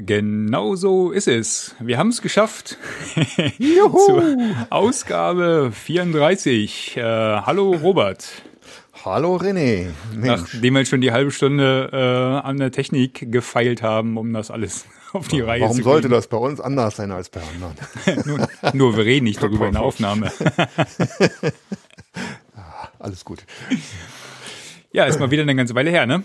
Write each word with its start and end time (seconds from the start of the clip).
Genau 0.00 0.76
so 0.76 1.10
ist 1.10 1.26
es. 1.26 1.74
Wir 1.80 1.98
haben 1.98 2.08
es 2.10 2.22
geschafft. 2.22 2.78
Juhu. 3.58 3.98
Zur 3.98 4.36
Ausgabe 4.70 5.72
34. 5.72 6.96
Äh, 6.96 7.02
hallo 7.02 7.72
Robert. 7.72 8.28
Hallo 9.04 9.36
René. 9.36 9.88
Mensch. 10.14 10.52
Nachdem 10.52 10.74
wir 10.74 10.84
schon 10.84 11.00
die 11.00 11.10
halbe 11.10 11.32
Stunde 11.32 11.90
äh, 11.92 12.46
an 12.46 12.58
der 12.58 12.70
Technik 12.70 13.32
gefeilt 13.32 13.82
haben, 13.82 14.16
um 14.18 14.32
das 14.32 14.52
alles 14.52 14.86
auf 15.12 15.26
die 15.28 15.40
Reihe 15.40 15.62
Warum 15.62 15.76
zu 15.76 15.84
Warum 15.84 15.94
sollte 15.94 16.08
das 16.08 16.28
bei 16.28 16.36
uns 16.36 16.60
anders 16.60 16.96
sein 16.96 17.10
als 17.10 17.28
bei 17.28 17.40
anderen? 17.40 17.74
nur, 18.24 18.48
nur 18.72 18.96
wir 18.96 19.04
reden 19.04 19.24
nicht 19.24 19.42
darüber 19.42 19.66
in 19.66 19.72
der 19.72 19.82
Aufnahme. 19.82 20.30
alles 23.00 23.24
gut. 23.24 23.44
Ja, 24.92 25.06
ist 25.06 25.18
mal 25.18 25.30
wieder 25.32 25.42
eine 25.42 25.56
ganze 25.56 25.74
Weile 25.74 25.90
her, 25.90 26.06
ne? 26.06 26.22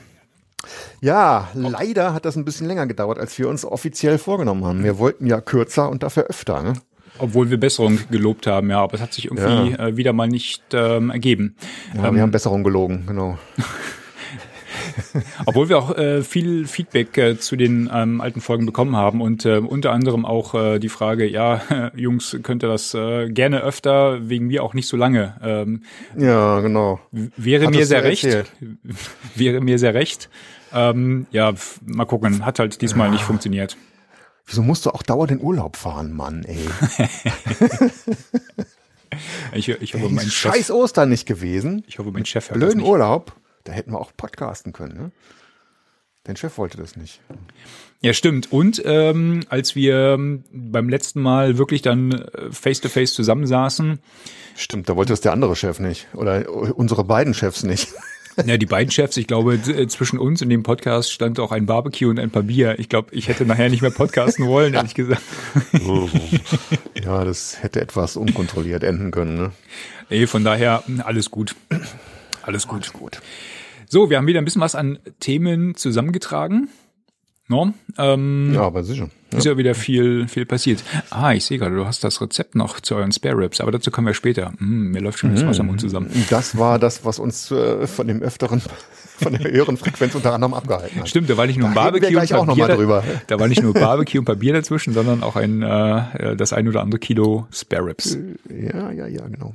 Ja, 1.04 1.50
leider 1.54 2.14
hat 2.14 2.24
das 2.24 2.38
ein 2.38 2.46
bisschen 2.46 2.66
länger 2.66 2.88
gedauert, 2.88 3.20
als 3.20 3.38
wir 3.38 3.50
uns 3.50 3.66
offiziell 3.66 4.18
vorgenommen 4.18 4.64
haben. 4.64 4.84
Wir 4.86 5.00
wollten 5.00 5.28
ja 5.28 5.42
kürzer 5.42 5.90
und 5.90 6.02
dafür 6.02 6.28
öfter. 6.30 6.64
Ne? 6.64 6.74
Obwohl 7.20 7.50
wir 7.50 7.60
Besserung 7.60 8.00
gelobt 8.10 8.48
haben, 8.48 8.70
ja, 8.70 8.80
aber 8.80 8.94
es 8.94 9.02
hat 9.02 9.14
sich 9.14 9.26
irgendwie 9.26 9.72
ja. 9.72 9.88
äh, 9.88 9.98
wieder 9.98 10.14
mal 10.14 10.30
nicht 10.30 10.64
ähm, 10.72 11.10
ergeben. 11.10 11.58
Ja, 11.94 12.08
ähm, 12.08 12.16
wir 12.16 12.22
haben 12.22 12.32
Besserung 12.32 12.64
gelogen, 12.64 13.04
genau. 13.06 13.38
Obwohl 15.46 15.68
wir 15.68 15.78
auch 15.78 15.98
äh, 15.98 16.24
viel 16.24 16.68
Feedback 16.68 17.18
äh, 17.18 17.38
zu 17.38 17.58
den 17.58 17.90
ähm, 17.94 18.22
alten 18.22 18.40
Folgen 18.40 18.66
bekommen 18.66 18.96
haben 18.96 19.22
und 19.22 19.46
äh, 19.46 19.58
unter 19.58 19.92
anderem 19.92 20.26
auch 20.26 20.56
äh, 20.56 20.80
die 20.80 20.90
Frage, 20.90 21.28
ja, 21.28 21.92
Jungs, 21.96 22.38
könnt 22.44 22.64
ihr 22.64 22.70
das 22.70 22.94
äh, 22.94 23.30
gerne 23.30 23.62
öfter, 23.62 24.30
wegen 24.30 24.48
mir 24.48 24.64
auch 24.64 24.74
nicht 24.74 24.88
so 24.88 24.96
lange. 24.96 25.36
Ähm, 25.44 25.84
ja, 26.18 26.62
genau. 26.62 27.02
Wäre 27.12 27.66
Hattest 27.66 27.80
mir 27.80 27.86
sehr 27.86 28.04
recht. 28.04 28.26
wäre 29.36 29.60
mir 29.60 29.78
sehr 29.80 29.94
recht. 29.94 30.30
Ähm, 30.74 31.28
ja, 31.32 31.54
mal 31.86 32.06
gucken, 32.06 32.46
hat 32.46 32.60
halt 32.60 32.82
diesmal 32.82 33.08
ja. 33.08 33.14
nicht 33.14 33.24
funktioniert. 33.24 33.78
Wieso 34.46 34.62
musst 34.62 34.86
du 34.86 34.90
auch 34.90 35.04
dauernd 35.04 35.32
in 35.32 35.42
Urlaub 35.42 35.78
fahren, 35.78 36.12
Mann, 36.14 36.44
ey? 36.44 36.58
ich, 39.54 39.70
ich 39.70 39.94
hoffe, 39.94 40.10
mein 40.10 40.30
Chef, 40.30 40.54
Scheiß 40.54 40.72
Ostern 40.72 41.10
nicht 41.10 41.26
gewesen. 41.26 41.84
Ich 41.88 42.00
hoffe, 42.00 42.12
mein 42.12 42.26
Chef 42.26 42.50
hört 42.50 42.60
Blöden 42.60 42.82
Urlaub. 42.82 43.36
Da 43.64 43.72
hätten 43.72 43.92
wir 43.92 44.02
auch 44.02 44.12
podcasten 44.16 44.74
können, 44.74 44.98
ne? 44.98 45.12
Dein 46.26 46.38
Chef 46.38 46.58
wollte 46.58 46.78
das 46.78 46.96
nicht. 46.96 47.20
Ja, 48.02 48.14
stimmt. 48.14 48.52
Und 48.52 48.82
ähm, 48.86 49.42
als 49.50 49.76
wir 49.76 50.14
ähm, 50.14 50.46
beim 50.54 50.88
letzten 50.88 51.22
Mal 51.22 51.58
wirklich 51.58 51.82
dann 51.82 52.26
face-to-face 52.50 53.12
-face 53.12 53.16
zusammensaßen. 53.16 54.00
Stimmt, 54.56 54.88
da 54.88 54.96
wollte 54.96 55.12
das 55.12 55.20
der 55.20 55.34
andere 55.34 55.56
Chef 55.58 55.80
nicht. 55.80 56.08
Oder 56.14 56.50
unsere 56.50 57.04
beiden 57.04 57.34
Chefs 57.34 57.64
nicht. 57.64 57.90
Ja, 58.46 58.58
die 58.58 58.66
beiden 58.66 58.92
Chefs, 58.92 59.18
ich 59.18 59.28
glaube, 59.28 59.56
äh, 59.56 59.88
zwischen 59.88 60.18
uns 60.20 60.42
und 60.42 60.50
dem 60.50 60.64
Podcast 60.64 61.12
stand 61.12 61.40
auch 61.40 61.52
ein 61.52 61.66
Barbecue 61.66 62.10
und 62.10 62.20
ein 62.20 62.32
paar 62.32 62.44
Bier. 62.44 62.80
Ich 62.80 62.90
glaube, 62.90 63.14
ich 63.14 63.28
hätte 63.28 63.46
nachher 63.46 63.70
nicht 63.70 63.82
mehr 63.82 63.92
podcasten 63.92 64.48
wollen, 64.48 64.74
ehrlich 64.74 64.96
gesagt. 64.96 65.22
Ja, 67.04 67.26
das 67.26 67.62
hätte 67.62 67.82
etwas 67.82 68.16
unkontrolliert 68.16 68.84
enden 68.84 69.12
können. 69.12 69.36
Ne? 69.36 69.52
Nee, 70.10 70.26
von 70.26 70.44
daher 70.44 70.84
alles 71.04 71.32
gut. 71.32 71.56
Alles 72.44 72.68
gut. 72.68 72.84
Alles 72.84 72.94
gut. 72.94 73.22
So, 73.90 74.10
wir 74.10 74.18
haben 74.18 74.28
wieder 74.28 74.40
ein 74.40 74.46
bisschen 74.46 74.62
was 74.62 74.76
an 74.76 75.00
Themen 75.20 75.76
zusammengetragen. 75.76 76.70
No? 77.50 77.74
Ähm, 77.98 78.54
ja, 78.54 78.62
aber 78.62 78.84
sicher. 78.84 79.10
Ja. 79.32 79.38
Ist 79.38 79.46
ja 79.46 79.58
wieder 79.58 79.76
viel, 79.76 80.28
viel 80.30 80.46
passiert. 80.46 80.82
Ah, 81.10 81.34
ich 81.34 81.44
sehe 81.44 81.58
gerade, 81.58 81.76
du 81.76 81.86
hast 81.86 82.04
das 82.04 82.22
Rezept 82.22 82.56
noch 82.56 82.80
zu 82.80 82.96
euren 82.96 83.12
Spare 83.12 83.38
Ribs, 83.38 83.60
aber 83.60 83.72
dazu 83.72 83.92
kommen 83.92 84.08
wir 84.08 84.14
später. 84.14 84.54
Mm, 84.60 84.92
mir 84.92 85.02
läuft 85.02 85.20
schon 85.20 85.36
das 85.36 85.46
Wasser 85.46 85.62
im 85.62 85.68
Mund 85.68 85.82
zusammen. 85.82 86.10
Das 86.30 86.58
war 86.58 86.80
das, 86.80 87.04
was 87.04 87.20
uns 87.20 87.52
äh, 87.52 87.86
von 87.86 88.08
dem 88.08 88.22
öfteren, 88.22 88.62
von 89.18 89.34
der 89.34 89.52
höheren 89.52 89.76
Frequenz 89.76 90.16
unter 90.16 90.34
anderem 90.34 90.54
abgehalten 90.54 91.02
hat. 91.02 91.10
Stimmt, 91.10 91.30
da 91.30 91.36
war 91.36 91.46
nicht 91.46 91.60
nur 91.60 91.68
da 91.70 91.76
Barbecue 91.76 92.18
und 92.18 92.34
auch 92.34 92.46
noch 92.46 92.56
mal 92.56 92.76
drüber. 92.76 93.04
Da, 93.06 93.36
da 93.36 93.40
war 93.42 93.50
nicht 93.50 93.62
nur 93.62 93.74
Barbecue 93.74 94.20
und 94.20 94.26
Papier 94.26 94.54
dazwischen, 94.54 94.94
sondern 94.94 95.22
auch 95.22 95.36
ein, 95.36 95.62
äh, 95.64 96.38
das 96.38 96.54
ein 96.54 96.68
oder 96.70 96.82
andere 96.82 97.00
Kilo 97.00 97.48
Spare 97.52 97.88
Ribs. 97.88 98.18
Ja, 98.50 98.90
ja, 98.92 99.08
ja, 99.08 99.28
genau. 99.28 99.54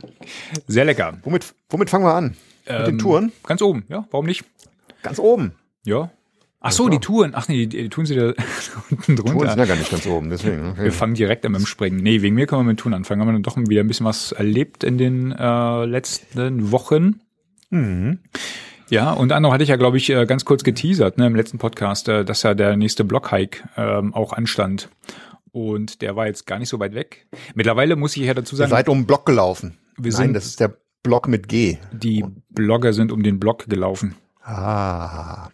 Sehr 0.66 0.84
lecker. 0.84 1.16
Womit, 1.22 1.54
womit 1.70 1.88
fangen 1.88 2.04
wir 2.04 2.14
an? 2.14 2.36
Mit 2.68 2.86
den 2.86 2.86
ähm, 2.94 2.98
Touren? 2.98 3.32
Ganz 3.46 3.62
oben, 3.62 3.84
ja, 3.88 4.06
warum 4.10 4.26
nicht? 4.26 4.44
Ganz 5.02 5.18
oben? 5.18 5.52
Ja. 5.86 6.10
Ach 6.68 6.72
so, 6.72 6.88
die 6.88 6.98
Touren. 6.98 7.32
Ach 7.34 7.48
nee, 7.48 7.66
die, 7.66 7.82
die 7.82 7.88
tun 7.88 8.06
sie 8.06 8.14
da 8.14 8.32
unten 8.90 9.16
drunter. 9.16 9.32
Touren 9.32 9.48
sind 9.48 9.58
ja 9.58 9.64
gar 9.64 9.76
nicht 9.76 9.90
ganz 9.90 10.06
oben, 10.06 10.30
deswegen. 10.30 10.70
Okay. 10.70 10.84
Wir 10.84 10.92
fangen 10.92 11.14
direkt 11.14 11.44
an 11.46 11.52
mit 11.52 11.60
dem 11.60 11.66
Springen. 11.66 11.98
Nee, 11.98 12.22
wegen 12.22 12.34
mir 12.34 12.46
können 12.46 12.62
wir 12.62 12.72
mit 12.72 12.80
Touren 12.80 12.94
anfangen. 12.94 13.20
Haben 13.20 13.28
wir 13.28 13.32
dann 13.32 13.42
doch 13.42 13.56
wieder 13.56 13.80
ein 13.80 13.88
bisschen 13.88 14.06
was 14.06 14.32
erlebt 14.32 14.84
in 14.84 14.98
den 14.98 15.32
äh, 15.32 15.84
letzten 15.84 16.70
Wochen. 16.70 17.20
Mhm. 17.70 18.20
Ja, 18.90 19.12
und 19.12 19.32
andere 19.32 19.52
hatte 19.52 19.62
ich 19.62 19.68
ja, 19.68 19.76
glaube 19.76 19.98
ich, 19.98 20.08
äh, 20.10 20.24
ganz 20.26 20.44
kurz 20.44 20.64
geteasert 20.64 21.18
ne, 21.18 21.26
im 21.26 21.36
letzten 21.36 21.58
Podcast, 21.58 22.08
äh, 22.08 22.24
dass 22.24 22.42
ja 22.42 22.54
der 22.54 22.76
nächste 22.76 23.04
Blockhike 23.04 23.68
ähm, 23.76 24.14
auch 24.14 24.32
anstand. 24.32 24.88
Und 25.52 26.02
der 26.02 26.16
war 26.16 26.26
jetzt 26.26 26.46
gar 26.46 26.58
nicht 26.58 26.68
so 26.68 26.78
weit 26.78 26.94
weg. 26.94 27.26
Mittlerweile 27.54 27.96
muss 27.96 28.16
ich 28.16 28.24
ja 28.24 28.34
dazu 28.34 28.56
sagen. 28.56 28.70
Ihr 28.70 28.76
seid 28.76 28.88
um 28.88 29.00
den 29.00 29.06
Block 29.06 29.26
gelaufen. 29.26 29.78
Wir 29.96 30.12
Nein, 30.12 30.22
sind, 30.22 30.34
das 30.34 30.46
ist 30.46 30.60
der 30.60 30.74
Block 31.02 31.28
mit 31.28 31.48
G. 31.48 31.78
Die 31.92 32.24
Blogger 32.50 32.92
sind 32.92 33.12
um 33.12 33.22
den 33.22 33.38
Block 33.38 33.68
gelaufen. 33.68 34.14
Ah. 34.42 35.48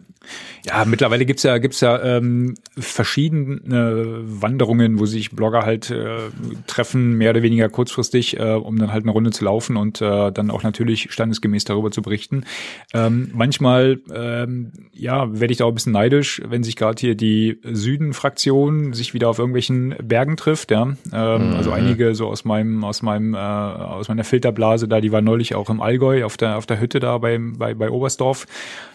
Ja, 0.65 0.83
mittlerweile 0.85 1.25
gibt's 1.25 1.43
ja, 1.43 1.57
gibt's 1.57 1.81
ja 1.81 2.01
ähm, 2.01 2.55
verschiedene 2.77 4.21
Wanderungen, 4.23 4.99
wo 4.99 5.05
sich 5.05 5.31
Blogger 5.31 5.61
halt 5.61 5.91
äh, 5.91 6.17
treffen, 6.65 7.13
mehr 7.13 7.31
oder 7.31 7.43
weniger 7.43 7.69
kurzfristig, 7.69 8.39
äh, 8.39 8.53
um 8.53 8.77
dann 8.79 8.91
halt 8.91 9.03
eine 9.03 9.11
Runde 9.11 9.31
zu 9.31 9.45
laufen 9.45 9.77
und 9.77 10.01
äh, 10.01 10.31
dann 10.31 10.49
auch 10.49 10.63
natürlich 10.63 11.11
standesgemäß 11.11 11.65
darüber 11.65 11.91
zu 11.91 12.01
berichten. 12.01 12.45
Ähm, 12.93 13.29
manchmal, 13.33 13.99
ähm, 14.13 14.71
ja, 14.91 15.39
werde 15.39 15.51
ich 15.51 15.57
da 15.57 15.65
auch 15.65 15.69
ein 15.69 15.75
bisschen 15.75 15.93
neidisch, 15.93 16.41
wenn 16.47 16.63
sich 16.63 16.75
gerade 16.75 16.99
hier 16.99 17.15
die 17.15 17.59
Süden-Fraktion 17.63 18.93
sich 18.93 19.13
wieder 19.13 19.29
auf 19.29 19.37
irgendwelchen 19.37 19.95
Bergen 20.01 20.37
trifft, 20.37 20.71
ja. 20.71 20.83
Ähm, 21.13 21.49
mhm. 21.49 21.55
Also 21.55 21.71
einige 21.71 22.15
so 22.15 22.27
aus 22.27 22.43
meinem, 22.45 22.83
aus 22.83 23.01
meinem, 23.01 23.35
äh, 23.35 23.37
aus 23.37 24.07
meiner 24.07 24.23
Filterblase 24.23 24.87
da, 24.87 24.99
die 24.99 25.11
war 25.11 25.21
neulich 25.21 25.53
auch 25.55 25.69
im 25.69 25.81
Allgäu 25.81 26.25
auf 26.25 26.37
der, 26.37 26.57
auf 26.57 26.65
der 26.65 26.79
Hütte 26.79 26.99
da 26.99 27.17
bei, 27.19 27.39
bei, 27.39 27.73
bei 27.73 27.89
Oberstdorf. 27.89 28.47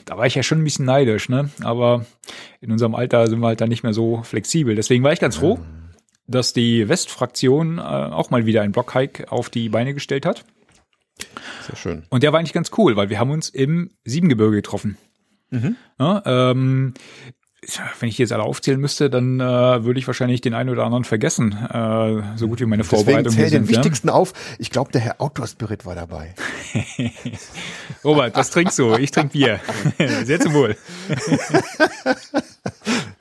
Da 0.04 0.16
war 0.16 0.26
ich 0.26 0.34
ja 0.34 0.42
schon 0.42 0.58
ein 0.58 0.64
bisschen 0.64 0.84
neidisch 0.84 1.28
ne? 1.28 1.50
Aber 1.62 2.06
in 2.60 2.72
unserem 2.72 2.94
Alter 2.94 3.26
sind 3.26 3.40
wir 3.40 3.48
halt 3.48 3.60
dann 3.60 3.68
nicht 3.68 3.82
mehr 3.82 3.92
so 3.94 4.22
flexibel. 4.22 4.74
Deswegen 4.74 5.04
war 5.04 5.12
ich 5.12 5.20
ganz 5.20 5.36
froh, 5.36 5.58
dass 6.26 6.52
die 6.52 6.88
Westfraktion 6.88 7.78
äh, 7.78 7.80
auch 7.80 8.30
mal 8.30 8.46
wieder 8.46 8.62
einen 8.62 8.72
Blockhike 8.72 9.30
auf 9.30 9.50
die 9.50 9.68
Beine 9.68 9.94
gestellt 9.94 10.26
hat. 10.26 10.44
Sehr 11.66 11.76
schön. 11.76 12.04
Und 12.08 12.22
der 12.22 12.32
war 12.32 12.38
eigentlich 12.38 12.52
ganz 12.52 12.70
cool, 12.78 12.96
weil 12.96 13.10
wir 13.10 13.18
haben 13.18 13.30
uns 13.30 13.48
im 13.48 13.90
Siebengebirge 14.04 14.56
getroffen. 14.56 14.96
Mhm. 15.50 15.76
Ja, 15.98 16.22
ähm, 16.24 16.94
wenn 17.98 18.08
ich 18.08 18.16
jetzt 18.16 18.32
alle 18.32 18.42
aufzählen 18.42 18.80
müsste, 18.80 19.10
dann 19.10 19.38
äh, 19.38 19.44
würde 19.44 19.98
ich 19.98 20.06
wahrscheinlich 20.06 20.40
den 20.40 20.54
einen 20.54 20.70
oder 20.70 20.84
anderen 20.84 21.04
vergessen, 21.04 21.52
äh, 21.52 22.36
so 22.36 22.48
gut 22.48 22.60
wie 22.60 22.64
meine 22.64 22.84
Vorbereitung 22.84 23.24
Deswegen 23.24 23.48
zähl 23.48 23.60
den 23.60 23.68
wichtigsten 23.68 24.08
ja? 24.08 24.14
auf. 24.14 24.32
Ich 24.58 24.70
glaube, 24.70 24.92
der 24.92 25.02
Herr 25.02 25.20
Outdoor 25.20 25.46
Spirit 25.46 25.84
war 25.84 25.94
dabei. 25.94 26.34
Robert, 28.04 28.34
was 28.34 28.50
trinkst 28.50 28.78
du? 28.78 28.94
Ich 28.94 29.10
trinke 29.10 29.32
Bier. 29.32 29.60
Sehr 30.24 30.40
zum 30.40 30.54
Wohl. 30.54 30.74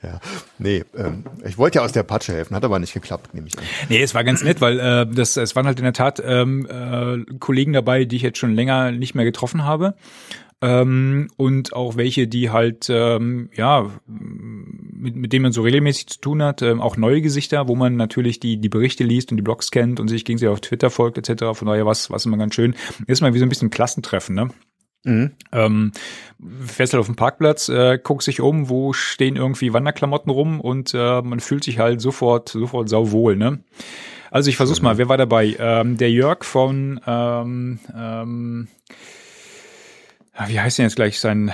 ja, 0.02 0.20
nee, 0.58 0.84
ähm, 0.96 1.24
ich 1.44 1.58
wollte 1.58 1.78
ja 1.78 1.84
aus 1.84 1.92
der 1.92 2.02
Patsche 2.02 2.32
helfen, 2.32 2.56
hat 2.56 2.64
aber 2.64 2.78
nicht 2.78 2.94
geklappt, 2.94 3.34
nehme 3.34 3.48
ich 3.48 3.58
an. 3.58 3.64
Nee, 3.90 4.02
es 4.02 4.14
war 4.14 4.24
ganz 4.24 4.42
nett, 4.42 4.62
weil 4.62 4.80
äh, 4.80 5.06
das, 5.06 5.36
es 5.36 5.54
waren 5.54 5.66
halt 5.66 5.78
in 5.78 5.84
der 5.84 5.92
Tat 5.92 6.22
ähm, 6.24 6.66
äh, 6.66 7.34
Kollegen 7.38 7.74
dabei, 7.74 8.06
die 8.06 8.16
ich 8.16 8.22
jetzt 8.22 8.38
schon 8.38 8.54
länger 8.54 8.90
nicht 8.90 9.14
mehr 9.14 9.26
getroffen 9.26 9.64
habe 9.64 9.94
ähm, 10.62 11.28
und 11.36 11.72
auch 11.72 11.96
welche, 11.96 12.28
die 12.28 12.50
halt 12.50 12.88
ähm, 12.90 13.48
ja 13.54 13.90
mit, 14.06 15.16
mit 15.16 15.32
denen 15.32 15.44
man 15.44 15.52
so 15.52 15.62
regelmäßig 15.62 16.08
zu 16.08 16.20
tun 16.20 16.42
hat, 16.42 16.60
ähm, 16.62 16.80
auch 16.80 16.96
neue 16.96 17.22
Gesichter, 17.22 17.68
wo 17.68 17.76
man 17.76 17.96
natürlich 17.96 18.40
die 18.40 18.58
die 18.58 18.68
Berichte 18.68 19.04
liest 19.04 19.30
und 19.30 19.38
die 19.38 19.42
Blogs 19.42 19.70
kennt 19.70 20.00
und 20.00 20.08
sich 20.08 20.24
gegenseitig 20.24 20.52
auf 20.52 20.60
Twitter 20.60 20.90
folgt 20.90 21.16
etc. 21.16 21.56
Von 21.58 21.68
daher 21.68 21.86
was 21.86 22.10
was 22.10 22.26
immer 22.26 22.36
ganz 22.36 22.54
schön. 22.54 22.74
Ist 23.06 23.22
mal 23.22 23.32
wie 23.32 23.38
so 23.38 23.46
ein 23.46 23.48
bisschen 23.48 23.70
Klassentreffen, 23.70 24.34
ne? 24.34 24.50
Mhm. 25.04 25.30
Ähm, 25.52 25.92
fährst 26.66 26.92
halt 26.92 27.00
auf 27.00 27.06
dem 27.06 27.16
Parkplatz, 27.16 27.70
äh, 27.70 27.98
guckst 28.02 28.26
sich 28.26 28.42
um, 28.42 28.68
wo 28.68 28.92
stehen 28.92 29.36
irgendwie 29.36 29.72
Wanderklamotten 29.72 30.30
rum 30.30 30.60
und 30.60 30.92
äh, 30.92 31.22
man 31.22 31.40
fühlt 31.40 31.64
sich 31.64 31.78
halt 31.78 32.02
sofort 32.02 32.50
sofort 32.50 32.90
sauwohl, 32.90 33.36
ne? 33.36 33.60
Also 34.30 34.50
ich 34.50 34.56
versuch's 34.56 34.82
mal. 34.82 34.98
Wer 34.98 35.08
war 35.08 35.16
dabei? 35.16 35.56
Ähm, 35.58 35.96
der 35.96 36.10
Jörg 36.10 36.44
von 36.44 37.00
ähm, 37.06 37.80
ähm, 37.96 38.68
wie 40.46 40.60
heißt 40.60 40.78
denn 40.78 40.86
jetzt 40.86 40.96
gleich 40.96 41.20
sein 41.20 41.52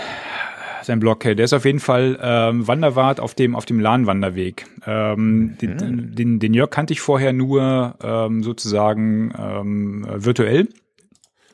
sein 0.83 1.01
Blog? 1.01 1.21
Der 1.21 1.39
ist 1.39 1.53
auf 1.53 1.65
jeden 1.65 1.81
Fall 1.81 2.19
ähm, 2.23 2.67
Wanderwart 2.69 3.19
auf 3.21 3.35
dem 3.35 3.57
auf 3.57 3.67
dem 3.67 3.81
Lahnwanderweg. 3.81 4.67
Ähm, 4.87 5.57
den, 5.61 5.71
mhm. 5.73 6.15
den, 6.15 6.39
den 6.39 6.55
Jörg 6.55 6.71
kannte 6.71 6.93
ich 6.93 7.01
vorher 7.01 7.33
nur 7.33 7.97
ähm, 8.03 8.43
sozusagen 8.43 9.33
ähm, 9.37 10.07
virtuell. 10.09 10.69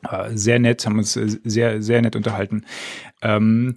Äh, 0.09 0.35
sehr 0.35 0.59
nett, 0.59 0.85
haben 0.85 0.99
uns 0.99 1.13
sehr 1.13 1.81
sehr 1.81 2.01
nett 2.01 2.15
unterhalten. 2.15 2.65
Ähm, 3.21 3.75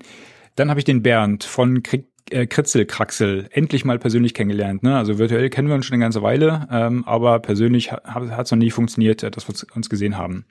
dann 0.56 0.70
habe 0.70 0.80
ich 0.80 0.84
den 0.84 1.02
Bernd 1.02 1.44
von 1.44 1.82
Krieg 1.82 2.06
äh, 2.30 2.46
Kritzelkraxel 2.46 3.48
endlich 3.50 3.84
mal 3.84 3.98
persönlich 3.98 4.34
kennengelernt. 4.34 4.82
Ne? 4.82 4.96
Also 4.96 5.18
virtuell 5.18 5.48
kennen 5.50 5.68
wir 5.68 5.74
uns 5.74 5.86
schon 5.86 5.94
eine 5.94 6.04
ganze 6.04 6.22
Weile, 6.22 6.66
ähm, 6.72 7.04
aber 7.06 7.38
persönlich 7.38 7.92
hat 7.92 8.46
es 8.46 8.50
noch 8.50 8.58
nie 8.58 8.70
funktioniert, 8.70 9.22
äh, 9.22 9.30
dass 9.30 9.48
wir 9.48 9.54
uns 9.74 9.88
gesehen 9.88 10.18
haben. 10.18 10.44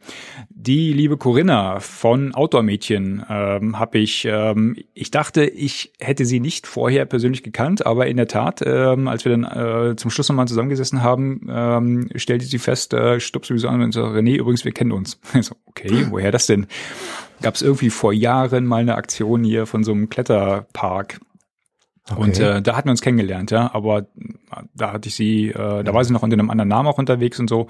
Die 0.50 0.94
liebe 0.94 1.18
Corinna 1.18 1.80
von 1.80 2.34
Outdoor-Mädchen 2.34 3.26
ähm, 3.30 3.80
habe 3.80 3.98
ich, 3.98 4.26
ähm, 4.26 4.78
ich 4.94 5.12
dachte, 5.12 5.46
ich 5.46 5.92
hätte 6.00 6.26
sie 6.26 6.40
nicht 6.40 6.66
vorher 6.68 7.06
persönlich 7.06 7.44
gekannt, 7.44 7.86
aber 7.86 8.08
in 8.08 8.18
der 8.18 8.28
Tat, 8.28 8.62
ähm, 8.66 9.08
als 9.08 9.26
wir 9.26 9.38
dann 9.38 9.44
äh, 9.44 9.96
zum 9.96 10.12
Schluss 10.12 10.30
nochmal 10.30 10.48
zusammengesessen 10.48 11.04
haben, 11.04 11.48
ähm, 11.50 12.10
stellte 12.16 12.46
sie 12.46 12.60
fest, 12.60 12.94
äh, 12.94 13.20
stupp 13.20 13.46
sowieso 13.46 13.68
an 13.68 13.82
und 13.82 13.92
so, 13.92 14.04
René, 14.06 14.38
übrigens, 14.38 14.64
wir 14.66 14.72
kennen 14.72 14.92
uns. 14.92 15.20
so, 15.42 15.56
okay, 15.66 16.08
woher 16.10 16.32
das 16.32 16.48
denn? 16.48 16.68
Gab 17.42 17.56
es 17.56 17.62
irgendwie 17.62 17.90
vor 17.90 18.14
Jahren 18.14 18.66
mal 18.66 18.78
eine 18.78 18.96
Aktion 18.96 19.44
hier 19.44 19.66
von 19.66 19.84
so 19.84 19.92
einem 19.92 20.10
Kletterpark 20.10 21.20
Okay. 22.08 22.22
Und 22.22 22.40
äh, 22.40 22.62
da 22.62 22.76
hatten 22.76 22.88
wir 22.88 22.92
uns 22.92 23.02
kennengelernt, 23.02 23.50
ja. 23.50 23.74
Aber 23.74 24.00
äh, 24.00 24.04
da 24.76 24.94
hatte 24.94 25.10
ich 25.10 25.16
sie, 25.16 25.50
äh, 25.50 25.84
da 25.84 25.92
war 25.92 26.04
sie 26.04 26.14
noch 26.14 26.22
unter 26.22 26.36
einem 26.36 26.52
anderen 26.52 26.70
Namen 26.70 26.88
auch 26.88 27.00
unterwegs 27.00 27.40
und 27.40 27.50
so. 27.50 27.68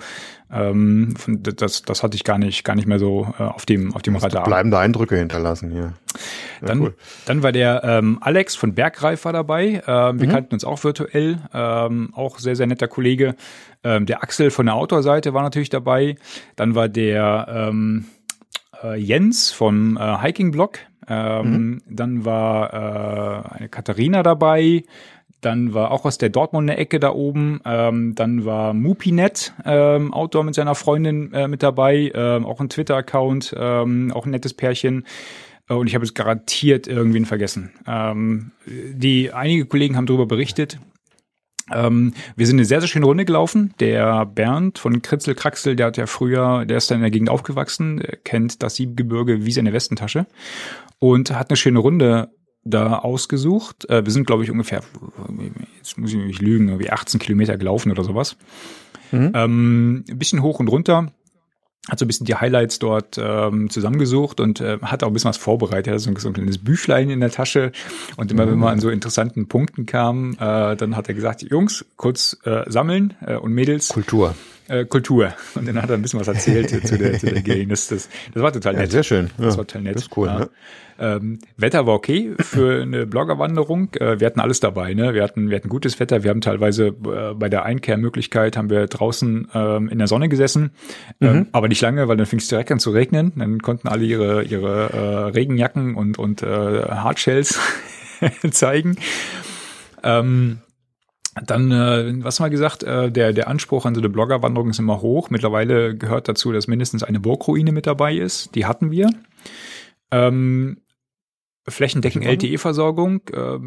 Ähm, 0.52 1.14
das, 1.26 1.84
das 1.84 2.04
hatte 2.04 2.16
ich 2.16 2.26
gar 2.26 2.38
nicht, 2.38 2.66
gar 2.66 2.76
nicht 2.76 2.86
mehr 2.86 3.00
so 3.00 3.34
äh, 3.40 3.44
auf 3.44 3.66
dem, 3.66 3.96
auf 3.96 4.02
dem 4.02 4.18
Radar. 4.18 4.44
Bleibende 4.44 4.78
Eindrücke 4.78 5.16
hinterlassen 5.16 5.72
hier. 5.72 5.94
Ja, 6.62 6.68
dann, 6.68 6.82
cool. 6.82 6.96
dann 7.26 7.44
war 7.44 7.54
der 7.54 7.82
ähm, 7.86 8.18
Alex 8.20 8.58
von 8.58 8.76
Bergreif 8.76 9.24
war 9.24 9.32
dabei. 9.32 9.82
Ähm, 9.88 10.20
wir 10.20 10.28
mhm. 10.28 10.32
kannten 10.32 10.54
uns 10.54 10.66
auch 10.66 10.84
virtuell, 10.84 11.40
ähm, 11.54 12.10
auch 12.14 12.38
sehr, 12.38 12.58
sehr 12.58 12.68
netter 12.68 12.90
Kollege. 12.90 13.36
Ähm, 13.86 14.06
der 14.06 14.22
Axel 14.22 14.52
von 14.52 14.66
der 14.66 14.76
Outdoor-Seite 14.76 15.34
war 15.34 15.44
natürlich 15.44 15.70
dabei. 15.70 16.18
Dann 16.58 16.76
war 16.76 16.90
der 16.90 17.48
ähm, 17.50 18.06
äh, 18.84 19.00
Jens 19.00 19.52
vom 19.52 19.96
äh, 19.96 20.18
Hiking-Blog 20.20 20.80
ähm, 21.07 21.52
mhm. 21.52 21.81
Dann 21.90 22.25
war 22.25 22.74
äh, 22.74 23.57
eine 23.57 23.69
Katharina 23.69 24.24
dabei. 24.24 24.84
Dann 25.42 25.74
war 25.74 25.92
auch 25.92 26.06
aus 26.06 26.18
der 26.18 26.30
Dortmunder 26.30 26.78
Ecke 26.78 27.00
da 27.00 27.12
oben. 27.12 27.62
Ähm, 27.66 28.16
dann 28.16 28.46
war 28.46 28.74
Mupinet 28.74 29.54
ähm, 29.63 30.13
Outdoor 30.13 30.44
mit 30.44 30.56
seiner 30.56 30.75
Freundin 30.75 31.31
äh, 31.34 31.48
mit 31.48 31.62
dabei. 31.62 32.12
Ähm, 32.16 32.46
auch 32.46 32.60
ein 32.60 32.69
Twitter-Account, 32.69 33.56
ähm, 33.57 34.12
auch 34.12 34.25
ein 34.25 34.31
nettes 34.31 34.56
Pärchen. 34.56 35.06
Äh, 35.69 35.75
und 35.75 35.88
ich 35.88 35.94
habe 35.94 36.06
es 36.06 36.13
garantiert 36.13 36.88
irgendwen 36.88 37.25
vergessen. 37.25 37.72
Ähm, 37.86 38.51
die 38.66 39.34
einige 39.34 39.66
Kollegen 39.66 39.98
haben 39.98 40.08
darüber 40.08 40.25
berichtet. 40.25 40.80
Ähm, 41.72 42.13
wir 42.36 42.46
sind 42.46 42.58
eine 42.58 42.66
sehr, 42.66 42.80
sehr 42.80 42.88
schöne 42.88 43.06
Runde 43.06 43.25
gelaufen. 43.25 43.74
Der 43.80 44.25
Bernd 44.25 44.78
von 44.78 45.01
Kritzel 45.01 45.36
Kraxel, 45.36 45.75
der 45.75 45.88
hat 45.88 45.98
ja 45.98 46.06
früher, 46.06 46.66
der 46.66 46.78
ist 46.78 46.90
dann 46.90 46.98
in 46.98 47.01
der 47.01 47.12
Gegend 47.12 47.30
aufgewachsen, 47.30 48.01
kennt 48.24 48.62
das 48.62 48.75
Siebengebirge 48.75 49.46
wie 49.46 49.51
seine 49.51 49.74
Westentasche 49.74 50.28
und 51.00 51.32
hat 51.32 51.50
eine 51.50 51.58
schöne 51.58 51.80
Runde 51.80 52.30
da 52.64 52.98
ausgesucht. 52.98 53.90
Äh, 53.90 54.06
wir 54.06 54.12
sind, 54.12 54.26
glaube 54.28 54.44
ich, 54.44 54.52
ungefähr, 54.52 54.82
jetzt 55.78 55.98
muss 55.98 56.12
ich 56.12 56.18
mich 56.18 56.42
lügen, 56.42 56.68
irgendwie 56.68 56.90
18 56.90 57.20
Kilometer 57.20 57.58
gelaufen 57.58 57.92
oder 57.92 58.04
sowas. 58.04 58.38
Mhm. 59.12 59.32
Ähm, 59.34 60.06
ein 60.10 60.18
bisschen 60.18 60.42
hoch 60.42 60.60
und 60.60 60.68
runter. 60.68 61.12
Hat 61.88 62.00
so 62.00 62.06
ein 62.06 62.08
bisschen 62.08 62.26
die 62.26 62.34
Highlights 62.34 62.80
dort 62.80 63.20
ähm, 63.22 63.70
zusammengesucht 63.70 64.40
und 64.40 64.60
äh, 64.60 64.80
hat 64.82 65.04
auch 65.04 65.08
ein 65.08 65.14
bisschen 65.14 65.30
was 65.30 65.38
vorbereitet. 65.38 65.88
Er 65.88 65.94
hat 65.94 66.00
so 66.00 66.10
ein, 66.10 66.16
so 66.16 66.30
ein 66.30 66.34
kleines 66.34 66.58
Büchlein 66.58 67.12
in 67.12 67.20
der 67.20 67.30
Tasche. 67.30 67.72
Und 68.18 68.32
immer, 68.32 68.48
mhm. 68.48 68.52
wenn 68.52 68.60
man 68.60 68.74
an 68.74 68.80
so 68.80 68.90
interessanten 68.90 69.48
Punkten 69.48 69.86
kam, 69.86 70.32
äh, 70.34 70.76
dann 70.76 70.96
hat 70.96 71.08
er 71.08 71.14
gesagt, 71.14 71.44
Jungs, 71.44 71.86
kurz 71.96 72.38
äh, 72.44 72.64
sammeln 72.66 73.14
äh, 73.22 73.36
und 73.36 73.54
Mädels. 73.54 73.90
Kultur 73.90 74.34
äh, 74.68 74.86
Kultur. 74.86 75.34
Und 75.56 75.68
dann 75.68 75.82
hat 75.82 75.90
er 75.90 75.96
ein 75.96 76.02
bisschen 76.02 76.20
was 76.20 76.28
erzählt 76.28 76.70
zu 76.70 76.98
der, 76.98 77.20
zu 77.20 77.28
der 77.28 77.42
Gegend. 77.44 77.72
Das, 77.72 77.88
das, 77.88 78.10
das 78.34 78.44
war 78.44 78.52
total 78.52 78.74
nett. 78.74 78.84
Ja, 78.84 78.92
sehr 78.92 79.04
schön. 79.04 79.30
Ja, 79.38 79.46
das 79.46 79.58
war 79.58 79.68
total 79.68 79.84
nett. 79.84 79.96
Das 79.96 80.04
ist 80.04 80.18
cool. 80.18 80.28
Ja. 80.28 80.40
Ne? 80.40 80.50
Ähm, 80.98 81.40
Wetter 81.58 81.86
war 81.86 81.94
okay 81.94 82.34
für 82.40 82.82
eine 82.82 83.06
Bloggerwanderung. 83.06 83.94
Äh, 83.96 84.20
wir 84.20 84.28
hatten 84.28 84.40
alles 84.40 84.62
dabei. 84.62 84.94
Ne? 84.94 85.14
Wir 85.14 85.24
hatten, 85.24 85.50
wir 85.50 85.58
hatten 85.58 85.68
gutes 85.70 86.00
Wetter. 86.00 86.24
Wir 86.24 86.30
haben 86.30 86.42
teilweise 86.42 86.88
äh, 86.88 87.34
bei 87.34 87.50
der 87.50 87.66
Einkehrmöglichkeit 87.66 88.56
haben 88.56 88.70
wir 88.70 88.88
draußen 88.88 89.50
ähm, 89.54 89.90
in 89.90 89.98
der 89.98 90.08
Sonne 90.08 90.30
gesessen, 90.30 90.72
ähm, 91.20 91.30
mhm. 91.30 91.38
ähm, 91.38 91.48
aber 91.52 91.68
nicht 91.68 91.82
lange, 91.82 92.08
weil 92.08 92.16
dann 92.18 92.26
fing 92.26 92.40
es 92.40 92.48
direkt 92.48 92.72
an 92.72 92.80
zu 92.80 92.92
regnen. 92.92 93.34
Dann 93.36 93.62
konnten 93.62 93.88
alle 93.88 94.06
ihre 94.06 94.44
ihre 94.44 94.90
äh, 94.94 95.30
Regenjacken 95.32 95.96
und 95.96 96.18
und 96.18 96.44
äh, 96.44 96.46
Hardshells 96.46 97.60
zeigen. 98.52 98.96
Ähm, 100.04 100.60
dann, 101.44 101.72
äh, 101.72 102.24
was 102.24 102.40
mal 102.40 102.50
gesagt, 102.50 102.84
äh, 102.84 103.12
der, 103.12 103.34
der 103.34 103.48
Anspruch 103.48 103.86
an 103.86 103.94
so 103.94 104.02
eine 104.02 104.10
Bloggerwanderung 104.10 104.70
ist 104.70 104.80
immer 104.80 105.02
hoch. 105.02 105.30
Mittlerweile 105.30 105.96
gehört 105.96 106.30
dazu, 106.30 106.52
dass 106.52 106.68
mindestens 106.68 107.04
eine 107.04 107.20
Burgruine 107.20 107.72
mit 107.72 107.88
dabei 107.88 108.16
ist. 108.16 108.56
Die 108.56 108.66
hatten 108.66 108.90
wir. 108.90 109.10
Ähm, 110.12 110.78
Flächendeckend 111.68 112.24
LTE-Versorgung 112.24 113.22
äh, 113.34 113.58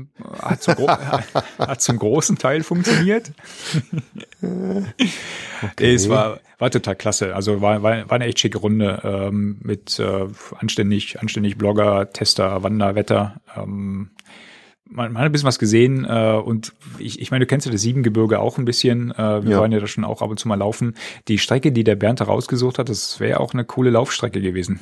hat, 0.41 0.63
zum 0.63 0.77
hat 1.59 1.83
zum 1.83 1.99
großen 1.99 2.39
Teil 2.39 2.63
funktioniert. 2.63 3.33
okay. 4.41 5.95
Es 5.95 6.09
war, 6.09 6.39
war 6.59 6.71
total 6.71 6.95
klasse. 6.95 7.35
Also 7.35 7.61
war, 7.61 7.83
war, 7.83 8.09
war 8.09 8.13
eine 8.13 8.27
echt 8.27 8.39
schicke 8.39 8.59
Runde 8.59 9.01
ähm, 9.03 9.59
mit 9.63 9.99
äh, 9.99 10.27
anständig, 10.59 11.21
anständig 11.21 11.59
Blogger, 11.59 12.13
Tester, 12.13 12.63
Wanderwetter. 12.63 13.41
Ähm, 13.57 14.11
man, 14.91 15.13
man 15.13 15.23
hat 15.23 15.27
ein 15.27 15.33
bisschen 15.33 15.47
was 15.47 15.59
gesehen 15.59 16.05
äh, 16.05 16.33
und 16.33 16.73
ich, 16.99 17.21
ich 17.21 17.31
meine, 17.31 17.45
du 17.45 17.47
kennst 17.47 17.67
ja 17.67 17.73
das 17.73 17.83
Siebengebirge 17.83 18.41
auch 18.41 18.59
ein 18.59 18.65
bisschen. 18.65 19.13
Äh, 19.13 19.45
wir 19.45 19.53
ja. 19.53 19.61
waren 19.61 19.73
ja 19.73 19.81
da 19.81 19.87
schon 19.87 20.05
auch 20.05 20.23
ab 20.23 20.31
und 20.31 20.39
zu 20.39 20.49
mal 20.49 20.57
laufen. 20.57 20.95
Die 21.29 21.39
Strecke, 21.39 21.73
die 21.73 21.85
der 21.85 21.97
Bernd 21.97 22.21
da 22.21 22.25
rausgesucht 22.25 22.79
hat, 22.79 22.89
das 22.89 23.21
wäre 23.21 23.41
auch 23.41 23.53
eine 23.53 23.65
coole 23.65 23.91
Laufstrecke 23.91 24.41
gewesen. 24.41 24.81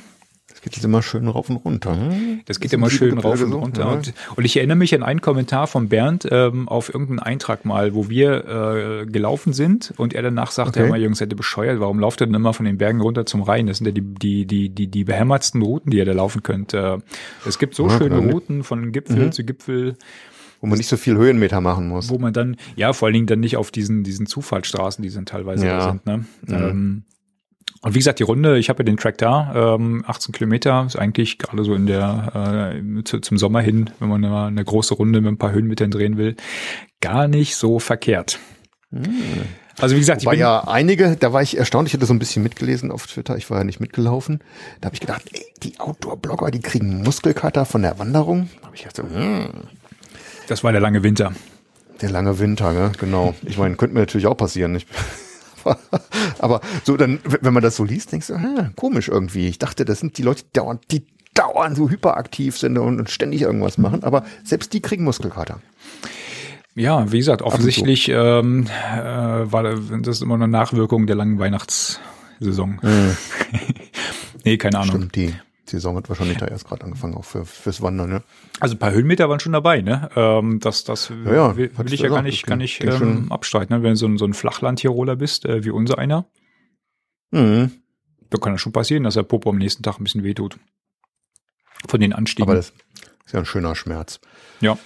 Das 0.67 0.71
geht 0.71 0.83
jetzt 0.83 0.85
immer 0.85 1.01
schön 1.01 1.27
rauf 1.27 1.49
und 1.49 1.55
runter. 1.57 1.95
Hm? 1.95 2.41
Das 2.45 2.59
geht 2.59 2.71
das 2.71 2.73
immer 2.73 2.89
schön 2.89 3.17
rauf 3.17 3.41
und 3.41 3.53
runter. 3.53 3.81
Ja. 3.81 3.91
Und, 3.91 4.13
und, 4.35 4.45
ich 4.45 4.57
erinnere 4.57 4.77
mich 4.77 4.93
an 4.93 5.03
einen 5.03 5.21
Kommentar 5.21 5.67
von 5.67 5.89
Bernd 5.89 6.27
ähm, 6.29 6.67
auf 6.67 6.93
irgendeinen 6.93 7.19
Eintrag 7.19 7.65
mal, 7.65 7.93
wo 7.93 8.09
wir 8.09 9.03
äh, 9.03 9.05
gelaufen 9.05 9.53
sind 9.53 9.93
und 9.97 10.13
er 10.13 10.21
danach 10.21 10.51
sagte, 10.51 10.81
okay. 10.81 10.89
ja, 10.89 10.95
Jungs, 10.97 11.21
hätte 11.21 11.35
bescheuert, 11.35 11.79
warum 11.79 11.99
lauft 11.99 12.21
ihr 12.21 12.27
denn 12.27 12.35
immer 12.35 12.53
von 12.53 12.65
den 12.65 12.77
Bergen 12.77 13.01
runter 13.01 13.25
zum 13.25 13.41
Rhein? 13.43 13.67
Das 13.67 13.77
sind 13.77 13.87
ja 13.87 13.93
die, 13.93 14.01
die, 14.01 14.45
die, 14.45 14.69
die, 14.69 14.87
die 14.87 15.03
behämmertsten 15.03 15.61
Routen, 15.61 15.91
die 15.91 15.97
ihr 15.97 16.05
da 16.05 16.13
laufen 16.13 16.43
könnt. 16.43 16.73
Äh, 16.73 16.97
es 17.45 17.59
gibt 17.59 17.75
so 17.75 17.87
ja, 17.87 17.97
schöne 17.97 18.17
Routen 18.17 18.63
von 18.63 18.91
Gipfel 18.91 19.25
mhm. 19.25 19.31
zu 19.31 19.43
Gipfel. 19.43 19.95
Wo 20.59 20.67
man 20.67 20.77
nicht 20.77 20.87
so 20.87 20.97
viel 20.97 21.15
Höhenmeter 21.15 21.61
machen 21.61 21.87
muss. 21.87 22.09
Wo 22.09 22.17
man 22.17 22.33
dann, 22.33 22.57
ja, 22.75 22.93
vor 22.93 23.07
allen 23.07 23.13
Dingen 23.13 23.27
dann 23.27 23.39
nicht 23.39 23.57
auf 23.57 23.69
diesen, 23.69 24.03
diesen 24.03 24.25
Zufallsstraßen, 24.25 25.03
die 25.03 25.09
sind 25.09 25.29
teilweise 25.29 25.67
ja. 25.67 25.81
sind, 25.81 26.05
ne? 26.05 26.25
Mhm. 26.47 26.53
Ähm, 26.53 27.03
und 27.81 27.93
wie 27.93 27.99
gesagt, 27.99 28.19
die 28.19 28.23
Runde, 28.23 28.57
ich 28.57 28.69
habe 28.69 28.79
ja 28.79 28.85
den 28.85 28.97
Track 28.97 29.17
da, 29.17 29.75
ähm, 29.75 30.03
18 30.07 30.33
Kilometer, 30.33 30.85
ist 30.85 30.95
eigentlich 30.95 31.37
gerade 31.37 31.63
so 31.63 31.73
in 31.73 31.85
der 31.85 32.73
äh, 32.75 33.03
zu, 33.03 33.19
zum 33.19 33.37
Sommer 33.37 33.61
hin, 33.61 33.89
wenn 33.99 34.09
man 34.09 34.23
eine, 34.23 34.45
eine 34.45 34.63
große 34.63 34.93
Runde 34.93 35.21
mit 35.21 35.31
ein 35.31 35.37
paar 35.37 35.51
Höhenmetern 35.51 35.91
drehen 35.91 36.17
will, 36.17 36.35
gar 37.01 37.27
nicht 37.27 37.55
so 37.55 37.79
verkehrt. 37.79 38.39
Mhm. 38.89 39.05
Also 39.79 39.95
wie 39.95 39.99
gesagt, 39.99 40.21
ich 40.21 40.25
war 40.25 40.33
ja 40.33 40.67
einige, 40.67 41.15
da 41.17 41.33
war 41.33 41.43
ich 41.43 41.57
erstaunt, 41.57 41.87
ich 41.87 41.93
hatte 41.93 42.07
so 42.07 42.13
ein 42.13 42.19
bisschen 42.19 42.41
mitgelesen 42.41 42.91
auf 42.91 43.05
Twitter, 43.05 43.37
ich 43.37 43.49
war 43.51 43.59
ja 43.59 43.63
nicht 43.63 43.79
mitgelaufen. 43.79 44.39
Da 44.81 44.87
habe 44.87 44.95
ich 44.95 45.01
gedacht, 45.01 45.23
ey, 45.31 45.45
die 45.61 45.79
Outdoor-Blogger, 45.79 46.49
die 46.49 46.61
kriegen 46.61 47.03
Muskelkater 47.03 47.65
von 47.65 47.83
der 47.83 47.99
Wanderung. 47.99 48.49
Da 48.61 48.67
habe 48.67 48.75
ich 48.75 48.87
gedacht, 48.87 49.03
hm. 49.13 49.49
Das 50.47 50.63
war 50.63 50.71
der 50.71 50.81
lange 50.81 51.03
Winter. 51.03 51.33
Der 52.01 52.09
lange 52.09 52.39
Winter, 52.39 52.73
ne? 52.73 52.91
genau. 52.97 53.35
Ich 53.43 53.57
meine, 53.57 53.75
könnte 53.75 53.93
mir 53.93 54.01
natürlich 54.01 54.27
auch 54.27 54.37
passieren. 54.37 54.75
Ich 54.75 54.87
aber 56.39 56.61
so 56.83 56.97
dann, 56.97 57.19
wenn 57.41 57.53
man 57.53 57.63
das 57.63 57.75
so 57.75 57.83
liest, 57.83 58.11
denkst 58.11 58.27
du, 58.27 58.35
ah, 58.35 58.71
komisch 58.75 59.07
irgendwie. 59.09 59.47
Ich 59.47 59.59
dachte, 59.59 59.85
das 59.85 59.99
sind 59.99 60.17
die 60.17 60.23
Leute, 60.23 60.43
die 60.43 60.53
dauernd, 60.53 60.83
die 60.91 61.05
dauernd 61.33 61.77
so 61.77 61.89
hyperaktiv 61.89 62.57
sind 62.57 62.77
und, 62.77 62.99
und 62.99 63.09
ständig 63.09 63.41
irgendwas 63.41 63.77
machen. 63.77 64.03
Aber 64.03 64.25
selbst 64.43 64.73
die 64.73 64.81
kriegen 64.81 65.03
Muskelkater. 65.03 65.59
Ja, 66.75 67.11
wie 67.11 67.17
gesagt, 67.17 67.41
offensichtlich 67.41 68.07
ähm, 68.09 68.67
äh, 68.95 69.01
war 69.01 69.63
das 69.63 70.21
immer 70.21 70.35
eine 70.35 70.47
Nachwirkung 70.47 71.07
der 71.07 71.15
langen 71.15 71.39
Weihnachtssaison. 71.39 72.79
Mhm. 72.81 73.17
nee, 74.45 74.57
keine 74.57 74.79
Ahnung. 74.79 74.95
Stimmt, 74.95 75.15
die 75.15 75.33
Saison 75.69 75.95
hat 75.97 76.09
wahrscheinlich 76.09 76.37
da 76.37 76.47
erst 76.47 76.67
gerade 76.67 76.83
angefangen, 76.83 77.15
auch 77.15 77.25
für, 77.25 77.45
fürs 77.45 77.81
Wandern, 77.81 78.09
ne? 78.09 78.23
Also 78.59 78.75
ein 78.75 78.79
paar 78.79 78.91
Höhenmeter 78.91 79.29
waren 79.29 79.39
schon 79.39 79.53
dabei, 79.53 79.81
ne? 79.81 80.09
Ähm, 80.15 80.59
das 80.59 80.83
das 80.83 81.11
ja, 81.25 81.33
ja, 81.33 81.57
will, 81.57 81.71
will 81.77 81.93
ich 81.93 81.99
ja 81.99 82.09
gar 82.09 82.21
nicht, 82.21 82.45
gar 82.45 82.55
nicht 82.55 82.83
ähm, 82.83 83.31
abstreiten, 83.31 83.75
ne? 83.75 83.83
Wenn 83.83 83.91
du 83.91 83.95
so 83.97 84.07
ein, 84.07 84.17
so 84.17 84.25
ein 84.25 84.33
Flachland-Tiroler 84.33 85.15
bist, 85.15 85.45
äh, 85.45 85.63
wie 85.63 85.69
unser 85.69 85.97
einer. 85.97 86.25
Mhm. 87.31 87.71
Da 88.29 88.37
kann 88.37 88.55
es 88.55 88.61
schon 88.61 88.73
passieren, 88.73 89.03
dass 89.03 89.13
der 89.13 89.23
Popo 89.23 89.49
am 89.49 89.57
nächsten 89.57 89.83
Tag 89.83 89.99
ein 89.99 90.03
bisschen 90.03 90.23
wehtut. 90.23 90.57
Von 91.87 91.99
den 91.99 92.13
Anstiegen. 92.13 92.49
Aber 92.49 92.55
das 92.55 92.73
ist 93.25 93.33
ja 93.33 93.39
ein 93.39 93.45
schöner 93.45 93.75
Schmerz. 93.75 94.19
Ja. 94.61 94.77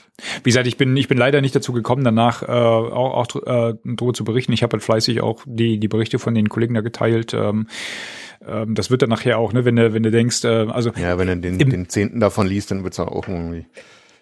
Wie 0.43 0.49
gesagt, 0.49 0.67
ich 0.67 0.77
bin, 0.77 0.95
ich 0.97 1.07
bin 1.07 1.17
leider 1.17 1.41
nicht 1.41 1.55
dazu 1.55 1.73
gekommen, 1.73 2.03
danach 2.03 2.43
äh, 2.43 2.47
auch, 2.47 3.13
auch 3.13 3.35
äh, 3.35 3.75
darüber 3.83 4.13
zu 4.13 4.23
berichten. 4.23 4.51
Ich 4.53 4.63
habe 4.63 4.73
halt 4.73 4.83
fleißig 4.83 5.21
auch 5.21 5.43
die, 5.45 5.79
die 5.79 5.87
Berichte 5.87 6.19
von 6.19 6.35
den 6.35 6.49
Kollegen 6.49 6.73
da 6.73 6.81
geteilt. 6.81 7.33
Ähm, 7.33 7.67
ähm, 8.47 8.75
das 8.75 8.89
wird 8.89 9.01
dann 9.01 9.09
nachher 9.09 9.37
auch, 9.37 9.53
ne, 9.53 9.65
wenn 9.65 9.75
du, 9.75 9.93
wenn 9.93 10.03
du 10.03 10.11
denkst, 10.11 10.43
äh, 10.45 10.67
also. 10.69 10.91
Ja, 10.95 11.17
wenn 11.17 11.27
du 11.27 11.37
den, 11.37 11.57
den 11.57 11.89
Zehnten 11.89 12.19
davon 12.19 12.47
liest, 12.47 12.71
dann 12.71 12.83
wird's 12.83 12.99
auch 12.99 13.27
irgendwie. 13.27 13.65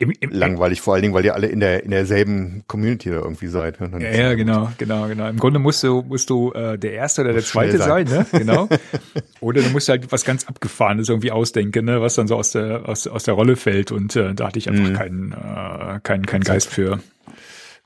Im, 0.01 0.13
im, 0.17 0.31
langweilig, 0.31 0.79
vor 0.79 0.93
allen 0.93 1.01
Dingen, 1.01 1.13
weil 1.13 1.25
ihr 1.25 1.35
alle 1.35 1.47
in 1.47 1.59
der 1.59 1.83
in 1.83 1.91
derselben 1.91 2.63
Community 2.67 3.09
da 3.09 3.17
irgendwie 3.17 3.47
seid. 3.47 3.81
Ne? 3.81 4.01
Ja, 4.01 4.11
ja, 4.11 4.33
genau, 4.33 4.71
genau, 4.77 5.09
genau. 5.09 5.27
Im 5.27 5.35
Grunde 5.35 5.59
musst 5.59 5.83
du 5.83 6.01
musst 6.03 6.29
du 6.29 6.53
äh, 6.53 6.77
der 6.79 6.93
erste 6.93 7.21
oder 7.21 7.33
der 7.33 7.43
zweite 7.43 7.79
sein. 7.79 8.07
sein, 8.07 8.19
ne? 8.19 8.25
Genau. 8.39 8.69
oder 9.41 9.61
du 9.61 9.69
musst 9.71 9.89
halt 9.89 10.09
was 10.09 10.23
ganz 10.23 10.47
abgefahrenes 10.47 11.09
irgendwie 11.09 11.31
ausdenken, 11.31 11.83
ne? 11.83 11.99
was 11.99 12.15
dann 12.15 12.29
so 12.29 12.37
aus 12.37 12.51
der 12.51 12.87
aus, 12.87 13.07
aus 13.07 13.25
der 13.25 13.33
Rolle 13.33 13.57
fällt 13.57 13.91
und 13.91 14.15
äh, 14.15 14.33
da 14.33 14.47
hatte 14.47 14.57
ich 14.57 14.69
einfach 14.69 14.87
mhm. 14.87 14.93
keinen 14.93 15.31
äh, 15.33 15.99
keinen 16.01 16.25
keinen 16.25 16.45
Geist 16.45 16.69
für. 16.69 17.01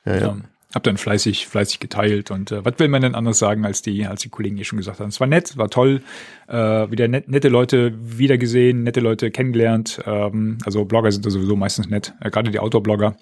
Ja, 0.06 0.14
ja. 0.14 0.22
ja. 0.22 0.38
Hab 0.74 0.84
dann 0.84 0.98
fleißig, 0.98 1.48
fleißig 1.48 1.80
geteilt 1.80 2.32
und 2.32 2.52
äh, 2.52 2.66
was 2.66 2.80
will 2.80 2.88
man 2.88 3.04
denn 3.04 3.14
anders 3.14 3.38
sagen, 3.38 3.64
als 3.64 3.84
die, 3.84 4.08
als 4.08 4.22
die 4.22 4.30
Kollegen 4.30 4.56
hier 4.56 4.66
schon 4.66 4.78
gesagt 4.78 5.00
haben. 5.00 5.10
Es 5.10 5.20
war 5.20 5.28
nett, 5.28 5.56
war 5.56 5.70
toll, 5.70 6.02
äh, 6.48 6.56
wieder 6.56 7.08
net, 7.08 7.30
nette 7.30 7.50
Leute 7.50 7.94
wiedergesehen, 8.00 8.84
nette 8.84 9.00
Leute 9.00 9.30
kennengelernt. 9.30 10.02
Ähm, 10.06 10.58
also 10.66 10.86
Blogger 10.86 11.12
sind 11.12 11.26
da 11.26 11.30
sowieso 11.30 11.56
meistens 11.56 11.90
nett, 11.90 12.14
äh, 12.22 12.32
gerade 12.32 12.50
die 12.50 12.60
Outdoor-Blogger. 12.60 13.16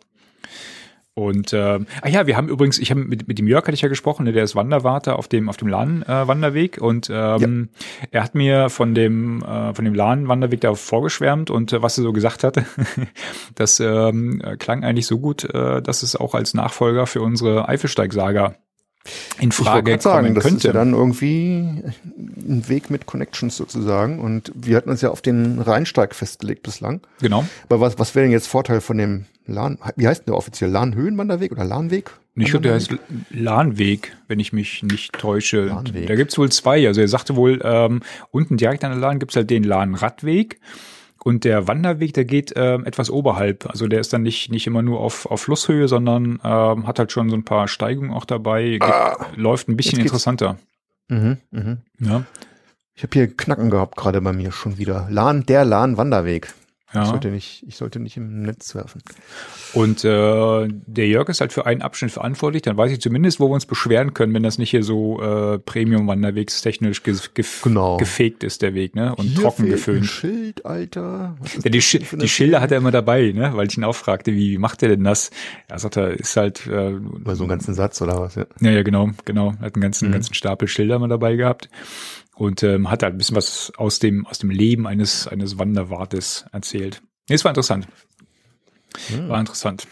Und 1.13 1.51
äh, 1.51 1.79
ah 2.01 2.07
ja, 2.07 2.25
wir 2.25 2.37
haben 2.37 2.47
übrigens, 2.47 2.79
ich 2.79 2.89
habe 2.89 3.01
mit, 3.01 3.27
mit 3.27 3.37
dem 3.37 3.45
Jörg 3.45 3.63
hatte 3.63 3.73
ich 3.73 3.81
ja 3.81 3.89
gesprochen, 3.89 4.23
ne, 4.23 4.31
der 4.31 4.45
ist 4.45 4.55
Wanderwarte 4.55 5.17
auf 5.17 5.27
dem 5.27 5.49
auf 5.49 5.57
dem 5.57 5.67
LAN-Wanderweg 5.67 6.77
äh, 6.77 6.81
und 6.81 7.09
ähm, 7.11 7.69
ja. 7.73 8.07
er 8.11 8.23
hat 8.23 8.33
mir 8.33 8.69
von 8.69 8.95
dem 8.95 9.43
äh, 9.43 9.73
von 9.73 9.83
dem 9.83 9.93
LAN-Wanderweg 9.93 10.61
da 10.61 10.73
vorgeschwärmt 10.73 11.49
und 11.49 11.73
äh, 11.73 11.81
was 11.81 11.97
er 11.97 12.03
so 12.03 12.13
gesagt 12.13 12.45
hatte, 12.45 12.65
das 13.55 13.81
ähm, 13.81 14.41
klang 14.57 14.85
eigentlich 14.85 15.05
so 15.05 15.19
gut, 15.19 15.43
äh, 15.43 15.81
dass 15.81 16.01
es 16.01 16.15
auch 16.15 16.33
als 16.33 16.53
Nachfolger 16.53 17.05
für 17.07 17.21
unsere 17.21 17.67
Eifelsteig-Saga 17.67 18.55
in 19.39 19.51
Frage 19.51 19.95
ich 19.95 20.01
sagen, 20.01 20.35
das 20.35 20.43
könnte. 20.43 20.57
ist 20.57 20.63
ja 20.63 20.73
dann 20.73 20.93
irgendwie 20.93 21.83
ein 22.47 22.63
Weg 22.67 22.89
mit 22.89 23.05
Connections 23.05 23.57
sozusagen. 23.57 24.19
Und 24.19 24.51
wir 24.55 24.77
hatten 24.77 24.89
uns 24.89 25.01
ja 25.01 25.09
auf 25.09 25.21
den 25.21 25.59
Rheinsteig 25.59 26.13
festgelegt 26.13 26.63
bislang. 26.63 27.01
Genau. 27.19 27.45
Aber 27.65 27.81
was, 27.81 27.97
was 27.97 28.13
wäre 28.13 28.25
denn 28.25 28.31
jetzt 28.31 28.47
Vorteil 28.47 28.81
von 28.81 28.97
dem 28.97 29.25
Lahn, 29.47 29.79
wie 29.95 30.07
heißt 30.07 30.27
der 30.27 30.35
offiziell? 30.35 30.69
Lahnhöhenwanderweg 30.69 31.51
oder 31.51 31.65
Lahnweg? 31.65 32.11
Ich 32.35 32.51
glaube, 32.51 32.63
der 32.63 32.75
heißt 32.75 32.95
Lahnweg, 33.29 34.15
wenn 34.27 34.39
ich 34.39 34.53
mich 34.53 34.83
nicht 34.83 35.13
täusche. 35.13 35.65
Lahnweg. 35.65 36.07
Da 36.07 36.15
gibt's 36.15 36.37
wohl 36.37 36.49
zwei. 36.49 36.87
Also 36.87 37.01
er 37.01 37.07
sagte 37.07 37.35
wohl, 37.35 37.59
ähm, 37.63 38.01
unten 38.29 38.55
direkt 38.55 38.83
an 38.83 38.91
der 38.91 38.99
Lahn 38.99 39.19
gibt's 39.19 39.35
halt 39.35 39.49
den 39.49 39.63
Lahnradweg. 39.63 40.59
Und 41.23 41.43
der 41.43 41.67
Wanderweg, 41.67 42.13
der 42.13 42.25
geht 42.25 42.55
äh, 42.55 42.75
etwas 42.75 43.11
oberhalb. 43.11 43.69
Also 43.69 43.87
der 43.87 43.99
ist 43.99 44.11
dann 44.11 44.23
nicht, 44.23 44.51
nicht 44.51 44.65
immer 44.65 44.81
nur 44.81 44.99
auf, 44.99 45.27
auf 45.27 45.41
Flusshöhe, 45.41 45.87
sondern 45.87 46.39
äh, 46.43 46.47
hat 46.47 46.97
halt 46.97 47.11
schon 47.11 47.29
so 47.29 47.35
ein 47.35 47.45
paar 47.45 47.67
Steigungen 47.67 48.11
auch 48.11 48.25
dabei. 48.25 48.71
Geht, 48.71 48.83
ah, 48.83 49.27
läuft 49.35 49.69
ein 49.69 49.77
bisschen 49.77 49.99
interessanter. 49.99 50.57
Mhm, 51.09 51.37
mh. 51.51 51.77
Ja. 51.99 52.25
Ich 52.95 53.03
habe 53.03 53.13
hier 53.13 53.35
Knacken 53.35 53.69
gehabt 53.69 53.97
gerade 53.97 54.21
bei 54.21 54.33
mir 54.33 54.51
schon 54.51 54.77
wieder. 54.77 55.07
Lahn, 55.09 55.45
der 55.45 55.63
Lahn-Wanderweg. 55.65 56.53
Ja. 56.93 57.03
Ich, 57.03 57.09
sollte 57.09 57.29
nicht, 57.29 57.63
ich 57.67 57.75
sollte 57.77 57.99
nicht 57.99 58.17
im 58.17 58.41
Netz 58.41 58.75
werfen. 58.75 59.01
Und 59.73 60.03
äh, 60.03 60.67
der 60.67 61.07
Jörg 61.07 61.29
ist 61.29 61.39
halt 61.39 61.53
für 61.53 61.65
einen 61.65 61.81
Abschnitt 61.81 62.11
verantwortlich. 62.11 62.63
Dann 62.63 62.75
weiß 62.75 62.91
ich 62.91 62.99
zumindest, 62.99 63.39
wo 63.39 63.47
wir 63.49 63.53
uns 63.53 63.65
beschweren 63.65 64.13
können, 64.13 64.33
wenn 64.33 64.43
das 64.43 64.57
nicht 64.57 64.71
hier 64.71 64.83
so 64.83 65.21
äh, 65.21 65.57
Premium-Wanderwegs 65.59 66.61
technisch 66.61 67.03
ge 67.03 67.15
ge 67.33 67.45
genau. 67.63 67.97
gefegt 67.97 68.43
ist, 68.43 68.61
der 68.61 68.73
Weg, 68.73 68.95
ne? 68.95 69.15
Und 69.15 69.27
hier 69.27 69.41
trocken 69.41 69.67
geföhnt. 69.67 70.01
Ein 70.01 70.05
Schild, 70.05 70.65
Alter. 70.65 71.37
Ja, 71.63 71.69
die, 71.69 71.81
Sch 71.81 71.99
die 72.11 72.29
Schilder 72.29 72.59
hat 72.59 72.71
er 72.71 72.77
immer 72.77 72.91
dabei, 72.91 73.31
ne? 73.31 73.51
Weil 73.55 73.67
ich 73.67 73.77
ihn 73.77 73.85
auch 73.85 73.95
fragte, 73.95 74.33
wie, 74.33 74.51
wie 74.51 74.57
macht 74.57 74.83
er 74.83 74.89
denn 74.89 75.03
das? 75.05 75.31
Er 75.69 75.79
sagt 75.79 75.95
er, 75.95 76.11
ist 76.11 76.35
halt 76.35 76.67
äh, 76.67 76.91
Bei 76.99 77.35
so 77.35 77.43
einen 77.43 77.49
ganzen 77.49 77.73
Satz 77.73 78.01
oder 78.01 78.19
was, 78.19 78.35
ja. 78.35 78.45
Ja, 78.59 78.71
ja, 78.71 78.83
genau, 78.83 79.09
genau. 79.23 79.53
Hat 79.61 79.75
einen 79.75 79.81
ganzen, 79.81 80.09
mhm. 80.09 80.13
ganzen 80.13 80.33
Stapel 80.33 80.67
Schilder 80.67 80.97
immer 80.97 81.07
dabei 81.07 81.35
gehabt 81.37 81.69
und 82.41 82.63
ähm, 82.63 82.89
hat 82.89 83.03
halt 83.03 83.13
ein 83.13 83.19
bisschen 83.19 83.35
was 83.35 83.71
aus 83.77 83.99
dem 83.99 84.25
aus 84.25 84.39
dem 84.39 84.49
Leben 84.49 84.87
eines 84.87 85.27
eines 85.27 85.59
Wanderwartes 85.59 86.45
erzählt. 86.51 87.03
Nee, 87.29 87.35
es 87.35 87.45
war 87.45 87.51
interessant. 87.51 87.87
Hm. 89.09 89.29
War 89.29 89.39
interessant. 89.39 89.87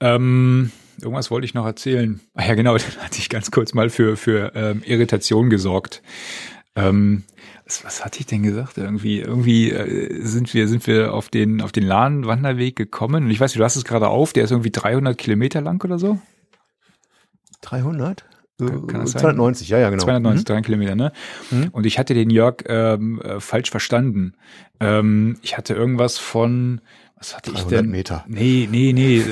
Ähm, 0.00 0.72
irgendwas 1.00 1.30
wollte 1.30 1.44
ich 1.44 1.54
noch 1.54 1.66
erzählen. 1.66 2.20
Ah 2.34 2.44
ja, 2.44 2.54
genau, 2.54 2.76
dann 2.78 2.96
hatte 2.98 3.18
ich 3.18 3.28
ganz 3.28 3.52
kurz 3.52 3.74
mal 3.74 3.90
für 3.90 4.16
für 4.16 4.56
ähm, 4.56 4.82
Irritation 4.84 5.50
gesorgt. 5.50 6.02
Ähm, 6.74 7.22
was, 7.64 7.84
was 7.84 8.04
hatte 8.04 8.18
ich 8.18 8.26
denn 8.26 8.42
gesagt? 8.42 8.76
Irgendwie, 8.76 9.20
irgendwie 9.20 9.70
äh, 9.70 10.20
sind 10.20 10.52
wir 10.52 10.66
sind 10.66 10.84
wir 10.88 11.14
auf 11.14 11.28
den 11.28 11.62
auf 11.62 11.70
den 11.70 11.84
Lahn-Wanderweg 11.84 12.74
gekommen. 12.74 13.26
Und 13.26 13.30
ich 13.30 13.38
weiß, 13.38 13.52
du 13.52 13.62
hast 13.62 13.76
es 13.76 13.84
gerade 13.84 14.08
auf. 14.08 14.32
Der 14.32 14.42
ist 14.42 14.50
irgendwie 14.50 14.72
300 14.72 15.16
Kilometer 15.16 15.60
lang 15.60 15.80
oder 15.84 16.00
so. 16.00 16.18
300? 17.60 18.24
Kann, 18.58 18.86
kann 18.86 19.06
290, 19.06 19.68
ja, 19.68 19.78
ja, 19.78 19.90
genau. 19.90 20.04
290, 20.04 20.42
mhm. 20.42 20.44
drei 20.44 20.60
Kilometer, 20.62 20.94
ne? 20.94 21.12
Mhm. 21.50 21.68
Und 21.72 21.86
ich 21.86 21.98
hatte 21.98 22.14
den 22.14 22.30
Jörg 22.30 22.62
ähm, 22.66 23.20
äh, 23.20 23.40
falsch 23.40 23.70
verstanden. 23.70 24.34
Ähm, 24.78 25.38
ich 25.42 25.56
hatte 25.56 25.74
irgendwas 25.74 26.18
von, 26.18 26.80
was 27.16 27.36
hatte 27.36 27.50
ich 27.52 27.64
denn? 27.64 27.90
Meter. 27.90 28.24
Nee, 28.28 28.68
nee, 28.70 28.92
nee, 28.92 29.24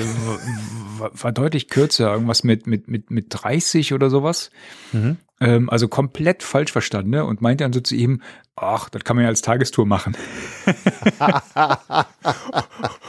war, 0.97 1.11
war, 1.13 1.31
deutlich 1.31 1.69
kürzer, 1.69 2.11
irgendwas 2.11 2.43
mit, 2.43 2.67
mit, 2.67 2.89
mit, 2.89 3.11
mit 3.11 3.27
30 3.29 3.93
oder 3.93 4.09
sowas. 4.09 4.51
Mhm. 4.91 5.17
Ähm, 5.39 5.69
also 5.69 5.87
komplett 5.87 6.43
falsch 6.43 6.73
verstanden, 6.73 7.11
ne? 7.11 7.23
Und 7.23 7.41
meinte 7.41 7.63
dann 7.63 7.71
so 7.71 7.79
zu 7.79 7.95
ihm, 7.95 8.21
ach, 8.57 8.89
das 8.89 9.05
kann 9.05 9.15
man 9.15 9.23
ja 9.23 9.29
als 9.29 9.41
Tagestour 9.41 9.85
machen. 9.85 10.17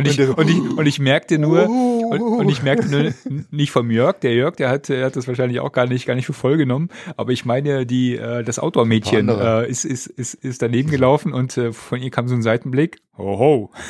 und, 0.00 0.18
ich, 0.18 0.28
und, 0.28 0.50
ich, 0.50 0.78
und 0.78 0.86
ich 0.86 0.98
merkte 0.98 1.38
nur, 1.38 1.68
und, 1.68 2.20
und 2.20 2.48
ich 2.48 2.62
merkte 2.62 2.88
nur 2.88 3.12
nicht 3.50 3.70
vom 3.70 3.90
Jörg, 3.90 4.20
der 4.20 4.34
Jörg, 4.34 4.56
der 4.56 4.68
hat, 4.68 4.88
der 4.88 5.06
hat 5.06 5.16
das 5.16 5.28
wahrscheinlich 5.28 5.60
auch 5.60 5.72
gar 5.72 5.86
nicht, 5.86 6.06
gar 6.06 6.14
nicht 6.14 6.26
für 6.26 6.32
voll 6.32 6.56
genommen, 6.56 6.88
aber 7.16 7.32
ich 7.32 7.44
meine, 7.44 7.86
die, 7.86 8.16
äh, 8.16 8.42
das 8.42 8.58
Outdoor-Mädchen 8.58 9.28
äh, 9.28 9.68
ist, 9.68 9.84
ist, 9.84 10.06
ist, 10.06 10.34
ist 10.34 10.62
daneben 10.62 10.90
gelaufen 10.90 11.32
und 11.32 11.56
äh, 11.56 11.72
von 11.72 12.00
ihr 12.02 12.10
kam 12.10 12.28
so 12.28 12.34
ein 12.34 12.42
Seitenblick, 12.42 12.98
ho 13.16 13.38
ho. 13.38 13.70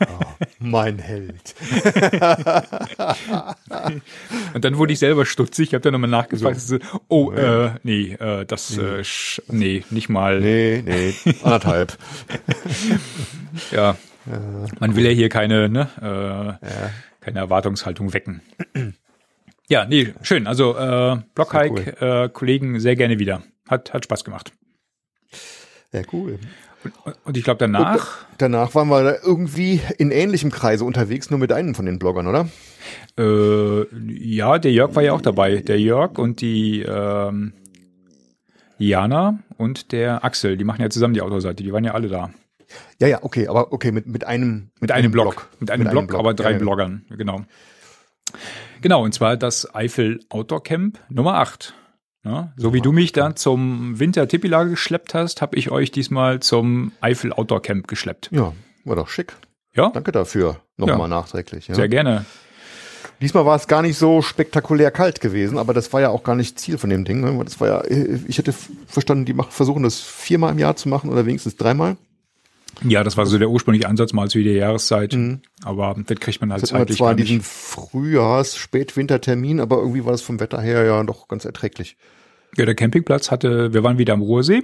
Oh, 0.00 0.24
mein 0.58 0.98
Held. 0.98 1.54
und 4.54 4.64
dann 4.64 4.76
wurde 4.76 4.92
ich 4.92 4.98
selber 4.98 5.24
stutzig, 5.24 5.68
ich 5.68 5.74
habe 5.74 5.82
dann 5.82 5.92
nochmal 5.92 6.10
nachgefragt, 6.10 6.60
so. 6.60 6.78
oh, 7.08 7.30
äh, 7.30 7.70
nee, 7.84 8.14
äh, 8.14 8.44
das, 8.44 8.76
äh, 8.76 9.04
nee, 9.48 9.84
nicht 9.90 10.08
mal. 10.08 10.40
Nee, 10.40 10.82
nee, 10.84 11.14
anderthalb. 11.42 11.96
ja, 13.70 13.96
man 14.80 14.96
will 14.96 15.04
ja 15.04 15.10
hier 15.10 15.28
keine, 15.28 15.68
ne, 15.68 15.88
äh, 16.00 16.66
ja. 16.66 16.90
keine 17.20 17.38
Erwartungshaltung 17.38 18.12
wecken. 18.12 18.42
ja, 19.68 19.84
nee, 19.84 20.14
schön. 20.22 20.46
Also 20.46 20.76
äh, 20.76 21.18
Blockhike, 21.34 21.96
cool. 22.00 22.08
äh, 22.08 22.28
Kollegen 22.28 22.80
sehr 22.80 22.96
gerne 22.96 23.18
wieder. 23.18 23.42
Hat, 23.68 23.92
hat 23.92 24.04
Spaß 24.04 24.24
gemacht. 24.24 24.52
Ja, 25.92 26.02
cool. 26.12 26.38
Und, 27.04 27.16
und 27.24 27.36
ich 27.36 27.44
glaube 27.44 27.58
danach. 27.58 28.28
Und 28.32 28.42
danach 28.42 28.74
waren 28.74 28.88
wir 28.88 29.22
irgendwie 29.22 29.80
in 29.98 30.10
ähnlichem 30.10 30.50
Kreise 30.50 30.84
unterwegs, 30.84 31.30
nur 31.30 31.38
mit 31.38 31.52
einem 31.52 31.74
von 31.74 31.86
den 31.86 31.98
Bloggern, 31.98 32.26
oder? 32.26 32.48
Äh, 33.18 33.86
ja, 34.06 34.58
der 34.58 34.72
Jörg 34.72 34.94
war 34.94 35.02
ja 35.02 35.12
auch 35.12 35.22
dabei. 35.22 35.56
Der 35.56 35.80
Jörg 35.80 36.18
und 36.18 36.40
die 36.40 36.82
ähm, 36.82 37.54
Jana 38.78 39.38
und 39.56 39.92
der 39.92 40.24
Axel, 40.24 40.56
die 40.56 40.64
machen 40.64 40.82
ja 40.82 40.90
zusammen 40.90 41.14
die 41.14 41.22
Autoseite, 41.22 41.62
die 41.62 41.72
waren 41.72 41.84
ja 41.84 41.94
alle 41.94 42.08
da. 42.08 42.30
Ja, 43.00 43.08
ja, 43.08 43.18
okay, 43.22 43.48
aber 43.48 43.72
okay, 43.72 43.92
mit, 43.92 44.06
mit 44.06 44.24
einem 44.24 44.70
mit 44.80 44.92
einem 44.92 45.10
Blog. 45.10 45.34
Blog. 45.34 45.48
Mit 45.60 45.70
einem 45.70 45.84
mit 45.84 45.90
Blog, 45.90 46.00
einem 46.00 46.06
Blog, 46.08 46.20
aber 46.20 46.34
drei 46.34 46.52
ja, 46.52 46.58
Bloggern, 46.58 47.04
genau. 47.10 47.44
Genau, 48.80 49.02
und 49.02 49.14
zwar 49.14 49.36
das 49.36 49.74
Eifel 49.74 50.20
Outdoor 50.28 50.62
Camp 50.62 50.98
Nummer 51.08 51.34
8. 51.34 51.74
Ja, 52.24 52.52
so 52.56 52.72
wie 52.72 52.80
du 52.80 52.90
mich 52.90 53.12
dann 53.12 53.36
zum 53.36 53.98
Winter 53.98 54.26
Tippilager 54.26 54.70
geschleppt 54.70 55.12
hast, 55.12 55.42
habe 55.42 55.56
ich 55.56 55.70
euch 55.70 55.90
diesmal 55.90 56.40
zum 56.40 56.92
Eifel 57.00 57.32
Outdoor 57.32 57.60
Camp 57.60 57.86
geschleppt. 57.86 58.30
Ja, 58.32 58.52
war 58.84 58.96
doch 58.96 59.08
schick. 59.08 59.34
Ja. 59.74 59.90
Danke 59.90 60.12
dafür. 60.12 60.60
Nochmal 60.76 61.08
nachträglich. 61.08 61.68
Ja. 61.68 61.74
Sehr 61.74 61.88
gerne. 61.88 62.24
Diesmal 63.20 63.46
war 63.46 63.56
es 63.56 63.68
gar 63.68 63.82
nicht 63.82 63.96
so 63.96 64.22
spektakulär 64.22 64.90
kalt 64.90 65.20
gewesen, 65.20 65.58
aber 65.58 65.72
das 65.72 65.92
war 65.92 66.00
ja 66.00 66.10
auch 66.10 66.24
gar 66.24 66.34
nicht 66.34 66.58
Ziel 66.58 66.78
von 66.78 66.90
dem 66.90 67.04
Ding. 67.04 67.20
Ne? 67.20 67.42
Das 67.44 67.60
war 67.60 67.68
ja, 67.68 67.84
ich 68.26 68.38
hätte 68.38 68.52
verstanden, 68.86 69.24
die 69.24 69.34
versuchen 69.50 69.82
das 69.82 70.00
viermal 70.00 70.52
im 70.52 70.58
Jahr 70.58 70.76
zu 70.76 70.88
machen 70.88 71.10
oder 71.10 71.26
wenigstens 71.26 71.56
dreimal. 71.56 71.96
Ja, 72.82 73.04
das 73.04 73.16
war 73.16 73.26
so 73.26 73.38
der 73.38 73.50
ursprüngliche 73.50 73.88
Ansatz 73.88 74.12
mal 74.12 74.28
zu 74.28 74.38
jeder 74.38 74.56
Jahreszeit. 74.56 75.14
Mhm. 75.14 75.40
Aber 75.62 75.94
das 76.06 76.18
kriegt 76.18 76.40
man 76.40 76.52
halt 76.52 76.62
das 76.62 76.70
zeitlich 76.70 76.98
zwar 76.98 77.14
diesen 77.14 77.42
Frühjahrs-, 77.42 78.56
Spätwintertermin, 78.56 79.60
aber 79.60 79.78
irgendwie 79.78 80.04
war 80.04 80.12
das 80.12 80.22
vom 80.22 80.40
Wetter 80.40 80.60
her 80.60 80.84
ja 80.84 81.02
doch 81.04 81.28
ganz 81.28 81.44
erträglich. 81.44 81.96
Ja, 82.56 82.64
der 82.64 82.74
Campingplatz 82.74 83.30
hatte, 83.30 83.72
wir 83.72 83.82
waren 83.82 83.98
wieder 83.98 84.14
am 84.14 84.22
Ruhrsee. 84.22 84.62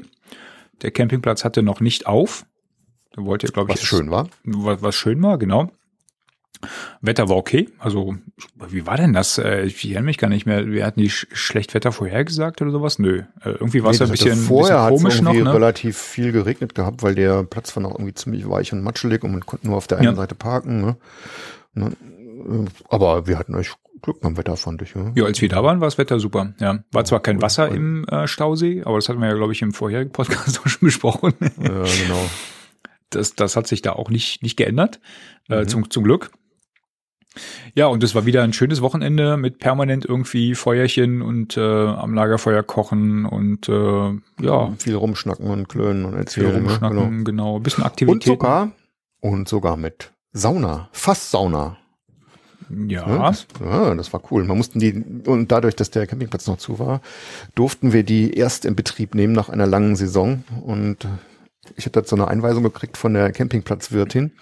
Der 0.82 0.90
Campingplatz 0.90 1.44
hatte 1.44 1.62
noch 1.62 1.80
nicht 1.80 2.06
auf. 2.06 2.46
Da 3.12 3.24
wollte, 3.24 3.48
glaube 3.48 3.72
ich. 3.72 3.78
Was 3.78 3.84
schön 3.84 4.10
war. 4.10 4.28
Was, 4.44 4.82
was 4.82 4.94
schön 4.94 5.22
war, 5.22 5.38
genau. 5.38 5.70
Wetter 7.00 7.28
war 7.28 7.36
okay. 7.36 7.68
Also, 7.78 8.16
wie 8.68 8.86
war 8.86 8.96
denn 8.96 9.14
das? 9.14 9.38
Äh, 9.38 9.62
ich 9.62 9.82
erinnere 9.84 10.02
mich 10.04 10.18
gar 10.18 10.28
nicht 10.28 10.44
mehr. 10.44 10.66
Wir 10.66 10.84
hatten 10.84 11.00
die 11.00 11.08
Schlechtwetter 11.08 11.90
vorhergesagt 11.90 12.60
oder 12.60 12.70
sowas? 12.70 12.98
Nö. 12.98 13.22
Äh, 13.42 13.50
irgendwie 13.50 13.82
war 13.82 13.92
es 13.92 14.00
nee, 14.00 14.06
ein 14.06 14.10
bisschen, 14.10 14.36
vorher 14.36 14.90
bisschen 14.90 14.98
komisch 14.98 15.22
noch. 15.22 15.32
Ne? 15.32 15.54
relativ 15.54 15.96
viel 15.96 16.32
geregnet 16.32 16.74
gehabt, 16.74 17.02
weil 17.02 17.14
der 17.14 17.44
Platz 17.44 17.74
war 17.76 17.82
noch 17.82 17.92
irgendwie 17.92 18.12
ziemlich 18.12 18.48
weich 18.48 18.72
und 18.72 18.82
matschelig 18.82 19.22
und 19.24 19.32
man 19.32 19.46
konnte 19.46 19.66
nur 19.66 19.76
auf 19.76 19.86
der 19.86 19.98
einen 19.98 20.08
ja. 20.08 20.14
Seite 20.14 20.34
parken. 20.34 20.82
Ne? 20.82 20.96
Dann, 21.74 21.92
äh, 21.92 22.68
aber 22.90 23.26
wir 23.26 23.38
hatten 23.38 23.58
echt 23.58 23.78
Glück 24.02 24.20
beim 24.20 24.36
Wetter, 24.36 24.56
fand 24.56 24.82
ich. 24.82 24.94
Ja. 24.94 25.12
ja, 25.14 25.24
als 25.24 25.40
wir 25.40 25.48
da 25.48 25.62
waren, 25.62 25.80
war 25.80 25.86
das 25.86 25.98
Wetter 25.98 26.20
super. 26.20 26.54
Ja, 26.58 26.82
war 26.92 27.04
zwar 27.04 27.20
kein 27.20 27.40
Wasser 27.42 27.68
im 27.68 28.04
äh, 28.04 28.26
Stausee, 28.26 28.82
aber 28.84 28.96
das 28.96 29.08
hatten 29.08 29.20
wir 29.20 29.28
ja, 29.28 29.34
glaube 29.34 29.52
ich, 29.52 29.62
im 29.62 29.72
vorherigen 29.72 30.12
Podcast 30.12 30.60
auch 30.64 30.68
schon 30.68 30.86
besprochen. 30.86 31.34
Ja, 31.40 31.68
genau. 31.68 32.30
das, 33.10 33.34
das 33.34 33.56
hat 33.56 33.66
sich 33.66 33.82
da 33.82 33.92
auch 33.92 34.10
nicht, 34.10 34.42
nicht 34.42 34.56
geändert, 34.56 35.00
äh, 35.48 35.66
zum, 35.66 35.90
zum 35.90 36.04
Glück. 36.04 36.30
Ja, 37.74 37.86
und 37.86 38.02
es 38.02 38.14
war 38.14 38.26
wieder 38.26 38.42
ein 38.42 38.52
schönes 38.52 38.82
Wochenende 38.82 39.36
mit 39.36 39.58
permanent 39.58 40.04
irgendwie 40.04 40.54
Feuerchen 40.54 41.22
und 41.22 41.56
äh, 41.56 41.60
am 41.60 42.12
Lagerfeuer 42.14 42.62
kochen 42.64 43.24
und 43.24 43.68
äh, 43.68 44.10
ja. 44.44 44.72
Viel 44.78 44.96
rumschnacken 44.96 45.46
und 45.46 45.68
klönen 45.68 46.04
und 46.04 46.10
Viel 46.12 46.18
erzählen. 46.20 46.56
rumschnacken, 46.66 46.96
Ne? 46.96 47.04
Genau. 47.10 47.24
genau. 47.24 47.56
Ein 47.56 47.62
bisschen 47.62 47.82
Und 47.84 47.86
Aktivität. 47.90 48.24
sogar, 48.24 48.72
und 49.20 49.48
sogar 49.48 49.76
mit 49.76 50.12
Sauna, 50.32 50.88
fast 50.92 51.30
Sauna. 51.30 51.76
Ja. 52.88 53.06
Ne? 53.06 53.18
Das, 53.18 53.46
ja, 53.60 53.94
das 53.94 54.12
war 54.12 54.22
cool. 54.30 54.44
Man 54.44 54.56
mussten 54.56 54.78
die, 54.78 55.04
und 55.26 55.50
dadurch, 55.52 55.74
dass 55.76 55.90
der 55.90 56.06
Campingplatz 56.06 56.46
noch 56.46 56.58
zu 56.58 56.78
war, 56.78 57.00
durften 57.54 57.92
wir 57.92 58.02
die 58.04 58.32
erst 58.34 58.64
in 58.64 58.76
Betrieb 58.76 59.14
nehmen 59.14 59.32
nach 59.32 59.48
einer 59.48 59.66
langen 59.66 59.96
Saison. 59.96 60.44
Und 60.64 61.06
ich 61.76 61.86
hatte 61.86 62.02
so 62.04 62.16
eine 62.16 62.28
Einweisung 62.28 62.62
gekriegt 62.62 62.96
von 62.96 63.14
der 63.14 63.32
Campingplatzwirtin. 63.32 64.32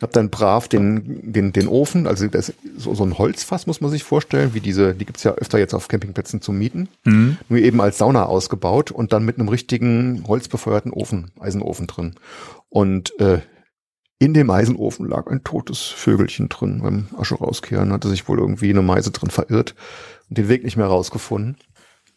Hab 0.00 0.12
dann 0.12 0.30
brav 0.30 0.68
den, 0.68 1.32
den, 1.32 1.52
den 1.52 1.68
Ofen, 1.68 2.06
also 2.06 2.26
das, 2.26 2.52
so, 2.76 2.94
so 2.94 3.04
ein 3.04 3.18
Holzfass 3.18 3.66
muss 3.66 3.80
man 3.80 3.90
sich 3.90 4.04
vorstellen, 4.04 4.54
wie 4.54 4.60
diese, 4.60 4.94
die 4.94 5.06
gibt's 5.06 5.24
ja 5.24 5.32
öfter 5.32 5.58
jetzt 5.58 5.74
auf 5.74 5.88
Campingplätzen 5.88 6.42
zum 6.42 6.58
Mieten. 6.58 6.88
Mhm. 7.04 7.38
Nur 7.48 7.58
eben 7.60 7.80
als 7.80 7.98
Sauna 7.98 8.26
ausgebaut 8.26 8.90
und 8.90 9.12
dann 9.12 9.24
mit 9.24 9.38
einem 9.38 9.48
richtigen 9.48 10.24
holzbefeuerten 10.26 10.92
Ofen, 10.92 11.30
Eisenofen 11.40 11.86
drin. 11.86 12.14
Und 12.68 13.18
äh, 13.20 13.40
in 14.18 14.32
dem 14.32 14.50
Eisenofen 14.50 15.08
lag 15.08 15.26
ein 15.26 15.44
totes 15.44 15.82
Vögelchen 15.82 16.48
drin. 16.48 16.80
Beim 16.82 17.08
Asche 17.18 17.34
rauskehren 17.34 17.92
hatte 17.92 18.08
sich 18.08 18.28
wohl 18.28 18.38
irgendwie 18.38 18.70
eine 18.70 18.82
Meise 18.82 19.10
drin 19.10 19.30
verirrt 19.30 19.74
und 20.28 20.38
den 20.38 20.48
Weg 20.48 20.64
nicht 20.64 20.76
mehr 20.76 20.86
rausgefunden. 20.86 21.56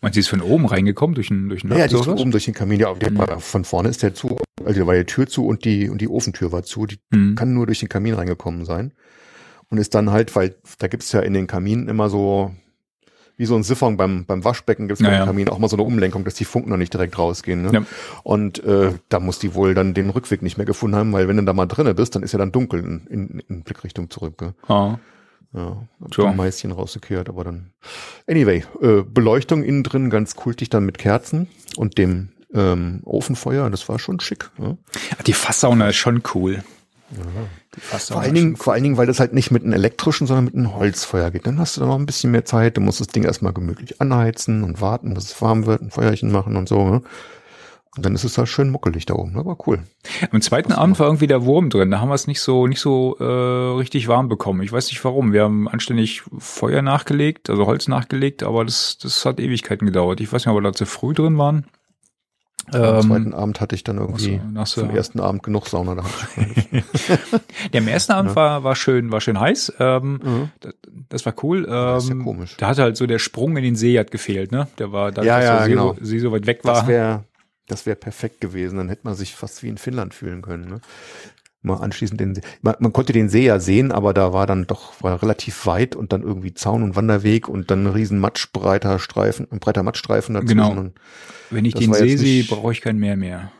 Meinst 0.01 0.15
du, 0.15 0.19
ist 0.21 0.29
von 0.29 0.41
oben 0.41 0.65
reingekommen 0.65 1.13
durch 1.13 1.29
einen 1.29 1.49
durch 1.49 1.63
Naja, 1.63 1.83
Loch, 1.85 1.89
die 1.89 1.95
ist 1.97 2.03
sowas? 2.05 2.21
oben 2.21 2.31
durch 2.31 2.45
den 2.45 2.53
Kamin, 2.53 2.79
ja, 2.79 2.93
der 2.93 3.17
war, 3.17 3.39
von 3.39 3.65
vorne 3.65 3.89
ist 3.89 4.01
der 4.01 4.13
zu, 4.13 4.37
also 4.65 4.79
da 4.79 4.87
war 4.87 4.95
die 4.95 5.03
Tür 5.05 5.27
zu 5.27 5.45
und 5.45 5.65
die, 5.65 5.89
und 5.89 5.99
die 5.99 6.07
Ofentür 6.07 6.51
war 6.51 6.63
zu. 6.63 6.85
Die 6.85 6.99
Mhm. 7.11 7.35
kann 7.35 7.53
nur 7.53 7.65
durch 7.65 7.79
den 7.79 7.89
Kamin 7.89 8.13
reingekommen 8.13 8.63
sein. 8.65 8.93
Und 9.69 9.77
ist 9.77 9.93
dann 9.93 10.09
halt, 10.11 10.35
weil 10.35 10.55
da 10.79 10.87
gibt's 10.87 11.11
ja 11.11 11.19
in 11.19 11.33
den 11.33 11.45
Kaminen 11.47 11.89
immer 11.89 12.09
so, 12.09 12.55
wie 13.37 13.45
so 13.45 13.55
ein 13.55 13.63
Siphon 13.63 13.97
beim, 13.97 14.25
beim 14.25 14.43
Waschbecken 14.43 14.87
gibt's 14.87 15.01
Ja, 15.01 15.09
beim 15.09 15.19
ja. 15.19 15.25
Kamin 15.25 15.47
auch 15.49 15.59
mal 15.59 15.67
so 15.69 15.75
eine 15.75 15.83
Umlenkung, 15.83 16.23
dass 16.23 16.33
die 16.33 16.45
Funken 16.45 16.69
noch 16.71 16.77
nicht 16.77 16.93
direkt 16.93 17.17
rausgehen. 17.19 17.61
Ne? 17.61 17.71
Ja. 17.73 17.83
Und 18.23 18.63
äh, 18.63 18.93
da 19.09 19.19
muss 19.19 19.37
die 19.39 19.53
wohl 19.53 19.73
dann 19.75 19.93
den 19.93 20.09
Rückweg 20.09 20.41
nicht 20.41 20.57
mehr 20.57 20.65
gefunden 20.65 20.95
haben, 20.97 21.13
weil 21.13 21.27
wenn 21.27 21.37
du 21.37 21.43
da 21.43 21.53
mal 21.53 21.65
drinne 21.67 21.93
bist, 21.93 22.15
dann 22.15 22.23
ist 22.23 22.31
ja 22.31 22.39
dann 22.39 22.51
dunkel 22.51 22.79
in, 22.79 23.07
in, 23.09 23.43
in 23.47 23.61
Blickrichtung 23.63 24.09
zurück. 24.09 24.37
Gell? 24.37 24.53
Ah. 24.67 24.97
Ja, 25.53 25.87
hab 26.01 26.13
so 26.13 26.25
ein 26.25 26.35
Meischen 26.35 26.71
rausgekehrt, 26.71 27.27
aber 27.27 27.43
dann. 27.43 27.71
Anyway, 28.27 28.63
äh, 28.81 29.01
Beleuchtung 29.01 29.63
innen 29.63 29.83
drin 29.83 30.09
ganz 30.09 30.35
kultig 30.35 30.69
dann 30.69 30.85
mit 30.85 30.99
Kerzen 30.99 31.47
und 31.75 31.97
dem 31.97 32.29
ähm, 32.53 33.01
Ofenfeuer, 33.03 33.69
das 33.69 33.89
war 33.89 33.99
schon 33.99 34.19
schick. 34.19 34.49
Ja? 34.59 34.77
Die 35.25 35.33
Fasssauna 35.33 35.89
ist 35.89 35.95
schon 35.95 36.21
cool. 36.35 36.63
Fasssauna 37.79 38.19
Vor 38.19 38.25
allen 38.25 38.35
Dingen, 38.35 38.55
vor 38.55 38.73
allen 38.73 38.83
Dingen, 38.83 38.97
weil 38.97 39.07
das 39.07 39.19
halt 39.19 39.33
nicht 39.33 39.49
mit 39.49 39.63
einem 39.63 39.73
elektrischen, 39.73 40.27
sondern 40.27 40.45
mit 40.45 40.55
einem 40.55 40.75
Holzfeuer 40.75 41.31
geht. 41.31 41.47
Dann 41.47 41.59
hast 41.59 41.77
du 41.77 41.81
da 41.81 41.87
noch 41.87 41.97
ein 41.97 42.05
bisschen 42.05 42.31
mehr 42.31 42.45
Zeit. 42.45 42.77
Du 42.77 42.81
musst 42.81 42.99
das 42.99 43.07
Ding 43.07 43.23
erstmal 43.23 43.53
gemütlich 43.53 43.99
anheizen 43.99 44.63
und 44.63 44.81
warten, 44.81 45.13
bis 45.15 45.25
es 45.25 45.41
warm 45.41 45.65
wird, 45.65 45.81
ein 45.81 45.91
Feuerchen 45.91 46.31
machen 46.31 46.55
und 46.55 46.69
so. 46.69 46.87
Ne? 46.87 47.01
Und 47.97 48.05
dann 48.05 48.13
ist 48.13 48.23
es 48.23 48.37
halt 48.37 48.47
schön 48.47 48.69
muckelig 48.69 49.05
da 49.07 49.15
oben. 49.15 49.35
Aber 49.37 49.57
cool. 49.67 49.79
schon- 50.05 50.29
Am 50.31 50.41
zweiten 50.41 50.71
Abend 50.71 50.99
war 50.99 51.07
irgendwie 51.07 51.25
der 51.27 51.43
Wurm 51.43 51.69
drin. 51.71 51.89
Da 51.91 51.99
haben 51.99 52.09
wir 52.09 52.15
es 52.15 52.27
nicht 52.27 52.39
so 52.39 52.67
nicht 52.67 52.79
so 52.79 53.17
äh, 53.19 53.23
richtig 53.77 54.07
warm 54.07 54.29
bekommen. 54.29 54.61
Ich 54.61 54.71
weiß 54.71 54.87
nicht 54.89 55.03
warum. 55.03 55.33
Wir 55.33 55.43
haben 55.43 55.67
anständig 55.67 56.21
Feuer 56.37 56.81
nachgelegt, 56.83 57.49
also 57.49 57.65
Holz 57.65 57.87
nachgelegt, 57.87 58.43
aber 58.43 58.63
das 58.63 58.99
das 58.99 59.25
hat 59.25 59.39
Ewigkeiten 59.39 59.85
gedauert. 59.87 60.21
Ich 60.21 60.31
weiß 60.31 60.45
nicht, 60.45 60.51
ob 60.53 60.57
wir 60.57 60.61
da 60.69 60.73
zu 60.73 60.85
früh 60.85 61.13
drin 61.15 61.37
waren. 61.39 61.65
Am 62.71 62.83
Ähm, 62.83 63.01
zweiten 63.01 63.33
Abend 63.33 63.59
hatte 63.61 63.73
ich 63.73 63.83
dann 63.83 63.97
irgendwie 63.97 64.39
so, 64.65 64.81
zum 64.81 64.91
ersten 64.91 65.19
Abend 65.19 65.41
genug 65.41 65.67
Sauna. 65.67 65.95
Da 65.95 66.03
Der 67.73 67.81
am 67.81 67.87
ersten 67.87 68.11
Abend 68.11 68.35
war, 68.35 68.63
war 68.63 68.75
schön, 68.75 69.11
war 69.11 69.21
schön 69.21 69.39
heiß. 69.39 69.73
Ähm, 69.79 70.19
Mhm. 70.23 70.49
das, 70.59 70.73
das 71.09 71.25
war 71.25 71.33
cool. 71.43 71.63
Das 71.63 72.03
ist 72.03 72.09
ja 72.09 72.15
Ähm, 72.15 72.23
komisch. 72.23 72.55
Da 72.57 72.67
hatte 72.67 72.83
halt 72.83 72.97
so 72.97 73.07
der 73.07 73.17
Sprung 73.17 73.57
in 73.57 73.63
den 73.63 73.75
See 73.75 73.97
hat 73.97 74.11
gefehlt, 74.11 74.51
ne? 74.51 74.67
Der 74.77 74.91
war, 74.91 75.11
da 75.11 75.23
Ja, 75.23 75.41
ja, 75.41 75.55
der 75.57 75.63
See, 75.65 75.69
genau. 75.71 75.95
so, 75.97 76.05
See 76.05 76.19
so 76.19 76.31
weit 76.31 76.45
weg 76.45 76.59
war. 76.63 76.75
Das 76.75 76.87
wäre 76.87 77.23
das 77.71 77.85
wäre 77.85 77.95
perfekt 77.95 78.41
gewesen. 78.41 78.77
Dann 78.77 78.89
hätte 78.89 79.01
man 79.03 79.15
sich 79.15 79.35
fast 79.35 79.63
wie 79.63 79.69
in 79.69 79.77
Finnland 79.77 80.13
fühlen 80.13 80.41
können. 80.41 80.69
Ne? 80.69 80.81
Mal 81.61 81.75
anschließend 81.75 82.19
den 82.19 82.35
See. 82.35 82.41
Man, 82.61 82.75
man 82.79 82.93
konnte 82.93 83.11
den 83.11 83.27
See 83.27 83.45
ja 83.45 83.59
sehen, 83.59 83.91
aber 83.91 84.13
da 84.13 84.31
war 84.31 84.47
dann 84.47 84.65
doch 84.65 85.03
war 85.03 85.21
relativ 85.21 85.65
weit 85.65 85.95
und 85.95 86.13
dann 86.13 86.23
irgendwie 86.23 86.53
Zaun 86.53 86.83
und 86.83 86.95
Wanderweg 86.95 87.49
und 87.49 87.69
dann 87.69 87.83
ein 87.83 87.93
riesen 87.93 88.19
matschbreiter 88.19 88.97
Streifen, 88.97 89.47
ein 89.51 89.59
breiter 89.59 89.83
Matschstreifen 89.83 90.35
dazwischen. 90.35 90.57
Genau. 90.57 90.91
Wenn 91.49 91.65
ich 91.65 91.73
den 91.73 91.93
See 91.93 92.15
sehe, 92.15 92.43
brauche 92.45 92.71
ich 92.71 92.81
kein 92.81 92.97
Meer 92.97 93.17
mehr. 93.17 93.51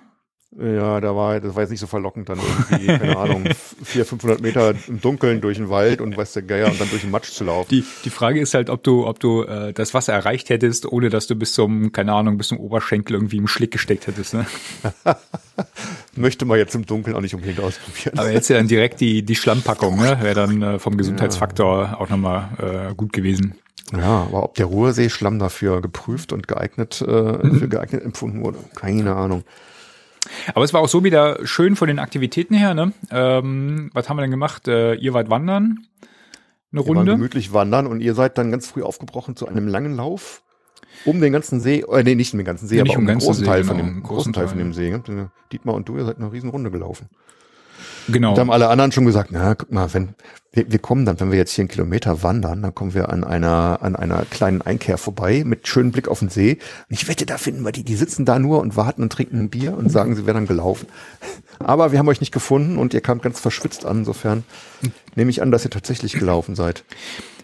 Ja, 0.57 0.99
da 0.99 1.15
war, 1.15 1.39
das 1.39 1.53
war 1.55 1.62
jetzt 1.62 1.69
nicht 1.69 1.79
so 1.79 1.85
verlockend 1.88 2.27
dann 2.27 2.39
irgendwie, 2.39 2.88
keine 2.88 3.17
Ahnung, 3.17 3.43
400, 3.83 4.07
500 4.07 4.41
Meter 4.41 4.73
im 4.88 4.99
Dunkeln 4.99 5.41
durch 5.41 5.57
den 5.57 5.69
Wald 5.69 6.01
und 6.01 6.17
weiß 6.17 6.33
der 6.33 6.41
Geier 6.41 6.67
und 6.67 6.81
dann 6.81 6.89
durch 6.89 7.01
den 7.03 7.12
Matsch 7.12 7.29
zu 7.31 7.43
laufen. 7.43 7.67
Die, 7.69 7.83
die 8.03 8.09
Frage 8.09 8.39
ist 8.41 8.53
halt, 8.55 8.69
ob 8.69 8.83
du, 8.83 9.05
ob 9.05 9.19
du 9.19 9.43
äh, 9.43 9.73
das 9.73 9.93
Wasser 9.93 10.13
erreicht 10.13 10.49
hättest, 10.49 10.85
ohne 10.91 11.09
dass 11.09 11.27
du 11.27 11.35
bis 11.35 11.53
zum, 11.53 11.91
keine 11.91 12.13
Ahnung, 12.13 12.38
bis 12.38 12.47
zum 12.47 12.57
Oberschenkel 12.59 13.15
irgendwie 13.15 13.38
im 13.38 13.47
Schlick 13.47 13.71
gesteckt 13.71 14.07
hättest. 14.07 14.33
Ne? 14.33 14.45
Möchte 16.15 16.45
man 16.45 16.57
jetzt 16.57 16.75
im 16.75 16.85
Dunkeln 16.85 17.15
auch 17.15 17.21
nicht 17.21 17.35
unbedingt 17.35 17.59
ausprobieren. 17.59 18.17
Aber 18.17 18.31
jetzt 18.31 18.49
ja 18.49 18.57
dann 18.57 18.67
direkt 18.67 18.99
die, 19.01 19.23
die 19.23 19.35
Schlammpackung, 19.35 19.97
ne? 19.97 20.17
wäre 20.21 20.35
dann 20.35 20.62
äh, 20.62 20.79
vom 20.79 20.97
Gesundheitsfaktor 20.97 21.97
auch 21.99 22.09
nochmal 22.09 22.89
äh, 22.91 22.95
gut 22.95 23.13
gewesen. 23.13 23.55
Ja, 23.91 24.23
aber 24.27 24.43
ob 24.43 24.55
der 24.55 24.65
Ruhrseeschlamm 24.67 25.39
dafür 25.39 25.81
geprüft 25.81 26.31
und 26.33 26.47
geeignet, 26.47 27.03
äh, 27.07 27.12
Mhm. 27.12 27.59
für 27.59 27.67
geeignet 27.69 28.03
empfunden 28.03 28.41
wurde, 28.43 28.59
keine 28.75 29.15
Ahnung. 29.15 29.43
Aber 30.53 30.63
es 30.65 30.73
war 30.73 30.81
auch 30.81 30.89
so 30.89 31.03
wieder 31.03 31.45
schön 31.45 31.75
von 31.75 31.87
den 31.87 31.99
Aktivitäten 31.99 32.53
her. 32.53 32.73
Ne? 32.73 32.93
Ähm, 33.11 33.89
was 33.93 34.09
haben 34.09 34.17
wir 34.17 34.21
denn 34.21 34.31
gemacht? 34.31 34.67
Äh, 34.67 34.95
ihr 34.95 35.13
wart 35.13 35.29
wandern, 35.29 35.85
eine 36.71 36.81
Wir 36.81 36.87
waren 36.87 36.97
Runde. 36.97 37.11
gemütlich 37.13 37.53
wandern 37.53 37.87
und 37.87 38.01
ihr 38.01 38.13
seid 38.13 38.37
dann 38.37 38.51
ganz 38.51 38.67
früh 38.67 38.83
aufgebrochen 38.83 39.35
zu 39.35 39.47
einem 39.47 39.67
langen 39.67 39.95
Lauf 39.95 40.43
um 41.05 41.21
den 41.21 41.31
ganzen 41.31 41.59
See, 41.59 41.83
äh, 41.89 42.03
nee, 42.03 42.15
nicht 42.15 42.33
um 42.33 42.39
den 42.39 42.45
ganzen 42.45 42.67
See, 42.67 42.77
Ja, 42.77 42.81
aber 42.81 42.87
nicht 42.89 42.97
um 42.97 43.05
den 43.05 43.19
großen 43.19 43.43
See, 43.43 43.45
Teil 43.45 43.61
genau, 43.61 43.73
von 43.73 43.85
dem 43.85 44.03
großen 44.03 44.33
Teil 44.33 44.47
von 44.47 44.57
dem 44.57 44.73
See. 44.73 44.99
Dietmar 45.51 45.75
und 45.75 45.87
du, 45.87 45.97
ihr 45.97 46.05
seid 46.05 46.17
eine 46.17 46.31
riesen 46.31 46.49
Runde 46.49 46.71
gelaufen. 46.71 47.07
Genau. 48.11 48.29
Und 48.29 48.37
da 48.37 48.41
haben 48.41 48.51
alle 48.51 48.69
anderen 48.69 48.91
schon 48.91 49.05
gesagt, 49.05 49.29
na, 49.31 49.55
guck 49.55 49.71
mal, 49.71 49.93
wenn, 49.93 50.15
wir, 50.51 50.71
wir 50.71 50.79
kommen 50.79 51.05
dann, 51.05 51.19
wenn 51.19 51.31
wir 51.31 51.37
jetzt 51.37 51.51
hier 51.51 51.63
einen 51.63 51.69
Kilometer 51.69 52.23
wandern, 52.23 52.61
dann 52.61 52.73
kommen 52.73 52.93
wir 52.93 53.09
an 53.09 53.23
einer, 53.23 53.79
an 53.81 53.95
einer 53.95 54.25
kleinen 54.29 54.61
Einkehr 54.61 54.97
vorbei 54.97 55.43
mit 55.45 55.67
schönem 55.67 55.91
Blick 55.91 56.07
auf 56.07 56.19
den 56.19 56.29
See. 56.29 56.57
Und 56.89 56.93
ich 56.93 57.07
wette, 57.07 57.25
da 57.25 57.37
finden 57.37 57.63
wir 57.63 57.71
die, 57.71 57.83
die 57.83 57.95
sitzen 57.95 58.25
da 58.25 58.39
nur 58.39 58.59
und 58.61 58.75
warten 58.75 59.03
und 59.03 59.11
trinken 59.11 59.39
ein 59.39 59.49
Bier 59.49 59.77
und 59.77 59.91
sagen, 59.91 60.15
sie 60.15 60.25
wären 60.25 60.35
dann 60.35 60.47
gelaufen. 60.47 60.87
Aber 61.59 61.91
wir 61.91 61.99
haben 61.99 62.07
euch 62.07 62.21
nicht 62.21 62.31
gefunden 62.31 62.77
und 62.77 62.93
ihr 62.93 63.01
kamt 63.01 63.21
ganz 63.21 63.39
verschwitzt 63.39 63.85
an. 63.85 63.99
Insofern 63.99 64.43
nehme 65.15 65.29
ich 65.29 65.41
an, 65.41 65.51
dass 65.51 65.65
ihr 65.65 65.71
tatsächlich 65.71 66.13
gelaufen 66.13 66.55
seid. 66.55 66.83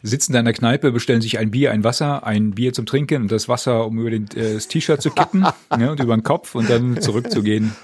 sitzen 0.01 0.33
da 0.33 0.39
in 0.39 0.45
der 0.45 0.53
Kneipe, 0.53 0.91
bestellen 0.91 1.21
sich 1.21 1.37
ein 1.37 1.51
Bier, 1.51 1.71
ein 1.71 1.83
Wasser, 1.83 2.25
ein 2.25 2.51
Bier 2.51 2.73
zum 2.73 2.85
Trinken 2.85 3.23
und 3.23 3.31
das 3.31 3.49
Wasser, 3.49 3.85
um 3.85 3.99
über 3.99 4.09
den, 4.09 4.27
äh, 4.35 4.55
das 4.55 4.67
T-Shirt 4.67 5.01
zu 5.01 5.11
kippen 5.11 5.45
ne, 5.77 5.91
und 5.91 5.99
über 5.99 6.15
den 6.15 6.23
Kopf 6.23 6.55
und 6.55 6.69
dann 6.69 7.01
zurückzugehen. 7.01 7.75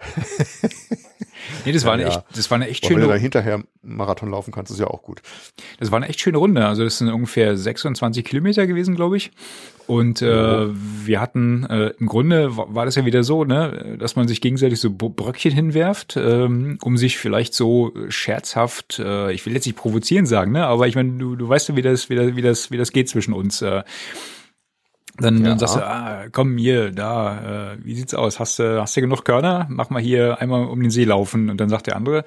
Nee, 1.64 1.72
das 1.72 1.84
war 1.84 1.92
eine 1.94 2.02
Ja, 2.02 2.08
ja. 2.08 2.14
echt, 2.16 2.24
das 2.38 2.50
war 2.50 2.56
eine 2.56 2.68
echt 2.68 2.84
Aber 2.84 2.94
wenn 2.94 3.00
du 3.02 3.06
da 3.06 3.12
schöne, 3.14 3.20
hinterher 3.22 3.62
Marathon 3.82 4.30
laufen 4.30 4.52
kannst, 4.52 4.70
ist 4.72 4.80
ja 4.80 4.86
auch 4.86 5.02
gut. 5.02 5.22
das 5.80 5.90
war 5.90 5.96
eine 5.98 6.08
echt 6.08 6.20
schöne 6.20 6.38
Runde. 6.38 6.66
Also 6.66 6.84
das 6.84 6.98
sind 6.98 7.08
ungefähr 7.08 7.56
26 7.56 8.24
Kilometer 8.24 8.66
gewesen, 8.66 8.94
glaube 8.94 9.16
ich. 9.16 9.30
Und 9.86 10.22
äh, 10.22 10.66
wir 10.68 11.20
hatten 11.20 11.64
äh, 11.68 11.92
im 12.00 12.06
Grunde 12.06 12.56
wa- 12.56 12.66
war 12.70 12.86
das 12.86 12.94
ja 12.94 13.04
wieder 13.04 13.22
so, 13.22 13.44
ne, 13.44 13.96
dass 13.98 14.16
man 14.16 14.26
sich 14.26 14.40
gegenseitig 14.40 14.80
so 14.80 14.90
Bröckchen 14.90 15.52
hinwerft, 15.52 16.16
ähm, 16.16 16.78
um 16.82 16.96
sich 16.96 17.18
vielleicht 17.18 17.52
so 17.52 17.92
scherzhaft, 18.08 18.98
äh, 18.98 19.30
ich 19.32 19.44
will 19.44 19.52
jetzt 19.52 19.66
nicht 19.66 19.76
provozieren 19.76 20.24
sagen, 20.24 20.52
ne, 20.52 20.64
aber 20.66 20.88
ich 20.88 20.94
meine, 20.94 21.18
du, 21.18 21.36
du 21.36 21.46
weißt 21.46 21.68
ja, 21.68 21.76
wie 21.76 21.82
das, 21.82 22.08
wie 22.08 22.14
das, 22.16 22.34
wie 22.34 22.40
das, 22.42 22.70
wie 22.70 22.78
das 22.78 22.92
geht 22.92 23.10
zwischen 23.10 23.34
uns. 23.34 23.60
Äh, 23.60 23.82
dann, 25.18 25.44
Ja. 25.44 25.58
sagst 25.58 25.76
du, 25.76 25.80
ah, 25.86 26.24
komm 26.32 26.56
hier, 26.58 26.90
da, 26.90 27.72
äh, 27.74 27.78
wie 27.84 27.94
sieht's 27.94 28.14
aus? 28.14 28.40
Hast 28.40 28.58
du, 28.58 28.80
hast 28.80 28.96
du 28.96 29.00
genug 29.00 29.24
Körner? 29.24 29.66
Mach 29.68 29.90
mal 29.90 30.02
hier 30.02 30.40
einmal 30.40 30.66
um 30.66 30.80
den 30.80 30.90
See 30.90 31.04
laufen. 31.04 31.50
Und 31.50 31.58
dann 31.60 31.68
sagt 31.68 31.86
der 31.86 31.96
andere, 31.96 32.24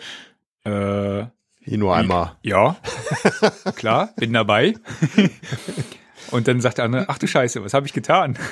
äh, 0.64 1.26
Hier 1.62 1.78
nur 1.78 1.96
einmal. 1.96 2.34
ja, 2.44 2.78
klar, 3.76 4.10
bin 4.18 4.34
dabei. 4.34 4.74
Und 6.32 6.48
dann 6.50 6.60
sagt 6.60 6.78
der 6.78 6.86
andere, 6.86 7.06
ach 7.08 7.18
du 7.20 7.28
Scheiße, 7.28 7.64
was 7.64 7.74
habe 7.74 7.86
ich 7.86 7.94
getan? 7.94 8.38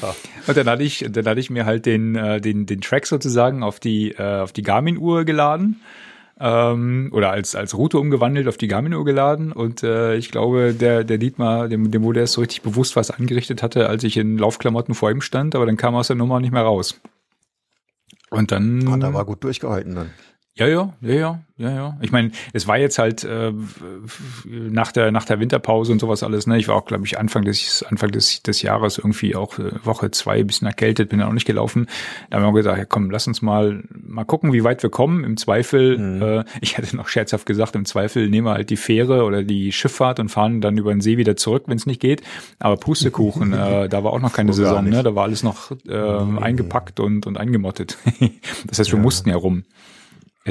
Ja. 0.00 0.14
Und 0.46 0.56
dann 0.56 0.68
hatte 0.68 0.84
ich, 0.84 1.04
dann 1.10 1.26
hatte 1.26 1.40
ich 1.40 1.50
mir 1.50 1.66
halt 1.66 1.84
den, 1.84 2.14
äh, 2.14 2.40
den, 2.40 2.64
den 2.64 2.80
Track 2.80 3.06
sozusagen 3.06 3.62
auf 3.64 3.80
die, 3.80 4.12
äh, 4.12 4.40
auf 4.40 4.52
die 4.52 4.62
Garmin-Uhr 4.62 5.24
geladen. 5.24 5.80
Ähm, 6.40 7.10
oder 7.12 7.30
als, 7.30 7.54
als 7.56 7.76
Route 7.76 7.98
umgewandelt 7.98 8.46
auf 8.46 8.56
die 8.56 8.68
Garmin-Uhr 8.68 9.04
geladen. 9.04 9.52
Und 9.52 9.82
äh, 9.82 10.14
ich 10.14 10.30
glaube, 10.30 10.72
der, 10.72 11.02
der 11.02 11.18
Dietmar, 11.18 11.68
dem, 11.68 11.90
dem 11.90 12.02
wurde 12.02 12.20
erst 12.20 12.34
so 12.34 12.40
richtig 12.40 12.62
bewusst, 12.62 12.94
was 12.94 13.10
angerichtet 13.10 13.62
hatte, 13.62 13.88
als 13.88 14.04
ich 14.04 14.16
in 14.16 14.38
Laufklamotten 14.38 14.94
vor 14.94 15.10
ihm 15.10 15.20
stand, 15.20 15.54
aber 15.54 15.66
dann 15.66 15.76
kam 15.76 15.94
er 15.94 16.00
aus 16.00 16.06
der 16.06 16.16
Nummer 16.16 16.40
nicht 16.40 16.52
mehr 16.52 16.62
raus. 16.62 17.00
Und 18.30 18.52
dann. 18.52 18.86
Und 18.86 19.00
da 19.00 19.12
war 19.12 19.24
gut 19.24 19.42
durchgehalten 19.42 19.94
dann. 19.94 20.10
Ja, 20.58 20.66
ja, 20.66 20.92
ja, 21.00 21.14
ja, 21.14 21.40
ja, 21.56 21.70
ja. 21.70 21.96
Ich 22.00 22.10
meine, 22.10 22.32
es 22.52 22.66
war 22.66 22.78
jetzt 22.78 22.98
halt 22.98 23.22
äh, 23.22 23.52
nach 24.44 24.90
der 24.90 25.12
nach 25.12 25.24
der 25.24 25.38
Winterpause 25.38 25.92
und 25.92 26.00
sowas 26.00 26.24
alles. 26.24 26.48
Ne, 26.48 26.58
ich 26.58 26.66
war 26.66 26.74
auch, 26.74 26.84
glaube 26.84 27.06
ich, 27.06 27.16
Anfang 27.16 27.44
des 27.44 27.84
Anfang 27.84 28.10
des, 28.10 28.42
des 28.42 28.62
Jahres 28.62 28.98
irgendwie 28.98 29.36
auch 29.36 29.56
äh, 29.60 29.70
Woche 29.84 30.10
zwei 30.10 30.40
ein 30.40 30.46
bisschen 30.48 30.66
erkältet, 30.66 31.10
bin 31.10 31.20
dann 31.20 31.28
auch 31.28 31.32
nicht 31.32 31.46
gelaufen. 31.46 31.86
Da 32.30 32.40
haben 32.40 32.52
wir 32.52 32.58
gesagt, 32.58 32.76
ja, 32.76 32.84
komm, 32.84 33.08
lass 33.10 33.28
uns 33.28 33.40
mal 33.40 33.84
mal 33.92 34.24
gucken, 34.24 34.52
wie 34.52 34.64
weit 34.64 34.82
wir 34.82 34.90
kommen. 34.90 35.22
Im 35.22 35.36
Zweifel, 35.36 35.96
mhm. 35.96 36.22
äh, 36.22 36.44
ich 36.60 36.76
hatte 36.76 36.96
noch 36.96 37.06
scherzhaft 37.06 37.46
gesagt, 37.46 37.76
im 37.76 37.84
Zweifel 37.84 38.28
nehmen 38.28 38.48
wir 38.48 38.54
halt 38.54 38.70
die 38.70 38.76
Fähre 38.76 39.22
oder 39.22 39.44
die 39.44 39.70
Schifffahrt 39.70 40.18
und 40.18 40.30
fahren 40.30 40.60
dann 40.60 40.76
über 40.76 40.92
den 40.92 41.00
See 41.00 41.18
wieder 41.18 41.36
zurück, 41.36 41.64
wenn 41.66 41.76
es 41.76 41.86
nicht 41.86 42.00
geht. 42.00 42.22
Aber 42.58 42.76
Pustekuchen, 42.76 43.52
äh, 43.52 43.88
da 43.88 44.02
war 44.02 44.12
auch 44.12 44.20
noch 44.20 44.32
keine 44.32 44.52
Saison, 44.52 44.88
ne? 44.88 45.04
Da 45.04 45.14
war 45.14 45.22
alles 45.22 45.44
noch 45.44 45.70
äh, 45.88 46.24
mhm. 46.24 46.40
eingepackt 46.40 46.98
und 46.98 47.28
und 47.28 47.38
eingemottet. 47.38 47.96
das 48.66 48.80
heißt, 48.80 48.90
wir 48.90 48.98
ja. 48.98 49.02
mussten 49.02 49.28
ja 49.28 49.36
rum. 49.36 49.62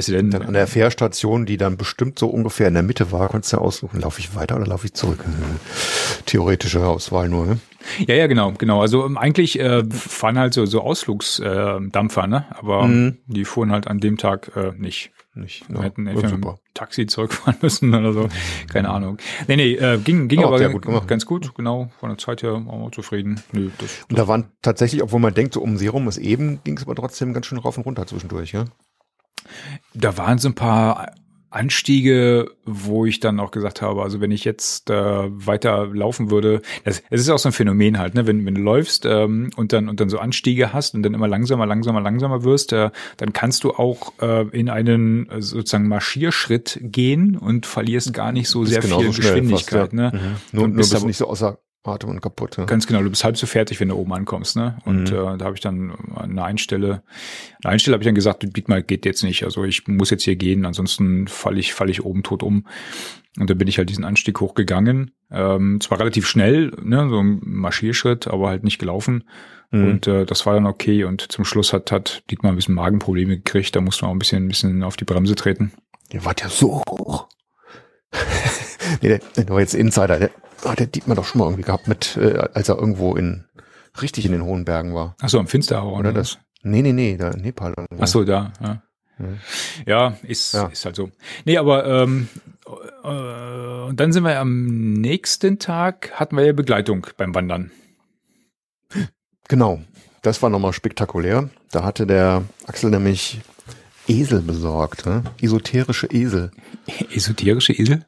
Denn, 0.06 0.30
dann 0.30 0.42
an 0.42 0.52
der 0.54 0.66
Fährstation, 0.66 1.46
die 1.46 1.56
dann 1.56 1.76
bestimmt 1.76 2.18
so 2.18 2.28
ungefähr 2.28 2.68
in 2.68 2.74
der 2.74 2.82
Mitte 2.82 3.12
war, 3.12 3.28
konntest 3.28 3.52
du 3.52 3.58
aussuchen, 3.58 4.00
laufe 4.00 4.20
ich 4.20 4.34
weiter 4.34 4.56
oder 4.56 4.66
laufe 4.66 4.86
ich 4.86 4.94
zurück? 4.94 5.24
Theoretische 6.26 6.86
Auswahl 6.86 7.28
nur, 7.28 7.46
ne? 7.46 7.58
Ja, 8.06 8.14
ja, 8.14 8.26
genau, 8.26 8.52
genau. 8.52 8.80
Also 8.80 9.06
ähm, 9.06 9.16
eigentlich 9.16 9.58
äh, 9.58 9.84
fahren 9.90 10.38
halt 10.38 10.54
so, 10.54 10.66
so 10.66 10.82
Ausflugsdampfer, 10.82 12.24
äh, 12.24 12.28
ne? 12.28 12.46
Aber 12.50 12.86
mhm. 12.86 13.18
die 13.26 13.44
fuhren 13.44 13.72
halt 13.72 13.86
an 13.86 13.98
dem 13.98 14.16
Tag 14.16 14.52
äh, 14.56 14.72
nicht. 14.76 15.10
Nicht. 15.34 15.68
Wir 15.68 15.76
ja, 15.76 15.82
hätten 15.84 16.06
entweder 16.06 16.36
mit 16.36 16.58
Taxi 16.74 17.06
zurückfahren 17.06 17.58
müssen 17.62 17.94
oder 17.94 18.12
so. 18.12 18.28
Keine 18.72 18.90
Ahnung. 18.90 19.18
Nee, 19.46 19.56
nee, 19.56 19.74
äh, 19.74 19.98
ging, 19.98 20.26
ging 20.26 20.40
oh, 20.40 20.46
aber 20.48 20.68
gut 20.70 21.06
ganz 21.06 21.26
gut, 21.26 21.54
genau. 21.54 21.90
Von 22.00 22.08
der 22.08 22.18
Zeit 22.18 22.42
her 22.42 22.54
waren 22.54 22.80
wir 22.80 22.90
zufrieden. 22.92 23.40
Nö, 23.52 23.70
das, 23.78 23.88
das 23.88 24.06
und 24.08 24.18
da 24.18 24.26
waren 24.26 24.50
tatsächlich, 24.62 25.02
obwohl 25.02 25.20
man 25.20 25.34
denkt, 25.34 25.54
so 25.54 25.60
um 25.60 25.76
Serum 25.76 26.08
ist 26.08 26.18
eben, 26.18 26.60
ging 26.64 26.76
es 26.76 26.82
aber 26.82 26.96
trotzdem 26.96 27.32
ganz 27.34 27.46
schön 27.46 27.58
rauf 27.58 27.76
und 27.78 27.86
runter 27.86 28.06
zwischendurch, 28.06 28.52
ja? 28.52 28.64
Da 29.94 30.16
waren 30.16 30.38
so 30.38 30.48
ein 30.48 30.54
paar 30.54 31.12
Anstiege, 31.50 32.50
wo 32.66 33.06
ich 33.06 33.20
dann 33.20 33.40
auch 33.40 33.50
gesagt 33.50 33.80
habe, 33.80 34.02
also 34.02 34.20
wenn 34.20 34.30
ich 34.30 34.44
jetzt 34.44 34.90
äh, 34.90 34.94
weiter 34.94 35.86
laufen 35.86 36.30
würde, 36.30 36.60
es 36.84 37.02
ist 37.10 37.30
auch 37.30 37.38
so 37.38 37.48
ein 37.48 37.52
Phänomen 37.52 37.98
halt, 37.98 38.14
ne? 38.14 38.26
wenn, 38.26 38.44
wenn 38.44 38.54
du 38.54 38.60
läufst 38.60 39.06
ähm, 39.06 39.48
und 39.56 39.72
dann 39.72 39.88
und 39.88 39.98
dann 39.98 40.10
so 40.10 40.18
Anstiege 40.18 40.74
hast 40.74 40.94
und 40.94 41.02
dann 41.02 41.14
immer 41.14 41.26
langsamer, 41.26 41.64
langsamer, 41.64 42.02
langsamer 42.02 42.44
wirst, 42.44 42.74
äh, 42.74 42.90
dann 43.16 43.32
kannst 43.32 43.64
du 43.64 43.70
auch 43.70 44.12
äh, 44.20 44.46
in 44.48 44.68
einen 44.68 45.28
äh, 45.30 45.40
sozusagen 45.40 45.88
Marschierschritt 45.88 46.80
gehen 46.82 47.38
und 47.38 47.64
verlierst 47.64 48.12
gar 48.12 48.30
nicht 48.30 48.50
so 48.50 48.66
sehr 48.66 48.82
viel 48.82 49.06
Geschwindigkeit. 49.06 49.90
Fast, 49.90 49.92
ja. 49.94 50.10
ne? 50.10 50.12
Mhm. 50.12 50.36
Nur, 50.52 50.68
nur 50.68 50.76
bist 50.76 50.92
du 50.92 51.06
nicht 51.06 51.16
so 51.16 51.28
außer 51.28 51.58
Atem 51.84 52.10
und 52.10 52.20
kaputt. 52.20 52.56
Ja. 52.56 52.64
Ganz 52.64 52.86
genau, 52.86 53.02
du 53.02 53.10
bist 53.10 53.24
halb 53.24 53.36
so 53.36 53.46
fertig, 53.46 53.80
wenn 53.80 53.88
du 53.88 53.96
oben 53.96 54.12
ankommst, 54.12 54.56
ne? 54.56 54.78
Und 54.84 55.10
mhm. 55.10 55.16
äh, 55.16 55.38
da 55.38 55.44
habe 55.44 55.54
ich 55.54 55.60
dann 55.60 55.92
eine 56.16 56.44
Einstelle, 56.44 57.02
eine 57.62 57.72
Einstelle 57.72 57.94
habe 57.94 58.02
ich 58.02 58.06
dann 58.06 58.14
gesagt, 58.14 58.42
Dietmar 58.42 58.82
geht 58.82 59.06
jetzt 59.06 59.22
nicht. 59.22 59.44
Also 59.44 59.64
ich 59.64 59.86
muss 59.86 60.10
jetzt 60.10 60.24
hier 60.24 60.36
gehen, 60.36 60.66
ansonsten 60.66 61.28
falle 61.28 61.60
ich, 61.60 61.72
falle 61.72 61.90
ich 61.90 62.04
oben 62.04 62.22
tot 62.22 62.42
um. 62.42 62.66
Und 63.38 63.48
dann 63.48 63.58
bin 63.58 63.68
ich 63.68 63.78
halt 63.78 63.88
diesen 63.88 64.04
Anstieg 64.04 64.40
hochgegangen. 64.40 65.12
Ähm, 65.30 65.80
zwar 65.80 66.00
relativ 66.00 66.26
schnell, 66.26 66.72
ne, 66.82 67.08
so 67.08 67.20
ein 67.20 67.40
Marschierschritt, 67.44 68.26
aber 68.26 68.48
halt 68.48 68.64
nicht 68.64 68.78
gelaufen. 68.78 69.24
Mhm. 69.70 69.84
Und 69.84 70.06
äh, 70.06 70.24
das 70.24 70.46
war 70.46 70.54
dann 70.54 70.66
okay. 70.66 71.04
Und 71.04 71.30
zum 71.30 71.44
Schluss 71.44 71.72
hat, 71.72 71.92
hat 71.92 72.22
Dietmar 72.30 72.52
ein 72.52 72.56
bisschen 72.56 72.74
Magenprobleme 72.74 73.36
gekriegt. 73.36 73.76
Da 73.76 73.80
musste 73.80 74.04
man 74.04 74.10
auch 74.10 74.14
ein 74.16 74.18
bisschen, 74.18 74.44
ein 74.44 74.48
bisschen 74.48 74.82
auf 74.82 74.96
die 74.96 75.04
Bremse 75.04 75.34
treten. 75.34 75.72
Ihr 76.10 76.24
wart 76.24 76.42
ja 76.42 76.48
so 76.48 76.82
hoch. 76.88 77.28
nee, 79.02 79.08
der, 79.08 79.20
der 79.36 79.48
war 79.50 79.60
jetzt 79.60 79.74
Insider. 79.74 80.18
Der, 80.18 80.30
ah, 80.64 80.74
der 80.74 80.86
Dietmar 80.86 81.16
doch 81.16 81.24
schon 81.24 81.40
mal 81.40 81.46
irgendwie 81.46 81.62
gehabt 81.62 81.88
mit, 81.88 82.16
äh, 82.16 82.48
als 82.54 82.68
er 82.68 82.78
irgendwo 82.78 83.14
in 83.16 83.44
richtig 84.00 84.26
in 84.26 84.32
den 84.32 84.44
hohen 84.44 84.64
Bergen 84.64 84.94
war. 84.94 85.16
Ach 85.20 85.28
so, 85.28 85.38
im 85.38 85.46
Finsterau 85.46 85.90
oder, 85.90 86.10
oder 86.10 86.12
das? 86.12 86.38
Nee, 86.62 86.82
nee, 86.82 86.92
nee, 86.92 87.16
da 87.16 87.30
in 87.30 87.42
Nepal. 87.42 87.74
Ach 87.98 88.06
so, 88.06 88.24
da, 88.24 88.52
ja. 88.60 88.82
Ja, 89.84 90.16
ist, 90.22 90.54
ja. 90.54 90.66
ist 90.66 90.84
halt 90.84 90.94
so. 90.94 91.10
Nee, 91.44 91.58
aber 91.58 91.86
ähm, 91.86 92.28
äh, 93.02 93.88
und 93.88 93.98
dann 93.98 94.12
sind 94.12 94.22
wir 94.22 94.38
am 94.38 94.92
nächsten 94.92 95.58
Tag, 95.58 96.12
hatten 96.14 96.36
wir 96.36 96.44
ja 96.44 96.52
Begleitung 96.52 97.06
beim 97.16 97.34
Wandern. 97.34 97.72
Genau, 99.48 99.80
das 100.22 100.42
war 100.42 100.50
nochmal 100.50 100.72
spektakulär. 100.72 101.50
Da 101.72 101.84
hatte 101.84 102.06
der 102.06 102.44
Axel 102.66 102.90
nämlich 102.90 103.40
Esel 104.06 104.40
besorgt, 104.40 105.06
ne? 105.06 105.24
esoterische 105.40 106.06
Esel. 106.06 106.50
Esoterische 107.10 107.72
Esel? 107.72 108.04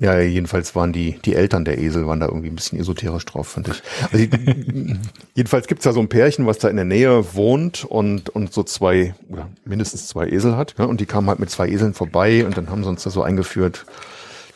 Ja, 0.00 0.18
jedenfalls 0.18 0.74
waren 0.74 0.94
die, 0.94 1.18
die 1.26 1.34
Eltern 1.34 1.66
der 1.66 1.78
Esel 1.78 2.06
waren 2.06 2.20
da 2.20 2.26
irgendwie 2.26 2.48
ein 2.48 2.56
bisschen 2.56 2.80
esoterisch 2.80 3.26
drauf, 3.26 3.48
fand 3.48 3.68
ich. 3.68 3.82
Also, 4.10 4.24
jedenfalls 5.34 5.66
gibt's 5.66 5.84
da 5.84 5.92
so 5.92 6.00
ein 6.00 6.08
Pärchen, 6.08 6.46
was 6.46 6.58
da 6.58 6.68
in 6.68 6.76
der 6.76 6.86
Nähe 6.86 7.34
wohnt 7.34 7.84
und, 7.84 8.30
und 8.30 8.50
so 8.50 8.62
zwei, 8.62 9.14
oder 9.28 9.50
mindestens 9.66 10.08
zwei 10.08 10.26
Esel 10.26 10.56
hat. 10.56 10.74
Ja, 10.78 10.86
und 10.86 11.02
die 11.02 11.06
kamen 11.06 11.28
halt 11.28 11.38
mit 11.38 11.50
zwei 11.50 11.68
Eseln 11.68 11.92
vorbei 11.92 12.46
und 12.46 12.56
dann 12.56 12.70
haben 12.70 12.82
sie 12.82 12.88
uns 12.88 13.02
da 13.02 13.10
so 13.10 13.22
eingeführt, 13.22 13.84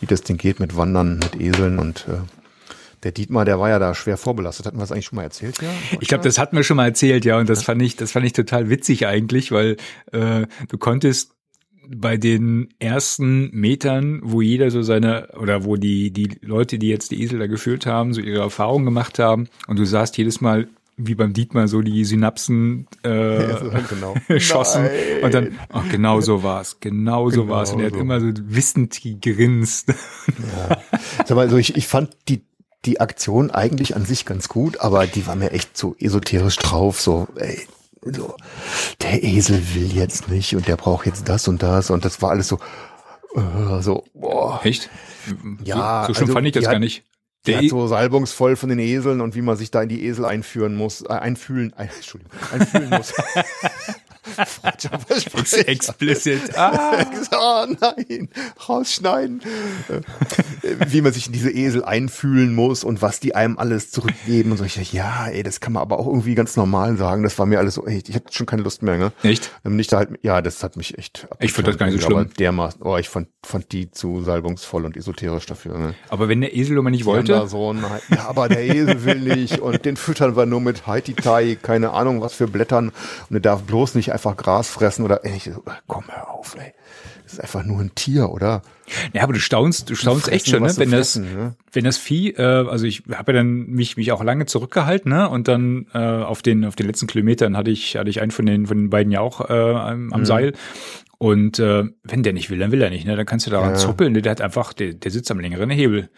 wie 0.01 0.07
das 0.07 0.23
Ding 0.23 0.39
geht 0.39 0.61
mit 0.61 0.79
Wandern, 0.79 1.19
mit 1.19 1.39
Eseln 1.39 1.79
und 1.79 2.07
äh, 2.09 2.23
der 3.03 3.13
Dietmar, 3.13 3.45
der 3.45 3.61
war 3.61 3.69
ja 3.69 3.79
da 3.79 3.95
schwer 3.95 4.17
vorbelastet. 4.17 4.65
Hatten 4.65 4.79
wir 4.79 4.81
das 4.81 4.93
eigentlich 4.93 5.05
schon 5.05 5.17
mal 5.17 5.25
erzählt, 5.25 5.61
ja? 5.61 5.69
Ich 6.01 6.09
glaube, 6.09 6.25
das 6.25 6.39
hatten 6.39 6.57
wir 6.57 6.63
schon 6.63 6.79
mal 6.79 6.87
erzählt, 6.87 7.27
ja. 7.27 7.39
Und 7.39 7.51
das 7.51 7.63
fand 7.63 7.83
ich, 7.83 7.97
das 7.97 8.13
fand 8.13 8.25
ich 8.25 8.33
total 8.33 8.71
witzig 8.71 9.07
eigentlich, 9.07 9.53
weil 9.53 9.77
äh, 10.13 10.47
du 10.69 10.79
konntest 10.79 11.34
bei 11.89 12.17
den 12.17 12.69
ersten 12.79 13.51
Metern, 13.53 14.21
wo 14.23 14.41
jeder 14.41 14.71
so 14.71 14.83
seine, 14.83 15.29
oder 15.39 15.65
wo 15.65 15.77
die, 15.77 16.11
die 16.11 16.39
Leute, 16.43 16.79
die 16.79 16.89
jetzt 16.89 17.11
die 17.11 17.23
Esel 17.23 17.39
da 17.39 17.47
geführt 17.47 17.87
haben, 17.87 18.13
so 18.13 18.21
ihre 18.21 18.41
Erfahrungen 18.41 18.85
gemacht 18.85 19.19
haben 19.19 19.49
und 19.67 19.79
du 19.79 19.85
sahst 19.85 20.17
jedes 20.17 20.41
Mal, 20.41 20.69
wie 20.97 21.15
beim 21.15 21.33
Dietmar 21.33 21.67
so 21.67 21.83
die 21.83 22.05
Synapsen 22.05 22.87
äh, 23.05 23.49
ja, 23.51 23.81
genau. 23.89 24.15
schossen 24.39 24.85
Nein. 24.85 25.25
und 25.25 25.35
dann, 25.35 25.59
ach, 25.71 25.89
genau 25.91 26.21
so 26.21 26.43
war's, 26.43 26.79
genau 26.81 27.31
so 27.31 27.43
genau 27.43 27.55
war's 27.55 27.73
und 27.73 27.81
er 27.81 27.87
hat 27.87 27.97
immer 27.97 28.21
so 28.21 28.29
wissend 28.47 29.01
gegrinst. 29.03 29.89
Ja. 29.89 30.79
Sag 31.27 31.37
mal, 31.37 31.51
so 31.51 31.57
ich, 31.57 31.77
ich 31.77 31.87
fand 31.87 32.17
die 32.29 32.43
die 32.85 33.01
Aktion 33.01 33.51
eigentlich 33.51 33.97
an 33.97 34.05
sich 34.05 34.27
ganz 34.27 34.49
gut, 34.49 34.81
aber 34.81 35.07
die 35.07 35.27
war 35.27 35.37
mir 35.37 35.53
echt 35.53 35.77
so 35.77 35.97
esoterisch 35.99 36.57
drauf, 36.57 37.01
so, 37.01 37.27
ey, 37.37 37.67
so, 38.13 38.37
der 39.03 39.23
Esel 39.23 39.63
will 39.75 39.93
jetzt 39.93 40.29
nicht 40.29 40.55
und 40.55 40.69
der 40.69 40.77
braucht 40.77 41.07
jetzt 41.07 41.29
das 41.29 41.49
und 41.49 41.63
das 41.63 41.91
und 41.91 42.05
das 42.05 42.21
war 42.23 42.31
alles 42.31 42.49
so, 42.49 42.59
äh, 43.35 43.81
so, 43.81 44.05
boah. 44.15 44.61
Echt? 44.65 44.91
Ja. 45.65 46.03
So, 46.03 46.09
so 46.09 46.15
schlimm 46.15 46.25
also, 46.29 46.33
fand 46.35 46.47
ich 46.47 46.53
das 46.53 46.65
gar 46.65 46.79
nicht. 46.79 47.05
Der 47.47 47.59
hat 47.59 47.69
so 47.69 47.87
salbungsvoll 47.87 48.57
von 48.57 48.71
den 48.71 48.79
Eseln 48.79 49.21
und 49.21 49.35
wie 49.35 49.43
man 49.43 49.57
sich 49.57 49.71
da 49.71 49.83
in 49.83 49.91
die 49.91 50.07
Esel 50.07 50.25
einführen 50.25 50.77
muss, 50.77 51.03
äh, 51.03 51.09
einfühlen, 51.09 51.75
ein, 51.75 51.89
Entschuldigung, 51.95 52.33
einfühlen 52.53 52.91
muss. 52.91 53.13
Explicit. 55.67 56.41
Ah. 56.57 57.05
oh 57.33 57.67
nein, 57.81 58.29
rausschneiden. 58.69 59.41
Äh, 59.89 60.77
wie 60.89 61.01
man 61.01 61.13
sich 61.13 61.27
in 61.27 61.33
diese 61.33 61.51
Esel 61.51 61.85
einfühlen 61.85 62.55
muss 62.55 62.85
und 62.85 63.03
was 63.03 63.21
die 63.21 63.35
einem 63.35 63.59
alles 63.59 63.91
zurückgeben 63.91 64.53
und 64.53 64.59
so. 64.59 64.65
Ich 64.65 64.75
dachte, 64.75 64.97
ja, 64.97 65.27
ey, 65.27 65.43
das 65.43 65.61
kann 65.61 65.73
man 65.73 65.83
aber 65.83 65.99
auch 65.99 66.07
irgendwie 66.07 66.35
ganz 66.35 66.57
normal 66.57 66.97
sagen. 66.97 67.23
Das 67.23 67.39
war 67.39 67.47
mir 67.47 67.59
alles 67.59 67.75
so, 67.75 67.87
ey, 67.87 68.03
ich 68.07 68.15
hatte 68.15 68.33
schon 68.33 68.47
keine 68.47 68.63
Lust 68.63 68.83
mehr, 68.83 68.97
ne? 68.99 69.13
Echt? 69.23 69.51
Ich 69.65 69.87
da 69.89 69.99
halt, 69.99 70.11
ja, 70.23 70.41
das 70.41 70.63
hat 70.63 70.77
mich 70.77 70.97
echt. 70.97 71.27
Ich 71.41 71.53
fand 71.53 71.69
das 71.69 71.77
gar 71.77 71.87
nicht 71.87 72.01
so 72.01 72.07
schlimm. 72.07 72.31
dermaßen, 72.39 72.83
oh, 72.83 72.97
ich 72.97 73.09
fand, 73.09 73.29
fand 73.45 73.73
die 73.73 73.91
zu 73.91 74.23
salbungsvoll 74.23 74.85
und 74.85 74.97
esoterisch 74.97 75.47
dafür, 75.47 75.79
ne? 75.79 75.95
Aber 76.09 76.29
wenn 76.29 76.41
der 76.41 76.55
Esel 76.55 76.79
immer 76.79 76.91
nicht 76.91 77.03
die 77.03 77.07
wollte. 77.07 77.47
So 77.49 77.73
ein, 77.73 77.85
ja, 78.11 78.29
aber 78.29 78.49
der 78.49 78.65
Esel 78.65 79.05
will 79.05 79.21
nicht 79.21 79.59
und 79.59 79.85
den 79.85 79.97
füttern 79.97 80.37
wir 80.37 80.47
nur 80.47 80.61
mit 80.61 80.87
Haiti-Tai, 80.87 81.57
keine 81.61 81.93
Ahnung 81.93 82.21
was 82.21 82.35
für 82.35 82.47
Blättern 82.47 82.89
und 82.89 83.33
der 83.33 83.41
darf 83.41 83.63
bloß 83.63 83.95
nicht 83.95 84.14
einfach 84.15 84.37
Gras 84.37 84.69
fressen 84.69 85.05
oder 85.05 85.25
ey, 85.25 85.41
komm 85.87 86.05
hör 86.09 86.31
auf, 86.31 86.57
ey. 86.59 86.73
Das 87.25 87.35
ist 87.35 87.41
einfach 87.41 87.65
nur 87.65 87.81
ein 87.81 87.95
Tier, 87.95 88.31
oder? 88.31 88.63
Ja, 89.15 89.23
aber 89.23 89.33
du 89.33 89.41
staunst, 89.41 89.89
du 89.89 89.95
staunst 89.95 90.25
fressen, 90.25 90.35
echt 90.35 90.49
schon, 90.49 90.63
ne? 90.63 90.73
Wenn 90.77 90.91
fressen, 90.91 91.25
das, 91.25 91.35
ne? 91.35 91.57
wenn 91.73 91.85
das 91.85 91.97
Vieh, 91.97 92.31
äh, 92.33 92.43
also 92.43 92.85
ich 92.85 93.05
habe 93.13 93.33
ja 93.33 93.39
dann 93.39 93.67
mich 93.67 93.97
mich 93.97 94.13
auch 94.13 94.23
lange 94.23 94.45
zurückgehalten, 94.45 95.11
ne? 95.11 95.29
Und 95.29 95.49
dann 95.49 95.87
äh, 95.95 95.99
auf 95.99 96.43
den 96.43 96.67
auf 96.67 96.77
den 96.77 96.87
letzten 96.87 97.07
Kilometern 97.07 97.57
hatte 97.57 97.71
ich 97.71 97.97
hatte 97.97 98.11
ich 98.11 98.21
einen 98.21 98.31
von 98.31 98.45
den 98.45 98.67
von 98.67 98.77
den 98.77 98.91
beiden 98.91 99.11
ja 99.11 99.21
auch 99.21 99.49
äh, 99.49 99.53
am, 99.53 100.13
am 100.13 100.21
mhm. 100.21 100.25
Seil. 100.27 100.53
Und 101.17 101.59
äh, 101.59 101.85
wenn 102.03 102.23
der 102.23 102.35
nicht 102.35 102.51
will, 102.51 102.59
dann 102.59 102.71
will 102.73 102.83
er 102.83 102.91
nicht. 102.91 103.07
Ne? 103.07 103.17
Dann 103.17 103.25
kannst 103.25 103.47
du 103.47 103.51
daran 103.51 103.71
ja. 103.71 103.77
zuppeln. 103.77 104.13
Der 104.13 104.31
hat 104.31 104.43
einfach, 104.43 104.75
der, 104.75 104.93
der 104.93 105.11
sitzt 105.11 105.31
am 105.31 105.41
längeren 105.41 105.71
Hebel. 105.71 106.11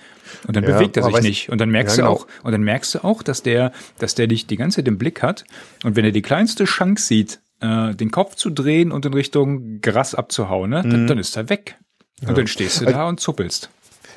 Und 0.49 0.57
dann 0.57 0.65
ja, 0.65 0.73
bewegt 0.73 0.97
er 0.97 1.05
sich 1.05 1.21
nicht. 1.21 1.49
Und 1.49 1.61
dann 1.61 1.71
merkst 1.71 1.99
ja, 1.99 2.05
genau. 2.05 2.17
du 2.17 2.23
auch, 2.23 2.27
und 2.43 2.51
dann 2.51 2.63
merkst 2.63 2.95
du 2.95 3.05
auch, 3.05 3.23
dass 3.23 3.43
der, 3.43 3.71
dass 3.99 4.17
der 4.17 4.27
dich 4.27 4.49
die 4.49 4.57
ganze 4.57 4.77
Zeit 4.77 4.89
im 4.89 4.99
Blick 4.99 5.23
hat. 5.23 5.45
Und 5.85 5.95
wenn 5.95 6.05
er 6.05 6.13
die 6.13 6.23
kleinste 6.23 6.65
Chance 6.65 7.07
sieht, 7.07 7.41
äh, 7.61 7.95
den 7.95 8.11
Kopf 8.11 8.35
zu 8.35 8.51
drehen 8.51 8.93
und 8.93 9.07
in 9.07 9.15
Richtung 9.15 9.81
Gras 9.81 10.15
abzuhauen, 10.15 10.71
ne? 10.71 10.83
Mhm. 10.85 10.91
Dann, 10.91 11.07
dann, 11.07 11.19
ist 11.19 11.37
er 11.37 11.49
weg. 11.49 11.77
Und 12.23 12.29
ja. 12.29 12.35
dann 12.35 12.47
stehst 12.47 12.81
du 12.81 12.87
da 12.87 13.09
und 13.09 13.21
zuppelst. 13.21 13.71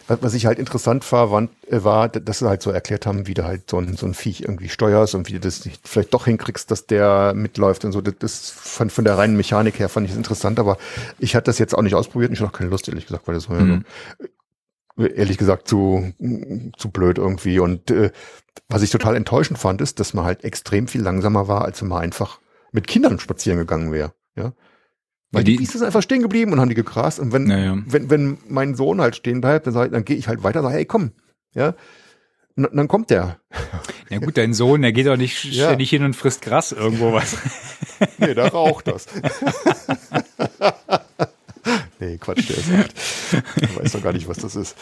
Was 0.08 0.34
ich 0.34 0.48
halt 0.48 0.58
interessant 0.58 1.10
war, 1.12 1.30
war, 1.30 1.44
äh, 1.68 1.84
war, 1.84 2.10
dass 2.10 2.40
sie 2.40 2.50
halt 2.50 2.64
so 2.64 2.72
erklärt 2.72 3.06
haben, 3.06 3.28
wie 3.28 3.36
du 3.36 3.44
halt 3.44 3.70
so 3.70 3.78
ein, 3.78 3.96
so 3.96 4.08
ein 4.08 4.16
Viech 4.16 4.42
irgendwie 4.42 4.70
steuerst 4.70 5.14
und 5.14 5.28
wie 5.28 5.34
du 5.34 5.40
das 5.40 5.70
vielleicht 5.84 6.14
doch 6.14 6.26
hinkriegst, 6.26 6.72
dass 6.72 6.88
der 6.88 7.34
mitläuft 7.36 7.86
und 7.86 7.92
so. 7.92 8.02
Das, 8.02 8.50
von, 8.50 8.90
von 8.90 9.06
der 9.06 9.18
reinen 9.18 9.38
Mechanik 9.38 9.78
her 9.78 9.90
fand 9.90 10.06
ich 10.08 10.12
es 10.12 10.18
interessant, 10.18 10.60
aber 10.60 10.78
ich 11.20 11.36
hatte 11.36 11.46
das 11.46 11.60
jetzt 11.60 11.78
auch 11.78 11.84
nicht 11.84 11.94
ausprobiert 11.94 12.30
und 12.30 12.34
ich 12.34 12.40
hatte 12.42 12.50
auch 12.50 12.58
keine 12.58 12.72
Lust, 12.72 12.88
ehrlich 12.88 13.06
gesagt, 13.06 13.28
weil 13.28 13.36
das 13.36 13.50
war 13.50 13.60
mhm. 13.60 13.70
ja 13.70 14.28
so, 15.00 15.06
ehrlich 15.06 15.38
gesagt 15.38 15.68
zu, 15.68 16.14
zu 16.78 16.90
blöd 16.90 17.18
irgendwie. 17.18 17.60
Und 17.60 17.90
äh, 17.90 18.12
was 18.68 18.82
ich 18.82 18.90
total 18.90 19.16
enttäuschend 19.16 19.58
fand, 19.58 19.82
ist, 19.82 20.00
dass 20.00 20.14
man 20.14 20.26
halt 20.26 20.44
extrem 20.44 20.88
viel 20.88 21.02
langsamer 21.02 21.48
war, 21.48 21.64
als 21.66 21.82
wenn 21.82 21.88
man 21.88 22.02
einfach 22.02 22.40
mit 22.72 22.88
Kindern 22.88 23.20
spazieren 23.20 23.60
gegangen 23.60 23.92
wäre. 23.92 24.14
Ja. 24.36 24.54
Weil 25.32 25.44
die, 25.44 25.52
die- 25.54 25.58
Biester 25.60 25.78
sind 25.80 25.86
einfach 25.88 26.02
stehen 26.02 26.22
geblieben 26.22 26.54
und 26.54 26.60
haben 26.60 26.70
die 26.70 26.76
gegrast. 26.76 27.20
Und 27.20 27.32
wenn, 27.34 27.44
Naja. 27.44 27.78
wenn, 27.86 28.10
wenn 28.10 28.38
mein 28.48 28.76
Sohn 28.76 29.00
halt 29.02 29.16
stehen 29.16 29.42
bleibt, 29.42 29.68
dann, 29.68 29.74
sag 29.74 29.92
dann 29.92 30.06
gehe 30.06 30.18
ich 30.18 30.28
halt 30.28 30.44
weiter 30.44 30.60
und 30.60 30.66
sage, 30.66 30.76
hey, 30.78 30.86
komm. 30.86 31.12
Ja. 31.54 31.76
Und 32.56 32.76
dann 32.76 32.88
kommt 32.88 33.10
der. 33.10 33.40
Ja 34.10 34.18
gut, 34.20 34.38
dein 34.38 34.54
Sohn, 34.54 34.82
der 34.82 34.92
geht 34.92 35.08
doch 35.08 35.18
nicht 35.18 35.44
Ja. 35.46 35.68
ständig 35.68 35.90
hin 35.92 36.04
und 36.04 36.16
frisst 36.16 36.42
Gras 36.42 36.72
irgendwo 36.72 37.14
was. 37.14 37.38
Nee, 38.18 38.34
da 38.34 38.48
raucht 38.48 38.88
das. 38.88 39.08
nee, 42.00 42.18
Quatsch, 42.18 42.50
der 42.50 42.58
ist 42.58 42.72
alt. 42.72 42.94
Ich 43.62 43.78
weiß 43.78 43.92
doch 43.92 44.02
gar 44.04 44.14
nicht, 44.14 44.28
was 44.28 44.38
das 44.38 44.56
ist. 44.56 44.78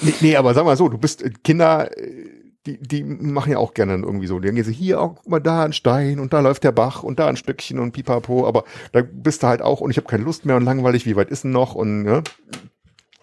Nee, 0.00 0.14
nee, 0.20 0.36
aber 0.36 0.54
sag 0.54 0.64
mal 0.64 0.76
so, 0.76 0.88
du 0.88 0.98
bist 0.98 1.22
äh, 1.22 1.30
Kinder, 1.44 1.90
äh, 1.96 2.28
die, 2.66 2.78
die 2.78 3.04
machen 3.04 3.52
ja 3.52 3.58
auch 3.58 3.74
gerne 3.74 3.94
irgendwie 3.94 4.26
so. 4.26 4.40
Die 4.40 4.50
gehen 4.50 4.64
sie 4.64 4.72
hier, 4.72 5.00
auch 5.00 5.16
guck 5.16 5.28
mal 5.28 5.40
da 5.40 5.64
ein 5.64 5.72
Stein 5.72 6.18
und 6.18 6.32
da 6.32 6.40
läuft 6.40 6.64
der 6.64 6.72
Bach 6.72 7.02
und 7.02 7.18
da 7.18 7.28
ein 7.28 7.36
Stückchen 7.36 7.78
und 7.78 7.92
pipapo, 7.92 8.46
aber 8.46 8.64
da 8.92 9.02
bist 9.02 9.42
du 9.42 9.46
halt 9.46 9.62
auch 9.62 9.80
und 9.80 9.90
ich 9.90 9.96
habe 9.96 10.08
keine 10.08 10.24
Lust 10.24 10.44
mehr 10.44 10.56
und 10.56 10.64
langweilig, 10.64 11.06
wie 11.06 11.16
weit 11.16 11.30
ist 11.30 11.44
denn 11.44 11.52
noch? 11.52 11.74
Und 11.74 12.04
ja, 12.06 12.22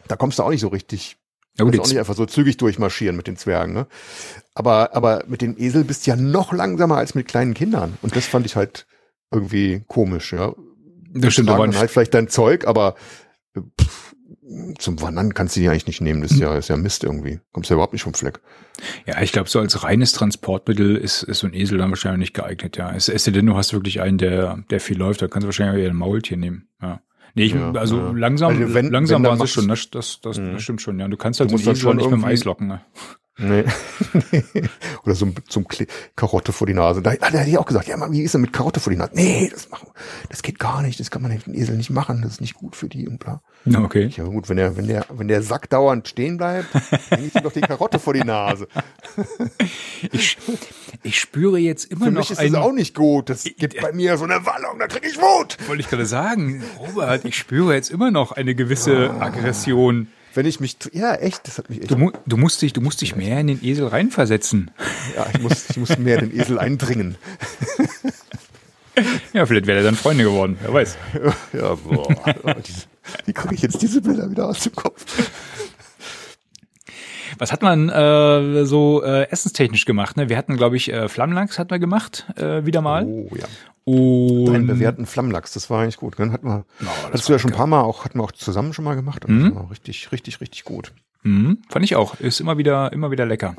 da 0.08 0.15
kommst 0.15 0.39
du 0.39 0.43
auch 0.43 0.49
nicht 0.49 0.62
so 0.62 0.69
richtig 0.69 1.17
Ja 1.58 1.65
Du 1.65 1.65
gut, 1.65 1.73
kannst 1.73 1.88
auch 1.88 1.93
nicht 1.93 1.99
einfach 1.99 2.15
so 2.15 2.25
zügig 2.25 2.58
durchmarschieren 2.58 3.15
mit 3.15 3.27
den 3.27 3.38
Zwergen, 3.38 3.73
ne? 3.73 3.88
Aber, 4.56 4.95
aber 4.95 5.23
mit 5.27 5.41
den 5.41 5.60
Esel 5.60 5.84
bist 5.84 6.06
du 6.06 6.12
ja 6.12 6.15
noch 6.15 6.53
langsamer 6.53 6.97
als 6.97 7.15
mit 7.15 7.27
kleinen 7.27 7.53
Kindern. 7.53 7.97
Und 8.01 8.15
das 8.15 8.25
fand 8.25 8.45
ich 8.45 8.56
halt 8.56 8.86
irgendwie 9.32 9.84
komisch, 9.88 10.34
ja. 10.34 10.53
das 11.13 11.34
stimmt, 11.34 11.49
aber 11.49 11.67
halt 11.67 11.91
vielleicht 11.91 12.13
dein 12.13 12.27
Zeug, 12.27 12.67
aber 12.67 12.95
äh, 13.56 13.62
pff, 13.82 14.12
zum 14.80 15.02
Wandern 15.02 15.34
kannst 15.34 15.56
du 15.56 15.60
die 15.60 15.69
eigentlich 15.69 15.88
nicht 15.88 16.02
nehmen. 16.02 16.22
Das 16.22 16.32
ist 16.32 16.39
ja, 16.39 16.56
ist 16.58 16.69
ja 16.69 16.78
Mist 16.78 17.04
irgendwie. 17.04 17.39
Kommst 17.52 17.69
ja 17.69 17.76
überhaupt 17.76 17.93
nicht 17.93 18.04
vom 18.04 18.13
Fleck. 18.13 18.39
Ja, 19.06 19.22
ich 19.22 19.32
glaube, 19.32 19.50
so 19.50 19.60
als 19.60 19.84
reines 19.84 20.12
Transportmittel 20.13 20.96
ist, 20.98 21.24
ist 21.24 21.39
so 21.39 21.48
ein 21.48 21.54
Esel 21.54 21.78
dann 21.78 21.89
wahrscheinlich 21.89 22.19
nicht 22.19 22.34
geeignet, 22.34 22.78
ja. 22.78 22.91
Es 22.93 23.10
es 23.10 23.24
sei 23.24 23.32
denn, 23.32 23.46
du 23.46 23.56
hast 23.56 23.74
wirklich 23.74 24.02
einen, 24.02 24.17
der, 24.17 24.63
der 24.69 24.80
viel 24.80 24.98
läuft, 24.98 25.22
da 25.22 25.28
kannst 25.28 25.43
du 25.43 25.48
wahrscheinlich 25.48 25.76
auch 25.80 25.84
eher 25.84 25.89
ein 25.91 25.96
Maultier 25.96 26.38
nehmen, 26.38 26.67
ja. 26.82 27.02
Nee, 27.36 27.46
ich, 27.46 27.54
Ja, 27.56 27.72
also 27.72 27.98
ja. 27.98 28.12
langsam, 28.12 28.62
Also 28.62 28.74
wenn- 28.76 28.91
langsam 28.91 29.24
wenn, 29.24 29.32
sie 29.32 29.38
machst- 29.38 29.54
schon, 29.54 29.67
das, 29.67 29.89
das, 29.89 30.22
das, 30.22 30.38
Mhm. 30.38 30.54
das 30.54 30.62
stimmt 30.62 30.82
schon, 30.82 31.00
ja. 31.00 31.08
Du 31.08 31.17
kannst 31.17 31.39
halt 31.39 31.52
Du 31.52 31.58
so 31.58 31.63
einen 31.69 31.72
Esel 31.76 31.82
schon 31.82 31.96
nicht 31.98 32.10
mit 32.12 32.19
dem 32.19 32.26
Eis 32.26 32.43
locken, 32.43 32.67
ne? 32.67 32.82
Nee. 33.38 33.65
Oder 35.04 35.15
so 35.15 35.28
zum 35.48 35.67
Kle 35.67 35.88
Karotte 36.15 36.54
vor 36.54 36.67
die 36.67 36.76
Nase. 36.76 37.02
Da, 37.02 37.15
da 37.15 37.28
hätte 37.30 37.50
ich 37.50 37.58
auch 37.58 37.65
gesagt, 37.65 37.88
ja, 37.88 37.98
Mann, 37.98 38.12
wie 38.12 38.22
ist 38.22 38.36
denn 38.36 38.41
mit 38.41 38.54
Karotte 38.54 38.80
vor 38.80 38.91
die 38.91 38.98
Nase? 38.98 39.12
Nee, 39.15 39.50
das 39.52 39.69
machen, 39.72 39.89
das 40.30 40.43
geht 40.43 40.60
gar 40.60 40.84
nicht. 40.84 41.00
Das 41.00 41.10
kann 41.10 41.24
man 41.24 41.32
mit 41.32 41.48
dem 41.48 41.56
Esel 41.56 41.76
nicht 41.76 41.89
machen. 41.89 42.22
Das 42.22 42.34
ist 42.34 42.41
nicht 42.41 42.54
gut 42.54 42.76
für 42.76 42.89
die 42.89 43.08
und 43.08 43.19
bla. 43.19 43.41
Ja, 43.65 43.80
okay. 43.80 44.08
Ja 44.15 44.26
gut, 44.26 44.50
wenn 44.50 44.58
der, 44.58 44.78
wenn 44.78 44.88
der, 44.88 45.06
wenn 45.10 45.28
der 45.28 45.41
Sack 45.41 45.67
dauernd 45.69 46.08
stehen 46.08 46.38
bleibt, 46.38 46.67
dann 47.10 47.26
ich 47.26 47.34
ihm 47.34 47.41
doch 47.41 47.52
die 47.52 47.62
Karotte 47.62 47.98
vor 47.98 48.13
die 48.13 48.24
Nase. 48.24 48.67
Ich, 50.12 50.38
ich 51.04 51.19
spüre 51.19 51.58
jetzt 51.58 51.86
immer 51.86 52.06
Für 52.06 52.12
noch 52.12 52.19
mich 52.22 52.32
ist 52.32 52.39
ein, 52.39 52.52
das 52.52 52.62
auch 52.62 52.74
nicht 52.74 52.93
gut. 52.93 53.30
Das 53.30 53.43
gibt 53.43 53.80
bei 53.82 53.93
mir 53.93 54.17
so 54.17 54.26
eine 54.26 54.46
Wallung, 54.46 54.78
da 54.80 54.88
krieg 54.88 55.06
ich 55.06 55.17
Wut. 55.17 55.58
wollte 55.67 55.82
ich 55.82 55.89
gerade 55.89 56.06
sagen, 56.06 56.62
Robert, 56.78 57.24
ich 57.24 57.38
spüre 57.38 57.74
jetzt 57.74 57.89
immer 57.89 58.12
noch 58.12 58.34
eine 58.34 58.54
gewisse 58.54 59.12
Aggression. 59.12 60.10
Wenn 60.36 60.46
ich 60.46 60.60
mich, 60.60 60.78
ja 60.93 61.13
echt, 61.15 61.48
das 61.48 61.58
hat 61.60 61.69
mich 61.69 61.82
echt, 61.82 61.91
Du, 61.91 61.96
mu 61.98 62.12
du 62.26 62.38
musst 62.38 62.62
dich, 62.62 62.74
du 62.74 62.82
musst 62.82 63.02
dich 63.02 63.15
mehr 63.15 63.39
in 63.39 63.48
den 63.48 63.63
Esel 63.63 63.88
reinversetzen. 63.88 64.72
ja, 65.15 65.28
ich 65.34 65.41
muss, 65.41 65.69
ich 65.69 65.78
muss 65.78 65.98
mehr 65.98 66.19
den 66.19 66.36
Esel 66.38 66.58
eindringen. 66.60 67.17
Ja, 69.34 69.46
vielleicht 69.48 69.65
wäre 69.65 69.80
er 69.80 69.84
dann 69.84 69.96
Freunde 69.96 70.24
geworden, 70.24 70.58
wer 70.62 70.74
weiß. 70.74 70.98
Ja, 71.54 71.74
boah. 71.76 72.08
Die, 72.62 72.74
wie 73.26 73.34
kriege 73.34 73.56
ich 73.56 73.62
jetzt 73.63 73.82
diese 73.82 74.02
Bilder 74.02 74.30
wieder 74.30 74.48
aus 74.48 74.60
dem 74.60 74.76
Kopf? 74.76 75.04
Was 77.38 77.52
hat 77.52 77.62
man 77.62 77.89
äh, 77.89 78.65
so 78.65 79.04
äh, 79.04 79.30
essenstechnisch 79.30 79.86
gemacht? 79.86 80.17
Ne? 80.17 80.30
Wir 80.30 80.38
hatten, 80.38 80.58
glaube 80.58 80.78
ich, 80.78 80.91
äh, 80.91 81.08
Flammlachs 81.10 81.60
hat 81.60 81.72
man 81.72 81.80
gemacht, 81.80 82.26
äh, 82.38 82.65
wieder 82.65 82.82
mal. 82.82 83.06
Oh 83.06 83.30
ja. 83.36 83.46
Und 83.86 84.50
Einen 84.56 84.67
bewährten 84.67 85.06
Flammlachs, 85.06 85.54
das 85.54 85.69
war 85.69 85.82
eigentlich 85.82 85.98
gut. 85.98 86.17
Dann 86.17 86.32
hatten 86.32 86.48
wir, 86.48 86.65
das 86.80 87.22
hast 87.22 87.30
du 87.30 87.34
ja 87.34 87.39
schon 87.39 87.52
ein 87.52 87.58
paar 87.58 87.67
Mal 87.67 87.82
auch, 87.82 88.06
hatten 88.06 88.17
wir 88.17 88.24
auch 88.24 88.32
zusammen 88.32 88.74
schon 88.74 88.86
mal 88.86 88.96
gemacht. 88.96 89.26
Und 89.26 89.43
das 89.43 89.56
war 89.56 89.69
richtig, 89.69 90.12
richtig, 90.12 90.39
richtig 90.39 90.63
gut. 90.63 90.93
Mhm, 91.24 91.60
fand 91.69 91.84
ich 91.84 91.96
auch. 91.96 92.15
Ist 92.19 92.39
immer 92.39 92.58
wieder, 92.58 92.93
immer 92.93 93.12
wieder 93.12 93.26
lecker. 93.26 93.56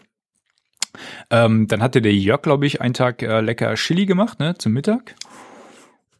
Ähm, 1.30 1.66
dann 1.68 1.82
hatte 1.82 2.00
der 2.00 2.14
Jörg, 2.14 2.42
glaube 2.42 2.66
ich, 2.66 2.80
einen 2.80 2.94
Tag 2.94 3.22
äh, 3.22 3.40
lecker 3.40 3.74
Chili 3.74 4.06
gemacht, 4.06 4.38
ne, 4.38 4.56
zum 4.56 4.72
Mittag. 4.72 5.14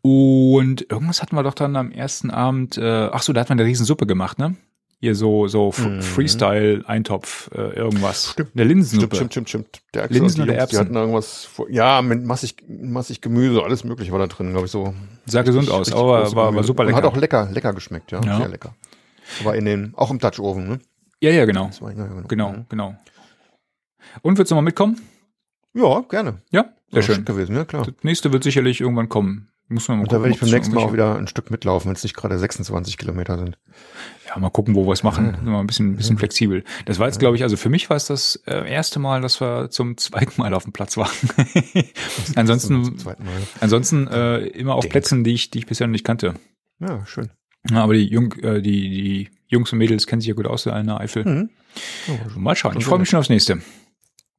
Und 0.03 0.91
irgendwas 0.91 1.23
hatten 1.23 1.35
wir 1.35 1.43
doch 1.43 1.55
dann 1.55 1.77
am 1.77 1.91
ersten 1.91 2.31
Abend, 2.31 2.77
äh, 2.77 3.09
ach 3.11 3.23
so, 3.23 3.33
da 3.33 3.41
hat 3.41 3.49
man 3.49 3.59
eine 3.59 3.67
Riesensuppe 3.67 4.07
gemacht, 4.07 4.39
ne? 4.39 4.57
Hier 5.05 5.15
so, 5.15 5.49
so 5.49 5.69
F 5.69 5.87
Freestyle-Eintopf, 6.01 7.51
äh, 7.55 7.77
irgendwas. 7.77 8.31
Stimmt. 8.31 8.53
Eine 8.55 8.65
Linsensuppe. 8.65 9.17
Stimmt, 9.17 9.33
stimmt, 9.35 9.51
stimmt, 9.51 9.69
stimmt. 9.69 9.95
Der 9.95 10.05
Axel 10.05 10.17
Linsen 10.19 10.41
und 10.41 10.47
die 10.47 10.53
oder 10.53 10.59
Jungs, 10.61 10.71
die 10.71 10.77
Erbsen? 10.77 10.79
hatten 10.79 10.97
irgendwas, 10.97 11.45
vor, 11.45 11.69
ja, 11.69 12.01
mit 12.01 12.25
massig, 12.25 12.57
massig 12.67 13.21
Gemüse, 13.21 13.63
alles 13.63 13.85
mögliche 13.85 14.13
war 14.13 14.19
da 14.19 14.29
drin, 14.29 14.53
glaube 14.53 14.65
ich, 14.65 14.73
so. 14.73 14.95
Sah 15.27 15.43
gesund 15.43 15.69
aus, 15.69 15.89
Richtig 15.89 15.95
aber 16.01 16.35
war, 16.35 16.55
war 16.55 16.65
super 16.65 16.85
Und 16.85 16.87
lecker. 16.87 16.97
Hat 16.97 17.05
auch 17.05 17.17
lecker, 17.19 17.51
lecker 17.53 17.75
geschmeckt, 17.75 18.13
ja, 18.13 18.23
Ja. 18.25 18.39
sehr 18.39 18.49
lecker. 18.49 18.75
Aber 19.41 19.55
in 19.57 19.67
den, 19.67 19.93
auch 19.95 20.11
im 20.11 20.21
Touchoven, 20.21 20.69
ne? 20.69 20.79
ja, 21.21 21.31
ja, 21.33 21.45
genau. 21.45 21.69
War, 21.81 21.93
ja, 21.93 22.07
genau. 22.07 22.27
Genau, 22.29 22.55
genau. 22.71 22.95
Und 24.23 24.39
willst 24.39 24.51
du 24.51 24.55
mal 24.55 24.63
mitkommen? 24.63 25.03
Ja, 25.75 26.01
gerne. 26.09 26.41
Ja, 26.51 26.73
sehr 26.91 27.03
schön. 27.03 27.27
gewesen, 27.27 27.57
ja 27.57 27.67
klar. 27.67 27.85
Das 27.85 27.95
nächste 28.05 28.33
wird 28.33 28.43
sicherlich 28.43 28.81
irgendwann 28.81 29.11
kommen. 29.11 29.51
Muss 29.69 29.89
man 29.89 29.99
mal 29.99 30.03
Und 30.03 30.13
da 30.13 30.21
werde 30.21 30.35
ich 30.35 30.41
beim 30.41 30.51
nächsten 30.51 30.75
Mal 30.75 30.83
auch 30.83 30.93
wieder 30.93 31.17
ein 31.17 31.27
Stück 31.27 31.51
mitlaufen, 31.51 31.89
wenn 31.89 31.97
es 31.97 32.03
nicht 32.03 32.15
gerade 32.15 32.39
26 32.39 32.99
Kilometer 32.99 33.39
sind. 33.39 33.57
Ja, 34.29 34.39
mal 34.39 34.51
gucken, 34.51 34.75
wo 34.75 34.87
wir 34.87 34.93
es 34.93 35.03
machen. 35.03 35.35
Sind 35.37 35.47
wir 35.47 35.59
ein 35.59 35.67
bisschen, 35.67 35.93
ein 35.93 35.97
bisschen 35.97 36.19
flexibel. 36.19 36.65
Das 36.85 36.99
war 36.99 37.07
jetzt, 37.07 37.19
glaube 37.19 37.37
ich, 37.37 37.43
also 37.43 37.57
für 37.57 37.71
mich 37.71 37.89
war 37.89 37.97
es 37.97 38.07
das 38.07 38.37
äh, 38.47 38.71
erste 38.71 38.99
Mal, 38.99 39.23
dass 39.23 39.41
wir 39.41 39.71
zum 39.71 39.97
zweiten 39.97 40.41
Mal 40.41 40.53
auf 40.53 40.65
dem 40.65 40.73
Platz 40.73 40.97
waren. 40.99 41.11
Ansonsten, 42.37 42.95
ansonsten 43.61 44.07
äh, 44.09 44.39
immer 44.49 44.75
auf 44.75 44.83
Denk. 44.83 44.93
Plätzen, 44.93 45.25
die 45.25 45.33
ich, 45.33 45.51
die 45.51 45.59
ich 45.59 45.67
bisher 45.67 45.87
noch 45.87 45.93
nicht 45.93 46.05
kannte. 46.05 46.35
Ja, 46.81 47.05
schön. 47.07 47.31
Ja, 47.71 47.83
aber 47.83 47.95
die, 47.95 48.05
Jung, 48.07 48.33
äh, 48.43 48.61
die, 48.61 48.91
die 48.91 49.31
Jungs 49.49 49.73
und 49.73 49.79
Mädels 49.79 50.07
kennen 50.07 50.21
sich 50.21 50.29
ja 50.29 50.35
gut 50.35 50.47
aus 50.47 50.67
in 50.67 50.87
der 50.87 51.01
Eifel. 51.01 51.25
Mhm. 51.25 51.51
Ja, 52.07 52.15
Mal 52.37 52.55
schauen. 52.57 52.77
Ich 52.79 52.85
freue 52.85 52.99
mich 52.99 53.09
schon 53.09 53.21
aufs 53.21 53.31
nächste. 53.31 53.61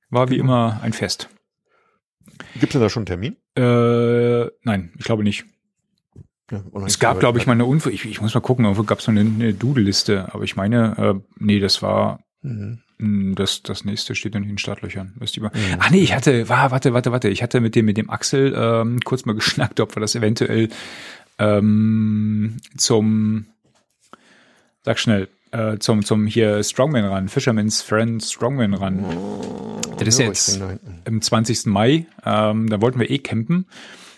War 0.10 0.30
wie 0.30 0.38
Genau. 0.38 0.46
immer 0.46 0.80
ein 0.84 0.94
Fest. 0.94 1.30
Gibt 2.54 2.64
es 2.66 2.70
denn 2.72 2.82
da 2.82 2.90
schon 2.90 3.02
einen 3.02 3.06
Termin? 3.06 3.36
Äh, 3.56 4.50
nein, 4.64 4.92
ich 4.98 5.06
glaube 5.06 5.24
nicht. 5.24 5.46
Ja, 6.52 6.64
Es 6.86 7.00
gab, 7.00 7.20
glaube 7.20 7.40
ich, 7.40 7.48
mal 7.48 7.54
eine 7.54 7.66
Unfall. 7.66 7.92
Ich, 7.94 8.06
ich 8.06 8.22
muss 8.22 8.36
mal 8.36 8.42
gucken, 8.42 8.66
irgendwo 8.66 8.84
gab 8.84 9.00
es 9.00 9.10
eine, 9.10 9.22
eine 9.22 9.54
Doodle-Liste. 9.54 10.34
Aber 10.34 10.44
ich 10.44 10.56
meine, 10.56 10.96
äh, 10.98 11.22
nee, 11.38 11.60
das 11.60 11.82
war 11.82 12.20
Mhm. 12.44 12.82
mh, 13.00 13.34
das, 13.36 13.64
das 13.64 13.84
nächste 13.86 14.14
steht 14.14 14.36
dann 14.36 14.44
in 14.44 14.50
den 14.50 14.58
Startlöchern. 14.60 15.14
Wisst 15.18 15.36
ihr 15.38 15.44
mal. 15.44 15.52
Mhm. 15.56 15.78
Ach 15.80 15.90
nee, 15.90 16.02
ich 16.02 16.14
hatte, 16.14 16.48
war, 16.48 16.70
warte, 16.70 16.94
warte, 16.94 17.12
warte. 17.12 17.30
Ich 17.30 17.42
hatte 17.42 17.60
mit 17.62 17.74
dem, 17.76 17.86
mit 17.86 17.98
dem 17.98 18.12
Axel 18.12 18.54
ähm, 18.56 19.00
kurz 19.02 19.26
mal 19.26 19.34
geschnackt, 19.36 19.80
ob 19.80 19.96
wir 19.96 20.02
das 20.02 20.14
eventuell 20.14 20.70
ähm, 21.40 22.58
zum, 22.78 23.48
sag 24.84 25.00
schnell, 25.00 25.28
äh, 25.56 25.80
zum, 25.80 26.04
zum 26.04 26.28
hier 26.28 26.64
Strongman 26.64 27.06
ran, 27.06 27.30
Fisherman's 27.30 27.82
Friend 27.82 28.22
Strongman 28.24 28.74
ran. 28.74 29.06
Das 29.98 30.08
ist 30.08 30.20
jetzt 30.20 30.62
am 31.06 31.22
20. 31.22 31.66
Mai. 31.68 32.06
Ähm, 32.26 32.70
da 32.70 32.82
wollten 32.82 33.00
wir 33.00 33.10
eh 33.10 33.20
campen. 33.20 33.66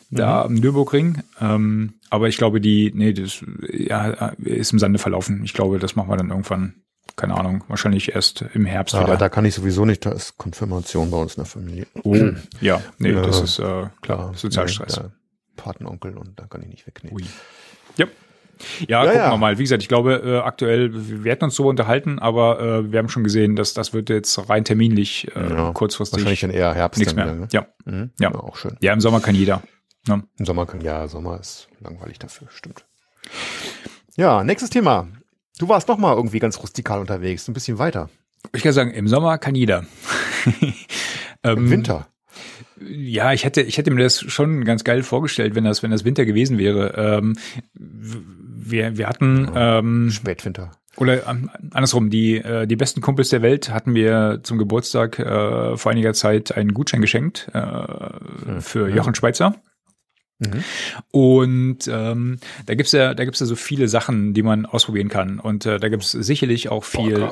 Da 0.10 0.43
am 0.43 0.54
Nürburgring. 0.54 1.21
Ähm, 1.41 1.95
aber 2.10 2.30
ich 2.30 2.38
glaube, 2.38 2.62
die, 2.62 2.91
nee, 2.95 3.12
das 3.13 3.43
ja, 3.69 4.30
ist 4.38 4.71
im 4.71 4.80
Sande 4.80 5.00
verlaufen. 5.00 5.43
Ich 5.43 5.54
glaube, 5.54 5.80
das 5.80 5.95
machen 5.97 6.10
wir 6.10 6.15
dann 6.15 6.30
irgendwann, 6.30 6.76
keine 7.17 7.36
Ahnung, 7.36 7.65
wahrscheinlich 7.67 8.15
erst 8.15 8.45
im 8.54 8.65
Herbst 8.65 8.93
Ja, 8.93 9.02
wieder. 9.02 9.10
aber 9.10 9.17
da 9.17 9.28
kann 9.28 9.43
ich 9.43 9.54
sowieso 9.54 9.84
nicht, 9.84 10.06
da 10.06 10.12
ist 10.12 10.38
Konfirmation 10.38 11.12
bei 11.12 11.17
uns 11.17 11.34
in 11.36 11.41
der 11.43 11.45
Familie. 11.45 11.88
Oh, 12.04 12.15
ja, 12.62 12.82
nee, 13.00 13.12
Ja. 13.12 13.21
das 13.21 13.41
ist 13.41 13.60
äh, 13.60 13.88
klar, 14.02 14.32
Sozialstress. 14.36 14.97
nee, 15.02 15.10
Patenonkel 15.58 16.17
und 16.17 16.39
da 16.39 16.45
kann 16.45 16.62
ich 16.62 16.69
nicht 16.69 16.88
wegnehmen. 16.88 17.17
Ui. 17.17 17.26
Ja. 17.97 18.06
Ja, 18.87 19.03
Ja, 19.03 19.03
gucken 19.03 19.17
ja. 19.19 19.31
wir 19.31 19.37
mal. 19.37 19.57
Wie 19.57 19.63
gesagt, 19.63 19.81
ich 19.81 19.87
glaube, 19.89 20.21
äh, 20.25 20.37
aktuell, 20.39 20.91
wir 21.23 21.31
hätten 21.31 21.45
uns 21.45 21.55
so 21.55 21.67
unterhalten, 21.67 22.19
aber 22.19 22.59
äh, 22.59 22.91
wir 22.91 22.99
haben 22.99 23.09
schon 23.09 23.23
gesehen, 23.23 23.55
dass 23.55 23.73
das 23.73 23.93
wird 23.93 24.09
jetzt 24.09 24.49
rein 24.49 24.63
terminlich 24.65 25.27
äh, 25.35 25.49
Ja, 25.49 25.71
kurzfristig 25.71 26.19
Wahrscheinlich 26.19 26.41
dann 26.41 26.51
eher 26.51 26.73
Herbst 26.73 26.99
nichts 26.99 27.15
mehr. 27.15 27.25
wieder, 27.25 27.35
ne? 27.35 27.47
Ja. 27.51 27.67
Mhm. 27.85 28.11
Ja. 28.19 28.33
Auch 28.33 28.57
schön. 28.57 28.75
ja, 28.81 28.93
im 28.93 29.01
Sommer 29.01 29.19
kann 29.21 29.35
jeder. 29.35 29.61
Ne? 30.07 30.23
Im 30.37 30.45
Sommer 30.45 30.65
kann, 30.65 30.81
ja, 30.81 31.07
Sommer 31.07 31.39
ist 31.39 31.67
langweilig 31.81 32.19
dafür, 32.19 32.47
stimmt. 32.49 32.85
Ja, 34.15 34.43
nächstes 34.43 34.69
Thema. 34.69 35.07
Du 35.59 35.67
warst 35.69 35.87
noch 35.87 35.97
mal 35.97 36.15
irgendwie 36.15 36.39
ganz 36.39 36.59
rustikal 36.59 36.99
unterwegs, 36.99 37.47
ein 37.47 37.53
bisschen 37.53 37.77
weiter. 37.77 38.09
Ich 38.55 38.63
kann 38.63 38.71
sagen, 38.73 38.91
im 38.91 39.07
Sommer 39.07 39.37
kann 39.37 39.55
jeder. 39.55 39.85
Im 41.43 41.57
ähm, 41.57 41.69
Winter. 41.69 42.07
Ja, 42.79 43.33
ich 43.33 43.43
hätte, 43.43 43.61
ich 43.61 43.77
hätte 43.77 43.91
mir 43.91 44.03
das 44.03 44.19
schon 44.21 44.63
ganz 44.63 44.83
geil 44.83 45.01
vorgestellt, 45.03 45.55
wenn 45.55 45.63
das, 45.63 45.81
wenn 45.81 45.91
das 45.91 46.05
Winter 46.05 46.25
gewesen 46.25 46.57
wäre. 46.57 46.93
Ähm, 46.95 47.35
wir, 48.69 48.97
wir 48.97 49.08
hatten, 49.08 49.49
ähm, 49.56 50.10
Spätwinter. 50.12 50.71
oder 50.97 51.27
ähm, 51.27 51.49
andersrum, 51.71 52.10
die, 52.10 52.38
äh, 52.38 52.67
die 52.67 52.75
besten 52.75 53.01
Kumpels 53.01 53.30
der 53.30 53.41
Welt 53.41 53.69
hatten 53.69 53.91
mir 53.91 54.39
zum 54.43 54.58
Geburtstag 54.58 55.19
äh, 55.19 55.77
vor 55.77 55.91
einiger 55.91 56.13
Zeit 56.13 56.56
einen 56.56 56.73
Gutschein 56.73 57.01
geschenkt 57.01 57.49
äh, 57.53 58.62
für 58.62 58.89
Jochen 58.89 59.15
Schweizer. 59.15 59.56
Mhm. 60.39 60.63
Und 61.12 61.88
ähm, 61.88 62.38
da 62.67 62.75
gibt's 62.75 62.91
ja, 62.91 63.13
da 63.15 63.25
gibt's 63.25 63.39
ja 63.39 63.47
so 63.47 63.56
viele 63.56 63.88
Sachen, 63.88 64.34
die 64.34 64.43
man 64.43 64.65
ausprobieren 64.67 65.10
kann. 65.10 65.39
Und 65.39 65.65
äh, 65.65 65.80
da 65.80 65.89
gibt's 65.89 66.12
sicherlich 66.12 66.69
auch 66.69 66.84
viel, 66.84 67.30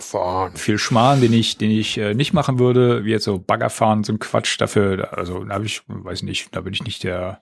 viel 0.56 0.78
Schmarrn, 0.80 1.22
den 1.22 1.34
ich, 1.34 1.58
den 1.58 1.70
ich 1.70 1.98
äh, 1.98 2.16
nicht 2.16 2.34
machen 2.34 2.58
würde, 2.58 3.06
wie 3.06 3.12
jetzt 3.12 3.26
so 3.26 3.38
Baggerfahren, 3.38 4.04
so 4.04 4.14
ein 4.14 4.20
Quatsch 4.20 4.60
dafür. 4.60 5.16
Also 5.16 5.44
da 5.44 5.54
habe 5.54 5.66
ich, 5.66 5.82
weiß 5.88 6.24
nicht, 6.24 6.56
da 6.56 6.62
bin 6.62 6.74
ich 6.74 6.84
nicht 6.84 7.04
der, 7.04 7.42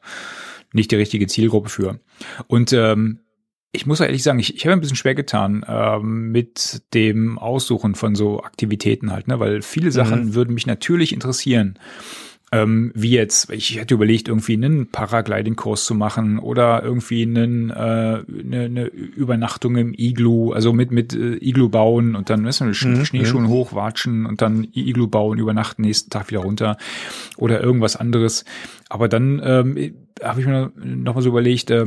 nicht 0.73 0.91
die 0.91 0.97
richtige 0.97 1.27
Zielgruppe 1.27 1.69
für. 1.69 1.99
Und 2.47 2.73
ähm, 2.73 3.19
ich 3.75 3.87
muss 3.87 3.99
ehrlich 3.99 4.21
sagen, 4.21 4.37
ich, 4.37 4.55
ich 4.55 4.65
habe 4.65 4.73
ein 4.73 4.79
bisschen 4.79 4.95
schwer 4.95 5.15
getan 5.15 5.65
ähm, 5.67 6.31
mit 6.31 6.83
dem 6.93 7.39
Aussuchen 7.39 7.95
von 7.95 8.13
so 8.13 8.43
Aktivitäten 8.43 9.11
halt, 9.11 9.27
ne? 9.27 9.39
weil 9.39 9.63
viele 9.63 9.91
Sachen 9.91 10.25
mhm. 10.25 10.35
würden 10.35 10.53
mich 10.53 10.67
natürlich 10.67 11.11
interessieren. 11.11 11.79
Ähm, 12.51 12.91
wie 12.93 13.09
jetzt, 13.09 13.49
ich 13.49 13.79
hätte 13.79 13.95
überlegt, 13.95 14.27
irgendwie 14.27 14.53
einen 14.53 14.91
Paragliding-Kurs 14.91 15.85
zu 15.85 15.95
machen 15.95 16.37
oder 16.37 16.83
irgendwie 16.83 17.23
einen, 17.23 17.71
äh, 17.71 17.73
eine, 17.73 18.25
eine 18.65 18.85
Übernachtung 18.85 19.75
im 19.75 19.95
Iglu, 19.97 20.51
also 20.51 20.71
mit, 20.71 20.91
mit 20.91 21.15
äh, 21.15 21.43
Iglu 21.43 21.69
bauen 21.69 22.15
und 22.15 22.29
dann 22.29 22.45
weißt 22.45 22.61
du, 22.61 22.65
mhm. 22.65 23.05
Schneeschuhen 23.05 23.45
mhm. 23.45 23.49
hochwatschen 23.49 24.27
und 24.27 24.43
dann 24.43 24.67
Iglu 24.71 25.07
bauen, 25.07 25.39
übernachten, 25.39 25.81
nächsten 25.81 26.11
Tag 26.11 26.29
wieder 26.29 26.41
runter 26.41 26.77
oder 27.37 27.59
irgendwas 27.59 27.95
anderes. 27.95 28.45
Aber 28.87 29.07
dann 29.07 29.41
ähm, 29.43 29.95
habe 30.21 30.41
ich 30.41 30.45
mir 30.45 30.71
noch 30.75 31.15
mal 31.15 31.21
so 31.21 31.29
überlegt, 31.29 31.71
äh, 31.71 31.85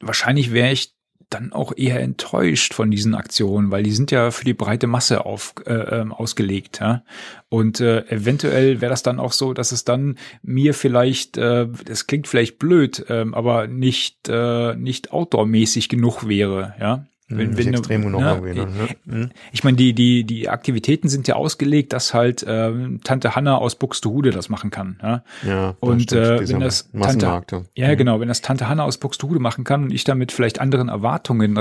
wahrscheinlich 0.00 0.52
wäre 0.52 0.72
ich 0.72 0.94
dann 1.30 1.52
auch 1.52 1.72
eher 1.76 2.00
enttäuscht 2.00 2.74
von 2.74 2.90
diesen 2.90 3.14
Aktionen, 3.14 3.70
weil 3.70 3.84
die 3.84 3.92
sind 3.92 4.10
ja 4.10 4.32
für 4.32 4.44
die 4.44 4.54
breite 4.54 4.88
Masse 4.88 5.24
auf, 5.24 5.54
äh, 5.64 5.72
ähm, 5.72 6.12
ausgelegt. 6.12 6.80
Ja? 6.80 7.04
Und 7.48 7.80
äh, 7.80 8.04
eventuell 8.08 8.80
wäre 8.80 8.90
das 8.90 9.04
dann 9.04 9.20
auch 9.20 9.32
so, 9.32 9.54
dass 9.54 9.72
es 9.72 9.84
dann 9.84 10.18
mir 10.42 10.74
vielleicht, 10.74 11.38
äh, 11.38 11.68
das 11.84 12.08
klingt 12.08 12.26
vielleicht 12.26 12.58
blöd, 12.58 13.08
äh, 13.08 13.24
aber 13.30 13.68
nicht, 13.68 14.28
äh, 14.28 14.74
nicht 14.74 15.12
outdoor-mäßig 15.12 15.88
genug 15.88 16.28
wäre. 16.28 16.74
Ja, 16.80 17.06
wenn, 17.30 17.56
wenn 17.56 17.74
extrem 17.74 18.02
genug 18.02 18.20
ne, 18.20 18.40
ne? 18.54 18.88
Mhm. 19.04 19.30
Ich 19.52 19.64
meine, 19.64 19.76
die, 19.76 19.94
die, 19.94 20.24
die 20.24 20.48
Aktivitäten 20.48 21.08
sind 21.08 21.28
ja 21.28 21.36
ausgelegt, 21.36 21.92
dass 21.92 22.12
halt 22.12 22.42
äh, 22.42 22.72
Tante 23.04 23.34
Hanna 23.34 23.56
aus 23.56 23.76
Buxtehude 23.76 24.30
das 24.30 24.48
machen 24.48 24.70
kann. 24.70 24.98
Ja, 25.02 25.22
ja 25.46 25.76
und 25.80 26.12
äh, 26.12 26.48
wenn 26.48 26.60
das 26.60 26.90
Tante, 26.90 27.66
ja, 27.74 27.88
mhm. 27.88 27.96
genau, 27.96 28.20
wenn 28.20 28.28
das 28.28 28.42
Tante 28.42 28.68
Hanna 28.68 28.84
aus 28.84 28.98
Buxtehude 28.98 29.38
machen 29.38 29.64
kann 29.64 29.84
und 29.84 29.92
ich 29.92 30.04
damit 30.04 30.32
vielleicht 30.32 30.60
anderen 30.60 30.88
Erwartungen 30.88 31.58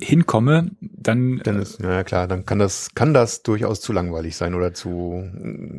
hinkomme, 0.00 0.70
dann 0.80 1.40
dann 1.42 1.60
ist 1.60 1.80
ja 1.80 2.04
klar, 2.04 2.28
dann 2.28 2.44
kann 2.44 2.58
das 2.58 2.94
kann 2.94 3.14
das 3.14 3.42
durchaus 3.42 3.80
zu 3.80 3.92
langweilig 3.92 4.36
sein 4.36 4.54
oder 4.54 4.74
zu 4.74 5.24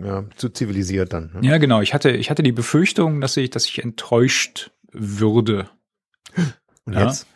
ja, 0.04 0.26
zu 0.36 0.50
zivilisiert 0.50 1.14
dann. 1.14 1.32
Ne? 1.34 1.48
Ja, 1.48 1.58
genau. 1.58 1.82
Ich 1.82 1.94
hatte 1.94 2.12
ich 2.12 2.30
hatte 2.30 2.44
die 2.44 2.52
Befürchtung, 2.52 3.22
dass 3.22 3.38
ich 3.38 3.50
dass 3.52 3.66
ich 3.66 3.84
enttäuscht 3.84 4.72
würde. 4.92 5.70
Und 6.86 6.94
jetzt? 6.94 7.28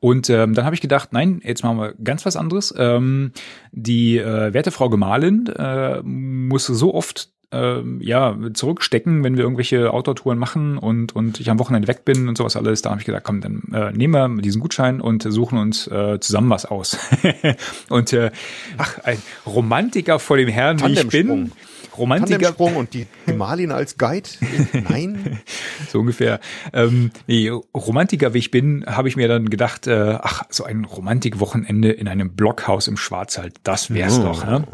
Und 0.00 0.30
ähm, 0.30 0.54
dann 0.54 0.64
habe 0.64 0.74
ich 0.74 0.80
gedacht, 0.80 1.12
nein, 1.12 1.40
jetzt 1.44 1.62
machen 1.62 1.78
wir 1.78 1.94
ganz 2.02 2.24
was 2.26 2.36
anderes. 2.36 2.74
Ähm, 2.76 3.32
die 3.72 4.18
äh, 4.18 4.52
werte 4.52 4.70
Frau 4.70 4.88
Gemahlin 4.88 5.46
äh, 5.46 6.02
muss 6.02 6.66
so 6.66 6.94
oft 6.94 7.28
ähm, 7.52 8.00
ja, 8.00 8.36
zurückstecken, 8.54 9.22
wenn 9.22 9.36
wir 9.36 9.44
irgendwelche 9.44 9.92
Outdoor-Touren 9.92 10.38
machen 10.38 10.78
und, 10.78 11.14
und 11.14 11.38
ich 11.38 11.50
am 11.50 11.58
Wochenende 11.58 11.86
weg 11.86 12.04
bin 12.04 12.28
und 12.28 12.38
sowas 12.38 12.56
alles. 12.56 12.82
Da 12.82 12.90
habe 12.90 13.00
ich 13.00 13.06
gesagt, 13.06 13.24
komm, 13.24 13.40
dann 13.42 13.62
äh, 13.72 13.92
nehmen 13.92 14.36
wir 14.36 14.42
diesen 14.42 14.60
Gutschein 14.60 15.00
und 15.00 15.22
suchen 15.22 15.58
uns 15.58 15.86
äh, 15.86 16.18
zusammen 16.18 16.50
was 16.50 16.64
aus. 16.64 16.98
und 17.90 18.12
äh, 18.12 18.30
ach, 18.78 18.98
ein 19.04 19.18
Romantiker 19.46 20.18
vor 20.18 20.38
dem 20.38 20.48
Herrn, 20.48 20.80
wie 20.80 20.92
ich 20.92 21.08
bin. 21.08 21.52
Romantiker. 21.96 22.58
und 22.58 22.94
die 22.94 23.06
Gemahlin 23.26 23.70
als 23.70 23.98
Guide? 23.98 24.28
Nein. 24.88 25.40
so 25.88 26.00
ungefähr. 26.00 26.40
Ähm, 26.72 27.10
nee, 27.26 27.50
Romantiker, 27.74 28.34
wie 28.34 28.38
ich 28.38 28.50
bin, 28.50 28.84
habe 28.86 29.08
ich 29.08 29.16
mir 29.16 29.28
dann 29.28 29.50
gedacht, 29.50 29.86
äh, 29.86 30.18
ach, 30.20 30.44
so 30.48 30.64
ein 30.64 30.84
Romantikwochenende 30.84 31.90
in 31.90 32.08
einem 32.08 32.34
Blockhaus 32.34 32.88
im 32.88 32.96
Schwarzwald, 32.96 33.54
das 33.62 33.92
wär's 33.92 34.18
oh. 34.18 34.24
doch. 34.24 34.46
Ne? 34.46 34.64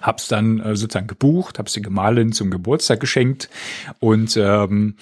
Hab's 0.00 0.28
dann 0.28 0.58
äh, 0.60 0.74
sozusagen 0.74 1.06
gebucht, 1.06 1.58
hab's 1.58 1.74
der 1.74 1.82
Gemahlin 1.82 2.32
zum 2.32 2.50
Geburtstag 2.50 2.98
geschenkt 2.98 3.48
und 4.00 4.36
ähm, 4.36 4.96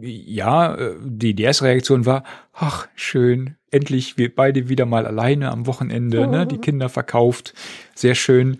ja, 0.00 0.74
äh, 0.74 0.94
die, 1.02 1.34
die 1.34 1.42
erste 1.42 1.64
Reaktion 1.64 2.06
war, 2.06 2.24
ach, 2.52 2.86
schön, 2.94 3.56
endlich 3.70 4.18
wir 4.18 4.34
beide 4.34 4.68
wieder 4.68 4.86
mal 4.86 5.06
alleine 5.06 5.50
am 5.50 5.66
Wochenende, 5.66 6.26
oh. 6.26 6.30
ne, 6.30 6.46
die 6.46 6.58
Kinder 6.58 6.88
verkauft, 6.88 7.54
sehr 7.94 8.14
schön. 8.14 8.58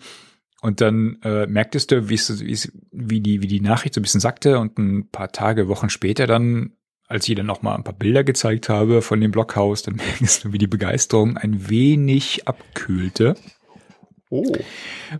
Und 0.60 0.80
dann 0.80 1.18
äh, 1.22 1.46
merktest 1.46 1.90
du, 1.90 2.08
wie 2.08 2.20
wie 2.92 3.20
die, 3.20 3.42
wie 3.42 3.46
die 3.46 3.60
Nachricht 3.60 3.94
so 3.94 4.00
ein 4.00 4.02
bisschen 4.02 4.20
sagte 4.20 4.58
und 4.58 4.78
ein 4.78 5.08
paar 5.08 5.32
Tage, 5.32 5.68
Wochen 5.68 5.88
später 5.88 6.26
dann, 6.26 6.72
als 7.08 7.28
ich 7.28 7.34
dann 7.34 7.46
noch 7.46 7.62
mal 7.62 7.74
ein 7.74 7.84
paar 7.84 7.94
Bilder 7.94 8.24
gezeigt 8.24 8.68
habe 8.68 9.00
von 9.00 9.20
dem 9.20 9.30
Blockhaus, 9.30 9.82
dann 9.82 9.96
merkst 10.20 10.44
du, 10.44 10.52
wie 10.52 10.58
die 10.58 10.66
Begeisterung 10.66 11.36
ein 11.38 11.70
wenig 11.70 12.46
abkühlte. 12.46 13.34
Oh. 14.28 14.52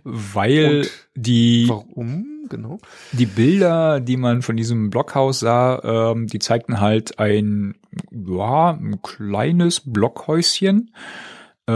Weil 0.03 0.81
und 0.81 0.91
die. 1.15 1.65
Warum? 1.67 2.27
Genau. 2.47 2.79
Die 3.13 3.25
Bilder, 3.25 3.99
die 3.99 4.17
man 4.17 4.41
von 4.41 4.57
diesem 4.57 4.89
Blockhaus 4.89 5.39
sah, 5.39 6.11
ähm, 6.11 6.27
die 6.27 6.39
zeigten 6.39 6.81
halt 6.81 7.17
ein, 7.17 7.75
ja, 8.11 8.71
ein 8.71 9.01
kleines 9.01 9.81
Blockhäuschen 9.85 10.91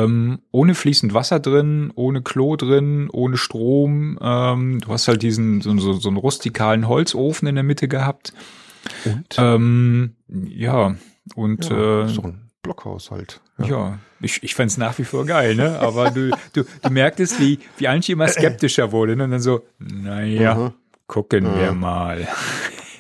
ähm, 0.03 0.39
ohne 0.51 0.75
fließend 0.75 1.13
Wasser 1.13 1.39
drin, 1.39 1.91
ohne 1.95 2.21
Klo 2.21 2.55
drin, 2.55 3.09
ohne 3.11 3.37
Strom. 3.37 4.17
Ähm, 4.21 4.79
du 4.81 4.89
hast 4.89 5.07
halt 5.07 5.21
diesen 5.21 5.61
so, 5.61 5.77
so, 5.77 5.93
so 5.93 6.09
einen 6.09 6.17
rustikalen 6.17 6.87
Holzofen 6.87 7.47
in 7.47 7.55
der 7.55 7.63
Mitte 7.63 7.87
gehabt. 7.87 8.33
Und? 9.05 9.35
Ähm, 9.37 10.15
ja, 10.27 10.95
und 11.35 11.69
ja, 11.69 12.03
äh, 12.03 12.07
so 12.07 12.21
ein 12.23 12.51
Blockhaus 12.61 13.11
halt. 13.11 13.41
Ja, 13.59 13.65
ja 13.65 13.99
ich, 14.21 14.43
ich 14.43 14.55
fand 14.55 14.71
es 14.71 14.77
nach 14.77 14.97
wie 14.97 15.03
vor 15.03 15.25
geil, 15.25 15.55
ne? 15.55 15.79
Aber 15.79 16.11
du, 16.11 16.31
du, 16.53 16.63
du 16.63 16.89
merktest, 16.89 17.39
wie, 17.39 17.59
wie 17.77 17.87
Anchi 17.87 18.13
immer 18.13 18.27
skeptischer 18.27 18.91
wurde, 18.91 19.15
ne? 19.15 19.25
Und 19.25 19.31
dann 19.31 19.39
so, 19.39 19.61
naja, 19.79 20.55
mhm. 20.55 20.73
gucken 21.07 21.45
mhm. 21.45 21.59
wir 21.59 21.71
mal. 21.73 22.27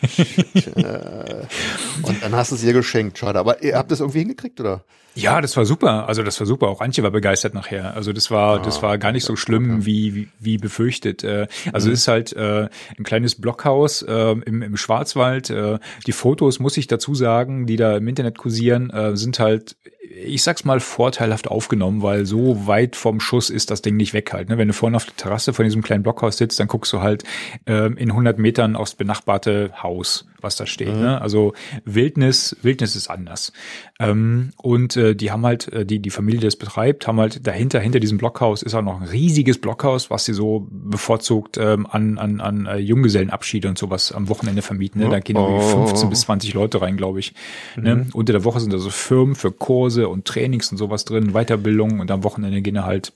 und 0.55 2.23
dann 2.23 2.35
hast 2.35 2.51
du 2.51 2.55
es 2.55 2.63
ihr 2.63 2.73
geschenkt, 2.73 3.17
schade. 3.17 3.39
Aber 3.39 3.61
ihr 3.63 3.77
habt 3.77 3.91
es 3.91 3.99
irgendwie 3.99 4.19
hingekriegt, 4.19 4.59
oder? 4.59 4.83
Ja, 5.15 5.39
das 5.39 5.55
war 5.55 5.65
super. 5.65 6.09
Also 6.09 6.23
das 6.23 6.39
war 6.41 6.45
super. 6.45 6.67
Auch 6.67 6.81
Antje 6.81 7.01
war 7.01 7.11
begeistert 7.11 7.53
nachher. 7.53 7.95
Also 7.95 8.11
das 8.11 8.31
war, 8.31 8.59
ah, 8.59 8.61
das 8.61 8.81
war 8.81 8.97
gar 8.97 9.13
nicht 9.13 9.23
so 9.23 9.37
schlimm 9.37 9.75
okay. 9.75 9.85
wie, 9.85 10.15
wie, 10.15 10.27
wie 10.39 10.57
befürchtet. 10.57 11.23
Äh, 11.23 11.47
also 11.71 11.87
mhm. 11.87 11.93
es 11.93 12.01
ist 12.01 12.07
halt 12.09 12.33
äh, 12.33 12.67
ein 12.97 13.03
kleines 13.03 13.35
Blockhaus 13.35 14.01
äh, 14.01 14.31
im, 14.31 14.61
im 14.61 14.75
Schwarzwald. 14.75 15.49
Äh, 15.49 15.79
die 16.05 16.11
Fotos, 16.11 16.59
muss 16.59 16.75
ich 16.75 16.87
dazu 16.87 17.15
sagen, 17.15 17.65
die 17.65 17.77
da 17.77 17.95
im 17.95 18.07
Internet 18.09 18.37
kursieren, 18.37 18.89
äh, 18.89 19.15
sind 19.15 19.39
halt 19.39 19.77
ich 20.15 20.43
sag's 20.43 20.65
mal, 20.65 20.79
vorteilhaft 20.79 21.47
aufgenommen, 21.47 22.01
weil 22.01 22.25
so 22.25 22.67
weit 22.67 22.95
vom 22.95 23.19
Schuss 23.19 23.49
ist 23.49 23.71
das 23.71 23.81
Ding 23.81 23.97
nicht 23.97 24.13
weg 24.13 24.31
halt. 24.33 24.49
Ne? 24.49 24.57
Wenn 24.57 24.67
du 24.67 24.73
vorne 24.73 24.95
auf 24.97 25.05
der 25.05 25.15
Terrasse 25.15 25.53
von 25.53 25.65
diesem 25.65 25.81
kleinen 25.81 26.03
Blockhaus 26.03 26.37
sitzt, 26.37 26.59
dann 26.59 26.67
guckst 26.67 26.93
du 26.93 27.01
halt 27.01 27.23
ähm, 27.65 27.97
in 27.97 28.11
100 28.11 28.37
Metern 28.37 28.75
aufs 28.75 28.95
benachbarte 28.95 29.71
Haus, 29.81 30.25
was 30.45 30.55
da 30.55 30.65
steht. 30.65 30.95
Mhm. 30.95 31.01
Ne? 31.01 31.21
Also 31.21 31.53
Wildnis, 31.83 32.55
Wildnis 32.61 32.95
ist 32.95 33.09
anders. 33.09 33.51
Ähm, 33.99 34.51
und 34.57 34.95
äh, 34.95 35.15
die 35.15 35.31
haben 35.31 35.45
halt, 35.45 35.71
äh, 35.73 35.85
die 35.85 35.99
die 35.99 36.09
Familie, 36.09 36.39
die 36.39 36.47
das 36.47 36.55
betreibt, 36.55 37.07
haben 37.07 37.19
halt 37.19 37.45
dahinter, 37.45 37.81
hinter 37.81 37.99
diesem 37.99 38.17
Blockhaus 38.17 38.63
ist 38.63 38.73
auch 38.73 38.81
noch 38.81 39.01
ein 39.01 39.07
riesiges 39.07 39.59
Blockhaus, 39.59 40.09
was 40.09 40.23
sie 40.23 40.33
so 40.33 40.67
bevorzugt 40.69 41.57
ähm, 41.57 41.85
an, 41.89 42.17
an, 42.17 42.39
an 42.39 42.65
äh, 42.67 42.77
Junggesellenabschiede 42.77 43.67
und 43.67 43.77
sowas 43.77 44.13
am 44.13 44.29
Wochenende 44.29 44.61
vermieten. 44.61 45.01
Ne? 45.01 45.09
Da 45.09 45.19
gehen 45.19 45.35
irgendwie 45.35 45.69
15 45.69 46.09
bis 46.09 46.21
20 46.21 46.53
Leute 46.53 46.81
rein, 46.81 46.95
glaube 46.95 47.19
ich. 47.19 47.33
Ne? 47.75 47.95
Mhm. 47.95 48.01
Ne? 48.01 48.07
Unter 48.13 48.33
der 48.33 48.43
Woche 48.45 48.61
sind 48.61 48.71
da 48.71 48.77
so 48.77 48.89
Firmen 48.89 49.35
für 49.35 49.51
Kurse 49.51 50.07
und 50.07 50.25
Trainings 50.25 50.71
und 50.71 50.77
sowas 50.77 51.03
drin, 51.03 51.33
Weiterbildung 51.33 51.99
und 51.99 52.11
am 52.11 52.23
Wochenende 52.23 52.61
gehen 52.61 52.75
da 52.75 52.85
halt 52.85 53.13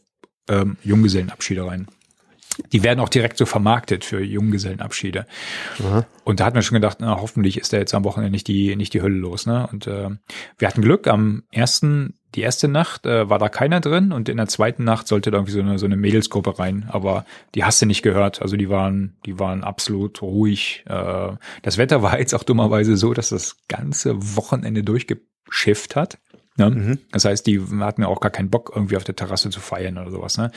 ähm, 0.50 0.78
Junggesellenabschiede 0.84 1.66
rein. 1.66 1.88
Die 2.72 2.84
werden 2.84 3.00
auch 3.00 3.10
direkt 3.10 3.38
so 3.38 3.46
vermarktet 3.46 4.06
für 4.06 4.22
Junggesellenabschiede. 4.24 5.26
Mhm. 5.80 6.04
Und 6.24 6.40
da 6.40 6.46
hat 6.46 6.54
man 6.54 6.64
schon 6.64 6.76
gedacht, 6.76 6.98
na, 7.02 7.20
hoffentlich 7.20 7.58
ist 7.58 7.74
da 7.74 7.78
jetzt 7.78 7.94
am 7.94 8.04
Wochenende 8.04 8.32
nicht 8.32 8.48
die, 8.48 8.76
nicht 8.76 8.94
die 8.94 9.02
Hölle 9.02 9.18
los. 9.18 9.46
Ne? 9.46 9.68
Und 9.72 9.88
äh, 9.88 10.10
wir 10.58 10.68
hatten 10.68 10.82
Glück, 10.82 11.08
am 11.08 11.44
ersten, 11.52 12.16
die 12.36 12.42
erste 12.42 12.68
Nacht 12.68 13.06
äh, 13.06 13.30
war 13.30 13.40
da 13.40 13.50
keiner 13.50 13.80
drin 13.80 14.12
und 14.12 14.30
in 14.30 14.38
der 14.38 14.48
zweiten 14.48 14.84
Nacht 14.84 15.08
sollte 15.08 15.32
da 15.32 15.38
irgendwie 15.38 15.54
so 15.54 15.62
eine, 15.62 15.80
so 15.80 15.86
eine 15.86 15.98
Mädelsgruppe 15.98 16.60
rein. 16.60 16.88
Aber 16.90 17.26
die 17.56 17.64
hast 17.64 17.82
du 17.82 17.86
nicht 17.86 18.02
gehört. 18.02 18.42
Also 18.42 18.58
die 18.58 18.70
waren, 18.70 19.18
die 19.26 19.40
waren 19.40 19.64
absolut 19.64 20.22
ruhig. 20.22 20.84
Äh, 20.88 21.32
das 21.62 21.78
Wetter 21.78 22.02
war 22.04 22.20
jetzt 22.20 22.34
auch 22.36 22.44
dummerweise 22.44 22.98
so, 22.98 23.14
dass 23.14 23.30
das 23.30 23.58
ganze 23.68 24.16
Wochenende 24.36 24.84
durchgeschifft 24.84 25.96
hat. 25.96 26.20
Ne? 26.60 26.70
Mhm. 26.70 27.00
Das 27.12 27.26
heißt, 27.26 27.48
die 27.48 27.60
hatten 27.80 28.02
ja 28.02 28.08
auch 28.08 28.20
gar 28.20 28.32
keinen 28.32 28.50
Bock, 28.50 28.72
irgendwie 28.76 28.98
auf 28.98 29.04
der 29.04 29.16
Terrasse 29.16 29.50
zu 29.50 29.60
feiern 29.60 29.98
oder 29.98 30.12
sowas. 30.12 30.38
Ne? 30.38 30.52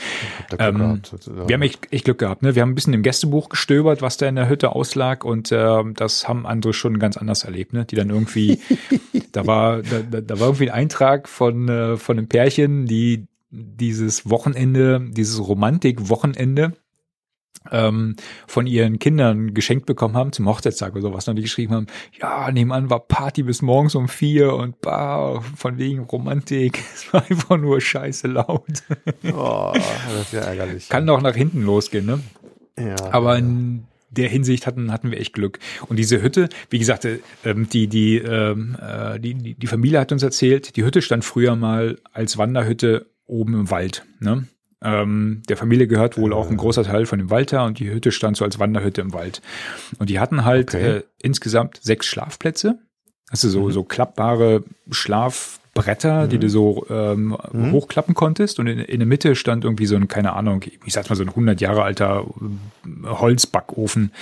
Ähm, 0.58 0.78
gehabt, 0.78 1.30
wir 1.48 1.54
haben 1.54 1.62
echt, 1.62 1.92
echt 1.92 2.04
Glück 2.04 2.18
gehabt. 2.18 2.42
Ne? 2.42 2.54
Wir 2.54 2.62
haben 2.62 2.70
ein 2.70 2.74
bisschen 2.74 2.92
im 2.92 3.02
Gästebuch 3.02 3.48
gestöbert, 3.48 4.02
was 4.02 4.16
da 4.16 4.26
in 4.26 4.36
der 4.36 4.48
Hütte 4.48 4.74
auslag 4.74 5.24
und 5.24 5.52
äh, 5.52 5.82
das 5.94 6.28
haben 6.28 6.46
andere 6.46 6.72
schon 6.72 6.98
ganz 6.98 7.16
anders 7.16 7.44
erlebt. 7.44 7.72
Ne? 7.72 7.84
Die 7.84 7.96
dann 7.96 8.10
irgendwie, 8.10 8.58
da 9.32 9.46
war 9.46 9.82
da, 9.82 10.20
da 10.20 10.40
war 10.40 10.48
irgendwie 10.48 10.70
ein 10.70 10.82
Eintrag 10.82 11.28
von 11.28 11.68
äh, 11.68 11.96
von 11.96 12.18
einem 12.18 12.28
Pärchen, 12.28 12.86
die 12.86 13.26
dieses 13.50 14.28
Wochenende, 14.28 15.00
dieses 15.10 15.46
Romantik-Wochenende 15.46 16.72
ähm, 17.70 18.16
von 18.46 18.66
ihren 18.66 18.98
Kindern 18.98 19.54
geschenkt 19.54 19.86
bekommen 19.86 20.16
haben 20.16 20.32
zum 20.32 20.46
Hochzeitstag 20.46 20.92
oder 20.92 21.02
sowas, 21.02 21.28
und 21.28 21.36
die 21.36 21.42
geschrieben 21.42 21.74
haben, 21.74 21.86
ja, 22.20 22.50
nebenan 22.50 22.90
war 22.90 23.00
Party 23.00 23.42
bis 23.42 23.62
morgens 23.62 23.94
um 23.94 24.08
vier 24.08 24.54
und 24.54 24.80
bah, 24.80 25.40
von 25.56 25.78
wegen 25.78 26.00
Romantik. 26.00 26.82
Es 26.94 27.12
war 27.12 27.24
einfach 27.28 27.56
nur 27.56 27.80
scheiße 27.80 28.28
laut. 28.28 28.82
Oh, 29.32 29.72
das 29.74 30.22
ist 30.22 30.32
ja 30.32 30.40
ärgerlich. 30.40 30.88
Kann 30.88 31.06
doch 31.06 31.20
nach 31.20 31.34
hinten 31.34 31.62
losgehen, 31.62 32.06
ne? 32.06 32.20
Ja. 32.78 32.96
Aber 33.12 33.38
ja. 33.38 33.44
der 34.10 34.28
Hinsicht 34.28 34.66
hatten, 34.66 34.92
hatten 34.92 35.10
wir 35.10 35.20
echt 35.20 35.32
Glück. 35.32 35.58
Und 35.88 35.98
diese 35.98 36.22
Hütte, 36.22 36.48
wie 36.70 36.78
gesagt, 36.78 37.04
äh, 37.04 37.18
ähm, 37.44 37.68
die, 37.68 37.88
die, 37.88 38.18
ähm, 38.18 38.76
äh, 38.80 39.18
die, 39.18 39.54
die 39.54 39.66
Familie 39.66 40.00
hat 40.00 40.12
uns 40.12 40.22
erzählt, 40.22 40.76
die 40.76 40.84
Hütte 40.84 41.02
stand 41.02 41.24
früher 41.24 41.56
mal 41.56 41.98
als 42.12 42.38
Wanderhütte 42.38 43.06
oben 43.26 43.54
im 43.54 43.70
Wald. 43.70 44.04
Ne? 44.20 44.46
Ähm, 44.84 45.42
der 45.48 45.56
Familie 45.56 45.86
gehört 45.86 46.18
wohl 46.18 46.32
auch 46.32 46.50
ein 46.50 46.56
großer 46.56 46.82
Teil 46.84 47.06
von 47.06 47.18
dem 47.18 47.30
Wald 47.30 47.52
da 47.52 47.64
und 47.66 47.78
die 47.78 47.90
Hütte 47.90 48.10
stand 48.12 48.36
so 48.36 48.44
als 48.44 48.58
Wanderhütte 48.58 49.00
im 49.00 49.12
Wald. 49.12 49.40
Und 49.98 50.10
die 50.10 50.18
hatten 50.18 50.44
halt 50.44 50.74
Okay. 50.74 50.88
äh, 50.98 51.02
insgesamt 51.22 51.78
sechs 51.82 52.06
Schlafplätze. 52.06 52.78
Also 53.30 53.48
so, 53.48 53.62
Mhm. 53.66 53.70
so 53.72 53.84
klappbare 53.84 54.62
Schlafbretter, 54.90 56.26
die 56.28 56.38
du 56.38 56.48
so 56.48 56.84
ähm, 56.90 57.36
Mhm. 57.52 57.72
hochklappen 57.72 58.14
konntest. 58.14 58.58
Und 58.58 58.66
in, 58.66 58.78
in 58.78 58.98
der 59.00 59.06
Mitte 59.06 59.34
stand 59.36 59.64
irgendwie 59.64 59.86
so 59.86 59.96
ein, 59.96 60.08
keine 60.08 60.32
Ahnung, 60.34 60.62
ich 60.84 60.92
sag 60.92 61.08
mal 61.08 61.16
so 61.16 61.22
ein 61.22 61.30
100 61.34 61.60
Jahre 61.60 61.82
alter 61.82 62.24
äh, 62.84 63.06
Holzbackofen. 63.06 64.12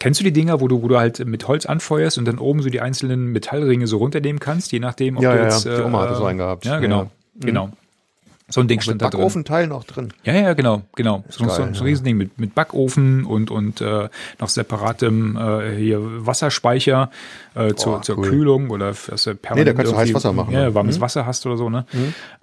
Kennst 0.00 0.20
du 0.20 0.24
die 0.24 0.32
Dinger, 0.32 0.60
wo 0.60 0.68
du, 0.68 0.82
wo 0.82 0.88
du 0.88 0.98
halt 0.98 1.24
mit 1.24 1.46
Holz 1.46 1.66
anfeuerst 1.66 2.18
und 2.18 2.24
dann 2.26 2.38
oben 2.38 2.62
so 2.62 2.68
die 2.68 2.80
einzelnen 2.80 3.26
Metallringe 3.32 3.86
so 3.86 3.98
runternehmen 3.98 4.40
kannst, 4.40 4.72
je 4.72 4.80
nachdem, 4.80 5.16
ob 5.16 5.22
Ja, 5.22 5.32
du 5.32 5.38
ja, 5.38 5.44
jetzt. 5.44 5.64
ja. 5.64 5.76
Die 5.76 5.82
Oma 5.82 6.00
hatte 6.02 6.16
so 6.16 6.24
einen 6.24 6.38
gehabt. 6.38 6.64
Ja, 6.64 6.78
genau. 6.80 6.98
Ja. 7.02 7.10
Mhm. 7.34 7.40
Genau. 7.46 7.70
So 8.48 8.60
ein 8.60 8.68
Ding 8.68 8.80
stand 8.82 9.00
da 9.00 9.08
drin. 9.08 9.20
Backofenteil 9.20 9.66
noch 9.66 9.84
drin. 9.84 10.12
Ja, 10.22 10.34
ja, 10.34 10.52
genau, 10.52 10.82
genau. 10.94 11.24
So, 11.30 11.46
geil, 11.46 11.54
so, 11.56 11.74
so 11.74 11.80
ein. 11.80 11.86
Riesending 11.88 12.16
mit, 12.18 12.38
mit 12.38 12.54
Backofen 12.54 13.24
und, 13.24 13.50
und 13.50 13.80
äh, 13.80 14.08
noch 14.38 14.48
separatem 14.50 15.36
äh, 15.36 15.74
hier 15.76 16.26
Wasserspeicher 16.26 17.10
äh, 17.54 17.72
zur, 17.74 17.96
Oh, 17.96 18.00
zur 18.00 18.18
cool. 18.18 18.28
Kühlung 18.28 18.68
oder 18.70 18.92
du 18.92 19.34
permanent 19.36 19.56
Nee, 19.56 19.64
da 19.64 19.72
kannst 19.72 19.92
du 19.92 19.96
heißes 19.96 20.14
Wasser 20.14 20.32
machen, 20.34 20.52
Ja, 20.52 20.64
ne? 20.64 20.70
Mhm. 20.70 20.74
warmes 20.74 21.00
Wasser 21.00 21.24
hast 21.24 21.46
oder 21.46 21.56
so, 21.56 21.70
ne? 21.70 21.86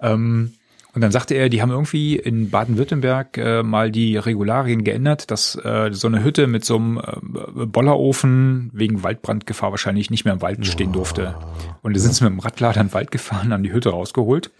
Ähm, 0.00 0.54
und 0.94 1.00
dann 1.00 1.10
sagte 1.12 1.34
er, 1.34 1.48
die 1.48 1.62
haben 1.62 1.70
irgendwie 1.70 2.16
in 2.16 2.50
Baden-Württemberg 2.50 3.38
äh, 3.38 3.62
mal 3.62 3.90
die 3.90 4.16
Regularien 4.18 4.84
geändert, 4.84 5.30
dass 5.30 5.54
äh, 5.54 5.88
so 5.92 6.08
eine 6.08 6.22
Hütte 6.24 6.46
mit 6.48 6.64
so 6.66 6.76
einem 6.76 6.98
äh, 6.98 7.64
Bollerofen 7.64 8.70
wegen 8.74 9.02
Waldbrandgefahr 9.02 9.70
wahrscheinlich 9.70 10.10
nicht 10.10 10.24
mehr 10.24 10.34
im 10.34 10.42
Wald 10.42 10.66
stehen 10.66 10.92
durfte. 10.92 11.34
Und 11.80 11.94
da 11.96 12.00
sind 12.00 12.12
sie 12.14 12.24
mit 12.24 12.32
dem 12.32 12.40
Radlader 12.40 12.80
in 12.80 12.88
den 12.88 12.92
Wald 12.92 13.10
gefahren, 13.10 13.52
haben 13.52 13.62
die 13.62 13.72
Hütte 13.72 13.90
rausgeholt. 13.90 14.50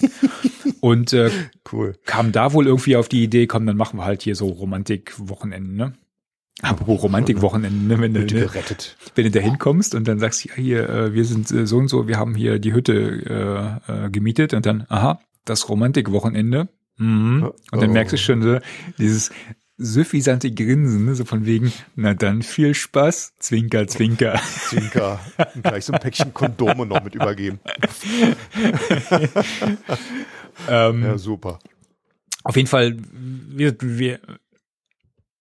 und 0.80 1.12
äh, 1.12 1.30
Cool. 1.72 1.96
kam 2.06 2.32
da 2.32 2.52
wohl 2.52 2.66
irgendwie 2.66 2.96
auf 2.96 3.08
die 3.08 3.22
Idee, 3.22 3.46
komm, 3.46 3.66
dann 3.66 3.76
machen 3.76 3.98
wir 3.98 4.04
halt 4.04 4.22
hier 4.22 4.34
so 4.36 4.48
Romantik-Wochenenden, 4.48 5.76
ne? 5.76 5.92
Apropos 6.62 7.02
Romantik-Wochenenden, 7.02 7.86
ne? 7.88 7.98
wenn, 8.00 8.12
du, 8.12 8.20
Hütte 8.20 8.34
ne, 8.34 8.40
gerettet. 8.42 8.96
wenn 9.14 9.24
du 9.24 9.30
da 9.30 9.40
hinkommst 9.40 9.94
und 9.94 10.06
dann 10.06 10.18
sagst, 10.18 10.44
ja, 10.44 10.54
hier, 10.56 10.88
äh, 10.90 11.14
wir 11.14 11.24
sind 11.24 11.50
äh, 11.50 11.66
so 11.66 11.78
und 11.78 11.88
so, 11.88 12.06
wir 12.06 12.18
haben 12.18 12.34
hier 12.34 12.58
die 12.58 12.74
Hütte 12.74 13.80
äh, 13.88 14.06
äh, 14.06 14.10
gemietet 14.10 14.52
und 14.52 14.66
dann, 14.66 14.84
aha, 14.90 15.20
das 15.46 15.68
Romantik-Wochenende. 15.70 16.68
Mhm. 16.98 17.50
Und 17.72 17.80
dann 17.80 17.90
Oh. 17.90 17.92
merkst 17.94 18.12
du 18.12 18.18
schon 18.18 18.42
so, 18.42 18.58
dieses 18.98 19.30
suffisante 19.80 20.52
Grinsen, 20.52 21.06
ne? 21.06 21.14
so 21.14 21.24
von 21.24 21.46
wegen, 21.46 21.72
na 21.96 22.12
dann 22.12 22.42
viel 22.42 22.74
Spaß, 22.74 23.34
Zwinker, 23.38 23.86
Zwinker. 23.86 24.38
Zwinker. 24.68 25.18
Und 25.54 25.64
gleich 25.64 25.86
so 25.86 25.94
ein 25.94 26.00
Päckchen 26.00 26.34
Kondome 26.34 26.84
noch 26.84 27.02
mit 27.02 27.14
übergeben. 27.14 27.58
ähm, 30.68 31.02
Ja, 31.02 31.18
super. 31.18 31.58
Auf 32.44 32.56
jeden 32.56 32.68
Fall, 32.68 32.96
wir, 33.10 33.74
wir 33.80 34.20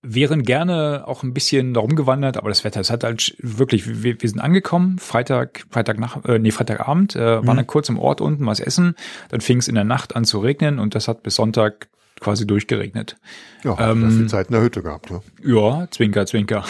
wären 0.01 0.43
gerne 0.43 1.03
auch 1.05 1.23
ein 1.23 1.33
bisschen 1.33 1.75
rumgewandert, 1.75 2.37
aber 2.37 2.47
das 2.47 2.63
Wetter, 2.63 2.79
es 2.79 2.89
hat 2.89 3.03
halt 3.03 3.35
wirklich, 3.39 4.03
wir, 4.03 4.21
wir 4.21 4.29
sind 4.29 4.39
angekommen, 4.39 4.99
Freitag, 4.99 5.65
Freitag 5.69 5.99
nach, 5.99 6.23
äh, 6.23 6.39
nee, 6.39 6.51
Freitagabend, 6.51 7.17
äh, 7.17 7.45
waren 7.45 7.57
dann 7.57 7.67
kurz 7.67 7.89
im 7.89 7.99
Ort 7.99 8.21
unten, 8.21 8.45
was 8.45 8.61
essen, 8.61 8.95
dann 9.27 9.41
fing 9.41 9.57
es 9.57 9.67
in 9.67 9.75
der 9.75 9.83
Nacht 9.83 10.15
an 10.15 10.23
zu 10.23 10.39
regnen 10.39 10.79
und 10.79 10.95
das 10.95 11.09
hat 11.09 11.23
bis 11.23 11.35
Sonntag 11.35 11.89
quasi 12.19 12.45
durchgeregnet. 12.45 13.17
Ja, 13.63 13.91
Ähm, 13.91 14.03
ähm, 14.03 14.11
viel 14.11 14.27
Zeit 14.27 14.47
in 14.47 14.53
der 14.53 14.61
Hütte 14.61 14.81
gehabt. 14.81 15.09
Ja. 15.09 15.21
Ja, 15.43 15.87
Zwinker, 15.91 16.25
Zwinker. 16.25 16.63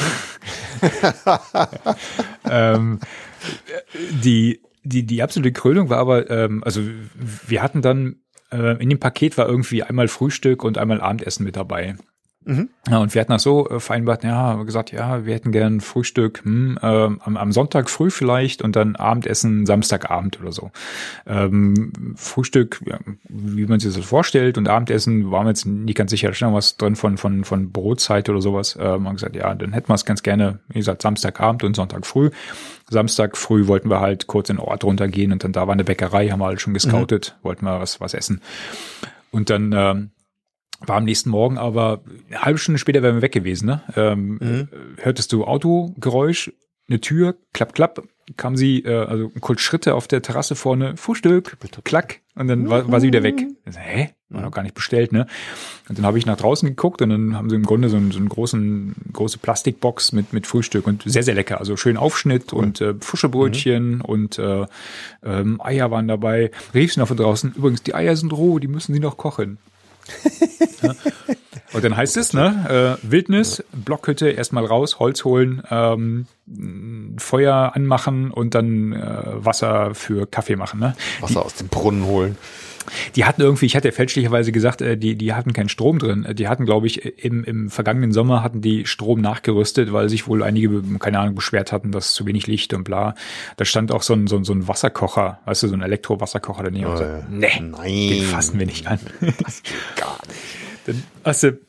ähm, 2.50 3.00
die, 4.24 4.62
die, 4.84 5.06
die 5.06 5.24
absolute 5.24 5.52
Krönung 5.52 5.89
war 5.89 6.00
aber, 6.00 6.30
ähm, 6.30 6.64
also 6.64 6.82
wir 7.47 7.62
hatten 7.62 7.82
dann, 7.82 8.18
äh, 8.52 8.82
in 8.82 8.89
dem 8.89 9.00
Paket 9.00 9.38
war 9.38 9.47
irgendwie 9.47 9.84
einmal 9.84 10.08
Frühstück 10.08 10.64
und 10.64 10.78
einmal 10.78 11.02
Abendessen 11.02 11.43
mit 11.43 11.56
dabei. 11.56 11.95
Ja, 12.89 12.97
und 12.97 13.14
wir 13.14 13.22
hatten 13.22 13.32
das 13.32 13.43
so 13.43 13.70
äh, 13.70 13.80
vereinbart, 13.80 14.24
ja, 14.24 14.56
gesagt, 14.64 14.91
ja, 14.91 15.26
wir 15.26 15.36
hätten 15.36 15.52
gern 15.52 15.82
Frühstück 15.82 16.43
hm, 16.43 16.80
ähm, 16.82 17.22
am, 17.24 17.38
am 17.38 17.52
Sonntag 17.52 17.89
früh 17.89 18.10
vielleicht 18.10 18.62
und 18.64 18.76
dann 18.76 18.95
Abendessen 18.95 19.66
Samstagabend 19.66 20.41
oder 20.41 20.52
so. 20.52 20.72
Ähm, 21.28 22.16
Frühstück, 22.16 22.82
ja, 22.88 22.97
wie 23.28 23.68
man 23.68 23.80
sich 23.80 23.93
das 23.93 24.04
vorstellt, 24.04 24.58
und 24.58 24.68
Abendessen 24.68 25.30
waren 25.32 25.45
wir 25.45 25.52
jetzt 25.52 25.66
nicht 25.68 25.95
ganz 25.95 26.10
sicher, 26.10 26.30
da 26.30 26.34
stand 26.34 26.56
was 26.56 26.78
drin 26.78 26.95
von, 26.95 27.18
von, 27.18 27.43
von 27.43 27.72
Brotzeit 27.72 28.30
oder 28.30 28.41
sowas. 28.41 28.78
Ähm, 28.80 29.08
haben 29.08 29.16
gesagt, 29.16 29.36
ja, 29.36 29.54
dann 29.54 29.74
hätten 29.74 29.89
wir 29.89 29.95
es 29.95 30.06
ganz 30.06 30.24
gerne, 30.24 30.60
wie 30.70 30.80
gesagt, 30.80 31.04
Samstagabend 31.04 31.64
und 31.64 31.76
Sonntag 31.76 32.08
früh. 32.08 32.32
Samstag 32.89 33.38
früh 33.38 33.68
wollten 33.68 33.91
wir 33.91 34.00
halt 34.00 34.26
kurz 34.26 34.50
in 34.50 34.56
den 34.56 34.66
Ort 34.66 34.84
runtergehen 34.84 35.32
und 35.32 35.43
dann 35.43 35.52
da 35.52 35.68
war 35.68 35.74
eine 35.74 35.84
Bäckerei, 35.84 36.30
haben 36.30 36.39
wir 36.39 36.47
halt 36.47 36.62
schon 36.62 36.74
gescoutet, 36.74 37.38
wollten 37.43 37.66
wir 37.66 37.80
was, 37.80 38.02
was 38.02 38.16
essen. 38.16 38.41
Und 39.32 39.52
dann 39.52 39.72
ähm, 39.76 40.10
war 40.80 40.98
am 40.98 41.06
nächsten 41.06 41.30
Morgen, 41.30 41.58
aber 41.58 42.02
eine 42.30 42.42
halbe 42.42 42.60
Stunde 42.60 42.80
später 42.80 43.02
wären 43.02 43.16
wir 43.16 43.22
weg 43.22 43.32
gewesen. 43.32 43.68
Ne? 43.68 43.82
Ähm, 43.96 44.40
äh, 44.42 45.04
Hörtest 45.04 45.32
du 45.32 45.46
Autogeräusch, 45.46 46.52
eine 46.90 47.02
Tür, 47.02 47.36
klapp, 47.54 47.74
klapp, 47.74 48.04
kam 48.38 48.56
sie, 48.56 48.84
äh, 48.84 49.06
also 49.06 49.30
kurz 49.40 49.62
Schritte 49.62 49.96
auf 49.96 50.08
der 50.08 50.22
Terrasse 50.22 50.56
vorne, 50.56 50.98
Frühstück, 50.98 51.58
klack, 51.84 52.22
und 52.40 52.48
dann 52.48 52.70
war, 52.70 52.90
war 52.90 53.02
sie 53.02 53.08
wieder 53.08 53.22
weg. 53.22 53.46
So, 53.66 53.80
Hä? 53.80 54.12
War 54.30 54.44
noch 54.44 54.52
gar 54.52 54.62
nicht 54.62 54.76
bestellt, 54.76 55.12
ne? 55.12 55.26
Und 55.90 55.98
dann 55.98 56.06
habe 56.06 56.18
ich 56.20 56.26
nach 56.26 56.38
draußen 56.38 56.70
geguckt 56.70 57.02
und 57.02 57.10
dann 57.10 57.36
haben 57.36 57.50
sie 57.50 57.56
im 57.56 57.66
Grunde 57.66 57.90
so 57.90 57.98
einen, 57.98 58.12
so 58.12 58.20
einen 58.20 58.30
großen, 58.30 58.96
große 59.12 59.40
Plastikbox 59.40 60.14
mit, 60.14 60.32
mit 60.32 60.48
Frühstück 60.48 60.88
und 60.88 61.04
sehr, 61.06 61.24
sehr 61.24 61.34
lecker. 61.34 61.60
Also 61.60 61.76
schön 61.76 61.98
Aufschnitt 61.98 62.54
und 62.54 62.80
äh, 62.80 62.94
Fuschebrötchen 63.00 64.00
und 64.02 64.40
äh, 64.40 64.68
ähm, 65.24 65.60
Eier 65.62 65.92
waren 65.92 66.08
dabei. 66.08 66.52
Rief 66.74 66.94
sie 66.94 67.00
noch 67.00 67.08
von 67.08 67.18
draußen, 67.18 67.56
übrigens, 67.58 67.84
die 67.84 67.96
Eier 67.96 68.16
sind 68.16 68.32
roh, 68.32 68.60
die 68.60 68.68
müssen 68.68 68.94
sie 68.94 69.00
noch 69.00 69.18
kochen. 69.18 69.58
Und 71.72 71.84
dann 71.84 71.95
heißt 71.95 72.18
es, 72.18 72.34
ne, 72.34 72.97
äh, 73.03 73.10
Wildnis, 73.10 73.64
Blockhütte, 73.72 74.30
erstmal 74.30 74.66
raus, 74.66 74.99
Holz 74.99 75.24
holen, 75.24 75.62
ähm, 75.70 76.26
Feuer 77.18 77.74
anmachen 77.76 78.32
und 78.32 78.55
dann 78.55 78.93
äh, 78.93 79.24
Wasser 79.45 79.93
für 79.93 80.26
Kaffee 80.26 80.55
machen. 80.55 80.80
Ne? 80.80 80.95
Wasser 81.22 81.45
aus 81.45 81.55
dem 81.55 81.68
Brunnen 81.68 82.05
holen. 82.05 82.38
Die 83.16 83.26
hatten 83.26 83.42
irgendwie, 83.42 83.66
ich 83.66 83.76
hatte 83.76 83.88
ja 83.90 83.92
fälschlicherweise 83.92 84.52
gesagt, 84.52 84.82
äh, 84.82 84.98
die, 84.98 85.16
die 85.16 85.34
hatten 85.34 85.54
keinen 85.54 85.70
Strom 85.70 86.00
drin. 86.00 86.28
Die 86.34 86.48
hatten, 86.48 86.66
glaube 86.66 86.88
ich, 86.88 87.24
im, 87.24 87.44
im 87.44 87.70
vergangenen 87.70 88.12
Sommer 88.12 88.44
hatten 88.44 88.62
die 88.62 88.86
Strom 88.86 89.22
nachgerüstet, 89.22 89.92
weil 89.94 90.10
sich 90.10 90.28
wohl 90.28 90.44
einige, 90.44 90.82
keine 91.00 91.20
Ahnung, 91.20 91.36
beschwert 91.36 91.72
hatten, 91.72 91.92
dass 91.92 92.14
zu 92.14 92.26
wenig 92.26 92.48
Licht 92.48 92.74
und 92.74 92.84
bla. 92.84 93.16
Da 93.58 93.66
stand 93.66 93.92
auch 93.92 94.04
so 94.04 94.14
ein, 94.14 94.28
so 94.28 94.38
ein, 94.38 94.44
so 94.44 94.54
ein 94.54 94.68
Wasserkocher, 94.68 95.40
weißt 95.46 95.64
du, 95.64 95.68
so 95.68 95.76
ein 95.76 95.82
Elektrowasserkocher 95.82 96.64
daneben. 96.64 96.92
Oh, 96.92 96.98
so, 96.98 97.06
nee, 97.30 97.48
Nein. 97.60 98.10
den 98.10 98.24
fassen 98.24 98.60
wir 98.60 98.66
nicht 98.66 98.88
an. 98.88 99.00
Das 99.40 99.64
geht 99.64 99.74
gar 99.96 100.20
nicht. 100.28 100.40
Dann 100.86 101.04
hast 101.24 101.44
du 101.44 101.60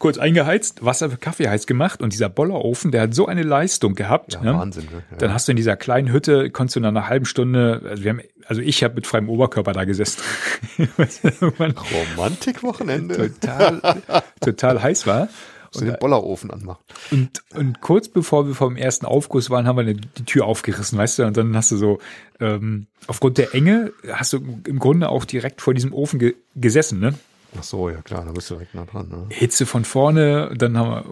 kurz 0.00 0.18
eingeheizt, 0.18 0.84
Wasser 0.84 1.10
für 1.10 1.18
Kaffee 1.18 1.48
heiß 1.48 1.66
gemacht 1.66 2.02
und 2.02 2.12
dieser 2.12 2.28
Bollerofen, 2.28 2.90
der 2.90 3.02
hat 3.02 3.14
so 3.14 3.26
eine 3.26 3.42
Leistung 3.42 3.94
gehabt. 3.94 4.32
Ja, 4.32 4.40
ne? 4.40 4.54
Wahnsinn. 4.54 4.86
Ne? 4.86 5.02
Ja. 5.10 5.16
Dann 5.18 5.34
hast 5.34 5.46
du 5.46 5.52
in 5.52 5.56
dieser 5.56 5.76
kleinen 5.76 6.10
Hütte, 6.10 6.50
konntest 6.50 6.76
du 6.76 6.80
nach 6.80 6.88
einer 6.88 7.08
halben 7.08 7.26
Stunde, 7.26 7.82
also 7.88 8.02
wir 8.02 8.10
haben, 8.10 8.20
also 8.50 8.62
ich 8.62 8.82
habe 8.82 8.96
mit 8.96 9.06
freiem 9.06 9.28
Oberkörper 9.28 9.72
da 9.72 9.84
gesessen. 9.84 10.22
Romantikwochenende. 12.18 13.32
total, 13.40 14.02
total 14.40 14.82
heiß 14.82 15.06
war. 15.06 15.28
Du 15.72 15.84
den 15.84 15.96
Bollerofen 16.00 16.50
anmachen. 16.50 16.82
Und, 17.12 17.44
und 17.54 17.80
kurz 17.80 18.08
bevor 18.08 18.48
wir 18.48 18.56
vom 18.56 18.76
ersten 18.76 19.06
Aufguss 19.06 19.50
waren, 19.50 19.68
haben 19.68 19.76
wir 19.76 19.94
die, 19.94 20.24
Tür 20.24 20.46
aufgerissen, 20.46 20.98
weißt 20.98 21.20
du, 21.20 21.26
und 21.26 21.36
dann 21.36 21.56
hast 21.56 21.70
du 21.70 21.76
so, 21.76 22.00
ähm, 22.40 22.88
aufgrund 23.06 23.38
der 23.38 23.54
Enge, 23.54 23.92
hast 24.10 24.32
du 24.32 24.38
im 24.66 24.80
Grunde 24.80 25.10
auch 25.10 25.24
direkt 25.24 25.60
vor 25.60 25.72
diesem 25.72 25.94
Ofen 25.94 26.18
ge 26.18 26.34
gesessen, 26.56 26.98
ne? 26.98 27.14
Ach 27.56 27.62
so, 27.62 27.88
ja 27.88 28.02
klar, 28.02 28.24
da 28.24 28.32
bist 28.32 28.50
du 28.50 28.54
direkt 28.54 28.74
nah 28.74 28.84
dran. 28.84 29.08
Ne? 29.10 29.26
Hitze 29.28 29.64
von 29.64 29.84
vorne, 29.84 30.52
dann 30.56 30.76
haben 30.76 30.90
wir 30.90 31.04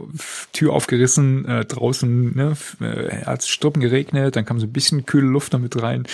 Tür 0.53 0.73
aufgerissen, 0.73 1.45
äh, 1.45 1.65
draußen 1.65 2.35
ne, 2.35 2.57
äh, 2.81 3.25
hat 3.27 3.43
es 3.43 3.49
Struppen 3.49 3.81
geregnet, 3.81 4.35
dann 4.35 4.45
kam 4.45 4.59
so 4.59 4.67
ein 4.67 4.73
bisschen 4.73 5.07
kühle 5.07 5.29
Luft 5.29 5.53
noch 5.53 5.61
mit 5.61 5.81
rein. 5.81 6.05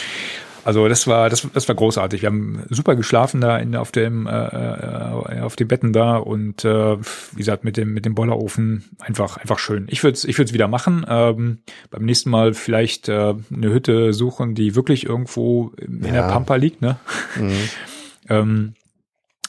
Also 0.64 0.88
das 0.88 1.06
war 1.06 1.28
das, 1.28 1.46
das 1.52 1.68
war 1.68 1.74
großartig. 1.74 2.22
Wir 2.22 2.28
haben 2.28 2.62
super 2.70 2.96
geschlafen 2.96 3.40
da 3.40 3.58
in, 3.58 3.76
auf 3.76 3.92
dem 3.92 4.26
äh, 4.26 4.30
äh, 4.30 5.40
auf 5.40 5.56
den 5.56 5.68
Betten 5.68 5.92
da 5.92 6.16
und 6.16 6.64
äh, 6.64 6.96
wie 6.98 7.36
gesagt 7.36 7.64
mit 7.64 7.76
dem 7.76 7.92
mit 7.92 8.04
dem 8.06 8.14
Bollerofen 8.14 8.84
einfach 8.98 9.36
einfach 9.36 9.58
schön. 9.58 9.86
Ich 9.90 10.02
würde 10.02 10.18
ich 10.26 10.38
würde 10.38 10.48
es 10.48 10.52
wieder 10.54 10.68
machen. 10.68 11.04
Ähm, 11.08 11.58
beim 11.90 12.04
nächsten 12.04 12.30
Mal 12.30 12.54
vielleicht 12.54 13.08
äh, 13.08 13.34
eine 13.54 13.70
Hütte 13.70 14.12
suchen, 14.12 14.54
die 14.54 14.74
wirklich 14.74 15.04
irgendwo 15.06 15.72
in 15.76 16.00
der 16.02 16.14
Ja. 16.14 16.28
Pampa 16.28 16.56
liegt. 16.56 16.80
Ne? 16.82 16.96
ähm, 18.28 18.74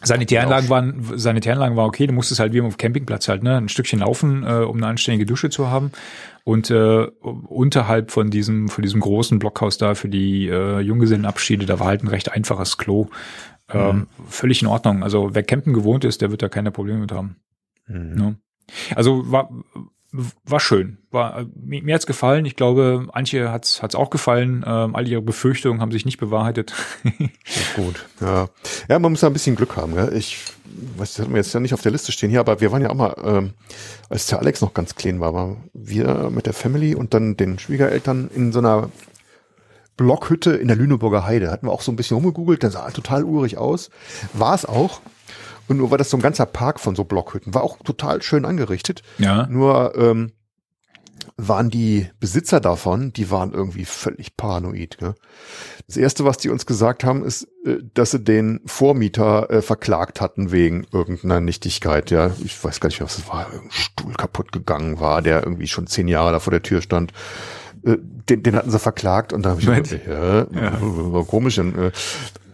Sanitäranlagen 0.05 0.69
waren, 0.69 1.17
Sanitäranlagen 1.17 1.75
war 1.75 1.85
okay, 1.85 2.07
du 2.07 2.13
musstest 2.13 2.39
halt 2.39 2.53
wie 2.53 2.61
auf 2.61 2.75
dem 2.75 2.77
Campingplatz 2.77 3.27
halt, 3.27 3.43
ne, 3.43 3.57
ein 3.57 3.69
Stückchen 3.69 3.99
laufen, 3.99 4.43
äh, 4.43 4.63
um 4.63 4.77
eine 4.77 4.87
anständige 4.87 5.25
Dusche 5.25 5.49
zu 5.49 5.69
haben. 5.69 5.91
Und 6.43 6.69
äh, 6.69 7.05
unterhalb 7.05 8.11
von 8.11 8.29
diesem, 8.29 8.69
von 8.69 8.83
diesem 8.83 9.01
großen 9.01 9.39
Blockhaus 9.39 9.77
da 9.77 9.95
für 9.95 10.09
die 10.09 10.47
äh, 10.47 10.79
Junggesellenabschiede, 10.79 11.65
da 11.65 11.79
war 11.79 11.87
halt 11.87 12.03
ein 12.03 12.07
recht 12.07 12.31
einfaches 12.31 12.77
Klo. 12.77 13.07
Ähm, 13.71 14.07
Völlig 14.27 14.61
in 14.61 14.67
Ordnung. 14.67 15.03
Also 15.03 15.33
wer 15.33 15.41
campen 15.41 15.73
gewohnt 15.73 16.05
ist, 16.05 16.21
der 16.21 16.29
wird 16.29 16.43
da 16.43 16.49
keine 16.49 16.71
Probleme 16.71 16.99
mit 16.99 17.11
haben. 17.11 17.37
Mhm. 17.87 18.15
Ne? 18.15 18.35
Also 18.95 19.31
war, 19.31 19.49
war 20.45 20.59
schön. 20.59 20.97
War, 21.11 21.39
äh, 21.39 21.45
mir, 21.55 21.81
mir 21.83 21.95
hat's 21.95 22.05
gefallen. 22.05 22.45
Ich 22.45 22.55
glaube, 22.55 23.07
Antje 23.13 23.51
hat's 23.51 23.81
hat's 23.81 23.95
auch 23.95 24.09
gefallen. 24.09 24.63
Ähm, 24.65 24.95
all 24.95 25.07
ihre 25.07 25.21
Befürchtungen 25.21 25.81
haben 25.81 25.91
sich 25.91 26.05
nicht 26.05 26.17
bewahrheitet. 26.17 26.73
gut, 27.75 28.05
ja. 28.21 28.47
Ja, 28.89 28.99
man 28.99 29.11
muss 29.11 29.21
da 29.21 29.27
ein 29.27 29.33
bisschen 29.33 29.55
Glück 29.55 29.75
haben. 29.75 29.95
Gell? 29.95 30.13
Ich 30.15 30.39
weiß, 30.97 31.13
das 31.13 31.19
hatten 31.19 31.33
wir 31.33 31.37
jetzt 31.37 31.53
ja 31.53 31.59
nicht 31.59 31.73
auf 31.73 31.81
der 31.81 31.91
Liste 31.91 32.11
stehen 32.11 32.29
hier, 32.29 32.39
aber 32.39 32.61
wir 32.61 32.71
waren 32.71 32.81
ja 32.81 32.89
auch 32.89 32.95
mal, 32.95 33.15
ähm, 33.23 33.53
als 34.09 34.27
der 34.27 34.39
Alex 34.39 34.61
noch 34.61 34.73
ganz 34.73 34.95
clean 34.95 35.19
war, 35.19 35.33
waren 35.33 35.69
wir 35.73 36.29
mit 36.29 36.45
der 36.45 36.53
Family 36.53 36.95
und 36.95 37.13
dann 37.13 37.37
den 37.37 37.59
Schwiegereltern 37.59 38.29
in 38.33 38.51
so 38.51 38.59
einer 38.59 38.89
Blockhütte 39.97 40.51
in 40.51 40.67
der 40.67 40.77
Lüneburger 40.77 41.25
Heide. 41.25 41.51
Hatten 41.51 41.67
wir 41.67 41.71
auch 41.71 41.81
so 41.81 41.91
ein 41.91 41.95
bisschen 41.95 42.15
rumgegoogelt, 42.15 42.63
der 42.63 42.71
sah 42.71 42.89
total 42.91 43.23
urig 43.23 43.57
aus. 43.57 43.89
War 44.33 44.53
es 44.53 44.65
auch. 44.65 45.01
Und 45.67 45.77
nur 45.77 45.91
war 45.91 45.97
das 45.97 46.09
so 46.09 46.17
ein 46.17 46.21
ganzer 46.21 46.45
Park 46.45 46.79
von 46.79 46.95
so 46.95 47.03
Blockhütten. 47.03 47.53
War 47.53 47.63
auch 47.63 47.77
total 47.79 48.21
schön 48.21 48.45
angerichtet. 48.45 49.01
Ja. 49.17 49.47
Nur 49.47 49.95
ähm, 49.97 50.31
waren 51.37 51.69
die 51.69 52.07
Besitzer 52.19 52.59
davon, 52.59 53.11
die 53.11 53.29
waren 53.29 53.51
irgendwie 53.51 53.85
völlig 53.85 54.37
paranoid. 54.37 54.97
Gell? 54.97 55.15
Das 55.87 55.97
erste, 55.97 56.23
was 56.25 56.37
die 56.37 56.49
uns 56.49 56.65
gesagt 56.65 57.03
haben, 57.03 57.25
ist, 57.25 57.47
äh, 57.65 57.77
dass 57.93 58.11
sie 58.11 58.19
den 58.19 58.61
Vormieter 58.65 59.49
äh, 59.49 59.61
verklagt 59.61 60.21
hatten 60.21 60.51
wegen 60.51 60.85
irgendeiner 60.91 61.41
Nichtigkeit. 61.41 62.11
Ja, 62.11 62.31
ich 62.43 62.63
weiß 62.63 62.79
gar 62.79 62.89
nicht, 62.89 63.01
was 63.01 63.17
es 63.17 63.27
war. 63.27 63.47
Ein 63.51 63.69
Stuhl 63.69 64.13
kaputt 64.13 64.51
gegangen 64.51 64.99
war, 64.99 65.21
der 65.21 65.43
irgendwie 65.43 65.67
schon 65.67 65.87
zehn 65.87 66.07
Jahre 66.07 66.31
da 66.31 66.39
vor 66.39 66.51
der 66.51 66.63
Tür 66.63 66.81
stand. 66.81 67.11
Äh, 67.83 67.97
den, 67.99 68.43
den 68.43 68.55
hatten 68.55 68.71
sie 68.71 68.79
verklagt 68.79 69.33
und 69.33 69.43
da 69.43 69.51
habe 69.51 69.61
ich 69.61 69.67
gedacht, 69.67 70.07
ja, 70.07 70.47
ja. 70.51 70.77
war 70.81 71.25
komisch. 71.25 71.57
Äh, 71.57 71.91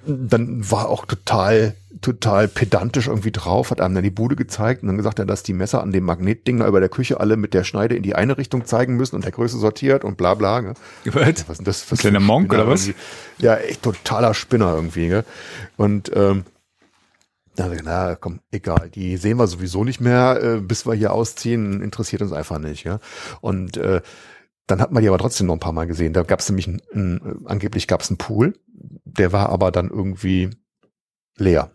dann 0.06 0.70
war 0.70 0.90
auch 0.90 1.06
total, 1.06 1.76
total 2.02 2.48
pedantisch 2.48 3.08
irgendwie 3.08 3.32
drauf, 3.32 3.72
hat 3.72 3.82
einem 3.82 3.96
dann 3.96 4.04
die 4.04 4.10
Bude 4.10 4.36
gezeigt 4.36 4.82
und 4.82 4.88
dann 4.88 4.98
gesagt, 4.98 5.20
ja, 5.20 5.26
dass 5.26 5.44
die 5.44 5.54
Messer 5.54 5.82
an 5.82 5.92
dem 5.92 6.06
Magnetding 6.06 6.60
da 6.60 6.68
über 6.68 6.80
der 6.80 6.90
Küche 6.90 7.20
alle 7.20 7.38
mit 7.38 7.54
der 7.54 7.64
Schneide 7.64 7.96
in 7.96 8.04
die 8.04 8.16
eine 8.16 8.38
Richtung 8.38 8.66
zeigen 8.66 8.96
müssen 8.96 9.16
und 9.16 9.26
der 9.26 9.32
Größe 9.32 9.58
sortiert 9.58 10.04
und 10.04 10.18
bla 10.18 10.34
bla. 10.34 10.62
Gell? 10.62 10.74
Was? 11.06 11.48
was 11.48 11.60
ist 11.60 11.68
das? 11.68 11.92
Was 11.92 12.00
Kleiner 12.00 12.20
Monk 12.20 12.54
oder 12.54 12.68
was? 12.68 12.88
Irgendwie? 12.88 13.02
Ja, 13.40 13.56
echt 13.58 13.84
totaler 13.84 14.34
Spinner 14.34 14.74
irgendwie. 14.74 15.08
Gell? 15.08 15.26
Und 15.78 16.12
ähm, 16.16 16.46
na 17.58 18.16
komm, 18.16 18.40
egal, 18.52 18.90
die 18.90 19.18
sehen 19.18 19.38
wir 19.38 19.48
sowieso 19.48 19.84
nicht 19.84 20.02
mehr, 20.02 20.40
äh, 20.42 20.62
bis 20.62 20.86
wir 20.86 20.94
hier 20.94 21.14
ausziehen, 21.14 21.82
interessiert 21.82 22.22
uns 22.22 22.32
einfach 22.32 22.60
nicht. 22.60 22.86
Ja? 22.86 23.00
Und 23.42 23.78
äh, 23.78 24.02
dann 24.68 24.82
hat 24.82 24.92
man 24.92 25.02
die 25.02 25.10
aber 25.10 25.18
trotzdem 25.18 25.48
noch 25.48 25.54
ein 25.54 25.60
paar 25.60 25.74
Mal 25.74 25.88
gesehen. 25.88 26.14
Da 26.14 26.24
gab 26.24 26.40
es 26.40 26.50
nämlich, 26.50 26.68
ein, 26.68 26.82
ein, 26.94 27.46
angeblich 27.46 27.88
gab 27.88 28.02
es 28.02 28.10
einen 28.10 28.18
Pool, 28.18 28.54
der 28.72 29.32
war 29.32 29.50
aber 29.50 29.72
dann 29.72 29.90
irgendwie 29.90 30.50
leer. 31.38 31.72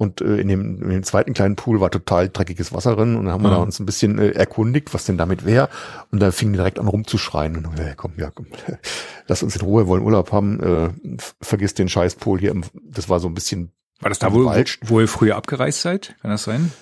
Und 0.00 0.22
äh, 0.22 0.38
in, 0.38 0.48
dem, 0.48 0.82
in 0.82 0.88
dem 0.88 1.02
zweiten 1.02 1.34
kleinen 1.34 1.56
Pool 1.56 1.80
war 1.80 1.90
total 1.90 2.30
dreckiges 2.30 2.72
Wasser 2.72 2.96
drin 2.96 3.16
und 3.16 3.26
dann 3.26 3.34
haben 3.34 3.42
wir 3.42 3.50
da 3.50 3.58
uns 3.58 3.78
ein 3.80 3.86
bisschen 3.86 4.18
äh, 4.18 4.30
erkundigt, 4.30 4.94
was 4.94 5.04
denn 5.04 5.18
damit 5.18 5.44
wäre. 5.44 5.68
Und 6.10 6.20
da 6.20 6.30
fingen 6.30 6.54
die 6.54 6.56
direkt 6.56 6.78
an 6.78 6.88
rumzuschreien. 6.88 7.54
Und 7.54 7.64
dann, 7.64 7.86
äh, 7.86 7.92
komm, 7.96 8.14
ja, 8.16 8.30
komm, 8.30 8.46
lass 9.26 9.42
uns 9.42 9.56
in 9.56 9.60
Ruhe, 9.60 9.88
wollen 9.88 10.02
Urlaub 10.02 10.32
haben, 10.32 10.58
äh, 10.60 11.18
vergiss 11.42 11.74
den 11.74 11.90
scheiß 11.90 12.14
Pool 12.14 12.40
hier. 12.40 12.50
Im, 12.50 12.64
das 12.82 13.10
war 13.10 13.20
so 13.20 13.28
ein 13.28 13.34
bisschen. 13.34 13.72
War 14.00 14.08
das 14.08 14.18
da, 14.18 14.32
wo, 14.32 14.46
wo 14.46 15.00
ihr 15.00 15.08
früher 15.08 15.36
abgereist 15.36 15.82
seid? 15.82 16.16
Kann 16.22 16.30
das 16.30 16.44
sein? 16.44 16.72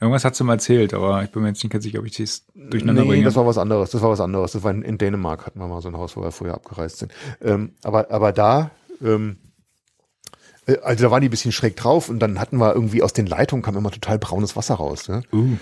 Irgendwas 0.00 0.24
hat 0.24 0.34
sie 0.34 0.44
mal 0.44 0.54
erzählt, 0.54 0.92
aber 0.92 1.22
ich 1.22 1.30
bin 1.30 1.42
mir 1.42 1.48
jetzt 1.48 1.62
nicht 1.62 1.72
ganz 1.72 1.84
sicher, 1.84 2.00
ob 2.00 2.06
ich 2.06 2.16
das 2.16 2.44
durcheinander 2.54 3.02
nee, 3.02 3.08
bringe. 3.08 3.24
das 3.24 3.36
war 3.36 3.46
was 3.46 3.58
anderes. 3.58 3.90
Das 3.90 4.02
war 4.02 4.10
was 4.10 4.20
anderes. 4.20 4.52
Das 4.52 4.62
war 4.62 4.72
in, 4.72 4.82
in 4.82 4.98
Dänemark 4.98 5.46
hatten 5.46 5.60
wir 5.60 5.68
mal 5.68 5.80
so 5.80 5.88
ein 5.88 5.96
Haus, 5.96 6.16
wo 6.16 6.22
wir 6.22 6.32
vorher 6.32 6.54
abgereist 6.54 6.98
sind. 6.98 7.12
Ähm, 7.40 7.72
aber, 7.84 8.10
aber 8.10 8.32
da, 8.32 8.72
ähm, 9.02 9.36
äh, 10.66 10.78
also 10.82 11.04
da 11.04 11.10
waren 11.10 11.20
die 11.20 11.28
ein 11.28 11.30
bisschen 11.30 11.52
schräg 11.52 11.76
drauf 11.76 12.08
und 12.08 12.18
dann 12.18 12.40
hatten 12.40 12.58
wir 12.58 12.74
irgendwie 12.74 13.02
aus 13.02 13.12
den 13.12 13.26
Leitungen 13.26 13.62
kam 13.62 13.76
immer 13.76 13.90
total 13.90 14.18
braunes 14.18 14.56
Wasser 14.56 14.74
raus. 14.74 15.08
Ne? 15.08 15.22
Uh. 15.32 15.56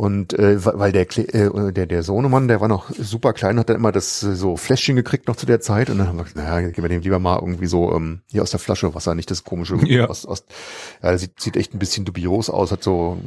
Und 0.00 0.32
äh, 0.32 0.64
weil 0.64 0.92
der, 0.92 1.06
äh, 1.18 1.72
der 1.72 1.84
der 1.84 2.02
Sohnemann, 2.02 2.48
der 2.48 2.62
war 2.62 2.68
noch 2.68 2.90
super 2.90 3.34
klein, 3.34 3.58
hat 3.58 3.68
dann 3.68 3.76
immer 3.76 3.92
das 3.92 4.22
äh, 4.22 4.34
so 4.34 4.56
Fläschchen 4.56 4.96
gekriegt 4.96 5.28
noch 5.28 5.36
zu 5.36 5.44
der 5.44 5.60
Zeit 5.60 5.90
und 5.90 5.98
dann 5.98 6.08
haben 6.08 6.16
wir 6.16 6.24
gesagt, 6.24 6.38
naja, 6.38 6.70
geben 6.70 6.82
wir 6.82 6.88
dem 6.88 7.02
lieber 7.02 7.18
mal 7.18 7.38
irgendwie 7.38 7.66
so 7.66 7.92
ähm, 7.94 8.22
hier 8.30 8.42
aus 8.42 8.50
der 8.50 8.60
Flasche 8.60 8.94
Wasser, 8.94 9.14
nicht 9.14 9.30
das 9.30 9.44
komische 9.44 9.76
ja. 9.86 10.06
aus, 10.06 10.24
aus 10.24 10.46
ja, 11.02 11.18
sieht, 11.18 11.38
sieht 11.38 11.58
echt 11.58 11.74
ein 11.74 11.78
bisschen 11.78 12.06
dubios 12.06 12.48
aus, 12.48 12.72
hat 12.72 12.82
so 12.82 13.18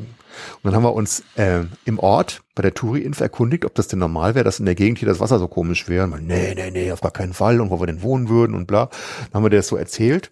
und 0.61 0.65
dann 0.65 0.75
haben 0.75 0.83
wir 0.83 0.93
uns 0.93 1.23
äh, 1.35 1.61
im 1.85 1.99
Ort 1.99 2.43
bei 2.55 2.61
der 2.61 2.73
Touri-Inf 2.73 3.19
erkundigt, 3.19 3.65
ob 3.65 3.73
das 3.75 3.87
denn 3.87 3.99
normal 3.99 4.35
wäre, 4.35 4.43
dass 4.43 4.59
in 4.59 4.65
der 4.65 4.75
Gegend 4.75 4.99
hier 4.99 5.07
das 5.07 5.19
Wasser 5.19 5.39
so 5.39 5.47
komisch 5.47 5.89
wäre. 5.89 6.03
Und 6.03 6.11
man, 6.11 6.27
nee, 6.27 6.53
nee, 6.53 6.69
nee, 6.69 6.91
auf 6.91 7.01
gar 7.01 7.11
keinen 7.11 7.33
Fall 7.33 7.59
und 7.59 7.71
wo 7.71 7.79
wir 7.79 7.87
denn 7.87 8.03
wohnen 8.03 8.29
würden 8.29 8.55
und 8.55 8.67
bla. 8.67 8.89
Dann 9.31 9.33
haben 9.33 9.43
wir 9.43 9.49
das 9.49 9.67
so 9.67 9.75
erzählt. 9.75 10.31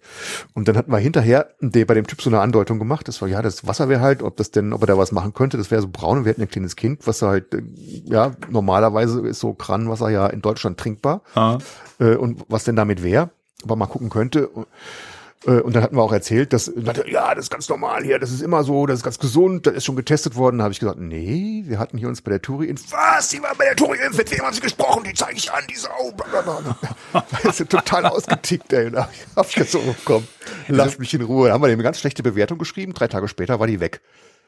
Und 0.54 0.68
dann 0.68 0.76
hatten 0.76 0.92
wir 0.92 0.98
hinterher 0.98 1.48
der, 1.60 1.84
bei 1.84 1.94
dem 1.94 2.06
Typ 2.06 2.22
so 2.22 2.30
eine 2.30 2.40
Andeutung 2.40 2.78
gemacht. 2.78 3.08
Das 3.08 3.20
war, 3.20 3.28
ja, 3.28 3.42
das 3.42 3.66
Wasser 3.66 3.88
wäre 3.88 4.00
halt, 4.00 4.22
ob 4.22 4.36
das 4.36 4.52
denn, 4.52 4.72
ob 4.72 4.82
er 4.82 4.86
da 4.86 4.98
was 4.98 5.10
machen 5.10 5.34
könnte. 5.34 5.56
Das 5.56 5.70
wäre 5.70 5.82
so 5.82 5.88
braun 5.88 6.18
und 6.18 6.24
wir 6.24 6.30
hätten 6.30 6.42
ein 6.42 6.48
kleines 6.48 6.76
Kind, 6.76 7.06
was 7.06 7.22
halt, 7.22 7.54
äh, 7.54 7.62
ja, 8.04 8.32
normalerweise 8.50 9.26
ist 9.26 9.40
so 9.40 9.54
Kranwasser 9.54 10.10
ja 10.10 10.26
in 10.28 10.42
Deutschland 10.42 10.78
trinkbar. 10.78 11.22
Ah. 11.34 11.58
Äh, 11.98 12.14
und 12.14 12.44
was 12.48 12.64
denn 12.64 12.76
damit 12.76 13.02
wäre, 13.02 13.30
ob 13.62 13.70
man 13.70 13.80
mal 13.80 13.86
gucken 13.86 14.10
könnte. 14.10 14.48
Äh, 15.46 15.60
und 15.60 15.74
dann 15.74 15.82
hatten 15.82 15.96
wir 15.96 16.02
auch 16.02 16.12
erzählt, 16.12 16.52
dass, 16.52 16.72
ja, 17.06 17.34
das 17.34 17.46
ist 17.46 17.50
ganz 17.50 17.68
normal 17.68 18.04
hier, 18.04 18.18
das 18.18 18.30
ist 18.30 18.42
immer 18.42 18.64
so, 18.64 18.86
das 18.86 18.98
ist 18.98 19.04
ganz 19.04 19.18
gesund, 19.18 19.66
das 19.66 19.74
ist 19.74 19.84
schon 19.84 19.96
getestet 19.96 20.36
worden. 20.36 20.58
Da 20.58 20.64
habe 20.64 20.72
ich 20.72 20.80
gesagt, 20.80 20.98
nee, 20.98 21.64
wir 21.66 21.78
hatten 21.78 21.98
hier 21.98 22.08
uns 22.08 22.22
bei 22.22 22.30
der 22.30 22.42
Touri-Inf, 22.42 22.92
was, 22.92 23.28
die 23.28 23.42
waren 23.42 23.56
bei 23.56 23.64
der 23.64 23.76
Touri-Inf, 23.76 24.16
mit 24.16 24.30
wem 24.30 24.40
haben 24.40 24.54
sie 24.54 24.60
gesprochen, 24.60 25.04
die 25.04 25.14
zeige 25.14 25.36
ich 25.36 25.52
an, 25.52 25.64
die 25.68 25.76
Sau. 25.76 26.12
Das 27.42 27.60
ist 27.60 27.70
total 27.70 28.06
ausgetickt, 28.06 28.72
ey. 28.72 28.90
Da 28.90 29.08
habe 29.36 29.48
ich 29.48 29.54
gesagt, 29.54 29.70
so, 29.70 29.94
komm, 30.04 30.26
lass 30.68 30.98
mich 30.98 31.12
in 31.14 31.22
Ruhe. 31.22 31.48
Da 31.48 31.54
haben 31.54 31.62
wir 31.62 31.68
eine 31.68 31.82
ganz 31.82 31.98
schlechte 31.98 32.22
Bewertung 32.22 32.58
geschrieben, 32.58 32.94
drei 32.94 33.08
Tage 33.08 33.28
später 33.28 33.60
war 33.60 33.66
die 33.66 33.80
weg. 33.80 34.00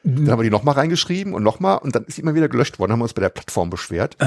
Dann 0.03 0.29
haben 0.29 0.39
wir 0.39 0.43
die 0.43 0.51
nochmal 0.51 0.75
reingeschrieben 0.75 1.33
und 1.33 1.41
nochmal 1.41 1.79
und 1.79 1.95
dann 1.95 2.05
ist 2.05 2.17
die 2.17 2.21
immer 2.21 2.35
wieder 2.35 2.47
gelöscht 2.47 2.77
worden, 2.77 2.91
haben 2.91 2.99
wir 2.99 3.05
uns 3.05 3.13
bei 3.13 3.21
der 3.21 3.29
Plattform 3.29 3.71
beschwert. 3.71 4.17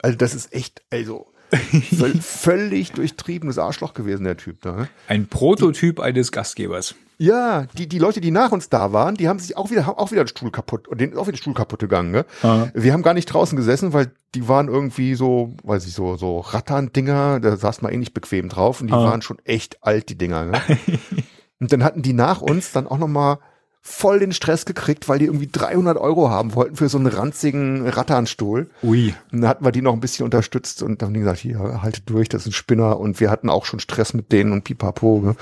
Also 0.00 0.16
das 0.16 0.34
ist 0.34 0.54
echt, 0.54 0.80
also 0.90 1.26
völlig 2.20 2.92
durchtriebenes 2.92 3.58
Arschloch 3.58 3.94
gewesen, 3.94 4.24
der 4.24 4.36
Typ 4.36 4.60
da. 4.62 4.72
Ne? 4.72 4.88
Ein 5.08 5.26
Prototyp 5.26 5.96
die, 5.96 6.02
eines 6.02 6.32
Gastgebers. 6.32 6.94
Ja, 7.18 7.66
die, 7.78 7.88
die 7.88 7.98
Leute, 7.98 8.20
die 8.20 8.30
nach 8.30 8.52
uns 8.52 8.68
da 8.68 8.92
waren, 8.92 9.14
die 9.14 9.28
haben 9.28 9.38
sich 9.38 9.56
auch 9.56 9.70
wieder, 9.70 9.86
haben 9.86 9.98
auch 9.98 10.10
wieder 10.10 10.24
den 10.24 10.28
Stuhl 10.28 10.50
kaputt, 10.50 10.86
und 10.86 11.00
den 11.00 11.12
ist 11.12 11.16
auch 11.16 11.22
wieder 11.22 11.32
der 11.32 11.38
Stuhl 11.38 11.54
kaputt 11.54 11.80
gegangen, 11.80 12.10
ne? 12.10 12.26
Ah. 12.42 12.66
Wir 12.74 12.92
haben 12.92 13.02
gar 13.02 13.14
nicht 13.14 13.26
draußen 13.26 13.56
gesessen, 13.56 13.94
weil 13.94 14.10
die 14.34 14.48
waren 14.48 14.68
irgendwie 14.68 15.14
so, 15.14 15.54
weiß 15.62 15.86
ich, 15.86 15.94
so, 15.94 16.16
so 16.16 16.40
Rattern-Dinger, 16.40 17.40
da 17.40 17.56
saß 17.56 17.80
man 17.80 17.92
eh 17.92 17.96
nicht 17.96 18.12
bequem 18.12 18.50
drauf 18.50 18.80
und 18.82 18.88
die 18.88 18.92
ah. 18.92 19.02
waren 19.02 19.22
schon 19.22 19.38
echt 19.44 19.82
alt, 19.82 20.10
die 20.10 20.18
Dinger, 20.18 20.44
ne? 20.44 20.60
und 21.60 21.72
dann 21.72 21.82
hatten 21.82 22.02
die 22.02 22.12
nach 22.12 22.42
uns 22.42 22.72
dann 22.72 22.86
auch 22.86 22.98
nochmal 22.98 23.38
voll 23.88 24.18
den 24.18 24.32
Stress 24.32 24.66
gekriegt, 24.66 25.08
weil 25.08 25.20
die 25.20 25.26
irgendwie 25.26 25.46
300 25.46 25.96
Euro 25.96 26.28
haben 26.28 26.56
wollten 26.56 26.74
für 26.74 26.88
so 26.88 26.98
einen 26.98 27.06
ranzigen 27.06 27.88
Ratternstuhl. 27.88 28.68
Ui. 28.82 29.14
Und 29.30 29.42
dann 29.42 29.48
hatten 29.48 29.64
wir 29.64 29.70
die 29.70 29.80
noch 29.80 29.92
ein 29.92 30.00
bisschen 30.00 30.24
unterstützt 30.24 30.82
und 30.82 31.00
dann 31.00 31.08
haben 31.08 31.14
die 31.14 31.20
gesagt, 31.20 31.38
hier, 31.38 31.82
haltet 31.82 32.10
durch, 32.10 32.28
das 32.28 32.42
ist 32.42 32.48
ein 32.48 32.52
Spinner. 32.52 32.98
Und 32.98 33.20
wir 33.20 33.30
hatten 33.30 33.48
auch 33.48 33.64
schon 33.64 33.78
Stress 33.78 34.12
mit 34.12 34.32
denen 34.32 34.50
und 34.50 34.64
pipapo. 34.64 35.20
Ne? 35.20 35.36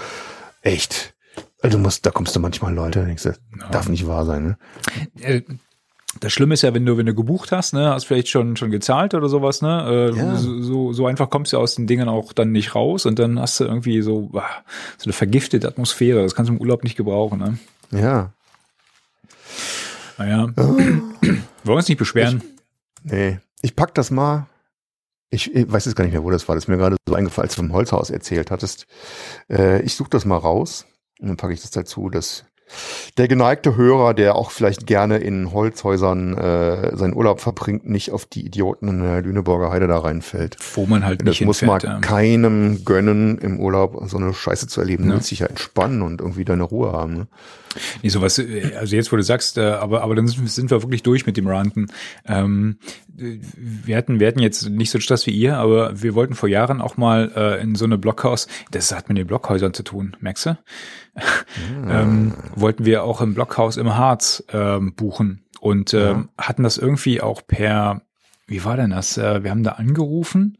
Echt. 0.61 1.15
Also 1.63 1.79
musst, 1.79 2.05
da 2.05 2.11
kommst 2.11 2.37
du 2.37 2.41
manchmal 2.41 2.75
Leute, 2.75 3.07
denkst 3.07 3.23
du, 3.23 3.31
ja. 3.31 3.69
darf 3.71 3.89
nicht 3.89 4.07
wahr 4.07 4.27
sein. 4.27 4.45
Ne? 4.45 4.59
Äh, 5.23 5.43
das 6.21 6.33
Schlimme 6.33 6.55
ist 6.55 6.63
ja, 6.63 6.75
wenn 6.75 6.85
du, 6.85 6.99
wenn 6.99 7.07
du 7.07 7.15
gebucht 7.15 7.51
hast, 7.51 7.73
ne, 7.73 7.89
hast 7.89 8.05
vielleicht 8.05 8.29
schon, 8.29 8.57
schon 8.57 8.71
gezahlt 8.71 9.15
oder 9.15 9.29
sowas, 9.29 9.63
ne, 9.63 10.13
äh, 10.15 10.17
ja. 10.17 10.37
so, 10.37 10.93
so 10.93 11.07
einfach 11.07 11.31
kommst 11.31 11.53
du 11.53 11.59
aus 11.59 11.75
den 11.75 11.87
Dingen 11.87 12.09
auch 12.09 12.33
dann 12.35 12.53
nicht 12.53 12.75
raus 12.75 13.07
und 13.07 13.19
dann 13.19 13.41
hast 13.41 13.59
du 13.59 13.65
irgendwie 13.65 14.03
so, 14.03 14.31
so 14.33 15.05
eine 15.05 15.13
vergiftete 15.13 15.67
Atmosphäre. 15.67 16.23
Das 16.23 16.35
kannst 16.35 16.51
du 16.51 16.55
im 16.55 16.61
Urlaub 16.61 16.85
nicht 16.85 16.97
gebrauchen, 16.97 17.41
ne? 17.41 17.59
Ja. 17.95 18.33
Naja. 20.19 20.49
Oh. 20.57 20.63
Wollen 20.63 21.43
wir 21.65 21.75
uns 21.75 21.89
nicht 21.89 21.99
beschweren? 21.99 22.43
Ich, 23.05 23.13
nee. 23.13 23.39
Ich 23.63 23.77
pack 23.77 23.95
das 23.95 24.11
mal. 24.11 24.47
Ich, 25.31 25.55
ich, 25.55 25.71
weiß 25.71 25.87
jetzt 25.87 25.97
gar 25.97 26.05
nicht 26.05 26.13
mehr, 26.13 26.23
wo 26.23 26.31
das 26.31 26.47
war. 26.49 26.55
Das 26.55 26.65
ist 26.65 26.69
mir 26.69 26.77
gerade 26.77 26.97
so 27.09 27.15
eingefallen, 27.15 27.47
als 27.47 27.57
du 27.57 27.63
vom 27.63 27.73
Holzhaus 27.73 28.11
erzählt 28.11 28.51
hattest. 28.51 28.87
Äh, 29.51 29.83
ich 29.83 29.97
suche 29.97 30.11
das 30.11 30.25
mal 30.25 30.37
raus 30.37 30.87
und 31.19 31.29
dann 31.29 31.37
packe 31.37 31.53
ich 31.53 31.63
das 31.63 31.71
dazu, 31.71 32.09
dass 32.09 32.45
der 33.17 33.29
geneigte 33.29 33.77
Hörer, 33.77 34.15
der 34.15 34.37
auch 34.37 34.51
vielleicht 34.51 34.87
gerne 34.87 35.19
in 35.19 35.53
Holzhäusern 35.53 36.37
äh, 36.37 36.97
seinen 36.97 37.15
Urlaub 37.15 37.41
verbringt, 37.41 37.89
nicht 37.89 38.11
auf 38.11 38.27
die 38.27 38.45
Idioten 38.45 38.89
in 38.89 39.03
der 39.03 39.23
Lüneburger 39.23 39.71
Heide 39.71 39.87
da 39.87 39.99
reinfällt. 39.99 40.57
Wo 40.75 40.87
man 40.87 41.05
halt 41.05 41.25
nicht 41.25 41.41
Das 41.41 41.47
muss 41.47 41.63
man 41.63 41.81
ja. 41.81 41.99
keinem 42.01 42.85
gönnen, 42.85 43.39
im 43.39 43.61
Urlaub 43.61 44.09
so 44.09 44.17
eine 44.17 44.33
Scheiße 44.33 44.67
zu 44.67 44.81
erleben. 44.81 45.05
Ja. 45.05 45.11
Du 45.11 45.17
willst 45.17 45.31
dich 45.31 45.41
ja 45.41 45.47
entspannen 45.47 46.03
und 46.03 46.21
irgendwie 46.21 46.45
deine 46.45 46.65
Ruhe 46.65 46.93
haben. 46.93 47.15
Ne? 47.15 47.27
Nee, 48.03 48.09
sowas, 48.09 48.39
äh, 48.39 48.75
also 48.79 48.97
jetzt, 48.97 49.13
wo 49.13 49.17
du 49.17 49.23
sagst, 49.23 49.59
äh, 49.59 49.63
aber, 49.63 50.03
aber 50.03 50.15
dann 50.15 50.27
sind 50.27 50.71
wir 50.71 50.83
wirklich 50.83 51.03
durch 51.03 51.27
mit 51.27 51.37
dem 51.37 51.47
Ranten. 51.47 51.87
Ähm, 52.27 52.79
wir 53.09 53.97
hatten, 53.97 54.21
wir 54.21 54.27
hatten 54.27 54.41
jetzt 54.41 54.69
nicht 54.69 54.91
so 54.91 55.01
Stress 55.01 55.27
wie 55.27 55.33
ihr, 55.33 55.57
aber 55.57 56.03
wir 56.03 56.15
wollten 56.15 56.35
vor 56.35 56.49
Jahren 56.49 56.81
auch 56.81 56.97
mal 56.97 57.33
äh, 57.35 57.63
in 57.63 57.75
so 57.75 57.85
eine 57.85 57.99
Blockhaus, 57.99 58.49
das 58.71 58.95
hat 58.95 59.09
mit 59.09 59.19
den 59.19 59.27
Blockhäusern 59.27 59.75
zu 59.75 59.83
tun, 59.83 60.17
merkst 60.21 60.47
du? 60.47 60.51
Mhm. 60.51 60.57
ähm, 61.91 62.35
wollten 62.55 62.85
wir 62.85 63.05
auch 63.05 63.21
im 63.21 63.35
Blockhaus 63.35 63.77
im 63.77 63.97
Harz 63.97 64.45
ähm, 64.53 64.95
buchen 64.95 65.45
und 65.61 65.95
ähm, 65.95 66.29
ja. 66.39 66.45
hatten 66.47 66.63
das 66.63 66.77
irgendwie 66.77 67.21
auch 67.21 67.43
per, 67.47 68.03
wie 68.47 68.65
war 68.65 68.77
denn 68.77 68.91
das? 68.91 69.17
Äh, 69.17 69.45
wir 69.45 69.51
haben 69.51 69.63
da 69.63 69.73
angerufen 69.73 70.59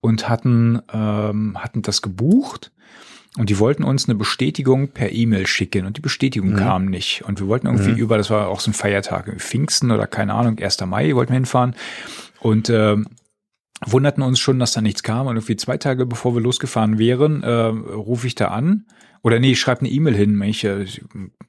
und 0.00 0.28
hatten, 0.28 0.80
ähm, 0.92 1.56
hatten 1.58 1.82
das 1.82 2.02
gebucht 2.02 2.72
und 3.36 3.50
die 3.50 3.58
wollten 3.58 3.84
uns 3.84 4.08
eine 4.08 4.14
Bestätigung 4.14 4.88
per 4.88 5.12
E-Mail 5.12 5.46
schicken 5.46 5.86
und 5.86 5.96
die 5.96 6.00
Bestätigung 6.00 6.50
mhm. 6.50 6.56
kam 6.56 6.86
nicht. 6.86 7.22
Und 7.26 7.40
wir 7.40 7.48
wollten 7.48 7.66
irgendwie 7.66 7.90
mhm. 7.90 7.98
über, 7.98 8.16
das 8.16 8.30
war 8.30 8.48
auch 8.48 8.60
so 8.60 8.70
ein 8.70 8.74
Feiertag, 8.74 9.32
Pfingsten 9.38 9.90
oder 9.90 10.06
keine 10.06 10.34
Ahnung, 10.34 10.58
1. 10.58 10.80
Mai 10.86 11.14
wollten 11.14 11.32
wir 11.32 11.36
hinfahren. 11.36 11.74
Und 12.40 12.70
äh, 12.70 12.96
wunderten 13.84 14.22
uns 14.22 14.38
schon, 14.38 14.58
dass 14.58 14.72
da 14.72 14.80
nichts 14.80 15.02
kam. 15.02 15.26
Und 15.26 15.36
irgendwie 15.36 15.56
zwei 15.56 15.76
Tage 15.76 16.06
bevor 16.06 16.34
wir 16.34 16.40
losgefahren 16.40 16.98
wären, 16.98 17.42
äh, 17.42 17.50
rufe 17.50 18.26
ich 18.26 18.34
da 18.34 18.48
an. 18.48 18.86
Oder 19.26 19.40
nee, 19.40 19.50
ich 19.50 19.60
schreibe 19.60 19.80
eine 19.80 19.88
E-Mail 19.88 20.14
hin, 20.14 20.40
ich, 20.42 20.62
äh, 20.62 20.86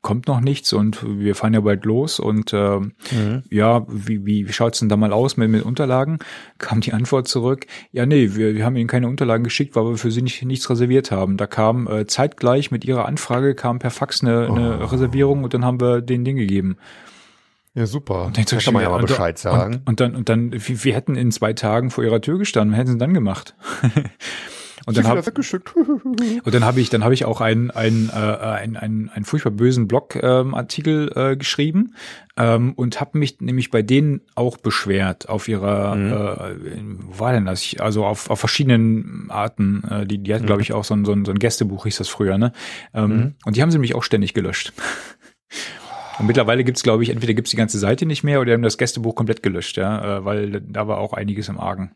kommt 0.02 0.28
noch 0.28 0.42
nichts 0.42 0.74
und 0.74 1.06
wir 1.20 1.36
fahren 1.36 1.54
ja 1.54 1.60
bald 1.60 1.86
los 1.86 2.20
und 2.20 2.52
äh, 2.52 2.80
mhm. 2.80 3.44
ja, 3.52 3.86
wie, 3.88 4.26
wie, 4.26 4.48
wie 4.48 4.52
schaut's 4.52 4.80
denn 4.80 4.90
da 4.90 4.98
mal 4.98 5.14
aus 5.14 5.38
mit, 5.38 5.52
mit 5.52 5.62
Unterlagen? 5.62 6.18
Kam 6.58 6.82
die 6.82 6.94
Antwort 6.94 7.28
zurück, 7.28 7.68
ja 7.92 8.08
nee, 8.08 8.32
wir, 8.34 8.56
wir 8.56 8.66
haben 8.66 8.78
Ihnen 8.78 8.88
keine 8.88 9.08
Unterlagen 9.08 9.44
geschickt, 9.44 9.76
weil 9.76 9.84
wir 9.84 9.98
für 9.98 10.10
Sie 10.10 10.24
nicht, 10.24 10.44
nichts 10.44 10.68
reserviert 10.72 11.12
haben. 11.12 11.38
Da 11.38 11.46
kam 11.46 11.86
äh, 11.88 12.08
zeitgleich 12.08 12.72
mit 12.72 12.84
Ihrer 12.84 13.06
Anfrage 13.06 13.54
kam 13.54 13.78
per 13.78 13.92
Fax 13.92 14.24
eine, 14.24 14.48
eine 14.48 14.80
oh. 14.80 14.86
Reservierung 14.86 15.44
und 15.44 15.54
dann 15.54 15.64
haben 15.64 15.80
wir 15.80 16.02
den 16.02 16.26
Ding 16.26 16.38
gegeben. 16.38 16.78
Ja, 17.76 17.86
super. 17.86 18.26
Und 18.26 18.40
dann 18.40 18.46
da 18.46 18.58
kann 18.58 18.74
man 18.74 18.82
ja 18.82 18.90
mal 18.90 19.04
Bescheid 19.04 19.38
sagen. 19.38 19.76
Und, 19.76 19.88
und 19.88 20.00
dann, 20.00 20.16
und 20.16 20.30
dann, 20.30 20.52
wir, 20.52 20.84
wir 20.84 20.96
hätten 20.96 21.16
in 21.16 21.32
zwei 21.32 21.54
Tagen 21.54 21.92
vor 21.92 22.04
ihrer 22.04 22.22
Tür 22.22 22.40
gestanden. 22.40 22.72
Was 22.72 22.80
hätten 22.80 22.94
sie 22.94 22.98
dann 22.98 23.14
gemacht? 23.14 23.54
und 24.88 24.96
dann 24.96 25.06
habe 25.06 25.20
und 26.46 26.54
dann 26.54 26.64
habe 26.64 26.80
ich, 26.80 26.90
dann 26.90 27.04
habe 27.04 27.14
ich 27.14 27.26
auch 27.26 27.42
einen, 27.42 27.72
einen, 27.72 28.10
äh, 28.10 28.14
einen, 28.14 28.78
einen, 28.78 29.10
einen 29.10 29.26
furchtbar 29.26 29.52
bösen 29.52 29.90
Blogartikel 29.90 31.12
ähm, 31.14 31.32
äh, 31.34 31.36
geschrieben 31.36 31.94
ähm, 32.38 32.72
und 32.74 33.02
habe 33.02 33.18
mich 33.18 33.42
nämlich 33.42 33.70
bei 33.70 33.82
denen 33.82 34.22
auch 34.36 34.56
beschwert 34.56 35.28
auf 35.28 35.50
ihrer, 35.50 35.96
mhm. 35.96 36.12
äh, 36.14 36.82
wo 37.06 37.20
war 37.20 37.34
denn 37.34 37.46
das? 37.46 37.76
Also 37.80 38.06
auf, 38.06 38.30
auf 38.30 38.40
verschiedenen 38.40 39.30
Arten. 39.30 39.84
Äh, 39.90 40.06
die, 40.06 40.20
die 40.20 40.34
hatten, 40.34 40.44
mhm. 40.44 40.48
glaube 40.48 40.62
ich, 40.62 40.72
auch 40.72 40.86
so 40.86 40.94
ein, 40.94 41.04
so, 41.04 41.12
ein, 41.12 41.26
so 41.26 41.32
ein 41.32 41.40
Gästebuch, 41.40 41.84
hieß 41.84 41.98
das 41.98 42.08
früher, 42.08 42.38
ne? 42.38 42.54
Ähm, 42.94 43.10
mhm. 43.10 43.36
Und 43.44 43.58
die 43.58 43.62
haben 43.62 43.72
sie 43.72 43.78
nämlich 43.78 43.94
auch 43.94 44.04
ständig 44.04 44.34
gelöscht. 44.34 44.72
Und 46.20 46.28
mittlerweile 46.28 46.64
gibt's, 46.64 46.84
glaube 46.84 47.04
ich, 47.04 47.10
entweder 47.10 47.34
gibt's 47.34 47.52
die 47.52 47.58
ganze 47.58 47.78
Seite 47.78 48.06
nicht 48.06 48.24
mehr 48.24 48.40
oder 48.40 48.48
die 48.48 48.54
haben 48.54 48.62
das 48.62 48.78
Gästebuch 48.78 49.16
komplett 49.16 49.44
gelöscht, 49.44 49.76
ja, 49.76 50.20
äh, 50.20 50.26
weil 50.26 50.62
da 50.62 50.88
war 50.88 50.98
auch 51.00 51.12
einiges 51.12 51.50
im 51.50 51.60
Argen. 51.60 51.92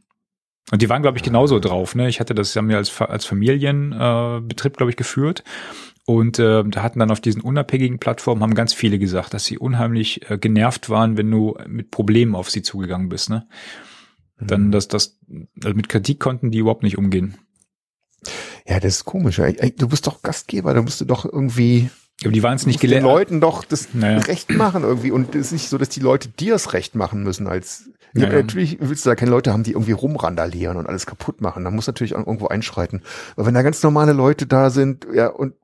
Und 0.72 0.82
die 0.82 0.90
waren, 0.90 1.02
glaube 1.02 1.18
ich, 1.18 1.24
genauso 1.24 1.60
drauf. 1.60 1.96
Ne? 1.96 2.08
Ich 2.08 2.20
hatte 2.20 2.34
das, 2.34 2.56
haben 2.56 2.70
wir 2.70 2.78
als, 2.78 3.00
als 3.02 3.26
Familienbetrieb, 3.26 4.74
äh, 4.74 4.78
glaube 4.78 4.90
ich, 4.90 4.96
geführt. 4.96 5.44
Und 6.06 6.40
äh, 6.40 6.64
da 6.64 6.82
hatten 6.82 7.00
dann 7.00 7.12
auf 7.12 7.20
diesen 7.20 7.42
unabhängigen 7.42 8.00
Plattformen 8.00 8.42
haben 8.42 8.56
ganz 8.56 8.74
viele 8.74 8.98
gesagt, 8.98 9.34
dass 9.34 9.46
sie 9.46 9.58
unheimlich 9.58 10.30
äh, 10.30 10.38
genervt 10.38 10.90
waren, 10.90 11.18
wenn 11.18 11.30
du 11.30 11.58
mit 11.68 11.92
Problemen 11.92 12.36
auf 12.36 12.50
sie 12.50 12.64
zugegangen 12.64 13.10
bist. 13.10 13.30
Ne? 13.30 13.48
Dann, 14.40 14.68
mhm. 14.68 14.72
dass 14.72 14.88
das, 14.88 15.20
also 15.64 15.76
mit 15.76 15.90
Kritik 15.90 16.20
konnten 16.20 16.52
die 16.52 16.60
überhaupt 16.60 16.84
nicht 16.84 16.98
umgehen. 16.98 17.36
Ja, 18.66 18.80
das 18.80 18.98
ist 18.98 19.06
komisch. 19.06 19.40
Ey, 19.40 19.76
du 19.76 19.88
bist 19.88 20.08
doch 20.08 20.22
Gastgeber, 20.22 20.74
da 20.74 20.82
musst 20.82 21.02
du 21.02 21.06
doch 21.06 21.26
irgendwie 21.26 21.90
aber 22.24 22.34
die 22.34 22.44
waren 22.44 22.56
es 22.56 22.66
nicht 22.66 22.80
gelernt. 22.80 23.06
Den 23.06 23.12
Leuten 23.12 23.42
doch 23.42 23.64
das 23.64 23.94
naja. 23.94 24.20
Recht 24.20 24.52
machen 24.52 24.84
irgendwie. 24.84 25.12
Und 25.12 25.36
es 25.36 25.48
ist 25.48 25.52
nicht 25.54 25.70
so, 25.70 25.78
dass 25.78 25.90
die 25.90 26.00
Leute 26.00 26.30
dir 26.30 26.54
das 26.54 26.74
Recht 26.74 26.96
machen 26.96 27.24
müssen 27.24 27.48
als, 27.48 27.90
naja. 28.14 28.34
natürlich 28.34 28.78
willst 28.80 29.06
du 29.06 29.10
da 29.10 29.16
keine 29.16 29.32
Leute 29.32 29.52
haben, 29.52 29.64
die 29.64 29.72
irgendwie 29.72 29.94
rumrandalieren 29.94 30.78
und 30.78 30.88
alles 30.88 31.06
kaputt 31.06 31.42
machen. 31.42 31.64
Da 31.64 31.72
muss 31.72 31.88
natürlich 31.88 32.12
irgendwo 32.14 32.48
einschreiten. 32.48 33.02
Aber 33.36 33.46
wenn 33.46 33.54
da 33.54 33.62
ganz 33.62 33.82
normale 33.84 34.14
Leute 34.14 34.46
da 34.46 34.70
sind, 34.70 35.08
ja, 35.14 35.28
und 35.28 35.56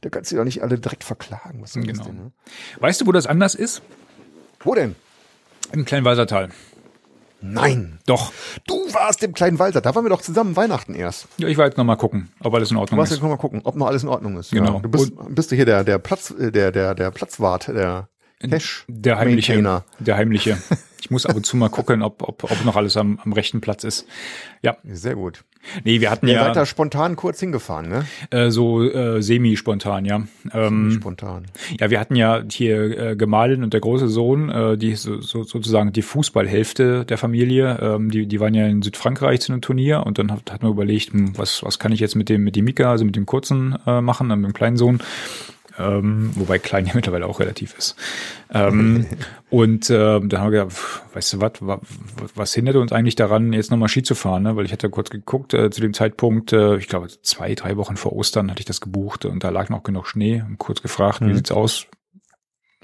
da 0.00 0.10
kannst 0.10 0.32
du 0.32 0.36
ja 0.36 0.44
nicht 0.44 0.62
alle 0.62 0.78
direkt 0.78 1.04
verklagen. 1.04 1.62
Was 1.62 1.74
genau. 1.74 2.04
Denn, 2.04 2.16
ne? 2.16 2.32
Weißt 2.80 3.00
du, 3.00 3.06
wo 3.06 3.12
das 3.12 3.26
anders 3.26 3.54
ist? 3.54 3.82
Wo 4.60 4.74
denn? 4.74 4.96
Im 5.72 5.84
Kleinwalsertal. 5.84 6.50
Nein. 7.52 7.98
Doch. 8.06 8.32
Du 8.66 8.74
warst 8.94 9.22
im 9.22 9.34
kleinen 9.34 9.58
Walter. 9.58 9.80
Da 9.80 9.94
waren 9.94 10.04
wir 10.04 10.08
doch 10.08 10.22
zusammen 10.22 10.56
Weihnachten 10.56 10.94
erst. 10.94 11.28
Ja, 11.36 11.48
ich 11.48 11.58
war 11.58 11.66
jetzt 11.66 11.76
noch 11.76 11.84
mal 11.84 11.96
gucken, 11.96 12.32
ob 12.40 12.54
alles 12.54 12.70
in 12.70 12.76
Ordnung 12.76 12.96
du 12.96 13.00
warst 13.00 13.12
ist. 13.12 13.18
jetzt 13.18 13.22
noch 13.22 13.30
mal 13.30 13.36
gucken, 13.36 13.60
ob 13.64 13.76
noch 13.76 13.86
alles 13.86 14.02
in 14.02 14.08
Ordnung 14.08 14.38
ist. 14.38 14.50
Genau. 14.50 14.74
Ja, 14.74 14.80
du 14.80 14.88
bist, 14.88 15.12
bist 15.28 15.52
du 15.52 15.56
hier 15.56 15.66
der, 15.66 15.84
der 15.84 15.98
Platz, 15.98 16.30
äh, 16.30 16.50
der, 16.50 16.72
der, 16.72 16.94
der 16.94 17.10
Platzwart, 17.10 17.68
der 17.68 18.08
Cash. 18.40 18.84
Der 18.88 19.18
heimliche. 19.18 19.52
Maintainer. 19.52 19.84
Der 19.98 20.16
heimliche. 20.16 20.58
Ich 21.04 21.10
muss 21.10 21.26
ab 21.26 21.36
und 21.36 21.44
zu 21.44 21.58
mal 21.58 21.68
gucken, 21.68 22.02
ob, 22.02 22.22
ob, 22.22 22.44
ob 22.44 22.64
noch 22.64 22.76
alles 22.76 22.96
am, 22.96 23.20
am 23.22 23.34
rechten 23.34 23.60
Platz 23.60 23.84
ist. 23.84 24.06
Ja. 24.62 24.78
Sehr 24.84 25.14
gut. 25.14 25.44
Nee, 25.84 26.00
wir 26.00 26.10
hatten 26.10 26.28
ja. 26.28 26.34
ja 26.34 26.48
weiter 26.48 26.66
spontan 26.66 27.16
kurz 27.16 27.40
hingefahren, 27.40 27.88
ne? 27.88 28.06
Äh, 28.30 28.50
so 28.50 28.82
äh, 28.82 29.22
semi-spontan, 29.22 30.04
ja. 30.04 30.22
Ähm, 30.52 30.92
spontan. 30.92 31.46
Ja, 31.80 31.90
wir 31.90 32.00
hatten 32.00 32.16
ja 32.16 32.42
hier 32.50 32.98
äh, 32.98 33.16
Gemahlin 33.16 33.64
und 33.64 33.72
der 33.72 33.80
große 33.80 34.08
Sohn, 34.08 34.48
äh, 34.50 34.76
die 34.76 34.94
so, 34.94 35.20
so, 35.20 35.42
sozusagen 35.42 35.92
die 35.92 36.02
Fußballhälfte 36.02 37.04
der 37.04 37.18
Familie. 37.18 37.78
Ähm, 37.80 38.10
die, 38.10 38.26
die 38.26 38.40
waren 38.40 38.54
ja 38.54 38.66
in 38.66 38.82
Südfrankreich 38.82 39.40
zu 39.40 39.52
einem 39.52 39.62
Turnier 39.62 40.04
und 40.06 40.18
dann 40.18 40.30
hat, 40.30 40.50
hat 40.52 40.62
man 40.62 40.72
überlegt, 40.72 41.12
hm, 41.12 41.36
was, 41.36 41.62
was 41.62 41.78
kann 41.78 41.92
ich 41.92 42.00
jetzt 42.00 42.14
mit 42.14 42.28
dem 42.28 42.44
mit 42.44 42.56
dem 42.56 42.64
Mika, 42.64 42.90
also 42.90 43.04
mit 43.04 43.16
dem 43.16 43.26
kurzen 43.26 43.76
äh, 43.86 44.00
machen, 44.00 44.28
mit 44.28 44.44
dem 44.44 44.52
kleinen 44.52 44.76
Sohn 44.76 45.00
ähm, 45.78 46.30
wobei 46.34 46.58
klein 46.58 46.86
ja 46.86 46.92
mittlerweile 46.94 47.26
auch 47.26 47.40
relativ 47.40 47.76
ist. 47.76 47.96
Ähm, 48.52 49.06
und 49.50 49.90
äh, 49.90 50.20
dann 50.20 50.40
haben 50.40 50.52
wir 50.52 50.64
gedacht, 50.64 50.76
weißt 51.14 51.34
du 51.34 51.40
was, 51.40 51.52
was 52.34 52.54
hindert 52.54 52.76
uns 52.76 52.92
eigentlich 52.92 53.16
daran, 53.16 53.52
jetzt 53.52 53.70
nochmal 53.70 53.88
Ski 53.88 54.02
zu 54.02 54.14
fahren? 54.14 54.42
Ne? 54.44 54.56
Weil 54.56 54.64
ich 54.64 54.72
hatte 54.72 54.90
kurz 54.90 55.10
geguckt, 55.10 55.54
äh, 55.54 55.70
zu 55.70 55.80
dem 55.80 55.94
Zeitpunkt, 55.94 56.52
äh, 56.52 56.76
ich 56.76 56.88
glaube 56.88 57.08
zwei, 57.22 57.54
drei 57.54 57.76
Wochen 57.76 57.96
vor 57.96 58.12
Ostern 58.12 58.50
hatte 58.50 58.60
ich 58.60 58.66
das 58.66 58.80
gebucht 58.80 59.24
und 59.24 59.44
da 59.44 59.50
lag 59.50 59.68
noch 59.68 59.82
genug 59.82 60.06
Schnee 60.06 60.42
und 60.46 60.58
kurz 60.58 60.82
gefragt, 60.82 61.20
mhm. 61.20 61.30
wie 61.30 61.34
sieht's 61.34 61.52
aus? 61.52 61.86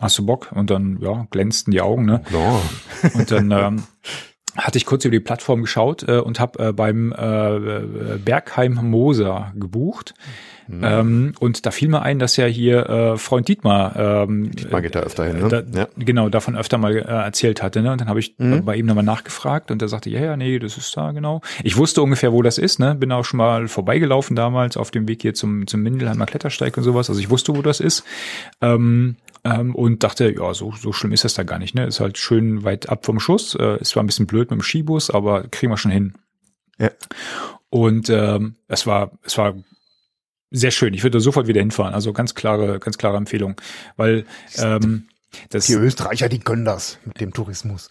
Hast 0.01 0.19
du 0.19 0.25
Bock? 0.25 0.51
Und 0.53 0.71
dann, 0.71 0.99
ja, 1.01 1.27
glänzten 1.31 1.73
die 1.73 1.83
Augen, 1.83 2.07
ne? 2.07 2.23
Ja. 2.33 2.61
Und 3.13 3.31
dann 3.31 3.51
ähm, 3.51 3.83
hatte 4.57 4.79
ich 4.79 4.87
kurz 4.87 5.05
über 5.05 5.13
die 5.13 5.21
Plattform 5.21 5.61
geschaut 5.61 6.09
äh, 6.09 6.19
und 6.19 6.41
habe 6.41 6.69
äh, 6.69 6.73
beim 6.73 7.13
äh, 7.13 8.17
Bergheim 8.19 8.75
Moser 8.83 9.53
gebucht. 9.55 10.15
Mhm. 10.17 10.50
Ähm, 10.83 11.33
und 11.41 11.67
da 11.67 11.71
fiel 11.71 11.89
mir 11.89 12.03
ein, 12.03 12.19
dass 12.19 12.37
ja 12.37 12.47
hier 12.47 12.89
äh, 12.89 13.17
Freund 13.17 13.49
Dietmar, 13.49 13.97
ähm, 13.97 14.51
Dietmar 14.53 14.83
geht 14.83 14.95
da 14.95 15.01
öfter 15.01 15.25
hin, 15.25 15.41
ne? 15.41 15.49
Da, 15.49 15.63
ja. 15.79 15.89
genau 15.97 16.29
davon 16.29 16.57
öfter 16.57 16.79
mal 16.79 16.97
äh, 16.97 17.01
erzählt 17.01 17.63
hatte. 17.63 17.83
Ne? 17.83 17.93
Und 17.93 18.01
dann 18.01 18.09
habe 18.09 18.21
ich 18.21 18.35
mhm. 18.39 18.65
bei 18.65 18.77
ihm 18.77 18.87
nochmal 18.87 19.05
nachgefragt 19.05 19.71
und 19.71 19.83
er 19.83 19.89
sagte, 19.89 20.11
ja, 20.11 20.21
ja, 20.21 20.37
nee, 20.37 20.59
das 20.59 20.77
ist 20.77 20.97
da 20.97 21.13
genau. 21.13 21.41
Ich 21.65 21.77
wusste 21.77 22.03
ungefähr, 22.03 22.33
wo 22.33 22.43
das 22.43 22.59
ist. 22.59 22.79
Ne? 22.79 22.95
Bin 22.95 23.11
auch 23.13 23.25
schon 23.25 23.39
mal 23.39 23.69
vorbeigelaufen 23.69 24.37
damals 24.37 24.77
auf 24.77 24.91
dem 24.91 25.09
Weg 25.09 25.23
hier 25.23 25.35
zum 25.35 25.67
zum 25.67 25.83
Mindelheimer 25.83 26.27
Klettersteig 26.27 26.77
und 26.77 26.85
sowas. 26.85 27.09
Also 27.09 27.21
ich 27.21 27.31
wusste, 27.31 27.57
wo 27.57 27.63
das 27.63 27.81
ist. 27.81 28.05
Ähm, 28.61 29.17
ähm, 29.45 29.75
und 29.75 30.05
dachte, 30.05 30.33
ja, 30.33 30.53
so, 30.55 30.73
so 30.73 30.93
schlimm 30.93 31.13
ist 31.13 31.25
das 31.25 31.35
da 31.35 31.43
gar 31.43 31.59
nicht. 31.59 31.75
Ne? 31.75 31.87
Ist 31.87 32.01
halt 32.01 32.19
schön 32.19 32.65
weit 32.65 32.89
ab 32.89 33.07
vom 33.07 33.21
Schuss. 33.21 33.55
Äh, 33.55 33.81
ist 33.81 33.91
zwar 33.91 34.03
ein 34.03 34.07
bisschen 34.07 34.27
blöd 34.27 34.51
mit 34.51 34.61
dem 34.61 34.63
Skibus, 34.63 35.11
aber 35.11 35.45
kriegen 35.49 35.73
wir 35.73 35.79
schon 35.79 35.91
hin. 35.91 36.15
Ja. 36.79 36.91
Und 37.71 38.11
ähm, 38.11 38.57
es 38.69 38.87
war, 38.87 39.13
es 39.23 39.39
war 39.39 39.55
sehr 40.51 40.71
schön. 40.71 40.95
Ich 40.95 41.03
würde 41.03 41.21
sofort 41.21 41.47
wieder 41.47 41.61
hinfahren. 41.61 41.95
Also 41.95 42.13
ganz 42.13 42.35
klare, 42.35 42.79
ganz 42.79 42.99
klare 42.99 43.17
Empfehlung. 43.17 43.57
Weil 43.97 44.25
ähm, 44.59 45.09
das, 45.51 45.67
die 45.67 45.75
Österreicher, 45.75 46.29
die 46.29 46.41
können 46.41 46.65
das 46.65 46.99
mit 47.05 47.21
dem 47.21 47.33
Tourismus. 47.33 47.89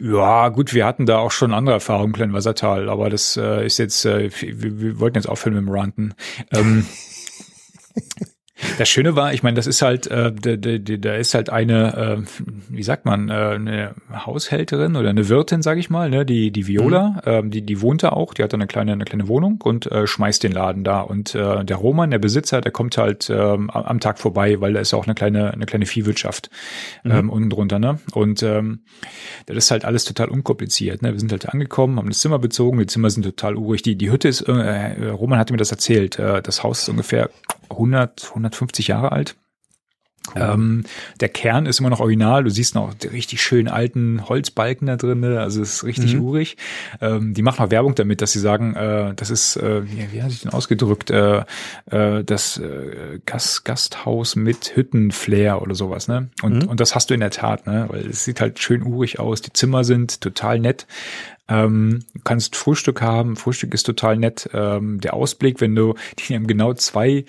Ja, 0.00 0.48
gut, 0.48 0.74
wir 0.74 0.84
hatten 0.84 1.06
da 1.06 1.18
auch 1.18 1.30
schon 1.30 1.54
andere 1.54 1.74
Erfahrungen, 1.74 2.12
Kleinwassertal, 2.12 2.88
aber 2.88 3.10
das 3.10 3.36
äh, 3.36 3.64
ist 3.66 3.78
jetzt, 3.78 4.04
äh, 4.04 4.30
wir, 4.40 4.80
wir 4.80 5.00
wollten 5.00 5.16
jetzt 5.16 5.28
aufhören 5.28 5.54
mit 5.54 5.62
dem 5.62 5.70
Ranten. 5.70 6.14
Ähm, 6.52 6.86
Das 8.78 8.88
Schöne 8.88 9.16
war, 9.16 9.34
ich 9.34 9.42
meine, 9.42 9.54
das 9.54 9.66
ist 9.66 9.82
halt, 9.82 10.06
äh, 10.06 10.32
da, 10.32 10.56
da, 10.56 10.78
da 10.78 11.14
ist 11.14 11.34
halt 11.34 11.50
eine, 11.50 12.24
äh, 12.24 12.42
wie 12.70 12.82
sagt 12.82 13.04
man, 13.04 13.28
äh, 13.28 13.32
eine 13.32 13.94
Haushälterin 14.10 14.96
oder 14.96 15.10
eine 15.10 15.28
Wirtin, 15.28 15.60
sage 15.60 15.78
ich 15.78 15.90
mal, 15.90 16.08
ne, 16.08 16.24
die 16.24 16.50
die 16.50 16.66
Viola, 16.66 17.08
mhm. 17.10 17.20
ähm, 17.26 17.50
die 17.50 17.60
die 17.60 17.82
wohnt 17.82 18.02
da 18.02 18.10
auch, 18.10 18.32
die 18.32 18.42
hat 18.42 18.54
da 18.54 18.56
eine 18.56 18.66
kleine 18.66 18.92
eine 18.92 19.04
kleine 19.04 19.28
Wohnung 19.28 19.60
und 19.62 19.90
äh, 19.92 20.06
schmeißt 20.06 20.42
den 20.42 20.52
Laden 20.52 20.84
da 20.84 21.00
und 21.00 21.34
äh, 21.34 21.64
der 21.64 21.76
Roman, 21.76 22.10
der 22.10 22.18
Besitzer, 22.18 22.62
der 22.62 22.72
kommt 22.72 22.96
halt 22.96 23.28
ähm, 23.28 23.68
am 23.68 24.00
Tag 24.00 24.18
vorbei, 24.18 24.58
weil 24.60 24.72
da 24.72 24.80
ist 24.80 24.94
auch 24.94 25.04
eine 25.04 25.14
kleine 25.14 25.52
eine 25.52 25.66
kleine 25.66 25.84
Viehwirtschaft 25.84 26.48
mhm. 27.04 27.10
ähm, 27.10 27.30
unten 27.30 27.50
drunter, 27.50 27.78
ne? 27.78 27.98
Und 28.14 28.42
ähm, 28.42 28.80
das 29.44 29.56
ist 29.58 29.70
halt 29.70 29.84
alles 29.84 30.04
total 30.04 30.28
unkompliziert, 30.28 31.02
ne? 31.02 31.12
Wir 31.12 31.20
sind 31.20 31.30
halt 31.30 31.46
angekommen, 31.46 31.98
haben 31.98 32.08
das 32.08 32.20
Zimmer 32.20 32.38
bezogen, 32.38 32.78
die 32.78 32.86
Zimmer 32.86 33.10
sind 33.10 33.24
total 33.24 33.56
urig, 33.56 33.82
die 33.82 33.96
die 33.96 34.10
Hütte 34.10 34.28
ist, 34.28 34.40
äh, 34.42 35.10
Roman 35.10 35.38
hatte 35.38 35.52
mir 35.52 35.58
das 35.58 35.72
erzählt, 35.72 36.18
äh, 36.18 36.40
das 36.40 36.62
Haus 36.62 36.80
ist 36.82 36.88
ungefähr 36.88 37.28
100 37.70 38.20
150 38.46 38.88
Jahre 38.88 39.12
alt. 39.12 39.36
Cool. 40.34 40.42
Ähm, 40.42 40.84
der 41.20 41.28
Kern 41.28 41.66
ist 41.66 41.78
immer 41.78 41.90
noch 41.90 42.00
original. 42.00 42.44
Du 42.44 42.50
siehst 42.50 42.74
noch 42.74 42.94
die 42.94 43.06
richtig 43.08 43.42
schönen 43.42 43.68
alten 43.68 44.28
Holzbalken 44.28 44.86
da 44.86 44.96
drin. 44.96 45.22
Also 45.24 45.62
es 45.62 45.74
ist 45.74 45.84
richtig 45.84 46.14
mhm. 46.14 46.22
urig. 46.22 46.56
Ähm, 47.00 47.34
die 47.34 47.42
machen 47.42 47.64
auch 47.64 47.70
Werbung 47.70 47.94
damit, 47.94 48.22
dass 48.22 48.32
sie 48.32 48.40
sagen, 48.40 48.74
äh, 48.74 49.14
das 49.14 49.30
ist, 49.30 49.56
äh, 49.56 49.84
wie, 49.86 50.12
wie 50.12 50.22
hat 50.22 50.30
sich 50.30 50.40
denn 50.40 50.52
ausgedrückt, 50.52 51.10
äh, 51.10 51.44
äh, 51.90 52.24
das 52.24 52.58
äh, 52.58 53.20
Gast, 53.24 53.64
Gasthaus 53.64 54.36
mit 54.36 54.72
Hüttenflair 54.74 55.62
oder 55.62 55.74
sowas. 55.74 56.08
Ne? 56.08 56.28
Und, 56.42 56.64
mhm. 56.64 56.68
und 56.68 56.80
das 56.80 56.94
hast 56.94 57.10
du 57.10 57.14
in 57.14 57.20
der 57.20 57.30
Tat, 57.30 57.66
ne? 57.66 57.86
weil 57.88 58.06
es 58.06 58.24
sieht 58.24 58.40
halt 58.40 58.58
schön 58.58 58.82
urig 58.82 59.20
aus. 59.20 59.42
Die 59.42 59.52
Zimmer 59.52 59.84
sind 59.84 60.20
total 60.20 60.58
nett. 60.58 60.86
Ähm, 61.48 62.00
du 62.14 62.20
kannst 62.24 62.56
Frühstück 62.56 63.00
haben. 63.00 63.36
Frühstück 63.36 63.72
ist 63.74 63.84
total 63.84 64.16
nett. 64.16 64.50
Ähm, 64.52 65.00
der 65.00 65.14
Ausblick, 65.14 65.60
wenn 65.60 65.74
du, 65.74 65.94
die 66.18 66.34
haben 66.34 66.48
genau 66.48 66.74
zwei 66.74 67.24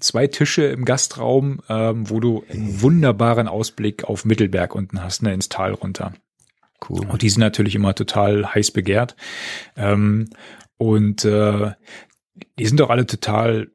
zwei 0.00 0.26
Tische 0.26 0.64
im 0.64 0.84
Gastraum, 0.84 1.60
ähm, 1.68 2.08
wo 2.10 2.20
du 2.20 2.44
einen 2.50 2.82
wunderbaren 2.82 3.48
Ausblick 3.48 4.04
auf 4.04 4.24
Mittelberg 4.24 4.74
unten 4.74 5.02
hast, 5.02 5.22
ne, 5.22 5.32
ins 5.32 5.48
Tal 5.48 5.72
runter. 5.72 6.14
Cool. 6.88 7.06
Und 7.06 7.22
die 7.22 7.30
sind 7.30 7.40
natürlich 7.40 7.74
immer 7.74 7.94
total 7.94 8.54
heiß 8.54 8.72
begehrt. 8.72 9.16
Ähm, 9.76 10.28
und 10.76 11.24
äh, 11.24 11.72
die 12.58 12.66
sind 12.66 12.80
doch 12.80 12.90
alle 12.90 13.06
total 13.06 13.70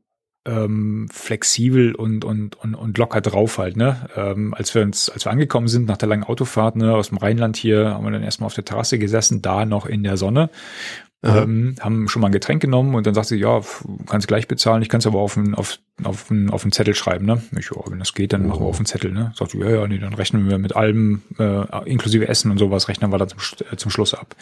ähm, 0.45 1.07
flexibel 1.11 1.95
und, 1.95 2.25
und, 2.25 2.55
und, 2.55 2.75
und 2.75 2.97
locker 2.97 3.21
drauf 3.21 3.57
halt, 3.57 3.77
ne? 3.77 4.09
Ähm, 4.15 4.53
als 4.53 4.73
wir 4.73 4.81
uns, 4.81 5.09
als 5.09 5.25
wir 5.25 5.31
angekommen 5.31 5.67
sind 5.67 5.87
nach 5.87 5.97
der 5.97 6.09
langen 6.09 6.23
Autofahrt, 6.23 6.75
ne, 6.75 6.93
aus 6.93 7.09
dem 7.09 7.17
Rheinland 7.17 7.57
hier, 7.57 7.91
haben 7.91 8.05
wir 8.05 8.11
dann 8.11 8.23
erstmal 8.23 8.47
auf 8.47 8.53
der 8.53 8.65
Terrasse 8.65 8.99
gesessen, 8.99 9.41
da 9.41 9.65
noch 9.65 9.85
in 9.85 10.03
der 10.03 10.17
Sonne. 10.17 10.49
Ähm, 11.21 11.75
haben 11.81 12.07
schon 12.07 12.21
mal 12.21 12.29
ein 12.29 12.31
Getränk 12.31 12.61
genommen 12.61 12.95
und 12.95 13.05
dann 13.05 13.13
sagt 13.13 13.27
sie, 13.27 13.35
ja, 13.35 13.61
kannst 14.07 14.29
gleich 14.29 14.47
bezahlen, 14.47 14.81
ich 14.81 14.87
kann 14.87 14.99
es 14.99 15.07
aber 15.07 15.19
auf 15.19 15.37
einen 15.37 15.53
auf, 15.53 15.77
auf 16.01 16.31
einen, 16.31 16.49
auf 16.49 16.63
einen 16.63 16.71
Zettel 16.71 16.95
schreiben, 16.95 17.25
ne? 17.25 17.43
Ich, 17.57 17.71
ja, 17.75 17.81
wenn 17.87 17.99
das 17.99 18.13
geht, 18.13 18.31
dann 18.31 18.47
machen 18.47 18.61
wir 18.61 18.67
auf 18.67 18.77
einen 18.77 18.85
Zettel, 18.85 19.11
ne? 19.11 19.33
Sagt 19.35 19.51
sie, 19.51 19.59
ja, 19.59 19.69
ja, 19.69 19.87
nee, 19.87 19.97
dann 19.97 20.13
rechnen 20.13 20.47
wir 20.47 20.57
mit 20.57 20.77
allem, 20.77 21.23
äh, 21.37 21.89
inklusive 21.89 22.27
Essen 22.29 22.51
und 22.51 22.57
sowas, 22.57 22.87
rechnen 22.87 23.11
wir 23.11 23.17
dann 23.17 23.27
zum, 23.27 23.39
äh, 23.69 23.75
zum 23.75 23.91
Schluss 23.91 24.13
ab. 24.13 24.33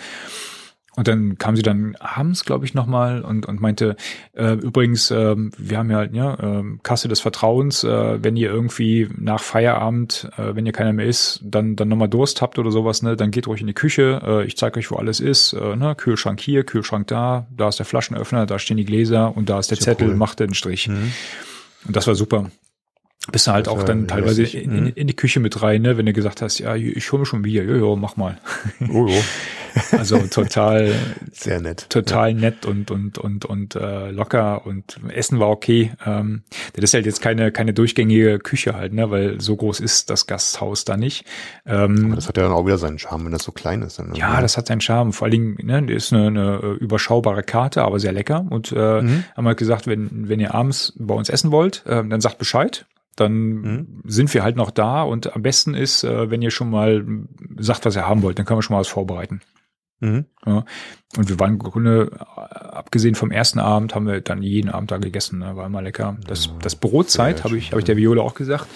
Und 0.97 1.07
dann 1.07 1.37
kam 1.37 1.55
sie 1.55 1.61
dann 1.61 1.95
abends, 1.99 2.43
glaube 2.43 2.65
ich, 2.65 2.73
nochmal 2.73 3.21
und, 3.21 3.45
und 3.45 3.61
meinte, 3.61 3.95
äh, 4.33 4.53
übrigens, 4.53 5.11
ähm, 5.11 5.51
wir 5.55 5.77
haben 5.77 5.91
ja 5.91 5.97
halt, 5.97 6.15
ja, 6.15 6.35
ähm, 6.41 6.79
Kasse 6.81 7.07
des 7.07 7.19
Vertrauens, 7.19 7.83
äh, 7.83 8.23
wenn 8.23 8.35
ihr 8.35 8.49
irgendwie 8.49 9.07
nach 9.15 9.39
Feierabend, 9.43 10.27
äh, 10.37 10.55
wenn 10.55 10.65
ihr 10.65 10.71
keiner 10.71 10.93
mehr 10.93 11.05
ist, 11.05 11.39
dann, 11.43 11.75
dann 11.75 11.87
nochmal 11.87 12.09
Durst 12.09 12.41
habt 12.41 12.57
oder 12.57 12.71
sowas, 12.71 13.03
ne, 13.03 13.15
dann 13.15 13.29
geht 13.29 13.45
ruhig 13.45 13.61
in 13.61 13.67
die 13.67 13.75
Küche, 13.75 14.21
äh, 14.25 14.45
ich 14.45 14.57
zeige 14.57 14.79
euch, 14.79 14.89
wo 14.89 14.95
alles 14.95 15.19
ist, 15.19 15.53
äh, 15.53 15.75
ne, 15.75 15.93
Kühlschrank 15.95 16.41
hier, 16.41 16.63
Kühlschrank 16.63 17.05
da, 17.05 17.45
da 17.55 17.69
ist 17.69 17.77
der 17.77 17.85
Flaschenöffner, 17.85 18.47
da 18.47 18.57
stehen 18.57 18.77
die 18.77 18.85
Gläser 18.85 19.37
und 19.37 19.49
da 19.49 19.59
ist 19.59 19.69
der 19.69 19.77
Ist 19.77 19.85
ja 19.85 19.93
Zettel, 19.93 20.09
cool. 20.09 20.15
macht 20.15 20.39
den 20.39 20.55
Strich. 20.55 20.87
Mhm. 20.87 21.11
Und 21.85 21.95
das 21.95 22.07
war 22.07 22.15
super. 22.15 22.49
Bist 23.31 23.45
du 23.45 23.51
halt 23.51 23.67
Das 23.67 23.73
auch 23.73 23.83
dann 23.83 24.07
teilweise 24.07 24.43
in, 24.43 24.71
in, 24.71 24.83
Mhm. 24.85 24.91
in 24.95 25.07
die 25.07 25.15
Küche 25.15 25.39
mit 25.41 25.61
rein, 25.61 25.83
ne, 25.83 25.97
wenn 25.97 26.07
du 26.07 26.13
gesagt 26.13 26.41
hast, 26.41 26.57
ja, 26.59 26.75
ich 26.75 27.11
hole 27.11 27.19
mir 27.19 27.25
schon 27.27 27.43
Bier, 27.43 27.65
jojo, 27.65 27.95
mach 27.97 28.15
mal. 28.17 28.39
Oh, 28.89 29.05
oh. 29.09 29.23
Also 29.91 30.25
total, 30.27 30.93
Sehr 31.31 31.59
nett. 31.61 31.89
total 31.89 32.33
nett 32.33 32.65
und 32.65 32.91
und 32.91 33.17
und 33.17 33.45
und 33.45 33.75
äh, 33.75 34.11
locker 34.11 34.65
und 34.65 34.99
Essen 35.09 35.39
war 35.39 35.49
okay. 35.49 35.91
Ähm, 36.05 36.43
das 36.73 36.83
ist 36.85 36.93
halt 36.93 37.05
jetzt 37.05 37.21
keine 37.21 37.51
keine 37.51 37.73
durchgängige 37.73 38.39
Küche 38.39 38.73
halt, 38.75 38.93
ne, 38.93 39.09
weil 39.11 39.39
so 39.41 39.55
groß 39.55 39.79
ist 39.79 40.09
das 40.09 40.27
Gasthaus 40.27 40.85
da 40.85 40.97
nicht. 40.97 41.25
Ähm, 41.65 42.05
Aber 42.07 42.15
das 42.15 42.27
hat 42.27 42.37
ja 42.37 42.43
dann 42.43 42.51
auch 42.53 42.65
wieder 42.65 42.77
seinen 42.77 42.99
Charme, 42.99 43.25
wenn 43.25 43.31
das 43.31 43.43
so 43.43 43.51
klein 43.51 43.81
ist. 43.81 43.99
Dann, 43.99 44.09
ne? 44.09 44.17
ja, 44.17 44.41
das 44.41 44.57
hat 44.57 44.67
seinen 44.67 44.81
Charme. 44.81 45.13
Vor 45.13 45.25
allen 45.25 45.31
Dingen, 45.31 45.57
ne, 45.63 45.91
ist 45.93 46.11
eine, 46.13 46.27
eine 46.27 46.59
äh, 46.63 46.71
überschaubare 46.83 47.43
Karte, 47.43 47.83
aber 47.83 47.99
sehr 47.99 48.11
lecker. 48.13 48.45
Und 48.49 48.71
äh, 48.71 49.01
Mhm. 49.01 49.23
haben 49.35 49.47
halt 49.47 49.57
gesagt, 49.57 49.87
wenn 49.87 50.27
wenn 50.29 50.39
ihr 50.39 50.53
abends 50.55 50.93
bei 50.97 51.13
uns 51.13 51.29
essen 51.29 51.51
wollt, 51.51 51.83
äh, 51.85 52.03
dann 52.07 52.21
sagt 52.21 52.37
Bescheid. 52.37 52.85
Dann 53.15 53.33
Mhm. 53.33 53.87
sind 54.05 54.31
wir 54.33 54.43
halt 54.43 54.55
noch 54.55 54.69
da 54.69 55.01
und 55.01 55.35
am 55.35 55.41
besten 55.41 55.73
ist, 55.73 56.03
äh, 56.03 56.29
wenn 56.29 56.41
ihr 56.43 56.51
schon 56.51 56.69
mal 56.69 57.03
sagt, 57.57 57.85
was 57.85 57.95
ihr 57.95 58.07
haben 58.07 58.21
wollt, 58.21 58.37
dann 58.37 58.45
können 58.45 58.59
wir 58.59 58.61
schon 58.63 58.75
mal 58.75 58.79
was 58.81 58.87
vorbereiten. 58.87 59.41
Mhm. 59.99 60.25
Ja. 60.45 60.63
Und 61.17 61.29
wir 61.29 61.39
waren 61.39 61.53
im 61.53 61.59
Grunde, 61.59 62.11
äh, 62.11 62.39
abgesehen 62.39 63.15
vom 63.15 63.31
ersten 63.31 63.59
Abend, 63.59 63.95
haben 63.95 64.07
wir 64.07 64.21
dann 64.21 64.41
jeden 64.43 64.69
Abend 64.69 64.91
da 64.91 64.97
gegessen. 64.97 65.39
Ne? 65.39 65.55
War 65.55 65.65
immer 65.65 65.81
lecker. 65.81 66.17
Das, 66.27 66.49
das 66.61 66.75
Brotzeit, 66.75 67.43
habe 67.43 67.57
ich, 67.57 67.71
habe 67.71 67.79
ich 67.79 67.85
der 67.85 67.97
Viola 67.97 68.21
auch 68.21 68.35
gesagt. 68.35 68.67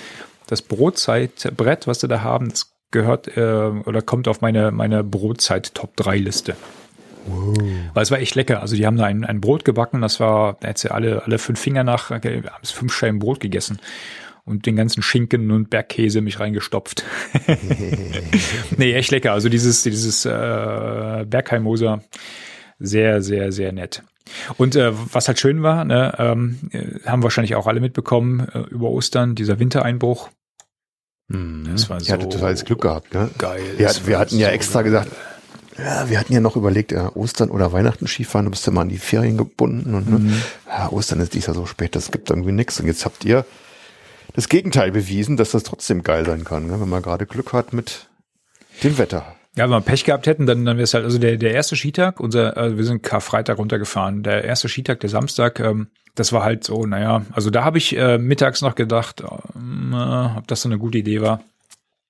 Das 0.48 0.62
Brotzeitbrett, 0.62 1.88
was 1.88 2.02
wir 2.02 2.10
da 2.10 2.22
haben, 2.22 2.50
das 2.50 2.74
gehört 2.92 3.36
äh, 3.38 3.42
oder 3.42 4.02
kommt 4.02 4.28
auf 4.28 4.42
meine, 4.42 4.72
meine 4.72 5.04
Brotzeit-Top-3-Liste. 5.04 6.56
Weil 7.94 8.04
es 8.04 8.12
war 8.12 8.20
echt 8.20 8.36
lecker. 8.36 8.62
Also 8.62 8.76
die 8.76 8.86
haben 8.86 8.98
da 8.98 9.06
ein, 9.06 9.24
ein 9.24 9.42
Brot 9.42 9.64
gebacken, 9.64 10.02
das 10.02 10.20
war, 10.20 10.58
da 10.60 10.70
hätte 10.70 10.82
sie 10.82 10.92
alle, 10.92 11.24
alle 11.24 11.38
fünf 11.38 11.60
Finger 11.60 11.84
nach, 11.84 12.12
äh, 12.12 12.42
haben 12.44 12.62
es 12.64 12.72
fünf 12.72 12.94
Scheiben 12.94 13.20
Brot 13.20 13.40
gegessen. 13.40 13.80
Und 14.52 14.66
den 14.66 14.76
ganzen 14.76 15.02
Schinken 15.02 15.50
und 15.50 15.70
Bergkäse 15.70 16.20
mich 16.22 16.40
reingestopft. 16.42 17.04
nee, 18.78 18.94
echt 18.94 19.12
lecker. 19.12 19.32
Also 19.34 19.50
dieses, 19.50 19.84
dieses 19.84 20.26
äh, 20.26 20.30
Bergheimmoser, 21.28 22.04
sehr, 22.80 23.22
sehr, 23.22 23.52
sehr 23.52 23.72
nett. 23.72 24.04
Und 24.58 24.76
äh, 24.76 24.92
was 25.14 25.28
halt 25.28 25.40
schön 25.40 25.64
war, 25.64 25.84
ne, 25.86 26.14
ähm, 26.18 26.60
äh, 26.72 27.00
haben 27.06 27.24
wahrscheinlich 27.24 27.56
auch 27.56 27.68
alle 27.68 27.80
mitbekommen 27.80 28.48
äh, 28.54 28.60
über 28.70 28.90
Ostern, 28.90 29.36
dieser 29.36 29.60
Wintereinbruch. 29.60 30.30
Mhm. 31.28 31.68
Das 31.72 31.90
war 31.90 32.00
Ich 32.02 32.12
hatte 32.12 32.26
so 32.26 32.30
totales 32.32 32.66
Glück 32.66 32.82
gehabt. 32.82 33.14
Ne? 33.14 33.30
Geil. 33.38 33.62
Wir, 33.78 33.88
hat- 33.90 34.06
wir 34.08 34.20
hatten 34.20 34.38
ja 34.38 34.48
so 34.48 34.54
extra 34.54 34.82
geil. 34.82 34.92
gesagt, 34.92 35.12
ja, 35.78 36.10
wir 36.10 36.20
hatten 36.20 36.34
ja 36.34 36.40
noch 36.42 36.56
überlegt, 36.58 36.92
ja, 36.92 37.16
Ostern 37.16 37.50
oder 37.50 37.72
Weihnachten 37.72 38.06
Skifahren, 38.08 38.46
du 38.46 38.52
bist 38.52 38.66
ja 38.68 38.74
mal 38.74 38.82
an 38.82 38.90
die 38.90 38.98
Ferien 38.98 39.38
gebunden 39.38 39.96
und 39.96 40.10
Mhm. 40.10 40.28
ne, 40.28 40.34
ja, 40.68 40.90
Ostern 40.92 41.20
ist 41.22 41.34
dies 41.34 41.46
Jahr 41.48 41.56
so 41.56 41.66
spät, 41.66 41.96
das 41.96 42.12
gibt 42.12 42.30
irgendwie 42.30 42.52
nichts. 42.52 42.80
Und 42.80 42.88
jetzt 42.88 43.06
habt 43.06 43.24
ihr 43.26 43.46
das 44.34 44.50
Gegenteil 44.50 44.92
bewiesen, 44.92 45.38
dass 45.38 45.52
das 45.52 45.64
trotzdem 45.64 46.04
geil 46.04 46.26
sein 46.26 46.44
kann, 46.44 46.68
ne, 46.68 46.80
wenn 46.80 46.90
man 46.90 47.02
gerade 47.02 47.26
Glück 47.26 47.54
hat 47.54 47.74
mit 47.74 48.08
dem 48.84 48.98
Wetter. 48.98 49.36
Ja, 49.56 49.66
wenn 49.66 49.72
wir 49.72 49.82
Pech 49.82 50.06
gehabt 50.06 50.28
hätten, 50.28 50.46
dann, 50.46 50.64
dann 50.64 50.78
wäre 50.78 50.86
es 50.86 50.94
halt, 50.94 51.04
also 51.04 51.18
der, 51.18 51.36
der 51.36 51.54
erste 51.54 51.76
Skitag, 51.76 52.22
unser, 52.22 52.56
also 52.56 52.78
wir 52.78 52.86
sind 52.86 53.04
Karfreitag 53.04 53.58
runtergefahren. 53.58 54.24
Der 54.24 54.46
erste 54.46 54.70
Skitag, 54.70 55.02
der 55.02 55.10
Samstag, 55.10 55.60
ähm, 55.60 55.88
das 56.16 56.32
war 56.32 56.44
halt 56.44 56.64
so, 56.64 56.86
naja, 56.86 57.26
also 57.34 57.50
da 57.50 57.66
habe 57.66 57.78
ich 57.78 57.98
äh, 57.98 58.18
mittags 58.18 58.62
noch 58.62 58.76
gedacht, 58.76 59.22
äh, 59.22 59.26
ob 59.26 60.48
das 60.48 60.62
so 60.62 60.70
eine 60.70 60.78
gute 60.78 61.00
Idee 61.00 61.22
war. 61.22 61.42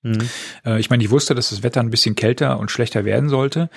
Äh, 0.04 0.80
ich 0.80 0.90
meine, 0.90 1.02
ich 1.02 1.10
wusste, 1.10 1.34
dass 1.34 1.50
das 1.50 1.62
Wetter 1.62 1.80
ein 1.80 1.90
bisschen 1.90 2.14
kälter 2.14 2.58
und 2.58 2.70
schlechter 2.70 3.04
werden 3.04 3.28
sollte. 3.28 3.70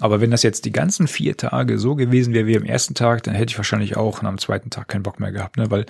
Aber 0.00 0.20
wenn 0.20 0.30
das 0.30 0.42
jetzt 0.42 0.64
die 0.64 0.72
ganzen 0.72 1.06
vier 1.06 1.36
Tage 1.36 1.78
so 1.78 1.94
gewesen 1.94 2.34
wäre 2.34 2.46
wie 2.46 2.56
am 2.56 2.64
ersten 2.64 2.94
Tag, 2.94 3.22
dann 3.22 3.34
hätte 3.34 3.50
ich 3.50 3.58
wahrscheinlich 3.58 3.96
auch 3.96 4.22
am 4.22 4.38
zweiten 4.38 4.70
Tag 4.70 4.88
keinen 4.88 5.02
Bock 5.04 5.20
mehr 5.20 5.32
gehabt, 5.32 5.56
ne? 5.56 5.70
Weil 5.70 5.86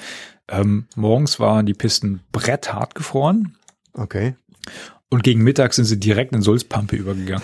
ähm, 0.49 0.87
morgens 0.97 1.41
waren 1.41 1.67
die 1.67 1.75
Pisten 1.75 2.21
bretthart 2.33 2.95
gefroren 2.95 3.57
Okay. 3.95 4.35
und 5.11 5.23
gegen 5.25 5.43
Mittag 5.43 5.73
sind 5.75 5.85
sie 5.87 5.99
direkt 5.99 6.33
in 6.35 6.43
Sulzpampe 6.43 6.97
übergegangen. 6.97 7.43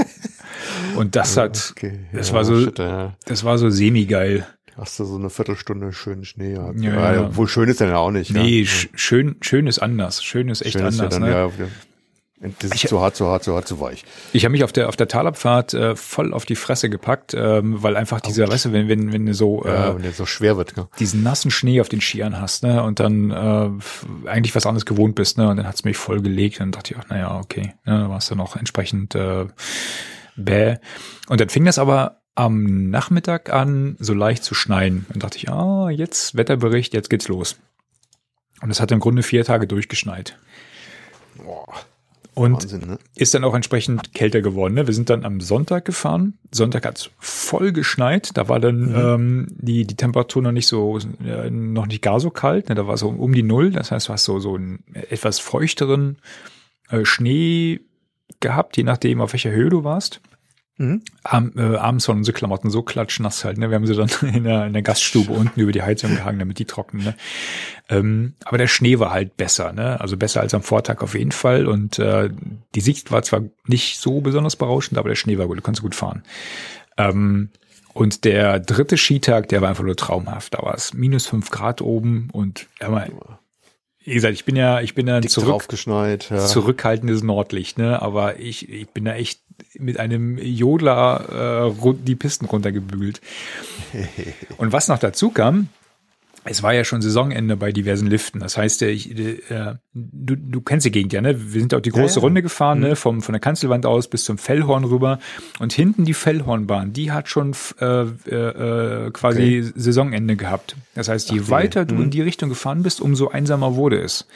und 0.96 1.16
das 1.16 1.36
hat, 1.36 1.72
Okay. 1.72 2.00
das 2.12 2.28
ja, 2.28 2.34
war 2.34 2.44
so, 2.44 2.60
shit, 2.60 2.78
ja. 2.78 3.14
das 3.26 3.44
war 3.44 3.58
so 3.58 3.70
semi-geil. 3.70 4.46
Hast 4.80 4.98
du 4.98 5.04
so 5.04 5.16
eine 5.16 5.28
Viertelstunde 5.28 5.92
schönen 5.92 6.24
Schnee 6.24 6.54
gehabt. 6.54 6.80
Ja, 6.80 6.94
Ja, 6.94 7.12
ja. 7.12 7.36
Wohl 7.36 7.46
schön 7.46 7.68
ist 7.68 7.82
dann 7.82 7.90
ja 7.90 7.98
auch 7.98 8.10
nicht. 8.10 8.32
Nee, 8.32 8.60
ja. 8.60 8.66
sch 8.66 8.88
schön, 8.94 9.36
schön 9.42 9.66
ist 9.66 9.78
anders. 9.78 10.24
Schön 10.24 10.48
ist 10.48 10.62
echt 10.62 10.72
schön 10.72 10.86
ist 10.86 10.98
ja 10.98 11.04
anders. 11.04 11.20
dann, 11.20 11.28
ne? 11.28 11.30
ja, 11.60 11.68
das 12.58 12.70
ist 12.70 12.88
zu 12.88 12.98
hart, 13.02 13.14
zu 13.14 13.26
hart, 13.26 13.44
zu 13.44 13.54
hart, 13.54 13.68
zu 13.68 13.78
weich. 13.80 14.06
Ich 14.32 14.46
habe 14.46 14.52
mich 14.52 14.64
auf 14.64 14.72
der 14.72 14.88
auf 14.88 14.96
der 14.96 15.08
Talabfahrt 15.08 15.74
äh, 15.74 15.94
voll 15.94 16.32
auf 16.32 16.46
die 16.46 16.56
Fresse 16.56 16.88
gepackt, 16.88 17.34
ähm, 17.34 17.82
weil 17.82 17.94
einfach 17.98 18.22
dieser, 18.22 18.48
weißt 18.48 18.66
du, 18.66 18.72
wenn 18.72 18.88
wenn 18.88 19.12
wenn 19.12 19.26
du 19.26 19.34
so 19.34 19.62
Ja, 19.66 19.90
äh, 19.90 19.94
wenn 19.94 20.02
der 20.02 20.12
so 20.12 20.24
schwer 20.24 20.56
wird. 20.56 20.74
Ne? 20.78 20.88
diesen 20.98 21.22
nassen 21.22 21.50
Schnee 21.50 21.82
auf 21.82 21.90
den 21.90 22.00
Skiern 22.00 22.40
hast, 22.40 22.62
ne, 22.62 22.82
und 22.82 22.98
dann 22.98 23.30
äh, 23.30 23.68
eigentlich 24.26 24.54
was 24.54 24.64
anderes 24.64 24.86
gewohnt 24.86 25.16
bist, 25.16 25.36
ne, 25.36 25.50
und 25.50 25.58
dann 25.58 25.66
hat's 25.66 25.84
mich 25.84 25.98
voll 25.98 26.22
gelegt, 26.22 26.54
und 26.60 26.60
dann 26.60 26.72
dachte 26.72 26.94
ich, 26.94 26.98
ach, 26.98 27.10
naja, 27.10 27.38
okay, 27.38 27.74
ne, 27.84 28.08
warst 28.08 28.30
du 28.30 28.36
noch 28.36 28.56
entsprechend 28.56 29.14
äh, 29.14 29.44
bäh. 30.36 30.76
Und 31.28 31.42
dann 31.42 31.50
fing 31.50 31.66
das 31.66 31.78
aber 31.78 32.19
am 32.34 32.90
Nachmittag 32.90 33.52
an, 33.52 33.96
so 33.98 34.14
leicht 34.14 34.44
zu 34.44 34.54
schneien. 34.54 35.06
Dann 35.10 35.20
dachte 35.20 35.38
ich, 35.38 35.48
ah, 35.50 35.90
jetzt 35.90 36.36
Wetterbericht, 36.36 36.94
jetzt 36.94 37.10
geht's 37.10 37.28
los. 37.28 37.56
Und 38.62 38.70
es 38.70 38.80
hat 38.80 38.92
im 38.92 39.00
Grunde 39.00 39.22
vier 39.22 39.44
Tage 39.44 39.66
durchgeschneit. 39.66 40.38
Boah, 41.36 41.66
Und 42.34 42.54
Wahnsinn, 42.54 42.80
ne? 42.86 42.98
ist 43.14 43.34
dann 43.34 43.44
auch 43.44 43.54
entsprechend 43.54 44.12
kälter 44.14 44.42
geworden. 44.42 44.74
Ne? 44.74 44.86
Wir 44.86 44.94
sind 44.94 45.10
dann 45.10 45.24
am 45.24 45.40
Sonntag 45.40 45.84
gefahren. 45.84 46.38
Sonntag 46.50 46.84
hat's 46.86 47.10
voll 47.18 47.72
geschneit. 47.72 48.36
Da 48.36 48.48
war 48.48 48.60
dann 48.60 48.94
ähm, 48.94 49.46
die, 49.50 49.86
die 49.86 49.96
Temperatur 49.96 50.42
noch 50.42 50.52
nicht 50.52 50.66
so, 50.66 50.98
äh, 51.24 51.50
noch 51.50 51.86
nicht 51.86 52.02
gar 52.02 52.20
so 52.20 52.30
kalt. 52.30 52.68
Ne? 52.68 52.74
Da 52.74 52.86
war 52.86 52.96
so 52.96 53.08
um 53.08 53.32
die 53.32 53.42
Null. 53.42 53.70
Das 53.70 53.90
heißt, 53.90 54.08
du 54.08 54.12
hast 54.12 54.24
so, 54.24 54.38
so 54.38 54.54
einen 54.54 54.84
etwas 54.92 55.38
feuchteren 55.38 56.18
äh, 56.90 57.04
Schnee 57.04 57.80
gehabt, 58.40 58.76
je 58.76 58.84
nachdem, 58.84 59.20
auf 59.20 59.32
welcher 59.32 59.50
Höhe 59.50 59.70
du 59.70 59.84
warst. 59.84 60.20
Mhm. 60.80 61.02
Am, 61.24 61.52
äh, 61.58 61.76
abends 61.76 62.08
waren 62.08 62.16
unsere 62.16 62.34
Klamotten 62.34 62.70
so 62.70 62.82
klatschnass 62.82 63.44
halt. 63.44 63.58
Ne? 63.58 63.68
Wir 63.68 63.74
haben 63.74 63.86
sie 63.86 63.94
dann 63.94 64.08
in 64.34 64.44
der, 64.44 64.64
in 64.64 64.72
der 64.72 64.80
Gaststube 64.80 65.30
unten 65.30 65.60
über 65.60 65.72
die 65.72 65.82
Heizung 65.82 66.16
gehangen, 66.16 66.38
damit 66.38 66.58
die 66.58 66.64
trocknen. 66.64 67.04
Ne? 67.04 67.14
Ähm, 67.90 68.32
aber 68.46 68.56
der 68.56 68.66
Schnee 68.66 68.98
war 68.98 69.10
halt 69.10 69.36
besser, 69.36 69.74
ne? 69.74 70.00
Also 70.00 70.16
besser 70.16 70.40
als 70.40 70.54
am 70.54 70.62
Vortag 70.62 71.02
auf 71.02 71.14
jeden 71.14 71.32
Fall. 71.32 71.66
Und 71.66 71.98
äh, 71.98 72.30
die 72.74 72.80
Sicht 72.80 73.12
war 73.12 73.22
zwar 73.22 73.42
nicht 73.66 73.98
so 73.98 74.22
besonders 74.22 74.56
berauschend, 74.56 74.96
aber 74.96 75.10
der 75.10 75.16
Schnee 75.16 75.36
war 75.36 75.48
gut, 75.48 75.58
du 75.58 75.62
konntest 75.62 75.82
gut 75.82 75.94
fahren. 75.94 76.22
Ähm, 76.96 77.50
und 77.92 78.24
der 78.24 78.58
dritte 78.58 78.96
Skitag, 78.96 79.48
der 79.48 79.60
war 79.60 79.68
einfach 79.68 79.84
nur 79.84 79.96
traumhaft. 79.96 80.54
Da 80.54 80.62
war 80.62 80.74
es 80.74 80.94
minus 80.94 81.26
fünf 81.26 81.50
Grad 81.50 81.82
oben 81.82 82.30
und 82.32 82.68
ja, 82.80 82.88
wie 84.02 84.14
gesagt, 84.14 84.34
ich 84.34 84.46
bin 84.46 84.56
ja, 84.56 84.80
ich 84.80 84.94
bin 84.94 85.06
ja 85.06 85.20
Dick 85.20 85.30
zurück. 85.30 85.48
Ja. 86.30 86.38
zurückhaltendes 86.38 87.22
Nordlicht, 87.22 87.76
ne? 87.76 88.00
Aber 88.00 88.40
ich, 88.40 88.68
ich 88.70 88.88
bin 88.88 89.04
da 89.04 89.14
echt 89.14 89.42
mit 89.78 89.98
einem 89.98 90.38
Jodler 90.38 91.72
äh, 91.82 91.94
die 92.04 92.16
Pisten 92.16 92.46
runtergebügelt. 92.46 93.20
Und 94.56 94.72
was 94.72 94.88
noch 94.88 94.98
dazu 94.98 95.30
kam, 95.30 95.68
es 96.44 96.62
war 96.62 96.72
ja 96.72 96.84
schon 96.84 97.02
Saisonende 97.02 97.56
bei 97.56 97.70
diversen 97.70 98.08
Liften. 98.08 98.40
Das 98.40 98.56
heißt, 98.56 98.80
ich, 98.82 99.10
äh, 99.18 99.74
du, 99.92 100.36
du 100.36 100.60
kennst 100.62 100.86
die 100.86 100.90
Gegend 100.90 101.12
ja, 101.12 101.20
ne? 101.20 101.52
Wir 101.52 101.60
sind 101.60 101.74
auch 101.74 101.80
die 101.80 101.90
große 101.90 102.14
Ja, 102.14 102.16
ja. 102.16 102.22
Runde 102.22 102.42
gefahren, 102.42 102.80
ne? 102.80 102.96
Vom, 102.96 103.20
von 103.20 103.34
der 103.34 103.40
Kanzelwand 103.40 103.84
aus 103.84 104.08
bis 104.08 104.24
zum 104.24 104.38
Fellhorn 104.38 104.84
rüber. 104.84 105.18
Und 105.58 105.74
hinten 105.74 106.06
die 106.06 106.14
Fellhornbahn, 106.14 106.94
die 106.94 107.12
hat 107.12 107.28
schon 107.28 107.54
äh, 107.80 107.84
äh, 107.84 109.06
äh, 109.06 109.10
quasi 109.10 109.70
Saisonende 109.74 110.36
gehabt. 110.36 110.76
Das 110.94 111.08
heißt, 111.08 111.30
je 111.30 111.42
Ach, 111.44 111.50
weiter 111.50 111.84
du 111.84 111.96
in 111.96 112.10
die 112.10 112.22
Richtung 112.22 112.48
gefahren 112.48 112.82
bist, 112.82 113.02
umso 113.02 113.28
einsamer 113.28 113.76
wurde 113.76 114.00
es. 114.00 114.26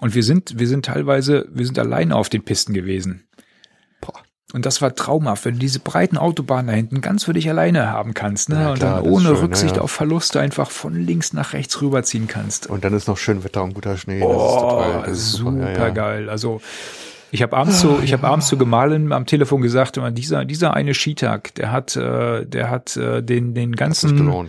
Und 0.00 0.14
wir 0.14 0.22
sind, 0.22 0.58
wir 0.58 0.68
sind 0.68 0.86
teilweise, 0.86 1.46
wir 1.52 1.66
sind 1.66 1.78
alleine 1.78 2.16
auf 2.16 2.28
den 2.28 2.42
Pisten 2.42 2.72
gewesen. 2.72 3.24
Und 4.52 4.66
das 4.66 4.82
war 4.82 4.94
traumhaft, 4.94 5.44
wenn 5.44 5.54
du 5.54 5.60
diese 5.60 5.78
breiten 5.78 6.16
Autobahnen 6.16 6.66
da 6.66 6.72
hinten 6.72 7.00
ganz 7.00 7.24
für 7.24 7.32
dich 7.32 7.48
alleine 7.48 7.88
haben 7.88 8.14
kannst, 8.14 8.48
ne? 8.48 8.60
Ja, 8.60 8.70
und 8.70 8.78
klar, 8.78 8.94
dann 8.96 9.04
das 9.04 9.12
ist 9.12 9.16
ohne 9.16 9.28
schön, 9.36 9.44
Rücksicht 9.44 9.76
ja, 9.76 9.82
auf 9.82 9.90
Verluste 9.90 10.40
einfach 10.40 10.70
von 10.70 10.94
links 10.94 11.32
nach 11.32 11.52
rechts 11.52 11.80
rüberziehen 11.80 12.26
kannst. 12.26 12.68
Und 12.68 12.84
dann 12.84 12.92
ist 12.94 13.08
noch 13.08 13.16
schön 13.18 13.44
Wetter 13.44 13.62
und 13.62 13.74
guter 13.74 13.96
Schnee. 13.96 14.22
Oh, 14.22 14.82
das 15.04 15.18
ist 15.18 15.32
super, 15.32 15.72
Ja, 15.72 15.78
ja. 15.78 15.88
geil. 15.90 16.28
Also 16.28 16.60
ich 17.30 17.42
habe 17.42 17.56
abends 17.56 17.80
zu, 17.80 18.00
ich 18.02 18.12
habe 18.12 18.26
abends 18.26 18.48
zu 18.48 18.56
Gemahlen 18.56 19.12
am 19.12 19.26
Telefon 19.26 19.62
gesagt, 19.62 19.96
immer, 19.96 20.10
dieser 20.10 20.44
dieser 20.44 20.74
eine 20.74 20.94
Skitag, 20.94 21.54
der 21.54 21.70
hat 21.70 21.96
äh, 21.96 22.44
der 22.44 22.70
hat 22.70 22.96
äh, 22.96 23.22
den 23.22 23.54
den 23.54 23.76
ganzen 23.76 24.48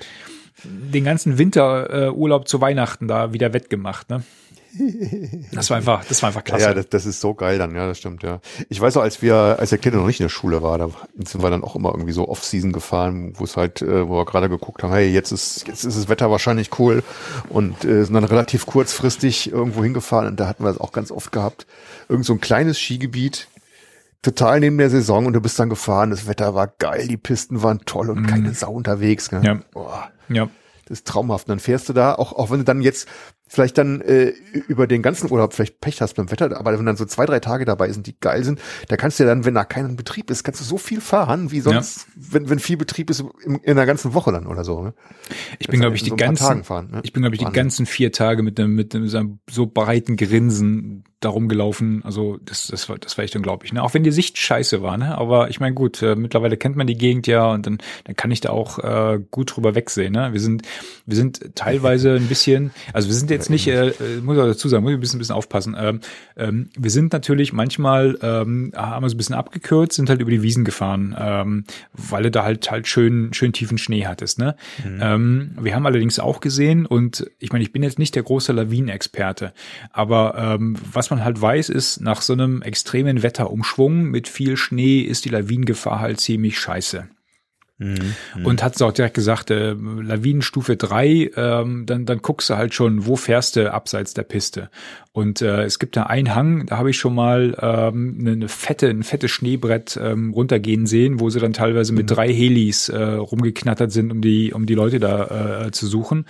den 0.64 1.04
ganzen 1.04 1.38
Winterurlaub 1.38 2.41
äh, 2.43 2.45
zu 2.45 2.62
Weihnachten 2.62 3.08
da 3.08 3.34
wieder 3.34 3.54
wettgemacht, 3.54 4.10
ne? 4.10 4.24
Das 5.51 5.69
war 5.69 5.78
einfach, 5.78 6.05
das 6.05 6.22
war 6.22 6.28
einfach 6.28 6.43
klasse. 6.43 6.63
Ja, 6.63 6.69
ja 6.69 6.76
das, 6.76 6.89
das 6.89 7.05
ist 7.05 7.19
so 7.19 7.34
geil 7.34 7.57
dann, 7.57 7.76
ja, 7.76 7.88
das 7.88 7.97
stimmt, 7.97 8.24
ja. 8.24 8.39
Ich 8.69 8.80
weiß 8.80 8.97
auch, 8.97 9.01
als 9.01 9.22
wir, 9.22 9.36
als 9.36 9.69
der 9.69 9.80
Kleine 9.80 9.97
noch 9.97 10.07
nicht 10.07 10.19
in 10.19 10.26
der 10.26 10.30
Schule 10.30 10.61
war, 10.61 10.78
da 10.78 10.89
sind 11.24 11.43
wir 11.43 11.49
dann 11.49 11.63
auch 11.63 11.76
immer 11.76 11.89
irgendwie 11.89 12.13
so 12.13 12.28
Off-Season 12.28 12.72
gefahren, 12.72 13.34
wo 13.36 13.43
es 13.43 13.57
halt, 13.57 13.82
äh, 13.82 14.07
wo 14.07 14.17
wir 14.17 14.26
gerade 14.26 14.49
geguckt 14.49 14.84
haben, 14.84 14.93
hey, 14.93 15.09
jetzt 15.09 15.32
ist, 15.32 15.67
jetzt 15.67 15.84
ist 15.84 15.97
das 15.97 16.09
Wetter 16.09 16.32
wahrscheinlich 16.32 16.80
cool 16.80 17.03
und 17.49 17.84
äh, 17.84 18.03
sind 18.03 18.13
dann 18.13 18.24
relativ 18.24 18.65
kurzfristig 18.65 19.51
irgendwo 19.51 19.84
hingefahren 19.84 20.28
und 20.28 20.39
da 20.39 20.47
hatten 20.47 20.63
wir 20.63 20.69
es 20.69 20.80
auch 20.80 20.91
ganz 20.91 21.11
oft 21.11 21.32
gehabt. 21.32 21.67
Irgend 22.07 22.26
so 22.26 22.34
ein 22.34 22.41
kleines 22.41 22.80
Skigebiet, 22.80 23.47
total 24.22 24.59
neben 24.59 24.78
der 24.78 24.89
Saison 24.89 25.26
und 25.26 25.34
du 25.34 25.41
bist 25.41 25.59
dann 25.59 25.69
gefahren, 25.69 26.11
das 26.11 26.28
Wetter 26.28 26.55
war 26.55 26.67
geil, 26.67 27.07
die 27.07 27.17
Pisten 27.17 27.63
waren 27.63 27.82
toll 27.86 28.09
und 28.09 28.28
keine 28.28 28.53
Sau 28.53 28.72
unterwegs. 28.72 29.32
Mhm. 29.32 29.43
Ja. 29.43 29.59
Boah. 29.72 30.11
ja. 30.30 30.49
Das 30.86 30.99
ist 30.99 31.07
traumhaft. 31.07 31.47
Und 31.47 31.51
dann 31.51 31.59
fährst 31.59 31.88
du 31.89 31.93
da, 31.93 32.15
auch, 32.15 32.34
auch 32.34 32.51
wenn 32.51 32.59
du 32.59 32.65
dann 32.65 32.82
jetzt 32.82 33.07
vielleicht 33.52 33.78
dann 33.78 33.99
äh, 33.99 34.34
über 34.70 34.88
den 34.88 35.02
ganzen 35.02 35.30
Urlaub 35.30 35.54
vielleicht 35.54 35.82
Pech 35.82 36.02
hast 36.02 36.14
beim 36.14 36.32
Wetter, 36.32 36.58
aber 36.58 36.78
wenn 36.78 36.86
dann 36.86 36.95
so 36.95 37.04
zwei, 37.04 37.26
drei 37.26 37.41
Tage 37.41 37.66
dabei 37.66 37.91
sind, 37.91 38.08
die 38.08 38.16
geil 38.18 38.45
sind, 38.45 38.62
da 38.88 38.95
kannst 38.95 39.20
du 39.20 39.24
ja 39.24 39.30
dann, 39.30 39.43
wenn 39.43 39.54
da 39.54 39.66
kein 39.66 39.97
Betrieb 39.97 40.32
ist, 40.32 40.45
kannst 40.45 40.62
du 40.62 40.66
so 40.66 40.78
viel 40.78 41.02
fahren, 41.02 41.52
wie 41.52 41.60
sonst, 41.60 42.08
wenn, 42.16 42.49
wenn 42.49 42.60
viel 42.60 42.78
Betrieb 42.78 43.10
ist 43.10 43.26
in, 43.43 43.56
in 43.56 43.76
der 43.76 43.86
ganzen 43.86 44.14
Woche 44.14 44.32
dann 44.32 44.47
oder 44.47 44.64
so. 44.64 44.82
Ne? 44.82 44.93
Ich 45.60 45.68
bin, 45.68 45.82
glaube 45.82 45.97
ich, 45.97 46.04
die 46.04 46.12
so 46.12 46.16
paar 46.16 46.28
ganzen, 46.28 46.47
Tagen 46.47 46.64
fahren, 46.64 46.91
ne? 46.91 47.02
ich 47.04 47.12
bin, 47.12 47.24
glaube 47.24 47.36
ich, 47.36 47.43
die 47.43 47.52
ganzen 47.52 47.86
vier 47.86 48.14
Tage 48.14 48.41
mit 48.41 48.58
einem, 48.58 48.74
mit 48.74 48.95
einem 48.95 49.10
so 49.10 49.18
einem 49.18 49.39
so 49.49 49.66
breiten 49.68 50.16
Grinsen 50.16 51.04
darum 51.22 51.47
gelaufen. 51.47 52.02
Also 52.04 52.38
das, 52.43 52.68
das 52.68 52.89
war, 52.89 52.97
das 52.97 53.18
war 53.18 53.24
echt 53.24 53.36
unglaublich. 53.36 53.72
Ne? 53.72 53.82
Auch 53.82 53.93
wenn 53.93 54.04
die 54.04 54.12
Sicht 54.12 54.38
scheiße 54.38 54.82
war, 54.82 54.97
ne? 54.97 55.18
Aber 55.18 55.49
ich 55.49 55.60
meine, 55.60 55.76
gut, 55.76 56.02
äh, 56.02 56.16
mittlerweile 56.16 56.58
kennt 56.58 56.76
man 56.76 56.88
die 56.88 56.97
Gegend 56.97 57.28
ja 57.28 57.52
und 57.52 57.66
dann, 57.66 57.78
dann 58.06 58.16
kann 58.16 58.32
ich 58.32 58.41
da 58.41 58.49
auch 58.49 58.80
äh, 58.80 59.20
gut 59.30 59.56
drüber 59.56 59.76
wegsehen. 59.76 60.14
Ne? 60.14 60.34
Wir 60.34 60.39
sind, 60.39 60.64
wir 61.06 61.16
sind 61.16 61.56
teilweise 61.56 62.16
ein 62.16 62.28
bisschen, 62.28 62.72
also 62.91 63.08
wir 63.08 63.16
sind 63.16 63.30
jetzt 63.30 63.40
nicht, 63.49 63.67
äh, 63.67 63.89
äh, 63.89 64.21
muss 64.21 64.37
ich 64.37 64.43
dazu 64.43 64.69
sagen, 64.69 64.83
muss 64.83 64.91
ich 64.91 64.97
ein 64.97 65.01
bisschen, 65.01 65.17
ein 65.17 65.19
bisschen 65.19 65.35
aufpassen. 65.35 65.75
Ähm, 65.77 65.99
ähm, 66.37 66.69
wir 66.77 66.91
sind 66.91 67.13
natürlich 67.13 67.53
manchmal, 67.53 68.17
ähm, 68.21 68.71
haben 68.75 69.03
wir 69.03 69.09
so 69.09 69.15
ein 69.15 69.17
bisschen 69.17 69.35
abgekürzt, 69.35 69.95
sind 69.95 70.09
halt 70.09 70.21
über 70.21 70.31
die 70.31 70.41
Wiesen 70.41 70.63
gefahren, 70.63 71.15
ähm, 71.19 71.63
weil 71.93 72.23
du 72.23 72.31
da 72.31 72.43
halt 72.43 72.69
halt 72.69 72.87
schön, 72.87 73.33
schön 73.33 73.53
tiefen 73.53 73.77
Schnee 73.77 74.05
hattest. 74.05 74.39
Ne? 74.39 74.55
Ähm, 74.85 75.51
wir 75.59 75.75
haben 75.75 75.85
allerdings 75.85 76.19
auch 76.19 76.39
gesehen 76.39 76.85
und 76.85 77.29
ich 77.39 77.51
meine, 77.51 77.63
ich 77.63 77.71
bin 77.71 77.83
jetzt 77.83 77.99
nicht 77.99 78.15
der 78.15 78.23
große 78.23 78.51
Lawinenexperte, 78.51 79.53
aber 79.91 80.35
ähm, 80.37 80.77
was 80.91 81.09
man 81.09 81.23
halt 81.23 81.41
weiß, 81.41 81.69
ist, 81.69 82.01
nach 82.01 82.21
so 82.21 82.33
einem 82.33 82.61
extremen 82.61 83.23
Wetterumschwung 83.23 84.03
mit 84.03 84.27
viel 84.27 84.57
Schnee 84.57 85.01
ist 85.01 85.25
die 85.25 85.29
Lawinengefahr 85.29 85.99
halt 85.99 86.19
ziemlich 86.19 86.59
scheiße. 86.59 87.07
Und 88.43 88.63
hat 88.63 88.82
auch 88.82 88.91
direkt 88.91 89.15
gesagt, 89.15 89.51
äh, 89.51 89.73
Lawinenstufe 89.73 90.77
drei, 90.77 91.32
ähm, 91.36 91.86
dann, 91.86 92.05
dann 92.05 92.19
guckst 92.19 92.49
du 92.49 92.57
halt 92.57 92.73
schon, 92.73 93.05
wo 93.05 93.15
fährst 93.15 93.55
du 93.55 93.71
abseits 93.71 94.13
der 94.13 94.23
Piste. 94.23 94.69
Und 95.13 95.41
äh, 95.41 95.63
es 95.63 95.79
gibt 95.79 95.97
da 95.97 96.03
einen 96.03 96.36
Hang, 96.36 96.65
da 96.67 96.77
habe 96.77 96.91
ich 96.91 96.97
schon 96.97 97.15
mal 97.15 97.57
ähm, 97.59 98.17
eine, 98.19 98.32
eine 98.32 98.47
fette, 98.47 98.88
ein 98.88 99.03
fettes 99.03 99.32
Schneebrett 99.32 99.99
ähm, 100.01 100.32
runtergehen 100.32 100.86
sehen, 100.86 101.19
wo 101.19 101.29
sie 101.29 101.39
dann 101.39 101.53
teilweise 101.53 101.91
mit 101.93 102.09
drei 102.09 102.32
Helis 102.32 102.89
äh, 102.89 103.01
rumgeknattert 103.01 103.91
sind, 103.91 104.11
um 104.11 104.21
die, 104.21 104.53
um 104.53 104.65
die 104.65 104.75
Leute 104.75 104.99
da 104.99 105.65
äh, 105.65 105.71
zu 105.71 105.88
suchen. 105.88 106.25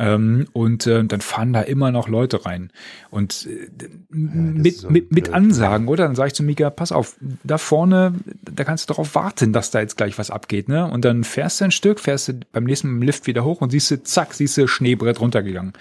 Ähm, 0.00 0.46
und 0.54 0.86
äh, 0.86 1.04
dann 1.04 1.20
fahren 1.20 1.52
da 1.52 1.60
immer 1.60 1.92
noch 1.92 2.08
Leute 2.08 2.46
rein. 2.46 2.72
Und 3.10 3.46
äh, 3.46 3.68
mit, 4.08 4.78
so 4.78 4.88
mit, 4.88 5.12
mit. 5.12 5.34
Ansagen, 5.34 5.88
oder? 5.88 6.04
Dann 6.04 6.14
sage 6.14 6.28
ich 6.28 6.34
zu 6.34 6.42
Mika, 6.42 6.70
pass 6.70 6.90
auf, 6.90 7.16
da 7.44 7.58
vorne, 7.58 8.14
da 8.42 8.64
kannst 8.64 8.88
du 8.88 8.94
darauf 8.94 9.14
warten, 9.14 9.52
dass 9.52 9.70
da 9.70 9.80
jetzt 9.80 9.98
gleich 9.98 10.18
was 10.18 10.30
abgeht, 10.30 10.70
ne? 10.70 10.90
Und 10.90 11.04
dann 11.04 11.22
fährst 11.22 11.60
du 11.60 11.66
ein 11.66 11.70
Stück, 11.70 12.00
fährst 12.00 12.28
du 12.28 12.40
beim 12.50 12.64
nächsten 12.64 12.88
Mal 12.88 12.96
im 12.96 13.02
Lift 13.02 13.26
wieder 13.26 13.44
hoch 13.44 13.60
und 13.60 13.70
siehst 13.70 13.90
du, 13.90 14.02
zack, 14.02 14.32
siehst 14.32 14.56
du 14.56 14.66
Schneebrett 14.66 15.20
runtergegangen. 15.20 15.74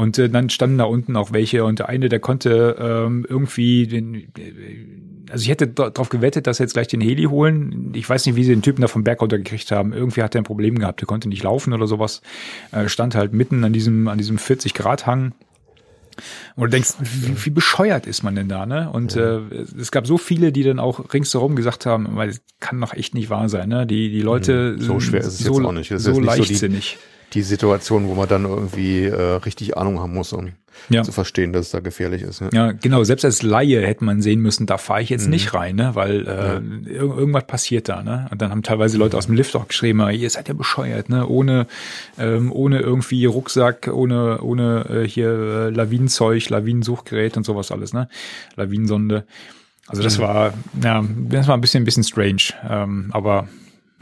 Und 0.00 0.18
äh, 0.18 0.30
dann 0.30 0.48
standen 0.48 0.78
da 0.78 0.84
unten 0.84 1.14
auch 1.16 1.32
welche 1.32 1.64
und 1.64 1.78
der 1.78 1.88
eine, 1.90 2.08
der 2.08 2.20
konnte 2.20 2.76
ähm, 2.80 3.26
irgendwie 3.28 3.86
den, 3.86 4.14
äh, 4.14 4.28
also 5.30 5.42
ich 5.42 5.48
hätte 5.50 5.66
darauf 5.68 6.08
gewettet, 6.08 6.46
dass 6.46 6.56
sie 6.56 6.62
jetzt 6.62 6.72
gleich 6.72 6.88
den 6.88 7.00
Heli 7.02 7.24
holen. 7.24 7.92
Ich 7.94 8.08
weiß 8.08 8.24
nicht, 8.26 8.34
wie 8.36 8.44
sie 8.44 8.50
den 8.54 8.62
Typen 8.62 8.80
da 8.80 8.88
vom 8.88 9.04
Berg 9.04 9.20
runtergekriegt 9.20 9.70
haben. 9.70 9.92
Irgendwie 9.92 10.22
hat 10.22 10.34
er 10.34 10.40
ein 10.40 10.44
Problem 10.44 10.78
gehabt, 10.78 11.00
der 11.02 11.06
konnte 11.06 11.28
nicht 11.28 11.42
laufen 11.42 11.72
oder 11.74 11.86
sowas. 11.86 12.22
Äh, 12.72 12.88
stand 12.88 13.14
halt 13.14 13.32
mitten 13.34 13.62
an 13.62 13.72
diesem, 13.74 14.08
an 14.08 14.16
diesem 14.18 14.38
40 14.38 14.72
Grad 14.74 15.06
Hang. 15.06 15.32
Und 16.56 16.64
du 16.64 16.68
denkst, 16.70 16.94
wie, 17.00 17.46
wie 17.46 17.50
bescheuert 17.50 18.06
ist 18.06 18.22
man 18.22 18.34
denn 18.34 18.48
da, 18.48 18.66
ne? 18.66 18.90
Und 18.90 19.16
äh, 19.16 19.38
es 19.78 19.90
gab 19.90 20.06
so 20.06 20.18
viele, 20.18 20.50
die 20.52 20.62
dann 20.64 20.78
auch 20.78 21.12
ringsherum 21.14 21.56
gesagt 21.56 21.86
haben, 21.86 22.08
weil 22.16 22.28
es 22.30 22.40
kann 22.58 22.80
doch 22.80 22.92
echt 22.92 23.14
nicht 23.14 23.30
wahr 23.30 23.48
sein, 23.48 23.68
ne? 23.68 23.86
Die, 23.86 24.10
die 24.10 24.20
Leute 24.22 24.76
Mhm. 24.78 24.82
So 24.82 25.00
schwer 25.00 25.20
ist 25.20 25.26
es 25.26 25.38
so, 25.38 25.54
jetzt 25.58 25.64
auch 25.66 25.72
nicht. 25.72 25.90
Das 25.90 25.98
ist 26.00 26.04
so 26.04 26.10
jetzt 26.10 26.20
nicht 26.20 26.30
so 26.30 26.42
die- 26.42 26.48
leichtsinnig. 26.48 26.98
Die 27.34 27.42
Situation, 27.42 28.08
wo 28.08 28.14
man 28.14 28.28
dann 28.28 28.44
irgendwie 28.44 29.04
äh, 29.04 29.20
richtig 29.36 29.76
Ahnung 29.76 30.00
haben 30.00 30.14
muss, 30.14 30.32
um 30.32 30.50
Ja. 30.88 31.02
zu 31.02 31.12
verstehen, 31.12 31.52
dass 31.52 31.66
es 31.66 31.72
da 31.72 31.80
gefährlich 31.80 32.22
ist. 32.22 32.40
Ne? 32.40 32.48
Ja, 32.52 32.72
genau. 32.72 33.04
Selbst 33.04 33.24
als 33.24 33.42
Laie 33.42 33.86
hätte 33.86 34.04
man 34.04 34.22
sehen 34.22 34.40
müssen, 34.40 34.66
da 34.66 34.78
fahre 34.78 35.02
ich 35.02 35.10
jetzt 35.10 35.24
Mhm. 35.26 35.30
nicht 35.30 35.52
rein, 35.54 35.76
ne? 35.76 35.94
weil 35.94 36.26
äh, 36.26 36.90
ir 36.90 37.00
irgendwas 37.02 37.46
passiert 37.46 37.88
da. 37.88 38.02
Ne? 38.02 38.26
Und 38.30 38.40
dann 38.40 38.50
haben 38.50 38.62
teilweise 38.62 38.96
Leute 38.98 39.16
aus 39.16 39.26
dem 39.26 39.34
Lift 39.34 39.54
auch 39.56 39.68
geschrieben, 39.68 40.00
ihr 40.10 40.30
seid 40.30 40.48
ja 40.48 40.54
bescheuert, 40.54 41.08
ne? 41.08 41.26
ohne 41.28 41.66
ähm, 42.18 42.50
ohne 42.52 42.80
irgendwie 42.80 43.24
Rucksack, 43.26 43.90
ohne 43.92 44.40
ohne 44.40 44.86
äh, 45.04 45.08
hier 45.08 45.28
äh, 45.28 45.70
Lawinenzeug, 45.70 46.48
Lawinensuchgerät 46.48 47.36
und 47.36 47.44
sowas 47.44 47.70
alles, 47.70 47.92
ne? 47.92 48.08
Lawinensonde. 48.56 49.24
Also 49.86 50.02
Mhm. 50.02 50.04
das 50.04 50.18
war 50.18 50.54
ja, 50.82 51.04
das 51.28 51.46
war 51.48 51.56
ein 51.56 51.60
bisschen 51.60 51.82
ein 51.82 51.84
bisschen 51.84 52.04
strange, 52.04 52.54
ähm, 52.68 53.10
aber 53.12 53.48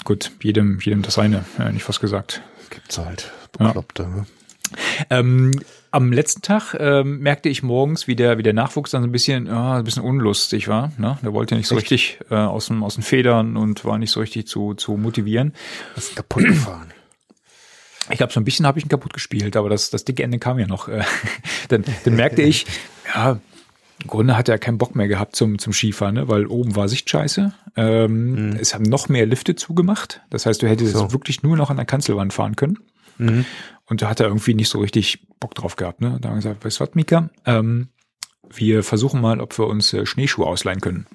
gut, 0.05 0.33
jedem 0.43 0.79
jedem 0.81 1.03
das 1.03 1.15
seine, 1.15 1.45
äh, 1.59 1.73
nicht 1.73 1.89
was 1.89 1.99
gesagt. 2.01 2.43
Gibt's 2.71 2.99
halt 2.99 3.33
Bekloppte. 3.53 4.09
Ne? 4.09 4.27
Ähm, 5.11 5.53
am 5.91 6.13
letzten 6.13 6.43
Tag 6.43 6.75
ähm, 6.79 7.21
merkte 7.21 7.49
ich 7.49 7.63
morgens, 7.63 8.07
wie 8.07 8.17
der, 8.17 8.39
wie 8.39 8.43
der 8.43 8.53
Nachwuchs 8.53 8.91
dann 8.91 9.03
so 9.03 9.09
ein 9.09 9.13
bisschen, 9.13 9.49
ah, 9.49 9.79
ein 9.79 9.85
bisschen 9.85 10.03
unlustig 10.03 10.69
war. 10.69 10.93
Ne? 10.99 11.19
Der 11.23 11.33
wollte 11.33 11.55
nicht 11.55 11.67
so 11.67 11.75
richtig 11.75 12.19
äh, 12.31 12.35
aus, 12.35 12.67
dem, 12.67 12.83
aus 12.83 12.95
den 12.95 13.03
Federn 13.03 13.57
und 13.57 13.85
war 13.85 13.99
nicht 13.99 14.11
so 14.11 14.21
richtig 14.21 14.47
zu, 14.47 14.75
zu 14.75 14.97
motivieren. 14.97 15.55
Was 15.95 16.09
ist 16.09 16.17
kaputt 16.17 16.45
gefahren? 16.45 16.93
Ich 18.11 18.19
glaube, 18.19 18.33
so 18.33 18.41
ein 18.41 18.45
bisschen 18.45 18.67
habe 18.67 18.79
ich 18.79 18.85
ihn 18.85 18.89
kaputt 18.89 19.13
gespielt, 19.13 19.57
aber 19.57 19.69
das, 19.69 19.91
das 19.91 20.05
dicke 20.05 20.23
Ende 20.23 20.39
kam 20.39 20.59
ja 20.59 20.67
noch. 20.67 20.89
Äh, 20.89 21.05
dann, 21.69 21.85
dann 22.05 22.17
merkte 22.17 22.43
ich, 22.43 22.67
ja, 23.15 23.41
im 24.01 24.07
Grunde 24.07 24.37
hat 24.37 24.49
er 24.49 24.59
keinen 24.59 24.79
Bock 24.79 24.95
mehr 24.95 25.09
gehabt 25.09 25.35
zum, 25.37 25.59
zum 25.59 25.73
Skifahren, 25.73 26.15
ne? 26.15 26.29
weil 26.29 26.47
oben 26.47 26.77
war 26.77 26.89
Sicht 26.89 27.09
scheiße. 27.11 27.53
Ähm, 27.77 28.57
Es 28.61 28.75
haben 28.75 28.85
noch 28.85 29.09
mehr 29.09 29.27
Lifte 29.27 29.55
zugemacht. 29.57 30.21
Das 30.31 30.47
heißt, 30.47 30.63
du 30.63 30.69
hättest 30.69 30.93
So. 30.95 31.03
jetzt 31.03 31.13
wirklich 31.13 31.43
nur 31.43 31.57
noch 31.57 31.71
an 31.71 31.77
der 31.77 31.87
Kanzelwand 31.87 32.33
fahren 32.33 32.57
können. 32.57 32.79
Und 33.87 34.01
da 34.03 34.09
hat 34.09 34.21
er 34.21 34.27
irgendwie 34.27 34.55
nicht 34.55 34.69
so 34.69 34.79
richtig 34.79 35.27
Bock 35.41 35.55
drauf 35.57 35.75
gehabt. 35.75 36.01
Ne? 36.01 36.19
Da 36.21 36.29
haben 36.29 36.37
wir 36.37 36.43
gesagt, 36.43 36.65
weißt 36.65 36.79
du 36.79 36.85
was, 36.85 36.95
Mika? 36.95 37.31
Ähm, 37.47 37.89
wir 38.55 38.85
versuchen 38.85 39.21
mal, 39.21 39.41
ob 39.41 39.59
wir 39.59 39.67
uns 39.67 39.93
äh, 39.93 40.07
Schneeschuhe 40.07 40.47
ausleihen 40.47 40.81
können. 40.81 41.07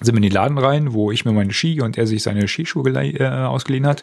Sind 0.00 0.14
wir 0.14 0.16
in 0.16 0.22
den 0.22 0.32
Laden 0.32 0.58
rein, 0.58 0.92
wo 0.92 1.10
ich 1.10 1.24
mir 1.24 1.32
meine 1.32 1.52
Ski 1.52 1.80
und 1.80 1.96
er 1.96 2.06
sich 2.06 2.22
seine 2.22 2.48
Skischuhe 2.48 2.90
äh, 2.90 3.28
ausgeliehen 3.28 3.86
hat. 3.86 4.02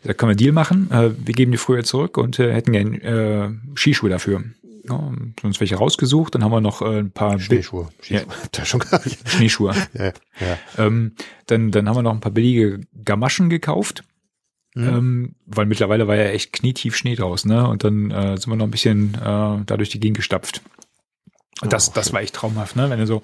Ich 0.00 0.06
sag, 0.06 0.18
können 0.18 0.30
wir 0.30 0.32
einen 0.32 0.38
Deal 0.38 0.52
machen? 0.52 0.90
Äh, 0.90 1.10
wir 1.24 1.34
geben 1.34 1.52
die 1.52 1.58
früher 1.58 1.84
zurück 1.84 2.16
und 2.16 2.38
äh, 2.38 2.52
hätten 2.52 2.72
gern 2.72 2.94
äh, 2.94 3.50
Skischuhe 3.76 4.10
dafür. 4.10 4.42
Ja, 4.88 5.12
uns 5.42 5.60
welche 5.60 5.76
rausgesucht, 5.76 6.34
dann 6.34 6.42
haben 6.42 6.50
wir 6.50 6.60
noch 6.60 6.82
äh, 6.82 7.00
ein 7.00 7.10
paar 7.10 7.38
Schneeschuhe. 7.38 7.88
Ja. 8.08 8.20
Schneeschuhe. 8.20 8.34
Da 8.52 8.64
schon. 8.64 8.82
Schneeschuhe. 9.26 9.74
Ja, 9.94 10.12
ja. 10.40 10.58
Ähm, 10.78 11.12
dann, 11.46 11.70
dann 11.70 11.88
haben 11.88 11.96
wir 11.96 12.02
noch 12.02 12.14
ein 12.14 12.20
paar 12.20 12.32
billige 12.32 12.80
Gamaschen 13.04 13.50
gekauft. 13.50 14.02
Ähm, 14.76 15.34
weil 15.46 15.66
mittlerweile 15.66 16.06
war 16.06 16.14
ja 16.14 16.26
echt 16.26 16.52
knietief 16.52 16.94
Schnee 16.94 17.16
draußen, 17.16 17.50
ne? 17.50 17.66
Und 17.66 17.82
dann 17.82 18.10
äh, 18.12 18.36
sind 18.36 18.48
wir 18.48 18.56
noch 18.56 18.66
ein 18.66 18.70
bisschen 18.70 19.14
äh, 19.14 19.18
da 19.18 19.76
durch 19.76 19.88
die 19.88 19.98
Gegend 19.98 20.18
gestapft. 20.18 20.62
Und 21.60 21.72
das, 21.72 21.92
das 21.92 22.12
war 22.12 22.20
echt 22.20 22.34
traumhaft, 22.34 22.76
ne? 22.76 22.88
Wenn 22.88 23.00
du 23.00 23.06
so 23.06 23.22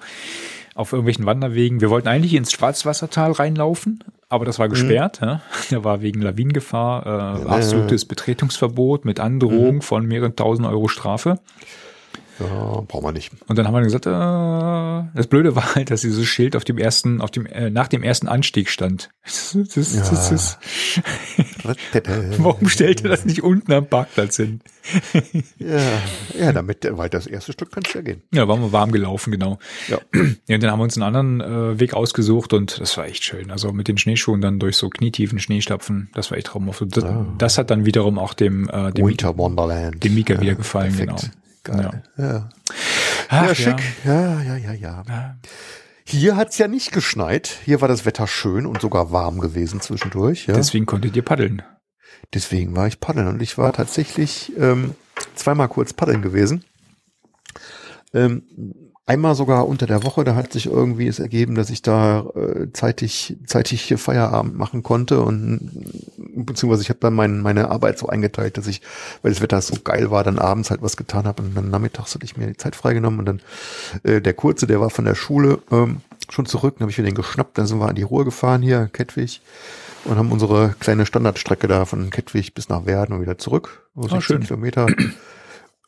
auf 0.75 0.91
irgendwelchen 0.91 1.25
Wanderwegen, 1.25 1.79
wir 1.79 1.89
wollten 1.89 2.09
eigentlich 2.09 2.33
ins 2.33 2.51
Schwarzwassertal 2.51 3.31
reinlaufen, 3.31 4.03
aber 4.27 4.43
das 4.43 4.59
war 4.59 4.67
gesperrt, 4.67 5.21
ja? 5.21 5.41
Da 5.71 5.83
war 5.85 6.01
wegen 6.01 6.21
Lawinengefahr 6.21 7.05
äh, 7.05 7.49
absolutes 7.49 8.05
Betretungsverbot 8.05 9.05
mit 9.05 9.21
Androhung 9.21 9.81
von 9.81 10.05
mehreren 10.05 10.35
tausend 10.35 10.67
Euro 10.67 10.89
Strafe. 10.89 11.39
Ja, 12.39 12.81
brauchen 12.87 13.03
wir 13.05 13.11
nicht. 13.13 13.31
Und 13.47 13.57
dann 13.57 13.65
haben 13.67 13.73
wir 13.73 13.81
gesagt, 13.81 14.05
äh, 14.05 14.09
das 15.17 15.27
Blöde 15.27 15.55
war 15.55 15.75
halt, 15.75 15.89
dass 15.91 16.01
dieses 16.01 16.25
Schild 16.25 16.55
auf 16.55 16.63
dem 16.65 16.77
ersten, 16.77 17.21
auf 17.21 17.31
dem, 17.31 17.45
äh, 17.45 17.69
nach 17.69 17.87
dem 17.87 18.03
ersten 18.03 18.27
Anstieg 18.27 18.69
stand. 18.69 19.09
Das, 19.25 19.57
das, 19.73 19.93
Ja. 19.95 20.01
das 20.01 20.31
ist, 20.31 20.57
warum 22.37 22.67
stellt 22.69 23.01
ihr 23.03 23.09
das 23.09 23.25
nicht 23.25 23.41
unten 23.43 23.71
am 23.73 23.87
Parkplatz 23.87 24.37
hin? 24.37 24.59
Ja, 25.57 25.79
ja, 26.39 26.51
damit, 26.53 26.87
weil 26.91 27.09
das 27.09 27.25
erste 27.25 27.53
Stück 27.53 27.71
kannst 27.71 27.93
du 27.93 27.97
ja 27.99 28.03
gehen. 28.03 28.21
Ja, 28.31 28.47
waren 28.47 28.61
wir 28.61 28.71
warm 28.71 28.91
gelaufen, 28.91 29.31
genau. 29.31 29.57
Ja. 29.87 29.97
Ja, 30.47 30.55
und 30.55 30.63
dann 30.63 30.71
haben 30.71 30.79
wir 30.79 30.83
uns 30.83 30.95
einen 30.99 31.15
anderen 31.15 31.41
äh, 31.41 31.79
Weg 31.79 31.93
ausgesucht 31.95 32.53
und 32.53 32.79
das 32.79 32.95
war 32.97 33.05
echt 33.07 33.23
schön. 33.23 33.49
Also 33.49 33.71
mit 33.71 33.87
den 33.87 33.97
Schneeschuhen 33.97 34.41
dann 34.41 34.59
durch 34.59 34.77
so 34.77 34.89
knietiefen 34.89 35.39
Schneestapfen, 35.39 36.09
das 36.13 36.29
war 36.29 36.37
echt 36.37 36.47
traumhaft. 36.47 36.83
Das, 36.95 37.03
Ah. 37.03 37.25
das 37.39 37.57
hat 37.57 37.71
dann 37.71 37.85
wiederum 37.85 38.19
auch 38.19 38.33
dem, 38.35 38.69
äh, 38.69 38.91
dem, 38.91 39.07
Winter 39.07 39.35
Wonderland. 39.37 40.03
dem 40.03 40.13
Mika 40.13 40.39
wieder 40.39 40.53
gefallen, 40.55 40.95
perfekt. 40.95 41.21
genau. 41.21 41.33
Geil. 41.65 42.03
Ja. 42.17 42.49
Ach, 43.27 43.47
ja, 43.47 43.55
schick. 43.55 43.81
Ja, 44.05 44.41
ja, 44.41 44.55
ja, 44.55 44.71
ja. 44.71 45.03
Ja. 45.07 45.37
Hier 46.05 46.37
hat's 46.37 46.57
ja 46.59 46.67
nicht 46.67 46.91
geschneit. 46.91 47.57
Hier 47.65 47.81
war 47.81 47.87
das 47.87 48.05
Wetter 48.05 48.27
schön 48.27 48.65
und 48.65 48.79
sogar 48.79 49.11
warm 49.11 49.39
gewesen 49.39 49.81
zwischendurch. 49.81 50.45
Ja. 50.45 50.53
Deswegen 50.53 50.85
konntet 50.85 51.15
ihr 51.15 51.23
paddeln. 51.23 51.63
Deswegen 52.33 52.75
war 52.75 52.87
ich 52.87 52.99
paddeln 52.99 53.27
und 53.27 53.41
ich 53.41 53.57
war 53.57 53.73
tatsächlich 53.73 54.53
ähm, 54.57 54.95
zweimal 55.35 55.67
kurz 55.67 55.93
paddeln 55.93 56.21
gewesen. 56.21 56.63
Ähm, 58.13 58.43
einmal 59.05 59.35
sogar 59.35 59.67
unter 59.67 59.85
der 59.85 60.03
Woche, 60.03 60.23
da 60.23 60.35
hat 60.35 60.53
sich 60.53 60.65
irgendwie 60.65 61.07
es 61.07 61.19
ergeben, 61.19 61.55
dass 61.55 61.69
ich 61.69 61.81
da 61.81 62.25
äh, 62.35 62.71
zeitig, 62.73 63.37
zeitig 63.45 63.93
Feierabend 63.97 64.57
machen 64.57 64.81
konnte 64.81 65.21
und 65.21 65.69
beziehungsweise 66.17 66.81
ich 66.81 66.89
habe 66.89 66.99
dann 66.99 67.13
mein, 67.13 67.41
meine 67.41 67.69
Arbeit 67.69 67.99
so 67.99 68.07
eingeteilt, 68.07 68.57
dass 68.57 68.67
ich, 68.67 68.81
weil 69.21 69.31
das 69.31 69.41
Wetter 69.41 69.61
so 69.61 69.75
geil 69.83 70.09
war, 70.09 70.23
dann 70.23 70.39
abends 70.39 70.71
halt 70.71 70.81
was 70.81 70.97
getan 70.97 71.25
habe 71.25 71.43
und 71.43 71.55
dann 71.55 71.69
nachmittags 71.69 72.15
hatte 72.15 72.25
ich 72.25 72.35
mir 72.35 72.47
die 72.47 72.57
Zeit 72.57 72.75
freigenommen 72.75 73.19
und 73.19 73.25
dann 73.25 73.41
äh, 74.03 74.21
der 74.21 74.33
Kurze, 74.33 74.65
der 74.65 74.81
war 74.81 74.89
von 74.89 75.05
der 75.05 75.15
Schule 75.15 75.59
ähm, 75.71 76.01
schon 76.29 76.47
zurück, 76.47 76.75
dann 76.77 76.85
habe 76.85 76.91
ich 76.91 76.97
mir 76.97 77.03
den 77.03 77.15
geschnappt, 77.15 77.57
dann 77.57 77.67
sind 77.67 77.79
wir 77.79 77.87
an 77.87 77.95
die 77.95 78.03
Ruhr 78.03 78.25
gefahren 78.25 78.63
hier, 78.63 78.89
Kettwig 78.91 79.41
und 80.05 80.17
haben 80.17 80.31
unsere 80.31 80.75
kleine 80.79 81.05
Standardstrecke 81.05 81.67
da 81.67 81.85
von 81.85 82.09
Kettwig 82.09 82.55
bis 82.55 82.69
nach 82.69 82.85
Werden 82.87 83.15
und 83.15 83.21
wieder 83.21 83.37
zurück. 83.37 83.87
So 83.95 84.03
16 84.03 84.21
schön. 84.21 84.41
Kilometer. 84.41 84.87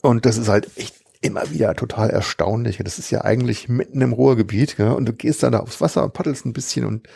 Und 0.02 0.26
das 0.26 0.38
ist 0.38 0.48
halt 0.48 0.70
echt 0.76 0.94
immer 1.20 1.50
wieder 1.50 1.74
total 1.74 2.10
erstaunlich. 2.10 2.78
Das 2.78 2.98
ist 2.98 3.10
ja 3.10 3.22
eigentlich 3.22 3.68
mitten 3.68 4.00
im 4.00 4.12
Ruhrgebiet, 4.12 4.76
gell? 4.76 4.92
und 4.92 5.06
du 5.06 5.12
gehst 5.12 5.42
dann 5.42 5.52
da 5.52 5.60
aufs 5.60 5.80
Wasser 5.80 6.04
und 6.04 6.12
paddelst 6.12 6.46
ein 6.46 6.52
bisschen 6.52 6.84
und 6.84 7.08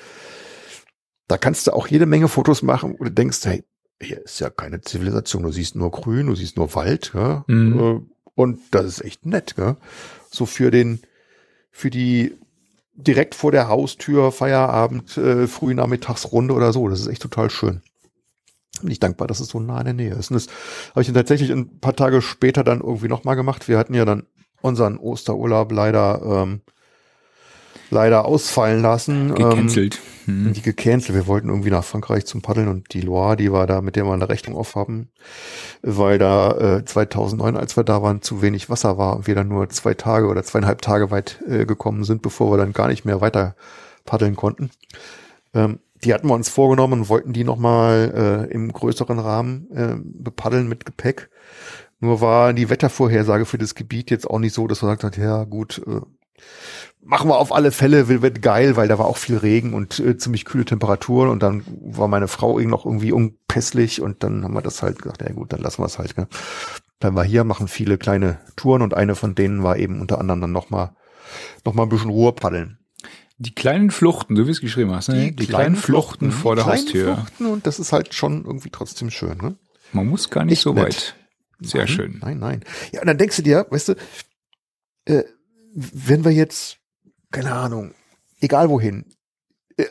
da 1.29 1.39
kannst 1.39 1.67
du 1.67 1.73
auch 1.73 1.87
jede 1.87 2.07
Menge 2.07 2.29
Fotos 2.29 2.63
machen, 2.63 2.97
wo 2.99 3.05
du 3.05 3.11
denkst, 3.11 3.39
hey, 3.45 3.65
hier 4.01 4.23
ist 4.25 4.41
ja 4.41 4.51
keine 4.51 4.81
Zivilisation, 4.81 5.45
du 5.45 5.53
siehst 5.53 5.77
nur 5.77 5.91
Grün, 5.91 6.27
du 6.27 6.35
siehst 6.35 6.57
nur 6.57 6.75
Wald, 6.75 7.13
gell? 7.13 7.45
Mhm. 7.47 7.79
Äh, 7.79 8.01
und 8.35 8.61
das 8.71 8.87
ist 8.87 9.05
echt 9.05 9.25
nett, 9.27 9.55
gell? 9.57 9.77
So 10.31 10.47
für 10.47 10.71
den, 10.71 11.01
für 11.71 11.91
die 11.91 12.37
direkt 12.95 13.35
vor 13.35 13.53
der 13.53 13.69
Haustür 13.69 14.33
Feierabend, 14.33 15.17
äh, 15.17 15.47
Frühnachmittagsrunde 15.47 16.55
oder 16.55 16.73
so, 16.73 16.89
das 16.89 17.01
ist 17.01 17.07
echt 17.07 17.23
total 17.23 17.51
schön. 17.51 17.83
Bin 18.81 18.91
ich 18.91 19.01
dankbar, 19.01 19.29
dass 19.29 19.41
es 19.41 19.49
so 19.49 19.61
nah 19.61 19.79
in 19.81 19.85
der 19.85 19.95
Nähe 19.95 20.15
ist. 20.15 20.31
Und 20.31 20.35
das 20.35 20.47
habe 20.91 21.03
ich 21.03 21.07
dann 21.07 21.15
tatsächlich 21.15 21.51
ein 21.51 21.79
paar 21.81 21.95
Tage 21.95 22.23
später 22.23 22.65
dann 22.65 22.81
irgendwie 22.81 23.09
nochmal 23.09 23.37
gemacht. 23.37 23.69
Wir 23.69 23.79
hatten 23.79 23.95
ja 23.95 24.05
dann 24.05 24.25
unseren 24.63 24.97
Osterurlaub 24.97 25.71
leider 25.73 26.23
ähm, 26.25 26.63
leider 27.91 28.25
ausfallen 28.25 28.83
lassen. 28.83 29.35
Gecancelt. 29.35 29.97
Ähm, 29.97 30.13
Hm. 30.25 30.53
die 30.53 30.63
gecancelt. 30.63 31.17
Wir 31.17 31.27
wollten 31.27 31.49
irgendwie 31.49 31.71
nach 31.71 31.85
Frankreich 31.85 32.27
zum 32.27 32.43
Paddeln 32.43 32.69
und 32.69 32.93
die 32.95 33.01
Loire, 33.01 33.37
die 33.37 33.51
war 33.51 33.67
da, 33.67 33.81
mit 33.81 33.97
der 33.97 34.05
wir 34.05 34.13
eine 34.13 34.29
Rechnung 34.29 34.57
aufhaben, 34.57 35.11
weil 35.83 36.19
da 36.19 36.79
äh, 36.79 36.85
2009, 36.85 37.57
als 37.57 37.77
wir 37.77 37.85
da 37.85 38.03
waren, 38.03 38.23
zu 38.23 38.41
wenig 38.41 38.71
Wasser 38.71 38.99
war 38.99 39.17
und 39.17 39.27
wir 39.27 39.35
dann 39.35 39.49
nur 39.49 39.69
zwei 39.71 39.95
Tage 39.95 40.29
oder 40.29 40.45
zweieinhalb 40.45 40.81
Tage 40.81 41.11
weit 41.11 41.41
äh, 41.49 41.67
gekommen 41.67 42.05
sind, 42.05 42.23
bevor 42.23 42.53
wir 42.53 42.57
dann 42.57 42.73
gar 42.73 42.89
nicht 42.89 43.05
mehr 43.05 43.21
weiter 43.21 43.57
paddeln 44.05 44.37
konnten. 44.37 44.71
Ähm, 45.55 45.81
die 46.05 46.13
hatten 46.13 46.29
wir 46.29 46.35
uns 46.35 46.49
vorgenommen 46.49 47.03
und 47.03 47.09
wollten 47.09 47.33
die 47.33 47.45
nochmal 47.45 48.49
äh, 48.51 48.53
im 48.53 48.73
größeren 48.73 49.19
Rahmen 49.19 49.71
äh, 49.73 49.97
bepaddeln 50.03 50.69
mit 50.69 50.85
Gepäck. 50.85 51.31
Nur 52.01 52.21
war 52.21 52.53
die 52.53 52.69
Wettervorhersage 52.69 53.47
für 53.47 53.59
das 53.59 53.75
Gebiet 53.75 54.11
jetzt 54.11 54.29
auch 54.29 54.41
nicht 54.41 54.55
so, 54.55 54.67
dass 54.67 54.83
man 54.83 54.99
hat, 54.99 55.17
ja 55.17 55.45
gut, 55.45 55.81
äh, 55.87 56.01
machen 57.01 57.29
wir 57.29 57.39
auf 57.39 57.53
alle 57.53 57.71
Fälle, 57.71 58.09
wird, 58.09 58.43
geil, 58.43 58.77
weil 58.77 58.89
da 58.89 58.99
war 58.99 59.07
auch 59.07 59.17
viel 59.17 59.37
Regen 59.37 59.75
und 59.75 60.01
äh, 60.01 60.17
ziemlich 60.17 60.45
kühle 60.45 60.65
Temperaturen 60.65 61.29
und 61.29 61.43
dann 61.43 61.65
war 61.81 62.09
meine 62.09 62.29
Frau 62.29 62.59
irgendwie 62.59 62.71
noch 62.71 62.85
irgendwie 62.85 63.13
unpässlich 63.13 64.01
und 64.01 64.25
dann 64.25 64.43
haben 64.43 64.55
wir 64.55 64.63
das 64.63 64.83
halt 64.83 65.01
gesagt, 65.01 65.23
ja 65.23 65.33
gut, 65.33 65.53
dann 65.53 65.61
lassen 65.61 65.83
wir 65.83 65.87
es 65.87 65.99
halt. 65.99 66.17
Gell. 66.17 66.27
Dann 66.99 67.15
war 67.15 67.25
hier, 67.25 67.45
machen 67.45 67.69
viele 67.69 67.99
kleine 67.99 68.39
Touren 68.57 68.83
und 68.83 68.95
eine 68.95 69.15
von 69.15 69.35
denen 69.35 69.63
war 69.63 69.77
eben 69.77 70.01
unter 70.01 70.19
anderem 70.19 70.41
dann 70.41 70.53
nochmal 70.53 70.91
noch 71.65 71.75
mal 71.75 71.85
ein 71.85 71.89
bisschen 71.89 72.11
Ruhe 72.11 72.33
paddeln. 72.33 72.79
Die 73.43 73.55
kleinen 73.55 73.91
Fluchten, 73.91 74.37
so 74.37 74.47
wie 74.47 74.53
es 74.53 74.61
geschrieben 74.61 74.93
hast, 74.95 75.09
ne? 75.09 75.33
Die, 75.33 75.47
kleinen, 75.47 75.75
Fluchten, 75.75 76.31
vor 76.31 76.55
der 76.55 76.63
die 76.65 76.71
kleinen 76.71 76.85
Haustür. 76.85 77.15
Fluchten 77.17 77.47
und 77.47 77.67
das 77.67 77.81
ist 77.81 77.93
halt 77.93 78.15
schon 78.15 78.45
irgendwie 78.45 78.71
trotzdem 78.71 79.11
schön, 79.11 79.37
ne? 79.39 79.57
Man 79.93 80.07
muss 80.07 80.31
gar 80.31 80.45
nicht 80.45 80.53
Echt 80.53 80.63
so 80.63 80.73
nett. 80.73 80.85
weit. 80.85 81.17
Sehr 81.61 81.81
nein, 81.81 81.89
schön. 81.89 82.19
Nein, 82.21 82.39
nein. 82.39 82.65
Ja, 82.93 83.01
und 83.01 83.09
dann 83.09 83.19
denkst 83.19 83.37
du 83.37 83.43
dir, 83.43 83.67
weißt 83.69 83.89
du, 83.89 83.95
äh, 85.07 85.25
wenn 85.75 86.25
wir 86.25 86.31
jetzt, 86.31 86.77
keine 87.33 87.53
Ahnung, 87.53 87.95
egal 88.41 88.69
wohin, 88.69 89.07
äh, 89.77 89.87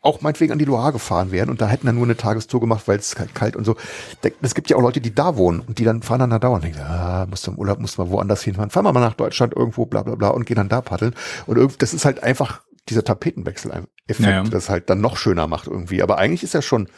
auch 0.00 0.22
meinetwegen 0.22 0.52
an 0.52 0.58
die 0.58 0.64
Loire 0.64 0.92
gefahren 0.92 1.30
wären 1.30 1.50
und 1.50 1.60
da 1.60 1.68
hätten 1.68 1.86
dann 1.86 1.96
nur 1.96 2.04
eine 2.04 2.16
Tagestour 2.16 2.60
gemacht, 2.60 2.88
weil 2.88 2.98
es 2.98 3.14
kalt, 3.14 3.34
kalt 3.34 3.54
und 3.54 3.64
so. 3.64 3.76
Es 4.40 4.54
gibt 4.54 4.70
ja 4.70 4.78
auch 4.78 4.82
Leute, 4.82 5.02
die 5.02 5.14
da 5.14 5.36
wohnen 5.36 5.60
und 5.60 5.78
die 5.78 5.84
dann 5.84 6.02
fahren 6.02 6.20
dann 6.20 6.30
da 6.30 6.38
dauernd 6.38 6.64
denken, 6.64 6.80
ah, 6.80 7.26
musst 7.28 7.46
du 7.46 7.50
im 7.50 7.58
Urlaub, 7.58 7.80
musst 7.80 7.98
du 7.98 8.02
mal 8.02 8.10
woanders 8.10 8.42
hinfahren. 8.42 8.70
Fahren 8.70 8.86
wir 8.86 8.92
mal 8.94 9.00
nach 9.00 9.14
Deutschland 9.14 9.52
irgendwo, 9.54 9.84
bla 9.84 10.02
bla 10.02 10.14
bla 10.14 10.28
und 10.28 10.46
gehen 10.46 10.56
dann 10.56 10.70
da 10.70 10.80
paddeln. 10.80 11.14
Und 11.46 11.58
irgend, 11.58 11.82
das 11.82 11.92
ist 11.92 12.06
halt 12.06 12.22
einfach 12.22 12.62
dieser 12.88 13.04
Tapetenwechsel-Effekt, 13.04 14.20
Ja, 14.20 14.30
ja. 14.30 14.42
das 14.44 14.68
halt 14.68 14.90
dann 14.90 15.00
noch 15.00 15.16
schöner 15.16 15.46
macht 15.46 15.66
irgendwie. 15.66 16.02
Aber 16.02 16.18
eigentlich 16.18 16.42
ist 16.42 16.54
ja 16.54 16.62
schon 16.62 16.88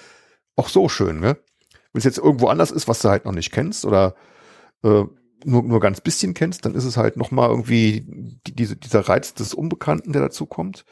auch 0.57 0.69
so 0.69 0.89
schön, 0.89 1.21
ne? 1.21 1.37
Wenn 1.93 1.99
es 1.99 2.05
jetzt 2.05 2.19
irgendwo 2.19 2.49
anders 2.49 2.71
ist, 2.71 2.89
was 2.89 3.01
du 3.01 3.09
halt 3.09 3.25
noch 3.25 3.33
nicht 3.33 3.53
kennst 3.53 3.85
oder 3.85 4.15
äh, 4.83 5.05
nur, 5.45 5.63
nur 5.63 5.81
ganz 5.81 6.01
bisschen 6.01 6.35
kennst, 6.35 6.65
dann 6.65 6.75
ist 6.75 6.85
es 6.85 6.97
halt 6.97 7.17
nochmal 7.17 7.51
irgendwie 7.51 8.05
die, 8.47 8.55
diese, 8.55 8.77
dieser 8.77 9.01
Reiz 9.09 9.35
des 9.35 9.55
Unbekannten, 9.55 10.13
der 10.13 10.23
dazu 10.23 10.47
kommt. 10.47 10.85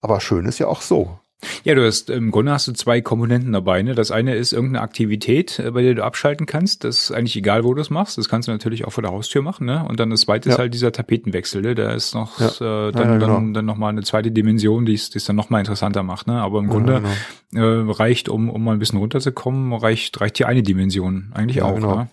Aber 0.00 0.20
schön 0.20 0.46
ist 0.46 0.58
ja 0.58 0.66
auch 0.66 0.82
so. 0.82 1.18
Ja, 1.62 1.74
du 1.74 1.84
hast 1.84 2.08
im 2.08 2.30
Grunde 2.30 2.52
hast 2.52 2.68
du 2.68 2.72
zwei 2.72 3.02
Komponenten 3.02 3.52
dabei. 3.52 3.82
Ne? 3.82 3.94
Das 3.94 4.10
eine 4.10 4.34
ist 4.34 4.52
irgendeine 4.54 4.80
Aktivität, 4.82 5.58
äh, 5.58 5.70
bei 5.72 5.82
der 5.82 5.94
du 5.94 6.02
abschalten 6.02 6.46
kannst. 6.46 6.84
Das 6.84 7.02
ist 7.02 7.10
eigentlich 7.12 7.36
egal, 7.36 7.64
wo 7.64 7.74
du 7.74 7.82
es 7.82 7.90
machst. 7.90 8.16
Das 8.16 8.28
kannst 8.30 8.48
du 8.48 8.52
natürlich 8.52 8.86
auch 8.86 8.92
vor 8.92 9.02
der 9.02 9.10
Haustür 9.12 9.42
machen. 9.42 9.66
Ne? 9.66 9.84
Und 9.86 10.00
dann 10.00 10.08
das 10.10 10.22
zweite 10.22 10.48
ist 10.48 10.54
Ja. 10.54 10.58
halt 10.60 10.72
dieser 10.72 10.90
Tapetenwechsel. 10.92 11.60
Ne? 11.60 11.74
Da 11.74 11.92
ist 11.92 12.14
noch 12.14 12.40
Ja. 12.40 12.46
äh, 12.48 12.92
dann, 12.92 12.94
Ja, 12.94 13.18
dann, 13.18 13.18
genau. 13.20 13.52
dann 13.52 13.64
noch 13.66 13.76
mal 13.76 13.90
eine 13.90 14.02
zweite 14.02 14.30
Dimension, 14.30 14.86
die 14.86 14.94
es 14.94 15.10
die 15.10 15.18
es 15.18 15.24
dann 15.26 15.36
noch 15.36 15.50
mal 15.50 15.58
interessanter 15.58 16.02
macht. 16.02 16.26
Ne? 16.28 16.40
Aber 16.40 16.60
im 16.60 16.68
Grunde 16.68 17.02
genau. 17.50 17.62
äh, 17.88 17.92
reicht, 17.92 18.30
um, 18.30 18.48
um 18.48 18.64
mal 18.64 18.72
ein 18.72 18.78
bisschen 18.78 18.98
runterzukommen, 18.98 19.74
reicht 19.74 20.20
reicht 20.22 20.38
hier 20.38 20.48
eine 20.48 20.62
Dimension 20.62 21.30
eigentlich 21.34 21.60
auch. 21.60 21.74
genau. 21.74 21.96
Ne? 21.96 22.08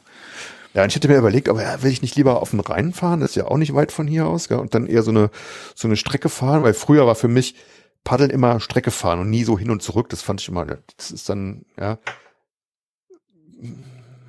Ja, 0.74 0.86
ich 0.86 0.95
hätte 0.95 1.07
mir 1.09 1.17
überlegt, 1.17 1.47
aber 1.49 1.61
ja, 1.63 1.84
will 1.84 1.91
ich 1.91 2.01
nicht 2.01 2.15
lieber 2.15 2.41
auf 2.41 2.51
den 2.51 2.59
Rhein 2.61 2.93
fahren? 2.93 3.19
Das 3.19 3.32
ist 3.32 3.36
ja 3.36 3.45
auch 3.45 3.57
nicht 3.57 3.74
weit 3.76 3.91
von 3.91 4.07
hier 4.07 4.26
aus, 4.26 4.47
gell? 4.47 4.57
Und 4.59 4.74
dann 4.74 4.88
eher 4.88 5.03
so 5.03 5.11
eine, 5.11 5.30
so 5.76 5.88
eine 5.88 5.97
Strecke 5.97 6.30
fahren, 6.30 6.63
weil 6.63 6.74
früher 6.74 7.05
war 7.05 7.15
für 7.15 7.28
mich 7.28 7.55
Paddeln 8.03 8.29
immer 8.31 8.59
Strecke 8.59 8.91
fahren 8.91 9.19
und 9.19 9.29
nie 9.29 9.43
so 9.43 9.57
hin 9.59 9.69
und 9.71 9.81
zurück. 9.83 10.09
Das 10.09 10.21
fand 10.21 10.41
ich 10.41 10.47
immer, 10.47 10.65
das 10.97 11.11
ist 11.11 11.29
dann, 11.29 11.65
ja, 11.79 11.97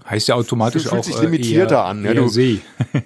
Heißt 0.09 0.29
ja 0.29 0.35
automatisch 0.35 0.83
Fühlt 0.83 0.95
auch 0.95 1.05
sich 1.05 1.17
äh, 1.17 1.23
limitierter 1.23 1.77
eher, 1.77 1.85
an, 1.85 2.05
ja, 2.05 2.15
du- 2.15 2.29
See. 2.29 2.61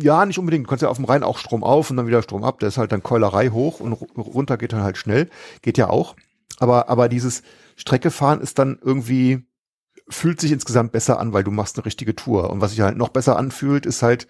Ja, 0.00 0.26
nicht 0.26 0.38
unbedingt. 0.38 0.66
Du 0.66 0.68
kannst 0.68 0.82
ja 0.82 0.88
auf 0.88 0.96
dem 0.96 1.04
Rhein 1.04 1.22
auch 1.22 1.38
Strom 1.38 1.62
auf 1.62 1.90
und 1.90 1.96
dann 1.96 2.08
wieder 2.08 2.20
Strom 2.20 2.42
ab. 2.42 2.58
Da 2.58 2.66
ist 2.66 2.76
halt 2.76 2.90
dann 2.90 3.04
Keulerei 3.04 3.50
hoch 3.50 3.78
und 3.78 3.92
ru- 3.92 4.20
runter 4.20 4.56
geht 4.56 4.72
dann 4.72 4.82
halt 4.82 4.96
schnell. 4.96 5.30
Geht 5.62 5.78
ja 5.78 5.88
auch. 5.88 6.16
Aber, 6.58 6.88
aber 6.88 7.08
dieses 7.08 7.42
Strecke 7.76 8.10
fahren 8.10 8.40
ist 8.40 8.58
dann 8.58 8.80
irgendwie, 8.82 9.46
fühlt 10.08 10.40
sich 10.40 10.50
insgesamt 10.50 10.90
besser 10.90 11.20
an, 11.20 11.32
weil 11.32 11.44
du 11.44 11.52
machst 11.52 11.76
eine 11.76 11.86
richtige 11.86 12.16
Tour. 12.16 12.50
Und 12.50 12.60
was 12.60 12.72
sich 12.72 12.80
halt 12.80 12.96
noch 12.96 13.10
besser 13.10 13.36
anfühlt, 13.38 13.86
ist 13.86 14.02
halt, 14.02 14.26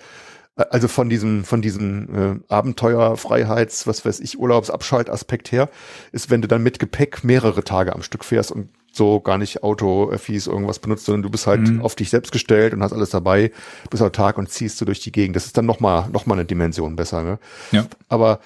also 0.57 0.89
von 0.89 1.09
diesem, 1.09 1.45
von 1.45 1.61
diesem 1.63 2.41
äh, 2.49 2.53
Abenteuer, 2.53 3.17
Freiheits, 3.17 3.87
was 3.87 4.05
weiß 4.05 4.21
ich, 4.21 4.39
Urlaubsabschaltaspekt 4.39 5.53
her, 5.53 5.69
ist, 6.13 6.31
wenn 6.31 6.43
du 6.43 6.49
dann 6.49 6.63
mit 6.63 6.79
Gepäck 6.79 7.25
mehrere 7.25 7.63
Tage 7.63 7.95
am 7.95 8.03
Stück 8.03 8.25
fährst 8.25 8.53
und 8.53 8.69
so 8.91 9.21
gar 9.21 9.37
nicht 9.37 9.63
Auto, 9.63 10.09
Öffis, 10.09 10.47
irgendwas 10.47 10.79
benutzt, 10.79 11.05
sondern 11.05 11.23
du 11.23 11.31
bist 11.31 11.47
halt 11.47 11.61
Mhm. 11.61 11.83
auf 11.83 11.95
dich 11.95 12.09
selbst 12.09 12.33
gestellt 12.33 12.73
und 12.73 12.83
hast 12.83 12.95
alles 12.95 13.11
dabei, 13.11 13.53
bist 13.91 14.03
autark 14.03 14.39
und 14.39 14.49
ziehst 14.49 14.81
du 14.81 14.87
durch 14.87 15.01
die 15.01 15.13
Gegend. 15.13 15.37
Das 15.37 15.45
ist 15.45 15.59
dann 15.59 15.67
nochmal 15.67 16.09
noch 16.11 16.25
mal 16.25 16.35
eine 16.35 16.47
Dimension 16.47 16.97
besser. 16.97 17.23
Ne? 17.23 17.39
Ja. 17.73 17.87
Aber 18.09 18.41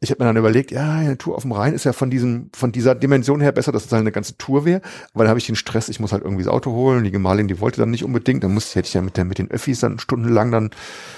ich 0.00 0.10
habe 0.10 0.22
mir 0.22 0.28
dann 0.28 0.36
überlegt, 0.36 0.70
ja, 0.72 0.92
eine 0.92 1.16
Tour 1.16 1.36
auf 1.36 1.42
dem 1.42 1.52
Rhein 1.52 1.72
ist 1.72 1.84
ja 1.84 1.94
von 1.94 2.10
diesem, 2.10 2.50
von 2.54 2.70
dieser 2.70 2.94
Dimension 2.94 3.40
her 3.40 3.52
besser, 3.52 3.72
dass 3.72 3.86
es 3.86 3.92
halt 3.92 4.00
eine 4.00 4.12
ganze 4.12 4.36
Tour 4.36 4.66
wäre. 4.66 4.82
Aber 5.14 5.24
dann 5.24 5.30
habe 5.30 5.38
ich 5.38 5.46
den 5.46 5.56
Stress, 5.56 5.88
ich 5.88 6.00
muss 6.00 6.12
halt 6.12 6.22
irgendwie 6.22 6.44
das 6.44 6.52
Auto 6.52 6.72
holen. 6.72 7.04
Die 7.04 7.10
Gemahlin, 7.10 7.48
die 7.48 7.60
wollte 7.60 7.80
dann 7.80 7.90
nicht 7.90 8.04
unbedingt. 8.04 8.44
Dann 8.44 8.52
musste, 8.52 8.78
hätte 8.78 8.88
ich 8.88 8.94
ja 8.94 9.00
mit, 9.00 9.16
der, 9.16 9.24
mit 9.24 9.38
den 9.38 9.50
Öffis 9.50 9.80
dann 9.80 9.98
stundenlang 9.98 10.50
dann 10.50 10.70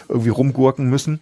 irgendwie 0.08 0.28
rumgurken 0.28 0.88
müssen. 0.88 1.18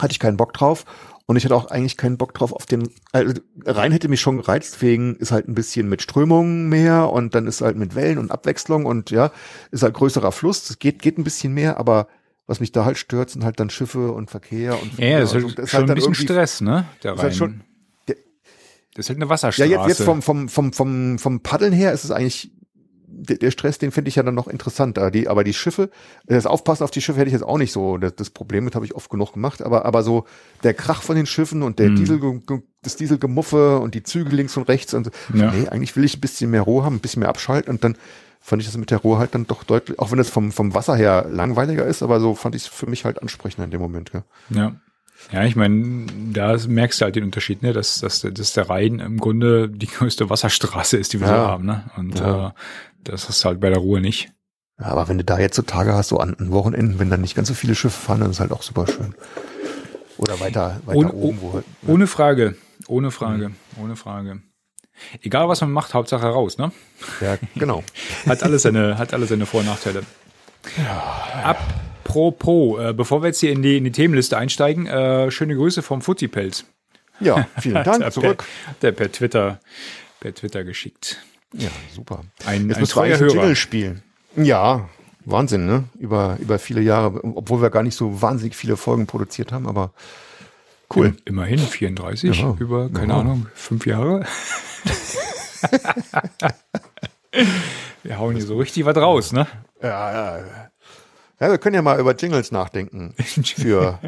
Hatte 0.00 0.12
ich 0.12 0.18
keinen 0.18 0.38
Bock 0.38 0.54
drauf. 0.54 0.86
Und 1.26 1.36
ich 1.36 1.44
hatte 1.44 1.54
auch 1.54 1.70
eigentlich 1.70 1.98
keinen 1.98 2.16
Bock 2.16 2.34
drauf 2.34 2.52
auf 2.52 2.66
den, 2.66 2.88
also 3.12 3.34
Rhein 3.64 3.92
hätte 3.92 4.08
mich 4.08 4.20
schon 4.20 4.38
gereizt, 4.38 4.82
wegen 4.82 5.14
ist 5.16 5.30
halt 5.30 5.46
ein 5.46 5.54
bisschen 5.54 5.88
mit 5.88 6.02
Strömungen 6.02 6.68
mehr 6.68 7.10
und 7.10 7.36
dann 7.36 7.46
ist 7.46 7.60
halt 7.60 7.76
mit 7.76 7.94
Wellen 7.94 8.18
und 8.18 8.32
Abwechslung 8.32 8.84
und 8.84 9.12
ja, 9.12 9.30
ist 9.70 9.84
halt 9.84 9.94
größerer 9.94 10.32
Fluss. 10.32 10.66
Das 10.66 10.80
geht, 10.80 11.00
geht 11.00 11.18
ein 11.18 11.24
bisschen 11.24 11.54
mehr, 11.54 11.76
aber 11.78 12.08
Was 12.50 12.58
mich 12.58 12.72
da 12.72 12.84
halt 12.84 12.98
stört, 12.98 13.30
sind 13.30 13.44
halt 13.44 13.60
dann 13.60 13.70
Schiffe 13.70 14.10
und 14.10 14.28
Verkehr 14.28 14.80
und 14.82 14.98
Ja, 14.98 15.06
ja 15.06 15.20
das 15.20 15.30
ist, 15.30 15.34
also, 15.36 15.46
halt 15.48 15.58
das 15.58 15.64
ist 15.66 15.70
schon 15.70 15.80
halt 15.80 15.90
ein 15.90 15.94
bisschen 15.94 16.14
Stress, 16.16 16.60
ne? 16.60 16.84
Der 17.04 17.12
ist 17.14 17.18
halt 17.22 17.30
Rhein. 17.32 17.38
schon- 17.38 17.60
der- 18.08 18.16
das 18.94 19.04
ist 19.06 19.08
halt 19.08 19.18
eine 19.18 19.26
Ja, 19.26 19.30
Wasserstraße. 19.30 19.70
jetzt, 19.70 19.86
jetzt 19.88 20.02
vom, 20.02 20.20
vom, 20.20 20.48
vom, 20.48 20.72
vom, 20.72 21.18
vom 21.20 21.40
Paddeln 21.42 21.72
her 21.72 21.92
ist 21.92 22.02
es 22.04 22.10
eigentlich, 22.10 22.50
der, 23.06 23.50
Stress, 23.52 23.78
den 23.78 23.92
finde 23.92 24.08
ich 24.08 24.16
ja 24.16 24.22
dann 24.22 24.34
noch 24.34 24.48
interessanter. 24.48 25.10
Die, 25.10 25.28
aber 25.28 25.44
die 25.44 25.52
Schiffe, 25.52 25.90
das 26.26 26.46
Aufpassen 26.46 26.82
auf 26.84 26.90
die 26.90 27.00
Schiffe 27.00 27.18
hätte 27.20 27.28
ich 27.28 27.34
jetzt 27.34 27.42
auch 27.44 27.58
nicht 27.58 27.70
so. 27.72 27.98
Das, 27.98 28.14
das 28.16 28.30
Problem 28.30 28.64
mit 28.64 28.74
habe 28.74 28.84
ich 28.84 28.94
oft 28.94 29.10
genug 29.10 29.32
gemacht. 29.32 29.62
Aber, 29.62 29.84
aber 29.84 30.02
so 30.02 30.24
der 30.62 30.74
Krach 30.74 31.02
von 31.02 31.16
den 31.16 31.26
Schiffen 31.26 31.62
und 31.62 31.78
der 31.78 31.90
Mhm. 31.90 31.96
Diesel, 31.96 32.40
das 32.82 32.96
Dieselgemuffe 32.96 33.78
und 33.80 33.94
die 33.94 34.02
Züge 34.02 34.34
links 34.34 34.56
und 34.56 34.68
rechts 34.68 34.94
und 34.94 35.04
so. 35.04 35.10
Ja. 35.34 35.52
nee, 35.52 35.68
eigentlich 35.68 35.94
will 35.96 36.04
ich 36.04 36.16
ein 36.16 36.20
bisschen 36.20 36.50
mehr 36.50 36.62
Ruhe 36.62 36.82
haben, 36.84 36.96
ein 36.96 37.00
bisschen 37.00 37.20
mehr 37.20 37.28
abschalten 37.28 37.70
und 37.72 37.84
dann 37.84 37.96
fand 38.40 38.62
ich 38.62 38.68
das 38.68 38.76
mit 38.76 38.90
der 38.90 38.98
Ruhe 38.98 39.18
halt 39.18 39.34
dann 39.34 39.46
doch 39.46 39.62
deutlich, 39.64 39.98
auch 39.98 40.10
wenn 40.10 40.18
es 40.18 40.30
vom, 40.30 40.50
vom 40.52 40.74
Wasser 40.74 40.96
her 40.96 41.26
langweiliger 41.30 41.84
ist, 41.84 42.02
aber 42.02 42.20
so 42.20 42.34
fand 42.34 42.54
ich 42.54 42.62
es 42.62 42.68
für 42.68 42.86
mich 42.86 43.04
halt 43.04 43.20
ansprechender 43.22 43.64
in 43.64 43.70
dem 43.70 43.80
Moment. 43.80 44.12
Gell? 44.12 44.24
Ja. 44.50 44.72
Ja, 45.30 45.44
ich 45.44 45.54
meine, 45.54 46.06
da 46.32 46.56
merkst 46.66 47.00
du 47.00 47.04
halt 47.04 47.14
den 47.14 47.24
Unterschied, 47.24 47.60
ne, 47.62 47.74
dass, 47.74 48.00
dass, 48.00 48.20
dass 48.22 48.52
der 48.54 48.70
Rhein 48.70 49.00
im 49.00 49.18
Grunde 49.18 49.68
die 49.68 49.86
größte 49.86 50.30
Wasserstraße 50.30 50.96
ist, 50.96 51.12
die 51.12 51.20
wir 51.20 51.26
so 51.26 51.34
Ja. 51.34 51.46
haben, 51.48 51.66
ne? 51.66 51.90
Und 51.98 52.18
Ja. 52.18 52.48
äh, 52.48 52.50
das 53.04 53.28
ist 53.28 53.44
halt 53.44 53.60
bei 53.60 53.68
der 53.68 53.78
Ruhe 53.80 54.00
nicht. 54.00 54.32
Ja, 54.78 54.86
aber 54.86 55.08
wenn 55.08 55.18
du 55.18 55.24
da 55.24 55.38
jetzt 55.38 55.56
so 55.56 55.62
Tage 55.62 55.92
hast, 55.92 56.08
so 56.08 56.16
an, 56.18 56.34
an 56.38 56.50
Wochenenden, 56.52 56.98
wenn 56.98 57.10
dann 57.10 57.20
nicht 57.20 57.34
ganz 57.34 57.48
so 57.48 57.54
viele 57.54 57.74
Schiffe 57.74 58.00
fahren, 58.00 58.20
dann 58.20 58.30
ist 58.30 58.40
halt 58.40 58.50
auch 58.50 58.62
super 58.62 58.86
schön. 58.86 59.14
Oder 60.16 60.40
weiter, 60.40 60.80
weiter 60.86 60.98
Ohne, 60.98 61.12
oben, 61.12 61.40
wo 61.42 61.52
halt. 61.52 61.66
ohne 61.86 62.06
Frage, 62.06 62.56
ohne 62.88 63.10
Frage, 63.10 63.50
ohne 63.78 63.96
Frage. 63.96 64.40
Egal 65.22 65.48
was 65.48 65.60
man 65.60 65.72
macht, 65.72 65.94
Hauptsache 65.94 66.26
raus, 66.26 66.58
ne? 66.58 66.72
Ja, 67.20 67.36
genau. 67.56 67.82
Hat 68.26 68.42
alles 68.42 68.62
seine, 68.62 68.98
hat 68.98 69.12
alles 69.14 69.28
seine 69.30 69.46
Vor- 69.46 69.60
und 69.60 69.66
Nachteile. 69.66 70.02
Apropos, 71.42 72.80
äh, 72.80 72.92
bevor 72.92 73.22
wir 73.22 73.28
jetzt 73.28 73.40
hier 73.40 73.52
in 73.52 73.62
die, 73.62 73.76
in 73.78 73.84
die 73.84 73.92
Themenliste 73.92 74.36
einsteigen, 74.36 74.86
äh, 74.86 75.30
schöne 75.30 75.54
Grüße 75.56 75.82
vom 75.82 76.02
Futtipelz. 76.02 76.64
Ja, 77.20 77.46
vielen 77.60 77.74
Der 77.82 77.84
Dank 77.84 78.00
per- 78.00 78.10
zurück. 78.10 78.44
Der 78.82 78.92
per 78.92 79.10
Twitter, 79.12 79.60
per 80.20 80.34
Twitter 80.34 80.64
geschickt. 80.64 81.18
Ja, 81.52 81.68
super. 81.94 82.20
Ein, 82.46 82.68
Jetzt 82.68 82.76
ein 82.76 82.80
müssen 82.80 82.96
wir 82.96 83.02
eigentlich 83.02 83.20
Hörer. 83.20 83.32
Jingle 83.34 83.56
spielen. 83.56 84.02
Ja, 84.36 84.88
Wahnsinn, 85.24 85.66
ne? 85.66 85.84
Über, 85.98 86.36
über 86.40 86.58
viele 86.58 86.80
Jahre, 86.80 87.20
obwohl 87.24 87.60
wir 87.60 87.70
gar 87.70 87.82
nicht 87.82 87.96
so 87.96 88.22
wahnsinnig 88.22 88.54
viele 88.56 88.76
Folgen 88.76 89.06
produziert 89.06 89.52
haben, 89.52 89.66
aber 89.66 89.92
cool. 90.94 91.14
Immerhin 91.24 91.58
34 91.58 92.40
Ja. 92.40 92.56
über, 92.58 92.88
keine 92.88 93.12
Ja. 93.12 93.20
Ahnung, 93.20 93.46
fünf 93.54 93.86
Jahre. 93.86 94.24
Wir 98.02 98.18
hauen 98.18 98.34
hier 98.34 98.44
so 98.44 98.56
richtig 98.58 98.84
was 98.84 98.96
raus, 98.96 99.32
ne? 99.32 99.46
Ja, 99.82 100.12
ja. 100.12 100.70
Ja, 101.38 101.50
wir 101.50 101.58
können 101.58 101.74
ja 101.74 101.82
mal 101.82 101.98
über 101.98 102.14
Jingles 102.14 102.52
nachdenken. 102.52 103.14
Für, 103.56 103.98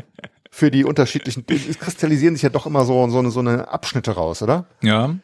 für 0.51 0.71
die 0.71 0.85
unterschiedlichen, 0.85 1.47
es 1.49 1.79
kristallisieren 1.79 2.35
sich 2.35 2.43
ja 2.43 2.51
doch 2.51 2.67
immer 2.67 2.85
so, 2.85 3.09
so, 3.09 3.19
eine, 3.19 3.31
so 3.31 3.41
eine 3.41 3.69
Abschnitte 3.69 4.11
raus, 4.13 4.43
oder? 4.43 4.67
Ja. 4.83 5.15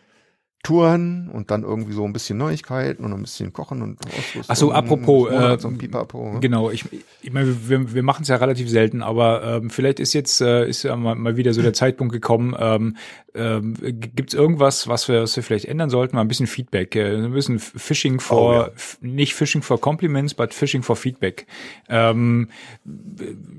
Touren 0.64 1.30
und 1.32 1.50
dann 1.52 1.62
irgendwie 1.62 1.92
so 1.92 2.04
ein 2.04 2.12
bisschen 2.12 2.36
Neuigkeiten 2.36 3.04
und 3.04 3.12
ein 3.12 3.22
bisschen 3.22 3.52
Kochen 3.52 3.80
und 3.80 3.98
Ausrüstung. 4.06 4.44
Ach 4.48 4.56
so, 4.56 4.72
apropos, 4.72 5.30
äh, 5.30 5.56
Pipapo, 5.56 6.32
ne? 6.34 6.40
Genau, 6.40 6.70
ich, 6.70 6.84
ich 7.22 7.32
meine, 7.32 7.68
wir, 7.68 7.94
wir 7.94 8.02
machen 8.02 8.22
es 8.22 8.28
ja 8.28 8.36
relativ 8.36 8.68
selten, 8.68 9.02
aber 9.02 9.42
ähm, 9.44 9.70
vielleicht 9.70 10.00
ist 10.00 10.14
jetzt 10.14 10.40
äh, 10.40 10.68
ist 10.68 10.82
ja 10.82 10.96
mal, 10.96 11.14
mal 11.14 11.36
wieder 11.36 11.52
so 11.54 11.62
der 11.62 11.74
Zeitpunkt 11.74 12.12
gekommen. 12.12 12.56
Ähm, 12.58 12.96
ähm, 13.34 13.74
Gibt 13.80 14.30
es 14.30 14.34
irgendwas, 14.34 14.88
was 14.88 15.08
wir, 15.08 15.22
was 15.22 15.36
wir 15.36 15.44
vielleicht 15.44 15.66
ändern 15.66 15.90
sollten? 15.90 16.16
Mal 16.16 16.22
ein 16.22 16.28
bisschen 16.28 16.48
Feedback, 16.48 16.96
äh, 16.96 17.14
ein 17.14 17.32
bisschen 17.32 17.60
Fishing 17.60 18.18
for, 18.18 18.38
Oh, 18.38 18.52
ja. 18.54 18.70
nicht 19.00 19.34
Fishing 19.34 19.62
for 19.62 19.80
Compliments, 19.80 20.34
but 20.34 20.52
Fishing 20.54 20.82
for 20.82 20.96
Feedback. 20.96 21.46
Ähm, 21.88 22.48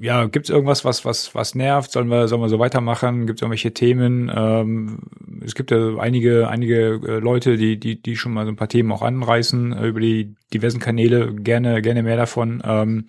ja, 0.01 0.25
gibt 0.25 0.47
es 0.47 0.49
irgendwas, 0.49 0.83
was 0.83 1.05
was 1.05 1.33
was 1.33 1.55
nervt? 1.55 1.91
Sollen 1.91 2.09
wir 2.09 2.27
sollen 2.27 2.41
wir 2.41 2.49
so 2.49 2.59
weitermachen? 2.59 3.25
Gibt 3.25 3.39
es 3.39 3.41
irgendwelche 3.41 3.73
Themen? 3.73 4.29
Ähm, 4.35 4.99
es 5.45 5.55
gibt 5.55 5.71
ja 5.71 5.97
einige 5.97 6.47
einige 6.49 6.88
äh, 6.89 7.19
Leute, 7.19 7.57
die 7.57 7.79
die 7.79 8.01
die 8.01 8.15
schon 8.15 8.33
mal 8.33 8.45
so 8.45 8.51
ein 8.51 8.55
paar 8.55 8.69
Themen 8.69 8.91
auch 8.91 9.01
anreißen 9.01 9.73
äh, 9.73 9.87
über 9.87 9.99
die 9.99 10.35
diversen 10.53 10.79
Kanäle. 10.79 11.33
Gerne 11.35 11.81
gerne 11.81 12.03
mehr 12.03 12.17
davon. 12.17 12.61
Ähm, 12.65 13.05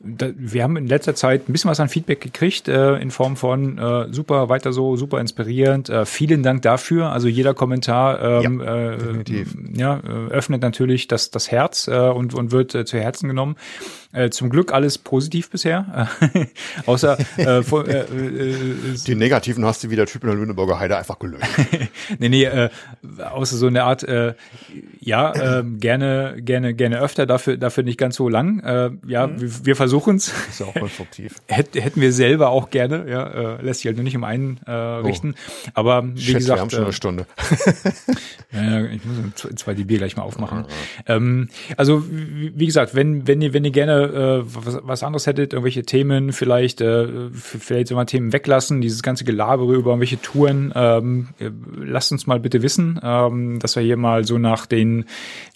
da, 0.00 0.28
wir 0.36 0.62
haben 0.62 0.76
in 0.76 0.86
letzter 0.86 1.14
Zeit 1.14 1.48
ein 1.48 1.52
bisschen 1.52 1.70
was 1.70 1.80
an 1.80 1.88
Feedback 1.88 2.20
gekriegt 2.20 2.68
äh, 2.68 2.96
in 2.96 3.10
Form 3.10 3.36
von 3.36 3.78
äh, 3.78 4.12
super 4.12 4.48
weiter 4.48 4.72
so, 4.72 4.96
super 4.96 5.20
inspirierend. 5.20 5.88
Äh, 5.88 6.06
vielen 6.06 6.42
Dank 6.42 6.62
dafür. 6.62 7.10
Also 7.10 7.28
jeder 7.28 7.54
Kommentar 7.54 8.44
ähm, 8.44 8.60
äh, 8.60 8.96
definitiv. 8.96 9.56
ja, 9.74 9.98
äh, 9.98 10.30
öffnet 10.30 10.62
natürlich 10.62 11.08
das, 11.08 11.30
das 11.30 11.50
Herz 11.50 11.88
äh, 11.88 11.96
und, 11.96 12.34
und 12.34 12.52
wird 12.52 12.74
äh, 12.74 12.84
zu 12.84 12.98
Herzen 12.98 13.28
genommen. 13.28 13.56
Äh, 14.12 14.30
zum 14.30 14.48
Glück 14.50 14.72
alles 14.72 14.96
positiv 14.96 15.50
bisher. 15.50 16.08
Außer 16.86 17.18
äh, 17.36 17.62
vor, 17.62 17.86
äh, 17.86 18.00
äh, 18.00 18.74
Die 19.06 19.14
negativen 19.14 19.64
hast 19.64 19.84
du 19.84 19.90
wie 19.90 19.96
der 19.96 20.06
Typ 20.06 20.22
in 20.22 20.30
der 20.30 20.38
Lüneburger 20.38 20.78
Heide 20.78 20.96
einfach 20.96 21.18
gelöst. 21.18 21.44
nee, 22.18 22.28
nee, 22.28 22.44
äh, 22.44 22.70
außer 23.22 23.56
so 23.56 23.66
eine 23.66 23.84
Art, 23.84 24.04
äh, 24.04 24.34
ja, 25.08 25.32
äh, 25.60 25.64
gerne, 25.64 26.36
gerne, 26.38 26.74
gerne 26.74 27.00
öfter, 27.00 27.24
dafür, 27.24 27.56
dafür 27.56 27.82
nicht 27.82 27.98
ganz 27.98 28.16
so 28.16 28.28
lang. 28.28 28.60
Äh, 28.60 28.90
ja, 29.06 29.26
Mhm. 29.26 29.40
wir, 29.40 29.66
wir 29.66 29.76
versuchen's. 29.76 30.32
Ist 30.50 30.60
ja 30.60 30.66
auch 30.66 30.74
konstruktiv. 30.74 31.34
Hätt, 31.48 31.74
hätten 31.74 32.00
wir 32.00 32.12
selber 32.12 32.50
auch 32.50 32.68
gerne, 32.70 33.06
ja, 33.10 33.56
äh, 33.56 33.62
lässt 33.62 33.80
sich 33.80 33.86
halt 33.86 33.96
nur 33.96 34.04
nicht 34.04 34.16
um 34.16 34.24
einen 34.24 34.60
äh, 34.66 34.70
richten. 34.70 35.34
Aber 35.74 36.04
wie 36.04 36.08
Oh. 36.08 36.16
Schätze, 36.16 36.32
wir 36.32 36.38
gesagt, 36.38 36.60
haben 36.60 36.70
schon 36.70 36.80
äh, 36.80 36.84
eine 36.84 36.92
Stunde. 36.92 37.26
ja, 38.52 38.84
ich 38.84 39.00
muss 39.04 39.48
zwei 39.56 39.74
Bier 39.74 39.98
gleich 39.98 40.16
mal 40.16 40.22
aufmachen. 40.24 40.66
Ähm, 41.06 41.48
also 41.76 42.04
wie 42.08 42.66
gesagt, 42.66 42.94
wenn 42.94 43.26
wenn 43.26 43.40
ihr 43.40 43.54
wenn 43.54 43.64
ihr 43.64 43.70
gerne 43.70 44.42
äh, 44.42 44.42
was, 44.44 44.78
was 44.82 45.02
anderes 45.02 45.26
hättet, 45.26 45.52
irgendwelche 45.52 45.82
Themen 45.84 46.32
vielleicht 46.32 46.80
äh, 46.80 47.30
vielleicht 47.32 47.88
so 47.88 47.94
mal 47.94 48.04
Themen 48.04 48.32
weglassen, 48.32 48.80
dieses 48.80 49.02
ganze 49.02 49.24
Gelabere 49.24 49.74
über 49.74 49.90
irgendwelche 49.90 50.20
Touren, 50.20 50.72
ähm, 50.74 51.28
äh, 51.38 51.50
lasst 51.76 52.12
uns 52.12 52.26
mal 52.26 52.40
bitte 52.40 52.62
wissen, 52.62 53.00
ähm, 53.02 53.58
dass 53.58 53.76
wir 53.76 53.82
hier 53.82 53.96
mal 53.96 54.24
so 54.24 54.38
nach 54.38 54.66
den 54.66 54.97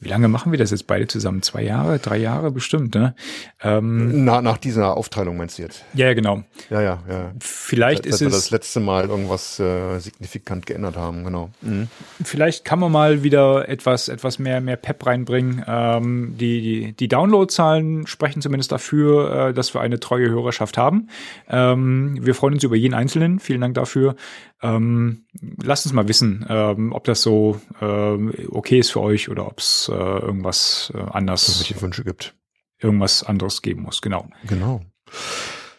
wie 0.00 0.08
lange 0.08 0.28
machen 0.28 0.52
wir 0.52 0.58
das 0.58 0.70
jetzt 0.70 0.86
beide 0.86 1.06
zusammen? 1.06 1.42
Zwei 1.42 1.62
Jahre, 1.62 1.98
drei 1.98 2.18
Jahre 2.18 2.50
bestimmt, 2.50 2.94
ne? 2.94 3.14
Ähm, 3.62 4.24
Na, 4.24 4.42
nach 4.42 4.58
dieser 4.58 4.96
Aufteilung 4.96 5.36
meinst 5.36 5.58
du 5.58 5.62
jetzt? 5.62 5.84
ja, 5.94 6.06
ja, 6.06 6.14
genau. 6.14 6.42
Ja, 6.70 6.82
ja, 6.82 7.02
ja. 7.08 7.32
Vielleicht 7.40 8.04
Seit 8.04 8.14
ist 8.14 8.20
wir 8.20 8.28
es 8.28 8.34
das 8.34 8.50
letzte 8.50 8.80
Mal 8.80 9.08
irgendwas 9.08 9.58
äh, 9.60 9.98
signifikant 9.98 10.66
geändert 10.66 10.96
haben, 10.96 11.24
genau. 11.24 11.50
Mhm. 11.60 11.88
vielleicht 12.24 12.64
kann 12.64 12.78
man 12.78 12.92
mal 12.92 13.22
wieder 13.22 13.68
etwas, 13.68 14.08
etwas 14.08 14.38
mehr, 14.38 14.60
mehr 14.60 14.76
Pep 14.76 15.04
reinbringen. 15.06 15.64
Ähm, 15.66 16.34
die, 16.38 16.60
die, 16.60 16.92
die 16.92 17.08
Downloadzahlen 17.08 18.06
sprechen 18.06 18.42
zumindest 18.42 18.72
dafür, 18.72 19.48
äh, 19.48 19.54
dass 19.54 19.74
wir 19.74 19.80
eine 19.80 20.00
treue 20.00 20.28
Hörerschaft 20.28 20.76
haben. 20.76 21.08
Ähm, 21.48 22.18
wir 22.20 22.34
freuen 22.34 22.54
uns 22.54 22.64
über 22.64 22.76
jeden 22.76 22.94
Einzelnen. 22.94 23.38
Vielen 23.38 23.60
Dank 23.60 23.74
dafür. 23.74 24.16
Ähm, 24.62 25.26
lasst 25.62 25.86
uns 25.86 25.92
mal 25.92 26.06
wissen, 26.08 26.46
ähm, 26.48 26.92
ob 26.92 27.04
das 27.04 27.22
so 27.22 27.60
ähm, 27.80 28.32
okay 28.50 28.78
ist 28.78 28.90
für 28.92 29.00
euch 29.00 29.28
oder 29.28 29.46
ob 29.46 29.58
es 29.58 29.90
äh, 29.92 29.94
irgendwas 29.96 30.92
äh, 30.94 30.98
anders, 31.10 31.58
Welche 31.60 31.80
Wünsche 31.82 32.04
gibt. 32.04 32.34
irgendwas 32.78 33.24
anderes 33.24 33.60
geben 33.62 33.82
muss. 33.82 34.00
Genau. 34.02 34.28
Genau. 34.46 34.80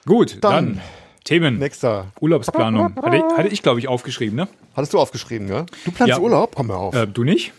Gut, 0.06 0.38
dann, 0.42 0.52
Dann. 0.76 0.82
Themen. 1.24 1.58
Nächster. 1.60 2.12
Urlaubsplanung. 2.20 2.96
Hatte, 3.02 3.16
ich- 3.16 3.38
hatte 3.38 3.48
ich, 3.48 3.62
glaube 3.64 3.80
ich, 3.80 3.88
aufgeschrieben, 3.88 4.36
ne? 4.36 4.50
Hattest 4.76 4.94
du 4.94 5.00
aufgeschrieben, 5.00 5.48
gell? 5.48 5.66
Du 5.86 5.92
planst 5.92 6.10
Ja. 6.10 6.20
Urlaub? 6.20 6.54
Komm 6.56 6.68
mal 6.68 6.76
auf. 6.76 6.94
Äh, 6.94 7.08
du 7.08 7.24
nicht? 7.24 7.54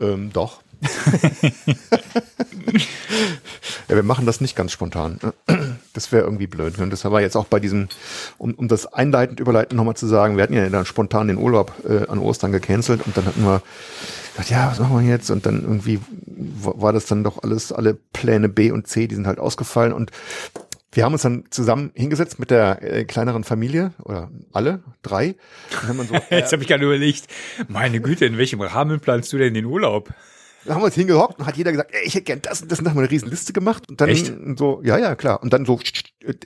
Ähm, 0.00 0.30
doch. 0.32 0.62
ja, 3.88 3.96
wir 3.96 4.02
machen 4.02 4.26
das 4.26 4.40
nicht 4.40 4.56
ganz 4.56 4.72
spontan. 4.72 5.18
Das 5.92 6.12
wäre 6.12 6.22
irgendwie 6.24 6.46
blöd. 6.46 6.78
Und 6.78 6.90
das 6.90 7.04
war 7.04 7.20
jetzt 7.20 7.36
auch 7.36 7.46
bei 7.46 7.58
diesem, 7.60 7.88
um, 8.38 8.54
um 8.54 8.68
das 8.68 8.86
einleitend 8.86 9.40
überleitend 9.40 9.76
nochmal 9.76 9.96
zu 9.96 10.06
sagen, 10.06 10.36
wir 10.36 10.42
hatten 10.44 10.54
ja 10.54 10.68
dann 10.68 10.84
spontan 10.86 11.26
den 11.28 11.36
Urlaub 11.38 11.72
äh, 11.88 12.06
an 12.06 12.18
Ostern 12.20 12.52
gecancelt 12.52 13.02
und 13.06 13.16
dann 13.16 13.26
hatten 13.26 13.42
wir 13.42 13.62
gedacht, 14.32 14.50
ja, 14.50 14.70
was 14.70 14.78
machen 14.78 15.00
wir 15.00 15.08
jetzt? 15.08 15.30
Und 15.30 15.46
dann 15.46 15.62
irgendwie 15.62 15.98
wa- 16.26 16.74
war 16.76 16.92
das 16.92 17.06
dann 17.06 17.24
doch 17.24 17.42
alles, 17.42 17.72
alle 17.72 17.94
Pläne 18.12 18.48
B 18.48 18.70
und 18.70 18.86
C, 18.86 19.08
die 19.08 19.14
sind 19.16 19.26
halt 19.26 19.38
ausgefallen 19.40 19.92
und 19.92 20.10
wir 20.92 21.04
haben 21.04 21.12
uns 21.12 21.22
dann 21.22 21.44
zusammen 21.50 21.92
hingesetzt 21.94 22.38
mit 22.40 22.50
der 22.50 22.82
äh, 22.82 23.04
kleineren 23.04 23.44
Familie 23.44 23.92
oder 24.02 24.28
alle 24.52 24.82
drei. 25.02 25.36
So, 25.86 26.14
Jetzt 26.30 26.52
habe 26.52 26.62
ich 26.62 26.68
gerade 26.68 26.84
überlegt, 26.84 27.28
meine 27.68 28.00
Güte, 28.00 28.26
in 28.26 28.38
welchem 28.38 28.60
Rahmen 28.60 28.98
planst 29.00 29.32
du 29.32 29.38
denn 29.38 29.54
den 29.54 29.66
Urlaub? 29.66 30.10
Da 30.64 30.74
haben 30.74 30.82
wir 30.82 30.86
uns 30.86 30.94
hingehockt 30.94 31.38
und 31.38 31.46
hat 31.46 31.56
jeder 31.56 31.72
gesagt, 31.72 31.92
ey, 31.94 32.02
ich 32.04 32.14
hätte 32.14 32.24
gern 32.24 32.42
das 32.42 32.60
und 32.62 32.70
das 32.70 32.78
und 32.78 32.84
dann 32.84 32.92
haben 32.92 32.98
wir 32.98 33.02
eine 33.04 33.10
riesen 33.10 33.30
Liste 33.30 33.52
gemacht 33.52 33.88
und 33.88 34.00
dann 34.00 34.08
Echt? 34.10 34.32
so, 34.56 34.80
ja, 34.84 34.98
ja, 34.98 35.14
klar. 35.14 35.42
Und 35.42 35.52
dann 35.52 35.64
so, 35.64 35.80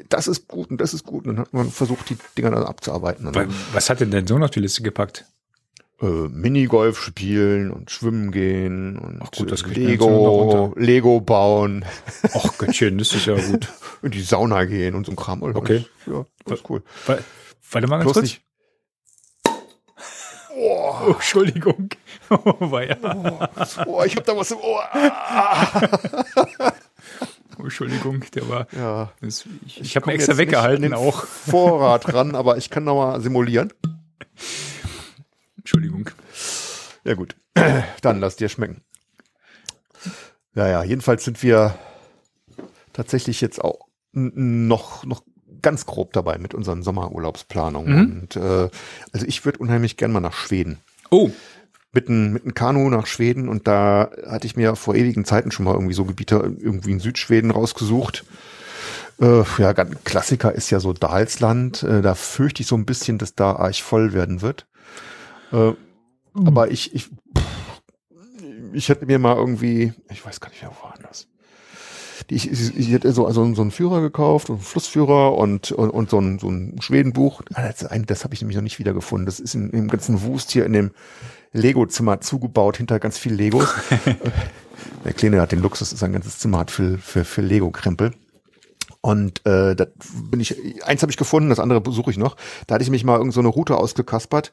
das 0.09 0.29
ist 0.29 0.47
gut 0.49 0.71
und 0.71 0.81
das 0.81 0.95
ist 0.95 1.05
gut. 1.05 1.27
Und 1.27 1.37
dann 1.37 1.45
hat 1.47 1.53
man 1.53 1.71
versucht, 1.71 2.11
die 2.11 2.17
Dinger 2.39 2.51
dann 2.53 2.63
abzuarbeiten. 2.63 3.27
Und 3.27 3.37
Was 3.73 3.91
hat 3.91 4.01
denn 4.01 4.11
dein 4.13 4.27
Sohn 4.27 4.43
auf 4.43 4.51
die 4.51 4.61
Liste 4.61 4.83
gepackt? 4.83 5.25
äh, 6.03 6.07
Minigolf 6.07 7.01
spielen 7.01 7.71
und 7.71 7.91
schwimmen 7.91 8.33
gehen 8.33 8.99
und 8.99 9.21
Ach 9.23 9.31
gut, 9.31 9.53
das 9.53 9.65
Lego. 9.65 10.75
Lego 10.77 11.21
bauen, 11.21 11.85
Ach 12.35 12.59
Göttchen, 12.59 12.99
das 12.99 13.13
ist 13.15 13.27
ja 13.27 13.35
gut. 13.51 13.69
in 14.03 14.11
die 14.11 14.21
Sauna 14.23 14.65
gehen 14.65 14.97
und 14.97 15.07
so 15.07 15.13
ein 15.13 15.17
Kram. 15.17 15.43
Okay. 15.45 15.87
Ja, 16.07 16.25
das 16.47 16.59
ist 16.61 16.69
cool. 16.69 16.83
Wa- 17.07 17.19
Warte 17.71 17.87
mal 17.89 17.97
ganz 17.99 18.05
Bloß 18.07 18.15
kurz. 18.15 18.23
nicht. 18.25 18.43
Oh, 21.03 21.13
Entschuldigung. 21.13 21.91
Oh, 22.31 22.71
war 22.71 22.83
ja. 22.83 22.97
Oh, 23.87 24.03
ich 24.03 24.17
hab 24.17 24.25
da 24.25 24.35
was 24.35 24.51
im 24.51 24.57
Ohr. 24.59 24.83
Ah. 24.93 25.83
Entschuldigung, 27.59 28.25
der 28.35 28.49
war. 28.49 28.67
Ja. 28.73 29.13
Das, 29.21 29.45
ich 29.67 29.81
ich 29.81 29.97
habe 29.97 30.07
mir 30.07 30.15
extra 30.15 30.39
weggehalten 30.39 30.95
auch. 30.95 31.25
Vorrat 31.27 32.13
ran, 32.15 32.35
aber 32.35 32.57
ich 32.57 32.71
kann 32.71 32.85
noch 32.85 32.97
mal 32.97 33.21
simulieren. 33.21 33.73
Entschuldigung. 35.59 36.11
Ja 37.05 37.15
gut, 37.15 37.37
dann 38.01 38.21
lass 38.21 38.37
dir 38.37 38.49
schmecken. 38.49 38.83
Ja, 40.55 40.69
ja, 40.69 40.83
jedenfalls 40.83 41.25
sind 41.25 41.43
wir 41.43 41.79
tatsächlich 42.93 43.41
jetzt 43.41 43.63
auch 43.63 43.89
noch, 44.13 45.05
noch 45.05 45.23
ganz 45.65 45.87
grob 45.87 46.13
dabei 46.13 46.39
mit 46.39 46.55
unseren 46.55 46.85
Sommerurlaubsplanungen. 46.85 47.97
Mhm. 47.97 48.21
Und 48.21 48.37
äh, 48.37 48.69
also 49.13 49.27
ich 49.27 49.45
würde 49.45 49.59
unheimlich 49.59 49.97
gern 49.97 50.13
mal 50.13 50.21
nach 50.21 50.35
Schweden. 50.35 50.79
Oh. 51.11 51.31
Mit 51.93 52.09
einem 52.09 52.33
mit 52.33 52.43
einem 52.43 52.55
Kanu 52.55 52.89
nach 52.91 53.07
Schweden 53.07 53.49
und 53.49 53.67
da 53.67 54.11
hatte 54.27 54.47
ich 54.47 54.57
mir 54.57 54.77
vor 54.77 54.95
ewigen 54.95 55.25
Zeiten 55.25 55.51
schon 55.51 55.65
mal 55.65 55.75
irgendwie 55.75 55.95
so 55.95 56.05
Gebiete 56.05 56.37
irgendwie 56.61 56.93
in 56.93 57.01
Südschweden 57.01 57.51
rausgesucht. 57.51 58.25
Äh, 59.21 59.45
ja, 59.59 59.73
ganz 59.73 59.97
Klassiker 60.05 60.53
ist 60.53 60.71
ja 60.71 60.81
so 60.81 60.93
Dalsland. 60.93 61.83
Äh, 61.83 62.03
da 62.03 62.15
fürchte 62.15 62.63
ich 62.63 62.69
so 62.69 62.77
ein 62.77 62.85
bisschen, 62.85 63.19
dass 63.19 63.35
da 63.35 63.53
arg 63.53 63.77
voll 63.77 64.13
werden 64.13 64.43
wird. 64.43 64.67
Äh, 65.53 65.71
mhm. 65.71 65.77
Aber 66.35 66.71
ich, 66.71 66.95
ich, 66.95 67.11
ich 68.73 68.89
hätte 68.89 69.07
mir 69.07 69.19
mal 69.21 69.37
irgendwie, 69.37 69.93
ich 70.11 70.27
weiß 70.27 70.41
gar 70.41 70.51
nicht 70.51 70.63
mehr, 70.63 70.73
wo 70.83 70.89
Die, 72.31 72.37
ich, 72.37 72.51
ich 72.51 72.91
hätte 72.91 73.13
so, 73.13 73.27
also 73.27 73.55
so 73.55 73.63
einen 73.63 73.71
Führer 73.71 74.01
gekauft, 74.01 74.51
einen 74.51 74.59
Flussführer 74.59 75.35
und, 75.37 75.73
und, 75.73 75.91
und 75.91 76.11
so 76.11 76.19
ein, 76.21 76.39
so 76.39 76.49
ein 76.49 76.77
Schwedenbuch. 76.81 77.43
Ah, 77.55 77.69
das, 77.69 77.89
das 78.07 78.25
habe 78.25 78.35
ich 78.35 78.41
nämlich 78.41 78.57
noch 78.57 78.63
nicht 78.63 78.79
wiedergefunden. 78.79 79.27
Das 79.27 79.41
ist 79.41 79.55
in, 79.55 79.71
im 79.71 79.89
ganzen 79.89 80.23
Wust 80.23 80.51
hier 80.51 80.65
in 80.65 80.73
dem 80.73 80.91
Lego-Zimmer 81.53 82.21
zugebaut, 82.21 82.77
hinter 82.77 82.99
ganz 82.99 83.19
viel 83.19 83.33
Legos. 83.33 83.69
Der 85.05 85.13
Kleine 85.13 85.41
hat 85.41 85.53
den 85.53 85.61
Luxus, 85.61 85.91
dass 85.91 86.01
sein 86.01 86.13
ganzes 86.13 86.39
Zimmer 86.39 86.59
hat 86.59 86.71
für, 86.71 86.99
für, 86.99 87.25
für 87.25 87.43
Lego-Krempel. 87.43 88.13
Und 89.05 89.45
äh, 89.45 89.77
da 89.77 89.87
bin 90.31 90.41
ich, 90.41 90.83
eins 90.87 91.03
habe 91.03 91.13
ich 91.13 91.19
gefunden, 91.19 91.51
das 91.51 91.61
andere 91.61 91.83
besuche 91.83 92.11
ich 92.11 92.17
noch. 92.17 92.37
Da 92.67 92.75
hatte 92.75 92.85
ich 92.85 92.91
mich 92.91 93.05
mal 93.05 93.19
irgend 93.19 93.35
so 93.35 93.41
eine 93.41 93.51
Route 93.51 93.77
ausgekaspert, 93.77 94.51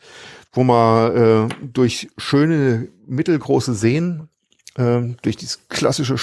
wo 0.51 0.65
man 0.65 1.15
äh, 1.15 1.55
durch 1.71 2.09
schöne 2.17 2.89
mittelgroße 3.07 3.73
Seen, 3.73 4.27
äh, 4.75 5.01
durch 5.21 5.37
dieses 5.37 5.69
klassische 5.69 6.17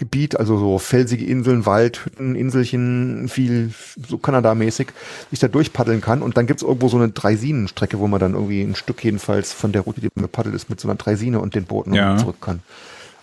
Schwedengebiet, 0.00 0.38
also 0.38 0.58
so 0.58 0.78
felsige 0.78 1.24
Inseln, 1.24 1.66
Wald, 1.66 2.04
Hütten, 2.04 2.34
Inselchen, 2.34 3.28
viel 3.28 3.70
so 4.06 4.18
Kanada-mäßig, 4.18 4.88
sich 5.30 5.38
da 5.38 5.48
durchpaddeln 5.48 6.00
kann. 6.00 6.22
Und 6.22 6.36
dann 6.36 6.46
gibt's 6.46 6.62
irgendwo 6.62 6.88
so 6.88 6.96
eine 6.96 7.10
Dreisinenstrecke, 7.10 7.98
wo 7.98 8.08
man 8.08 8.20
dann 8.20 8.34
irgendwie 8.34 8.62
ein 8.62 8.74
Stück 8.74 9.04
jedenfalls 9.04 9.52
von 9.52 9.72
der 9.72 9.82
Route, 9.82 10.00
die 10.00 10.08
man 10.14 10.28
paddelt 10.28 10.54
ist, 10.54 10.70
mit 10.70 10.80
so 10.80 10.88
einer 10.88 10.96
Dreisine 10.96 11.40
und 11.40 11.54
den 11.54 11.64
Booten 11.64 11.94
ja. 11.94 12.16
zurück 12.16 12.40
kann. 12.40 12.60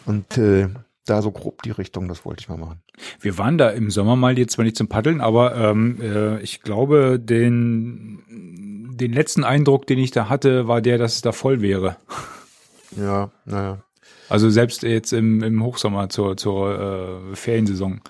Und 0.05 0.37
äh, 0.37 0.69
da 1.05 1.21
so 1.21 1.31
grob 1.31 1.63
die 1.63 1.71
Richtung, 1.71 2.07
das 2.07 2.25
wollte 2.25 2.41
ich 2.41 2.49
mal 2.49 2.57
machen. 2.57 2.81
Wir 3.19 3.37
waren 3.37 3.57
da 3.57 3.69
im 3.69 3.89
Sommer 3.89 4.15
mal 4.15 4.37
jetzt 4.37 4.53
zwar 4.53 4.65
nicht 4.65 4.77
zum 4.77 4.87
Paddeln, 4.87 5.21
aber 5.21 5.55
ähm, 5.55 5.99
äh, 6.01 6.39
ich 6.41 6.61
glaube, 6.61 7.19
den, 7.19 8.19
den 8.97 9.13
letzten 9.13 9.43
Eindruck, 9.43 9.87
den 9.87 9.99
ich 9.99 10.11
da 10.11 10.29
hatte, 10.29 10.67
war 10.67 10.81
der, 10.81 10.97
dass 10.97 11.15
es 11.15 11.21
da 11.21 11.31
voll 11.31 11.61
wäre. 11.61 11.97
Ja, 12.95 13.31
naja. 13.45 13.79
Also 14.29 14.49
selbst 14.49 14.83
jetzt 14.83 15.13
im, 15.13 15.41
im 15.43 15.63
Hochsommer 15.63 16.09
zur, 16.09 16.37
zur 16.37 17.31
äh, 17.31 17.35
Feriensaison. 17.35 18.01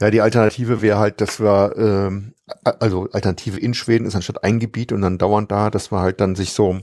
Ja, 0.00 0.10
die 0.10 0.20
Alternative 0.20 0.82
wäre 0.82 0.98
halt, 0.98 1.20
dass 1.20 1.40
wir, 1.40 1.74
ähm, 1.76 2.34
also 2.64 3.08
Alternative 3.12 3.58
in 3.58 3.74
Schweden 3.74 4.06
ist 4.06 4.14
anstatt 4.14 4.44
ein 4.44 4.60
Gebiet 4.60 4.92
und 4.92 5.02
dann 5.02 5.18
dauernd 5.18 5.50
da, 5.50 5.70
dass 5.70 5.90
wir 5.90 6.00
halt 6.00 6.20
dann 6.20 6.36
sich 6.36 6.52
so 6.52 6.80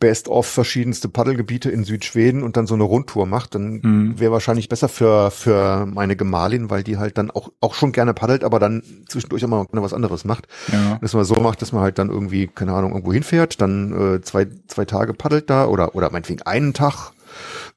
Best-of 0.00 0.46
verschiedenste 0.46 1.08
Paddelgebiete 1.08 1.70
in 1.70 1.84
Südschweden 1.84 2.42
und 2.42 2.56
dann 2.56 2.66
so 2.66 2.74
eine 2.74 2.84
Rundtour 2.84 3.26
macht, 3.26 3.54
dann 3.54 3.80
mhm. 3.82 4.20
wäre 4.20 4.32
wahrscheinlich 4.32 4.68
besser 4.68 4.88
für, 4.88 5.30
für 5.30 5.86
meine 5.86 6.16
Gemahlin, 6.16 6.68
weil 6.68 6.82
die 6.82 6.98
halt 6.98 7.16
dann 7.16 7.30
auch, 7.30 7.52
auch 7.60 7.74
schon 7.74 7.92
gerne 7.92 8.12
paddelt, 8.12 8.44
aber 8.44 8.58
dann 8.58 8.82
zwischendurch 9.08 9.42
immer 9.42 9.66
was 9.70 9.94
anderes 9.94 10.24
macht. 10.24 10.48
Ja. 10.72 10.98
Dass 11.00 11.14
man 11.14 11.24
so 11.24 11.36
macht, 11.36 11.62
dass 11.62 11.72
man 11.72 11.82
halt 11.82 11.98
dann 11.98 12.10
irgendwie, 12.10 12.48
keine 12.48 12.72
Ahnung, 12.72 12.92
irgendwo 12.92 13.12
hinfährt, 13.12 13.60
dann 13.60 14.16
äh, 14.16 14.20
zwei, 14.20 14.48
zwei 14.66 14.84
Tage 14.84 15.14
paddelt 15.14 15.48
da 15.48 15.66
oder, 15.66 15.94
oder 15.94 16.10
meinetwegen 16.10 16.42
einen 16.42 16.74
Tag, 16.74 17.12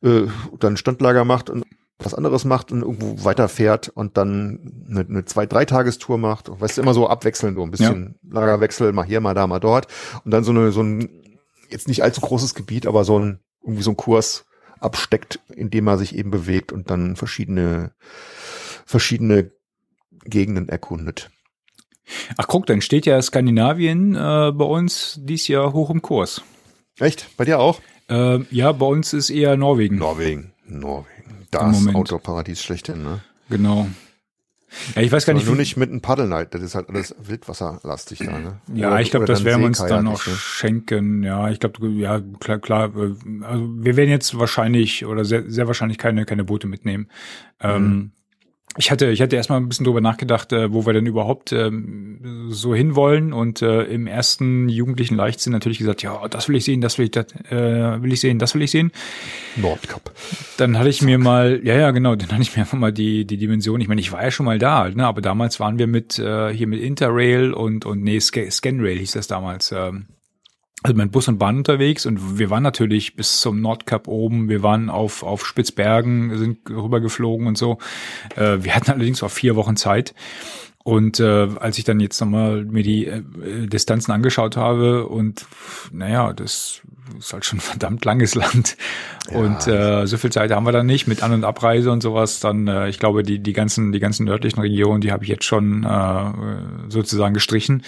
äh, 0.01 0.23
dann 0.59 0.75
Standlager 0.75 1.23
macht 1.23 1.49
und 1.49 1.63
was 1.99 2.13
anderes 2.13 2.45
macht 2.45 2.71
und 2.71 2.81
irgendwo 2.81 3.23
weiterfährt 3.23 3.89
und 3.89 4.17
dann 4.17 4.85
eine, 4.89 5.01
eine 5.01 5.25
zwei, 5.25 5.45
drei 5.45 5.65
Tagestour 5.65 6.17
macht. 6.17 6.49
Weißt 6.59 6.77
du, 6.77 6.81
immer 6.81 6.93
so 6.93 7.07
abwechselnd, 7.07 7.57
so 7.57 7.63
ein 7.63 7.71
bisschen 7.71 8.15
ja. 8.21 8.39
Lagerwechsel, 8.39 8.93
mal 8.93 9.05
hier, 9.05 9.19
mal 9.19 9.33
da, 9.33 9.47
mal 9.47 9.59
dort. 9.59 9.87
Und 10.23 10.31
dann 10.31 10.43
so 10.43 10.51
eine, 10.51 10.71
so 10.71 10.81
ein 10.81 11.09
jetzt 11.69 11.87
nicht 11.87 12.03
allzu 12.03 12.21
großes 12.21 12.53
Gebiet, 12.55 12.85
aber 12.85 13.03
so 13.03 13.19
ein, 13.19 13.39
irgendwie 13.61 13.83
so 13.83 13.91
ein 13.91 13.97
Kurs 13.97 14.45
absteckt, 14.79 15.39
in 15.53 15.69
dem 15.69 15.87
er 15.87 15.97
sich 15.97 16.15
eben 16.15 16.31
bewegt 16.31 16.71
und 16.71 16.89
dann 16.89 17.15
verschiedene, 17.15 17.91
verschiedene 18.85 19.51
Gegenden 20.23 20.69
erkundet. 20.69 21.29
Ach 22.37 22.47
guck, 22.47 22.65
dann 22.67 22.81
steht 22.81 23.05
ja 23.05 23.21
Skandinavien 23.21 24.15
äh, 24.15 24.51
bei 24.53 24.65
uns 24.65 25.19
dies 25.21 25.47
Jahr 25.47 25.73
hoch 25.73 25.89
im 25.89 26.01
Kurs. 26.01 26.41
Echt? 26.99 27.27
Bei 27.37 27.45
dir 27.45 27.59
auch? 27.59 27.81
Äh, 28.09 28.39
ja, 28.49 28.71
bei 28.71 28.85
uns 28.85 29.13
ist 29.13 29.29
eher 29.29 29.57
Norwegen. 29.57 29.97
Norwegen, 29.97 30.53
Norwegen. 30.65 31.47
Das 31.51 31.87
Autoparadies 31.87 32.61
schlechthin, 32.61 33.03
ne? 33.03 33.21
Genau. 33.49 33.87
Ja, 34.95 35.01
ich 35.01 35.11
weiß 35.11 35.25
gar 35.25 35.33
nicht. 35.33 35.45
Nur 35.45 35.55
nicht 35.55 35.77
mit 35.77 35.89
einem 35.89 36.01
Paddeln 36.01 36.33
halt. 36.33 36.53
Das 36.53 36.61
ist 36.61 36.75
halt 36.75 36.89
alles 36.89 37.15
wildwasserlastig 37.19 38.19
da, 38.19 38.39
ne? 38.39 38.61
Ja, 38.73 38.89
oder, 38.89 39.01
ich 39.01 39.11
glaube, 39.11 39.25
das 39.25 39.43
werden 39.43 39.61
wir 39.61 39.67
uns 39.67 39.79
dann 39.79 40.05
noch 40.05 40.25
ne? 40.25 40.33
schenken. 40.33 41.23
Ja, 41.23 41.49
ich 41.49 41.59
glaube, 41.59 41.87
ja, 41.89 42.21
klar, 42.39 42.59
klar. 42.59 42.91
Äh, 42.95 43.43
also 43.43 43.69
wir 43.77 43.95
werden 43.95 44.09
jetzt 44.09 44.37
wahrscheinlich 44.37 45.05
oder 45.05 45.25
sehr, 45.25 45.49
sehr 45.49 45.67
wahrscheinlich 45.67 45.97
keine, 45.97 46.25
keine 46.25 46.43
Boote 46.43 46.67
mitnehmen. 46.67 47.07
Mhm. 47.61 47.69
Ähm, 47.69 48.11
ich 48.77 48.91
hatte, 48.91 49.07
ich 49.07 49.21
hatte 49.21 49.35
erstmal 49.35 49.59
ein 49.59 49.67
bisschen 49.67 49.85
drüber 49.85 50.01
nachgedacht, 50.01 50.53
äh, 50.53 50.71
wo 50.71 50.85
wir 50.85 50.93
denn 50.93 51.05
überhaupt 51.05 51.51
ähm, 51.51 52.47
so 52.49 52.75
hinwollen 52.75 53.33
und 53.33 53.61
äh, 53.61 53.83
im 53.83 54.07
ersten 54.07 54.69
jugendlichen 54.69 55.15
Leichtsinn 55.15 55.51
natürlich 55.51 55.79
gesagt, 55.79 56.03
ja, 56.03 56.27
das 56.27 56.47
will 56.47 56.55
ich 56.55 56.65
sehen, 56.65 56.81
das 56.81 56.97
will 56.97 57.05
ich, 57.05 57.11
das 57.11 57.27
äh, 57.49 58.01
will 58.01 58.13
ich 58.13 58.19
sehen, 58.19 58.39
das 58.39 58.53
will 58.55 58.61
ich 58.61 58.71
sehen. 58.71 58.91
Nordkap. 59.55 60.11
Dann 60.57 60.77
hatte 60.77 60.89
ich 60.89 61.01
mir 61.01 61.17
mal, 61.17 61.59
ja, 61.63 61.75
ja, 61.75 61.91
genau, 61.91 62.15
dann 62.15 62.31
hatte 62.31 62.41
ich 62.41 62.55
mir 62.55 62.61
einfach 62.61 62.77
mal 62.77 62.93
die 62.93 63.25
die 63.25 63.37
Dimension. 63.37 63.81
Ich 63.81 63.87
meine, 63.87 64.01
ich 64.01 64.11
war 64.11 64.23
ja 64.23 64.31
schon 64.31 64.45
mal 64.45 64.59
da, 64.59 64.79
halt, 64.79 64.95
ne, 64.95 65.05
aber 65.05 65.21
damals 65.21 65.59
waren 65.59 65.79
wir 65.79 65.87
mit 65.87 66.19
äh, 66.19 66.53
hier 66.53 66.67
mit 66.67 66.81
Interrail 66.81 67.53
und 67.53 67.85
und 67.85 68.03
nee, 68.03 68.19
Scanrail 68.19 68.97
hieß 68.97 69.13
das 69.13 69.27
damals. 69.27 69.71
Ähm, 69.71 70.05
also 70.87 70.97
mit 70.97 71.11
Bus 71.11 71.27
und 71.27 71.37
Bahn 71.37 71.57
unterwegs 71.57 72.05
und 72.05 72.39
wir 72.39 72.49
waren 72.49 72.63
natürlich 72.63 73.15
bis 73.15 73.41
zum 73.41 73.59
Nordkap 73.61 74.07
oben, 74.07 74.47
wir 74.47 74.63
waren 74.63 74.89
auf, 74.89 75.21
auf 75.21 75.45
Spitzbergen, 75.45 76.37
sind 76.37 76.69
rübergeflogen 76.69 77.45
und 77.45 77.57
so. 77.57 77.77
Äh, 78.37 78.59
wir 78.61 78.73
hatten 78.73 78.91
allerdings 78.91 79.21
auch 79.21 79.31
vier 79.31 79.55
Wochen 79.57 79.75
Zeit. 79.75 80.15
Und 80.83 81.19
äh, 81.19 81.49
als 81.59 81.77
ich 81.77 81.83
dann 81.83 81.99
jetzt 81.99 82.21
nochmal 82.21 82.63
mir 82.63 82.83
die 82.83 83.05
äh, 83.05 83.21
Distanzen 83.67 84.13
angeschaut 84.13 84.55
habe 84.55 85.07
und 85.07 85.45
naja, 85.91 86.31
das 86.31 86.81
ist 87.17 87.33
halt 87.33 87.45
schon 87.45 87.59
ein 87.59 87.61
verdammt 87.61 88.05
langes 88.05 88.35
Land. 88.35 88.77
Ja. 89.29 89.37
Und 89.37 89.67
äh, 89.67 90.05
so 90.05 90.17
viel 90.17 90.31
Zeit 90.31 90.51
haben 90.51 90.65
wir 90.65 90.71
dann 90.71 90.85
nicht 90.85 91.07
mit 91.07 91.23
An- 91.23 91.33
und 91.33 91.43
Abreise 91.43 91.91
und 91.91 92.01
sowas. 92.01 92.39
Dann, 92.39 92.67
äh, 92.67 92.89
ich 92.89 92.99
glaube, 92.99 93.23
die, 93.23 93.39
die 93.39 93.53
ganzen, 93.53 93.91
die 93.91 93.99
ganzen 93.99 94.25
nördlichen 94.25 94.59
Regionen, 94.59 95.01
die 95.01 95.11
habe 95.11 95.23
ich 95.23 95.29
jetzt 95.29 95.45
schon 95.45 95.83
äh, 95.83 96.89
sozusagen 96.89 97.33
gestrichen. 97.33 97.83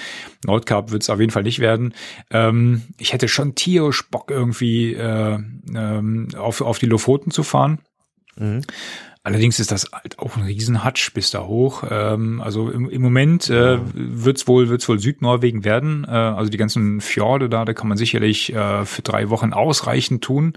Nordkap 0.46 0.92
wird 0.92 1.04
es 1.04 1.10
auf 1.10 1.20
jeden 1.20 1.32
Fall 1.32 1.44
nicht 1.44 1.60
werden. 1.60 1.94
Ähm, 2.32 2.84
ich 2.98 3.14
hätte 3.14 3.28
schon 3.28 3.56
tierisch 3.56 4.10
Bock 4.10 4.32
irgendwie 4.32 4.94
äh, 4.94 5.38
ähm, 5.76 6.28
auf, 6.38 6.62
auf 6.62 6.80
die 6.80 6.88
Lofoten 6.88 7.32
zu 7.32 7.44
fahren. 7.44 7.80
Mhm. 8.38 8.62
Allerdings 9.22 9.60
ist 9.60 9.72
das 9.72 9.92
halt 9.92 10.18
auch 10.18 10.38
ein 10.38 10.44
Riesenhatsch 10.44 11.14
bis 11.14 11.30
da 11.30 11.44
hoch. 11.44 11.84
Ähm, 11.90 12.42
also 12.42 12.70
im, 12.70 12.90
im 12.90 13.02
Moment 13.02 13.50
äh, 13.50 13.80
wird's 13.94 14.48
wohl 14.48 14.70
wird's 14.70 14.88
wohl 14.88 15.00
Südnorwegen 15.00 15.66
werden. 15.66 16.06
Äh, 16.06 16.12
also 16.12 16.50
die 16.50 16.58
ganzen 16.58 17.02
Fjorde 17.02 17.50
da, 17.50 17.66
da 17.66 17.74
kann 17.74 17.90
man 17.90 17.98
sicherlich 17.98 18.54
äh, 18.54 18.86
für 18.86 19.02
drei 19.02 19.30
Wochen 19.30 19.52
ausreichend 19.52 20.24
tun. 20.24 20.54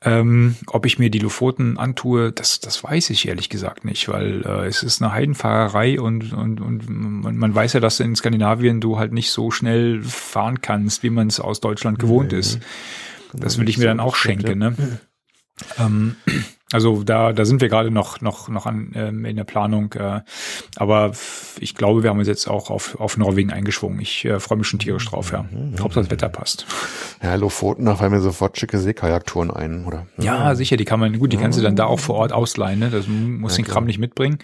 Ähm, 0.00 0.54
ob 0.68 0.86
ich 0.86 1.00
mir 1.00 1.10
die 1.10 1.18
Lofoten 1.18 1.76
antue, 1.76 2.30
das, 2.30 2.60
das 2.60 2.84
weiß 2.84 3.10
ich 3.10 3.26
ehrlich 3.26 3.48
gesagt 3.48 3.84
nicht, 3.84 4.08
weil 4.08 4.46
äh, 4.46 4.66
es 4.66 4.84
ist 4.84 5.02
eine 5.02 5.12
Heidenfahrerei 5.12 6.00
und, 6.00 6.32
und, 6.32 6.60
und 6.60 6.88
man, 6.88 7.36
man 7.36 7.52
weiß 7.52 7.72
ja, 7.72 7.80
dass 7.80 7.98
in 7.98 8.14
Skandinavien 8.14 8.80
du 8.80 8.96
halt 8.96 9.12
nicht 9.12 9.32
so 9.32 9.50
schnell 9.50 10.00
fahren 10.04 10.60
kannst, 10.60 11.02
wie 11.02 11.10
man 11.10 11.26
es 11.26 11.40
aus 11.40 11.58
Deutschland 11.58 11.98
gewohnt 11.98 12.30
nee, 12.30 12.38
ist. 12.38 12.60
Das 13.32 13.58
will 13.58 13.68
ich 13.68 13.76
mir 13.76 13.86
dann 13.86 13.98
auch 13.98 14.14
schenken. 14.14 14.60
Ne? 14.60 15.00
Ähm, 15.80 16.14
also 16.72 17.02
da, 17.02 17.32
da 17.32 17.44
sind 17.46 17.62
wir 17.62 17.68
gerade 17.68 17.90
noch, 17.90 18.20
noch, 18.20 18.48
noch 18.48 18.66
an, 18.66 18.92
ähm, 18.94 19.24
in 19.24 19.36
der 19.36 19.44
Planung. 19.44 19.92
Äh, 19.94 20.20
aber 20.76 21.12
ich 21.60 21.74
glaube, 21.74 22.02
wir 22.02 22.10
haben 22.10 22.18
uns 22.18 22.28
jetzt 22.28 22.46
auch 22.46 22.70
auf, 22.70 23.00
auf 23.00 23.16
Norwegen 23.16 23.50
eingeschwungen. 23.52 24.00
Ich 24.00 24.24
äh, 24.26 24.38
freue 24.38 24.58
mich 24.58 24.66
schon 24.66 24.78
tierisch 24.78 25.06
drauf, 25.06 25.32
ja. 25.32 25.44
Mhm. 25.44 25.80
Hauptsache 25.80 26.04
das 26.04 26.10
Wetter 26.10 26.28
passt. 26.28 26.66
Ja, 27.22 27.34
Lofoten, 27.36 27.86
da 27.86 27.96
fallen 27.96 28.12
mir 28.12 28.20
sofort 28.20 28.58
schicke 28.58 28.78
Seekajaktouren 28.78 29.50
ein, 29.50 29.86
oder? 29.86 30.06
Ja, 30.18 30.54
sicher, 30.54 30.76
die 30.76 30.84
kann 30.84 31.00
man, 31.00 31.18
gut, 31.18 31.32
die 31.32 31.38
kannst 31.38 31.58
du 31.58 31.62
dann 31.62 31.74
da 31.74 31.86
auch 31.86 32.00
vor 32.00 32.16
Ort 32.16 32.32
ausleihen, 32.32 32.78
ne? 32.78 32.90
Das 32.90 33.06
muss 33.08 33.56
ja, 33.56 33.64
den 33.64 33.70
Kram 33.70 33.86
nicht 33.86 33.98
mitbringen. 33.98 34.38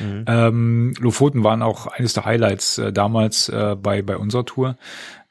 Mhm. 0.00 0.24
Ähm, 0.26 0.94
Lofoten 0.98 1.44
waren 1.44 1.62
auch 1.62 1.86
eines 1.88 2.14
der 2.14 2.24
Highlights 2.24 2.78
äh, 2.78 2.92
damals 2.92 3.50
äh, 3.50 3.76
bei, 3.80 4.00
bei 4.00 4.16
unserer 4.16 4.46
Tour. 4.46 4.76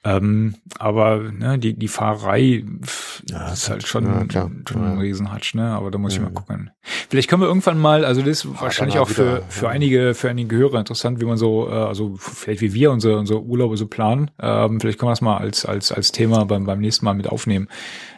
Ähm, 0.07 0.53
aber 0.77 1.18
ne, 1.32 1.57
die, 1.57 1.73
die 1.73 1.88
Fahrerei 1.88 2.64
pff, 2.84 3.23
Ja, 3.27 3.52
ist 3.52 3.69
halt 3.72 3.88
schon, 3.88 4.06
ja, 4.06 4.23
klar. 4.26 4.52
schon 4.69 4.84
ein. 4.84 4.99
Riesenhatsch, 4.99 5.56
ne? 5.56 5.69
Aber 5.69 5.90
da 5.90 5.98
muss 5.98 6.14
ich 6.14 6.22
mal 6.22 6.30
gucken. 6.30 6.69
Vielleicht 7.10 7.27
können 7.27 7.41
wir 7.41 7.48
irgendwann 7.48 7.80
mal, 7.80 8.06
also 8.06 8.22
das 8.22 8.45
ist 8.45 8.61
wahrscheinlich 8.61 8.99
auch 8.99 9.10
für, 9.10 9.38
wieder, 9.38 9.41
für 9.49 9.69
einige, 9.69 10.14
für 10.14 10.30
einige 10.30 10.56
Hörer 10.56 10.77
interessant, 10.77 11.19
wie 11.22 11.26
man 11.26 11.38
so, 11.38 11.68
äh, 11.69 11.73
also 11.73 12.15
vielleicht 12.18 12.61
wie 12.61 12.76
wir 12.76 12.91
unsere, 12.91 13.18
unsere 13.18 13.41
Urlaube 13.41 13.77
so 13.77 13.88
planen. 13.88 14.30
Ähm, 14.40 14.80
vielleicht 14.80 14.99
können 14.99 15.07
wir 15.07 15.14
das 15.14 15.22
mal 15.22 15.38
als, 15.38 15.65
als, 15.65 15.91
als 15.91 16.11
Thema 16.11 16.45
beim, 16.45 16.65
beim 16.65 16.80
nächsten 16.80 17.03
Mal 17.03 17.15
mit 17.15 17.27
aufnehmen. 17.27 17.68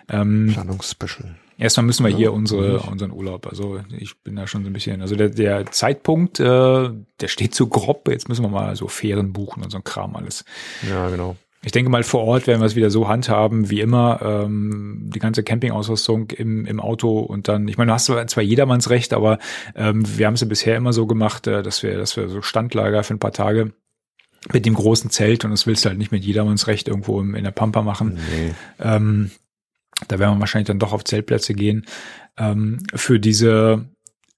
Ähm, 0.10 0.52
Planungsspecial. 0.54 1.38
Erstmal 1.58 1.86
müssen 1.86 2.06
wir 2.06 2.16
hier 2.16 2.34
unsere, 2.34 2.64
natürlich. 2.64 2.88
unseren 2.92 3.12
Urlaub. 3.12 3.48
Also 3.48 3.80
ich 3.98 4.22
bin 4.24 4.36
da 4.36 4.46
schon 4.46 4.64
so 4.64 4.70
ein 4.70 4.74
bisschen, 4.74 5.02
also 5.02 5.16
der, 5.16 5.30
der 5.30 5.66
Zeitpunkt, 5.72 6.40
äh, 6.40 6.44
der 7.22 7.28
steht 7.28 7.56
so 7.56 7.68
grob. 7.68 8.10
Jetzt 8.10 8.30
müssen 8.30 8.44
wir 8.44 8.50
mal 8.50 8.76
so 8.76 8.88
Fähren 8.88 9.34
buchen 9.34 9.64
und 9.64 9.72
so 9.72 9.78
ein 9.78 9.84
Kram 9.84 10.16
alles. 10.16 10.46
Ja, 10.88 11.10
genau. 11.10 11.36
Ich 11.68 11.74
denke 11.74 11.92
mal, 11.92 12.04
vor 12.04 12.24
Ort 12.24 12.48
werden 12.48 12.62
wir 12.62 12.66
es 12.66 12.78
wieder 12.78 12.90
so 12.90 13.10
handhaben, 13.10 13.70
wie 13.70 13.82
immer, 13.82 14.22
ähm, 14.24 15.02
die 15.14 15.20
ganze 15.20 15.44
Campingausrüstung 15.44 16.32
im, 16.32 16.66
im 16.66 16.80
Auto 16.80 17.20
und 17.20 17.50
dann, 17.50 17.68
ich 17.68 17.78
meine, 17.78 17.90
du 17.90 17.94
hast 17.94 18.06
zwar 18.06 18.42
jedermanns 18.42 18.90
Recht, 18.90 19.14
aber 19.14 19.38
ähm, 19.76 20.02
wir 20.18 20.28
haben 20.28 20.36
es 20.36 20.40
ja 20.40 20.48
bisher 20.48 20.78
immer 20.78 20.94
so 20.94 21.06
gemacht, 21.08 21.46
äh, 21.46 21.64
dass 21.64 21.84
wir, 21.84 21.98
dass 21.98 22.16
wir 22.16 22.30
so 22.30 22.42
Standlager 22.42 23.04
für 23.04 23.16
ein 23.16 23.20
paar 23.20 23.34
Tage 23.34 23.74
mit 24.54 24.66
dem 24.66 24.76
großen 24.76 25.10
Zelt 25.10 25.44
und 25.44 25.52
das 25.52 25.68
willst 25.68 25.84
du 25.84 25.90
halt 25.90 25.98
nicht 25.98 26.14
mit 26.14 26.24
jedermanns 26.24 26.68
Recht 26.68 26.88
irgendwo 26.88 27.20
im, 27.20 27.36
in 27.36 27.44
der 27.44 27.52
Pampa 27.52 27.82
machen. 27.82 28.18
Nee. 28.34 28.54
Ähm, 28.80 29.32
da 30.08 30.20
werden 30.20 30.36
wir 30.36 30.40
wahrscheinlich 30.40 30.68
dann 30.68 30.80
doch 30.80 30.94
auf 30.94 31.04
Zeltplätze 31.04 31.54
gehen. 31.54 31.86
Ähm, 32.38 32.78
für 32.96 33.20
diese 33.20 33.90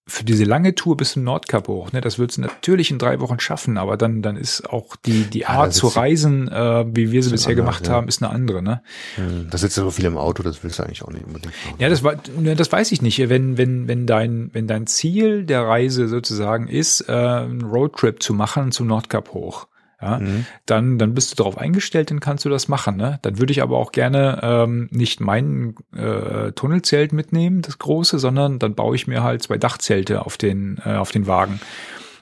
für 0.10 0.24
diese 0.26 0.44
lange 0.44 0.76
Tour 0.76 0.98
bis 0.98 1.14
zum 1.14 1.24
Nordkap 1.24 1.68
hoch, 1.68 1.92
ne, 1.94 2.02
das 2.02 2.20
würdest 2.20 2.38
du 2.38 2.42
natürlich 2.42 2.92
in 2.92 2.98
drei 2.98 3.20
Wochen 3.22 3.40
schaffen, 3.40 3.78
aber 3.78 3.96
dann 3.96 4.22
dann 4.22 4.36
ist 4.36 4.70
auch 4.70 4.96
die 4.98 5.24
die 5.24 5.40
Ja, 5.42 5.50
Art 5.50 5.68
das 5.70 5.76
zu 5.78 5.88
reisen, 5.88 6.48
äh, 6.50 6.86
wie 6.94 7.12
wir 7.12 7.24
sie 7.24 7.30
bisher 7.32 7.52
anders, 7.52 7.66
gemacht 7.66 7.88
ja. 7.88 7.94
haben, 7.94 8.08
ist 8.10 8.22
eine 8.22 8.32
andere, 8.34 8.62
ne? 8.62 8.82
Hm, 9.16 9.48
Da 9.50 9.58
sitzt 9.58 9.78
ja 9.78 9.84
so 9.84 9.92
viel 9.92 10.06
im 10.06 10.18
Auto, 10.18 10.44
das 10.44 10.64
willst 10.64 10.80
du 10.80 10.84
eigentlich 10.84 11.04
auch 11.04 11.12
nicht 11.12 11.26
unbedingt 11.26 11.54
machen. 11.64 11.76
Ja, 11.80 11.88
das 11.88 12.04
war, 12.04 12.16
ne, 12.38 12.56
das 12.58 12.72
weiß 12.72 12.92
ich 12.92 13.02
nicht. 13.02 13.20
Wenn 13.30 13.58
wenn 13.58 13.88
wenn 13.88 14.06
dein 14.06 14.50
wenn 14.52 14.68
dein 14.68 14.88
Ziel 14.88 15.46
der 15.46 15.62
Reise 15.68 16.08
sozusagen 16.10 16.68
ist, 16.68 17.08
äh, 17.08 17.14
einen 17.14 17.62
Roadtrip 17.64 18.22
zu 18.22 18.34
machen 18.34 18.72
zum 18.74 18.88
Nordkap 18.88 19.32
hoch, 19.34 19.68
ja, 20.02 20.20
Mhm. 20.20 20.46
dann, 20.66 20.98
dann 20.98 21.14
bist 21.14 21.32
du 21.32 21.36
darauf 21.36 21.58
eingestellt, 21.58 22.12
dann 22.12 22.20
kannst 22.20 22.46
du 22.46 22.50
das 22.50 22.68
machen. 22.68 22.96
Ne? 22.96 23.20
Dann 23.22 23.38
würde 23.40 23.52
ich 23.52 23.62
aber 23.62 23.78
auch 23.78 23.92
gerne 23.92 24.40
ähm, 24.42 24.88
nicht 24.92 25.20
mein 25.20 25.76
äh, 25.96 26.52
Tunnelzelt 26.54 27.12
mitnehmen, 27.14 27.62
das 27.62 27.80
große, 27.80 28.18
sondern 28.20 28.60
dann 28.60 28.76
baue 28.76 28.96
ich 28.96 29.08
mir 29.08 29.24
halt 29.24 29.44
zwei 29.44 29.58
Dachzelte 29.58 30.26
auf 30.26 30.38
den, 30.38 30.80
äh, 30.86 30.96
auf 30.96 31.12
den 31.12 31.28
Wagen. 31.28 31.60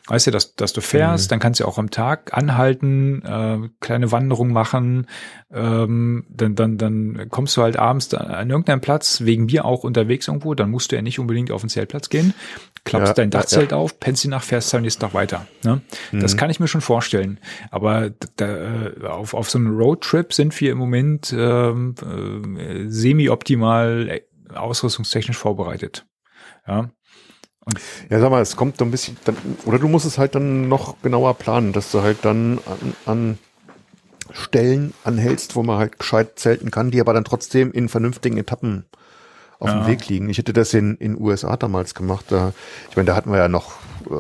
Weißt 0.08 0.28
du, 0.28 0.32
dass, 0.32 0.56
dass 0.56 0.72
du 0.72 0.80
fährst, 0.82 1.32
dann 1.32 1.40
kannst 1.40 1.60
du 1.60 1.66
auch 1.66 1.78
am 1.78 1.90
Tag 1.92 2.36
anhalten, 2.36 3.22
äh, 3.24 3.70
kleine 3.82 4.12
Wanderung 4.12 4.54
machen, 4.54 5.08
ähm, 5.52 6.26
dann, 6.30 6.56
dann, 6.56 6.78
dann 6.78 7.28
kommst 7.30 7.58
du 7.58 7.62
halt 7.62 7.78
abends 7.78 8.14
an 8.14 8.50
irgendeinem 8.50 8.80
Platz, 8.80 9.22
wegen 9.22 9.48
Bier 9.48 9.66
auch 9.66 9.84
unterwegs 9.84 10.28
irgendwo, 10.30 10.54
dann 10.54 10.72
musst 10.72 10.92
du 10.92 10.96
ja 10.96 11.02
nicht 11.02 11.20
unbedingt 11.20 11.52
auf 11.52 11.62
den 11.62 11.70
Zeltplatz 11.70 12.08
gehen, 12.10 12.34
klappst 12.86 13.10
Ja, 13.10 13.14
dein 13.16 13.32
ja, 13.32 13.40
Dachzelt 13.40 13.74
auf, 13.74 14.00
pennst 14.00 14.24
die 14.24 14.30
Nacht, 14.30 14.46
fährst 14.46 14.74
am 14.74 14.82
nächsten 14.82 15.02
Tag 15.02 15.14
weiter. 15.14 15.46
Ne? 15.64 15.82
Das 16.14 16.34
Mhm. 16.34 16.38
kann 16.38 16.50
ich 16.52 16.60
mir 16.62 16.68
schon 16.70 16.82
vorstellen. 16.82 17.40
Aber 17.70 18.10
da, 18.38 18.46
äh, 18.86 19.06
auf, 19.06 19.34
auf 19.34 19.50
so 19.50 19.58
einem 19.58 19.76
Roadtrip 19.78 20.34
sind 20.34 20.60
wir 20.62 20.72
im 20.72 20.78
Moment 20.78 21.36
ähm, 21.38 21.96
äh, 22.58 22.88
semi-optimal 22.88 24.08
äh, 24.10 24.22
ausrüstungstechnisch 24.56 25.38
vorbereitet. 25.38 26.06
Ja. 26.66 26.90
Ja, 28.10 28.20
sag 28.20 28.30
mal, 28.32 28.42
es 28.42 28.56
kommt 28.56 28.78
so 28.78 28.86
ein 28.86 28.92
bisschen, 28.92 29.18
dann, 29.26 29.36
oder 29.66 29.80
du 29.80 29.88
musst 29.88 30.06
es 30.06 30.18
halt 30.18 30.36
dann 30.36 30.68
noch 30.70 31.02
genauer 31.02 31.34
planen, 31.36 31.74
dass 31.74 31.92
du 31.92 32.02
halt 32.02 32.18
dann 32.24 32.60
an, 32.66 32.94
an 33.06 33.38
Stellen 34.32 34.94
anhältst, 35.04 35.56
wo 35.56 35.64
man 35.64 35.78
halt 35.78 36.00
gescheit 36.00 36.38
zelten 36.40 36.72
kann, 36.72 36.92
die 36.92 37.02
aber 37.02 37.14
dann 37.14 37.24
trotzdem 37.24 37.72
in 37.72 37.90
vernünftigen 37.90 38.38
Etappen 38.38 38.86
auf 39.60 39.70
Ja. 39.70 39.80
dem 39.80 39.88
Weg 39.88 40.08
liegen. 40.08 40.30
Ich 40.30 40.38
hätte 40.38 40.54
das 40.54 40.74
in 40.74 40.96
in 40.98 41.20
USA 41.20 41.58
damals 41.58 41.96
gemacht. 41.96 42.26
Da, 42.30 42.54
ich 42.90 42.96
meine, 42.96 43.08
da 43.08 43.16
hatten 43.16 43.32
wir 43.32 43.38
ja 43.38 43.48
noch 43.48 43.72
äh, 44.10 44.16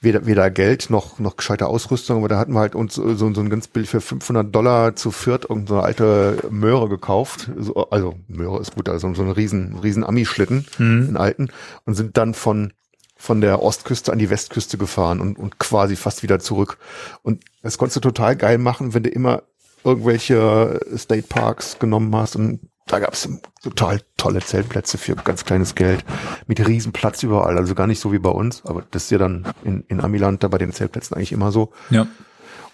weder, 0.00 0.26
weder 0.26 0.50
Geld 0.50 0.90
noch 0.90 1.18
noch 1.18 1.36
gescheite 1.36 1.66
Ausrüstung, 1.66 2.18
aber 2.18 2.28
da 2.28 2.38
hatten 2.38 2.52
wir 2.52 2.60
halt 2.60 2.74
uns 2.74 2.94
so, 2.94 3.14
so 3.14 3.26
ein 3.26 3.50
ganz 3.50 3.68
Bild 3.68 3.88
für 3.88 4.00
500 4.00 4.54
Dollar 4.54 4.96
zu 4.96 5.10
viert 5.10 5.48
irgendeine 5.48 5.82
alte 5.82 6.38
Möhre 6.50 6.88
gekauft. 6.88 7.50
So, 7.58 7.90
also 7.90 8.14
Möhre 8.28 8.60
ist 8.60 8.74
gut, 8.74 8.88
also 8.88 9.12
so 9.14 9.22
einen 9.22 9.32
riesen 9.32 9.78
riesen 9.78 10.04
Ami-Schlitten, 10.04 10.66
einen 10.78 11.16
alten 11.16 11.48
und 11.84 11.94
sind 11.94 12.16
dann 12.16 12.34
von 12.34 12.72
von 13.20 13.40
der 13.40 13.62
Ostküste 13.62 14.12
an 14.12 14.20
die 14.20 14.30
Westküste 14.30 14.78
gefahren 14.78 15.20
und, 15.20 15.38
und 15.38 15.58
quasi 15.58 15.96
fast 15.96 16.22
wieder 16.22 16.38
zurück. 16.38 16.78
Und 17.22 17.42
das 17.62 17.76
konntest 17.76 17.96
du 17.96 18.00
total 18.00 18.36
geil 18.36 18.58
machen, 18.58 18.94
wenn 18.94 19.02
du 19.02 19.10
immer 19.10 19.42
irgendwelche 19.82 20.80
State 20.96 21.26
Parks 21.28 21.80
genommen 21.80 22.14
hast 22.14 22.36
und 22.36 22.60
da 22.88 22.98
gab 22.98 23.14
es 23.14 23.28
total 23.62 24.00
tolle 24.16 24.40
Zeltplätze 24.40 24.98
für 24.98 25.14
ganz 25.14 25.44
kleines 25.44 25.74
Geld 25.74 26.04
mit 26.46 26.66
riesen 26.66 26.92
Platz 26.92 27.22
überall, 27.22 27.56
also 27.56 27.74
gar 27.74 27.86
nicht 27.86 28.00
so 28.00 28.12
wie 28.12 28.18
bei 28.18 28.30
uns, 28.30 28.64
aber 28.64 28.84
das 28.90 29.04
ist 29.04 29.10
ja 29.10 29.18
dann 29.18 29.46
in, 29.64 29.84
in 29.88 30.00
Amiland 30.00 30.42
da 30.42 30.48
bei 30.48 30.58
den 30.58 30.72
Zeltplätzen 30.72 31.16
eigentlich 31.16 31.32
immer 31.32 31.52
so. 31.52 31.72
Ja. 31.90 32.06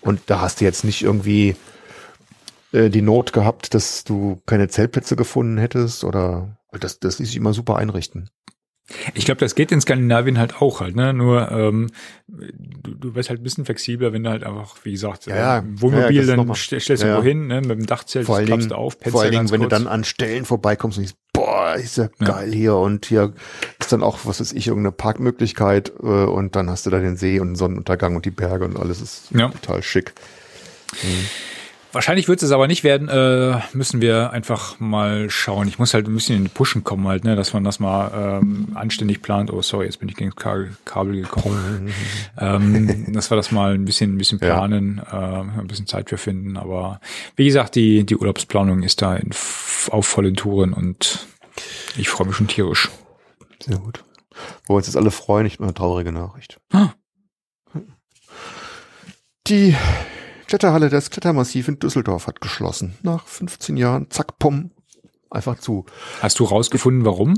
Und 0.00 0.20
da 0.26 0.40
hast 0.40 0.60
du 0.60 0.64
jetzt 0.64 0.84
nicht 0.84 1.02
irgendwie 1.02 1.56
äh, 2.72 2.90
die 2.90 3.02
Not 3.02 3.32
gehabt, 3.32 3.74
dass 3.74 4.04
du 4.04 4.40
keine 4.46 4.68
Zeltplätze 4.68 5.16
gefunden 5.16 5.58
hättest 5.58 6.04
oder 6.04 6.58
das, 6.72 6.98
das 6.98 7.18
ließ 7.18 7.28
sich 7.28 7.36
immer 7.36 7.52
super 7.52 7.76
einrichten. 7.76 8.30
Ich 9.14 9.24
glaube, 9.24 9.40
das 9.40 9.54
geht 9.54 9.72
in 9.72 9.80
Skandinavien 9.80 10.38
halt 10.38 10.60
auch 10.60 10.80
halt, 10.80 10.94
ne? 10.94 11.14
Nur 11.14 11.50
ähm, 11.50 11.86
du, 12.28 12.94
du 12.94 13.14
wirst 13.14 13.30
halt 13.30 13.40
ein 13.40 13.42
bisschen 13.42 13.64
flexibler, 13.64 14.12
wenn 14.12 14.22
du 14.24 14.30
halt 14.30 14.44
einfach, 14.44 14.76
wie 14.82 14.92
gesagt, 14.92 15.26
Ja, 15.26 15.36
ja. 15.36 15.58
äh, 15.60 15.62
Wohnmobil, 15.76 16.28
Ja, 16.28 16.36
dann 16.36 16.54
stellst 16.54 16.88
du 16.90 16.94
Ja, 16.94 17.00
ja. 17.00 17.06
irgendwo 17.06 17.26
hin, 17.26 17.46
ne? 17.46 17.60
Mit 17.62 17.70
dem 17.78 17.86
Dachzelt, 17.86 18.26
vor 18.26 18.42
klappst 18.42 18.70
du 18.70 18.74
auf, 18.74 18.98
vor 19.10 19.22
allen 19.22 19.30
Dingen 19.32 19.50
wenn 19.50 19.62
du 19.62 19.68
kurz. 19.68 19.78
dann 19.78 19.86
an 19.88 20.04
Stellen 20.04 20.44
vorbeikommst 20.44 20.98
und 20.98 21.04
denkst, 21.04 21.18
boah, 21.32 21.74
ist 21.76 21.96
ja, 21.96 22.08
geil 22.18 22.52
hier 22.52 22.76
und 22.76 23.06
hier 23.06 23.32
ist 23.80 23.90
dann 23.90 24.02
auch, 24.02 24.18
was 24.24 24.40
weiß 24.40 24.52
ich, 24.52 24.66
irgendeine 24.66 24.92
Parkmöglichkeit 24.92 25.92
äh, 26.02 26.06
und 26.06 26.54
dann 26.54 26.68
hast 26.68 26.84
du 26.84 26.90
da 26.90 26.98
den 26.98 27.16
See 27.16 27.40
und 27.40 27.48
den 27.48 27.56
Sonnenuntergang 27.56 28.14
und 28.16 28.26
die 28.26 28.30
Berge 28.30 28.66
und 28.66 28.78
alles 28.78 29.00
ist 29.00 29.28
total 29.32 29.82
schick. 29.82 30.12
Wahrscheinlich 31.94 32.26
wird 32.26 32.42
es 32.42 32.50
aber 32.50 32.66
nicht 32.66 32.82
werden, 32.82 33.08
äh, 33.08 33.60
müssen 33.72 34.00
wir 34.00 34.32
einfach 34.32 34.80
mal 34.80 35.30
schauen. 35.30 35.68
Ich 35.68 35.78
muss 35.78 35.94
halt 35.94 36.08
ein 36.08 36.14
bisschen 36.14 36.36
in 36.38 36.42
die 36.44 36.50
Pushen 36.50 36.82
kommen 36.82 37.06
halt, 37.06 37.22
ne, 37.22 37.36
dass 37.36 37.52
man 37.52 37.62
das 37.62 37.78
mal 37.78 38.40
ähm, 38.42 38.68
anständig 38.74 39.22
plant. 39.22 39.52
Oh, 39.52 39.62
sorry, 39.62 39.84
jetzt 39.86 40.00
bin 40.00 40.08
ich 40.08 40.16
gegen 40.16 40.30
das 40.30 40.36
Kabel, 40.36 40.76
Kabel 40.84 41.22
gekommen. 41.22 41.92
ähm, 42.38 43.12
dass 43.12 43.30
wir 43.30 43.36
das 43.36 43.52
mal 43.52 43.74
ein 43.74 43.84
bisschen, 43.84 44.14
ein 44.14 44.18
bisschen 44.18 44.40
Ja. 44.40 44.56
planen, 44.56 44.98
äh, 44.98 45.14
ein 45.14 45.66
bisschen 45.68 45.86
Zeit 45.86 46.10
für 46.10 46.18
finden. 46.18 46.56
Aber 46.56 47.00
wie 47.36 47.44
gesagt, 47.46 47.76
die, 47.76 48.04
die 48.04 48.16
Urlaubsplanung 48.16 48.82
ist 48.82 49.00
da 49.00 49.14
in, 49.14 49.30
auf 49.90 50.06
vollen 50.06 50.34
Touren 50.34 50.72
und 50.72 51.26
ich 51.96 52.08
freue 52.08 52.26
mich 52.26 52.36
schon 52.36 52.48
tierisch. 52.48 52.90
Sehr 53.64 53.78
gut. 53.78 54.02
Wo 54.66 54.74
wir 54.74 54.78
uns 54.78 54.86
jetzt 54.86 54.96
alle 54.96 55.12
freuen, 55.12 55.44
nicht 55.44 55.60
nur 55.60 55.68
eine 55.68 55.74
traurige 55.74 56.10
Nachricht. 56.10 56.58
Ah. 56.72 56.90
Die 59.46 59.76
Kletterhalle 60.46 60.88
des 60.90 61.10
Klettermassiv 61.10 61.68
in 61.68 61.78
Düsseldorf 61.78 62.26
hat 62.26 62.40
geschlossen. 62.40 62.94
Nach 63.02 63.26
15 63.26 63.76
Jahren, 63.76 64.06
zack, 64.10 64.38
pum, 64.38 64.70
einfach 65.30 65.58
zu. 65.58 65.84
Hast 66.20 66.38
du 66.40 66.44
rausgefunden, 66.44 67.04
warum? 67.04 67.34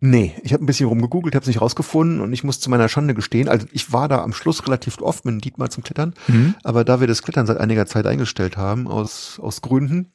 Nee, 0.00 0.34
ich 0.42 0.52
habe 0.52 0.62
ein 0.62 0.66
bisschen 0.66 0.88
rumgegoogelt, 0.88 1.34
habe 1.34 1.42
es 1.42 1.46
nicht 1.48 1.62
rausgefunden 1.62 2.20
und 2.20 2.30
ich 2.32 2.44
muss 2.44 2.60
zu 2.60 2.68
meiner 2.68 2.88
Schande 2.88 3.14
gestehen, 3.14 3.48
also 3.48 3.66
ich 3.72 3.92
war 3.94 4.08
da 4.08 4.22
am 4.22 4.34
Schluss 4.34 4.66
relativ 4.66 5.00
oft 5.00 5.24
mit 5.24 5.42
Dietmar 5.42 5.70
zum 5.70 5.82
Klettern, 5.84 6.12
Mhm. 6.28 6.54
aber 6.64 6.84
da 6.84 7.00
wir 7.00 7.06
das 7.06 7.22
Klettern 7.22 7.46
seit 7.46 7.56
einiger 7.56 7.86
Zeit 7.86 8.06
eingestellt 8.06 8.58
haben, 8.58 8.88
aus, 8.88 9.40
aus 9.42 9.62
Gründen, 9.62 10.12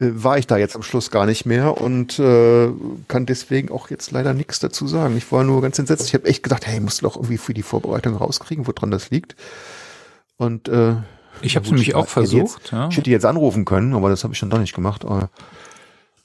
äh, 0.00 0.08
war 0.12 0.36
ich 0.36 0.46
da 0.46 0.58
jetzt 0.58 0.76
am 0.76 0.82
Schluss 0.82 1.10
gar 1.10 1.24
nicht 1.24 1.46
mehr 1.46 1.80
und 1.80 2.18
äh, 2.18 2.68
kann 3.08 3.24
deswegen 3.24 3.70
auch 3.70 3.88
jetzt 3.88 4.10
leider 4.10 4.34
nichts 4.34 4.58
dazu 4.58 4.86
sagen. 4.86 5.16
Ich 5.16 5.32
war 5.32 5.44
nur 5.44 5.62
ganz 5.62 5.78
entsetzt. 5.78 6.06
Ich 6.08 6.14
habe 6.14 6.26
echt 6.26 6.42
gedacht, 6.42 6.66
hey, 6.66 6.78
musst 6.80 7.00
du 7.00 7.06
doch 7.06 7.16
irgendwie 7.16 7.38
für 7.38 7.54
die 7.54 7.62
Vorbereitung 7.62 8.16
rauskriegen, 8.16 8.66
woran 8.66 8.90
das 8.90 9.08
liegt. 9.08 9.34
Und 10.36 10.68
äh, 10.68 10.96
Ich 11.46 11.56
habe 11.56 11.64
es 11.64 11.70
nämlich 11.70 11.94
auch 11.94 12.08
versucht. 12.08 12.58
Jetzt, 12.60 12.72
ja. 12.72 12.88
Ich 12.88 12.96
hätte 12.96 13.10
jetzt 13.10 13.24
anrufen 13.24 13.64
können, 13.64 13.94
aber 13.94 14.10
das 14.10 14.24
habe 14.24 14.34
ich 14.34 14.40
dann 14.40 14.50
doch 14.50 14.58
nicht 14.58 14.74
gemacht. 14.74 15.04
Aber, 15.04 15.30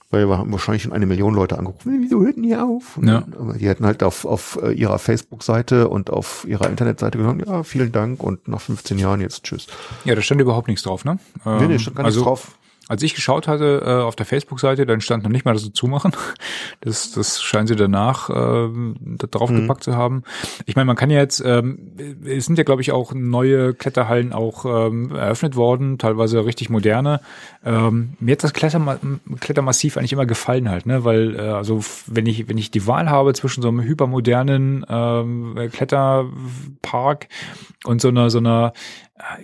weil 0.10 0.28
wir 0.28 0.38
haben 0.38 0.52
wahrscheinlich 0.52 0.84
schon 0.84 0.92
eine 0.92 1.06
Million 1.06 1.34
Leute 1.34 1.58
angerufen. 1.58 2.00
Wieso 2.02 2.22
hörten 2.22 2.44
die 2.44 2.56
auf? 2.56 2.98
Und 2.98 3.08
Ja. 3.08 3.24
die 3.58 3.68
hätten 3.68 3.86
halt 3.86 4.04
auf, 4.04 4.26
auf 4.26 4.60
äh, 4.62 4.72
ihrer 4.74 5.00
Facebook-Seite 5.00 5.88
und 5.88 6.10
auf 6.10 6.46
ihrer 6.48 6.70
Internetseite 6.70 7.18
gesagt, 7.18 7.48
ja, 7.48 7.64
vielen 7.64 7.92
Dank 7.94 8.22
und 8.22 8.48
nach 8.48 8.60
15 8.60 9.00
Jahren 9.00 9.22
jetzt 9.22 9.44
tschüss. 9.44 9.68
Ja, 10.04 10.14
da 10.16 10.22
stand 10.22 10.42
überhaupt 10.42 10.68
nichts 10.68 10.84
drauf, 10.84 11.06
ne? 11.06 11.18
Nee, 11.46 11.68
nee, 11.68 11.74
Ähm, 11.76 11.80
stand 11.80 11.96
gar 11.96 12.06
also, 12.06 12.20
nichts 12.20 12.28
drauf. 12.28 12.58
Als 12.88 13.04
ich 13.04 13.14
geschaut 13.14 13.48
hatte 13.48 13.84
äh, 13.86 13.90
auf 14.02 14.16
der 14.18 14.26
Facebook-Seite, 14.26 14.86
dann 14.86 15.00
stand 15.02 15.24
noch 15.24 15.30
nicht 15.30 15.46
mal, 15.46 15.54
dass 15.54 15.64
sie 15.64 15.72
zumachen. 15.72 16.12
Das, 16.82 17.12
das 17.12 17.42
scheinen 17.42 17.68
sie 17.68 17.76
danach 17.76 18.30
ähm, 18.30 18.96
da 19.00 19.28
drauf 19.28 19.50
Mhm. 19.50 19.62
gepackt 19.62 19.84
zu 19.84 19.96
haben. 19.96 20.24
Ich 20.66 20.76
meine, 20.76 20.86
man 20.86 20.96
kann 20.96 21.10
ja 21.12 21.20
jetzt, 21.20 21.42
ähm, 21.46 21.92
es 22.26 22.46
sind 22.48 22.58
ja, 22.58 22.64
glaube 22.64 22.82
ich, 22.82 22.92
auch 22.92 23.14
neue 23.14 23.74
Kletterhallen 23.76 24.34
auch 24.34 24.66
ähm, 24.66 25.12
eröffnet 25.16 25.56
worden, 25.56 26.00
teilweise 26.00 26.44
richtig 26.44 26.70
moderne. 26.70 27.22
Ähm, 27.64 28.14
mir 28.20 28.32
hat 28.34 28.44
das 28.44 28.54
Kletterma 28.54 28.98
Klettermassiv 29.40 29.96
eigentlich 29.98 30.14
immer 30.14 30.26
gefallen 30.26 30.70
halt, 30.70 30.86
ne? 30.88 31.06
Weil, 31.06 31.36
äh, 31.36 31.42
also 31.42 31.82
wenn 32.08 32.26
ich, 32.26 32.50
wenn 32.50 32.58
ich 32.58 32.72
die 32.72 32.88
Wahl 32.88 33.10
habe 33.10 33.34
zwischen 33.34 33.62
so 33.62 33.68
einem 33.68 33.82
hypermodernen 33.84 34.86
ähm, 34.90 35.56
Kletterpark 35.72 37.28
und 37.86 38.02
so 38.02 38.08
einer, 38.10 38.30
so 38.30 38.40
einer 38.40 38.74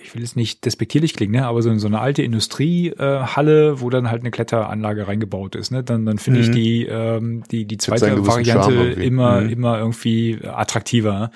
ich 0.01 0.15
will 0.15 0.23
es 0.23 0.35
nicht 0.35 0.65
despektierlich 0.65 1.13
klingen, 1.13 1.33
ne, 1.33 1.45
aber 1.45 1.61
so, 1.61 1.75
so 1.77 1.87
eine 1.87 1.99
alte 1.99 2.23
Industriehalle, 2.23 3.69
äh, 3.69 3.81
wo 3.81 3.89
dann 3.89 4.09
halt 4.09 4.21
eine 4.21 4.31
Kletteranlage 4.31 5.07
reingebaut 5.07 5.55
ist, 5.55 5.71
ne, 5.71 5.83
dann, 5.83 6.05
dann 6.05 6.17
finde 6.17 6.39
mhm. 6.39 6.45
ich 6.45 6.51
die, 6.51 6.85
ähm, 6.85 7.43
die, 7.51 7.65
die 7.65 7.77
zweite 7.77 8.25
Variante 8.25 8.73
immer, 8.73 9.41
mhm. 9.41 9.49
immer 9.49 9.77
irgendwie 9.79 10.39
attraktiver. 10.43 11.31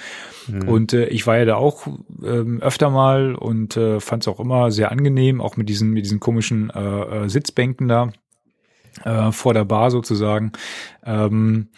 Mhm. 0.48 0.68
Und 0.68 0.94
äh, 0.94 1.06
ich 1.08 1.28
war 1.28 1.38
ja 1.38 1.46
da 1.46 1.56
auch 1.56 1.88
ähm, 2.24 2.62
öfter 2.62 2.90
mal 2.90 3.36
und 3.36 3.78
äh, 3.78 4.00
fand 4.00 4.24
es 4.24 4.28
auch 4.28 4.40
immer 4.40 4.72
sehr 4.72 4.92
angenehm, 4.92 5.42
auch 5.42 5.58
mit 5.58 5.70
diesen, 5.70 5.92
mit 5.92 6.06
diesen 6.06 6.20
komischen 6.20 6.70
äh, 6.70 7.24
äh 7.26 7.30
Sitzbänken 7.30 7.88
da 7.88 8.12
äh, 9.04 9.32
vor 9.32 9.54
der 9.54 9.66
Bar 9.66 9.92
sozusagen. 9.92 10.52
Ähm, 11.06 11.70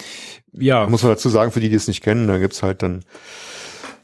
ja. 0.51 0.87
Muss 0.87 1.03
man 1.03 1.11
dazu 1.11 1.29
sagen, 1.29 1.51
für 1.51 1.59
die, 1.59 1.69
die 1.69 1.75
es 1.75 1.87
nicht 1.87 2.03
kennen, 2.03 2.27
da 2.27 2.37
gibt's 2.37 2.63
halt 2.63 2.83
dann 2.83 3.03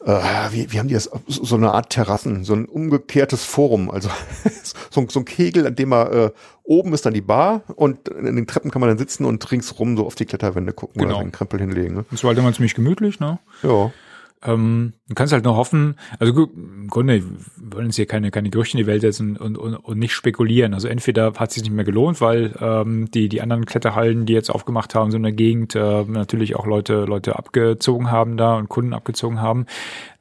äh, 0.06 0.22
wie, 0.52 0.72
wie 0.72 0.80
haben 0.80 0.88
die 0.88 0.94
das, 0.94 1.10
so 1.28 1.56
eine 1.56 1.74
Art 1.74 1.90
Terrassen, 1.90 2.44
so 2.44 2.54
ein 2.54 2.66
umgekehrtes 2.66 3.44
Forum, 3.44 3.92
also 3.92 4.10
so, 4.90 5.06
so 5.10 5.20
ein 5.20 5.26
Kegel, 5.26 5.68
an 5.68 5.76
dem 5.76 5.90
man 5.90 6.12
äh, 6.12 6.32
oben 6.64 6.94
ist 6.94 7.06
dann 7.06 7.14
die 7.14 7.22
Bar 7.22 7.64
und 7.76 8.08
in 8.10 8.36
den 8.36 8.48
Treppen 8.48 8.72
kann 8.72 8.80
man 8.80 8.90
dann 8.90 8.98
sitzen 8.98 9.26
und 9.26 9.52
ringsrum 9.52 9.98
so 9.98 10.06
auf 10.06 10.16
die 10.16 10.26
Kletterwände 10.26 10.72
gucken 10.72 11.02
genau. 11.02 11.16
oder 11.16 11.22
einen 11.22 11.32
Krempel 11.32 11.60
hinlegen. 11.60 11.96
Ne? 11.96 12.06
Das 12.12 12.24
war 12.24 12.30
halt 12.30 12.38
immer 12.38 12.54
ziemlich 12.54 12.76
gemütlich, 12.76 13.20
ne? 13.20 13.40
Ja. 13.64 13.92
Ähm, 14.41 14.94
du 15.10 15.16
kannst 15.16 15.34
halt 15.34 15.44
nur 15.44 15.57
hoffen, 15.57 15.95
also 16.18 16.34
gut, 16.34 16.52
im 16.56 16.88
Grunde 16.88 17.22
wollen 17.57 17.88
uns 17.88 17.98
hier 17.98 18.06
keine, 18.06 18.32
keine 18.32 18.49
Gerüchte 18.49 18.78
in 18.78 18.84
die 18.84 18.88
Welt 18.88 19.02
setzen 19.02 19.36
und, 19.36 19.57
und, 19.57 19.76
und 19.76 19.99
nicht 19.99 20.14
spekulieren. 20.14 20.74
Also 20.74 20.88
entweder 20.88 21.34
hat 21.34 21.49
es 21.49 21.56
sich 21.56 21.64
nicht 21.64 21.74
mehr 21.74 21.84
gelohnt, 21.84 22.22
weil 22.22 22.56
ähm, 22.61 23.11
die, 23.11 23.28
die 23.28 23.41
anderen 23.41 23.66
Kletterhallen, 23.66 24.26
die 24.26 24.34
jetzt 24.34 24.49
aufgemacht 24.49 24.95
haben, 24.95 25.11
so 25.11 25.18
in 25.18 25.24
der 25.24 25.34
Gegend, 25.34 25.76
äh, 25.76 26.03
natürlich 26.06 26.56
auch 26.56 26.66
Leute, 26.66 27.03
Leute 27.03 27.38
abgezogen 27.38 28.11
haben 28.11 28.38
da 28.38 28.56
und 28.56 28.70
Kunden 28.70 28.94
abgezogen 28.94 29.41
haben. 29.41 29.66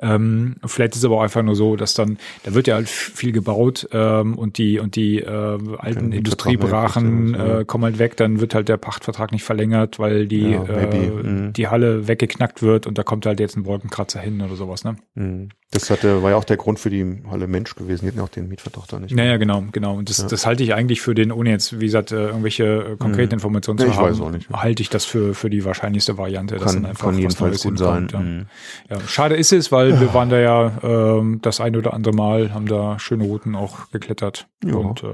Ähm, 0.00 0.56
vielleicht 0.66 0.94
ist 0.94 0.98
es 0.98 1.04
aber 1.04 1.18
auch 1.18 1.22
einfach 1.22 1.42
nur 1.42 1.54
so, 1.54 1.76
dass 1.76 1.94
dann, 1.94 2.18
da 2.42 2.54
wird 2.54 2.66
ja 2.66 2.74
halt 2.74 2.88
viel 2.88 3.30
gebaut 3.30 3.88
ähm, 3.92 4.36
und 4.36 4.58
die 4.58 4.80
und 4.80 4.96
die 4.96 5.20
äh, 5.20 5.58
alten 5.78 6.10
Industriebrachen 6.12 7.34
äh, 7.34 7.64
kommen 7.64 7.84
halt 7.84 7.98
weg, 7.98 8.16
dann 8.16 8.40
wird 8.40 8.54
halt 8.54 8.68
der 8.68 8.78
Pachtvertrag 8.78 9.30
nicht 9.30 9.44
verlängert, 9.44 9.98
weil 10.00 10.26
die, 10.26 10.50
ja, 10.50 10.64
äh, 10.64 11.08
mhm. 11.08 11.52
die 11.52 11.68
Halle 11.68 12.08
weggeknackt 12.08 12.62
wird 12.62 12.86
und 12.86 12.98
da 12.98 13.04
kommt 13.04 13.24
halt 13.26 13.38
jetzt 13.38 13.56
ein 13.56 13.64
Wolkenkratzer 13.64 14.07
hin 14.16 14.40
oder 14.40 14.56
sowas, 14.56 14.84
ne? 14.84 14.96
Mhm. 15.14 15.50
Das 15.70 15.90
hatte, 15.90 16.22
war 16.22 16.30
ja 16.30 16.36
auch 16.36 16.44
der 16.44 16.56
Grund 16.56 16.78
für 16.78 16.88
die 16.88 17.22
Halle 17.30 17.46
Mensch 17.46 17.74
gewesen. 17.74 18.04
Die 18.04 18.08
hatten 18.08 18.18
ja 18.18 18.24
auch 18.24 18.30
den 18.30 18.48
Mietvertrag 18.48 18.88
da 18.88 18.98
nicht. 18.98 19.14
Naja, 19.14 19.36
genau, 19.36 19.64
genau. 19.70 19.96
Und 19.96 20.08
das, 20.08 20.16
ja. 20.16 20.26
das 20.26 20.46
halte 20.46 20.62
ich 20.62 20.72
eigentlich 20.72 21.02
für 21.02 21.14
den, 21.14 21.30
ohne 21.30 21.50
jetzt, 21.50 21.78
wie 21.78 21.84
gesagt, 21.84 22.10
äh, 22.10 22.28
irgendwelche 22.28 22.64
äh, 22.64 22.96
konkreten 22.96 23.32
mhm. 23.32 23.34
Informationen 23.34 23.78
nee, 23.80 23.92
zu 23.92 23.96
haben, 23.96 24.46
halte 24.50 24.82
ich 24.82 24.88
das 24.88 25.04
für, 25.04 25.34
für 25.34 25.50
die 25.50 25.66
wahrscheinlichste 25.66 26.16
Variante. 26.16 26.56
Kann, 26.56 26.74
dann 26.74 26.86
einfach 26.86 27.08
kann 27.10 27.18
jedenfalls 27.18 27.62
gut 27.62 27.78
sein. 27.78 28.08
Ja. 28.10 28.18
Mhm. 28.18 28.46
ja. 28.88 29.00
schade 29.00 29.36
ist 29.36 29.52
es, 29.52 29.70
weil 29.70 30.00
wir 30.00 30.14
waren 30.14 30.30
da 30.30 30.38
ja 30.38 30.72
ähm, 30.82 31.40
das 31.42 31.60
ein 31.60 31.76
oder 31.76 31.92
andere 31.92 32.14
Mal, 32.14 32.54
haben 32.54 32.64
da 32.64 32.98
schöne 32.98 33.24
Routen 33.24 33.54
auch 33.54 33.90
geklettert. 33.90 34.48
Ja. 34.64 34.74
Und 34.74 35.02
äh, 35.02 35.08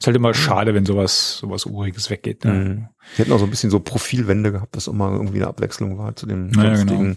ist 0.00 0.08
halt 0.08 0.16
immer 0.16 0.34
schade, 0.34 0.74
wenn 0.74 0.86
sowas, 0.86 1.38
sowas 1.38 1.66
Uriges 1.66 2.10
weggeht. 2.10 2.44
Ne? 2.44 2.52
Mhm. 2.52 2.88
Die 3.14 3.18
hätten 3.18 3.32
auch 3.32 3.38
so 3.38 3.44
ein 3.44 3.50
bisschen 3.50 3.70
so 3.70 3.78
Profilwände 3.78 4.50
gehabt, 4.50 4.74
dass 4.74 4.88
immer 4.88 5.12
irgendwie 5.12 5.36
eine 5.36 5.46
Abwechslung 5.46 5.98
war 5.98 6.16
zu 6.16 6.26
dem 6.26 6.48
naja, 6.48 6.82
genau 6.82 7.14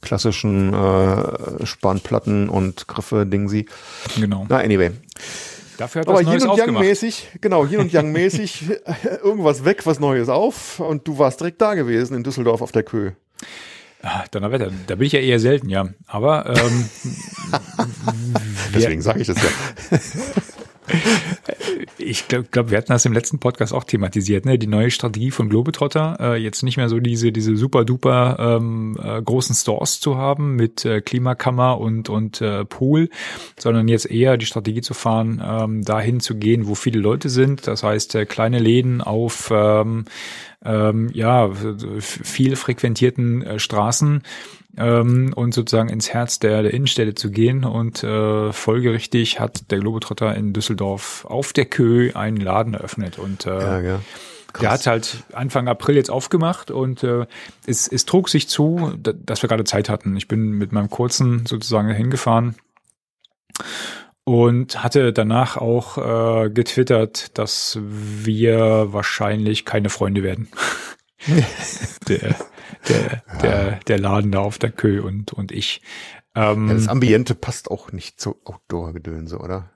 klassischen 0.00 0.72
äh, 0.74 1.66
Spanplatten 1.66 2.48
und 2.48 2.88
Griffe 2.88 3.26
Dingsi. 3.26 3.66
Genau. 4.18 4.46
Na, 4.48 4.58
anyway. 4.58 4.92
Dafür 5.78 6.00
hat 6.00 6.08
Aber 6.08 6.20
Yin 6.20 6.42
und 6.42 6.58
Yang 6.58 6.72
mäßig, 6.72 7.28
genau, 7.40 7.64
Yin 7.64 7.78
und 7.78 7.92
Yang 7.92 8.10
mäßig, 8.10 8.64
irgendwas 9.22 9.64
weg, 9.64 9.86
was 9.86 10.00
Neues 10.00 10.28
auf 10.28 10.80
und 10.80 11.06
du 11.06 11.18
warst 11.18 11.40
direkt 11.40 11.60
da 11.60 11.74
gewesen 11.74 12.16
in 12.16 12.24
Düsseldorf 12.24 12.62
auf 12.62 12.72
der 12.72 12.82
Köhe. 12.82 13.14
Ah, 14.02 14.24
Donnerwetter, 14.30 14.70
da 14.86 14.96
bin 14.96 15.06
ich 15.06 15.12
ja 15.12 15.20
eher 15.20 15.38
selten, 15.38 15.68
ja. 15.68 15.88
Aber 16.06 16.46
ähm, 16.46 16.88
deswegen 18.74 19.02
sage 19.02 19.20
ich 19.20 19.28
das 19.28 19.36
ja. 19.40 19.98
ich 21.98 22.28
glaube, 22.28 22.48
glaub, 22.50 22.70
wir 22.70 22.78
hatten 22.78 22.92
das 22.92 23.04
im 23.04 23.12
letzten 23.12 23.38
Podcast 23.38 23.72
auch 23.72 23.84
thematisiert, 23.84 24.44
ne? 24.44 24.58
Die 24.58 24.66
neue 24.66 24.90
Strategie 24.90 25.30
von 25.30 25.48
Globetrotter, 25.48 26.16
äh, 26.20 26.36
jetzt 26.36 26.62
nicht 26.62 26.76
mehr 26.76 26.88
so 26.88 27.00
diese 27.00 27.32
diese 27.32 27.56
super 27.56 27.84
duper 27.84 28.36
ähm, 28.38 28.98
äh, 29.02 29.22
großen 29.22 29.54
Stores 29.54 30.00
zu 30.00 30.16
haben 30.16 30.56
mit 30.56 30.84
äh, 30.84 31.00
Klimakammer 31.00 31.78
und 31.78 32.08
und 32.08 32.40
äh, 32.40 32.64
Pool, 32.64 33.10
sondern 33.58 33.88
jetzt 33.88 34.10
eher 34.10 34.36
die 34.36 34.46
Strategie 34.46 34.80
zu 34.80 34.94
fahren, 34.94 35.42
ähm, 35.44 35.84
dahin 35.84 36.20
zu 36.20 36.36
gehen, 36.36 36.66
wo 36.66 36.74
viele 36.74 37.00
Leute 37.00 37.28
sind. 37.28 37.66
Das 37.66 37.82
heißt 37.82 38.14
äh, 38.14 38.26
kleine 38.26 38.58
Läden 38.58 39.00
auf 39.00 39.50
ähm, 39.52 40.04
ähm, 40.64 41.10
ja 41.12 41.50
viel 42.00 42.56
frequentierten 42.56 43.42
äh, 43.42 43.58
Straßen 43.58 44.22
ähm, 44.76 45.32
und 45.34 45.54
sozusagen 45.54 45.88
ins 45.88 46.12
Herz 46.12 46.38
der, 46.38 46.62
der 46.62 46.74
Innenstädte 46.74 47.14
zu 47.14 47.30
gehen. 47.30 47.64
Und 47.64 48.02
äh, 48.02 48.52
folgerichtig 48.52 49.40
hat 49.40 49.70
der 49.70 49.78
Globetrotter 49.78 50.34
in 50.34 50.52
Düsseldorf 50.52 51.24
auf 51.26 51.52
der 51.52 51.66
Kö 51.66 52.10
einen 52.14 52.38
Laden 52.38 52.74
eröffnet. 52.74 53.18
Und 53.18 53.46
äh, 53.46 53.50
ja, 53.50 53.80
ja. 53.80 54.00
Der 54.60 54.70
hat 54.70 54.86
halt 54.86 55.24
Anfang 55.34 55.68
April 55.68 55.96
jetzt 55.96 56.10
aufgemacht 56.10 56.70
und 56.70 57.04
äh, 57.04 57.26
es, 57.66 57.86
es 57.86 58.06
trug 58.06 58.28
sich 58.30 58.48
zu, 58.48 58.94
dass 58.96 59.42
wir 59.42 59.48
gerade 59.48 59.64
Zeit 59.64 59.88
hatten. 59.88 60.16
Ich 60.16 60.26
bin 60.26 60.52
mit 60.52 60.72
meinem 60.72 60.88
kurzen 60.88 61.44
sozusagen 61.46 61.90
hingefahren 61.90 62.56
und 64.28 64.82
hatte 64.82 65.14
danach 65.14 65.56
auch 65.56 65.96
äh, 65.96 66.50
getwittert, 66.50 67.38
dass 67.38 67.78
wir 67.80 68.92
wahrscheinlich 68.92 69.64
keine 69.64 69.88
Freunde 69.88 70.22
werden. 70.22 70.48
der, 72.08 72.36
der, 72.90 73.22
ja. 73.26 73.38
der, 73.40 73.80
der 73.86 73.98
Laden 73.98 74.30
da 74.30 74.40
auf 74.40 74.58
der 74.58 74.70
Kö 74.70 75.00
und, 75.00 75.32
und 75.32 75.50
ich. 75.50 75.80
Ähm, 76.34 76.68
ja, 76.68 76.74
das 76.74 76.88
Ambiente 76.88 77.34
passt 77.34 77.70
auch 77.70 77.90
nicht 77.90 78.20
zu 78.20 78.36
Outdoor-Gedönse, 78.44 79.38
oder? 79.38 79.70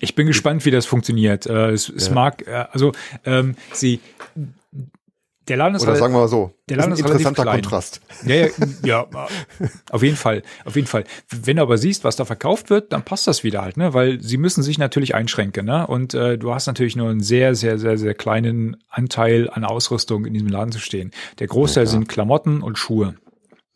Ich 0.00 0.14
bin 0.14 0.26
gespannt, 0.26 0.64
wie 0.64 0.70
das 0.70 0.86
funktioniert. 0.86 1.44
Äh, 1.44 1.68
es, 1.68 1.90
es 1.90 2.08
mag, 2.08 2.46
äh, 2.46 2.64
also 2.72 2.92
ähm, 3.26 3.54
sie, 3.74 4.00
der 5.50 5.56
Laden 5.56 5.74
ist 5.74 5.82
Oder 5.82 5.96
sagen 5.96 6.14
wir 6.14 6.20
mal 6.20 6.28
so. 6.28 6.52
Der 6.68 6.76
Laden 6.76 6.92
ist, 6.92 7.00
ein 7.00 7.06
interessanter 7.06 7.44
Kontrast. 7.44 8.00
Ja, 8.24 8.36
ja, 8.36 8.48
ja, 8.84 9.08
auf 9.90 10.02
jeden 10.02 10.14
Fall, 10.16 10.42
auf 10.64 10.76
jeden 10.76 10.86
Fall. 10.86 11.02
Wenn 11.28 11.56
du 11.56 11.62
aber 11.62 11.76
siehst, 11.76 12.04
was 12.04 12.14
da 12.14 12.24
verkauft 12.24 12.70
wird, 12.70 12.92
dann 12.92 13.04
passt 13.04 13.26
das 13.26 13.42
wieder 13.42 13.60
halt, 13.62 13.76
ne? 13.76 13.92
Weil 13.92 14.22
sie 14.22 14.36
müssen 14.36 14.62
sich 14.62 14.78
natürlich 14.78 15.16
einschränken, 15.16 15.66
ne? 15.66 15.88
Und 15.88 16.14
äh, 16.14 16.38
du 16.38 16.54
hast 16.54 16.68
natürlich 16.68 16.94
nur 16.94 17.10
einen 17.10 17.20
sehr, 17.20 17.56
sehr, 17.56 17.78
sehr, 17.78 17.98
sehr 17.98 18.14
kleinen 18.14 18.76
Anteil 18.88 19.50
an 19.50 19.64
Ausrüstung 19.64 20.24
in 20.24 20.34
diesem 20.34 20.48
Laden 20.48 20.70
zu 20.70 20.78
stehen. 20.78 21.10
Der 21.40 21.48
Großteil 21.48 21.84
ja, 21.84 21.90
sind 21.90 22.08
Klamotten 22.08 22.62
und 22.62 22.78
Schuhe. 22.78 23.16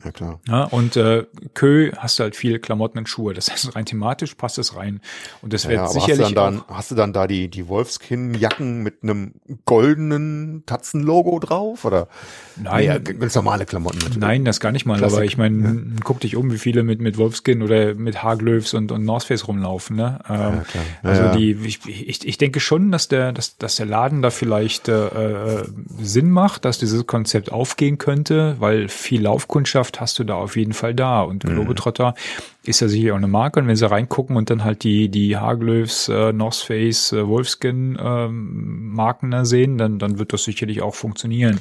Ja, 0.05 0.11
klar. 0.11 0.41
Ja, 0.47 0.65
und 0.65 0.97
äh, 0.97 1.25
Kö 1.55 1.93
hast 1.97 2.19
du 2.19 2.25
halt 2.25 2.37
viele 2.37 2.59
Klamotten 2.59 2.99
und 2.99 3.09
Schuhe. 3.09 3.33
Das 3.33 3.51
heißt, 3.51 3.75
rein 3.75 3.87
thematisch 3.87 4.35
passt 4.35 4.59
es 4.59 4.77
rein. 4.77 5.01
Und 5.41 5.53
das 5.53 5.67
wird 5.67 5.77
ja, 5.77 5.87
sicherlich. 5.87 6.21
Hast 6.21 6.31
du, 6.31 6.35
dann, 6.35 6.57
dann, 6.57 6.77
hast 6.77 6.91
du 6.91 6.95
dann 6.95 7.13
da 7.13 7.27
die, 7.27 7.49
die 7.49 7.69
Wolfskin-Jacken 7.69 8.83
mit 8.83 9.03
einem 9.03 9.35
goldenen 9.65 10.65
Tatzenlogo 10.67 11.39
drauf? 11.39 11.85
Oder 11.85 12.09
nein, 12.57 12.85
ja, 12.85 12.99
ganz 12.99 13.35
normale 13.35 13.65
Klamotten 13.65 13.99
mit. 14.05 14.17
Nein, 14.19 14.45
das 14.45 14.61
gar 14.61 14.73
nicht 14.73 14.85
mal. 14.85 14.99
Klassik. 14.99 15.17
Aber 15.17 15.25
ich 15.25 15.39
meine, 15.39 15.69
ja. 15.69 15.81
guck 16.05 16.21
dich 16.21 16.37
um, 16.37 16.53
wie 16.53 16.59
viele 16.59 16.83
mit, 16.83 17.01
mit 17.01 17.17
Wolfskin 17.17 17.63
oder 17.63 17.95
mit 17.95 18.23
Haglöws 18.23 18.75
und, 18.75 18.93
und 18.93 19.05
North 19.05 19.25
Face 19.25 19.49
rumlaufen. 19.49 19.97
Ne? 19.97 20.19
Ähm, 20.29 20.37
ja, 20.37 20.65
klar. 20.69 20.85
also 21.03 21.39
die, 21.39 21.53
ich, 21.53 21.81
ich, 21.87 22.27
ich 22.27 22.39
denke 22.39 22.61
schon, 22.61 22.93
dass 22.93 23.09
der, 23.09 23.33
dass, 23.33 23.57
dass 23.57 23.77
der 23.77 23.87
Laden 23.87 24.21
da 24.21 24.31
vielleicht 24.31 24.89
äh, 24.89 25.07
äh, 25.07 25.65
Sinn 26.01 26.31
macht, 26.31 26.65
dass 26.65 26.79
dieses 26.79 27.07
Konzept 27.07 27.51
aufgehen 27.51 27.97
könnte, 27.97 28.57
weil 28.59 28.89
viel 28.89 29.23
Laufkundschaft 29.23 29.94
Landschaft 29.95 30.01
hast 30.01 30.19
du 30.19 30.25
da 30.25 30.35
auf 30.35 30.57
jeden 30.57 30.73
Fall 30.73 30.95
da. 30.95 31.23
Und 31.23 31.45
mhm. 31.45 31.51
Globetrotter 31.51 32.11
mhm. 32.11 32.69
ist 32.69 32.81
ja 32.81 32.89
sicher 32.89 33.13
auch 33.13 33.19
eine 33.19 33.29
Marke. 33.29 33.61
Und 33.61 33.69
wenn 33.69 33.77
sie 33.77 33.89
reingucken 33.89 34.37
und 34.37 34.51
dann 34.51 34.65
halt 34.65 34.85
die, 34.85 35.09
die 35.09 35.37
Haglöfs, 35.37 36.09
äh, 36.09 36.33
North 36.33 36.57
Face, 36.57 37.13
äh, 37.13 37.27
Wolfskin 37.27 37.97
äh, 37.97 38.29
Marken 38.29 39.31
da 39.31 39.45
sehen, 39.45 39.79
dann, 39.79 39.99
dann 39.99 40.19
wird 40.19 40.33
das 40.33 40.45
sicherlich 40.45 40.83
auch 40.83 40.95
funktionieren. 40.95 41.61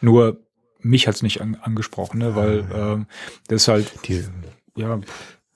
Nur 0.00 0.38
mich 0.80 1.08
hat's 1.08 1.22
nicht 1.22 1.40
an, 1.40 1.56
angesprochen, 1.62 2.18
ne? 2.18 2.36
weil 2.36 2.58
äh, 2.58 3.04
das 3.48 3.62
ist 3.62 3.68
halt, 3.68 4.06
die, 4.06 4.22
ja, 4.76 5.00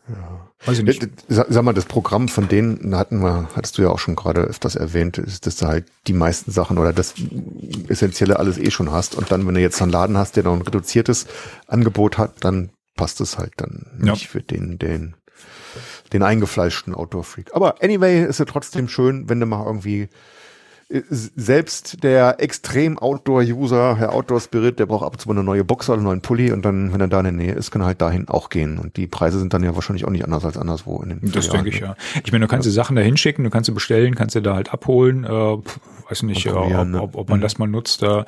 ja. 0.08 0.48
Weiß 0.64 0.78
ich 0.78 0.84
nicht. 0.84 1.06
Sag 1.28 1.62
mal, 1.62 1.72
das 1.72 1.84
Programm 1.84 2.28
von 2.28 2.48
denen 2.48 2.96
hatten 2.96 3.20
wir, 3.20 3.48
hattest 3.54 3.78
du 3.78 3.82
ja 3.82 3.90
auch 3.90 4.00
schon 4.00 4.16
gerade 4.16 4.40
öfters 4.40 4.74
erwähnt, 4.74 5.16
ist, 5.18 5.46
dass 5.46 5.56
du 5.56 5.66
halt 5.66 5.86
die 6.08 6.12
meisten 6.12 6.50
Sachen 6.50 6.78
oder 6.78 6.92
das 6.92 7.14
Essentielle 7.88 8.38
alles 8.38 8.58
eh 8.58 8.70
schon 8.70 8.90
hast. 8.90 9.14
Und 9.14 9.30
dann, 9.30 9.46
wenn 9.46 9.54
du 9.54 9.60
jetzt 9.60 9.80
einen 9.80 9.92
Laden 9.92 10.16
hast, 10.16 10.36
der 10.36 10.42
noch 10.42 10.54
ein 10.54 10.62
reduziertes 10.62 11.26
Angebot 11.68 12.18
hat, 12.18 12.44
dann 12.44 12.70
passt 12.96 13.20
es 13.20 13.38
halt 13.38 13.52
dann 13.58 13.86
nicht 13.98 14.24
ja. 14.24 14.28
für 14.28 14.42
den, 14.42 14.78
den, 14.78 15.14
den 16.12 16.24
eingefleischten 16.24 16.94
Outdoor-Freak. 16.94 17.54
Aber 17.54 17.80
anyway, 17.80 18.24
ist 18.24 18.40
ja 18.40 18.44
trotzdem 18.44 18.88
schön, 18.88 19.28
wenn 19.28 19.38
du 19.38 19.46
mal 19.46 19.64
irgendwie 19.64 20.02
äh, 20.02 20.08
selbst 20.90 22.02
der 22.02 22.40
extrem 22.40 22.98
Outdoor-User, 22.98 23.96
Herr 23.98 24.14
Outdoor-Spirit, 24.14 24.78
der 24.78 24.86
braucht 24.86 25.04
ab 25.04 25.12
und 25.12 25.20
zu 25.20 25.28
mal 25.28 25.34
eine 25.34 25.44
neue 25.44 25.62
Box 25.62 25.90
oder 25.90 25.98
einen 25.98 26.04
neuen 26.04 26.22
Pulli 26.22 26.50
und 26.50 26.64
dann, 26.64 26.94
wenn 26.94 27.00
er 27.00 27.08
da 27.08 27.18
in 27.18 27.24
der 27.24 27.32
Nähe 27.32 27.52
ist, 27.52 27.70
kann 27.70 27.82
er 27.82 27.86
halt 27.88 28.00
dahin 28.00 28.26
auch 28.28 28.48
gehen. 28.48 28.78
Und 28.78 28.96
die 28.96 29.06
Preise 29.06 29.38
sind 29.38 29.52
dann 29.52 29.62
ja 29.62 29.74
wahrscheinlich 29.74 30.06
auch 30.06 30.10
nicht 30.10 30.24
anders 30.24 30.46
als 30.46 30.56
anderswo 30.56 31.02
in 31.02 31.10
den 31.10 31.32
Das 31.32 31.50
denke 31.50 31.68
ich 31.68 31.80
ja. 31.80 31.94
Ich 32.24 32.32
meine, 32.32 32.46
du 32.46 32.48
kannst 32.48 32.64
ja. 32.64 32.70
die 32.70 32.74
Sachen 32.74 32.96
da 32.96 33.02
hinschicken, 33.02 33.44
du 33.44 33.50
kannst 33.50 33.66
sie 33.66 33.72
bestellen, 33.72 34.14
kannst 34.14 34.32
sie 34.32 34.40
da 34.40 34.54
halt 34.54 34.72
abholen. 34.72 35.24
Äh, 35.24 35.58
weiß 36.08 36.22
nicht, 36.22 36.46
äh, 36.46 36.50
ob, 36.50 36.68
ne? 36.68 37.00
ob, 37.00 37.16
ob 37.16 37.28
man 37.28 37.38
mhm. 37.38 37.42
das 37.42 37.58
mal 37.58 37.66
nutzt. 37.66 38.02
Äh, 38.02 38.24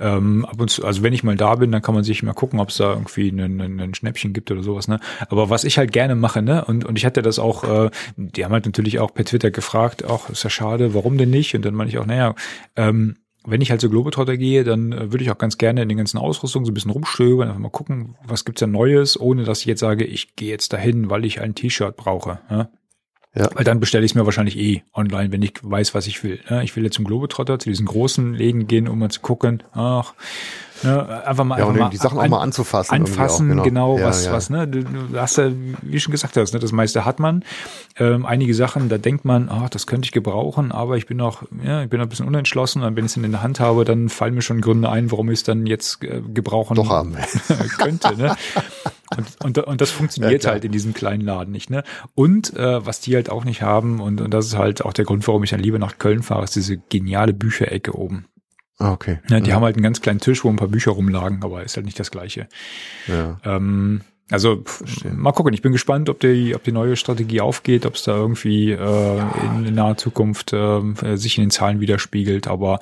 ähm, 0.00 0.44
ab 0.44 0.60
und 0.60 0.70
zu, 0.70 0.84
also 0.84 1.02
wenn 1.02 1.12
ich 1.12 1.24
mal 1.24 1.36
da 1.36 1.54
bin, 1.56 1.72
dann 1.72 1.82
kann 1.82 1.94
man 1.94 2.04
sich 2.04 2.22
mal 2.22 2.32
gucken, 2.32 2.60
ob 2.60 2.68
es 2.68 2.76
da 2.76 2.92
irgendwie 2.92 3.28
ein, 3.28 3.80
ein 3.80 3.94
Schnäppchen 3.94 4.32
gibt 4.32 4.50
oder 4.50 4.62
sowas. 4.62 4.88
Ne? 4.88 5.00
Aber 5.28 5.50
was 5.50 5.64
ich 5.64 5.78
halt 5.78 5.92
gerne 5.92 6.14
mache, 6.14 6.42
ne, 6.42 6.64
und, 6.64 6.84
und 6.84 6.96
ich 6.96 7.04
hatte 7.04 7.22
das 7.22 7.38
auch, 7.38 7.64
äh, 7.64 7.90
die 8.16 8.44
haben 8.44 8.52
halt 8.52 8.66
natürlich 8.66 8.98
auch 8.98 9.12
per 9.12 9.24
Twitter 9.24 9.50
gefragt, 9.50 10.04
auch 10.04 10.30
ist 10.30 10.44
ja 10.44 10.50
schade, 10.50 10.94
warum 10.94 11.18
denn 11.18 11.30
nicht? 11.30 11.54
Und 11.54 11.64
dann 11.64 11.74
meine 11.74 11.90
ich 11.90 11.98
auch, 11.98 12.03
naja, 12.06 12.34
ähm, 12.76 13.16
wenn 13.46 13.60
ich 13.60 13.70
halt 13.70 13.80
so 13.80 13.90
Globetrotter 13.90 14.36
gehe, 14.36 14.64
dann 14.64 14.92
äh, 14.92 15.12
würde 15.12 15.22
ich 15.22 15.30
auch 15.30 15.38
ganz 15.38 15.58
gerne 15.58 15.82
in 15.82 15.88
den 15.88 15.98
ganzen 15.98 16.18
Ausrüstungen 16.18 16.64
so 16.64 16.70
ein 16.70 16.74
bisschen 16.74 16.90
rumstöbern, 16.90 17.48
einfach 17.48 17.60
mal 17.60 17.70
gucken, 17.70 18.16
was 18.26 18.44
gibt's 18.44 18.60
da 18.60 18.66
Neues, 18.66 19.20
ohne 19.20 19.44
dass 19.44 19.60
ich 19.60 19.66
jetzt 19.66 19.80
sage, 19.80 20.04
ich 20.04 20.34
gehe 20.36 20.50
jetzt 20.50 20.72
dahin, 20.72 21.10
weil 21.10 21.24
ich 21.24 21.40
ein 21.40 21.54
T-Shirt 21.54 21.96
brauche. 21.96 22.40
Ja? 22.50 22.70
Ja. 23.34 23.50
Weil 23.54 23.64
dann 23.64 23.80
bestelle 23.80 24.04
ich 24.04 24.12
es 24.12 24.14
mir 24.14 24.24
wahrscheinlich 24.24 24.56
eh 24.56 24.82
online, 24.94 25.32
wenn 25.32 25.42
ich 25.42 25.54
weiß, 25.60 25.94
was 25.94 26.06
ich 26.06 26.22
will. 26.22 26.40
Ne? 26.48 26.62
Ich 26.62 26.76
will 26.76 26.84
jetzt 26.84 26.94
zum 26.94 27.04
Globetrotter, 27.04 27.58
zu 27.58 27.68
diesen 27.68 27.86
großen 27.86 28.32
Läden 28.32 28.66
gehen, 28.68 28.88
um 28.88 29.00
mal 29.00 29.10
zu 29.10 29.20
gucken, 29.20 29.62
ach, 29.72 30.14
Ne, 30.82 31.24
einfach 31.26 31.44
mal, 31.44 31.58
ja, 31.58 31.66
einfach 31.66 31.80
mal 31.80 31.90
die 31.90 31.96
Sachen 31.96 32.18
an, 32.18 32.26
auch 32.26 32.30
mal 32.30 32.40
anzufassen. 32.40 32.94
Anfassen, 32.94 33.46
auch, 33.46 33.64
genau, 33.64 33.94
genau 33.94 33.98
ja, 33.98 34.06
was, 34.06 34.26
ja. 34.26 34.32
was, 34.32 34.50
ne? 34.50 34.66
Du, 34.66 34.82
du 34.82 35.18
hast 35.20 35.38
ja, 35.38 35.50
wie 35.82 36.00
schon 36.00 36.12
gesagt 36.12 36.36
hast, 36.36 36.52
ne, 36.52 36.60
das 36.60 36.72
meiste 36.72 37.04
hat 37.04 37.20
man. 37.20 37.44
Ähm, 37.96 38.26
einige 38.26 38.54
Sachen, 38.54 38.88
da 38.88 38.98
denkt 38.98 39.24
man, 39.24 39.48
ach, 39.48 39.68
das 39.70 39.86
könnte 39.86 40.06
ich 40.06 40.12
gebrauchen, 40.12 40.72
aber 40.72 40.96
ich 40.96 41.06
bin 41.06 41.16
noch, 41.16 41.44
ja, 41.62 41.82
ich 41.82 41.90
bin 41.90 41.98
noch 42.00 42.06
ein 42.06 42.08
bisschen 42.08 42.26
unentschlossen 42.26 42.82
und 42.82 42.96
wenn 42.96 43.04
ich 43.04 43.12
es 43.12 43.16
in 43.16 43.30
der 43.30 43.42
Hand 43.42 43.60
habe, 43.60 43.84
dann 43.84 44.08
fallen 44.08 44.34
mir 44.34 44.42
schon 44.42 44.60
Gründe 44.60 44.88
ein, 44.90 45.10
warum 45.10 45.30
ich 45.30 45.40
es 45.40 45.42
dann 45.44 45.66
jetzt 45.66 46.02
äh, 46.02 46.20
gebrauchen 46.20 46.74
Doch 46.74 46.90
haben. 46.90 47.16
könnte. 47.78 48.16
Ne? 48.16 48.36
Und, 49.16 49.44
und, 49.44 49.58
und 49.58 49.80
das 49.80 49.90
funktioniert 49.90 50.44
ja, 50.44 50.50
halt 50.50 50.64
in 50.64 50.72
diesem 50.72 50.94
kleinen 50.94 51.22
Laden 51.22 51.52
nicht. 51.52 51.70
Ne? 51.70 51.84
Und 52.14 52.54
äh, 52.56 52.84
was 52.84 53.00
die 53.00 53.14
halt 53.14 53.30
auch 53.30 53.44
nicht 53.44 53.62
haben, 53.62 54.00
und, 54.00 54.20
und 54.20 54.32
das 54.32 54.46
ist 54.46 54.58
halt 54.58 54.84
auch 54.84 54.92
der 54.92 55.04
Grund, 55.04 55.26
warum 55.28 55.44
ich 55.44 55.50
dann 55.50 55.60
lieber 55.60 55.78
nach 55.78 55.98
Köln 55.98 56.22
fahre, 56.22 56.44
ist 56.44 56.56
diese 56.56 56.76
geniale 56.76 57.32
Bücherecke 57.32 57.96
oben. 57.96 58.26
Ah, 58.78 58.92
okay. 58.92 59.20
Ja, 59.28 59.40
die 59.40 59.50
ja. 59.50 59.56
haben 59.56 59.62
halt 59.62 59.76
einen 59.76 59.84
ganz 59.84 60.00
kleinen 60.00 60.20
Tisch, 60.20 60.44
wo 60.44 60.48
ein 60.48 60.56
paar 60.56 60.68
Bücher 60.68 60.92
rumlagen, 60.92 61.42
aber 61.42 61.62
ist 61.62 61.76
halt 61.76 61.86
nicht 61.86 61.98
das 61.98 62.10
Gleiche. 62.10 62.48
Ja. 63.06 63.38
Ähm, 63.44 64.00
also 64.30 64.62
pff, 64.62 65.04
mal 65.04 65.32
gucken, 65.32 65.52
ich 65.52 65.60
bin 65.60 65.72
gespannt, 65.72 66.08
ob 66.08 66.18
die, 66.20 66.54
ob 66.54 66.64
die 66.64 66.72
neue 66.72 66.96
Strategie 66.96 67.42
aufgeht, 67.42 67.84
ob 67.84 67.94
es 67.94 68.04
da 68.04 68.16
irgendwie 68.16 68.72
äh, 68.72 68.78
ja. 68.78 69.34
in, 69.42 69.66
in 69.66 69.74
naher 69.74 69.96
Zukunft 69.96 70.52
äh, 70.52 70.80
sich 71.16 71.36
in 71.36 71.44
den 71.44 71.50
Zahlen 71.50 71.80
widerspiegelt. 71.80 72.48
Aber 72.48 72.80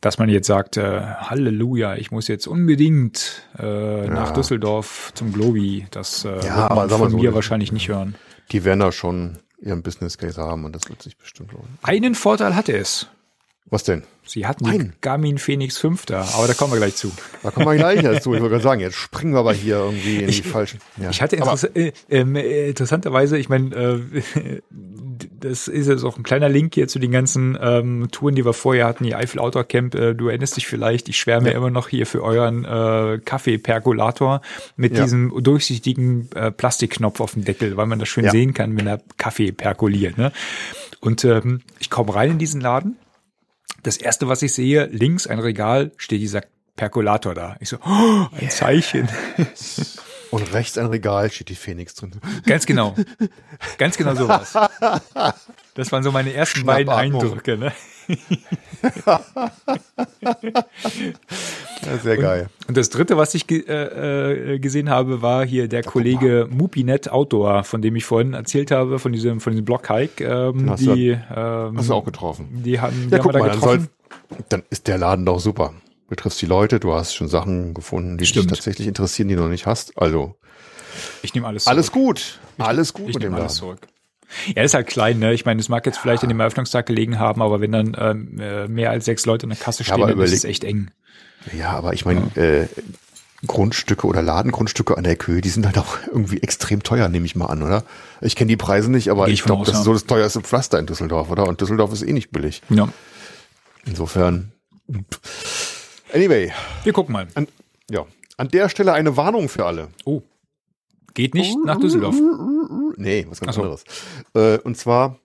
dass 0.00 0.18
man 0.18 0.28
jetzt 0.28 0.46
sagt, 0.46 0.76
äh, 0.76 1.00
Halleluja, 1.00 1.96
ich 1.96 2.10
muss 2.10 2.28
jetzt 2.28 2.46
unbedingt 2.46 3.48
äh, 3.58 4.06
ja. 4.06 4.12
nach 4.12 4.32
Düsseldorf 4.32 5.12
zum 5.14 5.32
Globi, 5.32 5.86
das 5.90 6.26
äh, 6.26 6.44
ja, 6.44 6.68
wird 6.68 6.74
man 6.74 6.90
von 6.90 7.10
so, 7.10 7.16
mir 7.16 7.34
wahrscheinlich 7.34 7.72
nicht 7.72 7.88
hören. 7.88 8.14
Die 8.52 8.64
werden 8.64 8.80
da 8.80 8.92
schon 8.92 9.38
ihren 9.60 9.82
Business 9.82 10.18
Case 10.18 10.40
haben 10.40 10.66
und 10.66 10.76
das 10.76 10.90
wird 10.90 11.02
sich 11.02 11.16
bestimmt 11.16 11.52
lohnen. 11.52 11.78
Einen 11.82 12.14
Vorteil 12.14 12.54
hatte 12.54 12.76
es. 12.76 13.08
Was 13.70 13.82
denn? 13.82 14.02
Sie 14.26 14.46
hatten 14.46 14.64
Nein. 14.64 14.78
die 14.78 14.90
Garmin 15.00 15.38
Phoenix 15.38 15.78
5 15.78 16.06
da, 16.06 16.22
aber 16.34 16.46
da 16.46 16.54
kommen 16.54 16.72
wir 16.72 16.78
gleich 16.78 16.96
zu. 16.96 17.10
Da 17.42 17.50
kommen 17.50 17.66
wir 17.66 17.76
gleich 17.76 18.02
dazu. 18.02 18.34
Ich 18.34 18.40
wollte 18.40 18.52
gerade 18.52 18.62
sagen, 18.62 18.80
jetzt 18.80 18.96
springen 18.96 19.32
wir 19.32 19.40
aber 19.40 19.52
hier 19.54 19.76
irgendwie 19.76 20.18
in 20.18 20.28
ich, 20.28 20.42
die 20.42 20.48
falschen. 20.48 20.80
Ja. 20.96 21.10
Ich 21.10 21.20
hatte 21.20 21.36
interess 21.36 21.64
äh, 21.64 21.92
äh, 22.08 22.68
interessanterweise, 22.68 23.36
ich 23.36 23.48
meine, 23.48 23.74
äh, 23.74 24.60
das 25.40 25.68
ist 25.68 25.88
jetzt 25.88 26.04
auch 26.04 26.16
ein 26.16 26.22
kleiner 26.22 26.48
Link 26.48 26.74
hier 26.74 26.88
zu 26.88 26.98
den 26.98 27.10
ganzen 27.10 27.58
ähm, 27.60 28.08
Touren, 28.10 28.34
die 28.34 28.44
wir 28.44 28.54
vorher 28.54 28.86
hatten, 28.86 29.04
die 29.04 29.14
Eifel 29.14 29.40
Outdoor 29.40 29.64
Camp. 29.64 29.94
Äh, 29.94 30.14
du 30.14 30.28
erinnerst 30.28 30.56
dich 30.56 30.66
vielleicht, 30.66 31.08
ich 31.08 31.18
schwärme 31.18 31.50
ja. 31.50 31.56
immer 31.56 31.70
noch 31.70 31.88
hier 31.88 32.06
für 32.06 32.22
euren 32.22 32.64
äh, 32.64 33.18
Kaffee-Perkulator 33.24 34.40
mit 34.76 34.96
ja. 34.96 35.04
diesem 35.04 35.32
durchsichtigen 35.42 36.30
äh, 36.34 36.50
Plastikknopf 36.50 37.20
auf 37.20 37.32
dem 37.32 37.44
Deckel, 37.44 37.76
weil 37.76 37.86
man 37.86 37.98
das 37.98 38.08
schön 38.08 38.24
ja. 38.24 38.30
sehen 38.30 38.54
kann, 38.54 38.76
wenn 38.78 38.86
er 38.86 39.00
Kaffee 39.16 39.52
perkuliert. 39.52 40.16
Ne? 40.16 40.32
Und 41.00 41.24
ähm, 41.24 41.60
ich 41.78 41.90
komme 41.90 42.14
rein 42.14 42.32
in 42.32 42.38
diesen 42.38 42.60
Laden 42.60 42.96
das 43.82 43.96
erste, 43.96 44.28
was 44.28 44.42
ich 44.42 44.52
sehe, 44.52 44.86
links 44.86 45.26
ein 45.26 45.38
Regal, 45.38 45.92
steht 45.96 46.20
dieser 46.20 46.42
Perkulator 46.76 47.34
da. 47.34 47.56
Ich 47.60 47.68
so, 47.68 47.76
oh, 47.84 48.26
ein 48.32 48.40
yes. 48.40 48.56
Zeichen. 48.56 49.08
Und 50.30 50.52
rechts 50.52 50.76
ein 50.78 50.86
Regal, 50.86 51.30
steht 51.30 51.48
die 51.48 51.54
Phoenix 51.54 51.94
drin. 51.94 52.12
Ganz 52.44 52.66
genau. 52.66 52.96
Ganz 53.78 53.96
genau 53.96 54.14
sowas. 54.14 54.54
Das 55.76 55.90
waren 55.90 56.04
so 56.04 56.12
meine 56.12 56.32
ersten 56.32 56.64
beiden 56.64 56.92
Eindrücke. 56.92 57.58
Ne? 57.58 57.72
Ja, 59.06 59.20
sehr 62.02 62.16
geil. 62.16 62.48
Und, 62.60 62.68
und, 62.68 62.76
das 62.76 62.90
dritte, 62.90 63.16
was 63.16 63.34
ich 63.34 63.46
ge 63.46 63.64
äh, 63.66 64.54
äh, 64.54 64.58
gesehen 64.58 64.90
habe, 64.90 65.22
war 65.22 65.46
hier 65.46 65.68
der 65.68 65.82
Kollege 65.82 66.48
Mupinet 66.50 67.10
Outdoor, 67.10 67.64
von 67.64 67.82
dem 67.82 67.96
ich 67.96 68.04
vorhin 68.04 68.34
erzählt 68.34 68.70
habe, 68.70 68.98
von 68.98 69.12
diesem, 69.12 69.40
von 69.40 69.52
diesem 69.52 69.64
Blockhike. 69.64 70.24
Ähm, 70.24 70.70
hast, 70.70 70.80
die, 70.80 71.12
du, 71.12 71.26
ähm, 71.34 71.78
hast 71.78 71.88
du 71.88 71.94
auch 71.94 72.04
getroffen? 72.04 72.62
Die 72.64 72.80
haben, 72.80 73.08
die 73.10 73.16
ja, 73.16 73.22
haben 73.22 73.32
da 73.32 73.38
mal, 73.38 73.50
getroffen. 73.50 73.88
Dann, 74.28 74.30
soll, 74.30 74.44
dann 74.48 74.62
ist 74.70 74.86
der 74.86 74.98
Laden 74.98 75.26
doch 75.26 75.40
super. 75.40 75.74
Du 76.08 76.14
triffst 76.14 76.40
die 76.42 76.46
Leute, 76.46 76.80
du 76.80 76.92
hast 76.92 77.14
schon 77.14 77.28
Sachen 77.28 77.74
gefunden, 77.74 78.18
die 78.18 78.26
Stimmt. 78.26 78.50
dich 78.50 78.58
tatsächlich 78.58 78.86
interessieren, 78.86 79.28
die 79.28 79.36
du 79.36 79.42
noch 79.42 79.48
nicht 79.48 79.66
hast. 79.66 79.96
Also. 79.98 80.36
Ich 81.22 81.34
nehme 81.34 81.46
alles 81.46 81.64
zurück. 81.64 81.72
Alles 81.72 81.92
gut. 81.92 82.38
Alles 82.58 82.92
gut 82.92 83.08
ich 83.08 83.14
mit 83.14 83.24
dem 83.24 83.34
alles 83.34 83.60
Laden. 83.60 83.78
zurück. 83.78 83.93
Ja, 84.54 84.62
ist 84.62 84.74
halt 84.74 84.86
klein, 84.86 85.18
ne? 85.18 85.32
Ich 85.32 85.44
meine, 85.44 85.60
es 85.60 85.68
mag 85.68 85.84
jetzt 85.86 85.98
vielleicht 85.98 86.22
in 86.22 86.28
dem 86.28 86.40
Eröffnungstag 86.40 86.86
gelegen 86.86 87.18
haben, 87.18 87.42
aber 87.42 87.60
wenn 87.60 87.72
dann 87.72 87.96
ähm, 87.98 88.40
äh, 88.40 88.68
mehr 88.68 88.90
als 88.90 89.04
sechs 89.04 89.26
Leute 89.26 89.44
in 89.46 89.50
der 89.50 89.58
Kasse 89.58 89.84
stehen, 89.84 89.98
ja, 89.98 90.06
dann 90.06 90.20
ist 90.20 90.32
es 90.32 90.44
echt 90.44 90.64
eng. 90.64 90.90
Ja, 91.56 91.70
aber 91.70 91.92
ich 91.92 92.04
meine, 92.04 92.30
ja. 92.34 92.42
äh, 92.42 92.68
Grundstücke 93.46 94.06
oder 94.06 94.22
Ladengrundstücke 94.22 94.96
an 94.96 95.04
der 95.04 95.16
Köhe, 95.16 95.40
die 95.40 95.48
sind 95.48 95.66
halt 95.66 95.78
auch 95.78 95.98
irgendwie 96.06 96.42
extrem 96.42 96.82
teuer, 96.82 97.08
nehme 97.08 97.26
ich 97.26 97.36
mal 97.36 97.46
an, 97.46 97.62
oder? 97.62 97.84
Ich 98.20 98.36
kenne 98.36 98.48
die 98.48 98.56
Preise 98.56 98.90
nicht, 98.90 99.10
aber 99.10 99.28
ich, 99.28 99.34
ich 99.34 99.44
glaube, 99.44 99.64
das 99.64 99.78
ist 99.78 99.84
so 99.84 99.92
das 99.92 100.06
teuerste 100.06 100.40
Pflaster 100.40 100.78
in 100.78 100.86
Düsseldorf, 100.86 101.30
oder? 101.30 101.46
Und 101.46 101.60
Düsseldorf 101.60 101.92
ist 101.92 102.02
eh 102.02 102.12
nicht 102.12 102.30
billig. 102.30 102.62
Ja. 102.70 102.88
Insofern. 103.86 104.52
Anyway. 106.12 106.52
Wir 106.84 106.92
gucken 106.92 107.12
mal. 107.12 107.26
An, 107.34 107.48
ja. 107.90 108.06
An 108.36 108.48
der 108.48 108.68
Stelle 108.68 108.92
eine 108.92 109.16
Warnung 109.16 109.48
für 109.48 109.66
alle. 109.66 109.88
Oh. 110.04 110.22
Geht 111.14 111.34
nicht 111.34 111.56
nach 111.64 111.78
Düsseldorf. 111.78 112.16
Nee, 112.96 113.26
was 113.28 113.40
ganz 113.40 113.56
so. 113.56 113.62
anderes. 113.62 113.84
Äh, 114.34 114.58
und 114.58 114.76
zwar, 114.76 115.18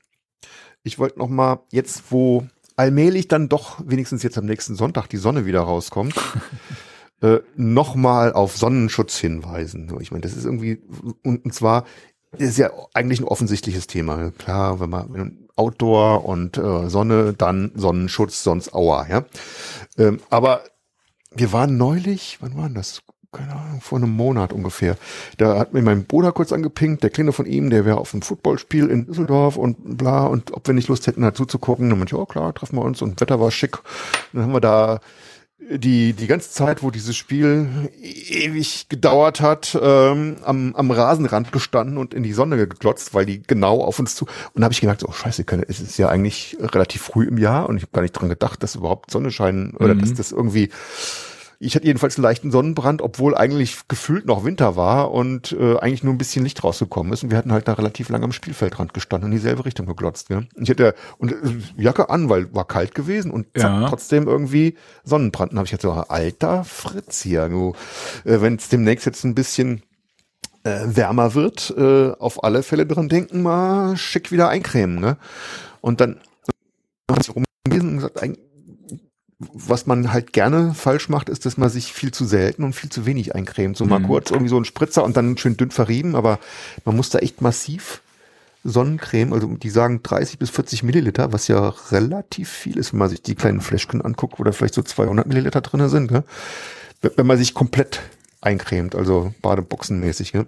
ich 0.83 0.99
wollte 0.99 1.19
noch 1.19 1.29
mal 1.29 1.63
jetzt, 1.71 2.03
wo 2.09 2.47
allmählich 2.75 3.27
dann 3.27 3.49
doch 3.49 3.81
wenigstens 3.85 4.23
jetzt 4.23 4.37
am 4.37 4.45
nächsten 4.45 4.75
Sonntag 4.75 5.07
die 5.07 5.17
Sonne 5.17 5.45
wieder 5.45 5.61
rauskommt, 5.61 6.15
äh, 7.21 7.39
noch 7.55 7.95
mal 7.95 8.33
auf 8.33 8.55
Sonnenschutz 8.57 9.17
hinweisen. 9.17 9.91
Ich 9.99 10.11
meine, 10.11 10.21
das 10.21 10.35
ist 10.35 10.45
irgendwie 10.45 10.81
und, 11.23 11.43
und 11.45 11.53
zwar 11.53 11.85
ist 12.37 12.57
ja 12.57 12.71
eigentlich 12.93 13.19
ein 13.19 13.25
offensichtliches 13.27 13.87
Thema. 13.87 14.31
Klar, 14.31 14.79
wenn 14.79 14.89
man 14.89 15.49
Outdoor 15.55 16.25
und 16.25 16.57
äh, 16.57 16.89
Sonne, 16.89 17.33
dann 17.33 17.71
Sonnenschutz, 17.75 18.43
sonst 18.43 18.73
Aua, 18.73 19.07
ja. 19.09 19.25
Ähm, 19.97 20.21
aber 20.29 20.63
wir 21.31 21.51
waren 21.51 21.77
neulich, 21.77 22.37
wann 22.39 22.55
war 22.55 22.69
das? 22.69 23.01
Keine 23.31 23.53
Ahnung, 23.53 23.81
vor 23.81 23.99
einem 23.99 24.09
Monat 24.09 24.53
ungefähr. 24.53 24.97
Da 25.37 25.59
hat 25.59 25.73
mir 25.73 25.81
mein 25.81 26.05
Bruder 26.05 26.31
kurz 26.31 26.51
angepinkt, 26.51 27.03
der 27.03 27.11
Kleine 27.11 27.31
von 27.31 27.45
ihm, 27.45 27.69
der 27.69 27.85
wäre 27.85 27.97
auf 27.97 28.13
einem 28.13 28.23
Footballspiel 28.23 28.87
in 28.87 29.05
Düsseldorf 29.05 29.55
und 29.55 29.97
bla, 29.97 30.25
und 30.25 30.53
ob 30.53 30.65
wir 30.67 30.73
nicht 30.73 30.87
Lust 30.87 31.05
hätten, 31.07 31.21
dazu 31.21 31.45
zu 31.45 31.59
gucken. 31.59 31.89
Dann 31.89 31.99
meinte 31.99 32.15
ich, 32.15 32.19
oh 32.19 32.25
klar, 32.25 32.53
treffen 32.53 32.77
wir 32.77 32.83
uns 32.83 33.01
und 33.01 33.21
Wetter 33.21 33.39
war 33.39 33.51
schick. 33.51 33.77
dann 34.33 34.43
haben 34.43 34.53
wir 34.53 34.61
da 34.61 34.99
die, 35.69 36.13
die 36.13 36.27
ganze 36.27 36.49
Zeit, 36.49 36.81
wo 36.81 36.89
dieses 36.89 37.15
Spiel 37.15 37.89
ewig 38.01 38.89
gedauert 38.89 39.41
hat, 39.41 39.77
ähm, 39.79 40.37
am, 40.43 40.75
am 40.75 40.89
Rasenrand 40.89 41.51
gestanden 41.51 41.97
und 41.97 42.13
in 42.13 42.23
die 42.23 42.33
Sonne 42.33 42.57
geglotzt, 42.57 43.13
weil 43.13 43.25
die 43.25 43.43
genau 43.43 43.81
auf 43.81 43.99
uns 43.99 44.15
zu. 44.15 44.25
Und 44.25 44.61
da 44.61 44.63
habe 44.63 44.73
ich 44.73 44.81
gemerkt, 44.81 45.03
oh 45.07 45.11
scheiße, 45.11 45.45
es 45.67 45.79
ist 45.79 45.97
ja 45.97 46.09
eigentlich 46.09 46.57
relativ 46.59 47.03
früh 47.03 47.27
im 47.27 47.37
Jahr 47.37 47.69
und 47.69 47.77
ich 47.77 47.83
habe 47.83 47.91
gar 47.91 48.01
nicht 48.01 48.13
dran 48.13 48.29
gedacht, 48.29 48.63
dass 48.63 48.75
überhaupt 48.75 49.11
Sonne 49.11 49.31
scheinen 49.31 49.75
oder 49.75 49.93
mhm. 49.93 50.01
dass 50.01 50.13
das 50.13 50.31
irgendwie 50.31 50.69
ich 51.61 51.75
hatte 51.75 51.85
jedenfalls 51.85 52.15
einen 52.15 52.23
leichten 52.23 52.51
Sonnenbrand, 52.51 53.01
obwohl 53.01 53.35
eigentlich 53.35 53.87
gefühlt 53.89 54.25
noch 54.25 54.45
Winter 54.45 54.77
war 54.77 55.11
und 55.11 55.51
äh, 55.51 55.77
eigentlich 55.77 56.03
nur 56.03 56.13
ein 56.13 56.17
bisschen 56.17 56.45
Licht 56.45 56.63
rausgekommen 56.63 57.11
ist. 57.11 57.23
Und 57.23 57.31
wir 57.31 57.37
hatten 57.37 57.51
halt 57.51 57.67
da 57.67 57.73
relativ 57.73 58.07
lange 58.07 58.23
am 58.23 58.31
Spielfeldrand 58.31 58.93
gestanden 58.93 59.27
und 59.27 59.33
in 59.33 59.37
dieselbe 59.37 59.65
Richtung 59.65 59.85
geglotzt. 59.85 60.29
Ja? 60.29 60.43
Ich 60.55 60.69
hatte 60.69 60.95
und 61.17 61.33
äh, 61.33 61.35
Jacke 61.75 62.09
an, 62.09 62.29
weil 62.29 62.53
war 62.55 62.65
kalt 62.65 62.95
gewesen 62.95 63.29
und 63.29 63.47
zack, 63.57 63.81
ja. 63.81 63.89
trotzdem 63.89 64.27
irgendwie 64.27 64.77
Sonnenbrand. 65.03 65.51
Dann 65.51 65.59
habe 65.59 65.65
ich 65.65 65.73
halt 65.73 65.81
so, 65.81 65.91
alter 65.91 66.63
Fritz 66.63 67.21
hier, 67.21 67.49
du, 67.49 67.73
äh, 68.23 68.39
wenn 68.39 68.55
es 68.55 68.69
demnächst 68.69 69.05
jetzt 69.05 69.25
ein 69.25 69.35
bisschen 69.35 69.83
äh, 70.63 70.79
wärmer 70.85 71.33
wird, 71.33 71.73
äh, 71.77 72.11
auf 72.19 72.41
alle 72.41 72.63
Fälle 72.63 72.85
dran 72.85 73.09
denken, 73.09 73.41
mal 73.41 73.97
schick 73.97 74.31
wieder 74.31 74.47
eincremen. 74.47 75.01
Ne? 75.01 75.17
Und 75.81 75.99
dann 75.99 76.21
habe 77.11 77.19
ich 77.21 77.29
rumgelesen 77.29 77.89
und 77.89 77.95
gesagt, 77.97 78.39
was 79.39 79.85
man 79.85 80.11
halt 80.11 80.33
gerne 80.33 80.73
falsch 80.73 81.07
macht, 81.07 81.29
ist, 81.29 81.45
dass 81.45 81.57
man 81.57 81.69
sich 81.69 81.93
viel 81.93 82.11
zu 82.11 82.25
selten 82.25 82.63
und 82.63 82.73
viel 82.73 82.89
zu 82.89 83.05
wenig 83.05 83.35
eincremt. 83.35 83.77
So 83.77 83.85
mhm. 83.85 83.89
mal 83.89 84.01
kurz 84.01 84.31
irgendwie 84.31 84.49
so 84.49 84.57
ein 84.57 84.65
Spritzer 84.65 85.03
und 85.03 85.15
dann 85.15 85.37
schön 85.37 85.55
dünn 85.55 85.71
verrieben, 85.71 86.15
aber 86.15 86.39
man 86.85 86.95
muss 86.95 87.09
da 87.09 87.19
echt 87.19 87.41
massiv 87.41 88.01
Sonnencreme, 88.65 89.31
also 89.31 89.47
die 89.47 89.69
sagen 89.69 90.03
30 90.03 90.37
bis 90.37 90.49
40 90.49 90.83
Milliliter, 90.83 91.31
was 91.31 91.47
ja 91.47 91.69
relativ 91.91 92.49
viel 92.49 92.77
ist, 92.77 92.91
wenn 92.91 92.99
man 92.99 93.09
sich 93.09 93.21
die 93.21 93.35
kleinen 93.35 93.61
Fläschchen 93.61 94.01
anguckt, 94.01 94.37
wo 94.37 94.43
da 94.43 94.51
vielleicht 94.51 94.73
so 94.73 94.81
200 94.81 95.25
Milliliter 95.25 95.61
drinne 95.61 95.87
sind, 95.87 96.09
gell? 96.09 96.23
wenn 97.01 97.25
man 97.25 97.37
sich 97.37 97.53
komplett 97.53 98.01
eincremt, 98.41 98.95
also 98.95 99.33
Badeboxenmäßig. 99.41 100.33
Gell? 100.33 100.45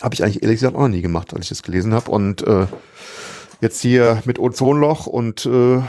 Habe 0.00 0.14
ich 0.14 0.22
eigentlich 0.22 0.42
ehrlich 0.42 0.58
gesagt 0.58 0.76
auch 0.76 0.80
noch 0.80 0.88
nie 0.88 1.02
gemacht, 1.02 1.32
als 1.32 1.44
ich 1.44 1.48
das 1.50 1.62
gelesen 1.62 1.94
habe. 1.94 2.10
Und 2.10 2.42
äh, 2.42 2.66
jetzt 3.60 3.80
hier 3.80 4.22
mit 4.24 4.38
Ozonloch 4.38 5.06
und 5.06 5.46
äh, 5.46 5.80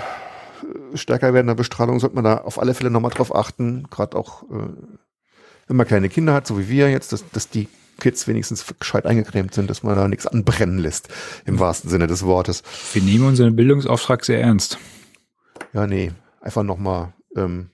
stärker 0.94 1.34
werdender 1.34 1.56
Bestrahlung 1.56 2.00
sollte 2.00 2.16
man 2.16 2.24
da 2.24 2.38
auf 2.40 2.60
alle 2.60 2.74
Fälle 2.74 2.90
nochmal 2.90 3.12
drauf 3.12 3.36
achten, 3.36 3.88
gerade 3.90 4.18
auch 4.18 4.44
äh, 4.44 4.70
wenn 5.68 5.76
man 5.76 5.88
kleine 5.88 6.10
Kinder 6.10 6.34
hat, 6.34 6.48
so 6.48 6.58
wie 6.58 6.70
wir 6.70 6.90
jetzt, 6.90 7.12
dass, 7.12 7.30
dass 7.32 7.50
die 7.50 7.68
Kids 8.00 8.28
wenigstens 8.28 8.66
gescheit 8.80 9.06
eingecremt 9.06 9.54
sind, 9.54 9.70
dass 9.70 9.84
man 9.84 9.96
da 9.96 10.08
nichts 10.08 10.28
anbrennen 10.28 10.78
lässt, 10.78 11.10
im 11.46 11.60
wahrsten 11.60 11.90
Sinne 11.90 12.08
des 12.08 12.24
Wortes. 12.24 12.64
Wir 12.94 13.02
nehmen 13.02 13.26
unseren 13.26 13.56
Bildungsauftrag 13.56 14.24
sehr 14.24 14.40
ernst. 14.40 14.78
Ja, 15.74 15.88
nee, 15.88 16.12
einfach 16.42 16.64
nochmal. 16.64 17.14
Ähm, 17.36 17.72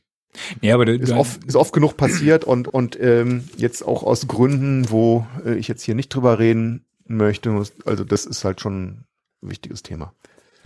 ja, 0.62 0.74
aber 0.74 0.88
ist, 0.88 1.12
oft, 1.12 1.44
ist 1.44 1.56
oft 1.56 1.74
genug 1.74 1.96
passiert 1.96 2.44
und, 2.44 2.68
und 2.68 2.98
ähm, 3.00 3.48
jetzt 3.58 3.84
auch 3.84 4.04
aus 4.04 4.28
Gründen, 4.28 4.90
wo 4.90 5.28
äh, 5.46 5.56
ich 5.56 5.68
jetzt 5.68 5.84
hier 5.84 5.94
nicht 5.94 6.10
drüber 6.10 6.40
reden 6.40 6.86
möchte. 7.06 7.52
Also 7.86 8.04
das 8.04 8.26
ist 8.26 8.44
halt 8.44 8.60
schon 8.60 8.84
ein 8.84 9.06
wichtiges 9.42 9.84
Thema. 9.84 10.14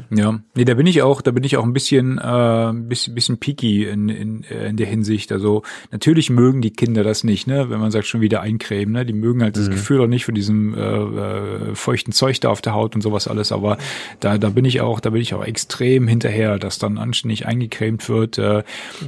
Ja, 0.10 0.40
nee, 0.56 0.64
da 0.64 0.76
bin 0.76 0.88
ich 0.88 1.02
auch, 1.02 1.22
da 1.22 1.32
bin 1.32 1.44
ich 1.44 1.58
auch 1.58 1.64
ein 1.64 1.74
bisschen, 1.74 2.18
äh, 2.18 2.72
bisschen, 2.74 3.14
bisschen 3.14 3.40
picky 3.40 3.84
in, 3.86 4.10
in, 4.10 4.44
in 4.44 4.78
der 4.78 4.88
Hinsicht. 4.88 5.32
Also 5.32 5.64
natürlich 5.92 6.30
mögen 6.30 6.62
die 6.62 6.72
Kinder 6.72 7.04
das 7.04 7.24
nicht, 7.24 7.48
ne, 7.48 7.70
wenn 7.70 7.80
man 7.80 7.92
sagt 7.92 8.06
schon 8.08 8.22
wieder 8.22 8.42
eincremen, 8.42 8.94
ne, 8.94 9.06
die 9.06 9.14
mögen 9.14 9.44
halt 9.44 9.58
das 9.58 9.68
mhm. 9.68 9.74
Gefühl 9.74 10.02
auch 10.02 10.08
nicht 10.08 10.24
von 10.24 10.36
diesem 10.36 10.74
äh, 10.76 10.80
äh, 10.80 11.76
feuchten 11.76 12.14
Zeug 12.14 12.40
da 12.40 12.50
auf 12.50 12.62
der 12.62 12.74
Haut 12.74 12.96
und 12.96 13.02
sowas 13.02 13.28
alles. 13.28 13.52
Aber 13.52 13.78
da, 14.20 14.38
da 14.38 14.50
bin 14.50 14.66
ich 14.66 14.82
auch, 14.82 15.00
da 15.00 15.10
bin 15.10 15.22
ich 15.22 15.34
auch 15.34 15.44
extrem 15.44 16.08
hinterher, 16.08 16.58
dass 16.58 16.80
dann 16.80 16.98
anständig 16.98 17.46
eingecremt 17.46 18.08
wird. 18.08 18.38
Äh, 18.38 18.64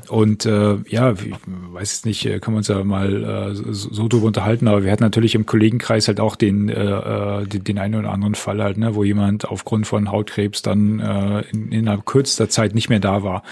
und 0.10 0.46
äh, 0.46 0.78
ja, 0.90 1.14
ich 1.14 1.34
weiß 1.46 1.94
jetzt 1.94 2.06
nicht, 2.06 2.26
äh, 2.26 2.40
können 2.40 2.56
wir 2.56 2.60
uns 2.60 2.68
ja 2.68 2.84
mal 2.84 3.24
äh, 3.24 3.56
so, 3.56 3.94
so 3.94 4.08
drüber 4.08 4.28
unterhalten. 4.28 4.68
Aber 4.68 4.84
wir 4.84 4.92
hatten 4.92 5.04
natürlich 5.04 5.36
im 5.36 5.46
Kollegenkreis 5.46 6.08
halt 6.08 6.20
auch 6.20 6.36
den, 6.36 6.68
äh, 6.68 6.74
äh 6.74 7.46
den, 7.46 7.64
den 7.64 7.80
einen 7.80 7.96
oder 7.96 8.12
anderen 8.12 8.36
Fall 8.36 8.62
halt, 8.62 8.78
ne, 8.78 8.96
wo 8.96 9.04
jemand 9.04 9.48
aufgrund 9.48 9.88
von 9.88 10.12
Hautkrebs 10.12 10.62
dann 10.62 10.79
dann 10.80 11.00
äh, 11.00 11.42
in, 11.52 11.72
in 11.72 11.88
einer 11.88 12.02
kürzester 12.02 12.50
Zeit 12.50 12.76
nicht 12.76 12.90
mehr 12.90 13.00
da 13.00 13.24
war. 13.24 13.44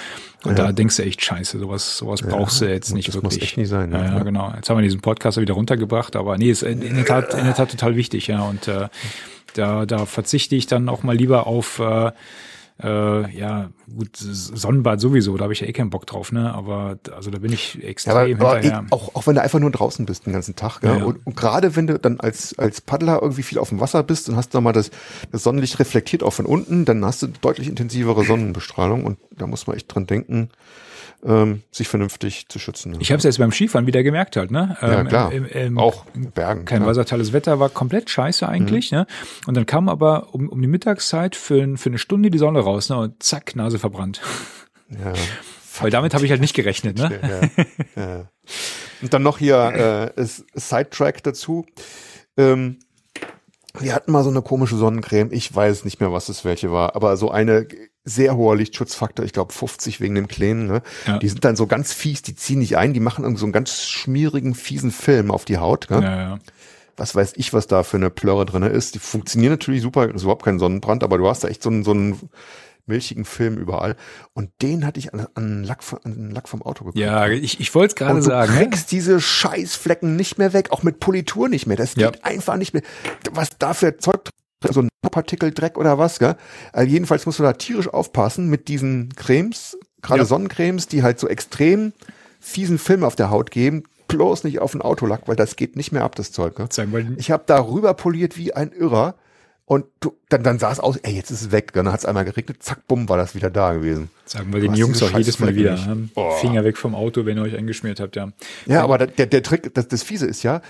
Und 0.43 0.57
ja. 0.57 0.67
da 0.67 0.71
denkst 0.71 0.97
du 0.97 1.03
echt 1.03 1.23
scheiße, 1.23 1.59
sowas, 1.59 1.97
sowas 1.97 2.21
ja, 2.21 2.27
brauchst 2.27 2.61
du 2.61 2.65
jetzt 2.65 2.93
nicht 2.93 3.09
das 3.09 3.15
wirklich. 3.15 3.33
Das 3.33 3.41
muss 3.41 3.49
echt 3.49 3.57
nicht 3.57 3.69
sein. 3.69 3.89
Ne? 3.89 3.97
Ja, 3.97 4.17
ja, 4.17 4.23
genau. 4.23 4.53
Jetzt 4.55 4.69
haben 4.69 4.77
wir 4.77 4.83
diesen 4.83 5.01
Podcast 5.01 5.37
wieder 5.37 5.55
runtergebracht, 5.55 6.15
aber 6.15 6.37
nee, 6.37 6.49
ist 6.49 6.63
in 6.63 6.81
der 6.81 7.05
Tat, 7.05 7.33
in 7.33 7.45
der 7.45 7.55
Tat 7.55 7.71
total 7.71 7.95
wichtig, 7.95 8.27
ja. 8.27 8.41
Und 8.41 8.67
äh, 8.67 8.87
da, 9.53 9.85
da 9.85 10.05
verzichte 10.05 10.55
ich 10.55 10.67
dann 10.67 10.89
auch 10.89 11.03
mal 11.03 11.15
lieber 11.15 11.47
auf 11.47 11.79
äh, 11.79 12.11
äh, 12.83 13.35
ja, 13.35 13.71
gut, 13.95 14.15
Sonnenbad 14.15 15.01
sowieso, 15.01 15.35
da 15.35 15.43
habe 15.43 15.53
ich 15.53 15.61
ja 15.61 15.67
eh 15.67 15.73
keinen 15.73 15.89
Bock 15.89 16.05
drauf, 16.05 16.31
ne? 16.31 16.53
Aber 16.53 16.99
also 17.15 17.31
da 17.31 17.39
bin 17.39 17.51
ich 17.51 17.83
extrem 17.83 18.13
ja, 18.13 18.19
aber, 18.19 18.57
hinterher. 18.59 18.77
Aber 18.79 18.87
auch, 18.91 19.15
auch 19.15 19.27
wenn 19.27 19.35
du 19.35 19.41
einfach 19.41 19.59
nur 19.59 19.71
draußen 19.71 20.05
bist 20.05 20.27
den 20.27 20.33
ganzen 20.33 20.55
Tag, 20.55 20.81
ja, 20.83 20.97
ja. 20.97 21.03
Und, 21.03 21.25
und 21.25 21.35
gerade 21.35 21.75
wenn 21.75 21.87
du 21.87 21.97
dann 21.97 22.19
als, 22.19 22.57
als 22.59 22.81
Paddler 22.81 23.21
irgendwie 23.21 23.41
viel 23.41 23.57
auf 23.57 23.69
dem 23.69 23.79
Wasser 23.79 24.03
bist 24.03 24.29
und 24.29 24.35
hast 24.35 24.53
da 24.53 24.61
mal 24.61 24.73
das, 24.73 24.91
das 25.31 25.41
Sonnenlicht 25.41 25.79
reflektiert 25.79 26.21
auch 26.21 26.33
von 26.33 26.45
unten, 26.45 26.85
dann 26.85 27.03
hast 27.03 27.23
du 27.23 27.27
deutlich 27.27 27.67
intensivere 27.67 28.23
Sonnenbestrahlung 28.23 29.05
und 29.05 29.17
da 29.31 29.47
muss 29.47 29.65
man 29.65 29.75
echt 29.75 29.93
dran 29.93 30.05
denken, 30.05 30.49
ähm, 31.27 31.63
sich 31.71 31.87
vernünftig 31.87 32.47
zu 32.47 32.57
schützen. 32.57 32.95
Ich 32.99 33.11
habe 33.11 33.17
es 33.17 33.23
jetzt 33.23 33.37
beim 33.37 33.51
Skifahren 33.51 33.85
wieder 33.85 34.01
gemerkt 34.01 34.37
halt, 34.37 34.49
ne? 34.49 34.77
Ähm, 34.81 34.89
ja, 34.89 35.03
klar. 35.03 35.31
Im, 35.31 35.45
im, 35.45 35.77
auch 35.77 36.05
Bergen. 36.33 36.65
Kein 36.65 36.79
klar. 36.79 36.89
wasserteiles 36.89 37.33
Wetter 37.33 37.59
war 37.59 37.69
komplett 37.69 38.09
scheiße 38.09 38.47
eigentlich, 38.47 38.91
mhm. 38.91 38.99
ne? 38.99 39.07
Und 39.45 39.57
dann 39.57 39.65
kam 39.65 39.89
aber 39.89 40.33
um, 40.33 40.47
um 40.47 40.61
die 40.61 40.67
Mittagszeit 40.67 41.35
für, 41.35 41.77
für 41.77 41.89
eine 41.89 41.97
Stunde 41.97 42.31
die 42.31 42.37
Sonne 42.37 42.59
raus, 42.59 42.89
ne? 42.89 42.97
Und 42.97 43.21
zack, 43.21 43.55
Nase 43.55 43.77
verbrannt. 43.77 44.21
Ja. 44.89 45.13
Weil 45.81 45.91
damit 45.91 46.15
habe 46.15 46.25
ich 46.25 46.31
halt 46.31 46.41
nicht 46.41 46.55
gerechnet, 46.55 46.97
ne? 46.97 47.51
Ja, 47.95 48.03
ja. 48.03 48.29
Und 49.01 49.13
dann 49.13 49.21
noch 49.21 49.37
hier 49.37 50.13
äh, 50.17 50.25
Sidetrack 50.25 51.21
dazu. 51.21 51.67
Ähm, 52.35 52.79
wir 53.77 53.93
hatten 53.93 54.11
mal 54.11 54.23
so 54.23 54.31
eine 54.31 54.41
komische 54.41 54.75
Sonnencreme. 54.75 55.31
Ich 55.31 55.53
weiß 55.53 55.85
nicht 55.85 55.99
mehr, 55.99 56.11
was 56.11 56.29
es 56.29 56.45
welche 56.45 56.71
war, 56.71 56.95
aber 56.95 57.15
so 57.15 57.29
eine 57.29 57.67
sehr 58.07 58.37
hoher 58.37 58.55
Lichtschutzfaktor, 58.55 59.25
ich 59.25 59.33
glaube 59.33 59.53
50 59.53 59.99
wegen 59.99 60.15
den 60.15 60.27
Plänen. 60.27 60.67
Ne? 60.67 60.81
Ja. 61.05 61.19
Die 61.19 61.27
sind 61.27 61.43
dann 61.43 61.55
so 61.55 61.67
ganz 61.67 61.93
fies, 61.93 62.21
die 62.21 62.35
ziehen 62.35 62.59
nicht 62.59 62.77
ein, 62.77 62.93
die 62.93 62.99
machen 62.99 63.23
irgendwie 63.23 63.41
so 63.41 63.45
einen 63.45 63.53
ganz 63.53 63.83
schmierigen, 63.83 64.55
fiesen 64.55 64.91
Film 64.91 65.29
auf 65.29 65.45
die 65.45 65.57
Haut. 65.57 65.87
Ne? 65.89 66.01
Ja, 66.01 66.17
ja. 66.17 66.39
Was 66.95 67.13
weiß 67.13 67.33
ich, 67.35 67.53
was 67.53 67.67
da 67.67 67.83
für 67.83 67.97
eine 67.97 68.09
Plörre 68.09 68.45
drin 68.45 68.63
ist. 68.63 68.95
Die 68.95 68.99
funktionieren 68.99 69.51
natürlich 69.51 69.81
super, 69.81 70.09
ist 70.09 70.23
überhaupt 70.23 70.45
kein 70.45 70.57
Sonnenbrand, 70.57 71.03
aber 71.03 71.17
du 71.17 71.27
hast 71.27 71.43
da 71.43 71.47
echt 71.47 71.61
so 71.61 71.69
einen, 71.69 71.83
so 71.83 71.91
einen 71.91 72.29
milchigen 72.87 73.25
Film 73.25 73.57
überall. 73.57 73.95
Und 74.33 74.49
den 74.61 74.85
hatte 74.85 74.99
ich 74.99 75.13
an, 75.13 75.27
an, 75.35 75.63
Lack, 75.63 75.81
an 76.03 76.31
Lack 76.31 76.47
vom 76.47 76.61
Auto 76.61 76.85
gekriegt. 76.85 77.05
Ja, 77.05 77.27
ich, 77.27 77.59
ich 77.59 77.75
wollte 77.75 77.91
es 77.91 77.95
gerade 77.95 78.21
sagen. 78.21 78.53
Du 78.53 78.59
ne? 78.59 78.69
kriegst 78.69 78.91
diese 78.91 79.19
Scheißflecken 79.19 80.15
nicht 80.15 80.37
mehr 80.37 80.53
weg, 80.53 80.71
auch 80.71 80.81
mit 80.81 80.99
Politur 80.99 81.49
nicht 81.49 81.67
mehr. 81.67 81.77
Das 81.77 81.95
geht 81.95 82.15
ja. 82.15 82.23
einfach 82.23 82.55
nicht 82.55 82.73
mehr. 82.73 82.83
Was 83.31 83.49
da 83.59 83.73
für 83.73 83.97
Zeug 83.97 84.29
so 84.69 84.81
ein 84.81 84.89
Partikels 85.09 85.55
oder 85.75 85.97
was, 85.97 86.19
gell? 86.19 86.35
Also 86.73 86.89
jedenfalls 86.89 87.25
musst 87.25 87.39
du 87.39 87.43
da 87.43 87.53
tierisch 87.53 87.87
aufpassen 87.87 88.49
mit 88.49 88.67
diesen 88.67 89.13
Cremes, 89.15 89.77
gerade 90.01 90.21
ja. 90.21 90.25
Sonnencremes, 90.25 90.87
die 90.87 91.03
halt 91.03 91.19
so 91.19 91.27
extrem 91.27 91.93
fiesen 92.39 92.77
Film 92.77 93.03
auf 93.03 93.15
der 93.15 93.29
Haut 93.29 93.51
geben. 93.51 93.83
Bloß 94.07 94.45
nicht 94.45 94.59
auf 94.59 94.73
ein 94.73 94.81
Autolack, 94.81 95.23
weil 95.27 95.35
das 95.35 95.57
geht 95.57 95.75
nicht 95.75 95.91
mehr 95.91 96.03
ab, 96.03 96.15
das 96.15 96.31
Zeug. 96.31 96.55
Gell? 96.55 97.15
Ich 97.17 97.29
habe 97.29 97.43
da 97.45 97.59
rüber 97.59 97.93
poliert 97.93 98.37
wie 98.37 98.53
ein 98.53 98.71
Irrer. 98.71 99.15
Und 99.65 99.83
du, 99.99 100.15
dann, 100.29 100.43
dann 100.43 100.59
sah 100.59 100.71
es 100.71 100.79
aus, 100.79 100.95
ey, 100.95 101.13
jetzt 101.13 101.29
ist 101.29 101.41
es 101.41 101.51
weg. 101.51 101.73
Dann 101.73 101.91
hat 101.91 101.99
es 101.99 102.05
einmal 102.05 102.23
geregnet, 102.23 102.63
zack, 102.63 102.87
bumm, 102.87 103.09
war 103.09 103.17
das 103.17 103.35
wieder 103.35 103.49
da 103.49 103.73
gewesen. 103.73 104.09
Sagen 104.23 104.53
wir 104.53 104.61
den 104.61 104.75
Jungs 104.75 105.03
auch 105.03 105.11
jedes 105.11 105.39
Mal 105.39 105.55
wieder. 105.55 105.75
Ne? 105.75 106.07
Finger 106.39 106.63
weg 106.63 106.77
vom 106.77 106.95
Auto, 106.95 107.25
wenn 107.25 107.37
ihr 107.37 107.43
euch 107.43 107.57
eingeschmiert 107.57 107.99
habt, 107.99 108.15
ja. 108.15 108.31
Ja, 108.65 108.85
aber 108.85 108.97
der, 108.97 109.25
der 109.25 109.43
Trick, 109.43 109.73
das, 109.73 109.89
das 109.89 110.03
Fiese 110.03 110.25
ist 110.25 110.41
ja, 110.43 110.61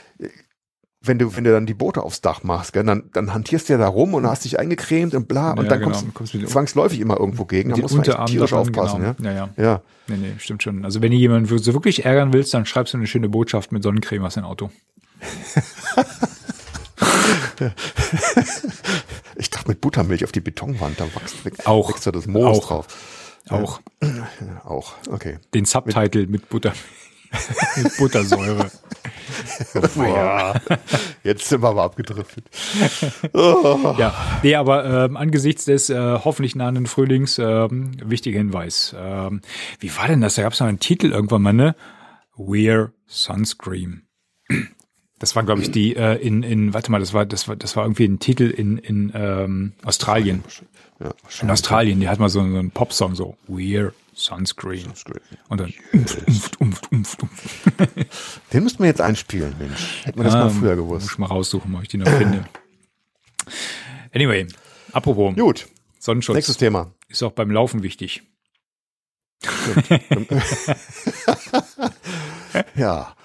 wenn 1.01 1.19
du, 1.19 1.35
wenn 1.35 1.43
du 1.43 1.51
dann 1.51 1.65
die 1.65 1.73
Boote 1.73 2.03
aufs 2.03 2.21
Dach 2.21 2.43
machst, 2.43 2.73
gell, 2.73 2.83
dann, 2.83 3.09
dann 3.13 3.33
hantierst 3.33 3.69
du 3.69 3.73
ja 3.73 3.79
da 3.79 3.87
rum 3.87 4.13
und 4.13 4.25
hast 4.25 4.45
dich 4.45 4.59
eingecremt 4.59 5.13
und 5.13 5.27
bla, 5.27 5.51
und 5.51 5.63
ja, 5.63 5.69
dann 5.69 5.79
genau. 5.79 5.91
kommst, 5.91 6.13
kommst 6.13 6.33
du 6.33 6.45
zwangsläufig 6.45 6.99
immer 6.99 7.19
irgendwo 7.19 7.45
gegen. 7.45 7.69
Da 7.69 7.77
muss 7.77 7.93
man 7.93 8.03
tierisch 8.03 8.51
davon, 8.51 8.67
aufpassen, 8.67 9.15
genau. 9.17 9.29
ja. 9.29 9.31
Ja, 9.31 9.49
ja. 9.57 9.63
ja. 9.63 9.81
Nee, 10.07 10.17
nee, 10.17 10.33
stimmt 10.39 10.63
schon. 10.63 10.85
Also 10.85 11.01
wenn 11.01 11.11
du 11.11 11.17
jemanden 11.17 11.57
so 11.57 11.73
wirklich 11.73 12.05
ärgern 12.05 12.33
willst, 12.33 12.53
dann 12.53 12.65
schreibst 12.65 12.93
du 12.93 12.97
eine 12.97 13.07
schöne 13.07 13.29
Botschaft 13.29 13.71
mit 13.71 13.83
Sonnencreme 13.83 14.25
aus 14.25 14.35
dein 14.35 14.43
Auto. 14.43 14.69
ich 19.35 19.49
dachte 19.49 19.67
mit 19.67 19.81
Buttermilch 19.81 20.23
auf 20.23 20.31
die 20.31 20.41
Betonwand, 20.41 20.99
da 20.99 21.05
wächst, 21.05 21.67
auch, 21.67 21.89
wächst 21.89 22.07
da 22.07 22.11
das 22.11 22.27
Moos 22.27 22.57
auch, 22.57 22.67
drauf. 22.67 22.87
Auch. 23.49 23.81
Ja, 24.01 24.27
auch, 24.65 24.93
okay. 25.09 25.39
Den 25.53 25.65
Subtitle 25.65 26.21
mit, 26.21 26.29
mit 26.29 26.49
Buttermilch. 26.49 26.81
Mit 27.75 27.97
Buttersäure. 27.97 28.71
Boah. 29.95 30.61
Jetzt 31.23 31.49
sind 31.49 31.61
wir 31.61 31.69
aber 31.69 31.83
abgedriftet. 31.83 32.45
Oh. 33.33 33.95
Ja, 33.97 34.13
nee, 34.43 34.55
aber 34.55 35.05
ähm, 35.05 35.17
angesichts 35.17 35.65
des 35.65 35.89
äh, 35.89 36.19
hoffentlich 36.23 36.55
nahenden 36.55 36.85
Frühlings, 36.85 37.39
ähm, 37.39 37.91
wichtiger 38.03 38.37
Hinweis. 38.37 38.95
Ähm, 38.97 39.41
wie 39.79 39.95
war 39.95 40.07
denn 40.07 40.21
das? 40.21 40.35
Da 40.35 40.43
gab 40.43 40.53
es 40.53 40.59
noch 40.59 40.67
einen 40.67 40.79
Titel 40.79 41.11
irgendwann 41.11 41.41
mal, 41.41 41.53
ne? 41.53 41.75
Wear 42.35 42.91
Sunscreen. 43.07 44.03
Das 45.19 45.35
war, 45.35 45.43
glaube 45.43 45.61
ich, 45.61 45.71
die 45.71 45.95
äh, 45.95 46.15
in, 46.15 46.43
in, 46.43 46.73
warte 46.73 46.91
mal, 46.91 46.99
das 46.99 47.13
war, 47.13 47.25
das 47.25 47.47
war, 47.47 47.55
das 47.55 47.75
war 47.75 47.83
irgendwie 47.83 48.05
ein 48.05 48.19
Titel 48.19 48.43
in, 48.43 48.77
in 48.77 49.11
ähm, 49.15 49.73
Australien. 49.83 50.43
Ja, 50.99 51.11
in 51.41 51.49
Australien, 51.49 51.99
die 51.99 52.07
hat 52.07 52.19
mal 52.19 52.29
so, 52.29 52.39
so 52.39 52.45
einen 52.45 52.71
Popsong, 52.71 53.15
so 53.15 53.35
Wear 53.47 53.93
Sunscreen. 54.17 54.83
Sunscreen. 54.83 55.21
Und 55.47 55.59
dann 55.61 55.73
umft, 55.93 56.27
umft, 56.27 56.61
umft, 56.61 56.91
umft, 56.91 57.21
umft. 57.21 57.43
Den 58.53 58.63
müssten 58.63 58.79
wir 58.79 58.87
jetzt 58.87 59.01
einspielen, 59.01 59.55
Mensch. 59.59 60.05
Hätten 60.05 60.17
wir 60.17 60.23
das 60.23 60.33
mal 60.33 60.49
früher 60.49 60.75
gewusst. 60.75 61.03
Muss 61.03 61.11
ich 61.13 61.17
mal 61.19 61.27
raussuchen, 61.27 61.75
ob 61.75 61.83
ich 61.83 61.89
den 61.89 62.01
noch 62.01 62.09
finde. 62.09 62.47
Anyway, 64.13 64.47
apropos. 64.93 65.35
Gut. 65.35 65.67
Sonnenschutz. 65.99 66.35
Nächstes 66.35 66.57
Thema. 66.57 66.91
Ist 67.07 67.21
auch 67.23 67.33
beim 67.33 67.51
Laufen 67.51 67.83
wichtig. 67.83 68.23
ja. 72.75 73.15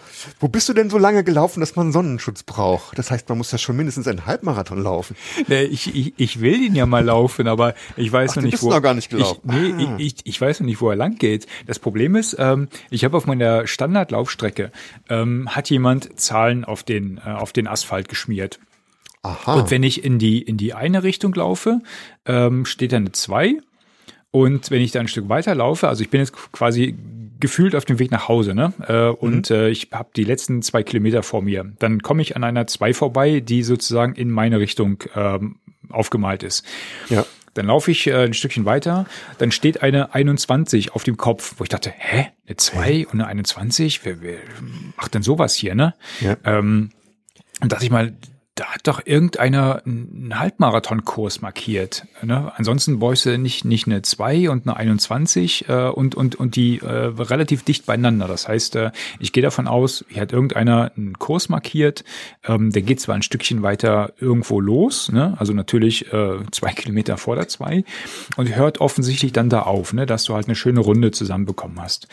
Wo 0.40 0.48
bist 0.48 0.68
du 0.68 0.72
denn 0.72 0.90
so 0.90 0.98
lange 0.98 1.24
gelaufen, 1.24 1.60
dass 1.60 1.76
man 1.76 1.92
Sonnenschutz 1.92 2.42
braucht? 2.42 2.98
Das 2.98 3.10
heißt, 3.10 3.28
man 3.28 3.38
muss 3.38 3.52
ja 3.52 3.58
schon 3.58 3.76
mindestens 3.76 4.06
einen 4.08 4.26
Halbmarathon 4.26 4.82
laufen. 4.82 5.16
Nee, 5.48 5.62
ich, 5.64 5.94
ich, 5.94 6.14
ich 6.16 6.40
will 6.40 6.62
ihn 6.62 6.74
ja 6.74 6.86
mal 6.86 7.04
laufen, 7.04 7.48
aber 7.48 7.74
ich 7.96 8.12
weiß 8.12 8.32
Ach, 8.32 8.36
noch 8.36 8.42
nicht, 8.42 8.52
bist 8.52 8.62
wo. 8.62 8.70
noch 8.70 8.82
gar 8.82 8.94
nicht 8.94 9.10
gelaufen. 9.10 9.40
Ich, 9.44 9.74
nee, 9.74 9.84
ah. 9.86 9.96
ich, 9.98 10.14
ich 10.24 10.40
weiß 10.40 10.60
noch 10.60 10.66
nicht, 10.66 10.80
wo 10.80 10.90
er 10.90 10.96
lang 10.96 11.16
geht. 11.16 11.46
Das 11.66 11.78
Problem 11.78 12.16
ist, 12.16 12.36
ähm, 12.38 12.68
ich 12.90 13.04
habe 13.04 13.16
auf 13.16 13.26
meiner 13.26 13.66
Standardlaufstrecke 13.66 14.72
ähm, 15.08 15.48
hat 15.50 15.70
jemand 15.70 16.20
Zahlen 16.20 16.64
auf 16.64 16.82
den 16.82 17.20
äh, 17.24 17.30
auf 17.30 17.52
den 17.52 17.66
Asphalt 17.66 18.08
geschmiert. 18.08 18.58
Aha. 19.22 19.54
Und 19.54 19.70
wenn 19.70 19.82
ich 19.82 20.04
in 20.04 20.18
die 20.18 20.42
in 20.42 20.56
die 20.56 20.74
eine 20.74 21.02
Richtung 21.02 21.32
laufe, 21.34 21.80
ähm, 22.26 22.64
steht 22.64 22.92
da 22.92 22.96
eine 22.96 23.12
2 23.12 23.58
und 24.32 24.70
wenn 24.70 24.80
ich 24.80 24.90
da 24.90 25.00
ein 25.00 25.08
Stück 25.08 25.28
weiter 25.28 25.54
laufe, 25.54 25.88
also 25.88 26.02
ich 26.02 26.10
bin 26.10 26.20
jetzt 26.20 26.32
quasi 26.52 26.96
gefühlt 27.38 27.74
auf 27.74 27.84
dem 27.84 27.98
Weg 27.98 28.10
nach 28.10 28.28
Hause, 28.28 28.54
ne? 28.54 28.72
Äh, 28.88 29.08
und 29.08 29.50
mhm. 29.50 29.56
äh, 29.56 29.68
ich 29.68 29.88
habe 29.92 30.08
die 30.16 30.24
letzten 30.24 30.62
zwei 30.62 30.82
Kilometer 30.82 31.22
vor 31.22 31.42
mir. 31.42 31.70
Dann 31.78 32.00
komme 32.00 32.22
ich 32.22 32.34
an 32.34 32.42
einer 32.42 32.66
zwei 32.66 32.94
vorbei, 32.94 33.40
die 33.40 33.62
sozusagen 33.62 34.14
in 34.14 34.30
meine 34.30 34.58
Richtung 34.58 35.04
ähm, 35.14 35.56
aufgemalt 35.90 36.42
ist. 36.42 36.64
Ja. 37.10 37.26
Dann 37.54 37.66
laufe 37.66 37.90
ich 37.90 38.06
äh, 38.06 38.24
ein 38.24 38.32
Stückchen 38.32 38.64
weiter, 38.64 39.04
dann 39.36 39.52
steht 39.52 39.82
eine 39.82 40.14
21 40.14 40.94
auf 40.94 41.02
dem 41.02 41.18
Kopf, 41.18 41.56
wo 41.58 41.64
ich 41.64 41.68
dachte, 41.68 41.92
hä, 41.94 42.28
eine 42.46 42.56
2 42.56 43.08
und 43.08 43.20
eine 43.20 43.26
21? 43.26 44.04
Wer, 44.04 44.22
wer 44.22 44.38
macht 44.96 45.12
denn 45.14 45.22
sowas 45.22 45.54
hier, 45.54 45.74
ne? 45.74 45.94
Ja. 46.20 46.36
Ähm, 46.44 46.90
und 47.60 47.70
dachte 47.70 47.84
ich 47.84 47.90
mal, 47.90 48.14
da 48.54 48.66
hat 48.66 48.86
doch 48.86 49.00
irgendeiner 49.06 49.82
einen 49.86 50.38
Halbmarathonkurs 50.38 51.40
markiert. 51.40 52.06
Ne? 52.22 52.52
Ansonsten 52.54 52.98
bräuchst 52.98 53.24
du 53.24 53.38
nicht, 53.38 53.64
nicht 53.64 53.86
eine 53.86 54.02
2 54.02 54.50
und 54.50 54.66
eine 54.66 54.76
21 54.76 55.68
äh, 55.70 55.88
und, 55.88 56.14
und, 56.14 56.34
und 56.34 56.54
die 56.54 56.78
äh, 56.80 56.86
relativ 56.86 57.62
dicht 57.62 57.86
beieinander. 57.86 58.28
Das 58.28 58.48
heißt, 58.48 58.76
äh, 58.76 58.90
ich 59.18 59.32
gehe 59.32 59.42
davon 59.42 59.68
aus, 59.68 60.04
hier 60.08 60.20
hat 60.20 60.32
irgendeiner 60.32 60.92
einen 60.96 61.18
Kurs 61.18 61.48
markiert, 61.48 62.04
ähm, 62.44 62.70
der 62.72 62.82
geht 62.82 63.00
zwar 63.00 63.14
ein 63.14 63.22
Stückchen 63.22 63.62
weiter 63.62 64.12
irgendwo 64.20 64.60
los, 64.60 65.10
ne? 65.10 65.34
also 65.38 65.54
natürlich 65.54 66.12
äh, 66.12 66.40
zwei 66.50 66.72
Kilometer 66.74 67.16
vor 67.16 67.36
der 67.36 67.48
2 67.48 67.84
und 68.36 68.54
hört 68.54 68.82
offensichtlich 68.82 69.32
dann 69.32 69.48
da 69.48 69.62
auf, 69.62 69.94
ne? 69.94 70.04
dass 70.04 70.24
du 70.24 70.34
halt 70.34 70.46
eine 70.46 70.56
schöne 70.56 70.80
Runde 70.80 71.10
zusammenbekommen 71.10 71.80
hast. 71.80 72.06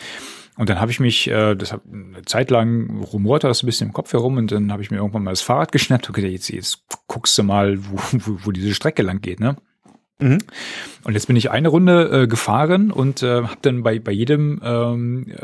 Und 0.60 0.68
dann 0.68 0.78
habe 0.78 0.90
ich 0.90 1.00
mich, 1.00 1.26
äh, 1.26 1.54
das 1.54 1.72
hab, 1.72 1.80
eine 1.90 2.20
Zeit 2.26 2.50
lang 2.50 3.02
rumorte 3.02 3.48
das 3.48 3.62
ein 3.62 3.66
bisschen 3.66 3.86
im 3.86 3.94
Kopf 3.94 4.12
herum 4.12 4.36
und 4.36 4.52
dann 4.52 4.70
habe 4.70 4.82
ich 4.82 4.90
mir 4.90 4.98
irgendwann 4.98 5.24
mal 5.24 5.30
das 5.30 5.40
Fahrrad 5.40 5.72
geschnappt 5.72 6.06
und 6.06 6.14
gedacht, 6.14 6.32
jetzt, 6.32 6.50
jetzt 6.50 6.84
guckst 7.06 7.38
du 7.38 7.44
mal, 7.44 7.78
wo, 7.82 7.96
wo, 8.12 8.38
wo 8.44 8.50
diese 8.50 8.74
Strecke 8.74 9.00
lang 9.00 9.22
geht, 9.22 9.40
ne? 9.40 9.56
Mhm. 10.20 10.38
Und 11.02 11.14
jetzt 11.14 11.26
bin 11.26 11.36
ich 11.36 11.50
eine 11.50 11.68
Runde 11.68 12.22
äh, 12.22 12.26
gefahren 12.26 12.90
und 12.90 13.22
äh, 13.22 13.42
habe 13.42 13.56
dann 13.62 13.82
bei, 13.82 13.98
bei 13.98 14.12
jedem 14.12 14.60
ähm, 14.62 15.26
äh, 15.30 15.36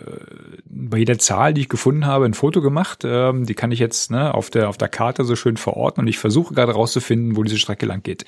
bei 0.69 0.98
jeder 0.98 1.19
Zahl, 1.19 1.55
die 1.55 1.62
ich 1.62 1.69
gefunden 1.69 2.05
habe, 2.05 2.27
ein 2.27 2.35
Foto 2.35 2.61
gemacht. 2.61 3.05
Ähm, 3.05 3.47
die 3.47 3.55
kann 3.55 3.73
ich 3.73 3.78
jetzt 3.78 4.11
ne, 4.11 4.35
auf 4.35 4.51
der 4.51 4.69
auf 4.69 4.77
der 4.77 4.89
Karte 4.89 5.24
so 5.24 5.35
schön 5.35 5.57
verorten 5.57 6.03
und 6.03 6.09
ich 6.09 6.19
versuche 6.19 6.55
gerade 6.55 6.73
rauszufinden, 6.73 7.36
wo 7.36 7.43
diese 7.43 7.59
Strecke 7.59 7.86
lang 7.86 8.03
geht. 8.03 8.27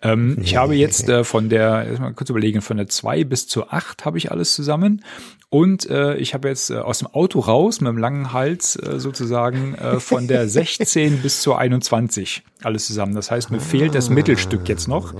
Ähm, 0.00 0.38
ich 0.42 0.56
habe 0.56 0.74
jetzt 0.74 1.08
äh, 1.08 1.22
von 1.22 1.50
der, 1.50 1.84
erstmal 1.84 2.14
kurz 2.14 2.30
überlegen, 2.30 2.62
von 2.62 2.78
der 2.78 2.88
zwei 2.88 3.24
bis 3.24 3.46
zur 3.46 3.72
acht 3.74 4.06
habe 4.06 4.16
ich 4.16 4.30
alles 4.30 4.54
zusammen 4.54 5.02
und 5.50 5.90
äh, 5.90 6.16
ich 6.16 6.32
habe 6.32 6.48
jetzt 6.48 6.70
äh, 6.70 6.76
aus 6.76 7.00
dem 7.00 7.08
Auto 7.08 7.40
raus 7.40 7.80
mit 7.80 7.88
einem 7.88 7.98
langen 7.98 8.32
Hals 8.32 8.76
äh, 8.76 9.00
sozusagen 9.00 9.74
äh, 9.74 9.98
von 9.98 10.28
der 10.28 10.48
16 10.48 11.22
bis 11.22 11.42
zur 11.42 11.58
21 11.58 12.44
alles 12.62 12.86
zusammen. 12.86 13.14
Das 13.14 13.30
heißt, 13.30 13.50
mir 13.50 13.60
fehlt 13.60 13.94
das 13.94 14.10
Mittelstück 14.10 14.68
jetzt 14.68 14.86
noch. 14.86 15.14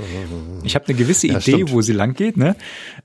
Ich 0.62 0.69
habe 0.74 0.86
eine 0.88 0.97
gewisse 0.97 1.26
Ja, 1.28 1.34
Idee, 1.38 1.52
stimmt. 1.52 1.72
wo 1.72 1.82
sie 1.82 1.92
lang 1.92 2.14
geht, 2.14 2.36
ne? 2.36 2.56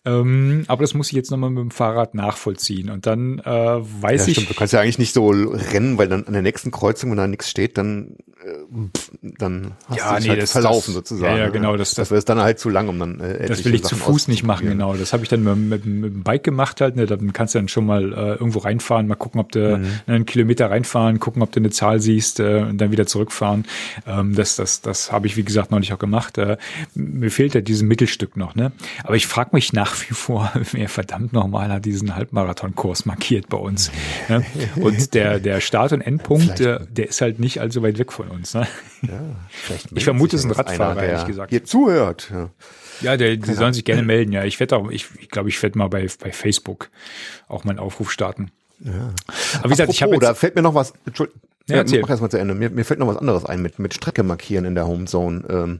Ähm, 0.05 0.63
aber 0.67 0.83
das 0.83 0.93
muss 0.93 1.07
ich 1.07 1.13
jetzt 1.13 1.31
nochmal 1.31 1.49
mit 1.49 1.61
dem 1.61 1.71
Fahrrad 1.71 2.13
nachvollziehen. 2.15 2.89
Und 2.89 3.05
dann 3.05 3.39
äh, 3.39 3.45
weiß 3.45 4.21
Ja, 4.21 4.27
ich. 4.27 4.33
stimmt. 4.35 4.49
Du 4.49 4.53
kannst 4.53 4.73
ja 4.73 4.81
eigentlich 4.81 4.99
nicht 4.99 5.13
so 5.13 5.29
rennen, 5.29 5.97
weil 5.97 6.07
dann 6.07 6.25
an 6.25 6.33
der 6.33 6.41
nächsten 6.41 6.71
Kreuzung, 6.71 7.11
wenn 7.11 7.17
da 7.17 7.27
nichts 7.27 7.49
steht, 7.49 7.77
dann, 7.77 8.15
äh, 8.43 9.29
dann 9.37 9.71
hast 9.87 9.97
Ja, 9.97 10.09
du 10.11 10.15
dich 10.17 10.23
nee, 10.25 10.29
halt 10.31 10.41
das- 10.43 10.51
verlaufen 10.51 10.87
das- 10.87 10.93
sozusagen. 10.95 11.33
ja, 11.33 11.39
ja, 11.39 11.45
ne? 11.47 11.51
genau, 11.51 11.77
das- 11.77 11.93
das 11.95 12.11
wäre 12.11 12.19
es 12.19 12.25
dann 12.25 12.39
halt 12.39 12.59
zu 12.59 12.69
lang, 12.69 12.87
um 12.87 12.99
dann 12.99 13.19
äh, 13.19 13.47
Das 13.47 13.63
will 13.65 13.73
ich 13.75 13.83
zu 13.83 13.95
Sachen 13.95 14.13
Fuß 14.13 14.27
nicht 14.27 14.43
machen, 14.43 14.67
genau. 14.67 14.93
Das 14.95 15.13
habe 15.13 15.23
ich 15.23 15.29
dann 15.29 15.43
mit, 15.43 15.57
mit, 15.57 15.85
mit 15.85 16.13
dem 16.13 16.23
Bike 16.23 16.43
gemacht 16.43 16.81
halt. 16.81 16.95
Ne? 16.95 17.05
Dann 17.05 17.33
kannst 17.33 17.55
du 17.55 17.59
dann 17.59 17.67
schon 17.67 17.85
mal 17.85 18.13
äh, 18.13 18.31
irgendwo 18.33 18.59
reinfahren, 18.59 19.07
mal 19.07 19.15
gucken, 19.15 19.39
ob 19.39 19.51
du 19.51 19.77
Mhm. 19.77 19.85
einen 20.07 20.25
Kilometer 20.25 20.69
reinfahren, 20.69 21.19
gucken, 21.19 21.41
ob 21.41 21.51
du 21.51 21.59
eine 21.59 21.69
Zahl 21.71 21.99
siehst 21.99 22.39
äh, 22.39 22.65
und 22.69 22.77
dann 22.79 22.91
wieder 22.91 23.07
zurückfahren. 23.07 23.65
Ähm, 24.05 24.35
das 24.35 24.55
das, 24.57 24.81
das 24.81 25.11
habe 25.11 25.27
ich, 25.27 25.37
wie 25.37 25.43
gesagt, 25.43 25.71
neulich 25.71 25.91
auch 25.93 25.99
gemacht. 25.99 26.37
Äh, 26.37 26.57
mir 26.93 27.31
fehlt 27.31 27.54
ja 27.55 27.61
dieses 27.61 27.83
Mittelstück 27.83 28.37
noch. 28.37 28.55
Ne? 28.55 28.71
Aber 29.03 29.15
ich 29.15 29.27
frage 29.27 29.51
mich 29.53 29.73
nach 29.73 29.95
wie 30.01 30.13
vor, 30.13 30.51
wer 30.71 30.89
verdammt 30.89 31.33
nochmal 31.33 31.71
hat 31.71 31.85
diesen 31.85 32.15
Halbmarathonkurs 32.15 33.05
markiert 33.05 33.49
bei 33.49 33.57
uns. 33.57 33.91
Ne? 34.29 34.45
Und 34.75 35.13
der, 35.13 35.39
der 35.39 35.61
Start- 35.61 35.93
und 35.93 36.01
Endpunkt, 36.01 36.59
der, 36.59 36.85
der 36.85 37.09
ist 37.09 37.21
halt 37.21 37.39
nicht 37.39 37.59
allzu 37.59 37.81
weit 37.81 37.97
weg 37.97 38.11
von 38.11 38.27
uns. 38.27 38.53
Ne? 38.53 38.67
Ja, 39.01 39.19
meldet 39.95 40.03
vermute, 40.03 40.35
es 40.35 40.43
ist 40.43 40.51
ein 40.51 40.51
einer, 40.51 40.69
Radfahrer, 40.69 40.95
der 40.95 41.09
ehrlich 41.09 41.27
gesagt. 41.27 41.49
Hier 41.51 41.63
zuhört. 41.63 42.29
Ja. 42.31 42.49
Ja, 43.01 43.17
der, 43.17 43.35
die 43.35 43.53
sollen 43.53 43.73
sich 43.73 43.83
gerne 43.83 44.03
melden. 44.03 44.31
Ja, 44.31 44.45
ich 44.45 44.59
werde 44.59 44.77
auch, 44.77 44.89
ich, 44.89 45.07
ich 45.19 45.29
glaube, 45.29 45.49
ich 45.49 45.61
werde 45.61 45.77
mal 45.77 45.89
bei, 45.89 46.07
bei 46.19 46.31
Facebook 46.31 46.89
auch 47.47 47.65
meinen 47.65 47.79
Aufruf 47.79 48.11
starten. 48.11 48.51
Aber 48.83 49.65
wie 49.65 49.69
gesagt, 49.69 49.91
ich 49.91 50.01
habe 50.01 50.13
Apropos, 50.13 50.29
da 50.29 50.33
fällt 50.35 50.55
mir 50.55 50.61
noch 50.61 50.75
was, 50.75 50.93
Entschuldigung, 51.05 51.41
Ja, 51.67 51.77
erzähl. 51.77 52.01
mach 52.01 52.09
erst 52.09 52.21
mal 52.21 52.29
zu 52.29 52.37
Ende. 52.37 52.53
Mir, 52.53 52.69
mir 52.69 52.85
fällt 52.85 52.99
noch 52.99 53.07
was 53.07 53.17
anderes 53.17 53.43
ein 53.45 53.61
mit, 53.61 53.79
mit 53.79 53.93
Strecke 53.93 54.21
markieren 54.23 54.65
in 54.65 54.75
der 54.75 54.87
Homezone. 54.87 55.43
Ähm, 55.49 55.79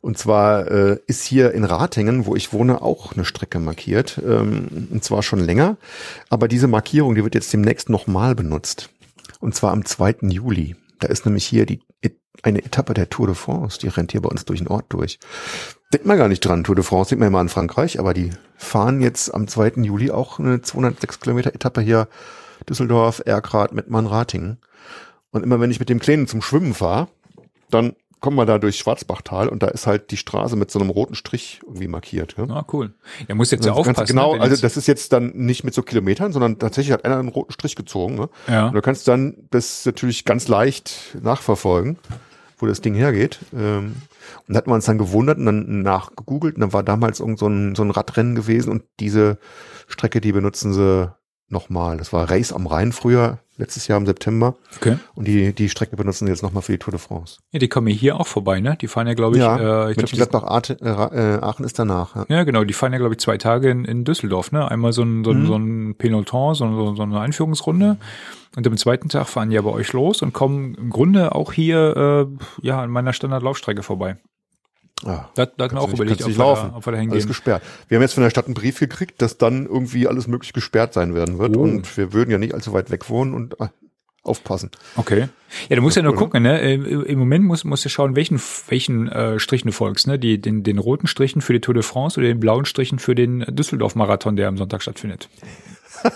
und 0.00 0.18
zwar 0.18 0.68
äh, 0.70 0.98
ist 1.06 1.24
hier 1.24 1.52
in 1.52 1.64
Ratingen, 1.64 2.26
wo 2.26 2.34
ich 2.34 2.52
wohne, 2.52 2.82
auch 2.82 3.12
eine 3.12 3.24
Strecke 3.24 3.60
markiert. 3.60 4.20
Ähm, 4.26 4.88
und 4.90 5.04
zwar 5.04 5.22
schon 5.22 5.38
länger. 5.38 5.76
Aber 6.30 6.48
diese 6.48 6.66
Markierung, 6.66 7.14
die 7.14 7.22
wird 7.22 7.34
jetzt 7.34 7.52
demnächst 7.52 7.88
nochmal 7.90 8.34
benutzt. 8.34 8.90
Und 9.38 9.54
zwar 9.54 9.70
am 9.72 9.84
2. 9.84 10.16
Juli. 10.22 10.74
Da 10.98 11.08
ist 11.08 11.24
nämlich 11.26 11.46
hier 11.46 11.64
die 11.64 11.80
Et- 12.02 12.16
eine 12.42 12.64
Etappe 12.64 12.94
der 12.94 13.08
Tour 13.10 13.26
de 13.26 13.34
France, 13.36 13.78
die 13.78 13.88
rennt 13.88 14.12
hier 14.12 14.22
bei 14.22 14.28
uns 14.30 14.44
durch 14.46 14.60
den 14.60 14.68
Ort 14.68 14.86
durch. 14.88 15.18
Denkt 15.92 16.06
man 16.06 16.16
gar 16.18 16.28
nicht 16.28 16.40
dran, 16.40 16.64
Tour 16.64 16.74
de 16.74 16.84
France 16.84 17.10
denkt 17.10 17.20
man 17.20 17.28
immer 17.28 17.38
an 17.40 17.48
Frankreich, 17.48 17.98
aber 18.00 18.14
die 18.14 18.30
fahren 18.56 19.00
jetzt 19.00 19.32
am 19.34 19.46
2. 19.46 19.72
Juli 19.82 20.10
auch 20.10 20.38
eine 20.38 20.60
206 20.62 21.20
Kilometer 21.20 21.54
Etappe 21.54 21.80
hier 21.82 22.08
Düsseldorf, 22.68 23.22
Erkrath, 23.24 23.72
Mettmann, 23.72 24.06
Ratingen. 24.06 24.58
Und 25.32 25.42
immer 25.42 25.60
wenn 25.60 25.70
ich 25.70 25.80
mit 25.80 25.88
dem 25.88 26.00
Kleinen 26.00 26.26
zum 26.26 26.42
Schwimmen 26.42 26.74
fahre, 26.74 27.08
dann 27.70 27.94
kommen 28.20 28.36
wir 28.36 28.46
da 28.46 28.58
durch 28.58 28.76
Schwarzbachtal 28.76 29.48
und 29.48 29.62
da 29.62 29.68
ist 29.68 29.86
halt 29.86 30.10
die 30.10 30.16
Straße 30.18 30.54
mit 30.54 30.70
so 30.70 30.78
einem 30.78 30.90
roten 30.90 31.14
Strich 31.14 31.60
irgendwie 31.64 31.88
markiert. 31.88 32.36
Ja? 32.36 32.44
ah, 32.50 32.66
cool. 32.72 32.92
Ja, 33.28 33.34
muss 33.34 33.50
jetzt 33.50 33.64
ja 33.64 33.72
Also 33.72 33.82
du 33.84 33.90
aufpassen. 33.90 34.14
genau, 34.14 34.36
ne, 34.36 34.42
also 34.42 34.60
das 34.60 34.76
ist 34.76 34.86
jetzt 34.86 35.12
dann 35.12 35.32
nicht 35.34 35.64
mit 35.64 35.72
so 35.72 35.82
Kilometern, 35.82 36.32
sondern 36.32 36.58
tatsächlich 36.58 36.92
hat 36.92 37.04
einer 37.04 37.18
einen 37.18 37.28
roten 37.28 37.52
Strich 37.52 37.76
gezogen. 37.76 38.16
Ne? 38.16 38.28
Ja. 38.46 38.66
Und 38.68 38.74
du 38.74 38.82
kannst 38.82 39.08
dann 39.08 39.36
das 39.50 39.86
natürlich 39.86 40.26
ganz 40.26 40.48
leicht 40.48 41.16
nachverfolgen, 41.22 41.98
wo 42.58 42.66
das 42.66 42.82
Ding 42.82 42.94
hergeht. 42.94 43.38
Ähm, 43.54 43.96
und 44.46 44.54
da 44.54 44.58
hatten 44.58 44.70
wir 44.70 44.74
uns 44.74 44.84
dann 44.84 44.98
gewundert 44.98 45.38
und 45.38 45.46
dann 45.46 45.82
nachgegoogelt 45.82 46.56
und 46.56 46.60
dann 46.60 46.72
war 46.74 46.82
damals 46.82 47.20
irgend 47.20 47.38
so 47.38 47.46
ein, 47.46 47.74
so 47.74 47.82
ein 47.82 47.90
Radrennen 47.90 48.34
gewesen 48.34 48.70
und 48.70 48.82
diese 49.00 49.38
Strecke, 49.88 50.20
die 50.20 50.32
benutzen 50.32 50.74
sie 50.74 51.10
nochmal. 51.48 51.96
Das 51.96 52.12
war 52.12 52.30
Race 52.30 52.52
am 52.52 52.66
Rhein 52.66 52.92
früher, 52.92 53.38
letztes 53.60 53.86
Jahr 53.86 53.98
im 53.98 54.06
September. 54.06 54.56
okay. 54.76 54.96
Und 55.14 55.28
die, 55.28 55.52
die 55.54 55.68
Strecke 55.68 55.94
benutzen 55.96 56.26
sie 56.26 56.32
jetzt 56.32 56.42
nochmal 56.42 56.62
für 56.62 56.72
die 56.72 56.78
Tour 56.78 56.90
de 56.90 56.98
France. 57.00 57.38
Ja, 57.52 57.58
die 57.60 57.68
kommen 57.68 57.86
hier 57.88 58.18
auch 58.18 58.26
vorbei, 58.26 58.60
ne? 58.60 58.76
Die 58.80 58.88
fahren 58.88 59.06
ja, 59.06 59.14
glaube 59.14 59.36
ich, 59.36 59.42
ja, 59.42 59.86
äh, 59.88 59.92
ich 59.92 59.96
glaube, 60.12 60.48
Arte- 60.48 60.78
äh, 60.80 60.88
äh, 61.36 61.40
Aachen 61.40 61.64
ist 61.64 61.78
danach. 61.78 62.16
Ja. 62.16 62.24
ja, 62.28 62.42
genau, 62.44 62.64
die 62.64 62.72
fahren 62.74 62.92
ja, 62.92 62.98
glaube 62.98 63.14
ich, 63.14 63.20
zwei 63.20 63.36
Tage 63.38 63.70
in, 63.70 63.84
in 63.84 64.04
Düsseldorf, 64.04 64.50
ne? 64.50 64.68
Einmal 64.68 64.92
so 64.92 65.02
ein, 65.02 65.22
so 65.24 65.30
ein, 65.30 65.42
Mhm. 65.42 65.46
so 65.46 65.56
ein 65.56 65.94
Peloton, 65.96 66.54
so, 66.54 66.66
so, 66.74 66.94
so 66.96 67.02
eine 67.02 67.20
Einführungsrunde. 67.20 67.96
Und 68.56 68.66
am 68.66 68.76
zweiten 68.76 69.08
Tag 69.08 69.28
fahren 69.28 69.50
die 69.50 69.54
ja 69.54 69.62
bei 69.62 69.70
euch 69.70 69.92
los 69.92 70.22
und 70.22 70.32
kommen 70.32 70.74
im 70.74 70.90
Grunde 70.90 71.34
auch 71.34 71.52
hier, 71.52 72.28
äh, 72.62 72.66
ja, 72.66 72.82
an 72.82 72.90
meiner 72.90 73.12
Standardlaufstrecke 73.12 73.82
vorbei. 73.84 74.16
Ah, 75.04 75.30
Da, 75.34 75.42
hatten 75.42 75.62
auch 75.62 75.68
Kannst 75.86 75.94
überlegt, 75.94 76.20
nicht- 76.20 76.20
ob 76.20 76.20
wir, 76.20 76.26
nicht 76.28 76.38
da, 76.38 76.42
laufen. 76.44 76.70
ob 76.74 76.86
wir 76.86 76.92
da 76.92 76.98
Alles 76.98 77.10
hingehen. 77.12 77.28
gesperrt. 77.28 77.62
Wir 77.88 77.96
haben 77.96 78.02
jetzt 78.02 78.14
von 78.14 78.22
der 78.22 78.30
Stadt 78.30 78.46
einen 78.46 78.54
Brief 78.54 78.78
gekriegt, 78.78 79.22
dass 79.22 79.38
dann 79.38 79.66
irgendwie 79.66 80.06
alles 80.06 80.26
möglich 80.26 80.52
gesperrt 80.52 80.92
sein 80.94 81.14
werden 81.14 81.38
wird. 81.38 81.56
Oh. 81.56 81.60
Und 81.62 81.96
wir 81.96 82.12
würden 82.12 82.30
ja 82.30 82.38
nicht 82.38 82.52
allzu 82.54 82.72
weit 82.72 82.90
weg 82.90 83.08
wohnen 83.08 83.32
und 83.32 83.60
ah, 83.60 83.70
aufpassen. 84.22 84.70
Okay. 84.96 85.28
Ja, 85.70 85.76
du 85.76 85.82
musst 85.82 85.96
ja 85.96 86.02
nur 86.02 86.12
Oder? 86.12 86.18
gucken, 86.20 86.42
ne? 86.42 86.60
Im 86.74 87.18
Moment 87.18 87.46
musst, 87.46 87.64
musst 87.64 87.84
du 87.84 87.88
schauen, 87.88 88.14
welchen, 88.16 88.38
welchen 88.68 89.08
äh, 89.08 89.38
Strichen 89.38 89.68
du 89.68 89.72
folgst, 89.72 90.06
ne? 90.06 90.18
Die, 90.18 90.38
den, 90.40 90.62
den 90.62 90.78
roten 90.78 91.06
Strichen 91.06 91.40
für 91.40 91.54
die 91.54 91.60
Tour 91.60 91.72
de 91.74 91.82
France 91.82 92.20
oder 92.20 92.28
den 92.28 92.38
blauen 92.38 92.66
Strichen 92.66 92.98
für 92.98 93.14
den 93.14 93.40
Düsseldorf-Marathon, 93.48 94.36
der 94.36 94.48
am 94.48 94.58
Sonntag 94.58 94.82
stattfindet. 94.82 95.30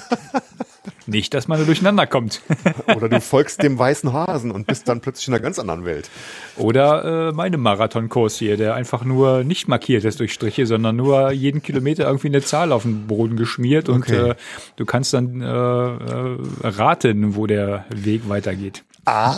Nicht, 1.07 1.35
dass 1.35 1.49
man 1.49 1.59
da 1.59 1.65
durcheinander 1.65 2.07
kommt. 2.07 2.41
Oder 2.97 3.09
du 3.09 3.21
folgst 3.21 3.63
dem 3.63 3.79
weißen 3.79 4.13
Hasen 4.13 4.51
und 4.51 4.67
bist 4.67 4.89
dann 4.89 5.01
plötzlich 5.01 5.29
in 5.29 5.35
einer 5.35 5.43
ganz 5.43 5.59
anderen 5.59 5.85
Welt. 5.85 6.11
Oder 6.57 7.29
äh, 7.29 7.33
meinem 7.33 7.61
Marathonkurs 7.61 8.37
hier, 8.39 8.57
der 8.57 8.75
einfach 8.75 9.05
nur 9.05 9.45
nicht 9.45 9.69
markiert 9.69 10.05
ist 10.05 10.21
durch 10.21 10.33
Striche, 10.33 10.67
sondern 10.67 10.97
nur 10.97 11.31
jeden 11.33 11.63
Kilometer 11.63 12.07
irgendwie 12.07 12.29
eine 12.29 12.43
Zahl 12.43 12.73
auf 12.73 12.83
den 12.83 13.07
Boden 13.07 13.37
geschmiert 13.37 13.89
und 13.89 14.05
Okay. 14.05 14.31
äh, 14.31 14.35
du 14.77 14.85
kannst 14.85 15.15
dann 15.15 15.41
äh, 15.41 15.45
äh, 15.47 16.39
raten, 16.63 17.37
wo 17.37 17.47
der 17.47 17.85
Weg 17.91 18.29
weitergeht. 18.29 18.85
Ah, 19.07 19.37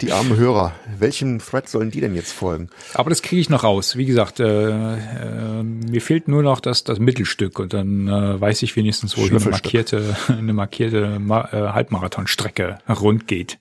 die 0.00 0.12
armen 0.12 0.36
Hörer. 0.36 0.72
Welchem 0.98 1.38
Thread 1.38 1.68
sollen 1.68 1.90
die 1.90 2.00
denn 2.00 2.14
jetzt 2.14 2.32
folgen? 2.32 2.68
Aber 2.94 3.10
das 3.10 3.22
kriege 3.22 3.40
ich 3.40 3.50
noch 3.50 3.64
raus. 3.64 3.96
Wie 3.96 4.04
gesagt, 4.06 4.40
äh, 4.40 4.94
äh, 4.94 5.62
mir 5.62 6.00
fehlt 6.00 6.28
nur 6.28 6.42
noch 6.42 6.60
das, 6.60 6.84
das 6.84 6.98
Mittelstück 6.98 7.58
und 7.58 7.72
dann 7.74 8.06
äh, 8.08 8.40
weiß 8.40 8.62
ich 8.62 8.76
wenigstens, 8.76 9.16
wo 9.16 9.24
eine 9.24 9.40
markierte, 9.40 10.16
eine 10.28 10.52
markierte 10.52 11.18
Ma 11.18 11.48
äh, 11.52 11.72
Halbmarathonstrecke 11.72 12.78
rund 12.88 13.26
geht. 13.26 13.58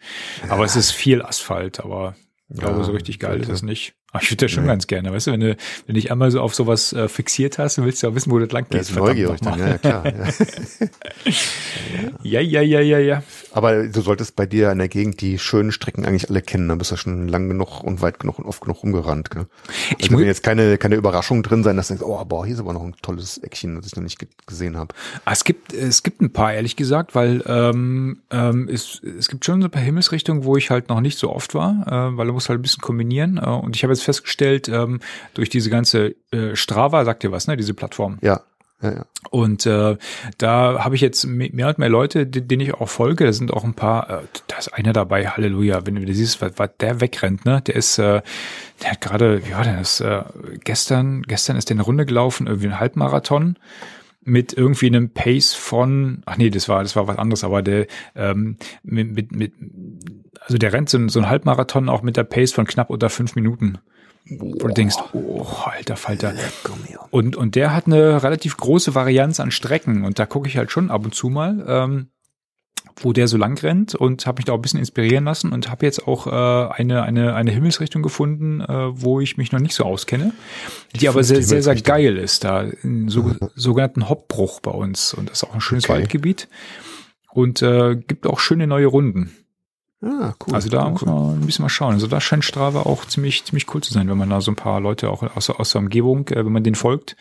Aber 0.49 0.65
es 0.65 0.75
ist 0.75 0.91
viel 0.91 1.21
Asphalt, 1.21 1.79
aber 1.79 2.15
ich 2.49 2.59
glaube, 2.59 2.79
Ja, 2.79 2.83
so 2.83 2.91
richtig 2.91 3.19
geil 3.19 3.39
ist 3.39 3.47
sollte. 3.47 3.53
es 3.53 3.63
nicht. 3.63 3.95
Aber 4.11 4.23
ich 4.23 4.31
würde 4.31 4.45
das 4.45 4.51
schon 4.51 4.65
ganz 4.65 4.87
gerne, 4.87 5.11
weißt 5.11 5.27
du, 5.27 5.31
wenn 5.33 5.39
du, 5.41 5.57
wenn 5.87 5.95
dich 5.95 6.09
einmal 6.09 6.31
so 6.31 6.39
auf 6.39 6.55
sowas 6.55 6.93
äh, 6.93 7.09
fixiert 7.09 7.57
hast, 7.57 7.77
dann 7.77 7.83
willst 7.85 8.01
du 8.01 8.07
ja 8.07 8.15
wissen, 8.15 8.31
wo 8.31 8.39
das 8.39 8.49
lang 8.51 8.65
geht. 8.69 8.79
ist 8.81 8.95
neugierig 8.95 9.41
dann, 9.41 9.59
ja, 9.59 9.67
ja 9.67 9.77
klar. 9.77 10.05
Ja. 10.05 10.13
Ja, 12.23 12.39
ja, 12.41 12.61
ja, 12.61 12.79
ja, 12.79 12.97
ja. 12.97 13.23
Aber 13.51 13.87
du 13.87 14.01
solltest 14.01 14.35
bei 14.35 14.45
dir 14.47 14.71
in 14.71 14.79
der 14.79 14.87
Gegend 14.87 15.21
die 15.21 15.37
schönen 15.37 15.71
Strecken 15.71 16.05
eigentlich 16.05 16.29
alle 16.29 16.41
kennen. 16.41 16.67
Dann 16.69 16.77
bist 16.79 16.91
du 16.91 16.97
schon 16.97 17.27
lang 17.27 17.47
genug 17.49 17.83
und 17.83 18.01
weit 18.01 18.19
genug 18.19 18.39
und 18.39 18.45
oft 18.45 18.61
genug 18.61 18.81
rumgerannt. 18.83 19.29
Gell? 19.29 19.45
Ich 19.97 20.05
Also 20.05 20.13
mu- 20.13 20.19
wenn 20.19 20.27
jetzt 20.27 20.41
keine, 20.43 20.77
keine 20.79 20.95
Überraschung 20.95 21.43
drin 21.43 21.63
sein, 21.63 21.77
dass 21.77 21.87
du 21.87 21.93
denkst, 21.93 22.05
oh, 22.07 22.23
boah, 22.25 22.45
hier 22.45 22.55
ist 22.55 22.59
aber 22.59 22.73
noch 22.73 22.81
ein 22.83 22.95
tolles 23.01 23.37
Eckchen, 23.37 23.75
das 23.75 23.85
ich 23.87 23.95
noch 23.95 24.03
nicht 24.03 24.17
ge- 24.19 24.27
gesehen 24.47 24.75
habe. 24.75 24.95
Ah, 25.25 25.31
Es 25.33 25.43
gibt, 25.43 25.73
es 25.73 26.01
gibt 26.03 26.21
ein 26.21 26.31
paar, 26.33 26.53
ehrlich 26.53 26.75
gesagt, 26.75 27.13
weil 27.15 27.43
ähm, 27.45 28.17
ähm, 28.31 28.67
es, 28.71 29.01
es 29.03 29.27
gibt 29.27 29.45
schon 29.45 29.61
so 29.61 29.67
ein 29.67 29.71
paar 29.71 29.81
Himmelsrichtungen, 29.83 30.43
wo 30.45 30.57
ich 30.57 30.71
halt 30.71 30.89
noch 30.89 30.99
nicht 31.01 31.19
so 31.19 31.31
oft 31.31 31.53
war, 31.53 31.85
äh, 31.87 32.17
weil 32.17 32.25
du 32.27 32.33
musst 32.33 32.49
halt 32.49 32.59
ein 32.59 32.63
bisschen 32.63 32.81
kombinieren. 32.81 33.37
Äh, 33.37 33.45
und 33.47 33.75
ich 33.75 33.83
habe 33.83 33.93
jetzt 33.93 34.03
festgestellt, 34.05 34.69
ähm, 34.69 34.99
durch 35.33 35.49
diese 35.49 35.69
ganze 35.69 36.15
äh, 36.31 36.55
Strava, 36.55 37.05
sagt 37.05 37.23
ihr 37.23 37.31
was, 37.31 37.47
ne, 37.47 37.57
diese 37.57 37.73
Plattform. 37.73 38.17
Ja. 38.21 38.41
Ja, 38.81 38.91
ja. 38.91 39.05
Und 39.29 39.65
äh, 39.65 39.97
da 40.37 40.83
habe 40.83 40.95
ich 40.95 41.01
jetzt 41.01 41.25
mehr 41.25 41.69
und 41.69 41.77
mehr 41.79 41.89
Leute, 41.89 42.27
denen 42.27 42.61
ich 42.61 42.73
auch 42.73 42.89
folge. 42.89 43.25
Da 43.25 43.31
sind 43.31 43.51
auch 43.51 43.63
ein 43.63 43.73
paar, 43.73 44.09
äh, 44.09 44.23
da 44.47 44.57
ist 44.57 44.73
einer 44.73 44.91
dabei, 44.91 45.27
Halleluja, 45.27 45.85
wenn 45.85 45.95
du 45.95 46.13
siehst, 46.13 46.41
was, 46.41 46.53
was 46.57 46.71
der 46.79 46.99
wegrennt, 46.99 47.45
ne? 47.45 47.61
Der 47.61 47.75
ist, 47.75 47.97
äh, 47.97 48.21
der 48.83 48.91
hat 48.91 49.01
gerade, 49.01 49.41
ja, 49.49 49.63
der 49.63 49.79
ist 49.79 50.01
äh, 50.01 50.23
gestern, 50.63 51.23
gestern 51.23 51.55
ist 51.55 51.69
der 51.69 51.75
eine 51.75 51.83
Runde 51.83 52.05
gelaufen, 52.05 52.47
irgendwie 52.47 52.67
ein 52.67 52.79
Halbmarathon 52.79 53.57
mit 54.25 54.53
irgendwie 54.53 54.87
einem 54.87 55.11
Pace 55.11 55.53
von, 55.53 56.23
ach 56.25 56.35
nee, 56.37 56.49
das 56.49 56.67
war, 56.67 56.81
das 56.81 56.95
war 56.95 57.07
was 57.07 57.17
anderes, 57.17 57.43
aber 57.43 57.61
der 57.61 57.87
ähm, 58.15 58.57
mit, 58.83 59.15
mit, 59.15 59.31
mit 59.31 59.53
also 60.41 60.57
der 60.57 60.73
rennt 60.73 60.89
so, 60.89 61.07
so 61.07 61.19
ein 61.19 61.29
Halbmarathon 61.29 61.89
auch 61.89 62.01
mit 62.01 62.17
der 62.17 62.23
Pace 62.23 62.51
von 62.51 62.65
knapp 62.65 62.89
unter 62.89 63.09
fünf 63.09 63.35
Minuten. 63.35 63.77
Wo 64.27 64.67
du 64.67 64.73
denkst, 64.73 64.95
oh, 65.13 65.45
alter 65.65 65.97
Falter. 65.97 66.33
Und, 67.11 67.35
und 67.35 67.55
der 67.55 67.75
hat 67.75 67.85
eine 67.85 68.23
relativ 68.23 68.57
große 68.57 68.95
Varianz 68.95 69.39
an 69.39 69.51
Strecken 69.51 70.03
und 70.03 70.17
da 70.17 70.25
gucke 70.25 70.47
ich 70.47 70.57
halt 70.57 70.71
schon 70.71 70.89
ab 70.89 71.05
und 71.05 71.13
zu 71.13 71.29
mal, 71.29 71.63
ähm, 71.67 72.07
wo 72.97 73.13
der 73.13 73.27
so 73.27 73.37
lang 73.37 73.59
rennt 73.59 73.93
und 73.93 74.25
habe 74.25 74.39
mich 74.39 74.45
da 74.45 74.53
auch 74.53 74.57
ein 74.57 74.61
bisschen 74.61 74.79
inspirieren 74.79 75.25
lassen 75.25 75.51
und 75.51 75.69
habe 75.69 75.85
jetzt 75.85 76.07
auch 76.07 76.27
äh, 76.27 76.73
eine, 76.73 77.03
eine, 77.03 77.35
eine 77.35 77.51
Himmelsrichtung 77.51 78.01
gefunden, 78.01 78.61
äh, 78.61 78.67
wo 78.67 79.19
ich 79.19 79.37
mich 79.37 79.51
noch 79.51 79.59
nicht 79.59 79.75
so 79.75 79.83
auskenne, 79.83 80.33
die 80.95 81.07
aber 81.07 81.23
sehr, 81.23 81.43
sehr, 81.43 81.61
sehr 81.61 81.75
geil 81.75 82.17
ist. 82.17 82.43
Da 82.43 82.61
in 82.61 83.09
so, 83.09 83.35
sogenannten 83.53 84.09
Hoppbruch 84.09 84.59
bei 84.59 84.71
uns 84.71 85.13
und 85.13 85.29
das 85.29 85.43
ist 85.43 85.49
auch 85.49 85.53
ein 85.53 85.61
schönes 85.61 85.85
okay. 85.85 85.93
Waldgebiet 85.99 86.47
und 87.31 87.61
äh, 87.61 87.95
gibt 87.95 88.25
auch 88.25 88.39
schöne 88.39 88.65
neue 88.65 88.87
Runden. 88.87 89.31
Ah, 90.01 90.33
cool. 90.45 90.53
Also 90.53 90.69
da 90.69 90.85
cool, 90.85 90.91
muss 90.91 91.05
man 91.05 91.39
ein 91.39 91.45
bisschen 91.45 91.63
mal 91.63 91.69
schauen. 91.69 91.93
Also 91.93 92.07
da 92.07 92.21
scheint 92.21 92.45
Strava 92.45 92.81
auch 92.81 93.05
ziemlich, 93.05 93.43
ziemlich 93.45 93.73
cool 93.73 93.81
zu 93.81 93.93
sein, 93.93 94.09
wenn 94.09 94.17
man 94.17 94.29
da 94.29 94.41
so 94.41 94.51
ein 94.51 94.55
paar 94.55 94.79
Leute 94.79 95.09
auch 95.09 95.23
aus, 95.35 95.49
aus 95.49 95.71
der 95.71 95.81
Umgebung, 95.81 96.27
äh, 96.29 96.45
wenn 96.45 96.51
man 96.51 96.63
den 96.63 96.75
folgt, 96.75 97.15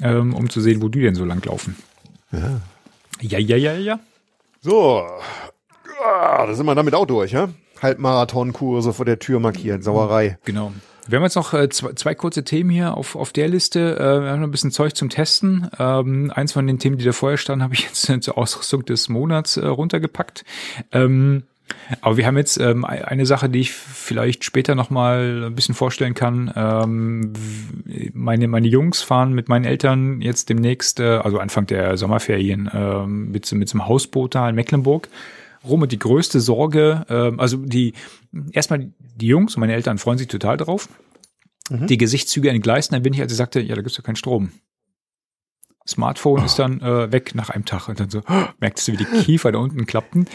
ähm, 0.00 0.34
um 0.34 0.50
zu 0.50 0.60
sehen, 0.60 0.82
wo 0.82 0.88
die 0.88 1.00
denn 1.00 1.14
so 1.14 1.24
lang 1.24 1.44
laufen. 1.44 1.76
Ja. 2.32 2.60
Ja, 3.20 3.38
ja, 3.38 3.56
ja, 3.56 3.74
ja. 3.74 4.00
So. 4.60 5.06
Ah, 6.04 6.46
da 6.46 6.54
sind 6.54 6.66
wir 6.66 6.74
damit 6.74 6.94
auch 6.94 7.06
durch, 7.06 7.32
ja? 7.32 7.48
Halbmarathonkurse 7.80 8.92
vor 8.92 9.04
der 9.04 9.18
Tür 9.18 9.40
markiert, 9.40 9.84
Sauerei. 9.84 10.38
Genau. 10.44 10.72
Wir 11.06 11.18
haben 11.18 11.24
jetzt 11.24 11.36
noch 11.36 11.52
äh, 11.52 11.68
zwei, 11.68 11.92
zwei 11.92 12.14
kurze 12.14 12.44
Themen 12.44 12.70
hier 12.70 12.96
auf, 12.96 13.14
auf 13.14 13.32
der 13.32 13.48
Liste. 13.48 13.96
Äh, 13.96 14.22
wir 14.22 14.30
haben 14.30 14.40
noch 14.40 14.48
ein 14.48 14.50
bisschen 14.50 14.70
Zeug 14.70 14.96
zum 14.96 15.10
Testen. 15.10 15.68
Ähm, 15.78 16.32
eins 16.34 16.52
von 16.52 16.66
den 16.66 16.78
Themen, 16.78 16.96
die 16.96 17.04
da 17.04 17.12
vorher 17.12 17.36
standen, 17.36 17.62
habe 17.64 17.74
ich 17.74 17.82
jetzt 17.82 18.24
zur 18.24 18.38
Ausrüstung 18.38 18.84
des 18.84 19.08
Monats 19.08 19.56
äh, 19.56 19.66
runtergepackt. 19.66 20.44
Ähm, 20.92 21.44
aber 22.00 22.16
wir 22.16 22.26
haben 22.26 22.36
jetzt 22.36 22.58
ähm, 22.58 22.84
eine 22.84 23.26
Sache, 23.26 23.48
die 23.48 23.60
ich 23.60 23.72
vielleicht 23.72 24.44
später 24.44 24.74
noch 24.74 24.90
mal 24.90 25.44
ein 25.46 25.54
bisschen 25.54 25.74
vorstellen 25.74 26.14
kann. 26.14 26.52
Ähm, 26.54 27.32
meine 28.12 28.48
meine 28.48 28.68
Jungs 28.68 29.02
fahren 29.02 29.32
mit 29.32 29.48
meinen 29.48 29.64
Eltern 29.64 30.20
jetzt 30.20 30.48
demnächst, 30.48 31.00
äh, 31.00 31.18
also 31.18 31.38
Anfang 31.38 31.66
der 31.66 31.96
Sommerferien, 31.96 32.66
äh, 32.66 33.06
mit 33.06 33.50
mit 33.52 33.68
so 33.68 33.78
einem 33.78 33.88
Hausboot 33.88 34.34
da 34.34 34.48
in 34.48 34.54
Mecklenburg 34.54 35.08
rum. 35.66 35.82
Und 35.82 35.92
die 35.92 35.98
größte 35.98 36.40
Sorge, 36.40 37.04
äh, 37.08 37.40
also 37.40 37.56
die 37.58 37.94
erstmal 38.52 38.90
die 39.16 39.26
Jungs 39.26 39.56
und 39.56 39.60
meine 39.60 39.74
Eltern 39.74 39.98
freuen 39.98 40.18
sich 40.18 40.28
total 40.28 40.56
drauf. 40.56 40.88
Mhm. 41.70 41.86
Die 41.86 41.98
Gesichtszüge 41.98 42.50
entgleisten, 42.50 42.94
dann 42.94 43.02
bin 43.02 43.14
ich, 43.14 43.20
als 43.20 43.32
ich 43.32 43.38
sagte, 43.38 43.60
ja, 43.60 43.74
da 43.74 43.80
gibt's 43.80 43.96
ja 43.96 44.02
keinen 44.02 44.16
Strom. 44.16 44.50
Smartphone 45.86 46.40
oh. 46.40 46.44
ist 46.44 46.58
dann 46.58 46.80
äh, 46.80 47.12
weg 47.12 47.34
nach 47.34 47.50
einem 47.50 47.66
Tag 47.66 47.88
und 47.88 48.00
dann 48.00 48.08
so 48.08 48.20
oh, 48.20 48.44
merktest 48.60 48.88
du, 48.88 48.92
wie 48.92 48.96
die 48.96 49.04
Kiefer 49.04 49.52
da 49.52 49.58
unten 49.58 49.84
klappten. 49.84 50.26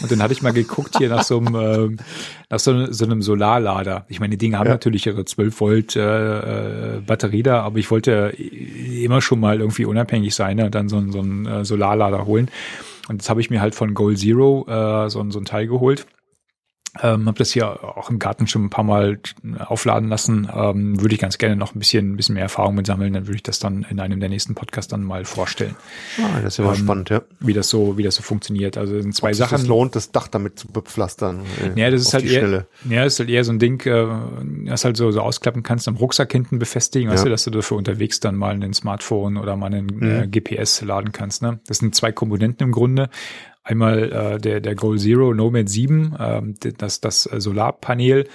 Und 0.00 0.10
dann 0.10 0.22
hatte 0.22 0.32
ich 0.32 0.42
mal 0.42 0.52
geguckt 0.52 0.98
hier 0.98 1.08
nach 1.08 1.24
so 1.24 1.38
einem 1.38 1.54
äh, 1.98 2.02
nach 2.50 2.60
so, 2.60 2.92
so 2.92 3.04
einem 3.04 3.20
Solarlader. 3.20 4.06
Ich 4.08 4.20
meine, 4.20 4.30
die 4.30 4.38
Dinge 4.38 4.58
haben 4.58 4.66
ja. 4.66 4.74
natürlich 4.74 5.06
ihre 5.06 5.24
12 5.24 5.60
Volt 5.60 5.96
äh, 5.96 6.96
äh, 6.96 7.00
Batterie 7.00 7.42
da, 7.42 7.62
aber 7.62 7.78
ich 7.78 7.90
wollte 7.90 8.28
immer 8.30 9.20
schon 9.20 9.40
mal 9.40 9.60
irgendwie 9.60 9.84
unabhängig 9.84 10.34
sein 10.34 10.58
ne, 10.58 10.66
und 10.66 10.74
dann 10.74 10.88
so, 10.88 11.02
so 11.10 11.18
einen 11.18 11.46
äh, 11.46 11.64
Solarlader 11.64 12.26
holen. 12.26 12.48
Und 13.08 13.16
jetzt 13.16 13.28
habe 13.28 13.40
ich 13.40 13.50
mir 13.50 13.60
halt 13.60 13.74
von 13.74 13.94
Goal 13.94 14.16
Zero 14.16 14.64
äh, 14.68 15.10
so, 15.10 15.28
so 15.30 15.38
ein 15.38 15.44
Teil 15.44 15.66
geholt 15.66 16.06
ähm, 17.02 17.26
habe 17.26 17.38
das 17.38 17.52
hier 17.52 17.84
auch 17.84 18.10
im 18.10 18.18
Garten 18.18 18.46
schon 18.46 18.64
ein 18.64 18.70
paar 18.70 18.84
Mal 18.84 19.18
aufladen 19.58 20.08
lassen. 20.08 20.48
Ähm, 20.54 21.00
würde 21.00 21.14
ich 21.14 21.20
ganz 21.20 21.38
gerne 21.38 21.56
noch 21.56 21.74
ein 21.74 21.78
bisschen, 21.78 22.12
ein 22.12 22.16
bisschen 22.16 22.34
mehr 22.34 22.44
Erfahrung 22.44 22.76
mit 22.76 22.86
sammeln. 22.86 23.12
Dann 23.12 23.26
würde 23.26 23.36
ich 23.36 23.42
das 23.42 23.58
dann 23.58 23.84
in 23.90 23.98
einem 23.98 24.20
der 24.20 24.28
nächsten 24.28 24.54
Podcasts 24.54 24.88
dann 24.88 25.02
mal 25.02 25.24
vorstellen. 25.24 25.74
Ah, 26.18 26.40
das 26.42 26.54
ist 26.54 26.64
ja 26.64 26.70
ähm, 26.70 26.76
spannend, 26.76 27.10
ja. 27.10 27.22
Wie 27.40 27.52
das 27.52 27.68
so, 27.68 27.98
wie 27.98 28.02
das 28.02 28.14
so 28.14 28.22
funktioniert. 28.22 28.76
Also 28.78 29.00
sind 29.00 29.14
zwei 29.14 29.30
Ob 29.30 29.34
Sachen. 29.34 29.56
Es 29.56 29.66
lohnt, 29.66 29.96
das 29.96 30.12
Dach 30.12 30.28
damit 30.28 30.58
zu 30.58 30.68
bepflastern. 30.68 31.42
Äh, 31.62 31.80
ja, 31.80 31.90
das 31.90 32.02
ist 32.02 32.14
halt 32.14 32.24
eher, 32.24 32.66
ja, 32.88 33.04
das 33.04 33.14
ist 33.14 33.18
halt 33.18 33.28
eher 33.28 33.44
so 33.44 33.52
ein 33.52 33.58
Ding, 33.58 33.84
äh, 33.86 34.06
das 34.66 34.84
halt 34.84 34.96
so, 34.96 35.10
so 35.10 35.20
ausklappen 35.20 35.62
kannst, 35.62 35.88
am 35.88 35.96
Rucksack 35.96 36.30
hinten 36.30 36.58
befestigen, 36.58 37.08
ja. 37.08 37.14
weißt 37.14 37.24
du, 37.24 37.30
dass 37.30 37.44
du 37.44 37.50
dafür 37.50 37.76
unterwegs 37.76 38.20
dann 38.20 38.36
mal 38.36 38.54
ein 38.54 38.72
Smartphone 38.72 39.36
oder 39.36 39.56
mal 39.56 39.66
einen 39.66 39.86
mhm. 39.86 40.02
äh, 40.02 40.26
GPS 40.28 40.82
laden 40.82 41.12
kannst. 41.12 41.42
Ne? 41.42 41.58
Das 41.66 41.78
sind 41.78 41.94
zwei 41.94 42.12
Komponenten 42.12 42.66
im 42.66 42.72
Grunde. 42.72 43.10
Einmal 43.64 44.12
äh, 44.12 44.38
der, 44.38 44.60
der 44.60 44.74
Goal 44.74 44.98
Zero 44.98 45.34
Nomad 45.34 45.68
7, 45.68 46.14
ähm, 46.18 46.54
das, 46.78 47.00
das 47.00 47.22
Solarpanel 47.22 48.28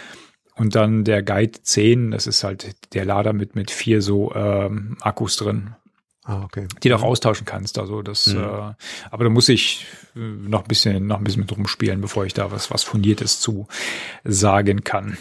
und 0.55 0.75
dann 0.75 1.05
der 1.05 1.23
Guide 1.23 1.61
10, 1.61 2.11
das 2.11 2.27
ist 2.27 2.43
halt 2.43 2.93
der 2.93 3.05
Lader 3.05 3.31
mit, 3.31 3.55
mit 3.55 3.71
vier 3.71 4.01
so 4.01 4.33
ähm, 4.35 4.97
Akkus 4.99 5.37
drin. 5.37 5.75
Ah, 6.25 6.43
okay. 6.43 6.67
Die 6.83 6.89
du 6.89 6.95
auch 6.95 7.03
austauschen 7.03 7.45
kannst. 7.45 7.79
Also 7.79 8.01
das, 8.01 8.27
mhm. 8.27 8.43
äh, 8.43 8.73
aber 9.09 9.23
da 9.23 9.29
muss 9.29 9.49
ich 9.49 9.85
äh, 10.15 10.19
noch 10.19 10.61
ein 10.61 10.67
bisschen, 10.67 11.07
noch 11.07 11.17
ein 11.17 11.23
bisschen 11.23 11.41
mit 11.41 11.55
rumspielen, 11.55 12.01
bevor 12.01 12.25
ich 12.25 12.33
da 12.33 12.51
was, 12.51 12.69
was 12.71 12.83
Fundiertes 12.83 13.39
zu 13.39 13.67
sagen 14.23 14.83
kann. 14.83 15.17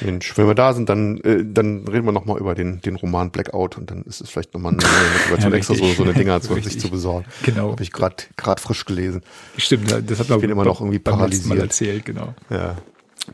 Mensch, 0.00 0.36
wenn 0.36 0.46
wir 0.46 0.54
da 0.54 0.72
sind, 0.72 0.88
dann, 0.88 1.18
äh, 1.18 1.44
dann 1.44 1.86
reden 1.86 2.06
wir 2.06 2.12
nochmal 2.12 2.38
über 2.38 2.54
den, 2.54 2.80
den 2.80 2.96
Roman 2.96 3.30
Blackout 3.30 3.76
und 3.78 3.90
dann 3.90 4.02
ist 4.02 4.20
es 4.20 4.30
vielleicht 4.30 4.54
nochmal 4.54 4.72
eine 4.72 4.82
Motivation 4.82 5.52
ja, 5.52 5.56
extra, 5.56 5.74
so, 5.74 5.84
so 5.92 6.02
eine 6.02 6.14
Dinger 6.14 6.40
zu, 6.40 6.54
sich 6.60 6.80
zu 6.80 6.90
besorgen. 6.90 7.26
Genau. 7.42 7.72
Habe 7.72 7.82
ich 7.82 7.92
gerade 7.92 8.16
gerade 8.36 8.60
frisch 8.60 8.84
gelesen. 8.84 9.22
Stimmt, 9.56 9.90
das 9.90 10.18
hat 10.18 10.28
man 10.28 10.38
ich 10.38 10.42
bin 10.42 10.50
immer 10.50 10.64
noch 10.64 10.80
irgendwie 10.80 10.98
paralysiert. 10.98 11.48
Mal 11.48 11.60
erzählt, 11.60 12.04
genau. 12.04 12.34
Ja. 12.50 12.76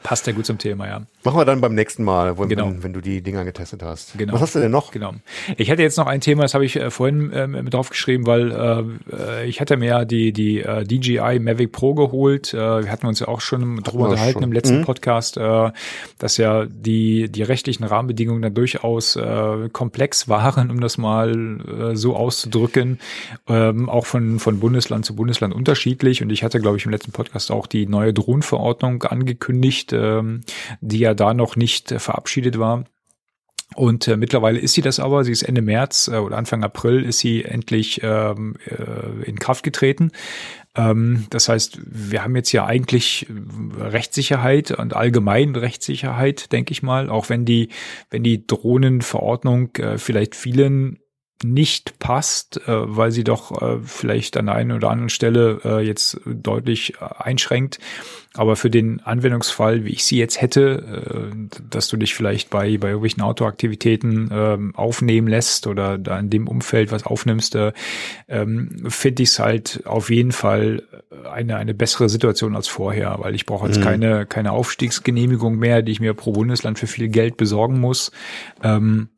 Passt 0.03 0.27
ja 0.27 0.33
gut 0.33 0.47
zum 0.47 0.59
Thema, 0.59 0.87
ja. 0.87 1.03
Machen 1.25 1.39
wir 1.39 1.45
dann 1.45 1.61
beim 1.61 1.75
nächsten 1.75 2.03
Mal, 2.05 2.39
wenn, 2.39 2.49
genau. 2.49 2.67
wenn, 2.67 2.83
wenn, 2.83 2.93
du 2.93 3.01
die 3.01 3.23
Dinger 3.23 3.45
getestet 3.45 3.83
hast. 3.83 4.19
Genau. 4.19 4.33
Was 4.35 4.41
hast 4.41 4.55
du 4.55 4.61
denn 4.61 4.71
noch? 4.71 4.91
Genau. 4.91 5.15
Ich 5.57 5.71
hatte 5.71 5.83
jetzt 5.83 5.97
noch 5.97 6.07
ein 6.07 6.21
Thema, 6.21 6.43
das 6.43 6.55
habe 6.55 6.65
ich 6.65 6.77
äh, 6.77 6.91
vorhin 6.91 7.31
ähm, 7.35 7.53
mit 7.53 7.73
draufgeschrieben, 7.73 8.27
weil 8.27 8.99
äh, 9.13 9.47
ich 9.47 9.61
hatte 9.61 9.77
mir 9.77 9.87
ja 9.87 10.05
die, 10.05 10.33
die 10.33 10.61
äh, 10.61 10.85
DJI 10.85 11.39
Mavic 11.41 11.73
Pro 11.73 11.95
geholt. 11.95 12.55
Äh, 12.55 12.85
wir 12.85 12.91
hatten 12.91 13.07
uns 13.07 13.21
ja 13.21 13.29
auch 13.29 13.41
schon 13.41 13.83
drüber 13.83 14.09
unterhalten 14.09 14.41
schon. 14.41 14.43
im 14.45 14.53
letzten 14.53 14.79
mhm. 14.79 14.85
Podcast, 14.85 15.37
äh, 15.37 15.71
dass 16.19 16.37
ja 16.37 16.67
die, 16.67 17.31
die 17.31 17.43
rechtlichen 17.43 17.85
Rahmenbedingungen 17.85 18.43
da 18.43 18.51
durchaus 18.51 19.17
äh, 19.17 19.69
komplex 19.73 20.29
waren, 20.29 20.71
um 20.71 20.81
das 20.81 20.99
mal 20.99 21.93
äh, 21.93 21.97
so 21.97 22.17
auszudrücken. 22.17 22.99
Ähm, 23.49 23.89
auch 23.89 24.07
von, 24.07 24.39
von 24.39 24.61
Bundesland 24.61 25.05
zu 25.05 25.15
Bundesland 25.15 25.55
unterschiedlich. 25.55 26.23
Und 26.23 26.31
ich 26.31 26.43
hatte, 26.45 26.61
glaube 26.61 26.77
ich, 26.77 26.85
im 26.85 26.91
letzten 26.91 27.13
Podcast 27.13 27.51
auch 27.51 27.67
die 27.67 27.87
neue 27.87 28.13
Drohnenverordnung 28.13 29.03
angekündigt, 29.03 29.82
ähm, 29.91 30.43
die 30.81 31.01
ja 31.01 31.15
da 31.15 31.35
noch 31.35 31.57
nicht 31.57 31.91
äh, 31.91 31.99
verabschiedet 31.99 32.59
war. 32.59 32.85
Und 33.75 34.07
äh, 34.09 34.17
mittlerweile 34.17 34.59
ist 34.59 34.75
sie 34.75 34.83
das 34.83 35.01
aber. 35.01 35.25
Sie 35.25 35.33
ist 35.33 35.43
Ende 35.43 35.63
März 35.63 36.09
äh, 36.09 36.17
oder 36.17 36.37
Anfang 36.37 36.63
April 36.63 37.05
ist 37.05 37.19
sie 37.19 37.45
endlich 37.45 38.01
ähm, 38.03 38.57
äh, 38.67 39.25
in 39.25 39.39
Kraft 39.39 39.63
getreten. 39.63 40.13
Ähm, 40.75 41.27
das 41.31 41.49
heißt, 41.49 41.81
wir 41.85 42.25
haben 42.25 42.37
jetzt 42.37 42.53
ja 42.53 42.65
eigentlich 42.65 43.27
äh, 43.29 43.83
Rechtssicherheit 43.83 44.71
und 44.73 44.95
allgemein 44.95 45.55
Rechtssicherheit, 45.55 46.53
denke 46.53 46.73
ich 46.73 46.83
mal, 46.83 47.11
auch 47.11 47.29
wenn 47.29 47.45
die, 47.45 47.69
wenn 48.11 48.23
die 48.23 48.47
Drohnenverordnung 48.47 49.75
äh, 49.77 49.99
vielleicht 49.99 50.35
vielen 50.35 50.99
nicht 51.45 51.99
passt, 51.99 52.57
äh, 52.69 52.97
weil 52.97 53.11
sie 53.11 53.25
doch 53.25 53.63
äh, 53.63 53.79
vielleicht 53.85 54.37
an 54.37 54.47
der 54.47 54.55
einen 54.55 54.73
oder 54.73 54.91
anderen 54.91 55.11
Stelle 55.11 55.61
äh, 55.65 55.81
jetzt 55.81 56.21
deutlich 56.27 56.95
äh, 57.01 57.05
einschränkt. 57.19 57.79
Aber 58.35 58.57
für 58.57 58.71
den 58.71 59.01
Anwendungsfall, 59.01 59.85
wie 59.85 59.91
ich 59.91 60.05
sie 60.05 60.19
jetzt 60.19 60.41
hätte, 60.41 61.31
äh, 61.33 61.59
dass 61.69 61.89
du 61.89 61.97
dich 61.97 62.15
vielleicht 62.15 62.51
bei, 62.51 62.79
bei 62.79 62.89
irgendwelchen 62.89 63.23
Autoaktivitäten 63.23 64.31
äh, 64.31 64.59
aufnehmen 64.75 65.29
lässt 65.29 65.67
oder 65.67 65.99
da 65.99 66.19
in 66.19 66.31
dem 66.31 66.49
Umfeld 66.49 66.93
was 66.93 67.05
aufnimmst, 67.05 67.55
äh, 67.57 67.73
ähm, 68.29 68.85
finde 68.89 69.23
ich 69.23 69.31
es 69.31 69.39
halt 69.39 69.83
auf 69.85 70.11
jeden 70.11 70.33
Fall 70.33 70.83
eine, 71.31 71.57
eine 71.57 71.75
bessere 71.75 72.09
Situation 72.09 72.57
als 72.57 72.69
vorher, 72.69 73.17
weil 73.21 73.35
ich 73.35 73.47
brauche 73.47 73.67
jetzt 73.67 73.79
mhm. 73.79 73.85
keine, 73.85 74.27
keine 74.27 74.53
Aufstiegsgenehmigung 74.53 75.59
mehr, 75.59 75.83
die 75.83 75.93
ich 75.93 76.01
mir 76.01 76.15
pro 76.15 76.33
Bundesland 76.33 76.79
für 76.79 76.87
viel 76.87 77.09
Geld 77.09 77.37
besorgen 77.37 77.81
muss. 77.81 78.13
Ähm, 78.63 79.09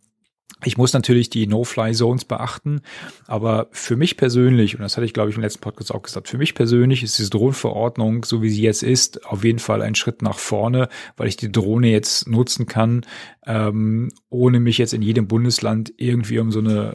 ich 0.64 0.76
muss 0.76 0.92
natürlich 0.92 1.30
die 1.30 1.46
No-Fly-Zones 1.46 2.24
beachten, 2.24 2.80
aber 3.26 3.68
für 3.70 3.96
mich 3.96 4.16
persönlich, 4.16 4.74
und 4.74 4.82
das 4.82 4.96
hatte 4.96 5.06
ich 5.06 5.12
glaube 5.12 5.30
ich 5.30 5.36
im 5.36 5.42
letzten 5.42 5.60
Podcast 5.60 5.92
auch 5.92 6.02
gesagt, 6.02 6.28
für 6.28 6.38
mich 6.38 6.54
persönlich 6.54 7.02
ist 7.02 7.18
diese 7.18 7.30
Drohnenverordnung, 7.30 8.24
so 8.24 8.42
wie 8.42 8.50
sie 8.50 8.62
jetzt 8.62 8.82
ist, 8.82 9.26
auf 9.26 9.44
jeden 9.44 9.58
Fall 9.58 9.82
ein 9.82 9.94
Schritt 9.94 10.22
nach 10.22 10.38
vorne, 10.38 10.88
weil 11.16 11.28
ich 11.28 11.36
die 11.36 11.52
Drohne 11.52 11.88
jetzt 11.88 12.28
nutzen 12.28 12.66
kann, 12.66 13.02
ähm, 13.46 14.10
ohne 14.30 14.60
mich 14.60 14.78
jetzt 14.78 14.94
in 14.94 15.02
jedem 15.02 15.26
Bundesland 15.26 15.92
irgendwie 15.96 16.38
um 16.38 16.50
so 16.50 16.60
eine 16.60 16.94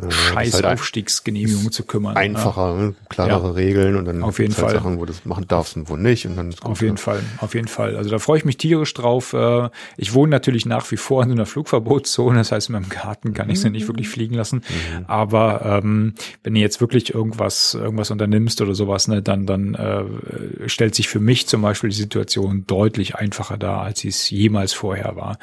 ja, 0.00 0.10
scheiß 0.10 0.54
halt 0.54 0.66
Aufstiegsgenehmigung 0.66 1.72
zu 1.72 1.84
kümmern. 1.84 2.16
Einfacher, 2.16 2.74
ja. 2.74 2.74
ne? 2.74 2.94
klarere 3.08 3.46
ja. 3.46 3.52
Regeln 3.52 3.96
und 3.96 4.04
dann 4.04 4.22
auf 4.22 4.38
jeden 4.38 4.52
Fall. 4.52 4.72
Sachen, 4.72 4.98
wo 4.98 5.06
du 5.06 5.12
das 5.12 5.24
machen 5.24 5.46
darfst 5.48 5.76
und 5.76 5.88
wo 5.88 5.96
nicht. 5.96 6.26
Und 6.26 6.36
dann 6.36 6.54
auf 6.62 6.82
jeden 6.82 6.98
Fall, 6.98 7.22
auf 7.38 7.54
jeden 7.54 7.68
Fall. 7.68 7.96
Also 7.96 8.10
da 8.10 8.18
freue 8.18 8.38
ich 8.38 8.44
mich 8.44 8.58
tierisch 8.58 8.92
drauf. 8.92 9.32
Äh, 9.32 9.70
ich 9.96 10.12
wohne 10.12 10.30
natürlich 10.30 10.66
nach 10.66 10.90
wie 10.90 10.98
vor 10.98 11.22
in 11.22 11.32
einer 11.32 11.46
Flugverbotszone, 11.46 12.36
das 12.36 12.52
heißt 12.52 12.68
in 12.68 12.74
meinem 12.74 12.90
Garten 12.90 13.32
kann 13.32 13.48
ich 13.48 13.60
sie 13.60 13.70
nicht 13.70 13.88
wirklich 13.88 14.10
fliegen 14.10 14.34
lassen. 14.34 14.56
Mhm. 14.56 15.04
Aber 15.06 15.62
ähm, 15.64 16.14
wenn 16.42 16.54
du 16.54 16.60
jetzt 16.60 16.82
wirklich 16.82 17.14
irgendwas, 17.14 17.72
irgendwas 17.72 18.10
unternimmst 18.10 18.60
oder 18.60 18.74
sowas, 18.74 19.08
ne, 19.08 19.22
dann, 19.22 19.46
dann 19.46 19.74
äh, 19.74 20.68
stellt 20.68 20.94
sich 20.94 21.08
für 21.08 21.20
mich 21.20 21.46
zum 21.46 21.62
Beispiel 21.62 21.88
die 21.88 21.96
Situation 21.96 22.64
deutlich 22.66 23.14
einfacher 23.14 23.56
dar, 23.56 23.80
als 23.80 24.00
sie 24.00 24.08
es 24.08 24.28
jemals 24.28 24.74
vorher 24.74 25.16
war. 25.16 25.38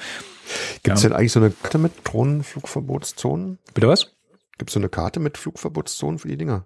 Gibt 0.83 0.97
es 0.97 1.03
ja. 1.03 1.09
denn 1.09 1.17
eigentlich 1.17 1.31
so 1.31 1.39
eine 1.39 1.51
Karte 1.51 1.77
mit 1.77 1.93
Drohnenflugverbotszonen? 2.03 3.57
Bitte 3.73 3.87
was? 3.87 4.13
Gibt 4.57 4.69
es 4.69 4.73
so 4.73 4.79
eine 4.79 4.89
Karte 4.89 5.19
mit 5.19 5.37
Flugverbotszonen 5.37 6.19
für 6.19 6.27
die 6.27 6.37
Dinger? 6.37 6.65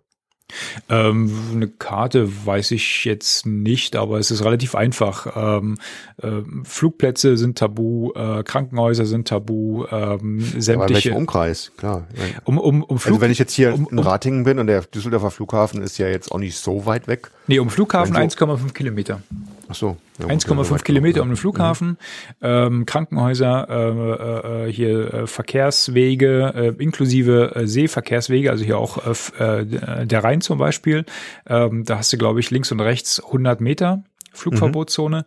Ähm, 0.90 1.30
eine 1.54 1.68
Karte 1.68 2.46
weiß 2.46 2.72
ich 2.72 3.04
jetzt 3.04 3.46
nicht, 3.46 3.98
aber 3.98 4.18
es 4.18 4.32
ist 4.32 4.46
relativ 4.46 4.76
einfach. 4.76 5.36
Ähm, 5.36 5.78
äh, 6.22 6.42
Flugplätze 6.64 7.36
sind 7.36 7.58
tabu, 7.58 8.14
äh, 8.14 8.44
Krankenhäuser 8.44 9.06
sind 9.06 9.28
tabu, 9.28 9.86
ähm, 9.92 10.40
sämtliche. 10.58 11.12
Aber 11.12 11.20
Umkreis, 11.20 11.74
klar. 11.76 12.08
Um, 12.46 12.58
um, 12.58 12.84
um 12.84 12.98
Flug, 12.98 13.16
also 13.16 13.22
wenn 13.22 13.32
ich 13.32 13.40
jetzt 13.40 13.54
hier 13.54 13.74
um, 13.74 13.90
in 13.92 14.00
Ratingen 14.00 14.46
bin 14.46 14.60
und 14.60 14.68
der 14.68 14.82
Düsseldorfer 14.82 15.32
Flughafen 15.32 15.82
ist 15.82 15.98
ja 15.98 16.08
jetzt 16.08 16.32
auch 16.32 16.40
nicht 16.40 16.58
so 16.58 16.86
weit 16.86 17.08
weg. 17.08 17.32
Nee, 17.48 17.60
um 17.60 17.70
Flughafen 17.70 18.16
1,5 18.16 18.74
Kilometer. 18.74 19.22
Ach 19.70 19.76
so. 19.76 19.98
Ja, 20.20 20.28
1,5 20.28 20.84
Kilometer 20.84 21.22
um 21.22 21.30
den 21.30 21.38
Flughafen, 21.38 21.90
mhm. 21.90 21.98
ähm, 22.42 22.86
Krankenhäuser, 22.86 23.68
äh, 23.70 24.68
äh, 24.68 24.72
hier 24.72 25.14
äh, 25.14 25.28
Verkehrswege, 25.28 26.54
äh, 26.56 26.84
inklusive 26.84 27.56
äh, 27.56 27.68
Seeverkehrswege, 27.68 28.50
also 28.50 28.64
hier 28.64 28.78
auch 28.78 28.98
äh, 29.40 29.62
äh, 29.62 30.06
der 30.06 30.24
Rhein 30.24 30.42
zum 30.42 30.58
Beispiel. 30.58 31.06
Ähm, 31.48 31.84
da 31.86 31.98
hast 31.98 32.14
du, 32.14 32.18
glaube 32.18 32.40
ich, 32.40 32.52
links 32.52 32.72
und 32.72 32.80
rechts 32.80 33.24
100 33.24 33.62
Meter 33.62 34.04
Flugverbotszone. 34.38 35.20
Mhm. 35.20 35.24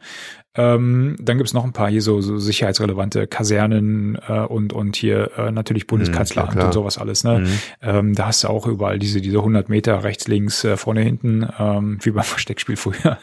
Ähm, 0.57 1.17
dann 1.21 1.37
gibt's 1.39 1.53
noch 1.53 1.65
ein 1.65 1.73
paar 1.73 1.89
hier 1.89 2.03
so, 2.03 2.21
so 2.21 2.39
sicherheitsrelevante 2.39 3.29
Kasernen 3.29 4.19
äh, 4.27 4.41
und, 4.41 4.73
und 4.73 4.97
hier 4.97 5.31
äh, 5.37 5.53
natürlich 5.53 5.87
Bundeskanzleramt 5.87 6.57
mhm, 6.57 6.63
und 6.63 6.73
sowas 6.73 6.99
alles. 6.99 7.23
Ne? 7.23 7.41
Mhm. 7.41 7.59
Ähm, 7.83 8.15
da 8.15 8.27
hast 8.27 8.43
du 8.43 8.49
auch 8.49 8.67
überall 8.67 8.99
diese, 8.99 9.21
diese 9.21 9.39
100 9.39 9.69
Meter 9.69 10.03
rechts, 10.03 10.27
links, 10.27 10.65
äh, 10.65 10.77
vorne, 10.77 11.03
hinten, 11.03 11.49
ähm, 11.59 11.99
wie 12.03 12.11
beim 12.11 12.25
Versteckspiel 12.25 12.77
früher. 12.77 13.19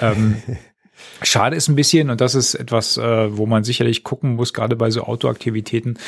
ähm, 0.00 0.36
Schade 1.22 1.56
ist 1.56 1.68
ein 1.68 1.74
bisschen, 1.74 2.10
und 2.10 2.20
das 2.20 2.34
ist 2.34 2.54
etwas, 2.54 2.96
äh, 2.96 3.36
wo 3.36 3.46
man 3.46 3.64
sicherlich 3.64 4.04
gucken 4.04 4.36
muss, 4.36 4.54
gerade 4.54 4.76
bei 4.76 4.90
so 4.90 5.02
Outdoor-Aktivitäten, 5.02 5.98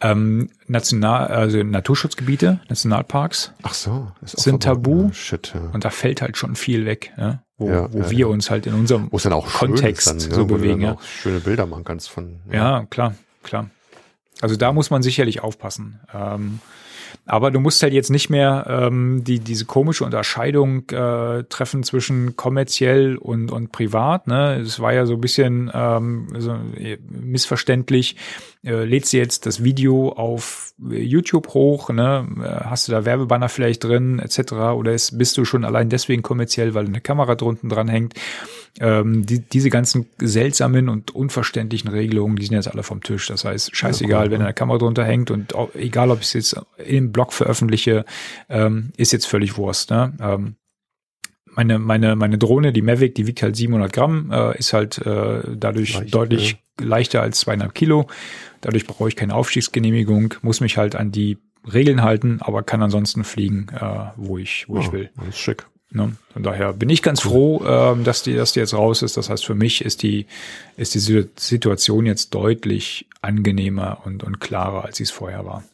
ähm, 0.00 0.48
National, 0.66 1.26
also 1.26 1.62
Naturschutzgebiete, 1.62 2.60
Nationalparks 2.68 3.52
Ach 3.62 3.74
so, 3.74 4.12
sind 4.22 4.62
tabu. 4.62 5.08
Oh, 5.08 5.12
shit, 5.12 5.52
ja. 5.54 5.70
Und 5.72 5.84
da 5.84 5.90
fällt 5.90 6.22
halt 6.22 6.36
schon 6.36 6.54
viel 6.54 6.86
weg, 6.86 7.12
ja? 7.18 7.42
Wo, 7.62 7.68
ja, 7.68 7.92
wo 7.92 8.00
ja, 8.00 8.10
wir 8.10 8.28
uns 8.28 8.50
halt 8.50 8.66
in 8.66 8.74
unserem 8.74 9.10
Kontext 9.10 10.06
dann, 10.06 10.20
so 10.20 10.44
bewegen. 10.44 10.80
ja. 10.80 10.96
schöne 11.00 11.40
Bilder 11.40 11.66
machen 11.66 11.84
kannst 11.84 12.10
von. 12.10 12.40
Ja. 12.50 12.84
klar, 12.90 13.14
klar. 13.42 13.70
Also 14.40 14.56
da 14.56 14.72
muss 14.72 14.90
man 14.90 15.02
sicherlich 15.02 15.42
aufpassen. 15.42 16.00
Ähm, 16.12 16.58
aber 17.24 17.52
du 17.52 17.60
musst 17.60 17.82
halt 17.82 17.92
jetzt 17.92 18.10
nicht 18.10 18.30
mehr 18.30 18.66
ähm, 18.68 19.22
die, 19.22 19.38
diese 19.38 19.64
komische 19.64 20.04
Unterscheidung 20.04 20.88
äh, 20.90 21.44
treffen 21.44 21.84
zwischen 21.84 22.36
kommerziell 22.36 23.16
und, 23.16 23.52
und 23.52 23.70
privat. 23.70 24.26
Ne? 24.26 24.60
Es 24.60 24.80
war 24.80 24.92
ja 24.92 25.06
so 25.06 25.14
ein 25.14 25.20
bisschen 25.20 25.70
ähm, 25.72 26.28
so 26.36 26.52
äh, 26.76 26.98
missverständlich. 27.08 28.16
Äh, 28.64 28.84
lädst 28.84 29.12
du 29.12 29.18
jetzt 29.18 29.46
das 29.46 29.62
Video 29.62 30.10
auf 30.10 30.74
YouTube 30.78 31.48
hoch, 31.54 31.90
ne? 31.90 32.26
Äh, 32.38 32.64
hast 32.64 32.88
du 32.88 32.92
da 32.92 33.04
Werbebanner 33.04 33.48
vielleicht 33.48 33.84
drin, 33.84 34.18
etc. 34.18 34.52
Oder 34.74 34.92
ist, 34.92 35.16
bist 35.16 35.36
du 35.36 35.44
schon 35.44 35.64
allein 35.64 35.88
deswegen 35.88 36.22
kommerziell, 36.22 36.74
weil 36.74 36.86
eine 36.86 37.00
Kamera 37.00 37.36
drunten 37.36 37.68
dran 37.68 37.88
hängt? 37.88 38.14
Ähm, 38.80 39.26
die, 39.26 39.40
diese 39.40 39.68
ganzen 39.68 40.06
seltsamen 40.18 40.88
und 40.88 41.14
unverständlichen 41.14 41.90
Regelungen, 41.90 42.36
die 42.36 42.46
sind 42.46 42.54
jetzt 42.54 42.68
alle 42.68 42.82
vom 42.82 43.02
Tisch. 43.02 43.28
Das 43.28 43.44
heißt, 43.44 43.76
scheißegal, 43.76 44.30
wenn 44.30 44.40
eine 44.40 44.54
Kamera 44.54 44.78
drunter 44.78 45.04
hängt 45.04 45.30
und 45.30 45.54
auch, 45.54 45.74
egal, 45.74 46.10
ob 46.10 46.20
ich 46.20 46.26
es 46.26 46.32
jetzt 46.32 46.60
im 46.78 47.12
Blog 47.12 47.32
veröffentliche, 47.34 48.06
ähm, 48.48 48.92
ist 48.96 49.12
jetzt 49.12 49.26
völlig 49.26 49.58
Wurst. 49.58 49.90
Ne? 49.90 50.14
Ähm, 50.20 50.56
meine, 51.54 51.78
meine, 51.78 52.16
meine 52.16 52.38
Drohne, 52.38 52.72
die 52.72 52.82
Mavic, 52.82 53.14
die 53.14 53.26
wiegt 53.26 53.42
halt 53.42 53.56
700 53.56 53.92
Gramm, 53.92 54.30
äh, 54.32 54.56
ist 54.58 54.72
halt 54.72 54.98
äh, 54.98 55.42
dadurch 55.54 55.98
Leicht, 55.98 56.14
deutlich 56.14 56.58
ja. 56.80 56.86
leichter 56.86 57.22
als 57.22 57.40
zweieinhalb 57.40 57.74
Kilo. 57.74 58.06
Dadurch 58.62 58.86
brauche 58.86 59.08
ich 59.08 59.16
keine 59.16 59.34
Aufstiegsgenehmigung, 59.34 60.34
muss 60.42 60.60
mich 60.60 60.78
halt 60.78 60.96
an 60.96 61.12
die 61.12 61.38
Regeln 61.70 62.02
halten, 62.02 62.38
aber 62.40 62.62
kann 62.62 62.82
ansonsten 62.82 63.24
fliegen, 63.24 63.66
äh, 63.68 64.06
wo 64.16 64.38
ich, 64.38 64.66
wo 64.68 64.76
oh, 64.76 64.80
ich 64.80 64.92
will. 64.92 65.10
Das 65.16 65.28
ist 65.28 65.38
schick. 65.38 65.66
Ne? 65.94 66.12
Von 66.32 66.42
daher 66.42 66.72
bin 66.72 66.88
ich 66.88 67.02
ganz 67.02 67.20
froh, 67.20 67.62
ähm, 67.66 68.04
dass 68.04 68.22
die, 68.22 68.34
dass 68.34 68.52
die 68.52 68.60
jetzt 68.60 68.74
raus 68.74 69.02
ist. 69.02 69.16
Das 69.16 69.28
heißt, 69.28 69.44
für 69.44 69.54
mich 69.54 69.84
ist 69.84 70.02
die, 70.02 70.26
ist 70.76 70.94
die 70.94 71.26
Situation 71.36 72.06
jetzt 72.06 72.34
deutlich 72.34 73.06
angenehmer 73.20 73.98
und, 74.04 74.24
und 74.24 74.40
klarer, 74.40 74.84
als 74.84 74.96
sie 74.96 75.04
es 75.04 75.10
vorher 75.10 75.44
war. 75.44 75.64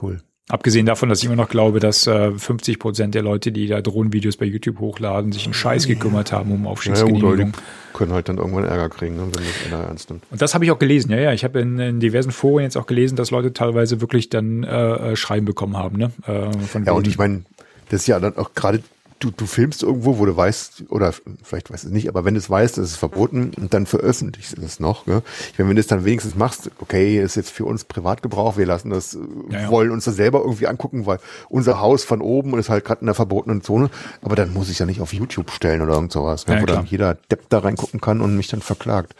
Cool. 0.00 0.22
Abgesehen 0.50 0.84
davon, 0.84 1.08
dass 1.08 1.20
ich 1.20 1.26
immer 1.26 1.36
noch 1.36 1.48
glaube, 1.48 1.78
dass 1.78 2.08
äh, 2.08 2.32
50 2.32 2.80
Prozent 2.80 3.14
der 3.14 3.22
Leute, 3.22 3.52
die 3.52 3.68
da 3.68 3.80
Drohnenvideos 3.80 4.36
bei 4.36 4.46
YouTube 4.46 4.80
hochladen, 4.80 5.30
sich 5.30 5.44
einen 5.44 5.54
Scheiß 5.54 5.86
gekümmert 5.86 6.32
haben 6.32 6.50
um 6.50 6.66
Aufstiegsgenehmigung. 6.66 7.52
Ja, 7.52 7.52
können 7.92 8.12
halt 8.12 8.28
dann 8.28 8.38
irgendwann 8.38 8.64
Ärger 8.64 8.88
kriegen, 8.88 9.14
ne, 9.14 9.22
wenn 9.26 9.44
das 9.44 9.72
einer 9.72 9.84
ernst 9.84 10.10
nimmt. 10.10 10.24
Und 10.28 10.42
das 10.42 10.54
habe 10.54 10.64
ich 10.64 10.72
auch 10.72 10.80
gelesen, 10.80 11.12
ja, 11.12 11.18
ja. 11.18 11.32
Ich 11.32 11.44
habe 11.44 11.60
in, 11.60 11.78
in, 11.78 12.00
diversen 12.00 12.32
Foren 12.32 12.64
jetzt 12.64 12.76
auch 12.76 12.86
gelesen, 12.86 13.14
dass 13.14 13.30
Leute 13.30 13.52
teilweise 13.52 14.00
wirklich 14.00 14.28
dann 14.28 14.64
äh, 14.64 15.12
äh 15.12 15.16
Schreiben 15.16 15.46
bekommen 15.46 15.76
haben. 15.76 15.98
Ne? 15.98 16.10
Äh, 16.26 16.50
ja, 16.84 16.92
und 16.92 17.06
ich 17.06 17.16
meine, 17.16 17.44
das 17.90 18.00
ist 18.00 18.06
ja 18.08 18.18
dann 18.18 18.36
auch 18.36 18.52
gerade 18.54 18.82
du, 19.20 19.30
du 19.30 19.46
filmst 19.46 19.82
irgendwo, 19.82 20.18
wo 20.18 20.24
du 20.24 20.36
weißt, 20.36 20.84
oder 20.88 21.12
vielleicht 21.42 21.70
weißt 21.70 21.84
du 21.84 21.88
es 21.88 21.92
nicht, 21.92 22.08
aber 22.08 22.24
wenn 22.24 22.34
du 22.34 22.40
es 22.40 22.48
weißt, 22.48 22.78
das 22.78 22.90
ist 22.90 22.96
verboten 22.96 23.52
und 23.56 23.72
dann 23.72 23.86
veröffentlichst 23.86 24.56
du 24.56 24.62
es 24.62 24.80
noch. 24.80 25.06
Ne? 25.06 25.22
Ich 25.52 25.58
meine, 25.58 25.68
wenn 25.68 25.76
du 25.76 25.80
es 25.80 25.86
dann 25.86 26.04
wenigstens 26.04 26.34
machst, 26.34 26.70
okay, 26.80 27.20
ist 27.20 27.36
jetzt 27.36 27.50
für 27.50 27.66
uns 27.66 27.84
Privatgebrauch, 27.84 28.56
wir 28.56 28.66
lassen 28.66 28.90
das, 28.90 29.16
ja, 29.50 29.60
ja. 29.60 29.70
wollen 29.70 29.90
uns 29.90 30.06
das 30.06 30.16
selber 30.16 30.40
irgendwie 30.40 30.66
angucken, 30.66 31.06
weil 31.06 31.18
unser 31.48 31.80
Haus 31.80 32.02
von 32.02 32.22
oben 32.22 32.58
ist 32.58 32.70
halt 32.70 32.84
gerade 32.84 33.02
in 33.02 33.06
der 33.06 33.14
verbotenen 33.14 33.62
Zone, 33.62 33.90
aber 34.22 34.36
dann 34.36 34.52
muss 34.52 34.70
ich 34.70 34.78
ja 34.78 34.86
nicht 34.86 35.00
auf 35.00 35.12
YouTube 35.12 35.50
stellen 35.50 35.82
oder 35.82 35.94
irgend 35.94 36.12
sowas, 36.12 36.46
ja, 36.48 36.60
wo 36.60 36.64
klar. 36.64 36.78
dann 36.78 36.86
jeder 36.86 37.14
Depp 37.14 37.48
da 37.50 37.58
reingucken 37.58 38.00
kann 38.00 38.22
und 38.22 38.36
mich 38.36 38.48
dann 38.48 38.62
verklagt. 38.62 39.14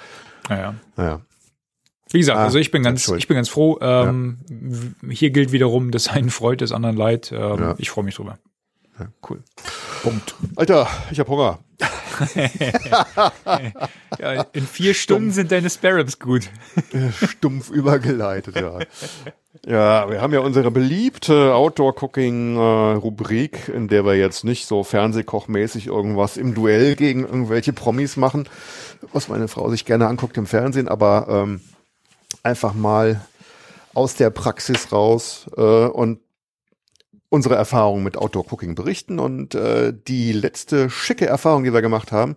Naja. 0.49 0.75
Naja. 0.97 1.21
Wie 2.13 2.19
gesagt, 2.19 2.39
ah, 2.39 2.45
also 2.45 2.59
ich 2.59 2.73
bin 2.73 2.83
ganz, 2.83 3.07
ich 3.09 3.29
bin 3.29 3.37
ganz 3.37 3.49
froh. 3.49 3.79
Ähm. 3.81 4.39
Hier 5.09 5.31
gilt 5.31 5.53
wiederum, 5.53 5.93
das 5.93 6.09
einen 6.09 6.31
freut, 6.31 6.61
des 6.61 6.73
anderen 6.73 6.97
leid. 6.97 7.33
Ähm. 7.33 7.75
Ich 7.79 7.91
freue 7.91 8.05
mich 8.05 8.17
drüber. 8.17 8.39
Ja, 9.01 9.07
cool. 9.29 9.43
Punkt. 10.03 10.35
Alter, 10.57 10.89
ich 11.11 11.21
hab 11.21 11.29
Hunger. 11.29 11.59
ja, 14.19 14.43
in 14.53 14.67
vier 14.67 14.93
Stunden 14.93 15.31
Stumpf. 15.31 15.37
sind 15.37 15.53
deine 15.53 15.71
Sparrows 15.71 16.19
gut. 16.19 16.51
Stumpf 17.27 17.71
übergeleitet, 17.71 18.57
ja. 18.57 18.81
Ja, 19.67 20.11
wir 20.11 20.21
haben 20.21 20.35
ja 20.35 20.41
unsere 20.41 20.71
beliebte 20.71 21.55
Outdoor-Cooking-Rubrik, 21.55 23.71
in 23.75 23.89
der 23.89 24.05
wir 24.05 24.17
jetzt 24.17 24.45
nicht 24.45 24.67
so 24.67 24.85
Fernsehkochmäßig 24.85 25.87
irgendwas 25.87 26.37
im 26.37 26.53
Duell 26.55 26.95
gegen 26.95 27.25
irgendwelche 27.25 27.73
Promis 27.73 28.19
machen, 28.19 28.47
was 29.13 29.29
meine 29.29 29.49
Frau 29.49 29.71
sich 29.71 29.87
gerne 29.87 30.07
anguckt 30.07 30.37
im 30.37 30.45
Fernsehen, 30.47 30.89
aber 30.89 31.27
ähm, 31.29 31.63
einfach 32.43 32.75
mal 32.75 33.23
aus 33.95 34.15
der 34.15 34.29
Praxis 34.31 34.93
raus 34.93 35.47
äh, 35.57 35.87
und 35.87 36.21
unsere 37.31 37.55
Erfahrungen 37.55 38.03
mit 38.03 38.19
Outdoor 38.19 38.45
Cooking 38.53 38.75
berichten. 38.75 39.19
Und 39.19 39.55
äh, 39.55 39.95
die 40.09 40.33
letzte 40.33 40.91
schicke 40.91 41.27
Erfahrung, 41.27 41.65
die 41.65 41.73
wir 41.73 41.81
gemacht 41.81 42.13
haben, 42.13 42.37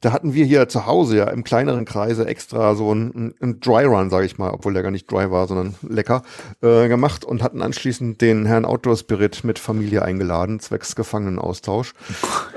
da 0.00 0.12
hatten 0.12 0.34
wir 0.34 0.44
hier 0.44 0.68
zu 0.68 0.84
Hause 0.84 1.16
ja 1.16 1.30
im 1.30 1.44
kleineren 1.44 1.84
Kreise 1.84 2.26
extra 2.26 2.74
so 2.74 2.92
ein, 2.92 3.34
ein 3.40 3.60
Dry 3.60 3.84
Run, 3.84 4.10
sage 4.10 4.26
ich 4.26 4.38
mal, 4.38 4.50
obwohl 4.50 4.74
der 4.74 4.82
gar 4.82 4.90
nicht 4.90 5.10
dry 5.10 5.30
war, 5.30 5.46
sondern 5.46 5.76
lecker 5.88 6.22
äh, 6.60 6.88
gemacht 6.88 7.24
und 7.24 7.42
hatten 7.42 7.62
anschließend 7.62 8.20
den 8.20 8.44
Herrn 8.44 8.64
Outdoor 8.64 8.96
Spirit 8.96 9.44
mit 9.44 9.58
Familie 9.60 10.02
eingeladen, 10.02 10.60
zwecks 10.60 10.96
Gefangenenaustausch. 10.96 11.94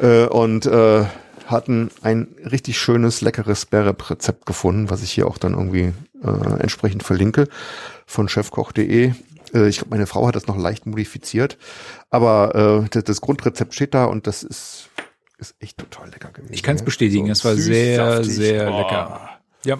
Äh, 0.01 0.25
und 0.25 0.65
äh, 0.65 1.05
hatten 1.45 1.91
ein 2.01 2.27
richtig 2.43 2.79
schönes, 2.79 3.21
leckeres 3.21 3.61
Sperrep-Rezept 3.61 4.47
gefunden, 4.47 4.89
was 4.89 5.03
ich 5.03 5.11
hier 5.11 5.27
auch 5.27 5.37
dann 5.37 5.53
irgendwie 5.53 5.93
äh, 6.23 6.59
entsprechend 6.59 7.03
verlinke 7.03 7.47
von 8.07 8.27
chefkoch.de 8.27 9.13
äh, 9.55 9.67
ich 9.67 9.77
glaube, 9.77 9.91
meine 9.91 10.07
Frau 10.07 10.27
hat 10.27 10.35
das 10.35 10.47
noch 10.47 10.57
leicht 10.57 10.85
modifiziert. 10.85 11.57
Aber 12.09 12.83
äh, 12.83 12.89
das, 12.89 13.03
das 13.05 13.21
Grundrezept 13.21 13.73
steht 13.73 13.93
da 13.93 14.05
und 14.05 14.27
das 14.27 14.43
ist, 14.43 14.89
ist 15.37 15.55
echt 15.59 15.77
total 15.77 16.09
lecker 16.09 16.29
gewesen. 16.31 16.53
Ich 16.53 16.63
kann 16.63 16.75
es 16.75 16.83
bestätigen, 16.83 17.25
so 17.27 17.31
es 17.31 17.45
war 17.45 17.55
sehr, 17.55 18.17
saftig. 18.17 18.35
sehr 18.35 18.73
oh. 18.73 18.77
lecker. 18.77 19.29
Ja. 19.63 19.77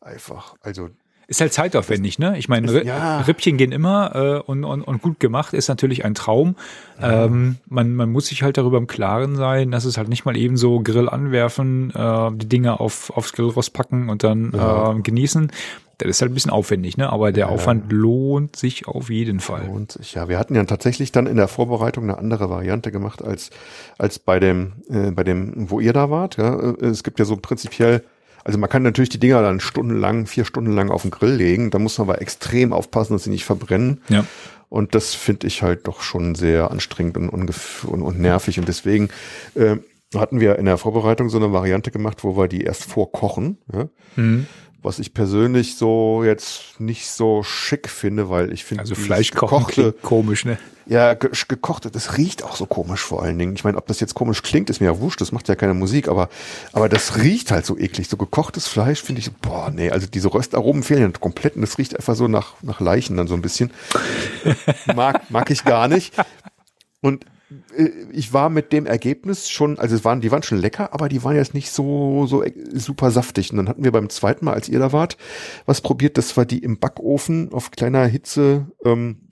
Einfach. 0.00 0.56
Also 0.60 0.90
Ist 1.32 1.40
halt 1.40 1.54
zeitaufwendig, 1.54 2.18
ne? 2.18 2.36
Ich 2.36 2.50
meine, 2.50 2.84
ja. 2.84 3.20
Rippchen 3.22 3.56
gehen 3.56 3.72
immer 3.72 4.14
äh, 4.14 4.38
und, 4.40 4.64
und, 4.64 4.82
und 4.82 5.00
gut 5.00 5.18
gemacht 5.18 5.54
ist 5.54 5.66
natürlich 5.66 6.04
ein 6.04 6.14
Traum. 6.14 6.56
Ähm, 7.00 7.56
man, 7.70 7.94
man 7.94 8.12
muss 8.12 8.26
sich 8.26 8.42
halt 8.42 8.58
darüber 8.58 8.76
im 8.76 8.86
Klaren 8.86 9.36
sein, 9.36 9.70
dass 9.70 9.86
es 9.86 9.96
halt 9.96 10.10
nicht 10.10 10.26
mal 10.26 10.36
eben 10.36 10.58
so 10.58 10.80
Grill 10.80 11.08
anwerfen, 11.08 11.90
äh, 11.94 12.30
die 12.34 12.50
Dinge 12.50 12.80
auf, 12.80 13.08
aufs 13.16 13.32
Grillrost 13.32 13.72
packen 13.72 14.10
und 14.10 14.24
dann 14.24 14.52
äh, 14.52 15.00
genießen. 15.00 15.50
Das 15.96 16.10
ist 16.10 16.20
halt 16.20 16.32
ein 16.32 16.34
bisschen 16.34 16.50
aufwendig, 16.50 16.98
ne? 16.98 17.10
Aber 17.10 17.32
der 17.32 17.48
Aufwand 17.48 17.90
lohnt 17.90 18.54
sich 18.56 18.86
auf 18.86 19.08
jeden 19.08 19.40
Fall. 19.40 19.70
Und 19.72 19.96
ich, 20.02 20.12
ja, 20.12 20.28
wir 20.28 20.38
hatten 20.38 20.54
ja 20.54 20.64
tatsächlich 20.64 21.12
dann 21.12 21.26
in 21.26 21.36
der 21.38 21.48
Vorbereitung 21.48 22.04
eine 22.04 22.18
andere 22.18 22.50
Variante 22.50 22.92
gemacht 22.92 23.24
als 23.24 23.48
als 23.96 24.18
bei 24.18 24.38
dem 24.38 24.72
äh, 24.90 25.12
bei 25.12 25.24
dem, 25.24 25.70
wo 25.70 25.80
ihr 25.80 25.94
da 25.94 26.10
wart. 26.10 26.36
Ja, 26.36 26.60
Äh, 26.60 26.86
es 26.88 27.02
gibt 27.04 27.18
ja 27.20 27.24
so 27.24 27.38
prinzipiell, 27.38 28.02
also 28.44 28.58
man 28.58 28.68
kann 28.68 28.82
natürlich 28.82 29.10
die 29.10 29.20
Dinger 29.20 29.42
dann 29.42 29.60
stundenlang, 29.60 30.26
vier 30.26 30.44
Stunden 30.44 30.72
lang 30.72 30.90
auf 30.90 31.02
den 31.02 31.10
Grill 31.10 31.34
legen. 31.34 31.70
Da 31.70 31.78
muss 31.78 31.98
man 31.98 32.08
aber 32.08 32.20
extrem 32.20 32.72
aufpassen, 32.72 33.12
dass 33.12 33.24
sie 33.24 33.30
nicht 33.30 33.44
verbrennen. 33.44 34.00
Ja. 34.08 34.24
Und 34.68 34.94
das 34.94 35.14
finde 35.14 35.46
ich 35.46 35.62
halt 35.62 35.86
doch 35.86 36.00
schon 36.00 36.34
sehr 36.34 36.70
anstrengend 36.70 37.16
und, 37.16 37.28
und, 37.28 38.02
und 38.02 38.20
nervig. 38.20 38.58
Und 38.58 38.68
deswegen 38.68 39.10
äh, 39.54 39.76
hatten 40.14 40.40
wir 40.40 40.58
in 40.58 40.64
der 40.64 40.78
Vorbereitung 40.78 41.28
so 41.28 41.38
eine 41.38 41.52
Variante 41.52 41.90
gemacht, 41.90 42.24
wo 42.24 42.36
wir 42.36 42.48
die 42.48 42.62
erst 42.62 42.84
vorkochen. 42.84 43.58
Ja? 43.72 43.88
Mhm. 44.16 44.46
Was 44.82 44.98
ich 44.98 45.14
persönlich 45.14 45.76
so 45.76 46.24
jetzt 46.24 46.80
nicht 46.80 47.08
so 47.08 47.42
schick 47.42 47.88
finde, 47.88 48.28
weil 48.30 48.52
ich 48.52 48.64
finde 48.64 48.82
Also 48.82 48.94
Fleisch 48.94 49.30
gekochte, 49.30 49.92
komisch, 50.02 50.44
ne? 50.44 50.58
ja, 50.86 51.14
ge 51.14 51.30
gekochte, 51.48 51.90
das 51.90 52.16
riecht 52.16 52.42
auch 52.42 52.56
so 52.56 52.66
komisch 52.66 53.00
vor 53.00 53.22
allen 53.22 53.38
Dingen. 53.38 53.54
Ich 53.54 53.64
meine, 53.64 53.78
ob 53.78 53.86
das 53.86 54.00
jetzt 54.00 54.14
komisch 54.14 54.42
klingt, 54.42 54.70
ist 54.70 54.80
mir 54.80 54.86
ja 54.86 54.98
wurscht, 54.98 55.20
das 55.20 55.32
macht 55.32 55.48
ja 55.48 55.54
keine 55.54 55.74
Musik, 55.74 56.08
aber, 56.08 56.28
aber 56.72 56.88
das 56.88 57.16
riecht 57.16 57.50
halt 57.50 57.64
so 57.64 57.78
eklig. 57.78 58.08
So 58.08 58.16
gekochtes 58.16 58.66
Fleisch 58.66 59.02
finde 59.02 59.20
ich, 59.20 59.26
so, 59.26 59.32
boah, 59.40 59.70
nee, 59.70 59.90
also 59.90 60.06
diese 60.06 60.32
Röstaromen 60.32 60.82
fehlen 60.82 61.02
ja 61.02 61.18
komplett 61.18 61.54
und 61.56 61.62
das 61.62 61.78
riecht 61.78 61.96
einfach 61.96 62.16
so 62.16 62.28
nach, 62.28 62.54
nach 62.62 62.80
Leichen 62.80 63.16
dann 63.16 63.28
so 63.28 63.34
ein 63.34 63.42
bisschen. 63.42 63.70
mag, 64.94 65.30
mag 65.30 65.50
ich 65.50 65.64
gar 65.64 65.88
nicht. 65.88 66.14
Und 67.00 67.24
ich 68.12 68.32
war 68.32 68.50
mit 68.50 68.72
dem 68.72 68.86
Ergebnis 68.86 69.48
schon, 69.48 69.78
also 69.78 69.94
es 69.96 70.04
waren, 70.04 70.20
die 70.20 70.30
waren 70.30 70.42
schon 70.42 70.58
lecker, 70.58 70.92
aber 70.92 71.08
die 71.08 71.24
waren 71.24 71.36
jetzt 71.36 71.54
nicht 71.54 71.70
so, 71.70 72.26
so 72.26 72.42
äh, 72.42 72.52
super 72.72 73.10
saftig. 73.10 73.50
Und 73.50 73.58
dann 73.58 73.68
hatten 73.68 73.84
wir 73.84 73.92
beim 73.92 74.08
zweiten 74.08 74.44
Mal, 74.44 74.54
als 74.54 74.68
ihr 74.68 74.78
da 74.78 74.92
wart, 74.92 75.16
was 75.66 75.80
probiert, 75.80 76.18
das 76.18 76.36
war 76.36 76.44
die 76.44 76.58
im 76.58 76.78
Backofen 76.78 77.52
auf 77.52 77.70
kleiner 77.70 78.06
Hitze 78.06 78.66
ähm, 78.84 79.28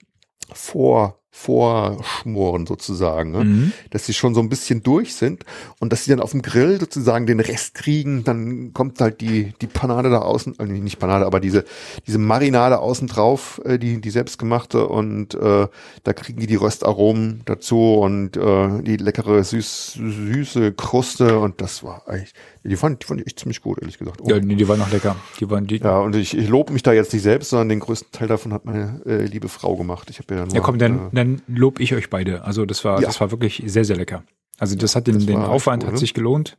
vor 0.53 1.20
vorschmoren 1.33 2.67
sozusagen, 2.67 3.31
ne? 3.31 3.43
Mhm. 3.45 3.73
dass 3.89 4.05
sie 4.05 4.13
schon 4.13 4.35
so 4.35 4.41
ein 4.41 4.49
bisschen 4.49 4.83
durch 4.83 5.15
sind 5.15 5.45
und 5.79 5.91
dass 5.91 6.03
sie 6.03 6.11
dann 6.11 6.19
auf 6.19 6.31
dem 6.31 6.41
Grill 6.41 6.77
sozusagen 6.79 7.25
den 7.25 7.39
Rest 7.39 7.73
kriegen, 7.73 8.25
dann 8.25 8.73
kommt 8.73 8.99
halt 8.99 9.21
die 9.21 9.53
die 9.61 9.67
Panade 9.67 10.09
da 10.09 10.19
außen, 10.19 10.59
äh, 10.59 10.65
nicht 10.65 10.99
Panade, 10.99 11.25
aber 11.25 11.39
diese 11.39 11.63
diese 12.05 12.17
Marinade 12.17 12.79
außen 12.79 13.07
drauf, 13.07 13.61
äh, 13.63 13.79
die 13.79 14.01
die 14.01 14.09
selbstgemachte 14.09 14.87
und 14.87 15.33
äh, 15.33 15.67
da 16.03 16.13
kriegen 16.13 16.41
die 16.41 16.47
die 16.47 16.55
Röstaromen 16.55 17.41
dazu 17.45 17.95
und 17.95 18.35
äh, 18.35 18.81
die 18.81 18.97
leckere 18.97 19.41
süß 19.41 19.93
süße 19.93 20.73
Kruste 20.73 21.39
und 21.39 21.61
das 21.61 21.81
war 21.81 22.07
eigentlich 22.07 22.33
die 22.63 22.75
fand 22.75 23.01
die 23.01 23.07
fand 23.07 23.21
ich 23.21 23.27
echt 23.27 23.39
ziemlich 23.39 23.61
gut 23.61 23.79
ehrlich 23.79 23.97
gesagt. 23.97 24.21
Oh. 24.21 24.29
Ja, 24.29 24.39
nee, 24.39 24.55
die 24.55 24.67
waren 24.67 24.79
noch 24.79 24.91
lecker. 24.91 25.15
Die 25.39 25.49
waren 25.49 25.65
die. 25.67 25.77
Ja, 25.77 25.99
und 25.99 26.15
ich, 26.15 26.37
ich 26.37 26.47
lobe 26.47 26.73
mich 26.73 26.83
da 26.83 26.93
jetzt 26.93 27.11
nicht 27.13 27.23
selbst, 27.23 27.49
sondern 27.49 27.69
den 27.69 27.79
größten 27.79 28.11
Teil 28.11 28.27
davon 28.27 28.53
hat 28.53 28.65
meine 28.65 29.01
äh, 29.05 29.25
liebe 29.25 29.49
Frau 29.49 29.75
gemacht. 29.75 30.09
Ich 30.09 30.19
habe 30.19 30.35
ja 30.35 30.45
nur, 30.45 30.53
Ja, 30.53 30.61
komm, 30.61 30.77
dann, 30.77 31.07
äh, 31.07 31.09
dann 31.13 31.41
lob 31.47 31.79
ich 31.79 31.93
euch 31.95 32.09
beide. 32.09 32.43
Also 32.43 32.65
das 32.65 32.85
war, 32.85 33.01
Ja. 33.01 33.07
das 33.07 33.19
war 33.19 33.31
wirklich 33.31 33.63
sehr, 33.65 33.85
sehr 33.85 33.95
lecker. 33.95 34.23
Also 34.59 34.75
das 34.75 34.95
hat 34.95 35.07
den, 35.07 35.15
Das 35.15 35.25
den 35.25 35.37
Aufwand 35.37 35.83
echt 35.83 35.87
hat 35.87 35.93
gut, 35.93 35.93
ne? 35.93 35.99
sich 35.99 36.13
gelohnt. 36.13 36.57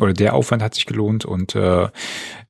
Oder 0.00 0.12
der 0.12 0.34
Aufwand 0.34 0.60
hat 0.60 0.74
sich 0.74 0.86
gelohnt 0.86 1.24
und 1.24 1.54
äh, 1.54 1.86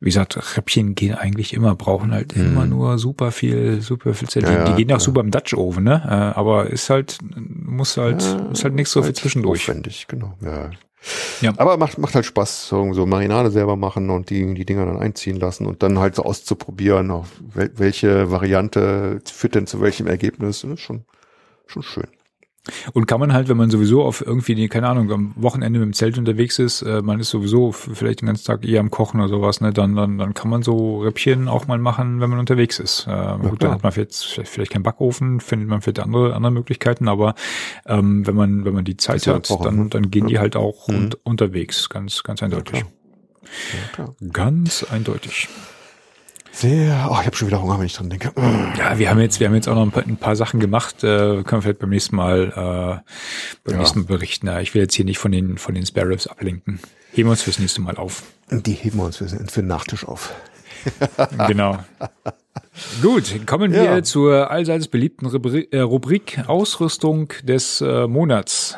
wie 0.00 0.06
gesagt, 0.06 0.56
Räppchen 0.56 0.94
gehen 0.94 1.14
eigentlich 1.14 1.52
immer, 1.52 1.74
brauchen 1.74 2.10
halt 2.12 2.32
immer 2.34 2.64
nur 2.64 2.96
super 2.98 3.32
viel, 3.32 3.82
super 3.82 4.14
viel 4.14 4.28
Zeit. 4.28 4.44
Mhm. 4.44 4.48
Ja, 4.48 4.64
die, 4.64 4.70
die 4.70 4.76
gehen 4.84 4.92
auch 4.92 4.98
ja. 4.98 5.04
super 5.04 5.20
im 5.20 5.30
Dutch 5.30 5.52
Oven, 5.52 5.84
ne? 5.84 6.02
Äh, 6.06 6.38
aber 6.38 6.70
ist 6.70 6.88
halt, 6.88 7.18
muss 7.36 7.98
halt, 7.98 8.22
ist 8.52 8.64
halt 8.64 8.74
nichts 8.74 8.92
so 8.92 9.02
für 9.02 9.08
halt 9.08 9.16
zwischendurch. 9.16 9.68
Aufwendig, 9.68 10.06
genau. 10.08 10.38
Ja. 10.40 10.70
Ja. 11.40 11.52
Aber 11.56 11.76
macht, 11.76 11.98
macht 11.98 12.14
halt 12.14 12.24
Spaß, 12.24 12.68
so, 12.68 13.06
Marinade 13.06 13.50
selber 13.50 13.76
machen 13.76 14.10
und 14.10 14.30
die, 14.30 14.54
die 14.54 14.64
Dinger 14.64 14.86
dann 14.86 14.98
einziehen 14.98 15.38
lassen 15.38 15.66
und 15.66 15.82
dann 15.82 15.98
halt 15.98 16.14
so 16.14 16.22
auszuprobieren, 16.22 17.10
auf 17.10 17.28
wel, 17.40 17.70
welche 17.76 18.30
Variante 18.30 19.20
führt 19.30 19.54
denn 19.54 19.66
zu 19.66 19.80
welchem 19.80 20.06
Ergebnis. 20.06 20.62
Das 20.62 20.70
ist 20.70 20.80
schon, 20.80 21.04
schon 21.66 21.82
schön. 21.82 22.08
Und 22.94 23.06
kann 23.06 23.20
man 23.20 23.32
halt, 23.34 23.48
wenn 23.48 23.58
man 23.58 23.70
sowieso 23.70 24.02
auf 24.04 24.24
irgendwie, 24.26 24.54
die, 24.54 24.68
keine 24.68 24.88
Ahnung, 24.88 25.10
am 25.12 25.32
Wochenende 25.36 25.78
mit 25.80 25.86
dem 25.86 25.92
Zelt 25.92 26.16
unterwegs 26.16 26.58
ist, 26.58 26.80
äh, 26.82 27.02
man 27.02 27.20
ist 27.20 27.28
sowieso 27.28 27.72
vielleicht 27.72 28.22
den 28.22 28.26
ganzen 28.26 28.46
Tag 28.46 28.64
eher 28.64 28.80
am 28.80 28.90
Kochen 28.90 29.20
oder 29.20 29.28
sowas, 29.28 29.60
ne, 29.60 29.72
dann, 29.72 29.94
dann, 29.94 30.16
dann 30.16 30.32
kann 30.32 30.48
man 30.48 30.62
so 30.62 31.00
Rippchen 31.02 31.46
auch 31.48 31.66
mal 31.66 31.78
machen, 31.78 32.20
wenn 32.20 32.30
man 32.30 32.38
unterwegs 32.38 32.78
ist. 32.78 33.06
Äh, 33.06 33.10
gut, 33.10 33.42
dann 33.44 33.56
klar. 33.58 33.72
hat 33.72 33.82
man 33.82 33.92
jetzt 33.92 34.24
vielleicht, 34.24 34.50
vielleicht 34.50 34.72
keinen 34.72 34.82
Backofen, 34.82 35.40
findet 35.40 35.68
man 35.68 35.82
vielleicht 35.82 36.00
andere, 36.00 36.34
andere 36.34 36.52
Möglichkeiten, 36.52 37.06
aber 37.08 37.34
ähm, 37.86 38.26
wenn 38.26 38.34
man, 38.34 38.64
wenn 38.64 38.72
man 38.74 38.84
die 38.84 38.96
Zeit 38.96 39.26
hat, 39.26 39.50
dann, 39.62 39.76
ne? 39.84 39.86
dann 39.90 40.10
gehen 40.10 40.26
die 40.28 40.34
Ja. 40.34 40.40
halt 40.40 40.56
auch 40.56 40.88
Mhm. 40.88 40.94
und, 40.96 41.26
unterwegs, 41.26 41.88
ganz, 41.90 42.22
ganz 42.22 42.42
eindeutig. 42.42 42.84
Ja. 43.98 44.14
Ganz 44.32 44.84
eindeutig. 44.90 45.48
Sehr, 46.54 47.08
oh, 47.10 47.16
ich 47.20 47.26
habe 47.26 47.34
schon 47.36 47.48
wieder 47.48 47.60
Hunger, 47.60 47.78
wenn 47.80 47.86
ich 47.86 47.94
dran 47.94 48.08
denke. 48.10 48.32
Ja, 48.78 48.96
wir 48.96 49.10
haben 49.10 49.18
jetzt, 49.20 49.40
wir 49.40 49.48
haben 49.48 49.54
jetzt 49.56 49.66
auch 49.68 49.74
noch 49.74 49.82
ein 49.82 49.90
paar, 49.90 50.04
ein 50.06 50.16
paar 50.16 50.36
Sachen 50.36 50.60
gemacht, 50.60 51.02
äh, 51.02 51.42
können 51.42 51.44
wir 51.50 51.62
vielleicht 51.62 51.80
beim 51.80 51.90
nächsten 51.90 52.14
Mal, 52.14 52.44
äh, 52.48 53.10
beim 53.64 53.74
Ja. 53.74 53.76
nächsten 53.78 54.00
Mal 54.00 54.06
berichten. 54.06 54.46
Ja, 54.46 54.60
ich 54.60 54.72
will 54.72 54.82
jetzt 54.82 54.94
hier 54.94 55.04
nicht 55.04 55.18
von 55.18 55.32
den, 55.32 55.58
von 55.58 55.74
den 55.74 55.84
Spare 55.84 56.10
Ribs 56.10 56.28
ablenken. 56.28 56.78
Heben 57.12 57.28
wir 57.28 57.32
uns 57.32 57.42
fürs 57.42 57.58
nächste 57.58 57.80
Mal 57.80 57.96
auf. 57.96 58.22
Die 58.50 58.72
heben 58.72 58.98
wir 58.98 59.04
uns 59.04 59.16
für, 59.16 59.28
für 59.28 59.60
den 59.62 59.66
Nachtisch 59.66 60.06
auf. 60.06 60.32
Genau. 61.48 61.78
Gut, 63.02 63.46
kommen 63.46 63.72
wir 63.72 63.82
Ja. 63.84 64.02
zur 64.02 64.50
allseits 64.50 64.86
beliebten 64.88 65.26
Rubri 65.26 65.66
äh, 65.72 65.80
Rubrik 65.80 66.42
Ausrüstung 66.46 67.32
des 67.42 67.80
äh, 67.80 68.06
Monats. 68.06 68.76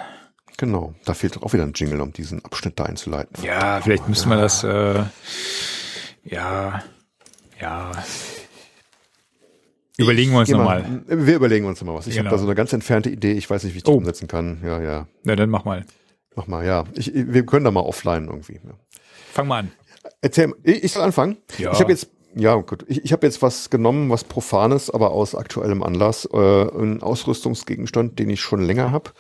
Genau, 0.57 0.94
da 1.05 1.15
fehlt 1.15 1.43
auch 1.43 1.53
wieder 1.53 1.65
ein 1.65 1.73
Jingle, 1.74 2.01
um 2.01 2.12
diesen 2.12 2.43
Abschnitt 2.44 2.78
da 2.78 2.85
einzuleiten. 2.85 3.43
Ja, 3.44 3.81
vielleicht 3.82 4.09
müssen 4.09 4.28
wir 4.31 4.36
das, 4.36 4.62
äh, 4.65 5.03
ja, 6.24 6.82
ja. 7.61 7.93
Überlegen 9.99 10.33
wir 10.33 10.41
uns 10.41 10.51
nochmal. 10.51 11.03
Wir 11.07 11.37
überlegen 11.37 11.65
uns 11.65 11.81
nochmal 11.81 11.97
was. 11.97 12.07
Ich 12.07 12.15
Genau. 12.16 12.27
habe 12.27 12.37
da 12.37 12.39
so 12.39 12.47
eine 12.47 12.55
ganz 12.55 12.73
entfernte 12.73 13.09
Idee. 13.09 13.33
Ich 13.33 13.49
weiß 13.49 13.65
nicht, 13.65 13.73
wie 13.73 13.78
ich 13.78 13.85
die 13.85 13.91
Oh. 13.91 13.95
umsetzen 13.95 14.28
kann. 14.28 14.59
Ja, 14.62 14.81
ja. 14.83 15.07
Na, 15.24 15.37
dann 15.37 15.49
mach 15.49 15.65
mal. 15.65 15.87
Mach 16.35 16.47
mal, 16.47 16.66
ja. 16.66 16.85
Ich, 16.95 17.12
wir 17.15 17.47
können 17.47 17.65
da 17.65 17.70
mal 17.70 17.81
offline 17.81 18.27
irgendwie. 18.27 18.61
Ja. 18.62 18.74
Fang 19.33 19.49
mal 19.49 19.61
an. 19.61 19.73
Erzähl, 20.20 20.53
ich 20.65 20.85
ich 20.85 20.93
soll 20.93 21.03
anfangen. 21.03 21.39
Ja. 21.57 21.73
Ich 21.73 21.81
habe 21.81 21.91
jetzt, 21.91 22.09
ja 22.35 22.55
gut, 22.57 22.85
ich, 22.89 23.05
ich 23.07 23.12
habe 23.12 23.27
jetzt 23.27 23.41
was 23.41 23.70
genommen, 23.70 24.11
was 24.11 24.24
profanes, 24.24 24.91
aber 24.91 25.12
aus 25.12 25.35
aktuellem 25.35 25.83
Anlass, 25.83 26.28
äh, 26.31 26.37
ein 26.37 27.03
Ausrüstungsgegenstand, 27.03 28.19
den 28.19 28.28
ich 28.28 28.41
schon 28.43 28.61
länger 28.61 28.91
habe, 28.91 29.12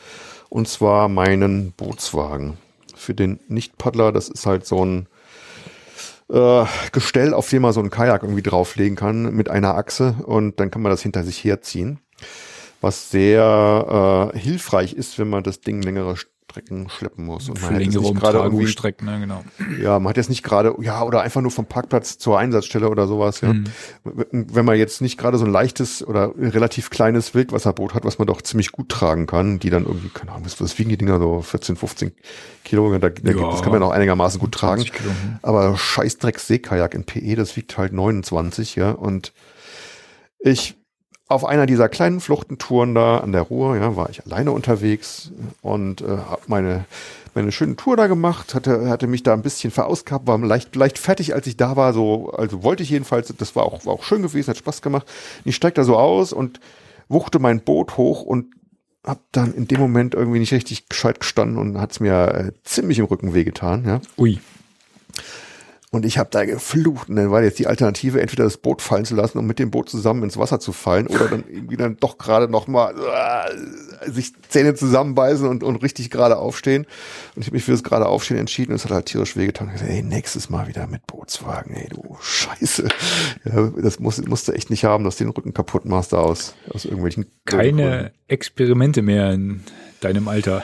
und 0.50 0.68
zwar 0.68 1.08
meinen 1.08 1.72
Bootswagen. 1.72 2.58
Für 2.94 3.14
den 3.14 3.40
Nicht-Paddler, 3.48 4.12
das 4.12 4.28
ist 4.28 4.44
halt 4.44 4.66
so 4.66 4.84
ein 4.84 5.08
äh, 6.32 6.64
Gestell, 6.92 7.34
auf 7.34 7.48
dem 7.48 7.62
man 7.62 7.72
so 7.72 7.80
einen 7.80 7.90
Kajak 7.90 8.22
irgendwie 8.22 8.42
drauflegen 8.42 8.96
kann 8.96 9.34
mit 9.34 9.48
einer 9.48 9.76
Achse 9.76 10.16
und 10.24 10.60
dann 10.60 10.70
kann 10.70 10.82
man 10.82 10.90
das 10.90 11.02
hinter 11.02 11.24
sich 11.24 11.42
herziehen. 11.44 12.00
Was 12.80 13.10
sehr 13.10 14.32
äh, 14.34 14.38
hilfreich 14.38 14.92
ist, 14.92 15.18
wenn 15.18 15.28
man 15.28 15.42
das 15.42 15.60
Ding 15.60 15.82
längere 15.82 16.16
Strecken 16.50 16.88
schleppen 16.88 17.24
muss. 17.26 17.48
Und 17.48 17.60
man 17.60 17.74
hat 17.74 17.82
jetzt 17.82 17.94
nicht 17.94 18.02
gerade 18.02 18.38
irgendwie 18.38 18.56
Umtragungsstrecken, 18.56 19.06
ne, 19.06 19.20
genau. 19.20 19.44
ja, 19.82 19.98
man 19.98 20.10
hat 20.10 20.16
jetzt 20.16 20.30
nicht 20.30 20.44
gerade, 20.44 20.74
ja, 20.80 21.02
oder 21.02 21.22
einfach 21.22 21.40
nur 21.40 21.50
vom 21.50 21.66
Parkplatz 21.66 22.18
zur 22.18 22.38
Einsatzstelle 22.38 22.88
oder 22.88 23.08
sowas, 23.08 23.40
ja. 23.40 23.52
Wenn 24.04 24.64
man 24.64 24.76
jetzt 24.78 25.02
nicht 25.02 25.18
gerade 25.18 25.38
so 25.38 25.44
ein 25.44 25.50
leichtes 25.50 26.06
oder 26.06 26.32
relativ 26.38 26.90
kleines 26.90 27.34
Wildwasserboot 27.34 27.94
hat, 27.94 28.04
was 28.04 28.18
man 28.18 28.28
doch 28.28 28.40
ziemlich 28.42 28.70
gut 28.70 28.88
tragen 28.88 29.26
kann, 29.26 29.58
die 29.58 29.70
dann 29.70 29.86
irgendwie, 29.86 30.08
keine 30.08 30.32
Ahnung, 30.32 30.44
was, 30.44 30.60
was 30.60 30.78
wiegen 30.78 30.90
die 30.90 30.96
Dinger 30.96 31.18
so 31.18 31.42
14, 31.42 31.74
15 31.76 32.12
Kilo, 32.64 32.92
da, 32.92 32.98
da 33.00 33.08
gibt, 33.08 33.28
Ja, 33.28 33.50
das 33.50 33.62
kann 33.62 33.72
man 33.72 33.82
auch 33.82 33.90
einigermaßen 33.90 34.38
gut 34.38 34.52
tragen. 34.52 34.82
20 34.82 34.92
Kilo, 34.92 35.10
hm. 35.10 35.38
Aber 35.42 35.76
Scheißdreck 35.76 36.38
Seekajak 36.38 36.94
in 36.94 37.04
PE, 37.04 37.34
das 37.34 37.56
wiegt 37.56 37.76
halt 37.76 37.92
29, 37.92 38.76
ja, 38.76 38.92
und 38.92 39.32
ich 40.38 40.76
auf 41.28 41.44
einer 41.44 41.66
dieser 41.66 41.88
kleinen 41.88 42.20
Fluchtentouren 42.20 42.94
da 42.94 43.18
an 43.18 43.32
der 43.32 43.42
Ruhr, 43.42 43.76
ja, 43.76 43.96
war 43.96 44.10
ich 44.10 44.24
alleine 44.24 44.52
unterwegs 44.52 45.32
und 45.62 46.00
äh, 46.02 46.06
habe 46.08 46.42
meine 46.46 46.84
meine 47.34 47.52
schöne 47.52 47.76
Tour 47.76 47.98
da 47.98 48.06
gemacht, 48.06 48.54
hatte 48.54 48.88
hatte 48.88 49.06
mich 49.06 49.22
da 49.22 49.34
ein 49.34 49.42
bisschen 49.42 49.70
verausgabt, 49.70 50.26
war 50.26 50.38
leicht 50.38 50.74
leicht 50.76 50.98
fertig, 50.98 51.34
als 51.34 51.46
ich 51.46 51.56
da 51.56 51.76
war, 51.76 51.92
so 51.92 52.30
also 52.30 52.62
wollte 52.62 52.82
ich 52.82 52.90
jedenfalls, 52.90 53.32
das 53.36 53.56
war 53.56 53.64
auch 53.64 53.84
war 53.84 53.94
auch 53.94 54.04
schön 54.04 54.22
gewesen, 54.22 54.50
hat 54.50 54.56
Spaß 54.56 54.82
gemacht. 54.82 55.06
Ich 55.44 55.56
steig 55.56 55.74
da 55.74 55.84
so 55.84 55.96
aus 55.96 56.32
und 56.32 56.60
wuchte 57.08 57.38
mein 57.38 57.60
Boot 57.60 57.96
hoch 57.96 58.22
und 58.22 58.54
hab 59.04 59.20
dann 59.32 59.52
in 59.54 59.68
dem 59.68 59.80
Moment 59.80 60.14
irgendwie 60.14 60.40
nicht 60.40 60.52
richtig 60.52 60.88
gescheit 60.88 61.20
gestanden 61.20 61.58
und 61.58 61.78
hat's 61.78 62.00
mir 62.00 62.34
äh, 62.34 62.52
ziemlich 62.64 62.98
im 62.98 63.04
Rücken 63.04 63.34
wehgetan, 63.34 63.84
ja. 63.84 64.00
Ui. 64.18 64.40
Und 65.96 66.04
ich 66.04 66.18
habe 66.18 66.28
da 66.30 66.44
geflucht. 66.44 67.08
Und 67.08 67.16
dann 67.16 67.30
war 67.30 67.42
jetzt 67.42 67.58
die 67.58 67.66
Alternative, 67.66 68.20
entweder 68.20 68.44
das 68.44 68.58
Boot 68.58 68.82
fallen 68.82 69.06
zu 69.06 69.14
lassen 69.14 69.38
und 69.38 69.46
mit 69.46 69.58
dem 69.58 69.70
Boot 69.70 69.88
zusammen 69.88 70.22
ins 70.24 70.36
Wasser 70.36 70.60
zu 70.60 70.72
fallen 70.72 71.06
oder 71.06 71.26
dann 71.28 71.44
irgendwie 71.48 71.78
dann 71.78 71.96
doch 71.96 72.18
gerade 72.18 72.48
noch 72.48 72.66
mal 72.66 72.94
sich 74.06 74.34
Zähne 74.50 74.74
zusammenbeißen 74.74 75.48
und, 75.48 75.62
und 75.62 75.76
richtig 75.76 76.10
gerade 76.10 76.36
aufstehen. 76.36 76.84
Und 77.34 77.40
ich 77.40 77.46
habe 77.46 77.56
mich 77.56 77.64
für 77.64 77.72
das 77.72 77.82
gerade 77.82 78.04
Aufstehen 78.06 78.36
entschieden 78.36 78.72
und 78.72 78.76
es 78.76 78.84
hat 78.84 78.90
halt 78.90 79.06
tierisch 79.06 79.36
wehgetan. 79.36 79.68
Ich 79.68 79.80
gesagt, 79.80 79.90
ey, 79.90 80.02
nächstes 80.02 80.50
Mal 80.50 80.68
wieder 80.68 80.86
mit 80.86 81.06
Bootswagen, 81.06 81.74
ey, 81.74 81.88
du 81.88 82.18
Scheiße. 82.20 82.88
Ja, 83.44 83.72
das 83.80 83.98
musst, 83.98 84.28
musst 84.28 84.48
du 84.48 84.52
echt 84.52 84.68
nicht 84.68 84.84
haben, 84.84 85.04
dass 85.04 85.16
du 85.16 85.24
den 85.24 85.30
Rücken 85.30 85.54
kaputt 85.54 85.86
machst 85.86 86.12
da 86.12 86.18
aus, 86.18 86.54
aus 86.68 86.84
irgendwelchen 86.84 87.24
Keine 87.46 88.12
Experimente 88.28 89.00
mehr 89.00 89.32
in 89.32 89.62
deinem 90.00 90.28
Alter. 90.28 90.62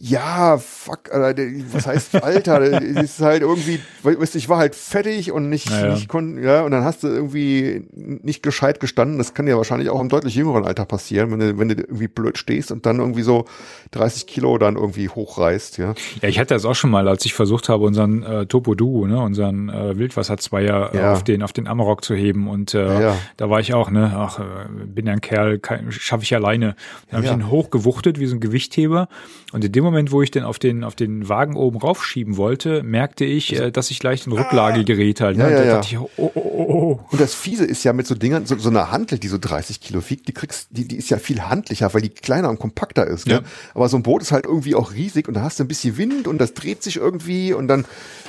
Ja, 0.00 0.58
fuck, 0.58 1.12
Alter, 1.12 1.42
was 1.72 1.86
heißt 1.88 2.22
Alter? 2.22 2.60
das 2.70 2.80
ist 2.82 3.20
halt 3.20 3.42
irgendwie, 3.42 3.80
weißt 4.04 4.36
ich 4.36 4.48
war 4.48 4.58
halt 4.58 4.76
fertig 4.76 5.32
und 5.32 5.48
nicht, 5.48 5.68
Naja. 5.70 5.90
nicht 5.94 6.08
konnten, 6.08 6.40
ja, 6.40 6.62
und 6.62 6.70
dann 6.70 6.84
hast 6.84 7.02
du 7.02 7.08
irgendwie 7.08 7.82
nicht 7.96 8.44
gescheit 8.44 8.78
gestanden. 8.78 9.18
Das 9.18 9.34
kann 9.34 9.46
dir 9.46 9.56
wahrscheinlich 9.56 9.90
auch 9.90 10.00
im 10.00 10.08
deutlich 10.08 10.36
jüngeren 10.36 10.64
Alter 10.64 10.84
passieren, 10.84 11.32
wenn 11.32 11.40
du, 11.40 11.58
wenn 11.58 11.68
du 11.68 11.74
irgendwie 11.74 12.06
blöd 12.06 12.38
stehst 12.38 12.70
und 12.70 12.86
dann 12.86 13.00
irgendwie 13.00 13.22
so 13.22 13.46
30 13.90 14.28
Kilo 14.28 14.56
dann 14.58 14.76
irgendwie 14.76 15.08
hochreißt, 15.08 15.78
ja. 15.78 15.94
Ja, 16.22 16.28
ich 16.28 16.38
hatte 16.38 16.54
das 16.54 16.64
auch 16.64 16.76
schon 16.76 16.90
mal, 16.90 17.08
als 17.08 17.24
ich 17.24 17.34
versucht 17.34 17.68
habe, 17.68 17.84
unseren 17.84 18.22
äh, 18.22 18.46
Topo 18.46 18.76
Duo, 18.76 19.06
ne, 19.08 19.20
unseren 19.20 19.68
äh, 19.68 19.98
Wildwasserzweier 19.98 20.94
äh, 20.94 20.98
Ja. 20.98 21.12
auf 21.12 21.24
den 21.24 21.42
auf 21.42 21.52
den 21.52 21.66
Amarok 21.66 22.04
zu 22.04 22.14
heben 22.14 22.46
und 22.48 22.72
äh, 22.72 23.00
Ja. 23.00 23.16
da 23.36 23.50
war 23.50 23.58
ich 23.58 23.74
auch, 23.74 23.90
ne, 23.90 24.12
ach, 24.14 24.38
äh, 24.38 24.44
bin 24.86 25.06
ja 25.06 25.12
ein 25.12 25.20
Kerl, 25.20 25.60
schaffe 25.90 26.22
ich 26.22 26.34
alleine. 26.36 26.76
Dann 27.10 27.16
habe 27.18 27.26
Ja. 27.26 27.32
ich 27.32 27.38
ihn 27.38 27.50
hochgewuchtet 27.50 28.20
wie 28.20 28.26
so 28.26 28.36
ein 28.36 28.40
Gewichtheber 28.40 29.08
und 29.52 29.64
in 29.64 29.72
dem 29.72 29.87
Moment, 29.90 30.12
wo 30.12 30.22
ich 30.22 30.30
den 30.30 30.44
auf 30.44 30.58
den 30.58 30.84
auf 30.84 30.94
den 30.94 31.28
Wagen 31.28 31.56
oben 31.56 31.78
raufschieben 31.78 32.36
wollte, 32.36 32.82
merkte 32.82 33.24
ich, 33.24 33.54
äh, 33.58 33.70
dass 33.70 33.90
ich 33.90 34.02
leicht 34.02 34.26
in 34.26 34.32
Rücklage 34.32 34.84
gerät 34.84 35.20
halt. 35.20 35.36
Ne? 35.36 35.44
Ja, 35.44 35.50
ja, 35.58 35.64
ja. 35.64 35.80
ich, 35.80 35.98
oh, 35.98 36.08
oh, 36.16 36.30
oh, 36.34 36.40
oh. 36.42 37.00
Und 37.10 37.20
das 37.20 37.34
Fiese 37.34 37.64
ist 37.64 37.84
ja 37.84 37.92
mit 37.92 38.06
so 38.06 38.14
Dingern, 38.14 38.46
so, 38.46 38.56
so 38.58 38.68
eine 38.70 38.90
Hantel, 38.90 39.18
die 39.18 39.28
so 39.28 39.38
30 39.38 39.80
Kilo 39.80 40.02
wiegt, 40.08 40.28
die 40.28 40.32
kriegst, 40.32 40.68
die, 40.70 40.86
die 40.86 40.96
ist 40.96 41.10
ja 41.10 41.18
viel 41.18 41.42
handlicher, 41.42 41.92
weil 41.94 42.02
die 42.02 42.10
kleiner 42.10 42.48
und 42.50 42.58
kompakter 42.58 43.06
ist. 43.06 43.26
Ja. 43.28 43.38
Gell? 43.38 43.46
Aber 43.74 43.88
so 43.88 43.96
ein 43.96 44.02
Boot 44.02 44.22
ist 44.22 44.32
halt 44.32 44.44
irgendwie 44.46 44.74
auch 44.74 44.92
riesig 44.92 45.28
und 45.28 45.34
da 45.34 45.42
hast 45.42 45.58
du 45.58 45.64
ein 45.64 45.68
bisschen 45.68 45.96
Wind 45.96 46.28
und 46.28 46.38
das 46.38 46.54
dreht 46.54 46.82
sich 46.82 46.96
irgendwie 46.96 47.52
und 47.52 47.68
dann, 47.68 47.84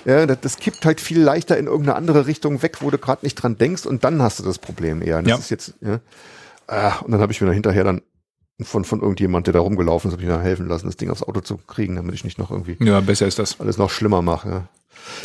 ja, 0.06 0.26
das, 0.26 0.40
das 0.42 0.58
kippt 0.58 0.86
halt 0.86 1.02
viel 1.02 1.20
leichter 1.20 1.58
in 1.58 1.66
irgendeine 1.68 1.96
andere 1.96 2.28
Richtung 2.28 2.62
weg, 2.62 2.78
wo 2.82 2.90
du 2.90 2.98
gerade 2.98 3.26
nicht 3.26 3.36
dran 3.36 3.58
denkst 3.58 3.86
und 3.86 4.04
dann 4.04 4.22
hast 4.22 4.40
du 4.40 4.44
das 4.44 4.58
Problem 4.60 5.02
eher. 5.02 5.18
Und 5.20 5.26
Das 5.28 5.32
Ja. 5.32 5.38
ist 5.40 5.50
jetzt, 5.52 5.74
ja. 5.82 6.00
Ah, 6.68 6.98
und 7.00 7.12
dann 7.12 7.20
habe 7.22 7.32
ich 7.32 7.42
mir 7.42 7.48
da 7.48 7.54
hinterher 7.54 7.84
dann 7.84 8.02
von, 8.62 8.84
von 8.86 9.02
irgendjemand, 9.02 9.48
der 9.48 9.54
da 9.54 9.60
rumgelaufen 9.60 10.10
ist, 10.10 10.14
habe 10.14 10.24
ich 10.24 10.28
mir 10.30 10.40
helfen 10.42 10.68
lassen, 10.68 10.86
das 10.88 10.98
Ding 10.98 11.10
aufs 11.10 11.24
Auto 11.24 11.42
zu 11.42 11.58
kriegen, 11.58 11.96
damit 11.96 12.14
ich 12.16 12.24
nicht 12.24 12.38
noch 12.38 12.52
irgendwie 12.52 12.78
Ja, 12.84 13.00
besser 13.00 13.28
ist 13.28 13.40
das. 13.40 13.60
alles 13.60 13.78
noch 13.78 13.90
schlimmer 13.90 14.22
mache. 14.22 14.50
Ja. 14.50 14.68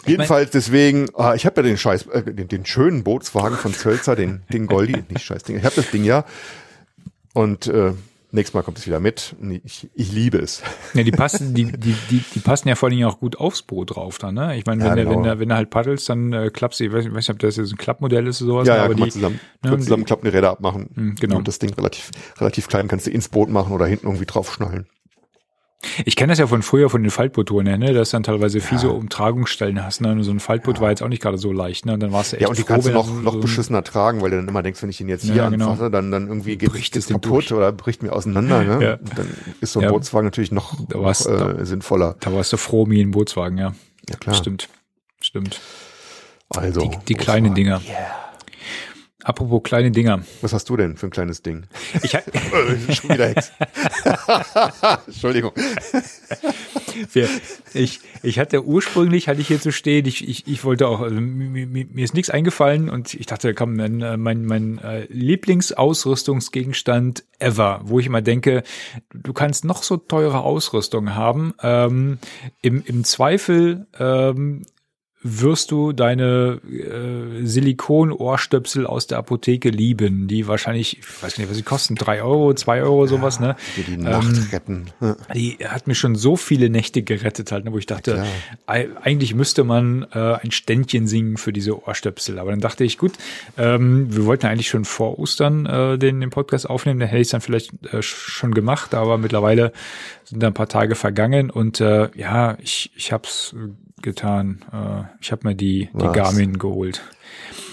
Jedenfalls 0.06 0.50
deswegen, 0.50 1.08
ah, 1.16 1.34
ich 1.34 1.46
habe 1.46 1.56
ja 1.56 1.62
den 1.62 1.76
Scheiß, 1.76 2.06
äh, 2.06 2.22
den, 2.22 2.48
den 2.48 2.64
schönen 2.64 3.02
Bootswagen 3.02 3.56
von 3.58 3.74
Zölzer, 3.74 4.14
den, 4.14 4.42
den 4.52 4.66
Goldi, 4.66 5.02
nicht 5.08 5.24
Scheißding. 5.24 5.56
Ich 5.56 5.64
habe 5.64 5.74
das 5.74 5.90
Ding 5.90 6.04
ja. 6.04 6.24
Und 7.32 7.66
äh, 7.66 7.92
nächstes 8.34 8.54
Mal 8.54 8.62
kommt 8.62 8.78
es 8.78 8.86
wieder 8.86 9.00
mit. 9.00 9.34
Ich, 9.64 9.88
ich 9.94 10.12
liebe 10.12 10.38
es. 10.38 10.62
Ja, 10.92 11.02
die 11.02 11.12
passen, 11.12 11.54
die, 11.54 11.64
die, 11.72 11.94
die, 12.10 12.22
die 12.34 12.40
passen 12.40 12.68
ja 12.68 12.74
vor 12.74 12.88
allen 12.88 12.96
Dingen 12.96 13.08
auch 13.08 13.18
gut 13.20 13.36
aufs 13.38 13.62
Boot 13.62 13.94
drauf 13.94 14.18
dann, 14.18 14.34
ne? 14.34 14.56
Ich 14.56 14.66
meine, 14.66 14.84
Ja, 14.84 14.90
wenn, 14.96 15.04
du 15.04 15.10
genau. 15.10 15.22
wenn, 15.24 15.30
du 15.30 15.38
wenn 15.40 15.48
du 15.48 15.54
halt 15.54 15.70
paddelst, 15.70 16.08
dann 16.08 16.32
äh, 16.32 16.50
klappst 16.50 16.80
du, 16.80 16.84
ich 16.84 16.92
weiß, 16.92 17.04
ich 17.06 17.10
weiß 17.10 17.16
nicht, 17.16 17.30
ob 17.30 17.38
das 17.38 17.56
jetzt 17.56 17.72
ein 17.72 17.78
Klappmodell 17.78 18.26
ist 18.26 18.42
oder 18.42 18.52
sowas, 18.52 18.68
Ja, 18.68 18.76
ja, 18.76 18.84
aber 18.84 18.90
kann 18.92 19.00
man 19.00 19.08
die, 19.08 19.12
zusammen, 19.12 19.40
ne, 19.62 19.70
können 19.70 19.82
zusammenklappen, 19.82 20.30
die 20.30 20.36
Räder 20.36 20.50
abmachen. 20.50 20.90
Mhm, 20.94 21.14
genau. 21.16 21.36
Und 21.38 21.48
das 21.48 21.58
Ding 21.58 21.72
relativ, 21.74 22.10
relativ 22.38 22.68
klein 22.68 22.88
kannst 22.88 23.06
du 23.06 23.10
ins 23.10 23.28
Boot 23.28 23.48
machen 23.48 23.72
oder 23.72 23.86
hinten 23.86 24.06
irgendwie 24.06 24.26
draufschnallen. 24.26 24.86
Ich 26.04 26.16
kenne 26.16 26.32
das 26.32 26.38
ja 26.38 26.46
von 26.46 26.62
früher 26.62 26.90
von 26.90 27.02
den 27.02 27.10
Faltmotoren 27.10 27.66
her, 27.66 27.78
ne? 27.78 27.92
Dass 27.92 28.10
du 28.10 28.16
dann 28.16 28.22
teilweise 28.24 28.60
fiese 28.60 28.90
Umtragungsstellen 28.90 29.84
hast, 29.84 30.00
ne? 30.00 30.12
Und 30.12 30.22
so 30.22 30.30
ein 30.30 30.40
Faltboot 30.40 30.80
war 30.80 30.90
jetzt 30.90 31.02
auch 31.02 31.08
nicht 31.08 31.22
gerade 31.22 31.38
so 31.38 31.52
leicht, 31.52 31.86
ne? 31.86 31.94
Und 31.94 32.00
dann 32.00 32.12
warst 32.12 32.32
du 32.32 32.36
echt 32.36 32.42
Ja, 32.42 32.48
und 32.48 32.56
die 32.58 32.62
froh, 32.62 32.68
kannst 32.68 32.88
du 32.88 32.92
noch, 32.92 33.08
noch 33.22 33.32
so 33.32 33.38
ein- 33.38 33.40
beschissener 33.42 33.84
tragen, 33.84 34.20
weil 34.22 34.30
du 34.30 34.36
dann 34.36 34.48
immer 34.48 34.62
denkst, 34.62 34.82
wenn 34.82 34.90
ich 34.90 35.00
ihn 35.00 35.08
jetzt 35.08 35.24
hier 35.24 35.34
Ja, 35.34 35.48
genau. 35.48 35.70
anfasse, 35.70 35.90
dann, 35.90 36.10
dann 36.10 36.28
irgendwie 36.28 36.56
geht 36.56 36.70
Bricht 36.70 36.96
es 36.96 37.08
kaputt 37.08 37.52
oder 37.52 37.72
bricht 37.72 38.02
mir 38.02 38.12
auseinander. 38.12 38.62
Ne? 38.64 38.84
Ja. 38.84 38.96
Dann 39.16 39.28
ist 39.60 39.72
so 39.72 39.80
ein 39.80 39.84
Ja. 39.84 39.90
Bootswagen 39.92 40.26
natürlich 40.26 40.52
noch, 40.52 40.74
Da 40.88 40.96
noch 40.98 41.04
war's- 41.04 41.26
äh, 41.26 41.64
sinnvoller. 41.64 42.16
Da 42.20 42.32
warst 42.32 42.52
du 42.52 42.56
froh 42.56 42.86
wie 42.88 43.00
ein 43.02 43.10
Bootswagen, 43.10 43.58
ja. 43.58 43.74
Ja, 44.08 44.16
klar. 44.16 44.34
Stimmt. 44.34 44.68
Stimmt. 45.20 45.60
Also, 46.50 46.80
Die, 46.82 46.90
die 47.08 47.14
kleinen. 47.14 47.54
Dinger. 47.54 47.80
Apropos 49.24 49.62
kleine 49.62 49.90
Dinger. 49.90 50.22
Was 50.42 50.52
hast 50.52 50.68
du 50.68 50.76
denn 50.76 50.98
für 50.98 51.06
ein 51.06 51.10
kleines 51.10 51.40
Ding? 51.40 51.64
Ich, 52.02 52.12
Äh, 52.14 52.20
Schon 52.94 53.08
wieder 53.10 53.28
Hex. 53.28 53.52
Entschuldigung. 55.06 55.52
Ich, 57.72 58.00
ich 58.22 58.38
hatte 58.38 58.64
ursprünglich, 58.64 59.28
hatte 59.28 59.40
ich 59.40 59.48
hier 59.48 59.60
zu 59.60 59.72
stehen, 59.72 60.04
ich, 60.04 60.28
ich, 60.28 60.46
ich 60.46 60.62
wollte 60.62 60.88
auch, 60.88 61.00
also 61.00 61.14
mir, 61.14 61.66
mir, 61.66 61.86
mir 61.90 62.04
ist 62.04 62.12
nichts 62.12 62.28
eingefallen 62.28 62.90
und 62.90 63.14
ich 63.14 63.24
dachte, 63.24 63.54
komm, 63.54 63.76
mein, 63.76 64.02
äh, 64.02 64.18
mein, 64.18 64.44
mein 64.44 64.76
äh, 64.78 65.06
Lieblingsausrüstungsgegenstand 65.08 67.24
ever, 67.38 67.80
wo 67.84 67.98
ich 67.98 68.04
immer 68.06 68.20
denke, 68.20 68.62
du 69.12 69.32
kannst 69.32 69.64
noch 69.64 69.82
so 69.82 69.96
teure 69.96 70.42
Ausrüstung 70.42 71.14
haben, 71.14 71.54
ähm, 71.62 72.18
im, 72.60 72.82
im 72.84 73.04
Zweifel 73.04 73.86
ähm, 73.98 74.66
wirst 75.24 75.70
du 75.70 75.92
deine 75.92 76.60
äh, 76.70 77.44
Silikon-Ohrstöpsel 77.46 78.86
aus 78.86 79.06
der 79.06 79.16
Apotheke 79.18 79.70
lieben, 79.70 80.28
die 80.28 80.46
wahrscheinlich, 80.46 80.98
ich 80.98 81.22
weiß 81.22 81.38
nicht, 81.38 81.48
was 81.48 81.56
sie 81.56 81.62
kosten, 81.62 81.94
drei 81.94 82.22
Euro, 82.22 82.52
zwei 82.52 82.82
Euro, 82.82 83.06
sowas, 83.06 83.40
ne? 83.40 83.56
Die, 83.76 83.82
die 83.82 83.94
Ähm, 83.94 84.02
Nacht 84.02 84.52
retten. 84.52 84.86
Die 85.34 85.56
hat 85.66 85.86
mir 85.86 85.94
schon 85.94 86.14
so 86.14 86.36
viele 86.36 86.68
Nächte 86.68 87.02
gerettet 87.02 87.52
halt, 87.52 87.64
ne, 87.64 87.72
wo 87.72 87.78
ich 87.78 87.86
dachte, 87.86 88.24
eigentlich 88.66 89.34
müsste 89.34 89.64
man 89.64 90.06
äh, 90.12 90.18
ein 90.18 90.50
Ständchen 90.50 91.06
singen 91.06 91.38
für 91.38 91.54
diese 91.54 91.82
Ohrstöpsel. 91.82 92.38
Aber 92.38 92.50
dann 92.50 92.60
dachte 92.60 92.84
ich, 92.84 92.98
gut, 92.98 93.12
ähm, 93.56 94.14
wir 94.14 94.26
wollten 94.26 94.46
eigentlich 94.46 94.68
schon 94.68 94.84
vor 94.84 95.18
Ostern 95.18 95.64
äh, 95.64 95.98
den, 95.98 96.20
den 96.20 96.30
Podcast 96.30 96.68
aufnehmen, 96.68 97.00
dann 97.00 97.08
hätte 97.08 97.22
ich 97.22 97.28
es 97.28 97.32
dann 97.32 97.40
vielleicht 97.40 97.72
äh, 97.92 98.02
schon 98.02 98.52
gemacht, 98.52 98.94
aber 98.94 99.16
mittlerweile 99.16 99.72
sind 100.24 100.42
da 100.42 100.48
ein 100.48 100.54
paar 100.54 100.68
Tage 100.68 100.94
vergangen 100.94 101.50
und 101.50 101.80
äh, 101.80 102.10
ja, 102.14 102.58
ich, 102.60 102.90
ich 102.94 103.10
hab's 103.10 103.54
getan. 104.04 104.64
Äh, 104.72 105.02
ich 105.20 105.32
habe 105.32 105.48
mir 105.48 105.54
die, 105.56 105.88
die 105.92 106.04
Was? 106.04 106.12
Garmin 106.12 106.58
geholt. 106.58 107.02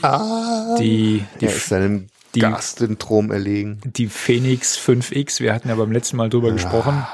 Ah, 0.01 0.75
Die, 0.79 1.23
die, 1.39 1.45
er 1.45 1.51
ist 1.51 1.67
seinem 1.67 2.07
die- 2.33 2.39
Gassyndrom 2.39 3.31
erlegen. 3.31 3.79
die 3.85 4.07
Phoenix 4.07 4.77
5X. 4.79 5.39
Wir 5.41 5.53
hatten 5.53 5.69
ja 5.69 5.75
beim 5.75 5.91
letzten 5.91 6.17
Mal 6.17 6.29
drüber 6.29 6.51
gesprochen. 6.51 7.05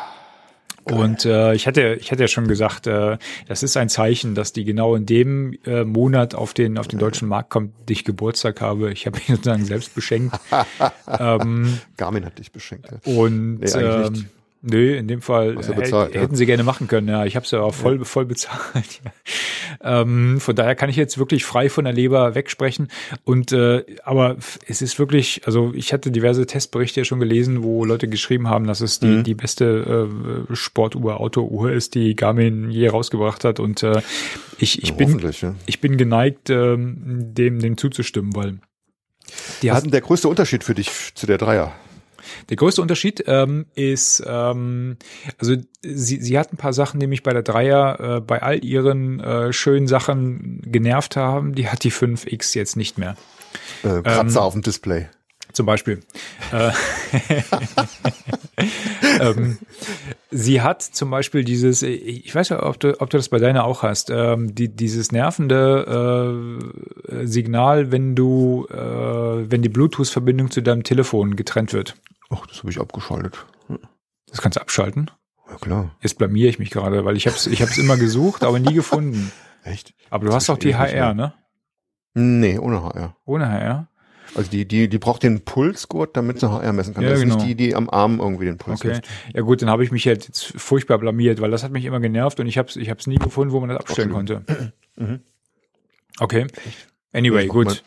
Und 0.84 1.26
äh, 1.26 1.54
ich 1.54 1.68
hatte, 1.68 1.98
ich 2.00 2.14
hatte 2.14 2.22
ja 2.22 2.28
schon 2.30 2.48
gesagt, 2.48 2.88
äh, 2.88 3.18
das 3.50 3.62
ist 3.62 3.76
ein 3.76 3.90
Zeichen, 3.90 4.36
dass 4.36 4.54
die 4.54 4.64
genau 4.64 4.96
in 4.96 5.06
dem 5.06 5.52
äh, 5.66 5.84
Monat 5.84 6.34
auf 6.34 6.54
den 6.54 6.78
auf 6.78 6.88
den 6.88 6.98
deutschen 6.98 7.28
Markt 7.28 7.50
kommt, 7.50 7.74
die 7.90 7.94
ich 7.94 8.06
Geburtstag 8.06 8.62
habe. 8.62 8.94
Ich 8.94 9.06
habe 9.06 9.18
mich 9.18 9.28
sozusagen 9.28 9.66
selbst 9.66 9.94
beschenkt. 9.96 10.40
ähm, 11.20 11.80
Garmin 11.98 12.26
hat 12.26 12.40
dich 12.40 12.54
beschenkt. 12.54 12.88
Ja. 12.90 13.14
und 13.14 13.60
Nee, 13.60 13.70
ähm, 13.72 14.28
nö, 14.62 14.96
in 14.96 15.08
dem 15.08 15.22
Fall 15.22 15.52
äh, 15.52 15.74
bezahlt, 15.74 16.16
ja. 16.16 16.22
hätten 16.22 16.36
sie 16.36 16.46
gerne 16.46 16.64
machen 16.64 16.88
können. 16.88 17.08
Ja, 17.08 17.26
ich 17.26 17.36
habe 17.36 17.46
es 17.46 17.52
ja 17.52 17.62
auch 17.62 17.74
voll 17.74 18.04
voll 18.06 18.26
bezahlt. 18.26 19.02
ähm, 19.84 20.40
von 20.40 20.56
daher 20.56 20.76
kann 20.76 20.90
ich 20.90 20.96
jetzt 20.96 21.18
wirklich 21.18 21.46
frei 21.46 21.70
von 21.70 21.86
der 21.86 21.94
Leber 21.94 22.36
wegsprechen. 22.36 22.90
Und 23.24 23.52
äh, 23.52 23.84
aber 24.04 24.38
es 24.68 24.82
ist 24.82 25.00
wirklich, 25.00 25.42
also 25.46 25.72
ich 25.76 25.94
hatte 25.94 26.12
diverse 26.12 26.46
Testberichte 26.46 27.02
ja 27.02 27.06
schon 27.06 27.20
gelesen, 27.20 27.64
wo 27.64 27.86
Leute 27.86 28.08
geschrieben 28.08 28.48
haben, 28.50 28.68
dass 28.68 28.82
es 28.82 29.00
die 29.00 29.08
Mhm. 29.08 29.24
die 29.24 29.36
beste 29.36 30.08
äh, 30.52 30.56
Sportuhr, 30.56 31.20
Autouhr 31.20 31.72
ist, 31.72 31.96
die 31.96 32.16
Garmin 32.16 32.70
je 32.72 32.88
rausgebracht 32.90 33.44
hat. 33.44 33.60
Und 33.60 33.84
äh, 33.84 34.02
ich 34.58 34.82
ich 34.84 34.90
Ja, 34.90 34.96
bin 34.96 35.20
ja. 35.42 35.56
ich 35.66 35.82
bin 35.82 35.98
geneigt, 35.98 36.50
ähm, 36.50 37.34
dem 37.34 37.60
dem 37.60 37.78
zuzustimmen, 37.78 38.36
weil 38.36 38.60
die 39.62 39.70
Was 39.70 39.78
ist 39.80 39.84
denn 39.84 39.92
der 39.92 40.02
größte 40.02 40.28
Unterschied 40.28 40.64
für 40.64 40.74
dich 40.74 40.90
zu 41.16 41.28
der 41.28 41.38
Dreier? 41.38 41.74
Der 42.50 42.58
größte 42.58 42.82
Unterschied 42.82 43.24
ähm, 43.28 43.66
ist, 43.76 44.24
ähm, 44.26 44.98
also 45.38 45.56
sie, 45.82 46.22
sie 46.22 46.38
hat 46.38 46.54
ein 46.54 46.58
paar 46.58 46.74
Sachen, 46.74 47.00
die 47.00 47.08
mich 47.08 47.24
bei 47.24 47.34
der 47.34 47.44
Dreier 47.44 48.18
äh, 48.18 48.22
bei 48.22 48.42
all 48.42 48.64
ihren 48.64 49.20
äh, 49.20 49.54
schönen 49.54 49.88
Sachen 49.88 50.62
genervt 50.66 51.16
haben. 51.16 51.56
Die 51.56 51.70
hat 51.70 51.84
die 51.84 51.92
5X 51.92 52.56
jetzt 52.56 52.76
nicht 52.76 52.98
mehr. 52.98 53.16
Äh, 53.84 54.02
Kratzer 54.02 54.44
auf 54.44 54.54
dem 54.54 54.62
Display. 54.62 55.08
Zum 55.54 55.66
Beispiel. 55.66 56.02
Äh, 56.52 56.72
ähm, 59.20 59.58
sie 60.30 60.62
hat 60.62 60.84
zum 60.84 61.10
Beispiel 61.10 61.44
dieses, 61.44 61.82
ich 61.82 62.36
weiß 62.36 62.50
ja, 62.50 62.64
ob 62.64 62.80
du, 62.80 63.02
ob 63.02 63.10
du 63.10 63.18
das 63.18 63.30
bei 63.30 63.40
deiner 63.40 63.64
auch 63.64 63.82
hast, 63.82 64.12
ähm, 64.12 64.54
die, 64.54 64.68
dieses 64.68 65.12
nervende 65.12 66.60
äh, 67.10 67.26
Signal, 67.26 67.92
wenn 67.92 68.14
du, 68.16 68.68
äh, 68.70 69.50
wenn 69.50 69.62
die 69.64 69.70
Bluetooth-Verbindung 69.70 70.52
zu 70.52 70.62
deinem 70.62 70.84
Telefon 70.84 71.36
getrennt 71.36 71.74
wird. 71.74 71.96
Ach, 72.30 72.46
das 72.46 72.60
habe 72.60 72.70
ich 72.70 72.80
abgeschaltet. 72.80 73.46
Das 74.30 74.42
kannst 74.42 74.58
du 74.58 74.62
abschalten. 74.62 75.10
Ja 75.50 75.56
klar. 75.56 75.96
Jetzt 76.02 76.18
blamier 76.18 76.50
ich 76.50 76.60
mich 76.60 76.70
gerade, 76.70 77.06
weil 77.06 77.16
ich 77.16 77.28
habe 77.28 77.38
es 77.38 77.48
ich 77.48 77.62
hab's 77.62 77.78
immer 77.78 77.98
gesucht, 77.98 78.44
aber 78.44 78.60
nie 78.60 78.74
gefunden. 78.74 79.32
Echt? 79.64 79.94
Aber 80.10 80.26
du 80.26 80.28
Das 80.28 80.36
hast 80.36 80.50
doch 80.50 80.58
die 80.58 80.76
HR, 80.76 81.14
ne? 81.14 81.34
Nee, 82.14 82.58
ohne 82.60 82.82
HR. 82.84 83.16
Ohne 83.26 83.50
HR? 83.50 83.88
Also 84.36 84.52
die, 84.52 84.68
die, 84.68 84.90
die 84.90 84.98
braucht 84.98 85.24
den 85.24 85.46
Pulsgurt, 85.46 86.18
damit 86.18 86.40
sie 86.40 86.50
HR 86.52 86.74
messen 86.74 86.94
kann. 86.94 87.04
Ja, 87.04 87.10
das 87.10 87.20
ist 87.20 87.24
genau. 87.24 87.36
nicht 87.36 87.48
die, 87.48 87.56
die 87.56 87.76
am 87.76 87.90
Arm 87.90 88.20
irgendwie 88.20 88.46
den 88.46 88.58
Puls 88.58 88.82
Okay. 88.82 88.90
misst. 88.90 89.04
Ja 89.34 89.42
gut, 89.42 89.62
dann 89.62 89.70
habe 89.70 89.84
ich 89.84 89.92
mich 89.92 90.04
jetzt 90.06 90.54
furchtbar 90.58 90.98
blamiert, 90.98 91.40
weil 91.42 91.52
das 91.52 91.64
hat 91.64 91.72
mich 91.72 91.86
immer 91.86 92.00
genervt 92.00 92.40
und 92.40 92.48
ich 92.48 92.58
habe 92.58 92.68
es 92.68 92.76
ich 92.76 92.90
hab's 92.90 93.08
nie 93.08 93.18
gefunden, 93.18 93.54
wo 93.54 93.60
man 93.60 93.70
das 93.70 93.80
abstellen 93.80 94.12
konnte. 94.12 94.44
Mhm. 94.96 95.22
Okay. 96.20 96.48
Anyway, 97.14 97.48
gut. 97.48 97.84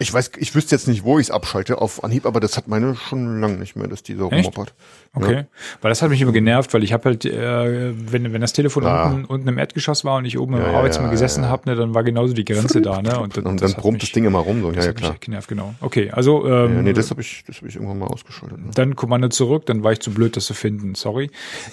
Ich 0.00 0.12
weiß, 0.14 0.30
ich 0.38 0.54
wüsste 0.54 0.76
jetzt 0.76 0.86
nicht, 0.86 1.02
wo 1.02 1.18
ich 1.18 1.26
es 1.26 1.30
abschalte 1.32 1.80
auf 1.80 2.04
Anhieb, 2.04 2.24
aber 2.24 2.38
das 2.38 2.56
hat 2.56 2.68
meine 2.68 2.94
schon 2.94 3.40
lange 3.40 3.56
nicht 3.58 3.74
mehr, 3.74 3.88
dass 3.88 4.04
die 4.04 4.14
so 4.14 4.30
Echt? 4.30 4.46
rummoppert. 4.46 4.72
Okay. 5.12 5.32
Ja. 5.34 5.44
Weil 5.80 5.88
das 5.88 6.02
hat 6.02 6.10
mich 6.10 6.20
immer 6.20 6.30
genervt, 6.30 6.72
weil 6.72 6.84
ich 6.84 6.92
habe 6.92 7.06
halt, 7.06 7.24
äh, 7.24 7.92
wenn, 8.12 8.32
wenn 8.32 8.40
das 8.40 8.52
Telefon 8.52 8.84
Ah. 8.86 9.06
unten, 9.10 9.24
unten 9.24 9.48
im 9.48 9.58
Erdgeschoss 9.58 10.04
war 10.04 10.18
und 10.18 10.24
ich 10.24 10.38
oben 10.38 10.54
im 10.54 10.60
Ja, 10.60 10.70
ja, 10.70 10.78
Arbeitszimmer 10.78 11.06
ja, 11.08 11.12
gesessen 11.12 11.42
ja. 11.42 11.48
hab, 11.48 11.66
ne, 11.66 11.74
dann 11.74 11.94
war 11.94 12.04
genauso 12.04 12.32
die 12.32 12.44
Grenze 12.44 12.80
da, 12.80 13.02
ne? 13.02 13.18
Und, 13.18 13.36
Und 13.38 13.60
dann 13.60 13.72
brummt 13.72 14.00
das 14.02 14.12
Ding 14.12 14.24
immer 14.24 14.38
rum, 14.38 14.60
so, 14.60 14.68
ja, 14.68 14.74
das 14.76 14.84
ja, 14.84 14.92
mich 14.92 15.00
klar. 15.00 15.16
genervt, 15.18 15.48
genau. 15.48 15.74
Okay, 15.80 16.10
also 16.12 16.46
ähm, 16.46 16.76
Ja, 16.76 16.82
nee, 16.82 16.92
das 16.92 17.10
habe 17.10 17.20
ich, 17.22 17.42
das 17.48 17.56
habe 17.56 17.66
ich 17.68 17.74
irgendwann 17.74 17.98
mal 17.98 18.06
ausgeschaltet. 18.06 18.58
Ne? 18.58 18.70
dann 18.74 18.94
Kommando 18.94 19.28
zurück, 19.30 19.66
dann 19.66 19.82
war 19.82 19.90
ich 19.92 19.98
zu 20.00 20.12
blöd, 20.12 20.36
das 20.36 20.44
zu 20.46 20.54
finden. 20.54 20.94
Sorry. 20.94 21.30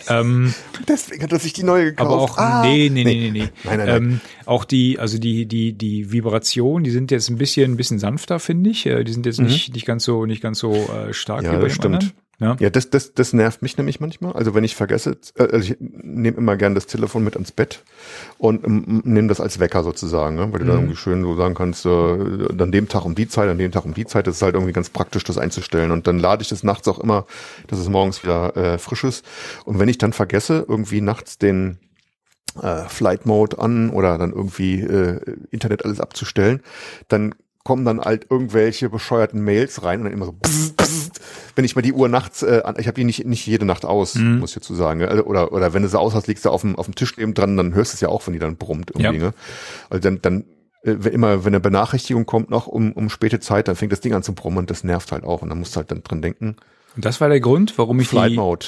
Ähm, 0.09 0.53
Deswegen 0.87 1.21
hat 1.21 1.31
er 1.31 1.37
sich 1.39 1.53
die 1.53 1.63
neue 1.63 1.85
gekauft. 1.91 2.11
aber 2.11 2.21
auch 2.21 2.37
Ah. 2.39 2.63
nee, 2.63 2.89
nee, 2.91 3.03
nee, 3.03 3.15
nee, 3.15 3.31
nee. 3.31 3.49
Nein, 3.65 3.77
nein, 3.77 3.87
nein. 3.87 3.95
Ähm, 3.97 4.19
auch 4.45 4.65
die, 4.65 4.97
also 4.97 5.19
die, 5.19 5.45
die, 5.45 5.73
die 5.73 6.11
Vibration, 6.11 6.83
die 6.83 6.89
sind 6.91 7.11
jetzt 7.11 7.29
ein 7.29 7.37
bisschen, 7.37 7.73
ein 7.73 7.77
bisschen 7.77 7.99
sanfter, 7.99 8.14
finde 8.17 8.69
ich. 8.69 8.85
Äh, 8.85 9.03
Die 9.03 9.13
sind 9.13 9.25
jetzt 9.25 9.39
nicht, 9.39 9.73
nicht 9.73 9.85
ganz 9.85 10.03
so, 10.03 10.25
nicht 10.25 10.41
ganz 10.41 10.59
so 10.59 10.73
äh, 10.73 11.13
stark 11.13 11.41
Mhm. 11.41 11.45
Ja, 11.45 11.57
wie 11.57 11.61
bei 11.61 11.69
stimmt. 11.69 11.95
anderen. 11.95 12.11
Ja. 12.37 12.57
Ja, 12.59 12.69
das, 12.69 12.89
das, 12.89 13.13
das 13.13 13.31
nervt 13.31 13.61
mich 13.61 13.77
nämlich 13.77 14.01
manchmal. 14.01 14.33
Also 14.33 14.53
wenn 14.53 14.65
ich 14.65 14.75
vergesse, 14.75 15.17
äh, 15.37 15.43
also 15.43 15.71
ich 15.71 15.77
nehme 15.79 16.35
immer 16.37 16.57
gern 16.57 16.75
das 16.75 16.85
Telefon 16.85 17.23
mit 17.23 17.35
ans 17.35 17.53
Bett 17.53 17.83
und 18.37 18.65
ähm, 18.65 19.01
nehme 19.05 19.29
das 19.29 19.39
als 19.39 19.59
Wecker 19.59 19.83
sozusagen, 19.83 20.35
ne? 20.35 20.51
weil 20.51 20.59
du 20.59 20.65
dann 20.65 20.75
irgendwie 20.77 20.97
schön 20.97 21.23
so 21.23 21.35
sagen 21.37 21.55
kannst, 21.55 21.85
äh, 21.85 21.89
an 21.89 22.71
dem 22.73 22.89
Tag 22.89 23.05
um 23.05 23.15
die 23.15 23.29
Zeit, 23.29 23.49
an 23.49 23.57
dem 23.57 23.71
Tag 23.71 23.85
um 23.85 23.93
die 23.93 24.05
Zeit. 24.05 24.27
Das 24.27 24.35
ist 24.35 24.41
halt 24.41 24.55
irgendwie 24.55 24.73
ganz 24.73 24.89
praktisch, 24.89 25.23
das 25.23 25.37
einzustellen. 25.37 25.91
Und 25.91 26.07
dann 26.07 26.19
lade 26.19 26.41
ich 26.41 26.49
das 26.49 26.63
nachts 26.63 26.87
auch 26.89 26.99
immer, 26.99 27.25
dass 27.67 27.79
es 27.79 27.87
morgens 27.87 28.21
wieder 28.21 28.55
äh, 28.57 28.77
frisch 28.79 29.05
ist. 29.05 29.25
Und 29.63 29.79
wenn 29.79 29.87
ich 29.87 29.97
dann 29.97 30.11
vergesse, 30.11 30.65
irgendwie 30.67 30.99
nachts 30.99 31.37
den 31.37 31.77
äh, 32.61 32.83
Flight 32.89 33.25
Mode 33.25 33.59
an 33.59 33.89
oder 33.91 34.17
dann 34.17 34.31
irgendwie 34.31 34.81
äh, 34.81 35.21
Internet 35.51 35.85
alles 35.85 36.01
abzustellen, 36.01 36.61
dann 37.07 37.33
kommen 37.65 37.83
dann 37.83 37.99
halt 37.99 38.27
irgendwelche 38.29 38.89
bescheuerten 38.89 39.41
Mails 39.43 39.83
rein 39.83 39.99
und 39.99 40.05
dann 40.05 40.13
immer 40.13 40.25
so 40.27 40.31
bzz, 40.31 40.73
bzz, 40.77 41.09
wenn 41.55 41.65
ich 41.65 41.75
mal 41.75 41.81
die 41.81 41.91
Uhr 41.93 42.07
nachts 42.07 42.43
äh, 42.43 42.61
an, 42.63 42.75
ich 42.77 42.87
habe 42.87 42.95
die 42.95 43.03
nicht 43.03 43.25
nicht 43.25 43.45
jede 43.45 43.65
Nacht 43.65 43.83
aus, 43.83 44.15
Mhm. 44.15 44.39
muss 44.39 44.51
ich 44.51 44.55
dazu 44.61 44.75
sagen, 44.75 45.01
Also, 45.03 45.23
oder 45.25 45.51
oder 45.51 45.73
wenn 45.73 45.81
du 45.81 45.89
sie 45.89 45.99
aus 45.99 46.13
hast, 46.13 46.27
liegst 46.27 46.45
du 46.45 46.51
auf 46.51 46.61
dem 46.61 46.77
auf 46.77 46.85
dem 46.85 46.95
Tisch 46.95 47.17
neben 47.17 47.33
dran, 47.33 47.57
dann 47.57 47.73
hörst 47.73 47.91
du 47.91 47.95
es 47.95 48.01
ja 48.01 48.07
auch, 48.09 48.25
wenn 48.27 48.33
die 48.33 48.39
dann 48.39 48.55
brummt 48.55 48.91
irgendwie, 48.91 49.17
Ja. 49.19 49.27
ne? 49.27 49.33
Also 49.89 49.99
dann 50.01 50.21
dann 50.21 50.41
äh, 50.83 50.95
wenn 50.99 51.11
immer 51.13 51.43
wenn 51.43 51.53
eine 51.55 51.59
Benachrichtigung 51.59 52.25
kommt 52.25 52.49
noch 52.51 52.67
um 52.67 52.91
um 52.93 53.09
späte 53.09 53.39
Zeit, 53.39 53.67
dann 53.67 53.75
fängt 53.75 53.91
das 53.91 53.99
Ding 53.99 54.13
an 54.13 54.21
zu 54.23 54.33
brummen 54.33 54.59
und 54.59 54.69
das 54.69 54.83
nervt 54.83 55.11
halt 55.11 55.23
auch 55.23 55.41
und 55.41 55.49
dann 55.49 55.57
musst 55.59 55.75
du 55.75 55.77
halt 55.77 55.89
dann 55.91 56.03
dran 56.03 56.21
denken. 56.21 56.55
Und 56.95 57.03
das 57.03 57.19
war 57.19 57.27
der 57.29 57.39
Grund, 57.41 57.77
warum 57.77 57.99
ich 57.99 58.07
Flight 58.07 58.31
die, 58.31 58.35
Mode. 58.37 58.67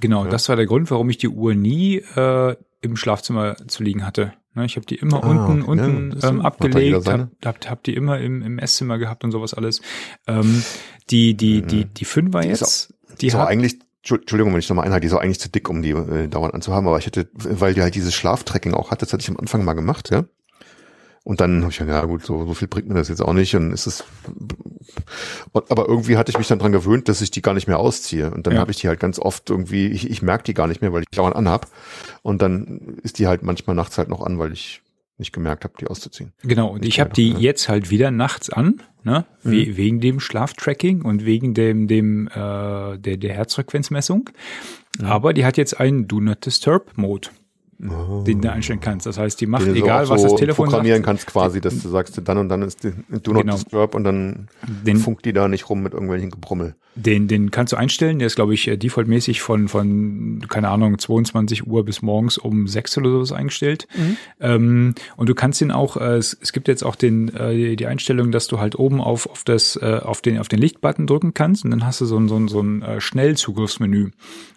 genau, 0.00 0.24
das 0.26 0.48
war 0.48 0.56
der 0.56 0.66
Grund, 0.66 0.90
warum 0.90 1.10
ich 1.10 1.18
die 1.18 1.28
Uhr 1.28 1.54
nie 1.54 1.96
äh, 2.16 2.56
im 2.80 2.96
Schlafzimmer 2.96 3.56
zu 3.68 3.82
liegen 3.82 4.06
hatte. 4.06 4.32
Ne, 4.58 4.66
ich 4.66 4.74
habe 4.76 4.86
die 4.86 4.96
immer 4.96 5.22
Ah, 5.22 5.46
unten, 5.46 5.62
okay. 5.62 5.70
unten 5.70 6.18
Ja, 6.20 6.28
ähm, 6.28 6.40
abgelegt, 6.40 7.04
seine. 7.04 7.30
hab, 7.44 7.64
hab, 7.70 7.82
die 7.84 7.94
immer 7.94 8.18
im, 8.18 8.42
im 8.42 8.58
Esszimmer 8.58 8.98
gehabt 8.98 9.22
und 9.22 9.30
sowas 9.30 9.54
alles. 9.54 9.80
Ähm, 10.26 10.64
die, 11.10 11.34
die, 11.34 11.62
die, 11.62 11.84
die 11.84 12.04
Fünfer 12.04 12.44
jetzt, 12.44 12.92
die 13.12 13.16
Die 13.18 13.26
ist 13.28 13.34
auch 13.36 13.40
hat, 13.40 13.48
eigentlich, 13.48 13.74
Entschu- 14.04 14.16
Entschuldigung, 14.20 14.52
wenn 14.52 14.58
ich 14.58 14.68
nochmal 14.68 14.84
einhalte, 14.86 15.02
die 15.02 15.06
ist 15.06 15.12
auch 15.12 15.20
eigentlich 15.20 15.38
zu 15.40 15.48
dick, 15.48 15.68
um 15.70 15.80
die 15.82 15.90
äh, 15.90 16.26
dauernd 16.28 16.54
anzuhaben, 16.54 16.88
aber 16.88 16.98
ich 16.98 17.06
hätte, 17.06 17.28
weil 17.34 17.74
die 17.74 17.82
halt 17.82 17.94
dieses 17.94 18.14
Schlaftracking 18.14 18.74
auch 18.74 18.90
hat, 18.90 19.00
das 19.00 19.12
hatte 19.12 19.22
ich 19.22 19.28
am 19.30 19.36
Anfang 19.36 19.64
mal 19.64 19.74
gemacht, 19.74 20.10
ja. 20.10 20.24
Und 21.24 21.40
dann 21.40 21.60
habe 21.62 21.70
ich 21.70 21.78
gedacht, 21.78 22.02
ja 22.02 22.04
gut, 22.06 22.24
so, 22.24 22.44
so 22.46 22.54
viel 22.54 22.68
bringt 22.68 22.88
mir 22.88 22.94
das 22.94 23.08
jetzt 23.08 23.20
auch 23.20 23.34
nicht 23.34 23.54
und 23.54 23.72
ist 23.72 23.86
es, 23.86 24.04
und, 25.52 25.70
aber 25.70 25.88
irgendwie 25.88 26.16
hatte 26.16 26.30
ich 26.30 26.38
mich 26.38 26.48
dann 26.48 26.58
dran 26.58 26.72
gewöhnt, 26.72 27.08
dass 27.08 27.20
ich 27.20 27.30
die 27.30 27.42
gar 27.42 27.54
nicht 27.54 27.66
mehr 27.68 27.78
ausziehe 27.78 28.30
und 28.30 28.46
dann 28.46 28.54
Ja. 28.54 28.60
habe 28.60 28.70
ich 28.70 28.78
die 28.78 28.88
halt 28.88 29.00
ganz 29.00 29.18
oft 29.18 29.48
irgendwie, 29.50 29.86
ich, 29.88 30.10
ich 30.10 30.22
merke 30.22 30.44
die 30.44 30.54
gar 30.54 30.66
nicht 30.66 30.80
mehr, 30.80 30.92
weil 30.92 31.02
ich 31.02 31.08
die 31.10 31.16
dauernd 31.16 31.36
anhab 31.36 31.68
und 32.22 32.42
dann 32.42 32.98
ist 33.02 33.18
die 33.18 33.26
halt 33.26 33.42
manchmal 33.42 33.76
nachts 33.76 33.98
halt 33.98 34.08
noch 34.08 34.22
an, 34.22 34.38
weil 34.38 34.52
ich 34.52 34.82
nicht 35.18 35.32
gemerkt 35.32 35.64
habe, 35.64 35.74
die 35.80 35.86
auszuziehen. 35.88 36.32
Genau, 36.42 36.68
und 36.68 36.84
ich 36.84 36.94
klar, 36.94 37.06
habe 37.06 37.14
die 37.14 37.30
ja. 37.32 37.38
jetzt 37.38 37.68
halt 37.68 37.90
wieder 37.90 38.10
nachts 38.12 38.50
an, 38.50 38.82
ne? 39.02 39.24
We 39.42 39.76
wegen 39.76 40.00
dem 40.00 40.20
Schlaftracking 40.20 41.02
und 41.02 41.24
wegen 41.24 41.54
dem, 41.54 41.88
dem 41.88 42.28
äh, 42.28 42.30
der, 42.98 43.16
der 43.16 43.34
Herzfrequenzmessung. 43.34 44.30
Aber 45.02 45.32
die 45.32 45.44
hat 45.44 45.56
jetzt 45.56 45.78
einen 45.80 46.06
Do 46.06 46.20
Not 46.20 46.46
Disturb 46.46 46.96
Mode, 46.96 47.30
den 47.78 48.40
du 48.40 48.50
einstellen 48.50 48.80
kannst. 48.80 49.06
Das 49.06 49.18
heißt, 49.18 49.40
die 49.40 49.46
macht, 49.46 49.64
Den 49.66 49.74
du 49.74 49.80
egal 49.80 50.04
auch 50.06 50.10
was 50.10 50.22
so 50.22 50.28
das 50.30 50.40
Telefon 50.40 50.66
programmieren 50.66 50.98
sagt, 50.98 51.06
kannst 51.06 51.26
quasi, 51.28 51.60
dass 51.60 51.80
du 51.80 51.88
sagst, 51.88 52.20
dann 52.24 52.38
und 52.38 52.48
dann 52.48 52.62
ist 52.62 52.82
die, 52.82 52.90
do 53.22 53.32
not 53.32 53.42
Genau. 53.42 53.54
disturb 53.54 53.94
und 53.94 54.02
dann 54.04 54.48
Den- 54.84 54.96
funkt 54.96 55.24
die 55.24 55.32
da 55.32 55.46
nicht 55.48 55.70
rum 55.70 55.82
mit 55.82 55.92
irgendwelchen 55.92 56.30
Gebrummel. 56.30 56.74
Den, 56.98 57.28
den 57.28 57.50
kannst 57.50 57.72
du 57.72 57.76
einstellen. 57.76 58.18
Der 58.18 58.26
ist, 58.26 58.36
glaube 58.36 58.54
ich, 58.54 58.66
äh, 58.66 58.76
defaultmäßig 58.76 59.40
von, 59.40 59.68
von, 59.68 60.44
keine 60.48 60.68
Ahnung, 60.68 60.98
22 60.98 61.66
Uhr 61.66 61.84
bis 61.84 62.02
morgens 62.02 62.38
um 62.38 62.66
6 62.66 62.98
oder 62.98 63.10
sowas 63.10 63.32
eingestellt. 63.32 63.86
Ähm, 64.40 64.94
und 65.16 65.28
du 65.28 65.34
kannst 65.34 65.60
den 65.60 65.70
auch, 65.70 65.96
äh, 65.96 66.16
es, 66.16 66.36
es 66.40 66.52
gibt 66.52 66.68
jetzt 66.68 66.82
auch 66.82 66.96
den, 66.96 67.34
äh, 67.34 67.76
die 67.76 67.86
Einstellung, 67.86 68.32
dass 68.32 68.48
du 68.48 68.58
halt 68.58 68.78
oben 68.78 69.00
auf, 69.00 69.28
auf 69.28 69.44
das, 69.44 69.76
äh, 69.76 70.00
auf 70.02 70.22
den, 70.22 70.38
auf 70.38 70.48
den 70.48 70.58
Lichtbutton 70.58 71.06
drücken 71.06 71.34
kannst 71.34 71.64
und 71.64 71.70
dann 71.70 71.86
hast 71.86 72.00
du 72.00 72.06
so 72.06 72.18
ein, 72.18 72.28
so 72.28 72.36
ein, 72.36 72.48
so 72.48 72.60
ein 72.60 72.82
äh, 72.82 73.00
Schnellzugriffsmenü. 73.00 74.10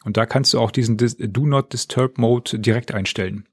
Und 0.03 0.17
da 0.17 0.25
kannst 0.25 0.53
du 0.53 0.59
auch 0.59 0.71
diesen 0.71 0.97
Dis 0.97 1.17
Do 1.19 1.45
Not 1.45 1.73
Disturb 1.73 2.17
Mode 2.17 2.57
direkt 2.59 2.93
einstellen. 2.93 3.45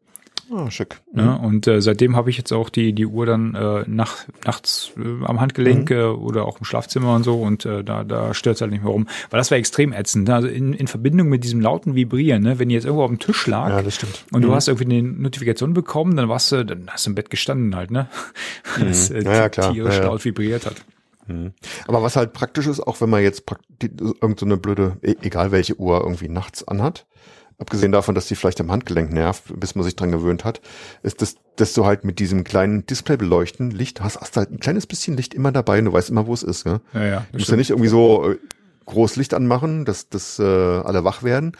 Ah, 0.50 0.70
schick. 0.70 1.00
Ja, 1.14 1.34
und 1.34 1.66
äh, 1.66 1.82
seitdem 1.82 2.16
habe 2.16 2.30
ich 2.30 2.38
jetzt 2.38 2.52
auch 2.52 2.70
die 2.70 2.94
die 2.94 3.04
Uhr 3.06 3.26
dann 3.26 3.54
äh, 3.54 3.84
nach, 3.86 4.16
nachts 4.46 4.92
äh, 4.96 5.24
am 5.26 5.40
Handgelenk 5.40 5.90
äh, 5.90 6.04
oder 6.04 6.46
auch 6.46 6.58
im 6.58 6.64
Schlafzimmer 6.64 7.14
und 7.14 7.22
so 7.24 7.42
und 7.42 7.66
äh, 7.66 7.84
da 7.84 8.02
da 8.04 8.32
stört 8.32 8.60
halt 8.62 8.70
nicht 8.70 8.82
mehr 8.82 8.92
rum, 8.92 9.06
weil 9.30 9.38
das 9.38 9.50
war 9.50 9.58
extrem 9.58 9.92
ätzend. 9.92 10.28
ne? 10.28 10.34
Also 10.34 10.48
in, 10.48 10.72
in 10.72 10.86
Verbindung 10.86 11.28
mit 11.28 11.44
diesem 11.44 11.60
lauten 11.60 11.94
Vibrieren, 11.94 12.42
ne? 12.42 12.58
wenn 12.58 12.68
die 12.70 12.74
jetzt 12.76 12.84
irgendwo 12.84 13.04
auf 13.04 13.10
dem 13.10 13.18
Tisch 13.18 13.46
lag 13.46 13.68
Ja, 13.68 13.82
das 13.82 13.96
stimmt. 13.96 14.24
und 14.32 14.42
du 14.42 14.54
hast 14.54 14.68
irgendwie 14.68 14.96
eine 14.98 15.02
Notifikation 15.02 15.74
bekommen, 15.74 16.16
dann 16.16 16.28
warst 16.30 16.50
du, 16.52 16.64
dann 16.64 16.86
hast 16.88 17.04
du 17.06 17.10
im 17.10 17.14
Bett 17.14 17.28
gestanden 17.30 17.76
halt, 17.76 17.90
ne? 17.90 18.08
Es 18.88 19.10
äh, 19.10 19.22
Ja, 19.24 19.32
ja, 19.34 19.48
klar. 19.50 19.72
tierisch 19.72 19.96
Ja, 19.96 20.00
ja. 20.02 20.06
laut 20.08 20.24
vibriert 20.24 20.64
hat. 20.66 20.76
Aber 21.86 22.02
was 22.02 22.16
halt 22.16 22.32
praktisch 22.32 22.66
ist, 22.66 22.80
auch 22.80 23.02
wenn 23.02 23.10
man 23.10 23.22
jetzt 23.22 23.44
prakt- 23.46 23.66
die- 23.82 23.90
irgend 24.22 24.40
so 24.40 24.46
eine 24.46 24.56
blöde, 24.56 24.96
e- 25.02 25.14
egal 25.20 25.52
welche 25.52 25.78
Uhr 25.78 26.00
irgendwie 26.00 26.28
nachts 26.30 26.66
anhat, 26.66 27.04
abgesehen 27.59 27.93
davon, 27.93 28.14
dass 28.14 28.26
die 28.28 28.36
vielleicht 28.36 28.60
am 28.60 28.70
Handgelenk 28.70 29.12
nervt, 29.12 29.43
bis 29.59 29.74
man 29.74 29.85
sich 29.85 29.97
dran 29.97 30.12
gewöhnt 30.12 30.44
hat, 30.44 30.60
ist 31.02 31.20
das, 31.22 31.36
dass 31.56 31.74
du 31.74 31.85
halt 31.85 32.05
mit 32.05 32.18
diesem 32.20 32.44
kleinen 32.44 32.86
Displaybeleuchten 32.86 33.70
Licht 33.70 34.01
hast, 34.01 34.20
hast 34.20 34.36
du 34.36 34.39
halt 34.40 34.51
ein 34.52 34.60
kleines 34.60 34.86
bisschen 34.86 35.16
Licht 35.16 35.35
immer 35.35 35.51
dabei 35.52 35.78
und 35.80 35.86
du 35.86 35.93
weißt 35.93 36.10
immer, 36.10 36.26
wo 36.26 36.35
es 36.35 36.43
ist. 36.43 36.64
Ne? 36.66 36.80
Ja, 36.94 37.05
ja. 37.05 37.26
Du 37.32 37.39
musst 37.39 37.51
ja 37.51 37.56
nicht 37.56 37.70
irgendwie 37.70 37.89
so 37.89 38.30
äh, 38.30 38.39
groß 38.86 39.16
Licht 39.16 39.35
anmachen, 39.35 39.85
dass, 39.85 40.09
dass 40.09 40.39
äh, 40.39 40.43
alle 40.43 41.05
wach 41.05 41.22
werden 41.22 41.52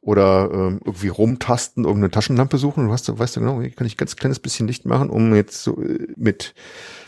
oder 0.00 0.50
ähm, 0.52 0.80
irgendwie 0.84 1.08
rumtasten, 1.08 1.84
irgendeine 1.84 2.10
Taschenlampe 2.10 2.58
suchen. 2.58 2.86
Du 2.86 2.92
hast, 2.92 3.08
du 3.08 3.18
weißt 3.18 3.36
du 3.36 3.40
genau, 3.40 3.60
hier 3.62 3.70
kann 3.70 3.86
ich 3.86 3.96
ganz 3.96 4.16
kleines 4.16 4.38
bisschen 4.38 4.66
Licht 4.66 4.84
machen, 4.84 5.08
um 5.08 5.34
jetzt 5.34 5.62
so 5.62 5.80
äh, 5.80 6.08
mit 6.16 6.54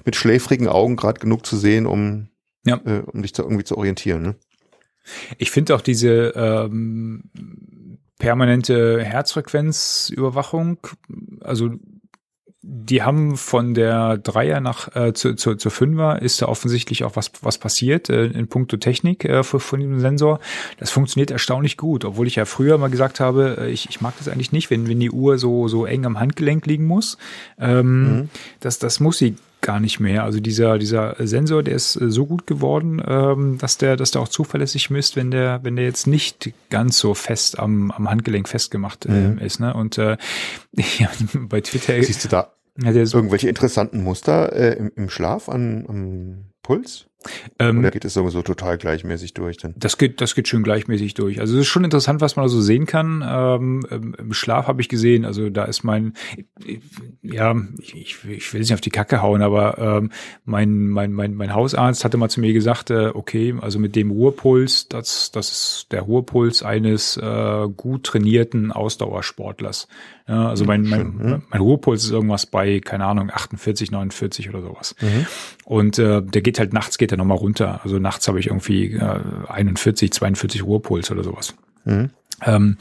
mit 0.05 0.15
schläfrigen 0.17 0.69
Augen 0.69 0.97
gerade 0.97 1.21
genug 1.21 1.45
zu 1.45 1.57
sehen, 1.57 1.85
um 1.85 2.29
Ja. 2.65 2.81
äh, 2.87 3.03
um 3.07 3.21
dich 3.23 3.33
da 3.33 3.43
irgendwie 3.43 3.65
zu 3.65 3.77
orientieren. 3.77 4.23
Ne? 4.23 4.35
Ich 5.37 5.51
finde 5.51 5.75
auch 5.75 5.81
diese 5.83 6.33
ähm, 6.37 7.25
permanente 8.19 9.03
Herzfrequenzüberwachung, 9.03 10.79
also 11.41 11.71
die 12.69 13.03
haben 13.05 13.37
von 13.37 13.75
der 13.75 14.19
Dreier 14.19 14.59
nach 14.59 14.95
äh, 14.97 15.13
zu, 15.13 15.35
zu, 15.35 15.55
zur 15.55 15.71
Fünfer 15.71 16.21
ist 16.21 16.43
da 16.43 16.47
offensichtlich 16.47 17.05
auch 17.05 17.15
was 17.15 17.31
was 17.43 17.59
passiert 17.59 18.11
äh, 18.11 18.25
in 18.27 18.49
puncto 18.49 18.77
Technik 18.77 19.25
äh, 19.25 19.45
von, 19.45 19.61
von 19.61 19.79
dem 19.79 20.01
Sensor. 20.01 20.41
Das 20.79 20.91
funktioniert 20.91 21.31
erstaunlich 21.31 21.77
gut, 21.77 22.05
obwohl 22.05 22.27
ich 22.27 22.35
ja 22.35 22.45
früher 22.45 22.77
mal 22.77 22.91
gesagt 22.91 23.21
habe, 23.21 23.59
äh, 23.61 23.71
ich, 23.71 23.89
ich 23.89 24.01
mag 24.01 24.15
das 24.19 24.27
eigentlich 24.27 24.51
nicht, 24.51 24.69
wenn 24.71 24.89
wenn 24.89 24.99
die 24.99 25.13
Uhr 25.13 25.39
so 25.39 25.69
so 25.69 25.87
eng 25.87 26.07
am 26.07 26.19
Handgelenk 26.19 26.67
liegen 26.67 26.87
muss. 26.87 27.19
Ähm, 27.59 28.29
Das 28.59 28.81
das 28.81 28.99
muss 28.99 29.19
sie 29.19 29.37
gar 29.61 29.81
nicht 29.81 30.01
mehr. 30.01 30.25
Also 30.25 30.41
dieser 30.41 30.79
dieser 30.79 31.17
Sensor, 31.19 31.63
der 31.63 31.75
ist 31.75 31.97
äh, 31.97 32.11
so 32.11 32.27
gut 32.27 32.47
geworden, 32.47 33.03
ähm, 33.07 33.59
dass 33.59 33.79
der 33.79 33.97
dass 33.97 34.11
der 34.11 34.23
auch 34.23 34.29
zuverlässig 34.29 34.91
misst, 34.91 35.17
wenn 35.17 35.31
der 35.31 35.61
wenn 35.63 35.77
der 35.77 35.85
jetzt 35.85 36.07
nicht 36.07 36.53
ganz 36.71 36.99
so 36.99 37.15
fest 37.15 37.59
am 37.59 37.91
am 37.91 38.09
Handgelenk 38.09 38.49
festgemacht 38.49 39.07
äh, 39.07 39.45
ist. 39.45 39.61
Ne? 39.61 39.75
Und 39.75 39.99
äh, 39.99 40.17
ja, 40.99 41.11
bei 41.35 41.61
Twitter 41.61 42.03
Siehst 42.03 42.25
du 42.25 42.29
da 42.29 42.53
ja, 42.79 42.93
irgendwelche 42.93 43.49
interessanten 43.49 44.03
Muster 44.03 44.53
äh, 44.53 44.75
im, 44.77 44.93
im 44.97 45.09
Schlaf 45.09 45.49
an, 45.49 45.87
am 45.89 46.45
Puls? 46.63 47.07
Ähm, 47.59 47.79
Oder 47.79 47.91
geht 47.91 48.05
es 48.05 48.15
sowieso 48.15 48.43
total 48.43 48.79
gleichmäßig 48.79 49.35
durch 49.35 49.57
dann? 49.57 49.75
Das 49.77 49.99
geht, 49.99 50.21
das 50.21 50.35
geht 50.35 50.49
schön 50.49 50.63
gleichmäßig 50.63 51.15
durch. 51.15 51.41
Also 51.41 51.55
es 51.55 51.63
ist 51.63 51.69
schon 51.69 51.85
interessant, 51.85 52.21
was 52.21 52.37
man 52.37 52.45
da 52.45 52.49
so 52.49 52.61
sehen 52.61 52.87
kann. 52.87 53.25
Ähm, 53.27 53.87
im- 53.91 54.33
Schlaf 54.33 54.67
habe 54.67 54.81
ich 54.81 54.89
gesehen, 54.89 55.25
also 55.25 55.49
da 55.51 55.65
ist 55.65 55.83
mein, 55.85 56.13
ja, 57.23 57.55
ich, 57.79 58.19
ich, 58.29 58.53
will 58.53 58.61
jetzt 58.61 58.69
nicht 58.69 58.75
auf 58.75 58.81
die 58.81 58.91
Kacke 58.91 59.23
hauen, 59.23 59.43
aber 59.43 59.79
ähm, 59.79 60.11
mein, 60.45 60.89
mein, 60.89 61.13
mein, 61.13 61.35
mein 61.35 61.55
Hausarzt 61.55 62.05
hatte 62.05 62.17
mal 62.17 62.29
zu 62.29 62.41
mir 62.41 62.53
gesagt, 62.53 62.91
äh, 62.91 63.11
okay, 63.15 63.55
also 63.61 63.79
mit 63.79 63.97
dem 63.97 64.11
Ruhepuls, 64.11 64.89
das, 64.89 65.31
das 65.33 65.51
ist 65.51 65.87
der 65.93 66.03
Ruhepuls 66.03 66.63
eines 66.63 67.17
äh, 67.17 67.69
gut 67.77 68.05
trainierten 68.05 68.73
Ausdauersportlers. 68.73 69.89
Ja, 70.29 70.49
also 70.49 70.65
mein, 70.65 70.83
mein, 70.83 71.43
mein 71.49 71.61
Ruhepuls 71.61 72.03
ist 72.05 72.11
irgendwas 72.11 72.47
bei, 72.47 72.81
keine 72.81 73.05
Ahnung, 73.07 73.31
48, 73.33 73.93
49 73.93 74.49
oder 74.49 74.61
sowas. 74.61 74.97
Und 75.65 75.99
äh, 76.01 76.21
der 76.21 76.43
geht 76.43 76.59
halt 76.59 76.73
nachts 76.73 76.99
geht 76.99 77.13
er 77.13 77.16
nochmal 77.17 77.39
runter. 77.39 77.81
Also 77.83 77.99
nachts 77.99 78.29
habe 78.29 78.41
ich 78.41 78.47
irgendwie 78.47 78.95
äh, 78.95 79.21
41, 79.49 80.13
42 80.13 80.63
Ruhepuls 80.65 81.11
oder 81.11 81.25
sowas. 81.25 81.55
ähm, 82.45 82.77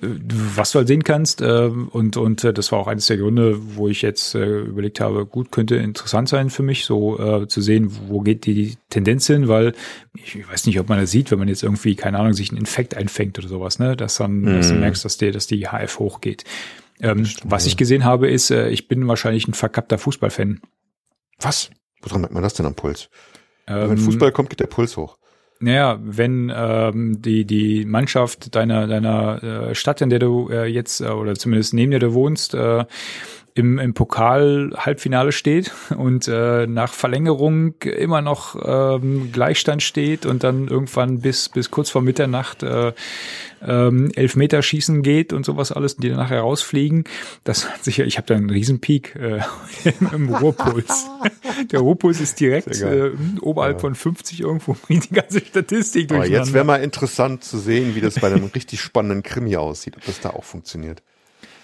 was 0.00 0.72
du 0.72 0.78
halt 0.78 0.88
sehen 0.88 1.04
kannst 1.04 1.42
äh, 1.42 1.66
und 1.66 2.16
und 2.16 2.42
äh, 2.42 2.54
das 2.54 2.72
war 2.72 2.78
auch 2.78 2.86
eines 2.86 3.06
der 3.06 3.18
Gründe, 3.18 3.58
wo 3.76 3.88
ich 3.88 4.00
jetzt 4.00 4.34
äh, 4.34 4.60
überlegt 4.60 5.00
habe, 5.00 5.26
gut 5.26 5.52
könnte 5.52 5.76
interessant 5.76 6.28
sein 6.28 6.48
für 6.48 6.62
mich, 6.62 6.86
so 6.86 7.18
äh, 7.18 7.46
zu 7.46 7.60
sehen, 7.60 7.90
wo 8.08 8.20
geht 8.20 8.46
die 8.46 8.76
Tendenz 8.88 9.26
hin, 9.26 9.48
weil 9.48 9.74
ich 10.14 10.48
weiß 10.48 10.66
nicht, 10.66 10.80
ob 10.80 10.88
man 10.88 10.98
das 10.98 11.10
sieht, 11.10 11.30
wenn 11.30 11.38
man 11.38 11.48
jetzt 11.48 11.62
irgendwie 11.62 11.96
keine 11.96 12.18
Ahnung 12.18 12.32
sich 12.32 12.48
einen 12.48 12.58
Infekt 12.58 12.96
einfängt 12.96 13.38
oder 13.38 13.48
sowas, 13.48 13.78
ne, 13.78 13.94
dass 13.94 14.16
dann 14.16 14.40
mhm. 14.40 14.56
dass 14.56 14.68
du 14.68 14.74
merkst, 14.74 15.04
dass 15.04 15.18
der 15.18 15.32
dass 15.32 15.46
die 15.46 15.66
HF 15.66 15.98
hochgeht. 15.98 16.44
Ähm, 17.00 17.28
was 17.44 17.66
ich 17.66 17.76
gesehen 17.76 18.04
habe, 18.04 18.30
ist, 18.30 18.50
äh, 18.50 18.68
ich 18.70 18.88
bin 18.88 19.06
wahrscheinlich 19.06 19.46
ein 19.48 19.54
verkappter 19.54 19.98
Fußballfan. 19.98 20.60
Was? 21.40 21.70
Woran 22.00 22.20
merkt 22.22 22.34
man 22.34 22.42
das 22.42 22.54
denn 22.54 22.66
am 22.66 22.74
Puls? 22.74 23.10
Ähm, 23.66 23.90
wenn 23.90 23.98
Fußball 23.98 24.32
kommt, 24.32 24.50
geht 24.50 24.60
der 24.60 24.66
Puls 24.66 24.96
hoch. 24.96 25.16
Naja, 25.60 25.98
wenn 26.02 26.52
ähm, 26.54 27.22
die 27.22 27.44
die 27.44 27.84
Mannschaft 27.84 28.54
deiner 28.54 28.86
deiner 28.86 29.42
äh, 29.42 29.74
Stadt, 29.74 30.00
in 30.00 30.10
der 30.10 30.18
du 30.18 30.48
äh, 30.50 30.66
jetzt 30.66 31.00
äh, 31.00 31.06
oder 31.06 31.34
zumindest 31.34 31.74
neben 31.74 31.90
der 31.90 32.00
du 32.00 32.12
wohnst, 32.12 32.54
äh, 32.54 32.84
im, 33.56 33.78
im 33.78 33.94
Pokal-Halbfinale 33.94 35.30
steht 35.30 35.72
und 35.96 36.26
äh, 36.26 36.66
nach 36.66 36.92
Verlängerung 36.92 37.74
immer 37.82 38.20
noch 38.20 38.56
ähm, 38.60 39.30
Gleichstand 39.32 39.80
steht 39.80 40.26
und 40.26 40.42
dann 40.42 40.66
irgendwann 40.66 41.20
bis, 41.20 41.48
bis 41.50 41.70
kurz 41.70 41.88
vor 41.88 42.02
Mitternacht 42.02 42.64
äh, 42.64 42.92
ähm, 43.64 44.10
Elfmeterschießen 44.12 45.02
geht 45.02 45.32
und 45.32 45.46
sowas 45.46 45.70
alles, 45.70 45.96
die 45.96 46.08
dann 46.08 46.18
nachher 46.18 46.40
rausfliegen. 46.40 47.04
Das 47.44 47.70
hat 47.70 47.84
sicher, 47.84 48.04
ich 48.04 48.16
habe 48.16 48.26
da 48.26 48.34
einen 48.34 48.50
riesen 48.50 48.80
Peak 48.80 49.14
äh, 49.14 49.40
im 50.12 50.34
Ruhrpuls. 50.34 51.06
Der 51.70 51.78
Ruhrpuls 51.78 52.20
ist 52.20 52.40
direkt 52.40 52.80
äh, 52.80 53.12
oberhalb 53.40 53.76
ja. 53.76 53.80
von 53.80 53.94
50 53.94 54.40
irgendwo, 54.40 54.72
bringt 54.86 55.10
die 55.10 55.14
ganze 55.14 55.38
Statistik 55.38 56.08
durch. 56.08 56.28
Jetzt 56.28 56.52
wäre 56.52 56.64
mal 56.64 56.82
interessant 56.82 57.44
zu 57.44 57.58
sehen, 57.58 57.94
wie 57.94 58.00
das 58.00 58.18
bei 58.18 58.26
einem 58.26 58.46
richtig 58.46 58.80
spannenden 58.80 59.22
Krimi 59.22 59.54
aussieht, 59.54 59.96
ob 59.96 60.04
das 60.04 60.20
da 60.20 60.30
auch 60.30 60.44
funktioniert. 60.44 61.02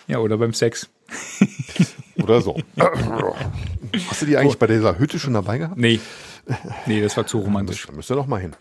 Ja, 0.07 0.19
oder 0.19 0.39
beim 0.39 0.53
Sex. 0.53 0.89
Oder 2.23 2.41
so. 2.41 2.57
Hast 4.09 4.23
du 4.23 4.27
die 4.27 4.37
eigentlich 4.37 4.59
bei 4.59 4.67
dieser 4.67 4.99
Hütte 4.99 5.19
schon 5.19 5.35
dabei 5.35 5.59
gehabt? 5.59 5.77
Nee. 5.79 6.01
Nee, 6.87 7.01
das 7.01 7.17
war 7.17 7.27
zu 7.27 7.39
romantisch. 7.39 7.87
Da 7.87 7.93
müsst 7.93 8.11
ihr 8.11 8.17
doch 8.17 8.27
mal 8.27 8.41
hin. 8.41 8.57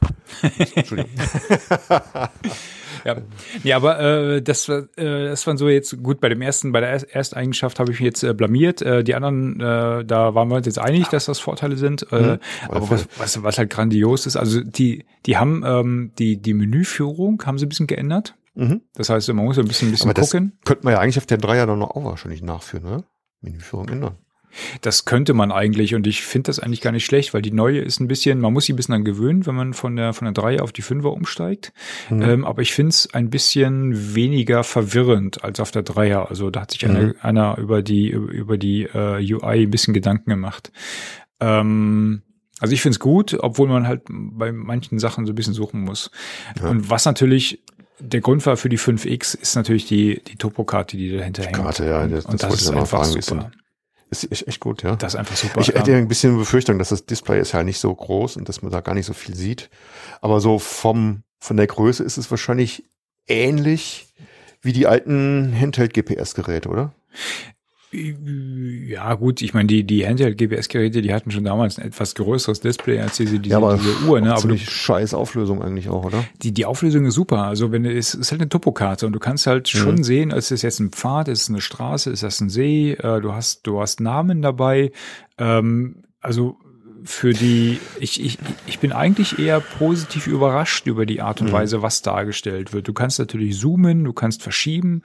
Entschuldigung. 0.75 1.11
ja. 3.05 3.17
ja, 3.63 3.75
aber 3.75 3.99
äh, 3.99 4.41
das, 4.41 4.69
war, 4.69 4.79
äh, 4.97 5.29
das 5.29 5.45
waren 5.47 5.57
so 5.57 5.69
jetzt 5.69 6.01
gut 6.03 6.19
bei 6.19 6.29
dem 6.29 6.41
ersten, 6.41 6.71
bei 6.71 6.81
der 6.81 7.15
Ersteigenschaft 7.15 7.79
habe 7.79 7.91
ich 7.91 7.99
mich 7.99 8.05
jetzt 8.05 8.23
äh, 8.23 8.33
blamiert. 8.33 8.81
Äh, 8.81 9.03
die 9.03 9.15
anderen, 9.15 9.59
äh, 9.59 10.05
da 10.05 10.35
waren 10.35 10.49
wir 10.49 10.55
uns 10.57 10.65
jetzt 10.65 10.79
einig, 10.79 11.07
dass 11.07 11.25
das 11.25 11.39
Vorteile 11.39 11.77
sind. 11.77 12.11
Äh, 12.11 12.21
mhm. 12.21 12.39
Aber 12.67 12.89
was, 12.89 13.07
was, 13.17 13.43
was 13.43 13.57
halt 13.57 13.69
grandios 13.69 14.25
ist, 14.25 14.35
also 14.35 14.61
die, 14.61 15.05
die 15.25 15.37
haben 15.37 15.63
ähm, 15.65 16.11
die, 16.19 16.37
die 16.37 16.53
Menüführung 16.53 17.41
haben 17.45 17.57
sie 17.57 17.65
ein 17.65 17.69
bisschen 17.69 17.87
geändert. 17.87 18.35
Mhm. 18.55 18.81
Das 18.93 19.09
heißt, 19.09 19.27
man 19.29 19.45
muss 19.45 19.57
ein 19.57 19.67
bisschen, 19.67 19.89
ein 19.89 19.91
bisschen 19.91 20.09
Aber 20.09 20.21
gucken. 20.21 20.53
Das 20.59 20.65
könnte 20.65 20.85
man 20.85 20.93
ja 20.93 20.99
eigentlich 20.99 21.17
auf 21.17 21.25
der 21.25 21.37
Dreier 21.37 21.65
dann 21.65 21.79
noch 21.79 21.91
auch 21.91 22.03
wahrscheinlich 22.03 22.41
nachführen, 22.41 22.83
ne? 22.83 23.03
Menüführung 23.41 23.87
ändern. 23.87 24.17
Das 24.81 25.05
könnte 25.05 25.33
man 25.33 25.51
eigentlich 25.51 25.93
und 25.93 26.07
ich 26.07 26.23
finde 26.23 26.47
das 26.47 26.59
eigentlich 26.59 26.81
gar 26.81 26.91
nicht 26.91 27.05
schlecht, 27.05 27.33
weil 27.33 27.41
die 27.41 27.51
neue 27.51 27.79
ist 27.79 27.99
ein 27.99 28.07
bisschen, 28.07 28.39
man 28.39 28.51
muss 28.51 28.65
sich 28.65 28.73
ein 28.73 28.77
bisschen 28.77 28.95
an 28.95 29.03
gewöhnen, 29.03 29.45
wenn 29.45 29.55
man 29.55 29.73
von 29.73 29.95
der 29.95 30.13
von 30.13 30.25
der 30.25 30.33
Dreier 30.33 30.63
auf 30.63 30.71
die 30.71 30.81
Fünfer 30.81 31.11
umsteigt. 31.11 31.71
Mhm. 32.09 32.21
Ähm, 32.21 32.45
aber 32.45 32.61
ich 32.61 32.73
finde 32.73 32.89
es 32.89 33.13
ein 33.13 33.29
bisschen 33.29 34.15
weniger 34.15 34.63
verwirrend 34.63 35.43
als 35.43 35.59
auf 35.59 35.71
der 35.71 35.83
Dreier. 35.83 36.29
Also 36.29 36.49
da 36.49 36.61
hat 36.61 36.71
sich 36.71 36.83
mhm. 36.85 36.95
einer, 36.95 37.13
einer 37.21 37.57
über 37.59 37.83
die 37.83 38.09
über 38.09 38.57
die 38.57 38.83
äh, 38.83 39.33
UI 39.33 39.63
ein 39.63 39.71
bisschen 39.71 39.93
Gedanken 39.93 40.31
gemacht. 40.31 40.71
Ähm, 41.39 42.23
also 42.59 42.73
ich 42.73 42.81
finde 42.81 42.95
es 42.95 42.99
gut, 42.99 43.37
obwohl 43.39 43.69
man 43.69 43.87
halt 43.87 44.01
bei 44.09 44.51
manchen 44.51 44.99
Sachen 44.99 45.25
so 45.25 45.31
ein 45.31 45.35
bisschen 45.35 45.53
suchen 45.53 45.81
muss. 45.81 46.11
Ja. 46.59 46.69
Und 46.69 46.89
was 46.89 47.05
natürlich 47.05 47.63
der 47.99 48.21
Grund 48.21 48.45
war 48.45 48.57
für 48.57 48.69
die 48.69 48.79
5X 48.79 49.39
ist 49.39 49.55
natürlich 49.55 49.85
die, 49.85 50.21
die 50.23 50.35
Topokarte, 50.35 50.97
die 50.97 51.15
dahinter 51.17 51.43
hängt. 51.43 51.55
Karte, 51.55 51.85
ja, 51.85 52.07
das, 52.07 52.25
und 52.25 52.41
das, 52.41 52.49
das 52.49 52.61
ist 52.61 52.69
einfach 52.69 52.87
fragen, 52.87 53.21
super. 53.21 53.51
Ist 54.11 54.31
echt, 54.31 54.47
echt 54.47 54.59
gut, 54.59 54.81
ja. 54.83 54.95
Das 54.95 55.13
ist 55.13 55.19
einfach 55.19 55.35
super. 55.35 55.61
Ich 55.61 55.67
hätte 55.67 55.91
ja 55.91 55.97
ein 55.97 56.07
bisschen 56.07 56.37
Befürchtung, 56.37 56.79
dass 56.79 56.89
das 56.89 57.05
Display 57.05 57.39
ist 57.39 57.51
ja 57.51 57.63
nicht 57.63 57.79
so 57.79 57.93
groß 57.93 58.37
und 58.37 58.49
dass 58.49 58.61
man 58.61 58.71
da 58.71 58.81
gar 58.81 58.95
nicht 58.95 59.05
so 59.05 59.13
viel 59.13 59.35
sieht. 59.35 59.69
Aber 60.21 60.41
so 60.41 60.57
vom, 60.57 61.23
von 61.39 61.57
der 61.57 61.67
Größe 61.67 62.03
ist 62.03 62.17
es 62.17 62.31
wahrscheinlich 62.31 62.85
ähnlich 63.27 64.07
wie 64.61 64.73
die 64.73 64.87
alten 64.87 65.55
Handheld-GPS-Geräte, 65.57 66.69
oder? 66.69 66.91
Ja, 67.91 69.15
gut, 69.15 69.41
ich 69.41 69.55
meine, 69.55 69.65
die, 69.65 69.83
die 69.83 70.05
Handheld-GPS-Geräte, 70.05 71.01
die 71.01 71.11
hatten 71.11 71.31
schon 71.31 71.43
damals 71.43 71.79
ein 71.79 71.87
etwas 71.87 72.13
größeres 72.13 72.59
Display 72.59 72.99
als 72.99 73.17
diese, 73.17 73.39
diese, 73.39 73.53
ja, 73.53 73.57
aber 73.57 73.77
diese 73.77 74.07
Uhr, 74.07 74.21
ne? 74.21 74.35
Aber 74.35 74.47
die 74.47 74.59
scheiß 74.59 75.15
Auflösung 75.15 75.63
eigentlich 75.63 75.89
auch, 75.89 76.05
oder? 76.05 76.23
Die, 76.43 76.51
die 76.51 76.65
Auflösung 76.65 77.05
ist 77.05 77.15
super. 77.15 77.45
Also, 77.45 77.71
wenn 77.71 77.85
es 77.85 78.13
ist 78.13 78.31
halt 78.31 78.41
eine 78.41 78.49
Topokarte 78.49 79.07
und 79.07 79.13
du 79.13 79.19
kannst 79.19 79.47
halt 79.47 79.71
mhm. 79.73 79.77
schon 79.79 80.03
sehen, 80.03 80.29
ist 80.29 80.51
es 80.51 80.61
jetzt 80.61 80.79
ein 80.79 80.91
Pfad, 80.91 81.29
ist 81.29 81.43
es 81.43 81.49
eine 81.49 81.61
Straße, 81.61 82.11
ist 82.11 82.21
das 82.21 82.39
ein 82.41 82.49
See, 82.49 82.91
äh, 82.91 83.21
du 83.21 83.33
hast, 83.33 83.65
du 83.65 83.81
hast 83.81 84.01
Namen 84.01 84.43
dabei. 84.43 84.91
Ähm, 85.39 86.03
also, 86.21 86.57
für 87.09 87.33
die, 87.33 87.79
ich, 87.99 88.23
ich, 88.23 88.37
ich 88.67 88.77
bin 88.77 88.91
eigentlich 88.91 89.39
eher 89.39 89.61
positiv 89.61 90.27
überrascht 90.27 90.85
über 90.85 91.07
die 91.07 91.21
Art 91.21 91.41
und 91.41 91.47
mhm. 91.47 91.53
Weise, 91.53 91.81
was 91.81 92.03
dargestellt 92.03 92.71
wird. 92.71 92.87
Du 92.87 92.93
kannst 92.93 93.17
natürlich 93.17 93.59
zoomen, 93.59 94.03
du 94.03 94.13
kannst 94.13 94.43
verschieben. 94.43 95.01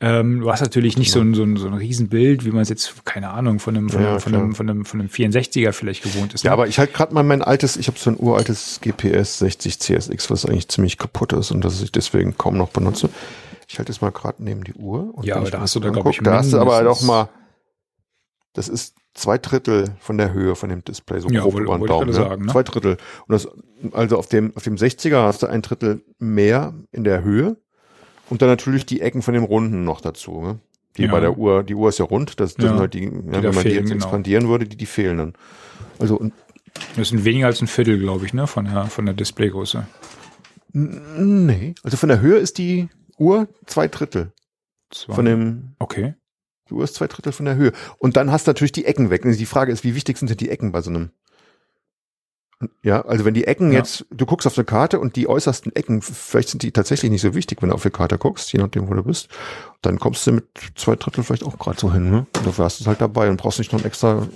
Ähm, 0.00 0.40
du 0.40 0.52
hast 0.52 0.60
natürlich 0.60 0.96
nicht 0.96 1.10
so 1.10 1.20
ein, 1.20 1.34
so 1.34 1.42
ein, 1.42 1.56
so 1.56 1.66
ein 1.66 1.74
Riesenbild, 1.74 2.44
wie 2.44 2.52
man 2.52 2.60
es 2.60 2.68
jetzt, 2.68 3.04
keine 3.04 3.30
Ahnung, 3.30 3.58
von 3.58 3.76
einem, 3.76 3.88
von, 3.88 4.02
ja, 4.02 4.20
von, 4.20 4.34
einem, 4.34 4.54
von, 4.54 4.70
einem, 4.70 4.84
von 4.84 5.00
einem 5.00 5.08
64er 5.08 5.72
vielleicht 5.72 6.04
gewohnt 6.04 6.32
ist. 6.32 6.44
Ja, 6.44 6.50
ne? 6.50 6.52
aber 6.52 6.68
ich 6.68 6.78
halt 6.78 6.94
gerade 6.94 7.12
mal 7.12 7.24
mein 7.24 7.42
altes, 7.42 7.76
ich 7.76 7.88
habe 7.88 7.98
so 7.98 8.10
ein 8.10 8.16
uraltes 8.16 8.78
GPS 8.80 9.40
60 9.40 9.80
CSX, 9.80 10.30
was 10.30 10.46
eigentlich 10.46 10.68
ziemlich 10.68 10.96
kaputt 10.96 11.32
ist 11.32 11.50
und 11.50 11.64
das 11.64 11.82
ich 11.82 11.90
deswegen 11.90 12.38
kaum 12.38 12.56
noch 12.56 12.68
benutze. 12.68 13.10
Ich 13.66 13.78
halte 13.78 13.90
es 13.90 14.00
mal 14.00 14.12
gerade 14.12 14.44
neben 14.44 14.62
die 14.62 14.74
Uhr. 14.74 15.12
ja, 15.22 15.36
aber 15.36 15.50
da 15.50 15.60
hast 15.60 15.74
du 15.74 15.80
da, 15.80 15.90
glaube 15.90 16.10
ich, 16.12 16.20
da 16.22 16.34
hast 16.34 16.52
du 16.52 16.60
aber 16.60 16.84
doch 16.84 17.02
mal, 17.02 17.28
das 18.52 18.68
ist 18.68 18.94
zwei 19.18 19.38
Drittel 19.38 19.96
von 20.00 20.16
der 20.16 20.32
Höhe 20.32 20.54
von 20.54 20.68
dem 20.68 20.84
Display, 20.84 21.20
so 21.20 21.28
ja, 21.28 21.42
grob 21.42 21.58
über 21.58 21.76
den 21.76 21.86
Daumen. 21.86 22.06
Ne? 22.08 22.12
Sagen, 22.12 22.46
ne? 22.46 22.52
Zwei 22.52 22.62
Drittel. 22.62 22.96
Und 23.26 23.32
das, 23.32 23.48
also 23.92 24.16
auf 24.18 24.28
dem, 24.28 24.56
auf 24.56 24.62
dem 24.62 24.76
60er 24.76 25.22
hast 25.22 25.42
du 25.42 25.46
ein 25.46 25.62
Drittel 25.62 26.02
mehr 26.18 26.74
in 26.92 27.04
der 27.04 27.22
Höhe 27.22 27.56
und 28.30 28.42
dann 28.42 28.48
natürlich 28.48 28.86
die 28.86 29.00
Ecken 29.00 29.22
von 29.22 29.34
dem 29.34 29.44
Runden 29.44 29.84
noch 29.84 30.00
dazu. 30.00 30.40
Ne? 30.40 30.60
Die 30.96 31.02
ja. 31.02 31.10
bei 31.10 31.20
der 31.20 31.36
Uhr, 31.36 31.62
die 31.62 31.74
Uhr 31.74 31.88
ist 31.88 31.98
ja 31.98 32.04
rund, 32.04 32.40
das, 32.40 32.54
das 32.54 32.64
ja. 32.64 32.70
sind 32.70 32.80
halt 32.80 32.94
die, 32.94 33.04
ja, 33.04 33.10
wenn 33.10 33.42
man 33.42 33.52
fehlen, 33.54 33.64
die 33.64 33.70
jetzt 33.70 33.84
genau. 33.90 33.96
expandieren 33.96 34.48
würde, 34.48 34.66
die, 34.66 34.76
die 34.76 34.86
fehlen 34.86 35.18
dann. 35.18 35.32
Also, 35.98 36.16
und 36.16 36.32
das 36.96 37.08
sind 37.08 37.24
weniger 37.24 37.46
als 37.46 37.60
ein 37.60 37.66
Viertel, 37.66 37.98
glaube 37.98 38.26
ich, 38.26 38.34
ne, 38.34 38.46
von 38.46 38.64
der, 38.64 38.86
von 38.86 39.04
der 39.06 39.14
Displaygröße. 39.14 39.86
Nee, 40.72 41.74
also 41.82 41.96
von 41.96 42.08
der 42.08 42.20
Höhe 42.20 42.36
ist 42.36 42.58
die 42.58 42.88
Uhr 43.16 43.48
zwei 43.66 43.88
Drittel. 43.88 44.32
Zwei. 44.90 45.14
Von 45.14 45.24
dem. 45.24 45.74
Okay. 45.78 46.14
Die 46.68 46.74
Uhr 46.74 46.84
ist 46.84 46.94
zwei 46.94 47.06
Drittel 47.06 47.32
von 47.32 47.46
der 47.46 47.56
Höhe. 47.56 47.72
Und 47.98 48.16
dann 48.16 48.30
hast 48.30 48.46
du 48.46 48.50
natürlich 48.50 48.72
die 48.72 48.84
Ecken 48.84 49.10
weg. 49.10 49.22
Die 49.24 49.46
Frage 49.46 49.72
ist, 49.72 49.84
wie 49.84 49.94
wichtig 49.94 50.18
sind 50.18 50.30
denn 50.30 50.36
die 50.36 50.50
Ecken 50.50 50.72
bei 50.72 50.82
so 50.82 50.90
einem? 50.90 51.10
Ja, 52.82 53.02
also 53.02 53.24
wenn 53.24 53.34
die 53.34 53.46
Ecken 53.46 53.70
ja. 53.70 53.78
jetzt, 53.78 54.04
du 54.10 54.26
guckst 54.26 54.46
auf 54.46 54.58
eine 54.58 54.64
Karte 54.64 54.98
und 54.98 55.14
die 55.14 55.28
äußersten 55.28 55.74
Ecken, 55.76 56.02
vielleicht 56.02 56.48
sind 56.48 56.64
die 56.64 56.72
tatsächlich 56.72 57.10
nicht 57.10 57.20
so 57.20 57.34
wichtig, 57.34 57.62
wenn 57.62 57.68
du 57.68 57.74
auf 57.76 57.84
die 57.84 57.90
Karte 57.90 58.18
guckst, 58.18 58.52
je 58.52 58.58
nachdem, 58.58 58.88
wo 58.88 58.94
du 58.94 59.04
bist, 59.04 59.28
dann 59.80 60.00
kommst 60.00 60.26
du 60.26 60.32
mit 60.32 60.46
zwei 60.74 60.96
Drittel 60.96 61.22
vielleicht 61.22 61.44
auch 61.44 61.56
gerade 61.56 61.78
so 61.78 61.92
hin. 61.92 62.10
Ne? 62.10 62.26
Und 62.36 62.46
dafür 62.46 62.64
hast 62.64 62.80
du 62.80 62.84
es 62.84 62.88
halt 62.88 63.00
dabei 63.00 63.30
und 63.30 63.36
brauchst 63.36 63.60
nicht 63.60 63.72
noch 63.72 63.78
einen 63.78 63.86
extra 63.86 64.26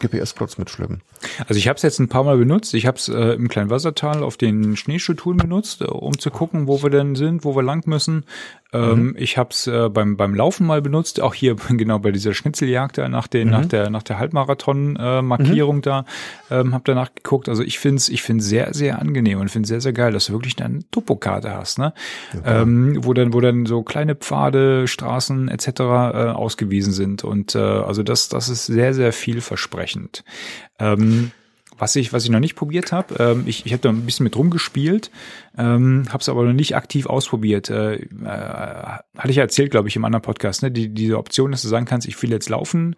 GPS-Klotz 0.00 0.58
mitschleppen. 0.58 1.02
Also 1.46 1.58
ich 1.58 1.68
habe 1.68 1.76
es 1.76 1.82
jetzt 1.82 2.00
ein 2.00 2.08
paar 2.08 2.24
Mal 2.24 2.38
benutzt. 2.38 2.74
Ich 2.74 2.86
habe 2.86 2.96
es 2.96 3.08
äh, 3.08 3.34
im 3.34 3.48
Kleinwassertal 3.48 4.24
auf 4.24 4.36
den 4.36 4.76
Schneeschuhtouren 4.76 5.36
benutzt, 5.36 5.82
äh, 5.82 5.84
um 5.84 6.18
zu 6.18 6.30
gucken, 6.30 6.66
wo 6.66 6.82
wir 6.82 6.90
denn 6.90 7.14
sind, 7.14 7.44
wo 7.44 7.54
wir 7.54 7.62
lang 7.62 7.86
müssen. 7.86 8.24
Ähm, 8.72 9.08
mhm. 9.08 9.16
Ich 9.18 9.36
habe 9.36 9.50
es 9.50 9.66
äh, 9.66 9.88
beim 9.88 10.16
beim 10.16 10.34
Laufen 10.34 10.66
mal 10.66 10.80
benutzt, 10.80 11.20
auch 11.20 11.34
hier 11.34 11.56
genau 11.70 11.98
bei 11.98 12.12
dieser 12.12 12.34
Schnitzeljagd 12.34 12.98
da 12.98 13.08
nach 13.08 13.26
den 13.26 13.48
mhm. 13.48 13.52
nach 13.52 13.66
der 13.66 13.90
nach 13.90 14.02
der 14.02 14.18
Halbmarathon 14.18 14.96
äh, 14.96 15.22
Markierung 15.22 15.76
mhm. 15.76 15.82
da 15.82 16.04
ähm, 16.50 16.72
habe 16.72 16.84
danach 16.86 17.14
geguckt. 17.14 17.48
Also 17.48 17.62
ich 17.62 17.78
finde 17.78 17.96
es 17.96 18.08
ich 18.08 18.22
finde 18.22 18.44
sehr 18.44 18.72
sehr 18.72 19.00
angenehm 19.00 19.40
und 19.40 19.50
finde 19.50 19.66
sehr 19.66 19.80
sehr 19.80 19.92
geil, 19.92 20.12
dass 20.12 20.26
du 20.26 20.32
wirklich 20.32 20.62
eine 20.62 20.80
Topokarte 20.90 21.52
hast, 21.52 21.78
ne? 21.78 21.92
Ja, 22.44 22.62
ähm, 22.62 22.98
wo 23.04 23.12
dann 23.12 23.32
wo 23.32 23.40
dann 23.40 23.66
so 23.66 23.82
kleine 23.82 24.14
Pfade, 24.14 24.86
Straßen 24.86 25.48
etc. 25.48 25.68
Äh, 25.68 25.82
ausgewiesen 26.30 26.92
sind 26.92 27.24
und 27.24 27.54
äh, 27.54 27.58
also 27.58 28.02
das 28.02 28.28
das 28.28 28.48
ist 28.48 28.66
sehr 28.66 28.94
sehr 28.94 29.12
vielversprechend. 29.12 30.24
Ähm, 30.78 31.32
was 31.80 31.96
ich, 31.96 32.12
was 32.12 32.24
ich 32.24 32.30
noch 32.30 32.40
nicht 32.40 32.56
probiert 32.56 32.92
habe, 32.92 33.14
ähm, 33.18 33.44
ich, 33.46 33.64
ich 33.64 33.72
habe 33.72 33.80
da 33.80 33.88
ein 33.88 34.04
bisschen 34.04 34.24
mit 34.24 34.36
rumgespielt, 34.36 35.10
ähm, 35.60 36.04
habe 36.08 36.18
es 36.18 36.28
aber 36.28 36.44
noch 36.44 36.52
nicht 36.52 36.76
aktiv 36.76 37.06
ausprobiert. 37.06 37.70
Äh, 37.70 37.96
äh, 37.96 38.06
hatte 38.24 39.30
ich 39.30 39.36
ja 39.36 39.42
erzählt, 39.42 39.70
glaube 39.70 39.88
ich, 39.88 39.96
im 39.96 40.04
anderen 40.04 40.22
Podcast, 40.22 40.62
ne? 40.62 40.70
Die, 40.70 40.88
diese 40.88 41.18
Option, 41.18 41.50
dass 41.50 41.62
du 41.62 41.68
sagen 41.68 41.86
kannst, 41.86 42.08
ich 42.08 42.20
will 42.22 42.30
jetzt 42.30 42.48
laufen, 42.48 42.96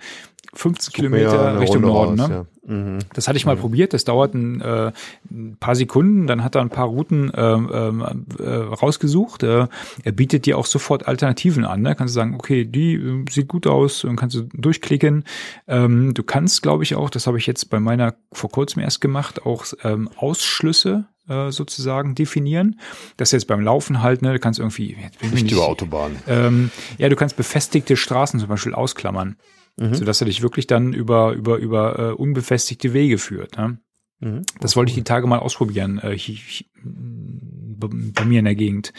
15 0.54 0.92
Kilometer 0.92 1.58
Richtung 1.60 1.82
Norden. 1.82 2.20
Raus, 2.20 2.28
ne? 2.28 2.34
Ja. 2.34 2.46
Mhm. 2.74 2.98
Das 3.14 3.26
hatte 3.26 3.38
ich 3.38 3.46
mal 3.46 3.56
mhm. 3.56 3.60
probiert, 3.60 3.92
das 3.92 4.04
dauert 4.04 4.34
ein, 4.34 4.60
äh, 4.60 4.92
ein, 5.30 5.56
paar 5.58 5.74
Sekunden, 5.74 6.26
dann 6.26 6.44
hat 6.44 6.54
er 6.54 6.60
ein 6.60 6.68
paar 6.68 6.86
Routen 6.86 7.32
äh, 7.32 7.40
äh, 7.40 8.54
rausgesucht. 8.54 9.42
Äh, 9.42 9.66
er 10.04 10.12
bietet 10.12 10.46
dir 10.46 10.58
auch 10.58 10.66
sofort 10.66 11.08
Alternativen 11.08 11.64
an. 11.64 11.82
Ne? 11.82 11.94
Kannst 11.96 12.14
du 12.14 12.20
sagen, 12.20 12.34
okay, 12.34 12.64
die 12.64 12.94
äh, 12.94 13.24
sieht 13.30 13.48
gut 13.48 13.66
aus 13.66 14.04
und 14.04 14.16
kannst 14.16 14.36
du 14.36 14.42
durchklicken. 14.52 15.24
Ähm, 15.66 16.14
du 16.14 16.22
kannst, 16.22 16.62
glaube 16.62 16.84
ich, 16.84 16.94
auch, 16.94 17.10
das 17.10 17.26
habe 17.26 17.38
ich 17.38 17.46
jetzt 17.46 17.68
bei 17.70 17.80
meiner 17.80 18.14
vor 18.30 18.50
kurzem 18.50 18.82
erst 18.82 19.00
gemacht, 19.00 19.44
auch 19.44 19.64
ähm, 19.82 20.08
Ausschlüsse 20.16 21.06
äh, 21.32 21.50
sozusagen 21.50 22.14
definieren. 22.14 22.78
Das 23.16 23.28
ist 23.28 23.32
jetzt 23.32 23.46
beim 23.46 23.60
Laufen 23.60 24.02
halt, 24.02 24.22
ne, 24.22 24.32
du 24.32 24.38
kannst 24.38 24.58
irgendwie, 24.58 24.96
nicht, 25.22 25.34
nicht 25.34 25.52
über 25.52 25.66
Autobahn. 25.66 26.16
Ähm, 26.26 26.70
ja, 26.98 27.08
du 27.08 27.16
kannst 27.16 27.36
befestigte 27.36 27.96
Straßen 27.96 28.38
zum 28.40 28.48
Beispiel 28.48 28.74
ausklammern, 28.74 29.36
mhm. 29.76 29.94
sodass 29.94 30.20
er 30.20 30.26
dich 30.26 30.42
wirklich 30.42 30.66
dann 30.66 30.92
über, 30.92 31.32
über, 31.32 31.56
über 31.56 31.98
äh, 31.98 32.12
unbefestigte 32.12 32.92
Wege 32.92 33.18
führt. 33.18 33.56
Ne? 33.56 33.78
Mhm. 34.20 34.42
Das 34.60 34.76
wollte 34.76 34.90
ich 34.90 34.96
die 34.96 35.04
Tage 35.04 35.26
mal 35.26 35.38
ausprobieren. 35.38 35.98
Äh, 35.98 36.14
ich, 36.14 36.28
ich, 36.28 36.70
bei 36.84 38.24
mir 38.24 38.38
in 38.38 38.44
der 38.44 38.54
Gegend. 38.54 38.92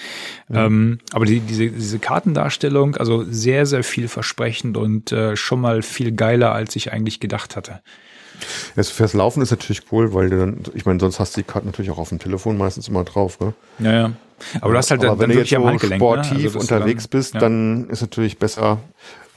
Mhm. 0.50 0.56
Ähm, 0.56 1.00
aber 1.12 1.26
die, 1.26 1.40
diese, 1.40 1.70
diese 1.70 2.00
Kartendarstellung, 2.00 2.96
also 2.96 3.24
sehr, 3.24 3.66
sehr 3.66 3.84
vielversprechend 3.84 4.78
und 4.78 5.12
äh, 5.12 5.36
schon 5.36 5.62
mal 5.62 5.82
viel 5.82 6.12
geiler, 6.12 6.54
als 6.54 6.76
ich 6.76 6.92
eigentlich 6.92 7.20
gedacht 7.20 7.56
hatte. 7.56 7.82
Ja, 8.76 8.84
fürs 8.84 9.14
Laufen 9.14 9.42
ist 9.42 9.52
natürlich 9.52 9.84
cool, 9.92 10.14
weil 10.14 10.30
du 10.30 10.38
dann, 10.38 10.64
ich 10.74 10.86
meine, 10.86 11.00
sonst 11.00 11.20
hast 11.20 11.36
du 11.36 11.42
die 11.42 11.48
Karte 11.48 11.68
natürlich 11.68 11.92
auch 11.92 11.98
auf 11.98 12.10
dem 12.10 12.20
Telefon 12.20 12.58
meistens 12.58 12.88
immer 12.88 13.04
drauf, 13.04 13.40
ne? 13.40 13.54
Ja, 13.80 13.92
ja. 13.92 14.12
Aber 14.62 14.72
du 14.74 14.78
hast 14.78 14.92
halt 14.92 15.02
Aber 15.02 15.12
dann 15.12 15.20
wenn 15.20 15.30
du 15.30 15.38
jetzt 15.38 15.50
so 15.50 15.96
sportiv 15.96 16.38
ne? 16.38 16.44
also 16.46 16.60
unterwegs 16.60 17.04
dann, 17.04 17.20
bist, 17.20 17.34
ja. 17.34 17.40
dann 17.40 17.90
ist 17.90 18.02
natürlich 18.02 18.40
besser, 18.40 18.80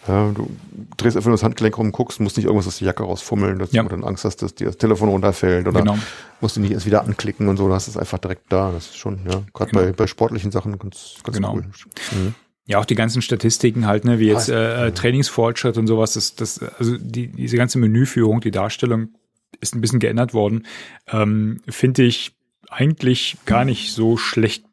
ja, 0.09 0.31
du 0.33 0.49
drehst 0.97 1.17
einfach 1.17 1.29
nur 1.29 1.37
das 1.37 1.43
Handgelenk 1.43 1.77
rum, 1.79 1.93
guckst, 1.93 2.21
musst 2.21 2.37
nicht 2.37 2.47
irgendwas 2.47 2.67
aus 2.67 2.79
der 2.79 2.87
Jacke 2.87 3.03
rausfummeln, 3.03 3.59
dass 3.59 3.73
ja. 3.73 3.83
du 3.83 3.89
dann 3.89 4.05
Angst 4.05 4.25
hast, 4.25 4.43
dass 4.43 4.55
dir 4.55 4.69
das 4.69 4.77
Telefon 4.77 5.09
runterfällt 5.09 5.67
oder 5.67 5.81
genau. 5.81 5.99
musst 6.41 6.57
du 6.57 6.61
nicht 6.61 6.73
erst 6.73 6.87
wieder 6.87 7.03
anklicken 7.03 7.49
und 7.49 7.57
so, 7.57 7.67
du 7.69 7.75
hast 7.75 7.89
es 7.89 7.97
einfach 7.97 8.19
direkt 8.19 8.53
da. 8.53 8.71
Das 8.73 8.87
ist 8.87 8.97
schon, 8.97 9.21
ja, 9.31 9.43
gerade 9.53 9.71
genau. 9.71 9.85
bei, 9.85 9.93
bei 9.93 10.07
sportlichen 10.07 10.51
Sachen 10.51 10.79
ganz, 10.79 11.17
ganz 11.23 11.37
genau. 11.37 11.55
cool. 11.55 11.65
Mhm. 12.13 12.35
Ja, 12.67 12.79
auch 12.79 12.85
die 12.85 12.97
ganzen 12.97 13.23
Statistiken 13.23 13.87
halt, 13.87 14.05
ne, 14.05 14.19
wie 14.19 14.27
jetzt 14.27 14.49
äh, 14.49 14.91
Trainingsfortschritt 14.91 15.79
und 15.79 15.87
sowas, 15.87 16.15
das, 16.15 16.35
das, 16.35 16.61
also 16.61 16.97
die, 16.99 17.29
diese 17.29 17.57
ganze 17.57 17.79
Menüführung, 17.79 18.41
die 18.41 18.51
Darstellung 18.51 19.15
ist 19.61 19.75
ein 19.75 19.81
bisschen 19.81 20.01
geändert 20.01 20.35
worden. 20.35 20.67
Ähm, 21.07 21.63
Finde 21.69 22.03
ich 22.03 22.33
eigentlich 22.69 23.37
gar 23.47 23.65
nicht 23.65 23.93
so 23.93 24.17
schlecht, 24.17 24.65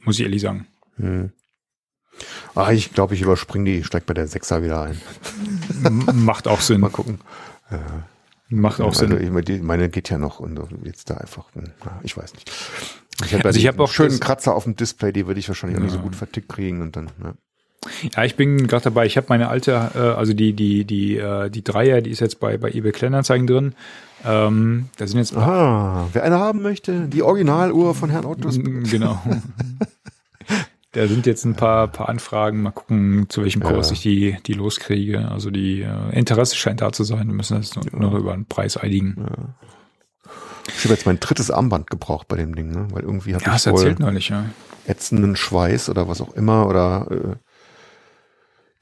muss 0.00 0.18
ich 0.18 0.24
ehrlich 0.24 0.42
sagen. 0.42 0.66
Hm. 0.96 1.30
Ah, 2.54 2.72
ich 2.72 2.92
glaube, 2.92 3.14
ich 3.14 3.22
überspringe 3.22 3.64
die, 3.64 3.84
steig 3.84 4.06
bei 4.06 4.14
der 4.14 4.26
Sechser 4.26 4.62
wieder 4.62 4.82
ein. 4.82 5.00
Macht 6.14 6.48
auch 6.48 6.60
Sinn. 6.60 6.80
Mal 6.80 6.90
gucken. 6.90 7.20
Äh, 7.70 7.76
Macht 8.48 8.80
auch 8.80 8.88
also, 8.88 9.06
Sinn. 9.06 9.42
Ich, 9.46 9.62
meine 9.62 9.88
geht 9.88 10.08
ja 10.08 10.18
noch 10.18 10.40
und 10.40 10.60
jetzt 10.84 11.10
da 11.10 11.16
einfach, 11.16 11.46
hm, 11.54 11.72
ich 12.02 12.16
weiß 12.16 12.34
nicht. 12.34 12.50
Ich 13.24 13.34
habe 13.34 13.44
also 13.44 13.60
hab 13.60 13.80
auch 13.80 13.90
schönen 13.90 14.20
Kratzer 14.20 14.54
auf 14.54 14.64
dem 14.64 14.76
Display, 14.76 15.12
die 15.12 15.26
würde 15.26 15.40
ich 15.40 15.48
wahrscheinlich 15.48 15.78
ja. 15.78 15.80
auch 15.80 15.86
nicht 15.86 15.94
so 15.94 16.02
gut 16.02 16.16
vertickt 16.16 16.48
kriegen 16.48 16.82
und 16.82 16.96
dann. 16.96 17.10
Ja. 17.22 17.34
Ja, 18.16 18.24
ich 18.24 18.34
bin 18.34 18.66
gerade 18.66 18.84
dabei. 18.84 19.06
Ich 19.06 19.16
habe 19.16 19.26
meine 19.28 19.48
alte, 19.48 19.92
äh, 19.94 19.98
also 19.98 20.32
die 20.32 20.54
die 20.54 20.84
die 20.84 21.16
äh, 21.16 21.50
die 21.50 21.62
Dreier, 21.62 22.00
die 22.00 22.10
ist 22.10 22.20
jetzt 22.20 22.40
bei 22.40 22.58
bei 22.58 22.70
eBay 22.70 22.92
Kleinanzeigen 22.92 23.46
drin. 23.46 23.74
Ähm, 24.24 24.88
da 24.96 25.06
sind 25.06 25.18
jetzt. 25.18 25.36
Ah, 25.36 26.08
wer 26.12 26.24
eine 26.24 26.38
haben 26.38 26.62
möchte, 26.62 27.06
die 27.08 27.22
Originaluhr 27.22 27.94
von 27.94 28.10
Herrn 28.10 28.24
Ottos. 28.24 28.58
Genau. 28.58 29.22
Da 30.92 31.06
sind 31.06 31.26
jetzt 31.26 31.44
ein 31.44 31.54
paar, 31.54 31.88
paar 31.88 32.08
Anfragen. 32.08 32.62
Mal 32.62 32.70
gucken, 32.70 33.26
zu 33.28 33.42
welchem 33.42 33.62
Kurs 33.62 33.90
ja. 33.90 33.92
ich 33.92 34.00
die, 34.00 34.36
die 34.46 34.54
loskriege. 34.54 35.30
Also 35.30 35.50
die 35.50 35.82
äh, 35.82 36.18
Interesse 36.18 36.56
scheint 36.56 36.80
da 36.80 36.90
zu 36.90 37.04
sein. 37.04 37.26
Wir 37.26 37.34
müssen 37.34 37.58
das 37.58 37.74
ja. 37.74 37.82
noch 37.98 38.14
über 38.14 38.32
einen 38.32 38.46
Preis 38.46 38.78
einigen. 38.78 39.14
Ja. 39.18 39.68
Ich 40.68 40.84
habe 40.84 40.94
jetzt 40.94 41.06
mein 41.06 41.20
drittes 41.20 41.50
Armband 41.50 41.90
gebraucht 41.90 42.28
bei 42.28 42.36
dem 42.36 42.54
Ding, 42.54 42.70
ne? 42.70 42.88
weil 42.90 43.02
irgendwie 43.02 43.34
habe 43.34 43.44
ja, 43.44 43.54
ich 43.56 43.66
wohl 43.66 43.72
erzählt 43.74 43.98
neulich, 44.00 44.28
ja. 44.28 44.46
ätzenden 44.86 45.36
Schweiß 45.36 45.88
oder 45.88 46.08
was 46.08 46.20
auch 46.20 46.34
immer 46.34 46.66
oder 46.66 47.06
äh, 47.10 47.36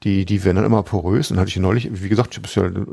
die, 0.03 0.25
die 0.25 0.43
werden 0.43 0.57
dann 0.57 0.65
immer 0.65 0.83
porös. 0.83 1.31
Und 1.31 1.39
hatte 1.39 1.49
ich 1.49 1.57
neulich, 1.57 1.89
wie 1.91 2.09
gesagt, 2.09 2.33
ich 2.33 2.37
habe 2.37 2.47
es 2.47 2.55
ja 2.55 2.85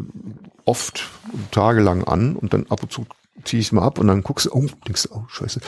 oft 0.65 1.09
tagelang 1.51 2.05
an 2.05 2.37
und 2.37 2.53
dann 2.53 2.67
ab 2.69 2.83
und 2.83 2.93
zu 2.93 3.07
ziehe 3.45 3.61
ich 3.61 3.67
es 3.67 3.73
mal 3.73 3.83
ab 3.83 3.99
und 3.99 4.07
dann 4.07 4.23
guckst 4.23 4.47
du, 4.47 4.51
oh, 4.53 4.67
denkst 4.87 5.05
du, 5.05 5.15
oh, 5.15 5.25
scheiße, 5.29 5.61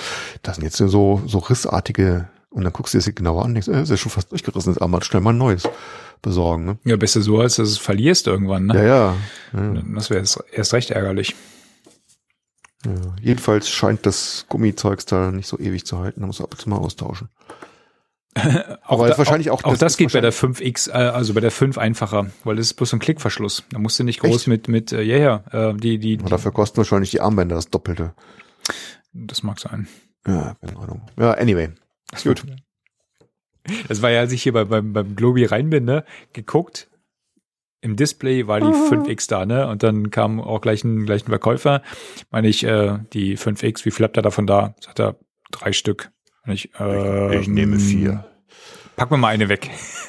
das 0.42 0.56
sind 0.56 0.64
jetzt 0.64 0.76
so, 0.76 1.22
so 1.26 1.38
rissartige 1.38 2.28
und 2.50 2.62
dann 2.62 2.72
guckst 2.72 2.94
du 2.94 2.98
dir 2.98 3.04
das 3.04 3.14
genauer 3.14 3.44
an 3.44 3.54
denkst, 3.54 3.68
äh, 3.68 3.82
ist 3.82 3.90
ja 3.90 3.96
schon 3.96 4.12
fast 4.12 4.30
durchgerissen, 4.30 4.74
das 4.74 4.82
Armband, 4.82 5.04
schnell 5.04 5.22
mal 5.22 5.30
ein 5.30 5.38
neues 5.38 5.68
besorgen. 6.22 6.64
Ne? 6.64 6.78
Ja, 6.84 6.96
besser 6.96 7.20
so, 7.20 7.40
als 7.40 7.56
dass 7.56 7.68
du 7.68 7.72
es 7.74 7.78
verlierst 7.78 8.26
irgendwann. 8.26 8.66
Ne? 8.66 8.76
Ja, 8.76 8.84
ja. 8.84 9.14
ja. 9.54 9.82
Das 9.94 10.10
wäre 10.10 10.24
erst 10.52 10.72
recht 10.72 10.90
ärgerlich. 10.90 11.34
Ja. 12.84 12.92
Jedenfalls 13.20 13.68
scheint 13.68 14.06
das 14.06 14.46
Gummizeugs 14.48 15.06
da 15.06 15.30
nicht 15.30 15.46
so 15.46 15.58
ewig 15.58 15.86
zu 15.86 15.98
halten. 15.98 16.20
Da 16.20 16.26
muss 16.26 16.38
man 16.38 16.46
ab 16.46 16.52
und 16.52 16.60
zu 16.60 16.68
mal 16.68 16.76
austauschen. 16.76 17.28
auch 18.36 18.98
Aber 18.98 19.08
da, 19.08 19.18
wahrscheinlich 19.18 19.50
auch, 19.50 19.62
auch 19.62 19.70
das, 19.70 19.78
das 19.78 19.96
geht 19.96 20.12
bei 20.12 20.20
der 20.20 20.32
5X, 20.32 20.90
äh, 20.90 20.92
also 20.92 21.34
bei 21.34 21.40
der 21.40 21.52
5 21.52 21.78
einfacher, 21.78 22.30
weil 22.42 22.56
das 22.56 22.66
ist 22.66 22.74
bloß 22.74 22.92
ein 22.94 22.98
Klickverschluss. 22.98 23.62
Da 23.70 23.78
musst 23.78 23.98
du 23.98 24.04
nicht 24.04 24.20
groß 24.20 24.36
Echt? 24.36 24.48
mit, 24.48 24.68
mit, 24.68 24.92
äh, 24.92 25.02
ja, 25.02 25.16
ja, 25.18 25.70
äh, 25.70 25.74
die, 25.74 25.98
die, 25.98 26.16
die. 26.16 26.24
Dafür 26.24 26.52
kosten 26.52 26.78
wahrscheinlich 26.78 27.10
die 27.10 27.20
Armbänder 27.20 27.54
das 27.54 27.70
Doppelte. 27.70 28.14
Das 29.12 29.44
mag 29.44 29.60
sein. 29.60 29.86
Ja, 30.26 30.56
keine 30.60 30.76
Ahnung. 30.78 31.02
Ja, 31.18 31.32
anyway. 31.32 31.70
Gut. 32.22 32.44
Das 33.88 34.02
war 34.02 34.10
ja, 34.10 34.20
als 34.20 34.30
ich 34.32 34.42
hier 34.42 34.52
bei, 34.52 34.64
beim, 34.64 34.92
beim 34.92 35.16
Globi 35.16 35.46
rein 35.46 35.70
bin, 35.70 35.86
ne, 35.86 36.04
geguckt. 36.34 36.90
Im 37.84 37.96
Display 37.96 38.46
war 38.46 38.60
die 38.60 38.66
oh. 38.66 38.90
5X 38.90 39.28
da, 39.28 39.44
ne? 39.44 39.68
Und 39.68 39.82
dann 39.82 40.10
kam 40.10 40.40
auch 40.40 40.62
gleich 40.62 40.84
ein, 40.84 41.04
gleich 41.04 41.26
ein 41.26 41.28
Verkäufer. 41.28 41.82
Meine 42.30 42.48
ich, 42.48 42.64
äh, 42.64 42.98
die 43.12 43.36
5X, 43.36 43.84
wie 43.84 43.90
viel 43.90 44.04
habt 44.04 44.16
ihr 44.16 44.22
davon 44.22 44.46
da? 44.46 44.74
Sagt 44.80 45.00
er, 45.00 45.16
drei 45.50 45.72
Stück. 45.72 46.10
Ich, 46.46 46.70
ähm, 46.80 47.32
ich, 47.32 47.40
ich 47.42 47.48
nehme 47.48 47.78
vier 47.78 48.24
pack 48.96 49.10
mir 49.10 49.16
mal 49.16 49.28
eine 49.28 49.48
weg. 49.48 49.70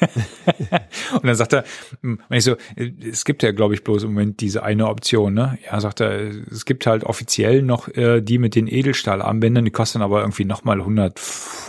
und 1.12 1.24
dann 1.24 1.34
sagt 1.34 1.52
er, 1.52 1.64
hm, 2.02 2.20
wenn 2.28 2.38
ich 2.38 2.44
so, 2.44 2.56
es 2.76 3.24
gibt 3.24 3.42
ja, 3.42 3.52
glaube 3.52 3.74
ich, 3.74 3.84
bloß 3.84 4.04
im 4.04 4.10
Moment 4.10 4.40
diese 4.40 4.62
eine 4.62 4.88
Option, 4.88 5.34
ne? 5.34 5.58
Ja, 5.64 5.80
sagt 5.80 6.00
er, 6.00 6.30
es 6.50 6.64
gibt 6.64 6.86
halt 6.86 7.04
offiziell 7.04 7.62
noch 7.62 7.88
äh, 7.88 8.20
die 8.20 8.38
mit 8.38 8.54
den 8.54 8.66
Edelstahlarmbändern, 8.66 9.64
die 9.64 9.70
kosten 9.70 10.02
aber 10.02 10.20
irgendwie 10.20 10.44
nochmal 10.44 10.80
100, 10.80 11.20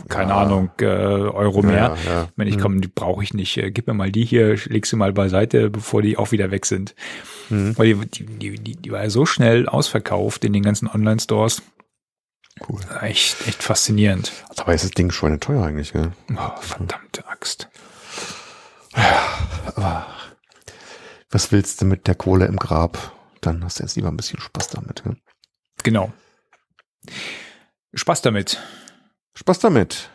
keine 0.09 0.31
ja. 0.31 0.37
Ahnung, 0.37 0.69
äh, 0.81 0.85
Euro 0.85 1.61
mehr. 1.61 1.95
Ja, 2.05 2.11
ja. 2.11 2.27
Wenn 2.35 2.47
ich 2.47 2.57
mhm. 2.57 2.61
komme, 2.61 2.81
die 2.81 2.87
brauche 2.87 3.23
ich 3.23 3.33
nicht. 3.33 3.57
Äh, 3.57 3.71
gib 3.71 3.87
mir 3.87 3.93
mal 3.93 4.11
die 4.11 4.25
hier, 4.25 4.55
leg 4.67 4.85
sie 4.85 4.95
mal 4.95 5.13
beiseite, 5.13 5.69
bevor 5.69 6.01
die 6.01 6.17
auch 6.17 6.31
wieder 6.31 6.51
weg 6.51 6.65
sind. 6.65 6.95
Mhm. 7.49 7.77
Weil 7.77 7.95
die, 7.95 8.25
die, 8.25 8.55
die, 8.59 8.75
die 8.75 8.91
war 8.91 9.03
ja 9.03 9.09
so 9.09 9.25
schnell 9.25 9.67
ausverkauft 9.67 10.43
in 10.45 10.53
den 10.53 10.63
ganzen 10.63 10.87
Online-Stores. 10.87 11.61
Cool. 12.67 12.81
Echt, 13.01 13.47
echt 13.47 13.63
faszinierend. 13.63 14.31
Dabei 14.55 14.75
ist 14.75 14.83
das 14.83 14.91
Ding 14.91 15.11
schon 15.11 15.39
teuer 15.39 15.63
eigentlich, 15.63 15.93
gell? 15.93 16.11
Oh, 16.35 16.61
verdammte 16.61 17.27
Axt. 17.27 17.69
Ja, 18.95 19.27
aber 19.75 20.07
was 21.29 21.51
willst 21.51 21.81
du 21.81 21.85
mit 21.85 22.07
der 22.07 22.15
Kohle 22.15 22.45
im 22.45 22.57
Grab? 22.57 23.11
Dann 23.41 23.63
hast 23.63 23.79
du 23.79 23.83
jetzt 23.83 23.95
lieber 23.95 24.07
ein 24.07 24.17
bisschen 24.17 24.39
Spaß 24.39 24.69
damit. 24.69 25.03
Gell? 25.03 25.17
Genau. 25.83 26.11
Spaß 27.93 28.21
damit. 28.21 28.59
Spaß 29.35 29.59
damit. 29.59 30.09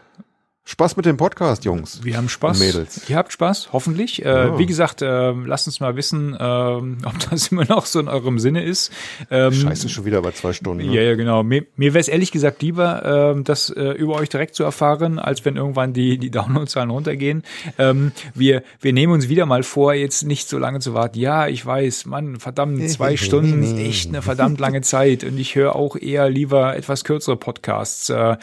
Spaß 0.64 0.96
mit 0.96 1.06
dem 1.06 1.16
Podcast, 1.16 1.64
Jungs. 1.64 2.04
Wir 2.04 2.16
haben 2.16 2.28
Spaß. 2.28 2.60
Mädels. 2.60 3.10
Ihr 3.10 3.16
habt 3.16 3.32
Spaß, 3.32 3.72
hoffentlich. 3.72 4.24
Äh, 4.24 4.28
ja. 4.28 4.58
Wie 4.60 4.66
gesagt, 4.66 5.02
äh, 5.02 5.32
lasst 5.32 5.66
uns 5.66 5.80
mal 5.80 5.96
wissen, 5.96 6.34
äh, 6.34 6.38
ob 6.38 7.18
das 7.30 7.48
immer 7.48 7.64
noch 7.64 7.84
so 7.84 7.98
in 7.98 8.06
eurem 8.06 8.38
Sinne 8.38 8.62
ist. 8.62 8.92
Ähm, 9.28 9.52
Scheiße, 9.52 9.88
schon 9.88 10.04
wieder 10.04 10.22
bei 10.22 10.30
zwei 10.30 10.52
Stunden. 10.52 10.86
Ne? 10.86 10.94
Ja, 10.94 11.02
ja, 11.02 11.14
genau. 11.16 11.42
Mir, 11.42 11.66
mir 11.74 11.94
wäre 11.94 12.00
es 12.00 12.06
ehrlich 12.06 12.30
gesagt 12.30 12.62
lieber, 12.62 13.34
äh, 13.36 13.42
das 13.42 13.70
äh, 13.70 13.90
über 13.90 14.14
euch 14.14 14.28
direkt 14.28 14.54
zu 14.54 14.62
erfahren, 14.62 15.18
als 15.18 15.44
wenn 15.44 15.56
irgendwann 15.56 15.94
die, 15.94 16.16
die 16.16 16.30
Downloadzahlen 16.30 16.90
runtergehen. 16.90 17.42
Ähm, 17.76 18.12
wir, 18.32 18.62
wir 18.80 18.92
nehmen 18.92 19.12
uns 19.12 19.28
wieder 19.28 19.46
mal 19.46 19.64
vor, 19.64 19.94
jetzt 19.94 20.22
nicht 20.22 20.48
so 20.48 20.58
lange 20.58 20.78
zu 20.78 20.94
warten. 20.94 21.18
Ja, 21.18 21.48
ich 21.48 21.66
weiß, 21.66 22.06
Mann, 22.06 22.38
verdammt, 22.38 22.88
zwei 22.88 23.16
Stunden 23.16 23.64
ist 23.64 23.76
echt 23.76 24.10
eine 24.10 24.22
verdammt 24.22 24.60
lange 24.60 24.82
Zeit. 24.82 25.24
Und 25.24 25.38
ich 25.38 25.56
höre 25.56 25.74
auch 25.74 25.96
eher 25.96 26.30
lieber 26.30 26.76
etwas 26.76 27.02
kürzere 27.02 27.36
Podcasts. 27.36 28.10
Äh, 28.10 28.36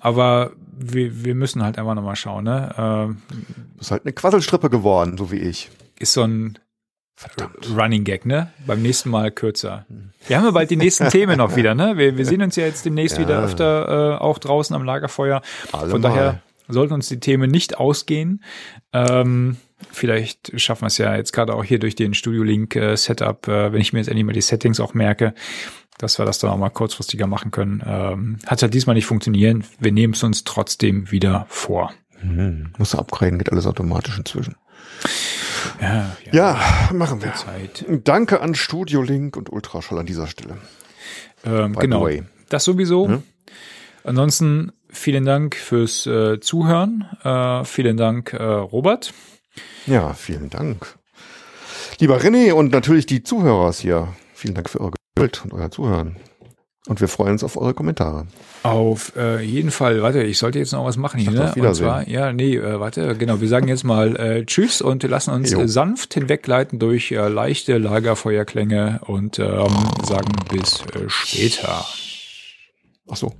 aber 0.00 0.52
wir, 0.76 1.24
wir 1.24 1.34
müssen 1.34 1.62
halt 1.62 1.78
einfach 1.78 1.94
nochmal 1.94 2.16
schauen, 2.16 2.44
ne? 2.44 2.74
Ähm, 2.76 3.22
du 3.28 3.78
bist 3.78 3.90
halt 3.90 4.04
eine 4.04 4.12
Quasselstrippe 4.12 4.70
geworden, 4.70 5.16
so 5.18 5.30
wie 5.30 5.38
ich. 5.38 5.70
Ist 5.98 6.14
so 6.14 6.22
ein 6.22 6.58
Verdammt. 7.20 7.76
Running 7.76 8.04
Gag, 8.04 8.24
ne? 8.24 8.50
Beim 8.66 8.80
nächsten 8.80 9.10
Mal 9.10 9.30
kürzer. 9.30 9.84
Wir 10.26 10.38
haben 10.38 10.44
ja 10.44 10.52
bald 10.52 10.70
die 10.70 10.76
nächsten 10.76 11.08
Themen 11.10 11.36
noch 11.36 11.54
wieder, 11.54 11.74
ne? 11.74 11.98
Wir, 11.98 12.16
wir 12.16 12.24
sehen 12.24 12.40
uns 12.40 12.56
ja 12.56 12.64
jetzt 12.64 12.86
demnächst 12.86 13.18
ja. 13.18 13.24
wieder 13.24 13.42
öfter 13.42 14.14
äh, 14.14 14.18
auch 14.18 14.38
draußen 14.38 14.74
am 14.74 14.84
Lagerfeuer. 14.84 15.42
Alle 15.70 15.90
Von 15.90 16.00
daher 16.00 16.40
sollten 16.66 16.94
uns 16.94 17.08
die 17.08 17.20
Themen 17.20 17.50
nicht 17.50 17.76
ausgehen. 17.76 18.42
Ähm, 18.94 19.58
vielleicht 19.92 20.58
schaffen 20.58 20.82
wir 20.82 20.86
es 20.86 20.96
ja 20.96 21.14
jetzt 21.14 21.32
gerade 21.32 21.54
auch 21.54 21.64
hier 21.64 21.78
durch 21.78 21.94
den 21.94 22.14
Studio 22.14 22.42
Link 22.42 22.74
äh, 22.74 22.96
Setup, 22.96 23.46
äh, 23.48 23.70
wenn 23.70 23.82
ich 23.82 23.92
mir 23.92 23.98
jetzt 23.98 24.08
endlich 24.08 24.24
mal 24.24 24.32
die 24.32 24.40
Settings 24.40 24.80
auch 24.80 24.94
merke, 24.94 25.34
dass 26.00 26.18
wir 26.18 26.24
das 26.24 26.38
dann 26.38 26.50
auch 26.50 26.56
mal 26.56 26.70
kurzfristiger 26.70 27.26
machen 27.26 27.50
können. 27.50 27.82
Ähm, 27.86 28.38
hat 28.46 28.62
halt 28.62 28.74
diesmal 28.74 28.94
nicht 28.94 29.06
funktionieren. 29.06 29.64
Wir 29.78 29.92
nehmen 29.92 30.14
es 30.14 30.22
uns 30.22 30.44
trotzdem 30.44 31.10
wieder 31.10 31.46
vor. 31.48 31.92
Mhm. 32.22 32.72
Muss 32.78 32.94
upgraden, 32.94 33.38
geht 33.38 33.52
alles 33.52 33.66
automatisch 33.66 34.18
inzwischen. 34.18 34.56
Ja, 35.80 36.16
ja, 36.24 36.32
ja 36.32 36.60
machen 36.92 37.22
wir. 37.22 37.34
Zeit. 37.34 37.84
Danke 38.04 38.40
an 38.40 38.54
Studio 38.54 39.02
Link 39.02 39.36
und 39.36 39.50
Ultraschall 39.50 39.98
an 39.98 40.06
dieser 40.06 40.26
Stelle. 40.26 40.56
Ähm, 41.44 41.74
genau. 41.74 42.08
Das 42.48 42.64
sowieso. 42.64 43.08
Hm? 43.08 43.22
Ansonsten 44.04 44.72
vielen 44.88 45.24
Dank 45.24 45.54
fürs 45.54 46.06
äh, 46.06 46.40
Zuhören. 46.40 47.04
Äh, 47.22 47.64
vielen 47.64 47.96
Dank, 47.96 48.32
äh, 48.32 48.42
Robert. 48.42 49.12
Ja, 49.86 50.14
vielen 50.14 50.50
Dank. 50.50 50.98
Lieber 51.98 52.18
René 52.18 52.52
und 52.52 52.72
natürlich 52.72 53.06
die 53.06 53.22
Zuhörer 53.22 53.72
hier. 53.72 54.08
Vielen 54.34 54.54
Dank 54.54 54.70
für 54.70 54.80
eure 54.80 54.99
Geduld 55.20 55.44
und 55.44 55.52
euer 55.52 55.70
Zuhören. 55.70 56.16
Und 56.86 57.00
wir 57.00 57.08
freuen 57.08 57.32
uns 57.32 57.44
auf 57.44 57.58
eure 57.58 57.74
Kommentare. 57.74 58.26
Auf 58.62 59.12
äh, 59.14 59.42
jeden 59.42 59.70
Fall. 59.70 60.02
Warte, 60.02 60.22
ich 60.22 60.38
sollte 60.38 60.58
jetzt 60.58 60.72
noch 60.72 60.84
was 60.86 60.96
machen 60.96 61.20
hier. 61.20 61.30
Ne? 61.30 61.52
Und 61.54 61.74
zwar, 61.74 62.08
ja, 62.08 62.32
nee, 62.32 62.56
äh, 62.56 62.80
warte, 62.80 63.14
genau. 63.16 63.40
Wir 63.40 63.48
sagen 63.48 63.68
jetzt 63.68 63.84
mal 63.84 64.16
äh, 64.16 64.46
Tschüss 64.46 64.80
und 64.80 65.02
lassen 65.02 65.32
uns 65.32 65.52
äh, 65.52 65.68
sanft 65.68 66.14
hinwegleiten 66.14 66.78
durch 66.78 67.12
äh, 67.12 67.28
leichte 67.28 67.76
Lagerfeuerklänge 67.76 69.00
und 69.06 69.38
ähm, 69.38 69.68
sagen 70.02 70.32
bis 70.50 70.80
äh, 70.94 71.08
später. 71.08 71.84
Ach 73.08 73.16
so. 73.16 73.34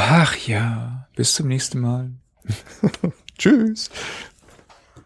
Ach 0.00 0.36
ja, 0.46 1.08
bis 1.16 1.34
zum 1.34 1.48
nächsten 1.48 1.80
Mal. 1.80 2.12
Tschüss. 3.38 3.90